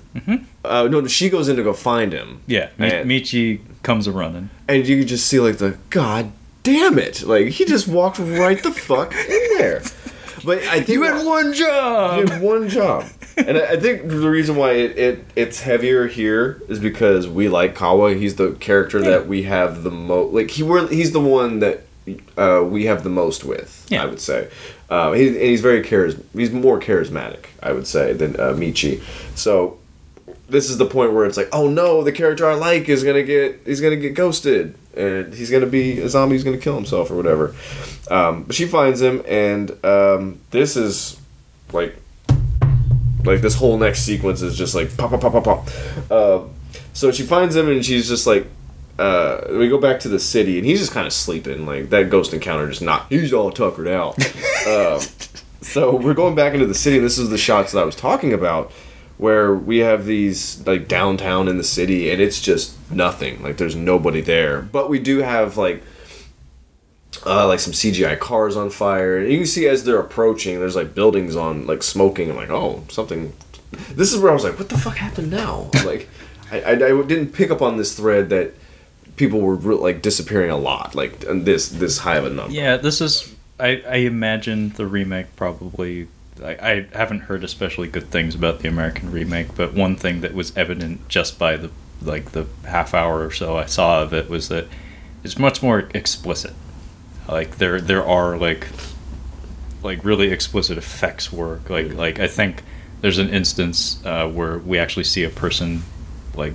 Uh, 0.63 0.87
no, 0.89 1.05
she 1.07 1.29
goes 1.29 1.49
in 1.49 1.57
to 1.57 1.63
go 1.63 1.73
find 1.73 2.13
him, 2.13 2.41
Yeah, 2.47 2.69
And- 2.77 3.09
Michi 3.09 3.59
comes 3.83 4.07
a 4.07 4.11
running. 4.13 4.49
and 4.69 4.87
you 4.87 4.99
can 4.99 5.07
just 5.07 5.27
see 5.27 5.39
like 5.41 5.57
the 5.57 5.77
god 5.89 6.31
damn 6.63 6.97
it, 6.99 7.23
like 7.23 7.47
he 7.49 7.65
just 7.65 7.87
walked 7.89 8.19
right 8.19 8.61
the 8.63 8.71
fuck 8.71 9.13
in 9.13 9.57
there. 9.57 9.81
But 10.43 10.59
I 10.59 10.77
think 10.81 10.89
you 10.89 11.03
had 11.03 11.25
one 11.25 11.53
job. 11.53 12.19
You 12.19 12.27
had 12.27 12.41
one 12.41 12.69
job. 12.69 13.05
and 13.37 13.57
I 13.57 13.73
I 13.73 13.79
think 13.79 14.07
the 14.07 14.29
reason 14.29 14.55
why 14.55 14.71
it, 14.73 14.97
it 14.97 15.25
it's 15.35 15.61
heavier 15.61 16.07
here 16.07 16.61
is 16.67 16.79
because 16.79 17.27
we 17.27 17.49
like 17.49 17.75
Kawa. 17.75 18.13
He's 18.15 18.35
the 18.35 18.53
character 18.53 19.01
that 19.01 19.27
we 19.27 19.43
have 19.43 19.83
the 19.83 19.91
most. 19.91 20.33
Like 20.33 20.51
he 20.51 20.63
were 20.63 20.87
he's 20.87 21.11
the 21.11 21.19
one 21.19 21.59
that 21.59 21.83
uh, 22.37 22.63
we 22.67 22.85
have 22.85 23.03
the 23.03 23.09
most 23.09 23.43
with. 23.43 23.85
Yeah. 23.89 24.03
I 24.03 24.05
would 24.05 24.19
say. 24.21 24.49
Um, 24.89 25.13
he, 25.15 25.27
and 25.27 25.37
he's 25.37 25.61
very 25.61 25.83
charis. 25.83 26.15
He's 26.33 26.51
more 26.51 26.79
charismatic, 26.79 27.47
I 27.61 27.73
would 27.73 27.87
say, 27.87 28.13
than 28.13 28.39
uh, 28.39 28.53
Michi. 28.53 29.01
So 29.35 29.77
this 30.49 30.69
is 30.69 30.77
the 30.77 30.85
point 30.85 31.13
where 31.13 31.25
it's 31.25 31.37
like, 31.37 31.49
oh 31.51 31.67
no, 31.67 32.03
the 32.03 32.11
character 32.11 32.49
I 32.49 32.55
like 32.55 32.89
is 32.89 33.03
gonna 33.03 33.23
get 33.23 33.61
he's 33.65 33.81
gonna 33.81 33.97
get 33.97 34.13
ghosted, 34.13 34.75
and 34.95 35.33
he's 35.33 35.51
gonna 35.51 35.65
be 35.65 35.99
a 35.99 36.09
zombie. 36.09 36.35
He's 36.35 36.43
gonna 36.43 36.57
kill 36.57 36.75
himself 36.75 37.11
or 37.11 37.15
whatever. 37.15 37.55
Um, 38.09 38.43
but 38.43 38.55
she 38.55 38.65
finds 38.65 39.01
him, 39.01 39.23
and 39.27 39.71
um, 39.85 40.39
this 40.51 40.77
is 40.77 41.19
like 41.73 41.95
like 43.23 43.41
this 43.41 43.55
whole 43.55 43.77
next 43.77 44.03
sequence 44.03 44.41
is 44.41 44.57
just 44.57 44.73
like 44.73 44.95
pop 44.95 45.11
pop 45.11 45.21
pop 45.21 45.33
pop 45.33 45.43
pop. 45.43 45.67
Uh, 46.09 46.43
so 46.93 47.11
she 47.11 47.23
finds 47.23 47.55
him, 47.55 47.69
and 47.69 47.85
she's 47.85 48.07
just 48.07 48.27
like. 48.27 48.47
Uh, 48.99 49.45
we 49.51 49.69
go 49.69 49.77
back 49.79 49.99
to 49.99 50.09
the 50.09 50.17
city, 50.17 50.57
and 50.57 50.65
he's 50.65 50.79
just 50.79 50.91
kind 50.91 51.05
of 51.05 51.13
sleeping. 51.13 51.67
Like 51.67 51.91
that 51.91 52.09
ghost 52.09 52.33
encounter, 52.33 52.67
just 52.67 52.81
not. 52.81 53.05
He's 53.09 53.31
all 53.31 53.51
tuckered 53.51 53.87
out. 53.87 54.17
um, 54.67 54.99
so 55.61 55.95
we're 55.95 56.15
going 56.15 56.33
back 56.33 56.55
into 56.55 56.65
the 56.65 56.73
city, 56.73 56.97
and 56.97 57.05
this 57.05 57.19
is 57.19 57.29
the 57.29 57.37
shots 57.37 57.73
that 57.73 57.79
I 57.79 57.83
was 57.83 57.95
talking 57.95 58.33
about, 58.33 58.71
where 59.17 59.53
we 59.53 59.79
have 59.79 60.05
these 60.05 60.65
like 60.67 60.87
downtown 60.87 61.47
in 61.47 61.57
the 61.57 61.63
city, 61.63 62.11
and 62.11 62.21
it's 62.21 62.41
just 62.41 62.75
nothing. 62.91 63.41
Like 63.41 63.57
there's 63.57 63.75
nobody 63.75 64.21
there, 64.21 64.61
but 64.61 64.89
we 64.89 64.99
do 64.99 65.19
have 65.19 65.57
like 65.57 65.83
uh, 67.25 67.47
like 67.47 67.59
some 67.59 67.73
CGI 67.73 68.19
cars 68.19 68.55
on 68.55 68.69
fire, 68.69 69.17
and 69.17 69.31
you 69.31 69.39
can 69.39 69.47
see 69.47 69.67
as 69.67 69.83
they're 69.83 69.99
approaching, 69.99 70.59
there's 70.59 70.75
like 70.75 70.93
buildings 70.93 71.35
on 71.35 71.65
like 71.67 71.83
smoking. 71.83 72.29
I'm 72.29 72.35
like, 72.35 72.49
oh, 72.49 72.83
something. 72.89 73.33
This 73.91 74.13
is 74.13 74.21
where 74.21 74.31
I 74.31 74.33
was 74.33 74.43
like, 74.43 74.57
what 74.57 74.69
the 74.69 74.77
fuck 74.77 74.95
happened 74.95 75.31
now? 75.31 75.69
like, 75.85 76.07
I, 76.51 76.61
I, 76.61 76.71
I 76.71 77.01
didn't 77.03 77.33
pick 77.33 77.51
up 77.51 77.61
on 77.61 77.77
this 77.77 77.95
thread 77.95 78.29
that 78.29 78.53
people 79.17 79.41
were 79.41 79.55
re- 79.55 79.75
like 79.75 80.01
disappearing 80.01 80.51
a 80.51 80.57
lot, 80.57 80.95
like 80.95 81.25
and 81.25 81.45
this 81.45 81.69
this 81.69 81.99
high 81.99 82.17
of 82.17 82.25
a 82.25 82.29
number. 82.29 82.53
Yeah, 82.53 82.77
this 82.77 83.01
is. 83.01 83.33
I, 83.59 83.83
I 83.87 83.95
imagine 83.97 84.69
the 84.69 84.85
remake 84.85 85.35
probably. 85.35 86.07
I, 86.41 86.51
I 86.71 86.97
haven't 86.97 87.21
heard 87.21 87.43
especially 87.43 87.87
good 87.87 88.09
things 88.09 88.35
about 88.35 88.59
the 88.59 88.67
American 88.67 89.11
remake, 89.11 89.55
but 89.55 89.73
one 89.73 89.95
thing 89.95 90.21
that 90.21 90.33
was 90.33 90.55
evident 90.57 91.07
just 91.07 91.37
by 91.39 91.57
the 91.57 91.71
like 92.01 92.31
the 92.31 92.45
half 92.65 92.93
hour 92.93 93.25
or 93.25 93.31
so 93.31 93.57
I 93.57 93.65
saw 93.65 94.03
of 94.03 94.13
it 94.13 94.29
was 94.29 94.49
that 94.49 94.67
it's 95.23 95.39
much 95.39 95.63
more 95.63 95.89
explicit. 95.93 96.53
Like 97.27 97.57
there 97.57 97.81
there 97.81 98.05
are 98.05 98.37
like 98.37 98.67
like 99.83 100.03
really 100.03 100.31
explicit 100.31 100.77
effects 100.77 101.31
work. 101.31 101.69
Like 101.69 101.93
like 101.93 102.19
I 102.19 102.27
think 102.27 102.63
there's 103.01 103.17
an 103.17 103.29
instance 103.29 104.03
uh, 104.05 104.27
where 104.27 104.57
we 104.57 104.79
actually 104.79 105.03
see 105.03 105.23
a 105.23 105.29
person 105.29 105.83
like 106.35 106.53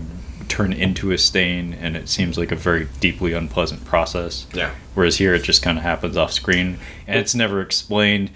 turn 0.48 0.72
into 0.72 1.12
a 1.12 1.18
stain, 1.18 1.72
and 1.72 1.96
it 1.96 2.08
seems 2.08 2.36
like 2.36 2.52
a 2.52 2.56
very 2.56 2.86
deeply 3.00 3.32
unpleasant 3.32 3.84
process. 3.84 4.46
Yeah. 4.52 4.72
Whereas 4.94 5.16
here 5.16 5.34
it 5.34 5.42
just 5.42 5.62
kind 5.62 5.78
of 5.78 5.84
happens 5.84 6.16
off 6.16 6.32
screen 6.32 6.78
and 7.06 7.18
it's 7.18 7.34
never 7.34 7.62
explained. 7.62 8.30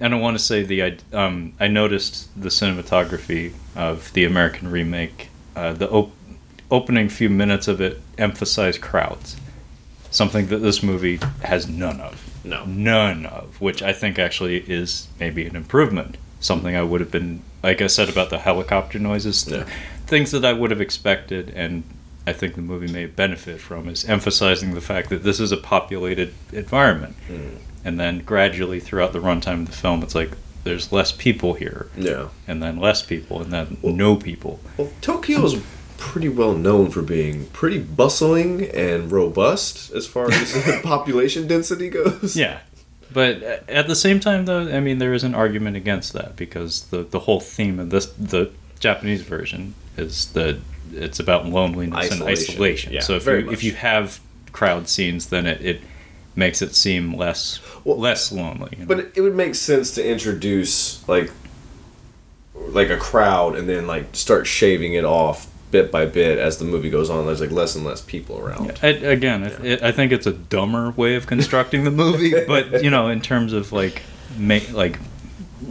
And 0.00 0.14
I 0.14 0.18
want 0.18 0.36
to 0.36 0.42
say 0.42 0.62
the 0.62 0.82
I 0.82 0.96
um, 1.12 1.52
I 1.60 1.68
noticed 1.68 2.28
the 2.40 2.48
cinematography 2.48 3.52
of 3.76 4.12
the 4.12 4.24
American 4.24 4.70
remake. 4.70 5.28
Uh, 5.54 5.72
the 5.72 5.88
op- 5.90 6.12
opening 6.70 7.08
few 7.08 7.28
minutes 7.28 7.68
of 7.68 7.80
it 7.80 8.00
emphasized 8.18 8.80
crowds, 8.80 9.36
something 10.10 10.46
that 10.46 10.58
this 10.58 10.82
movie 10.82 11.20
has 11.42 11.68
none 11.68 12.00
of. 12.00 12.28
No. 12.44 12.64
none 12.64 13.24
of, 13.26 13.60
which 13.60 13.82
I 13.82 13.92
think 13.92 14.18
actually 14.18 14.58
is 14.68 15.06
maybe 15.20 15.46
an 15.46 15.54
improvement. 15.54 16.16
Something 16.40 16.74
I 16.74 16.82
would 16.82 17.00
have 17.00 17.10
been, 17.12 17.42
like 17.62 17.80
I 17.80 17.86
said 17.86 18.08
about 18.08 18.30
the 18.30 18.38
helicopter 18.40 18.98
noises, 18.98 19.46
Yeah. 19.46 19.64
things 20.06 20.32
that 20.32 20.44
I 20.44 20.52
would 20.52 20.72
have 20.72 20.80
expected, 20.80 21.52
and 21.54 21.84
I 22.26 22.32
think 22.32 22.56
the 22.56 22.62
movie 22.62 22.90
may 22.92 23.06
benefit 23.06 23.60
from 23.60 23.88
is 23.88 24.04
emphasizing 24.06 24.74
the 24.74 24.80
fact 24.80 25.08
that 25.10 25.22
this 25.22 25.38
is 25.38 25.52
a 25.52 25.56
populated 25.56 26.34
environment, 26.52 27.14
Mm. 27.30 27.58
And 27.84 27.98
then 27.98 28.20
gradually 28.20 28.80
throughout 28.80 29.12
the 29.12 29.18
runtime 29.18 29.62
of 29.62 29.66
the 29.66 29.72
film, 29.72 30.02
it's 30.02 30.14
like 30.14 30.32
there's 30.64 30.92
less 30.92 31.10
people 31.12 31.54
here, 31.54 31.88
Yeah. 31.96 32.28
and 32.46 32.62
then 32.62 32.78
less 32.78 33.02
people, 33.02 33.42
and 33.42 33.52
then 33.52 33.78
no 33.82 34.16
people. 34.16 34.60
Well, 34.76 34.90
Tokyo 35.00 35.44
is 35.44 35.60
pretty 35.98 36.28
well 36.28 36.54
known 36.54 36.90
for 36.90 37.02
being 37.02 37.46
pretty 37.46 37.78
bustling 37.80 38.68
and 38.70 39.10
robust 39.10 39.92
as 39.92 40.06
far 40.06 40.30
as 40.30 40.80
population 40.82 41.46
density 41.46 41.88
goes. 41.88 42.36
Yeah. 42.36 42.60
But 43.12 43.42
uh, 43.42 43.56
at 43.68 43.88
the 43.88 43.94
same 43.96 44.20
time, 44.20 44.46
though, 44.46 44.68
I 44.74 44.80
mean, 44.80 44.98
there 44.98 45.12
is 45.12 45.22
an 45.24 45.34
argument 45.34 45.76
against 45.76 46.12
that 46.14 46.34
because 46.34 46.82
the, 46.86 47.02
the 47.02 47.20
whole 47.20 47.40
theme 47.40 47.78
of 47.78 47.90
this, 47.90 48.06
the 48.06 48.50
Japanese 48.80 49.22
version, 49.22 49.74
is 49.96 50.32
that 50.32 50.58
it's 50.92 51.20
about 51.20 51.46
loneliness 51.46 52.10
and 52.10 52.22
Isolation. 52.22 52.54
isolation. 52.54 52.92
Yeah, 52.94 53.00
so 53.00 53.14
if 53.16 53.26
you, 53.26 53.44
much. 53.44 53.52
if 53.52 53.64
you 53.64 53.72
have 53.72 54.20
crowd 54.52 54.88
scenes, 54.88 55.26
then 55.26 55.46
it, 55.46 55.60
it 55.64 55.80
makes 56.34 56.62
it 56.62 56.74
seem 56.74 57.14
less 57.14 57.60
Well, 57.84 57.98
less 57.98 58.32
lonely. 58.32 58.70
you 58.72 58.78
know? 58.78 58.86
But 58.86 59.12
it, 59.14 59.20
would 59.20 59.34
make 59.34 59.54
sense 59.54 59.94
to 59.96 60.06
introduce 60.06 61.06
like 61.08 61.30
like 62.54 62.90
a 62.90 62.96
crowd 62.96 63.56
and 63.56 63.68
then 63.68 63.86
like 63.86 64.14
start 64.14 64.46
shaving 64.46 64.94
it 64.94 65.04
off 65.04 65.48
bit 65.70 65.90
by 65.90 66.04
bit 66.06 66.38
as 66.38 66.58
the 66.58 66.64
movie 66.64 66.90
goes 66.90 67.10
on. 67.10 67.26
There's 67.26 67.40
like 67.40 67.50
less 67.50 67.74
and 67.74 67.84
less 67.84 68.00
people 68.00 68.38
around. 68.38 68.78
I, 68.82 68.88
again, 68.88 69.42
it, 69.42 69.64
it, 69.64 69.82
I 69.82 69.90
think 69.92 70.12
it's 70.12 70.26
a 70.26 70.32
dumber 70.32 70.90
way 70.90 71.14
of 71.16 71.26
constructing 71.26 71.84
the 71.84 71.90
movie, 71.90 72.32
but 72.46 72.84
you 72.84 72.90
know, 72.90 73.08
in 73.08 73.20
terms 73.20 73.52
of 73.52 73.72
like, 73.72 74.02
ma- 74.36 74.58
like 74.72 74.98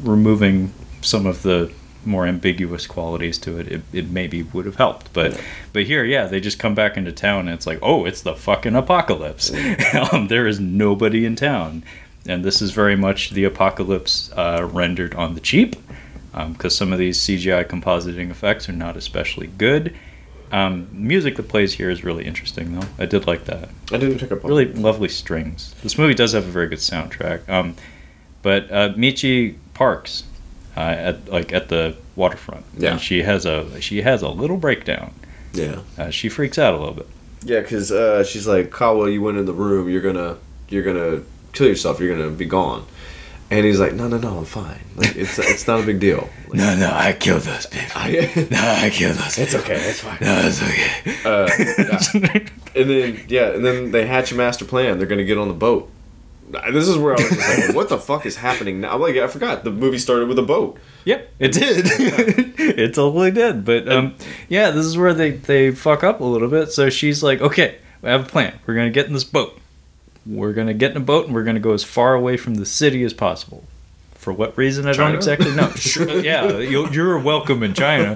removing 0.01 0.73
some 1.01 1.25
of 1.25 1.43
the 1.43 1.71
more 2.05 2.25
ambiguous 2.25 2.87
qualities 2.87 3.37
to 3.39 3.59
it, 3.59 3.67
it, 3.67 3.81
it 3.93 4.09
maybe 4.09 4.43
would 4.43 4.65
have 4.65 4.75
helped. 4.75 5.11
But 5.13 5.39
but 5.73 5.83
here, 5.83 6.03
yeah, 6.03 6.25
they 6.25 6.39
just 6.39 6.59
come 6.59 6.75
back 6.75 6.97
into 6.97 7.11
town 7.11 7.47
and 7.47 7.51
it's 7.51 7.67
like, 7.67 7.79
oh, 7.81 8.05
it's 8.05 8.21
the 8.21 8.35
fucking 8.35 8.75
apocalypse. 8.75 9.51
um, 10.11 10.27
there 10.27 10.47
is 10.47 10.59
nobody 10.59 11.25
in 11.25 11.35
town, 11.35 11.83
and 12.27 12.43
this 12.43 12.61
is 12.61 12.71
very 12.71 12.95
much 12.95 13.31
the 13.31 13.43
apocalypse 13.43 14.31
uh, 14.33 14.67
rendered 14.71 15.15
on 15.15 15.35
the 15.35 15.41
cheap, 15.41 15.75
because 16.49 16.75
some 16.75 16.93
of 16.93 16.99
these 16.99 17.19
CGI 17.19 17.65
compositing 17.65 18.29
effects 18.31 18.67
are 18.69 18.73
not 18.73 18.97
especially 18.97 19.47
good. 19.47 19.95
Um, 20.51 20.89
music 20.91 21.37
that 21.37 21.47
plays 21.47 21.73
here 21.73 21.89
is 21.89 22.03
really 22.03 22.25
interesting, 22.25 22.77
though. 22.77 22.87
I 22.99 23.05
did 23.05 23.25
like 23.25 23.45
that 23.45 23.69
I 23.91 23.97
didn't 23.97 24.19
pick 24.19 24.31
up 24.31 24.43
on 24.43 24.49
really 24.49 24.65
lovely 24.65 25.07
strings. 25.07 25.73
This 25.81 25.97
movie 25.97 26.13
does 26.13 26.33
have 26.33 26.45
a 26.45 26.51
very 26.51 26.67
good 26.67 26.79
soundtrack. 26.79 27.47
Um, 27.47 27.75
but 28.41 28.71
uh, 28.71 28.89
Michi 28.93 29.55
Parks, 29.73 30.23
uh, 30.77 30.79
at 30.79 31.29
like 31.29 31.51
at 31.53 31.69
the 31.69 31.95
waterfront, 32.15 32.65
Yeah. 32.77 32.91
and 32.93 33.01
she 33.01 33.23
has 33.23 33.45
a 33.45 33.79
she 33.81 34.01
has 34.01 34.21
a 34.21 34.29
little 34.29 34.57
breakdown. 34.57 35.13
Yeah. 35.53 35.79
Uh, 35.97 36.09
she 36.09 36.29
freaks 36.29 36.57
out 36.57 36.73
a 36.73 36.77
little 36.77 36.93
bit. 36.93 37.07
Yeah, 37.43 37.59
because 37.61 37.91
uh, 37.91 38.23
she's 38.23 38.47
like, 38.47 38.69
Kawa, 38.71 39.09
you 39.09 39.21
went 39.21 39.37
in 39.37 39.45
the 39.45 39.53
room. 39.53 39.89
You're 39.89 40.01
gonna, 40.01 40.37
you're 40.69 40.83
gonna 40.83 41.23
kill 41.53 41.67
yourself. 41.67 41.99
You're 41.99 42.15
gonna 42.15 42.29
be 42.29 42.45
gone. 42.45 42.85
And 43.49 43.65
he's 43.65 43.79
like, 43.81 43.93
No, 43.93 44.07
no, 44.07 44.17
no, 44.17 44.37
I'm 44.37 44.45
fine. 44.45 44.79
Like, 44.95 45.15
it's 45.17 45.37
it's 45.39 45.67
not 45.67 45.81
a 45.81 45.83
big 45.85 45.99
deal. 45.99 46.29
Like, 46.47 46.53
No, 46.59 46.75
no, 46.77 46.91
I 46.93 47.11
killed 47.13 47.41
those 47.41 47.65
people. 47.65 47.91
I, 47.95 48.47
No, 48.51 48.57
I 48.61 48.89
killed 48.91 49.15
those. 49.17 49.37
it's 49.37 49.55
okay. 49.55 49.75
It's 49.75 49.99
fine. 49.99 50.19
No, 50.21 50.39
it's 50.45 50.61
okay. 50.61 51.17
Uh, 51.25 51.49
yeah. 52.39 52.79
And 52.81 52.89
then 52.89 53.25
yeah, 53.27 53.47
and 53.55 53.65
then 53.65 53.91
they 53.91 54.05
hatch 54.05 54.31
a 54.31 54.35
master 54.35 54.63
plan. 54.63 54.99
They're 54.99 55.07
gonna 55.07 55.25
get 55.25 55.37
on 55.37 55.47
the 55.49 55.53
boat. 55.53 55.89
This 56.71 56.87
is 56.87 56.97
where 56.97 57.13
I 57.13 57.21
was 57.21 57.29
just 57.29 57.67
like, 57.67 57.75
"What 57.75 57.89
the 57.89 57.97
fuck 57.97 58.25
is 58.25 58.35
happening 58.35 58.81
now?" 58.81 58.93
I'm 58.93 59.01
like, 59.01 59.15
I 59.15 59.27
forgot 59.27 59.63
the 59.63 59.71
movie 59.71 59.97
started 59.97 60.27
with 60.27 60.37
a 60.39 60.43
boat. 60.43 60.77
Yep, 61.05 61.29
it 61.39 61.51
did. 61.53 61.85
it 62.59 62.93
totally 62.93 63.31
did. 63.31 63.65
But 63.65 63.91
um, 63.91 64.15
yeah, 64.49 64.71
this 64.71 64.85
is 64.85 64.97
where 64.97 65.13
they 65.13 65.31
they 65.31 65.71
fuck 65.71 66.03
up 66.03 66.19
a 66.19 66.25
little 66.25 66.49
bit. 66.49 66.71
So 66.71 66.89
she's 66.89 67.23
like, 67.23 67.41
"Okay, 67.41 67.77
we 68.01 68.09
have 68.09 68.25
a 68.25 68.29
plan. 68.29 68.59
We're 68.65 68.75
gonna 68.75 68.89
get 68.89 69.07
in 69.07 69.13
this 69.13 69.23
boat. 69.23 69.59
We're 70.25 70.53
gonna 70.53 70.73
get 70.73 70.91
in 70.91 70.97
a 70.97 71.01
boat 71.01 71.25
and 71.25 71.33
we're 71.35 71.43
gonna 71.43 71.59
go 71.59 71.73
as 71.73 71.83
far 71.83 72.13
away 72.13 72.37
from 72.37 72.55
the 72.55 72.65
city 72.65 73.03
as 73.03 73.13
possible." 73.13 73.63
For 74.15 74.31
what 74.31 74.55
reason, 74.55 74.85
I 74.87 74.93
China? 74.93 75.07
don't 75.07 75.15
exactly 75.15 75.49
know. 75.55 75.69
Sure, 75.75 76.07
yeah, 76.19 76.59
you, 76.59 76.87
you're 76.91 77.17
welcome 77.17 77.63
in 77.63 77.73
China, 77.73 78.15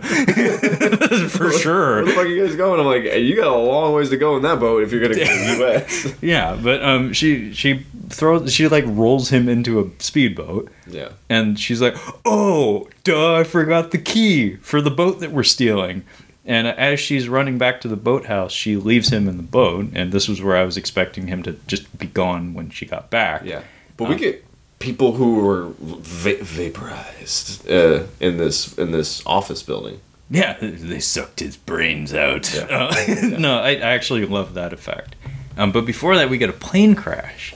for 1.29 1.51
sure. 1.51 1.95
Where 1.95 2.05
the 2.05 2.11
fuck 2.11 2.25
are 2.25 2.27
you 2.27 2.45
guys 2.45 2.55
going? 2.55 2.79
I'm 2.79 2.85
like, 2.85 3.01
hey, 3.01 3.21
you 3.21 3.35
got 3.35 3.47
a 3.47 3.57
long 3.57 3.91
ways 3.93 4.11
to 4.11 4.17
go 4.17 4.35
in 4.37 4.43
that 4.43 4.59
boat 4.59 4.83
if 4.83 4.91
you're 4.91 5.01
gonna 5.01 5.15
go 5.15 5.25
to 5.25 5.27
the 5.27 5.55
U.S. 5.57 6.13
Yeah, 6.21 6.59
but 6.61 6.83
um, 6.83 7.11
she 7.13 7.53
she 7.53 7.87
throws 8.09 8.53
she 8.53 8.67
like 8.67 8.85
rolls 8.87 9.29
him 9.29 9.47
into 9.49 9.79
a 9.79 9.89
speedboat, 9.99 10.71
yeah. 10.87 11.09
and 11.29 11.59
she's 11.59 11.81
like, 11.81 11.95
"Oh, 12.23 12.87
duh! 13.03 13.35
I 13.35 13.43
forgot 13.43 13.91
the 13.91 13.97
key 13.97 14.55
for 14.57 14.81
the 14.81 14.91
boat 14.91 15.19
that 15.19 15.31
we're 15.31 15.43
stealing." 15.43 16.03
And 16.47 16.67
as 16.67 16.99
she's 16.99 17.27
running 17.27 17.57
back 17.57 17.81
to 17.81 17.87
the 17.87 17.95
boathouse, 17.95 18.51
she 18.51 18.75
leaves 18.75 19.09
him 19.09 19.27
in 19.27 19.37
the 19.37 19.43
boat, 19.43 19.87
and 19.93 20.11
this 20.11 20.27
was 20.27 20.41
where 20.41 20.55
I 20.55 20.63
was 20.63 20.77
expecting 20.77 21.27
him 21.27 21.41
to 21.43 21.53
just 21.65 21.97
be 21.97 22.05
gone 22.05 22.53
when 22.53 22.69
she 22.69 22.85
got 22.85 23.09
back. 23.09 23.43
Yeah, 23.43 23.63
but 23.97 24.09
we 24.09 24.15
get 24.15 24.45
people 24.79 25.13
who 25.13 25.43
were 25.43 25.71
va- 25.79 26.43
vaporized 26.43 27.67
uh, 27.69 28.03
in 28.19 28.37
this 28.37 28.77
in 28.77 28.91
this 28.91 29.25
office 29.25 29.63
building. 29.63 30.01
Yeah, 30.29 30.57
they 30.59 30.99
sucked 30.99 31.39
his 31.39 31.55
brains 31.55 32.13
out. 32.13 32.53
Yeah. 32.53 32.63
Uh, 32.63 33.27
no, 33.37 33.59
I, 33.59 33.71
I 33.71 33.93
actually 33.93 34.25
love 34.25 34.55
that 34.55 34.73
effect. 34.73 35.15
Um, 35.57 35.71
but 35.71 35.85
before 35.85 36.15
that, 36.15 36.29
we 36.29 36.37
get 36.37 36.49
a 36.49 36.53
plane 36.53 36.95
crash 36.95 37.55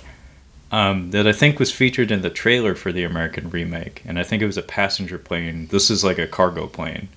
um, 0.72 1.12
that 1.12 1.28
I 1.28 1.32
think 1.32 1.60
was 1.60 1.72
featured 1.72 2.12
in 2.12 2.22
the 2.22 2.30
trailer 2.30 2.76
for 2.76 2.92
the 2.92 3.04
American 3.04 3.50
remake, 3.50 4.04
and 4.06 4.20
I 4.20 4.24
think 4.24 4.42
it 4.44 4.46
was 4.46 4.58
a 4.58 4.62
passenger 4.62 5.18
plane. 5.18 5.68
This 5.68 5.90
is 5.90 6.04
like 6.04 6.18
a 6.20 6.28
cargo 6.28 6.68
plane. 6.68 7.10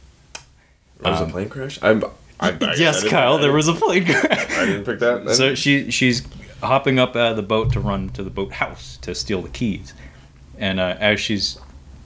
There 1.00 1.12
was 1.12 1.20
Um, 1.20 1.28
a 1.28 1.32
plane 1.32 1.48
crash. 1.48 1.78
I'm, 1.82 2.04
I, 2.40 2.48
I, 2.50 2.58
I 2.60 2.74
yes, 2.74 3.04
Kyle, 3.08 3.38
there 3.38 3.52
was 3.52 3.68
a 3.68 3.74
plane 3.74 4.04
crash. 4.06 4.50
I 4.58 4.66
didn't 4.66 4.84
pick 4.84 4.98
that. 5.00 5.30
So 5.36 5.54
she 5.54 5.90
she's 5.90 6.22
hopping 6.62 6.98
up 6.98 7.16
out 7.16 7.32
of 7.32 7.36
the 7.36 7.42
boat 7.42 7.72
to 7.72 7.80
run 7.80 8.08
to 8.10 8.22
the 8.22 8.30
boathouse 8.30 8.96
to 9.02 9.14
steal 9.14 9.42
the 9.42 9.48
keys, 9.48 9.92
and 10.58 10.80
uh, 10.80 10.96
as 11.00 11.20
she's 11.20 11.58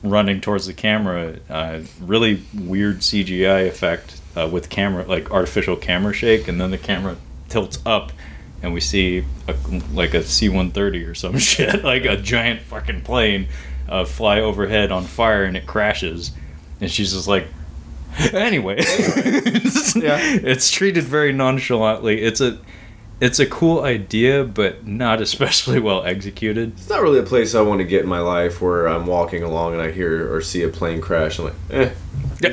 running 0.03 0.41
towards 0.41 0.67
the 0.67 0.73
camera, 0.75 1.37
uh, 1.51 1.81
really 2.01 2.43
weird 2.55 2.99
CGI 3.01 3.67
effect 3.67 4.21
uh, 4.37 4.49
with 4.51 4.69
camera 4.69 5.05
like 5.05 5.31
artificial 5.31 5.77
camera 5.77 6.13
shake, 6.13 6.49
and 6.49 6.61
then 6.61 6.71
the 6.71 6.79
camera 6.79 7.17
tilts 7.49 7.79
up, 7.87 8.13
and 8.63 8.73
we 8.73 8.81
see 8.81 9.25
a, 9.49 9.55
like 9.93 10.15
a 10.15 10.23
C 10.23 10.49
one 10.49 10.71
thirty 10.71 11.05
or 11.05 11.15
some 11.15 11.39
shit, 11.41 11.85
like 11.85 12.05
a 12.05 12.17
giant 12.17 12.63
fucking 12.63 13.03
plane, 13.03 13.49
uh, 13.89 14.05
fly 14.05 14.41
overhead 14.41 14.91
on 14.93 15.05
fire, 15.05 15.45
and 15.45 15.57
it 15.57 15.67
crashes, 15.67 16.33
and 16.81 16.91
she's 16.91 17.13
just 17.13 17.29
like. 17.29 17.47
Anyway, 18.33 18.77
Yeah. 19.95 20.19
it's 20.43 20.71
treated 20.71 21.05
very 21.05 21.33
nonchalantly. 21.33 22.23
It's 22.23 22.41
a 22.41 22.59
it's 23.21 23.39
a 23.39 23.45
cool 23.47 23.83
idea, 23.83 24.43
but 24.45 24.87
not 24.87 25.21
especially 25.21 25.81
well 25.81 26.03
executed. 26.05 26.73
It's 26.79 26.89
not 26.89 27.03
really 27.03 27.19
a 27.19 27.23
place 27.25 27.55
I 27.55 27.61
want 27.61 27.81
to 27.81 27.85
get 27.85 28.03
in 28.05 28.09
my 28.09 28.21
life 28.21 28.63
where 28.63 28.87
I'm 28.89 29.07
walking 29.07 29.43
along 29.43 29.75
and 29.75 29.83
I 29.83 29.91
hear 29.91 30.35
or 30.35 30.41
see 30.41 30.63
a 30.63 30.69
plane 30.69 31.03
crash. 31.03 31.39
I'm 31.39 31.47
like, 31.47 31.55
eh, 31.71 31.91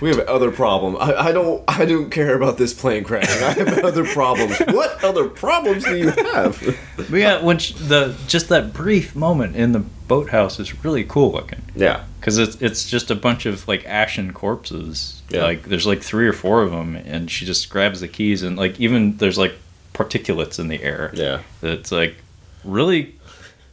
we 0.00 0.08
have 0.10 0.20
other 0.28 0.50
problem. 0.50 0.96
I, 0.96 1.14
I 1.28 1.32
don't 1.32 1.62
I 1.68 1.84
don't 1.84 2.10
care 2.10 2.34
about 2.36 2.58
this 2.58 2.72
plane 2.74 3.04
crashing. 3.04 3.42
I 3.42 3.50
have 3.52 3.84
other 3.84 4.04
problems. 4.04 4.58
What 4.60 5.02
other 5.02 5.28
problems 5.28 5.84
do 5.84 5.96
you 5.96 6.10
have? 6.10 6.78
but 6.96 7.10
yeah, 7.10 7.42
when 7.42 7.58
sh 7.58 7.72
the 7.72 8.16
just 8.26 8.48
that 8.50 8.72
brief 8.72 9.16
moment 9.16 9.56
in 9.56 9.72
the 9.72 9.80
boathouse 9.80 10.58
is 10.60 10.84
really 10.84 11.04
cool 11.04 11.32
looking 11.32 11.62
Yeah. 11.74 12.04
because 12.20 12.38
it's 12.38 12.56
it's 12.62 12.88
just 12.88 13.10
a 13.10 13.14
bunch 13.14 13.46
of 13.46 13.66
like 13.68 13.84
ashen 13.86 14.32
corpses. 14.32 15.22
Yeah. 15.30 15.42
Like 15.42 15.64
there's 15.64 15.86
like 15.86 16.02
three 16.02 16.26
or 16.28 16.32
four 16.32 16.62
of 16.62 16.70
them, 16.70 16.96
and 16.96 17.30
she 17.30 17.44
just 17.44 17.68
grabs 17.70 18.00
the 18.00 18.08
keys 18.08 18.42
and 18.42 18.56
like 18.56 18.78
even 18.80 19.16
there's 19.18 19.38
like 19.38 19.54
particulates 19.94 20.58
in 20.58 20.68
the 20.68 20.82
air. 20.82 21.10
Yeah. 21.14 21.42
That's 21.60 21.90
like 21.92 22.16
really, 22.64 23.14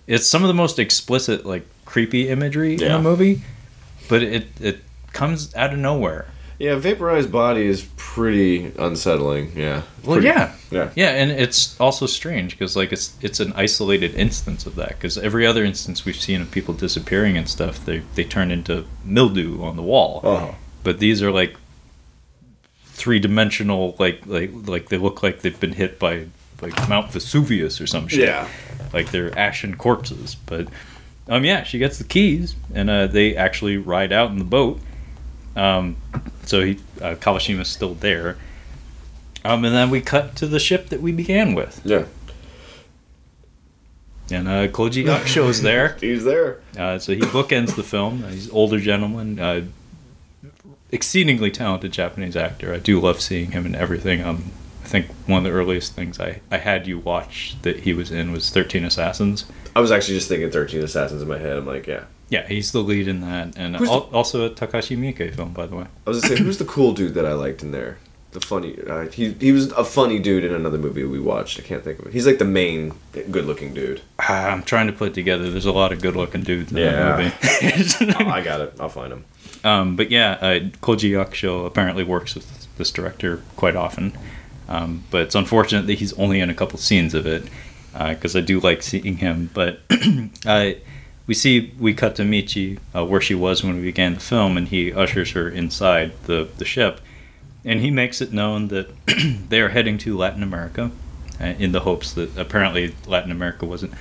it's 0.08 0.28
some 0.28 0.42
of 0.44 0.48
the 0.48 0.54
most 0.54 0.80
explicit 0.80 1.46
like 1.46 1.66
creepy 1.86 2.30
imagery 2.30 2.74
in 2.74 2.80
Yeah. 2.80 2.98
the 2.98 3.02
movie, 3.04 3.42
but 4.08 4.24
it 4.24 4.48
it 4.59 4.80
comes 5.14 5.53
out 5.56 5.74
of 5.74 5.80
nowhere. 5.80 6.25
Yeah, 6.58 6.75
vaporized 6.75 7.34
body 7.34 7.66
is 7.66 7.85
pretty 7.98 8.72
unsettling. 8.80 9.51
Yeah. 9.58 9.82
Well, 10.06 10.16
Pretty- 10.22 10.27
yeah, 10.27 10.53
Yeah. 10.72 10.90
yeah, 10.95 11.09
and 11.09 11.30
it's 11.30 11.77
also 11.82 12.06
strange 12.06 12.51
because 12.58 12.77
like 12.77 12.93
it's 12.93 13.14
it's 13.22 13.42
an 13.42 13.51
isolated 13.58 14.16
instance 14.16 14.66
of 14.66 14.75
that. 14.75 14.90
Because 14.90 15.17
every 15.17 15.45
other 15.45 15.66
instance 15.66 16.06
we've 16.06 16.16
seen 16.16 16.42
of 16.42 16.51
people 16.51 16.74
disappearing 16.74 17.35
and 17.38 17.50
stuff, 17.50 17.84
they 17.85 18.03
they 18.16 18.24
turn 18.24 18.51
into 18.51 18.85
mildew 19.03 19.61
on 19.64 19.75
the 19.75 19.82
wall. 19.84 20.22
Oh. 20.24 20.56
But 20.84 21.00
these 21.00 21.22
are 21.22 21.32
like 21.32 21.56
three 22.85 23.19
dimensional, 23.19 23.95
like 24.00 24.22
like 24.25 24.51
like 24.53 24.88
they 24.90 24.98
look 24.98 25.22
like 25.24 25.42
they've 25.42 25.59
been 25.59 25.74
hit 25.74 26.00
by 26.00 26.27
like 26.61 26.88
Mount 26.88 27.11
Vesuvius 27.11 27.82
or 27.82 27.88
some 27.88 28.08
shit. 28.08 28.22
Yeah. 28.30 28.48
like 28.93 29.11
they're 29.11 29.38
ashen 29.38 29.75
corpses. 29.75 30.35
But 30.35 30.67
um, 31.28 31.44
yeah, 31.45 31.64
she 31.64 31.78
gets 31.80 31.98
the 31.98 32.04
keys, 32.04 32.56
and 32.74 32.90
uh, 32.90 33.08
they 33.08 33.36
actually 33.36 33.78
ride 33.78 34.12
out 34.12 34.30
in 34.32 34.38
the 34.40 34.45
boat. 34.45 34.80
Um, 35.56 35.95
so 36.44 36.62
he 36.62 36.74
uh, 37.02 37.16
Kawashima's 37.16 37.70
still 37.70 37.94
there. 37.95 38.38
Um, 39.44 39.64
and 39.64 39.76
then 39.76 39.90
we 39.90 40.02
cut 40.02 40.36
to 40.38 40.48
the 40.48 40.60
ship 40.60 40.90
that 40.90 41.02
we 41.02 41.12
began 41.12 41.54
with, 41.54 41.80
Yeah. 41.86 42.06
and 44.32 44.48
uh, 44.48 44.68
Koji 44.70 45.06
Yakusho's 45.06 45.62
there. 45.62 45.98
He's 46.02 46.24
there. 46.24 46.62
Uh, 46.78 46.98
so 46.98 47.14
he 47.14 47.22
bookends 47.22 47.76
the 47.76 47.84
film. 47.84 48.24
Uh, 48.24 48.30
He's 48.30 48.48
an 48.48 48.52
older 48.54 48.80
gentleman, 48.80 49.40
uh, 49.40 49.62
exceedingly 50.92 51.52
talented 51.52 51.92
Japanese 51.92 52.36
actor. 52.36 52.74
I 52.74 52.80
do 52.80 53.00
love 53.00 53.22
seeing 53.22 53.52
him 53.52 53.66
in 53.68 53.76
everything. 53.76 54.24
Um, 54.24 54.52
I 54.86 54.88
think 54.88 55.08
one 55.26 55.40
of 55.40 55.44
the 55.52 55.58
earliest 55.58 55.94
things 55.94 56.20
I, 56.20 56.42
I 56.52 56.58
had 56.58 56.86
you 56.86 57.00
watch 57.00 57.56
that 57.64 57.80
he 57.80 57.94
was 57.94 58.12
in 58.12 58.32
was 58.32 58.52
Thirteen 58.52 58.86
Assassins. 58.86 59.46
I 59.76 59.80
was 59.80 59.92
actually 59.92 60.14
just 60.18 60.30
thinking 60.30 60.52
13 60.52 60.84
Assassins 60.84 61.22
in 61.24 61.28
my 61.28 61.40
head. 61.40 61.58
I'm 61.58 61.66
like, 61.66 61.88
yeah. 61.88 62.04
Yeah, 62.30 62.48
he's 62.48 62.72
the 62.72 62.82
lead 62.82 63.08
in 63.08 63.20
that, 63.22 63.58
and 63.58 63.76
al- 63.76 64.10
also 64.14 64.46
a 64.46 64.50
Takashi 64.52 64.96
Miike 64.98 65.36
film, 65.36 65.54
by 65.54 65.66
the 65.66 65.76
way. 65.76 65.86
I 66.06 66.10
was 66.12 66.22
gonna 66.22 66.38
say, 66.38 66.44
who's 66.44 66.60
the 66.60 66.66
cool 66.66 66.94
dude 66.94 67.16
that 67.16 67.26
I 67.26 67.34
liked 67.34 67.64
in 67.64 67.72
there? 67.72 67.98
The 68.32 68.42
funny, 68.42 68.78
uh, 68.88 69.08
he 69.08 69.32
he 69.34 69.52
was 69.52 69.72
a 69.72 69.84
funny 69.84 70.20
dude 70.20 70.44
in 70.44 70.54
another 70.54 70.78
movie 70.78 71.04
we 71.04 71.20
watched. 71.20 71.60
I 71.60 71.64
can't 71.64 71.84
think 71.84 71.98
of 72.00 72.06
it. 72.08 72.14
He's 72.14 72.28
like 72.28 72.38
the 72.38 72.46
main 72.46 72.94
good-looking 73.32 73.74
dude. 73.74 74.02
Ah, 74.20 74.50
I'm 74.50 74.62
trying 74.64 74.86
to 74.88 74.94
put 74.94 75.10
it 75.10 75.14
together. 75.16 75.50
There's 75.50 75.66
a 75.66 75.72
lot 75.72 75.92
of 75.92 76.00
good-looking 76.02 76.44
dudes 76.44 76.72
in 76.72 76.78
Yeah. 76.78 77.16
that 77.18 78.04
movie. 78.04 78.14
oh, 78.26 78.30
I 78.30 78.42
got 78.42 78.62
it. 78.62 78.74
I'll 78.80 78.90
find 78.90 79.12
him. 79.14 79.26
Um, 79.64 79.96
but 79.96 80.12
yeah, 80.12 80.32
uh, 80.42 80.60
Koji 80.82 81.10
Yakusho 81.12 81.66
apparently 81.66 82.04
works 82.04 82.36
with 82.36 82.68
this 82.78 82.92
director 82.92 83.42
quite 83.56 83.76
often. 83.76 84.16
Um, 84.68 85.03
but 85.11 85.22
it's 85.22 85.35
unfortunate 85.35 85.88
that 85.88 86.00
he's 86.00 86.14
only 86.14 86.40
in 86.40 86.50
a 86.50 86.53
couple 86.53 86.80
scenes 86.80 87.14
of 87.14 87.27
it 87.27 87.44
because 87.94 88.35
I 88.35 88.42
do 88.42 88.60
like 88.60 88.82
seeing 88.82 89.18
him. 89.18 89.50
But 89.53 89.80
uh, 90.45 90.72
we 91.27 91.34
see 91.34 91.74
we 91.80 91.94
cut 91.94 92.16
to 92.18 92.24
Michi 92.24 92.80
uh, 92.95 93.06
where 93.06 93.22
she 93.22 93.35
was 93.35 93.64
when 93.64 93.77
we 93.77 93.82
began 93.82 94.14
the 94.14 94.19
film, 94.19 94.58
and 94.58 94.68
he 94.68 94.94
ushers 94.94 95.32
her 95.32 95.50
inside 95.50 96.14
the 96.24 96.48
the 96.58 96.66
ship, 96.66 97.02
and 97.64 97.80
he 97.80 97.92
makes 97.92 98.22
it 98.22 98.34
known 98.34 98.68
that 98.69 98.90
they 99.50 99.61
are 99.61 99.69
heading 99.69 99.98
to 100.00 100.18
Latin 100.18 100.44
America, 100.44 100.92
uh, 101.40 101.45
in 101.45 101.72
the 101.72 101.82
hopes 101.82 102.14
that 102.14 102.38
apparently 102.38 102.95
Latin 103.08 103.32
America 103.32 103.66
wasn't. 103.66 103.94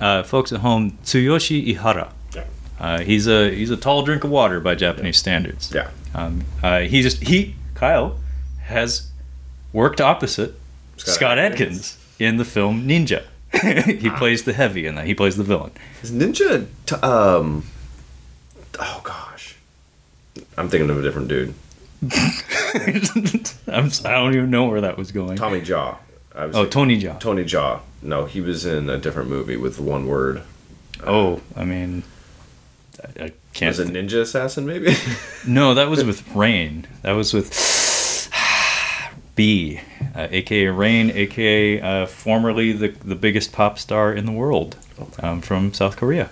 Uh, 0.00 0.22
folks 0.22 0.52
at 0.52 0.60
home, 0.60 0.98
Tsuyoshi 1.04 1.74
Ihara. 1.74 2.12
Yeah. 2.34 2.44
Uh, 2.78 3.00
he's 3.00 3.26
a 3.26 3.54
he's 3.54 3.70
a 3.70 3.76
tall 3.76 4.02
drink 4.02 4.24
of 4.24 4.30
water 4.30 4.60
by 4.60 4.74
Japanese 4.74 5.16
standards. 5.16 5.72
Yeah. 5.72 5.90
Um, 6.14 6.44
uh, 6.62 6.80
he 6.80 7.02
just 7.02 7.22
he 7.22 7.54
Kyle 7.74 8.18
has 8.62 9.10
worked 9.74 10.00
opposite 10.00 10.54
Scott 10.96 11.14
Scott, 11.14 11.38
Adkins. 11.38 11.60
Adkins. 11.60 11.98
in 12.18 12.36
the 12.38 12.44
film 12.46 12.88
Ninja. 12.88 13.24
he 14.00 14.08
plays 14.10 14.44
the 14.44 14.52
heavy 14.52 14.86
in 14.86 14.94
that. 14.94 15.06
He 15.06 15.14
plays 15.14 15.36
the 15.36 15.44
villain. 15.44 15.72
Is 16.02 16.10
Ninja. 16.10 16.66
T- 16.86 16.96
um. 16.96 17.66
Oh 18.78 19.00
gosh. 19.04 19.56
I'm 20.56 20.68
thinking 20.68 20.90
of 20.90 20.98
a 20.98 21.02
different 21.02 21.28
dude. 21.28 21.54
I'm, 23.66 23.90
si 23.90 24.02
don't 24.04 24.34
even 24.34 24.50
know 24.50 24.66
where 24.66 24.80
that 24.80 24.96
was 24.96 25.12
going. 25.12 25.36
Tommy 25.36 25.60
Jaw. 25.60 25.96
I 26.34 26.46
was 26.46 26.56
oh, 26.56 26.64
thinking- 26.64 26.70
Tony 26.70 27.00
Jaa. 27.00 27.20
Tony 27.20 27.44
Jaa. 27.44 27.80
No, 28.02 28.26
he 28.26 28.40
was 28.40 28.66
in 28.66 28.90
a 28.90 28.98
different 28.98 29.30
movie 29.30 29.56
with 29.56 29.80
one 29.80 30.06
word. 30.06 30.42
Oh, 31.06 31.40
I 31.56 31.64
mean, 31.64 32.02
I, 33.02 33.24
I 33.24 33.32
can't. 33.52 33.76
Was 33.76 33.78
it 33.78 33.88
Ninja 33.88 34.20
Assassin, 34.20 34.66
maybe? 34.66 34.94
No, 35.46 35.74
that 35.74 35.88
was 35.88 36.04
with 36.04 36.26
Rain. 36.34 36.86
That 37.02 37.12
was 37.12 37.32
with 37.34 37.52
B, 39.34 39.80
uh, 40.14 40.28
aka 40.30 40.66
Rain, 40.68 41.10
aka 41.10 41.80
uh, 41.80 42.06
formerly 42.06 42.72
the 42.72 42.88
the 42.88 43.14
biggest 43.14 43.52
pop 43.52 43.78
star 43.78 44.12
in 44.12 44.26
the 44.26 44.32
world, 44.32 44.76
um, 45.20 45.40
from 45.40 45.72
South 45.72 45.96
Korea. 45.96 46.30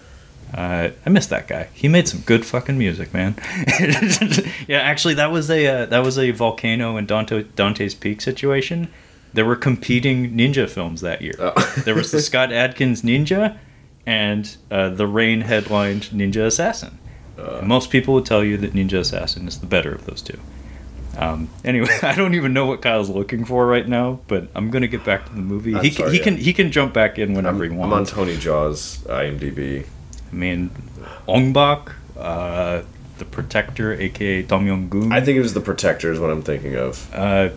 Uh, 0.54 0.90
I 1.06 1.10
miss 1.10 1.26
that 1.28 1.48
guy. 1.48 1.68
He 1.72 1.88
made 1.88 2.08
some 2.08 2.20
good 2.20 2.44
fucking 2.44 2.76
music, 2.76 3.14
man. 3.14 3.36
yeah, 4.68 4.80
actually, 4.80 5.14
that 5.14 5.32
was 5.32 5.50
a 5.50 5.66
uh, 5.66 5.86
that 5.86 6.00
was 6.00 6.18
a 6.18 6.30
volcano 6.30 6.96
and 6.96 7.08
Dante 7.08 7.44
Dante's 7.56 7.94
Peak 7.94 8.20
situation. 8.20 8.88
There 9.32 9.46
were 9.46 9.56
competing 9.56 10.32
ninja 10.32 10.68
films 10.68 11.00
that 11.00 11.22
year. 11.22 11.34
Oh. 11.38 11.54
There 11.84 11.94
was 11.94 12.10
the 12.10 12.20
Scott 12.20 12.52
Adkins 12.52 13.00
Ninja, 13.00 13.56
and 14.04 14.54
uh, 14.70 14.90
the 14.90 15.06
Rain 15.06 15.40
headlined 15.40 16.02
Ninja 16.12 16.46
Assassin. 16.46 16.98
And 17.38 17.66
most 17.66 17.90
people 17.90 18.14
would 18.14 18.26
tell 18.26 18.44
you 18.44 18.56
that 18.58 18.74
Ninja 18.74 19.00
Assassin 19.00 19.48
is 19.48 19.58
the 19.58 19.66
better 19.66 19.92
of 19.92 20.04
those 20.04 20.20
two. 20.20 20.38
Um, 21.16 21.48
anyway, 21.64 21.88
I 22.02 22.14
don't 22.14 22.34
even 22.34 22.52
know 22.52 22.66
what 22.66 22.82
Kyle's 22.82 23.10
looking 23.10 23.44
for 23.44 23.66
right 23.66 23.86
now, 23.86 24.20
but 24.28 24.48
I'm 24.54 24.70
gonna 24.70 24.88
get 24.88 25.04
back 25.04 25.26
to 25.26 25.32
the 25.34 25.40
movie. 25.40 25.74
I'm 25.74 25.82
he 25.82 25.90
can, 25.90 25.96
sorry, 25.96 26.10
he 26.12 26.18
yeah. 26.18 26.24
can 26.24 26.36
he 26.36 26.52
can 26.52 26.72
jump 26.72 26.94
back 26.94 27.18
in 27.18 27.30
I'm, 27.30 27.34
whenever 27.34 27.64
he 27.64 27.70
I'm 27.70 27.92
on. 27.92 28.04
Tony 28.04 28.36
Jaa's 28.36 28.98
IMDb. 29.06 29.86
I 30.30 30.34
mean, 30.34 30.70
Ong-Bak, 31.28 31.92
uh, 32.18 32.82
the 33.18 33.24
Protector, 33.26 33.92
aka 33.92 34.42
Tom 34.42 34.66
Yum 34.66 34.88
Goong. 34.88 35.12
I 35.12 35.20
think 35.20 35.36
it 35.36 35.42
was 35.42 35.54
The 35.54 35.60
Protector, 35.60 36.10
is 36.10 36.18
what 36.18 36.30
I'm 36.30 36.42
thinking 36.42 36.74
of. 36.74 37.12
Uh, 37.14 37.50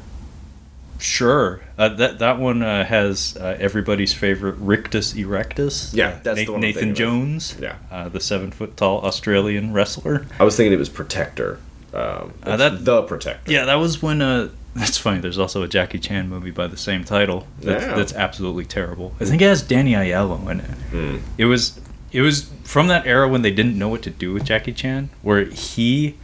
sure. 1.00 1.62
Uh, 1.78 1.90
that 1.90 2.20
that 2.20 2.40
one 2.40 2.62
uh, 2.62 2.84
has 2.84 3.38
uh, 3.40 3.58
everybody's 3.60 4.14
favorite 4.14 4.56
Rictus 4.60 5.14
Erectus. 5.14 5.94
Yeah, 5.94 6.10
uh, 6.10 6.20
that's 6.24 6.40
the 6.40 6.46
Na- 6.46 6.52
one 6.52 6.58
I'm 6.58 6.62
Nathan 6.62 6.74
thinking 6.74 6.92
of. 6.92 6.98
Jones. 6.98 7.58
Yeah. 7.62 7.76
Uh, 7.90 8.10
the 8.10 8.20
seven 8.20 8.52
foot 8.52 8.76
tall 8.78 9.02
Australian 9.06 9.74
wrestler. 9.74 10.26
I 10.40 10.44
was 10.44 10.56
thinking 10.58 10.74
it 10.74 10.80
was 10.80 10.90
Protector. 10.90 11.60
Um, 11.96 12.34
Uh, 12.44 12.58
that- 12.58 12.84
The 12.86 13.04
Protector. 13.04 13.52
Yeah, 13.52 13.66
that 13.66 13.76
was 13.76 14.02
when. 14.02 14.22
Uh, 14.22 14.50
that's 14.76 14.98
funny. 14.98 15.20
There's 15.22 15.40
also 15.40 15.64
a 15.64 15.68
Jackie 15.68 16.00
Chan 16.00 16.28
movie 16.30 16.52
by 16.52 16.68
the 16.68 16.78
same 16.78 17.04
title. 17.04 17.48
That's, 17.62 17.84
Yeah. 17.86 17.96
that's 17.96 18.14
absolutely 18.14 18.66
terrible. 18.66 19.16
I 19.22 19.26
think 19.26 19.42
it 19.42 19.46
has 19.46 19.62
Danny 19.62 19.94
Aiello 19.94 20.50
in 20.52 20.60
it. 20.60 20.72
Hmm. 20.92 21.18
It 21.38 21.46
was. 21.46 21.80
It 22.12 22.22
was 22.22 22.50
from 22.64 22.88
that 22.88 23.06
era 23.06 23.28
when 23.28 23.42
they 23.42 23.52
didn't 23.52 23.78
know 23.78 23.90
what 23.90 24.02
to 24.04 24.10
do 24.10 24.32
with 24.34 24.46
Jackie 24.46 24.72
Chan, 24.72 25.10
where 25.22 25.44
he 25.46 26.16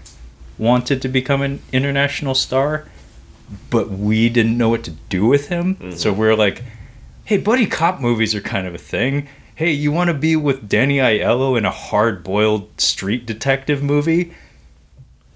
wanted 0.58 1.02
to 1.02 1.10
become 1.10 1.42
an 1.42 1.62
international 1.74 2.34
star, 2.36 2.86
but 3.70 3.90
we 3.90 4.30
didn't 4.30 4.58
know 4.58 4.70
what 4.70 4.84
to 4.84 4.92
do 5.10 5.26
with 5.26 5.48
him. 5.50 5.76
Mm-hmm. 5.76 5.92
So 5.98 6.14
we're 6.14 6.36
like, 6.36 6.64
"Hey, 7.26 7.38
buddy, 7.38 7.66
cop 7.66 8.00
movies 8.00 8.34
are 8.36 8.42
kind 8.42 8.68
of 8.68 8.74
a 8.76 8.78
thing. 8.78 9.28
Hey, 9.56 9.72
you 9.72 9.92
want 9.92 10.08
to 10.10 10.14
be 10.14 10.36
with 10.36 10.68
Danny 10.70 10.98
Aiello 10.98 11.58
in 11.58 11.66
a 11.66 11.72
hard-boiled 11.72 12.80
street 12.80 13.26
detective 13.26 13.82
movie?" 13.84 14.34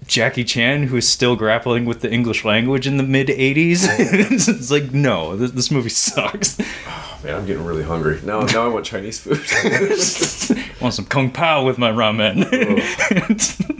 Jackie 0.06 0.44
Chan, 0.44 0.84
who 0.84 0.96
is 0.96 1.08
still 1.08 1.36
grappling 1.36 1.84
with 1.84 2.00
the 2.00 2.10
English 2.10 2.44
language 2.44 2.86
in 2.86 2.96
the 2.96 3.02
mid 3.02 3.28
80s. 3.28 3.86
it's 4.48 4.70
like, 4.70 4.92
no, 4.92 5.36
this, 5.36 5.50
this 5.52 5.70
movie 5.70 5.88
sucks. 5.88 6.58
Oh, 6.60 7.20
man, 7.24 7.34
I'm 7.34 7.46
getting 7.46 7.64
really 7.64 7.82
hungry. 7.82 8.20
Now, 8.22 8.40
now 8.42 8.64
I 8.64 8.68
want 8.68 8.84
Chinese 8.86 9.18
food. 9.20 9.40
I 9.50 10.64
want 10.80 10.94
some 10.94 11.06
Kung 11.06 11.30
Pao 11.30 11.64
with 11.64 11.78
my 11.78 11.90
ramen. 11.90 12.46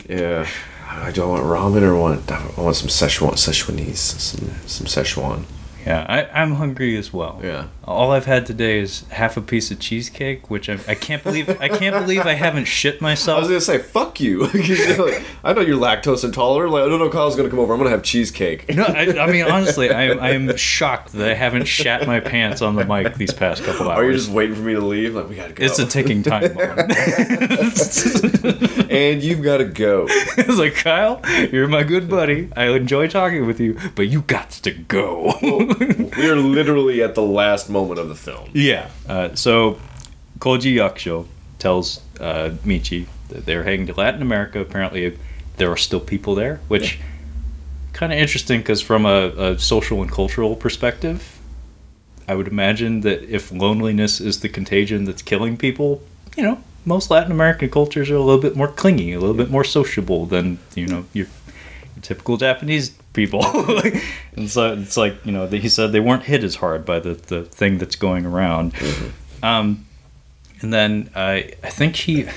yeah. 0.09 0.49
I 0.89 1.11
do 1.11 1.23
I 1.23 1.27
want 1.27 1.43
ramen 1.45 1.83
or 1.83 1.95
want 1.95 2.31
I 2.33 2.61
want 2.61 2.75
some 2.75 2.89
Szechuan 2.89 3.33
Szechuanese 3.33 3.97
some 3.97 4.51
some 4.67 4.87
Szechuan. 4.87 5.45
Yeah, 5.87 6.05
I, 6.09 6.43
I'm 6.43 6.55
hungry 6.55 6.97
as 6.97 7.13
well. 7.13 7.41
Yeah. 7.43 7.69
All 7.85 8.11
I've 8.11 8.25
had 8.25 8.45
today 8.45 8.81
is 8.81 9.05
half 9.11 9.37
a 9.37 9.41
piece 9.41 9.71
of 9.71 9.79
cheesecake, 9.79 10.51
which 10.51 10.69
I, 10.69 10.79
I 10.89 10.97
can't 10.97 11.23
believe 11.23 11.49
I 11.61 11.69
can't 11.69 11.95
believe 11.95 12.27
I 12.27 12.33
haven't 12.35 12.65
shit 12.65 13.01
myself. 13.01 13.37
I 13.39 13.41
was 13.41 13.49
gonna 13.49 13.61
say 13.61 13.79
fuck 13.79 14.21
you're 14.21 14.47
like, 14.49 15.23
I 15.45 15.53
know 15.53 15.61
you're 15.61 15.79
lactose 15.79 16.25
intolerant. 16.25 16.73
Like, 16.73 16.85
I 16.85 16.89
don't 16.89 16.99
know. 16.99 17.09
Kyle's 17.09 17.37
gonna 17.37 17.49
come 17.49 17.61
over. 17.61 17.73
I'm 17.73 17.79
gonna 17.79 17.91
have 17.91 18.03
cheesecake. 18.03 18.75
No, 18.75 18.83
I, 18.83 19.17
I 19.17 19.31
mean 19.31 19.45
honestly, 19.49 19.91
I 19.91 20.03
am 20.11 20.19
I 20.19 20.31
am 20.31 20.57
shocked 20.57 21.13
that 21.13 21.29
I 21.29 21.35
haven't 21.35 21.67
shat 21.67 22.05
my 22.07 22.19
pants 22.19 22.63
on 22.63 22.75
the 22.75 22.85
mic 22.85 23.15
these 23.15 23.33
past 23.33 23.63
couple 23.63 23.89
hours. 23.89 23.99
Are 23.99 24.05
you 24.05 24.13
just 24.13 24.31
waiting 24.31 24.57
for 24.57 24.63
me 24.63 24.75
to 24.75 24.81
leave? 24.81 25.15
Like 25.15 25.29
we 25.29 25.37
gotta 25.37 25.53
go. 25.53 25.65
it's 25.65 25.79
a 25.79 25.87
ticking 25.87 26.25
time 26.25 26.53
bomb. 26.53 26.79
and 28.91 29.23
you've 29.23 29.43
got 29.43 29.59
to 29.59 29.65
go. 29.65 30.07
it's 30.09 30.59
like 30.59 30.75
Kyle, 30.75 31.21
you're 31.53 31.69
my 31.69 31.85
good 31.85 32.09
buddy. 32.09 32.51
I 32.57 32.71
enjoy 32.71 33.07
talking 33.07 33.47
with 33.47 33.61
you, 33.61 33.79
but 33.95 34.09
you 34.09 34.23
got 34.23 34.51
to 34.51 34.73
go. 34.73 35.33
We 36.17 36.29
are 36.29 36.37
literally 36.37 37.03
at 37.03 37.15
the 37.15 37.23
last 37.23 37.69
moment 37.69 38.01
of 38.01 38.09
the 38.09 38.15
film. 38.15 38.51
yeah. 38.53 38.91
Uh, 39.09 39.35
so 39.35 39.79
Koji 40.39 40.75
Yakusho 40.75 41.27
tells 41.59 42.01
uh, 42.21 42.51
Michi 42.65 43.07
that 43.29 43.47
they're 43.47 43.65
heading 43.65 43.87
to 43.87 43.95
Latin 43.95 44.23
America. 44.23 44.61
Apparently, 44.61 45.19
there 45.57 45.71
are 45.71 45.77
still 45.77 46.01
people 46.01 46.35
there, 46.35 46.61
which 46.69 46.99
kind 47.93 48.13
of 48.13 48.19
interesting 48.19 48.61
because 48.61 48.81
from 48.83 49.07
a, 49.07 49.29
a 49.37 49.59
social 49.59 50.03
and 50.03 50.11
cultural 50.11 50.55
perspective, 50.55 51.39
I 52.29 52.35
would 52.35 52.49
imagine 52.49 53.01
that 53.03 53.23
if 53.23 53.51
loneliness 53.53 54.21
is 54.21 54.41
the 54.41 54.49
contagion 54.49 55.05
that's 55.05 55.23
killing 55.23 55.57
people, 55.57 56.03
you 56.37 56.43
know, 56.43 56.63
most 56.85 57.11
Latin 57.11 57.33
American 57.33 57.71
cultures 57.71 58.11
are 58.11 58.17
a 58.17 58.21
little 58.23 58.41
bit 58.41 58.57
more 58.57 58.69
clingy, 58.69 59.13
a 59.13 59.21
little 59.21 59.35
bit 59.35 59.51
more 59.51 59.65
sociable 59.65 60.27
than 60.27 60.59
you 60.75 60.87
know 60.87 61.05
your, 61.13 61.27
your 61.95 62.03
typical 62.03 62.37
Japanese 62.37 62.91
people. 63.17 63.45
and 64.37 64.49
so 64.49 64.75
it's 64.75 64.97
like 64.97 65.27
you 65.27 65.33
know 65.33 65.49
he 65.49 65.69
said 65.69 65.91
they 65.91 66.01
weren't 66.01 66.23
hit 66.25 66.45
as 66.45 66.57
hard 66.57 66.85
by 66.85 67.01
the 67.01 67.15
the 67.15 67.43
thing 67.43 67.79
that's 67.79 67.97
going 67.97 68.25
around. 68.25 68.75
Um, 69.43 69.87
and 70.61 70.73
then 70.73 71.11
I 71.17 71.55
I 71.65 71.71
think 71.71 71.97
he 71.97 72.29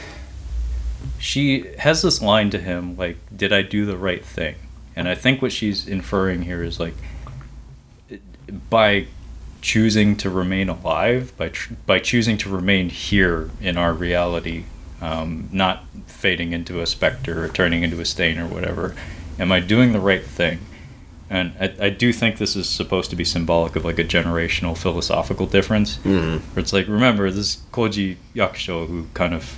she 1.19 1.67
has 1.77 2.01
this 2.01 2.21
line 2.21 2.49
to 2.49 2.57
him 2.59 2.97
like, 2.97 3.17
"Did 3.35 3.53
I 3.53 3.61
do 3.61 3.85
the 3.85 3.97
right 3.97 4.25
thing?" 4.25 4.55
And 4.95 5.07
I 5.07 5.15
think 5.15 5.41
what 5.41 5.51
she's 5.51 5.87
inferring 5.87 6.43
here 6.43 6.63
is 6.63 6.79
like 6.79 6.95
by 8.69 9.07
choosing 9.61 10.15
to 10.17 10.29
remain 10.29 10.69
alive, 10.69 11.33
by 11.37 11.49
tr- 11.49 11.73
by 11.85 11.99
choosing 11.99 12.37
to 12.39 12.49
remain 12.49 12.89
here 12.89 13.49
in 13.61 13.77
our 13.77 13.93
reality, 13.93 14.65
um, 15.01 15.49
not 15.51 15.83
fading 16.07 16.53
into 16.53 16.81
a 16.81 16.85
specter 16.85 17.43
or 17.43 17.47
turning 17.49 17.83
into 17.83 17.99
a 17.99 18.05
stain 18.05 18.39
or 18.39 18.47
whatever. 18.47 18.95
Am 19.37 19.51
I 19.51 19.59
doing 19.61 19.93
the 19.93 19.99
right 20.01 20.23
thing? 20.23 20.59
And 21.29 21.53
I, 21.59 21.85
I 21.85 21.89
do 21.89 22.11
think 22.11 22.37
this 22.37 22.55
is 22.55 22.67
supposed 22.67 23.09
to 23.11 23.15
be 23.15 23.23
symbolic 23.23 23.75
of 23.75 23.85
like 23.85 23.99
a 23.99 24.03
generational 24.03 24.75
philosophical 24.75 25.45
difference. 25.45 25.97
Mm-hmm. 25.97 26.37
Where 26.53 26.59
it's 26.59 26.73
like, 26.73 26.87
remember, 26.87 27.29
this 27.29 27.57
Koji 27.71 28.17
Yakusho, 28.35 28.87
who 28.87 29.05
kind 29.13 29.33
of 29.33 29.57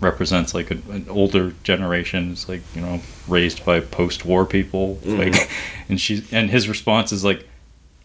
represents 0.00 0.52
like 0.52 0.72
a, 0.72 0.78
an 0.90 1.06
older 1.08 1.54
generation, 1.62 2.32
is 2.32 2.48
like, 2.48 2.62
you 2.74 2.80
know, 2.80 3.00
raised 3.28 3.64
by 3.64 3.78
post 3.78 4.24
war 4.24 4.44
people. 4.44 4.98
Like, 5.04 5.48
and 5.88 6.00
she, 6.00 6.24
and 6.32 6.50
his 6.50 6.68
response 6.68 7.12
is 7.12 7.24
like, 7.24 7.48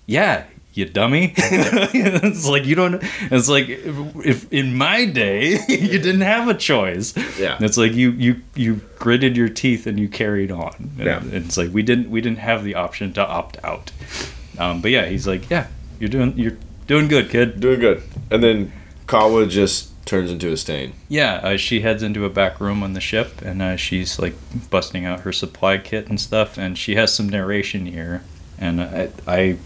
yeah, 0.05 0.45
you 0.77 0.85
dummy. 0.85 1.33
it's 1.37 2.47
like, 2.47 2.65
you 2.65 2.75
don't, 2.75 3.01
it's 3.31 3.49
like, 3.49 3.65
if 3.69 4.51
in 4.51 4.75
my 4.75 5.05
day, 5.05 5.59
you 5.67 5.99
didn't 5.99 6.21
have 6.21 6.47
a 6.47 6.53
choice. 6.53 7.15
Yeah. 7.39 7.57
It's 7.59 7.77
like 7.77 7.93
you, 7.93 8.11
you, 8.11 8.41
you 8.55 8.81
gritted 8.99 9.35
your 9.35 9.49
teeth 9.49 9.87
and 9.87 9.99
you 9.99 10.07
carried 10.07 10.51
on. 10.51 10.73
And, 10.97 11.05
Yeah. 11.05 11.17
and 11.19 11.33
it's 11.33 11.57
like, 11.57 11.73
we 11.73 11.83
didn't, 11.83 12.09
we 12.09 12.21
didn't 12.21 12.39
have 12.39 12.63
the 12.63 12.75
option 12.75 13.13
to 13.13 13.25
opt 13.25 13.57
out. 13.63 13.91
Um, 14.59 14.81
but 14.81 14.91
yeah, 14.91 15.05
he's 15.05 15.27
like, 15.27 15.49
yeah, 15.49 15.67
you're 15.99 16.09
doing, 16.09 16.37
you're 16.37 16.57
doing 16.87 17.07
good, 17.07 17.29
kid. 17.29 17.59
Doing 17.59 17.79
good. 17.79 18.03
And 18.31 18.43
then 18.43 18.71
Kawa 19.07 19.45
just 19.47 19.91
turns 20.05 20.31
into 20.31 20.51
a 20.51 20.57
stain. 20.57 20.93
Yeah, 21.09 21.35
uh, 21.43 21.57
she 21.57 21.81
heads 21.81 22.01
into 22.01 22.23
a 22.25 22.29
back 22.29 22.59
room 22.61 22.81
on 22.81 22.93
the 22.93 23.01
ship, 23.01 23.41
and 23.41 23.61
uh, 23.61 23.75
she's 23.75 24.19
like 24.19 24.35
busting 24.69 25.05
out 25.05 25.21
her 25.21 25.33
supply 25.33 25.77
kit 25.77 26.07
and 26.07 26.19
stuff. 26.19 26.57
And 26.57 26.77
she 26.77 26.95
has 26.95 27.13
some 27.13 27.27
narration 27.27 27.85
here, 27.85 28.23
and 28.57 28.81
I, 28.81 29.09
I 29.27 29.57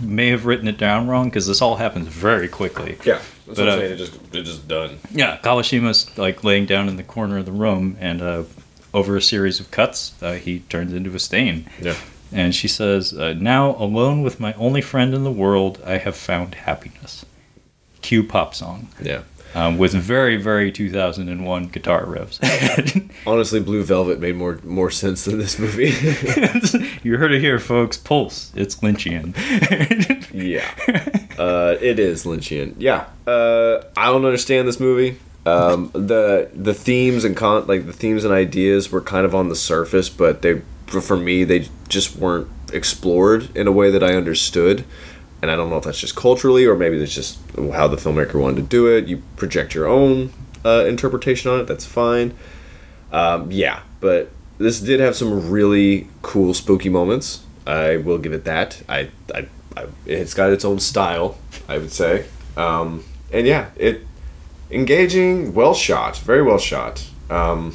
may 0.00 0.28
have 0.28 0.46
written 0.46 0.68
it 0.68 0.78
down 0.78 1.08
wrong 1.08 1.28
because 1.28 1.46
this 1.46 1.60
all 1.62 1.76
happens 1.76 2.08
very 2.08 2.48
quickly. 2.48 2.98
Yeah, 3.04 3.20
that's 3.46 3.58
But, 3.58 3.58
what 3.58 3.68
I'm 3.68 3.74
uh, 3.74 3.80
saying. 3.80 3.92
It 3.92 3.96
just 3.96 4.34
it 4.34 4.42
just 4.42 4.68
done. 4.68 4.98
Yeah, 5.10 5.38
Kawashima's 5.38 6.16
like 6.18 6.44
laying 6.44 6.66
down 6.66 6.88
in 6.88 6.96
the 6.96 7.02
corner 7.02 7.38
of 7.38 7.46
the 7.46 7.52
room, 7.52 7.96
and 8.00 8.22
uh, 8.22 8.44
over 8.92 9.16
a 9.16 9.22
series 9.22 9.60
of 9.60 9.70
cuts, 9.70 10.20
uh, 10.22 10.32
he 10.32 10.60
turns 10.60 10.92
into 10.92 11.14
a 11.14 11.18
stain. 11.18 11.68
Yeah. 11.80 11.94
And 12.32 12.54
she 12.54 12.68
says, 12.68 13.12
uh, 13.12 13.34
Now, 13.36 13.74
alone 13.76 14.22
with 14.22 14.38
my 14.38 14.52
only 14.54 14.80
friend 14.80 15.14
in 15.14 15.24
the 15.24 15.32
world, 15.32 15.82
I 15.84 15.98
have 15.98 16.16
found 16.16 16.54
happiness. 16.54 17.24
Cue 18.02 18.22
pop 18.22 18.54
song. 18.54 18.88
Yeah. 19.02 19.22
Um, 19.54 19.78
with 19.78 19.92
very, 19.92 20.36
very 20.36 20.70
2001 20.70 21.68
guitar 21.68 22.04
riffs. 22.04 22.38
Honestly, 23.26 23.58
Blue 23.58 23.82
Velvet 23.82 24.20
made 24.20 24.36
more 24.36 24.60
more 24.62 24.90
sense 24.90 25.24
than 25.24 25.38
this 25.38 25.58
movie. 25.58 25.92
you 27.02 27.16
heard 27.16 27.32
it 27.32 27.40
here, 27.40 27.58
folks. 27.58 27.96
Pulse. 27.96 28.52
It's 28.54 28.76
Lynchian. 28.76 29.34
yeah. 30.32 30.70
Uh, 31.36 31.76
it 31.80 31.98
is 31.98 32.24
Lynchian. 32.24 32.74
Yeah. 32.78 33.06
Uh, 33.26 33.82
I 33.96 34.06
don't 34.06 34.24
understand 34.24 34.68
this 34.68 34.78
movie. 34.78 35.18
Um, 35.46 35.90
the 35.94 36.50
the 36.54 36.74
themes 36.74 37.24
and 37.24 37.36
con 37.36 37.66
like 37.66 37.86
the 37.86 37.92
themes 37.92 38.24
and 38.24 38.32
ideas 38.32 38.92
were 38.92 39.00
kind 39.00 39.24
of 39.24 39.34
on 39.34 39.48
the 39.48 39.56
surface, 39.56 40.08
but 40.08 40.42
they 40.42 40.62
for 40.86 41.00
for 41.00 41.16
me 41.16 41.44
they 41.44 41.68
just 41.88 42.16
weren't 42.16 42.48
explored 42.72 43.54
in 43.56 43.66
a 43.66 43.72
way 43.72 43.90
that 43.90 44.04
I 44.04 44.14
understood. 44.14 44.84
And 45.42 45.50
I 45.50 45.56
don't 45.56 45.70
know 45.70 45.78
if 45.78 45.84
that's 45.84 46.00
just 46.00 46.16
culturally 46.16 46.66
or 46.66 46.76
maybe 46.76 46.98
that's 46.98 47.14
just 47.14 47.38
how 47.56 47.88
the 47.88 47.96
filmmaker 47.96 48.34
wanted 48.34 48.56
to 48.56 48.62
do 48.62 48.86
it. 48.86 49.06
You 49.06 49.22
project 49.36 49.74
your 49.74 49.86
own 49.86 50.32
uh, 50.64 50.84
interpretation 50.86 51.50
on 51.50 51.60
it. 51.60 51.66
That's 51.66 51.86
fine. 51.86 52.34
Um, 53.12 53.50
yeah, 53.50 53.80
but 54.00 54.30
this 54.58 54.80
did 54.80 55.00
have 55.00 55.16
some 55.16 55.50
really 55.50 56.08
cool 56.22 56.52
spooky 56.54 56.88
moments. 56.88 57.44
I 57.66 57.96
will 57.96 58.18
give 58.18 58.32
it 58.32 58.44
that. 58.44 58.82
I, 58.88 59.10
I, 59.34 59.48
I 59.76 59.86
it's 60.06 60.34
got 60.34 60.50
its 60.50 60.64
own 60.64 60.78
style, 60.78 61.38
I 61.68 61.78
would 61.78 61.92
say. 61.92 62.26
Um, 62.56 63.04
and 63.32 63.46
yeah, 63.46 63.70
it 63.76 64.06
engaging, 64.70 65.54
well 65.54 65.74
shot, 65.74 66.18
very 66.18 66.42
well 66.42 66.58
shot. 66.58 67.06
Um, 67.28 67.74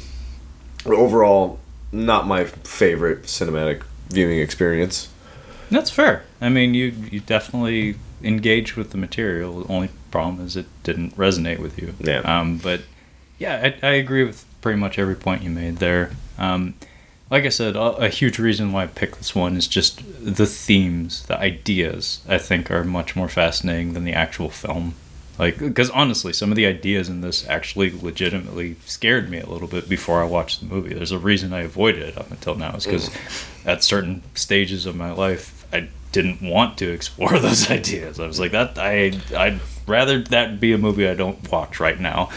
overall, 0.84 1.58
not 1.92 2.26
my 2.26 2.44
favorite 2.44 3.24
cinematic 3.24 3.82
viewing 4.08 4.38
experience. 4.38 5.08
That's 5.70 5.90
fair. 5.90 6.24
I 6.40 6.48
mean, 6.48 6.74
you 6.74 6.94
you 7.10 7.20
definitely 7.20 7.96
engaged 8.22 8.74
with 8.74 8.90
the 8.90 8.98
material. 8.98 9.60
The 9.60 9.72
only 9.72 9.90
problem 10.10 10.44
is 10.44 10.56
it 10.56 10.66
didn't 10.82 11.16
resonate 11.16 11.58
with 11.58 11.78
you. 11.78 11.94
Yeah. 12.00 12.20
Um, 12.20 12.58
but 12.58 12.82
yeah, 13.38 13.72
I, 13.82 13.86
I 13.86 13.90
agree 13.92 14.24
with 14.24 14.44
pretty 14.60 14.78
much 14.78 14.98
every 14.98 15.16
point 15.16 15.42
you 15.42 15.50
made 15.50 15.76
there. 15.76 16.12
Um, 16.38 16.74
like 17.30 17.44
I 17.44 17.50
said, 17.50 17.76
a, 17.76 17.80
a 17.96 18.08
huge 18.08 18.38
reason 18.38 18.72
why 18.72 18.84
I 18.84 18.86
picked 18.86 19.18
this 19.18 19.34
one 19.34 19.56
is 19.56 19.66
just 19.66 20.02
the 20.20 20.46
themes, 20.46 21.24
the 21.26 21.38
ideas. 21.38 22.20
I 22.28 22.38
think 22.38 22.70
are 22.70 22.84
much 22.84 23.16
more 23.16 23.28
fascinating 23.28 23.92
than 23.94 24.04
the 24.04 24.12
actual 24.12 24.48
film. 24.48 24.94
Like, 25.38 25.58
because 25.58 25.90
honestly, 25.90 26.32
some 26.32 26.50
of 26.50 26.56
the 26.56 26.64
ideas 26.64 27.10
in 27.10 27.20
this 27.20 27.46
actually 27.46 27.90
legitimately 27.90 28.76
scared 28.86 29.28
me 29.28 29.38
a 29.38 29.46
little 29.46 29.68
bit 29.68 29.86
before 29.86 30.22
I 30.22 30.24
watched 30.24 30.60
the 30.60 30.66
movie. 30.66 30.94
There's 30.94 31.12
a 31.12 31.18
reason 31.18 31.52
I 31.52 31.60
avoided 31.60 32.02
it 32.04 32.16
up 32.16 32.30
until 32.30 32.54
now, 32.54 32.74
is 32.74 32.86
because 32.86 33.10
at 33.66 33.84
certain 33.84 34.22
stages 34.34 34.86
of 34.86 34.96
my 34.96 35.12
life, 35.12 35.55
didn't 36.12 36.40
want 36.42 36.78
to 36.78 36.90
explore 36.90 37.38
those 37.38 37.70
ideas. 37.70 38.18
I 38.20 38.26
was 38.26 38.40
like, 38.40 38.52
that 38.52 38.78
I 38.78 39.12
I'd 39.36 39.60
rather 39.86 40.20
that 40.24 40.58
be 40.60 40.72
a 40.72 40.78
movie 40.78 41.08
I 41.08 41.14
don't 41.14 41.50
watch 41.50 41.78
right 41.80 41.98
now. 42.00 42.30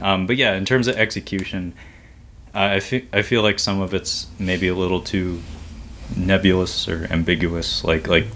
Um, 0.00 0.26
but 0.26 0.36
yeah, 0.36 0.54
in 0.54 0.64
terms 0.64 0.88
of 0.88 0.96
execution, 0.96 1.74
uh, 2.54 2.58
I 2.76 2.80
feel 2.80 3.02
I 3.12 3.22
feel 3.22 3.42
like 3.42 3.58
some 3.58 3.80
of 3.80 3.92
it's 3.94 4.26
maybe 4.38 4.68
a 4.68 4.74
little 4.74 5.00
too 5.00 5.40
nebulous 6.16 6.88
or 6.88 7.06
ambiguous. 7.10 7.84
Like 7.84 8.08
like 8.08 8.26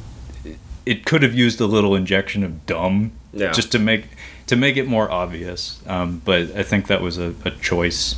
it- 0.44 0.58
it 0.86 1.04
could 1.06 1.22
have 1.22 1.34
used 1.34 1.60
a 1.60 1.66
little 1.66 1.94
injection 1.94 2.44
of 2.44 2.66
dumb 2.66 3.12
Yeah. 3.32 3.52
just 3.52 3.72
to 3.72 3.78
make 3.78 4.04
to 4.46 4.56
make 4.56 4.76
it 4.76 4.86
more 4.86 5.10
obvious. 5.10 5.80
Um, 5.86 6.20
but 6.24 6.54
I 6.54 6.62
think 6.62 6.86
that 6.88 7.00
was 7.00 7.16
a, 7.18 7.34
a 7.44 7.50
choice 7.50 8.16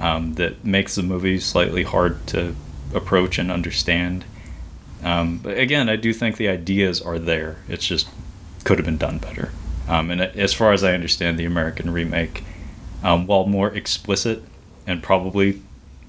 um, 0.00 0.34
that 0.34 0.64
makes 0.64 0.94
the 0.94 1.02
movie 1.02 1.38
slightly 1.38 1.82
hard 1.82 2.26
to 2.28 2.56
approach 2.94 3.38
and 3.38 3.50
understand. 3.52 4.24
Um, 5.02 5.38
but 5.38 5.58
again, 5.58 5.88
I 5.88 5.96
do 5.96 6.12
think 6.12 6.36
the 6.36 6.48
ideas 6.48 7.00
are 7.00 7.18
there. 7.18 7.56
It's 7.68 7.86
just 7.86 8.08
could 8.64 8.78
have 8.78 8.86
been 8.86 8.98
done 8.98 9.18
better. 9.18 9.50
Um, 9.88 10.10
and 10.10 10.20
as 10.20 10.54
far 10.54 10.72
as 10.72 10.84
I 10.84 10.94
understand, 10.94 11.38
the 11.38 11.44
American 11.44 11.90
remake, 11.90 12.44
um, 13.02 13.26
while 13.26 13.46
more 13.46 13.74
explicit 13.74 14.42
and 14.86 15.02
probably 15.02 15.60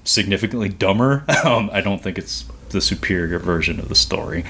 significantly 0.04 0.68
dumber, 0.68 1.24
um, 1.44 1.70
I 1.72 1.80
don't 1.80 2.02
think 2.02 2.18
it's 2.18 2.44
the 2.70 2.80
superior 2.80 3.38
version 3.38 3.80
of 3.80 3.88
the 3.88 3.94
story. 3.94 4.44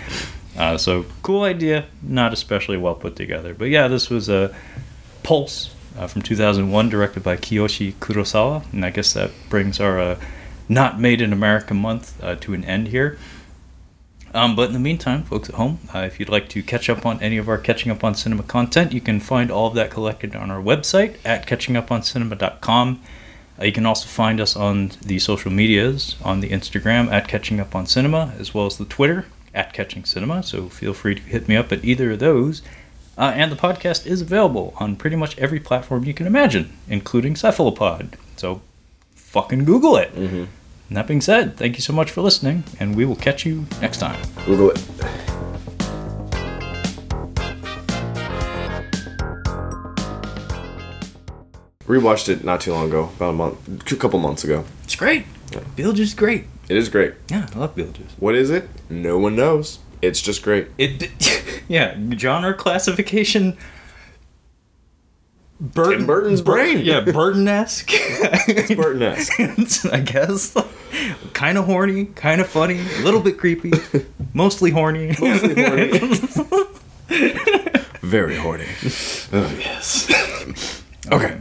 Uh, 0.56 0.76
so 0.78 1.04
cool 1.22 1.42
idea, 1.42 1.86
not 2.02 2.32
especially 2.32 2.76
well 2.76 2.94
put 2.94 3.16
together. 3.16 3.54
But 3.54 3.70
yeah, 3.70 3.88
this 3.88 4.10
was 4.10 4.28
a 4.28 4.54
Pulse 5.22 5.74
uh, 5.98 6.06
from 6.06 6.22
2001, 6.22 6.88
directed 6.90 7.22
by 7.22 7.36
Kiyoshi 7.36 7.94
Kurosawa, 7.94 8.70
and 8.72 8.84
I 8.84 8.90
guess 8.90 9.12
that 9.14 9.30
brings 9.48 9.80
our 9.80 9.98
uh, 9.98 10.20
not 10.68 11.00
made 11.00 11.20
in 11.20 11.32
America 11.32 11.74
month 11.74 12.22
uh, 12.22 12.36
to 12.36 12.54
an 12.54 12.64
end 12.64 12.88
here. 12.88 13.18
Um, 14.34 14.56
but 14.56 14.66
in 14.66 14.72
the 14.72 14.80
meantime, 14.80 15.22
folks 15.22 15.48
at 15.48 15.54
home, 15.54 15.78
uh, 15.94 16.00
if 16.00 16.18
you'd 16.18 16.28
like 16.28 16.48
to 16.50 16.62
catch 16.62 16.90
up 16.90 17.06
on 17.06 17.22
any 17.22 17.36
of 17.36 17.48
our 17.48 17.56
Catching 17.56 17.92
Up 17.92 18.02
on 18.02 18.14
Cinema 18.16 18.42
content, 18.42 18.92
you 18.92 19.00
can 19.00 19.20
find 19.20 19.48
all 19.50 19.68
of 19.68 19.74
that 19.74 19.90
collected 19.90 20.34
on 20.34 20.50
our 20.50 20.60
website 20.60 21.16
at 21.24 21.46
catchinguponcinema.com. 21.46 23.00
Uh, 23.60 23.64
you 23.64 23.70
can 23.72 23.86
also 23.86 24.08
find 24.08 24.40
us 24.40 24.56
on 24.56 24.90
the 25.00 25.20
social 25.20 25.52
medias 25.52 26.16
on 26.24 26.40
the 26.40 26.48
Instagram 26.50 27.10
at 27.12 27.28
Catching 27.28 27.60
Up 27.60 27.76
on 27.76 27.86
Cinema, 27.86 28.34
as 28.38 28.52
well 28.52 28.66
as 28.66 28.76
the 28.76 28.84
Twitter 28.84 29.26
at 29.54 29.72
Catching 29.72 30.04
Cinema. 30.04 30.42
So 30.42 30.68
feel 30.68 30.92
free 30.92 31.14
to 31.14 31.22
hit 31.22 31.48
me 31.48 31.56
up 31.56 31.70
at 31.70 31.84
either 31.84 32.10
of 32.12 32.18
those. 32.18 32.62
Uh, 33.16 33.30
and 33.36 33.52
the 33.52 33.56
podcast 33.56 34.04
is 34.06 34.20
available 34.20 34.74
on 34.78 34.96
pretty 34.96 35.14
much 35.14 35.38
every 35.38 35.60
platform 35.60 36.02
you 36.02 36.12
can 36.12 36.26
imagine, 36.26 36.72
including 36.88 37.36
Cephalopod. 37.36 38.16
So 38.36 38.62
fucking 39.14 39.64
Google 39.64 39.96
it. 39.96 40.10
And 40.88 40.96
that 40.96 41.06
being 41.06 41.20
said, 41.20 41.56
thank 41.56 41.76
you 41.76 41.82
so 41.82 41.92
much 41.92 42.10
for 42.10 42.20
listening, 42.20 42.64
and 42.78 42.94
we 42.94 43.04
will 43.04 43.16
catch 43.16 43.46
you 43.46 43.66
next 43.80 43.98
time. 43.98 44.20
Google 44.44 44.70
it. 44.70 44.76
Rewatched 51.86 52.28
it 52.28 52.44
not 52.44 52.60
too 52.60 52.72
long 52.72 52.88
ago, 52.88 53.10
about 53.16 53.30
a 53.30 53.32
month, 53.32 53.92
a 53.92 53.96
couple 53.96 54.18
months 54.18 54.44
ago. 54.44 54.64
It's 54.84 54.96
great. 54.96 55.26
Beetlejuice 55.76 56.00
is 56.00 56.14
great. 56.14 56.44
It 56.68 56.76
is 56.76 56.88
great. 56.88 57.14
Yeah, 57.28 57.46
I 57.54 57.58
love 57.58 57.74
Beetlejuice. 57.76 58.12
What 58.18 58.34
is 58.34 58.50
it? 58.50 58.68
No 58.88 59.18
one 59.18 59.36
knows. 59.36 59.78
It's 60.00 60.20
just 60.20 60.42
great. 60.42 60.68
It, 60.78 61.10
yeah, 61.68 61.96
genre 62.16 62.54
classification. 62.54 63.56
Burton, 65.72 65.98
Tim 65.98 66.06
Burton's 66.06 66.42
brain. 66.42 66.80
Yeah, 66.84 67.00
Burton-esque. 67.00 67.88
it's 67.90 68.74
Burton-esque. 68.74 69.86
I 69.92 70.00
guess. 70.00 70.54
kind 71.32 71.56
of 71.58 71.64
horny, 71.64 72.06
kind 72.06 72.40
of 72.40 72.46
funny, 72.48 72.78
a 72.80 73.00
little 73.02 73.20
bit 73.20 73.38
creepy, 73.38 73.72
mostly 74.34 74.70
horny. 74.70 75.14
Mostly 75.20 75.54
horny. 75.54 75.98
Very 78.02 78.36
horny. 78.36 78.66
Oh 79.32 79.52
yes. 79.58 80.08
okay. 81.10 81.40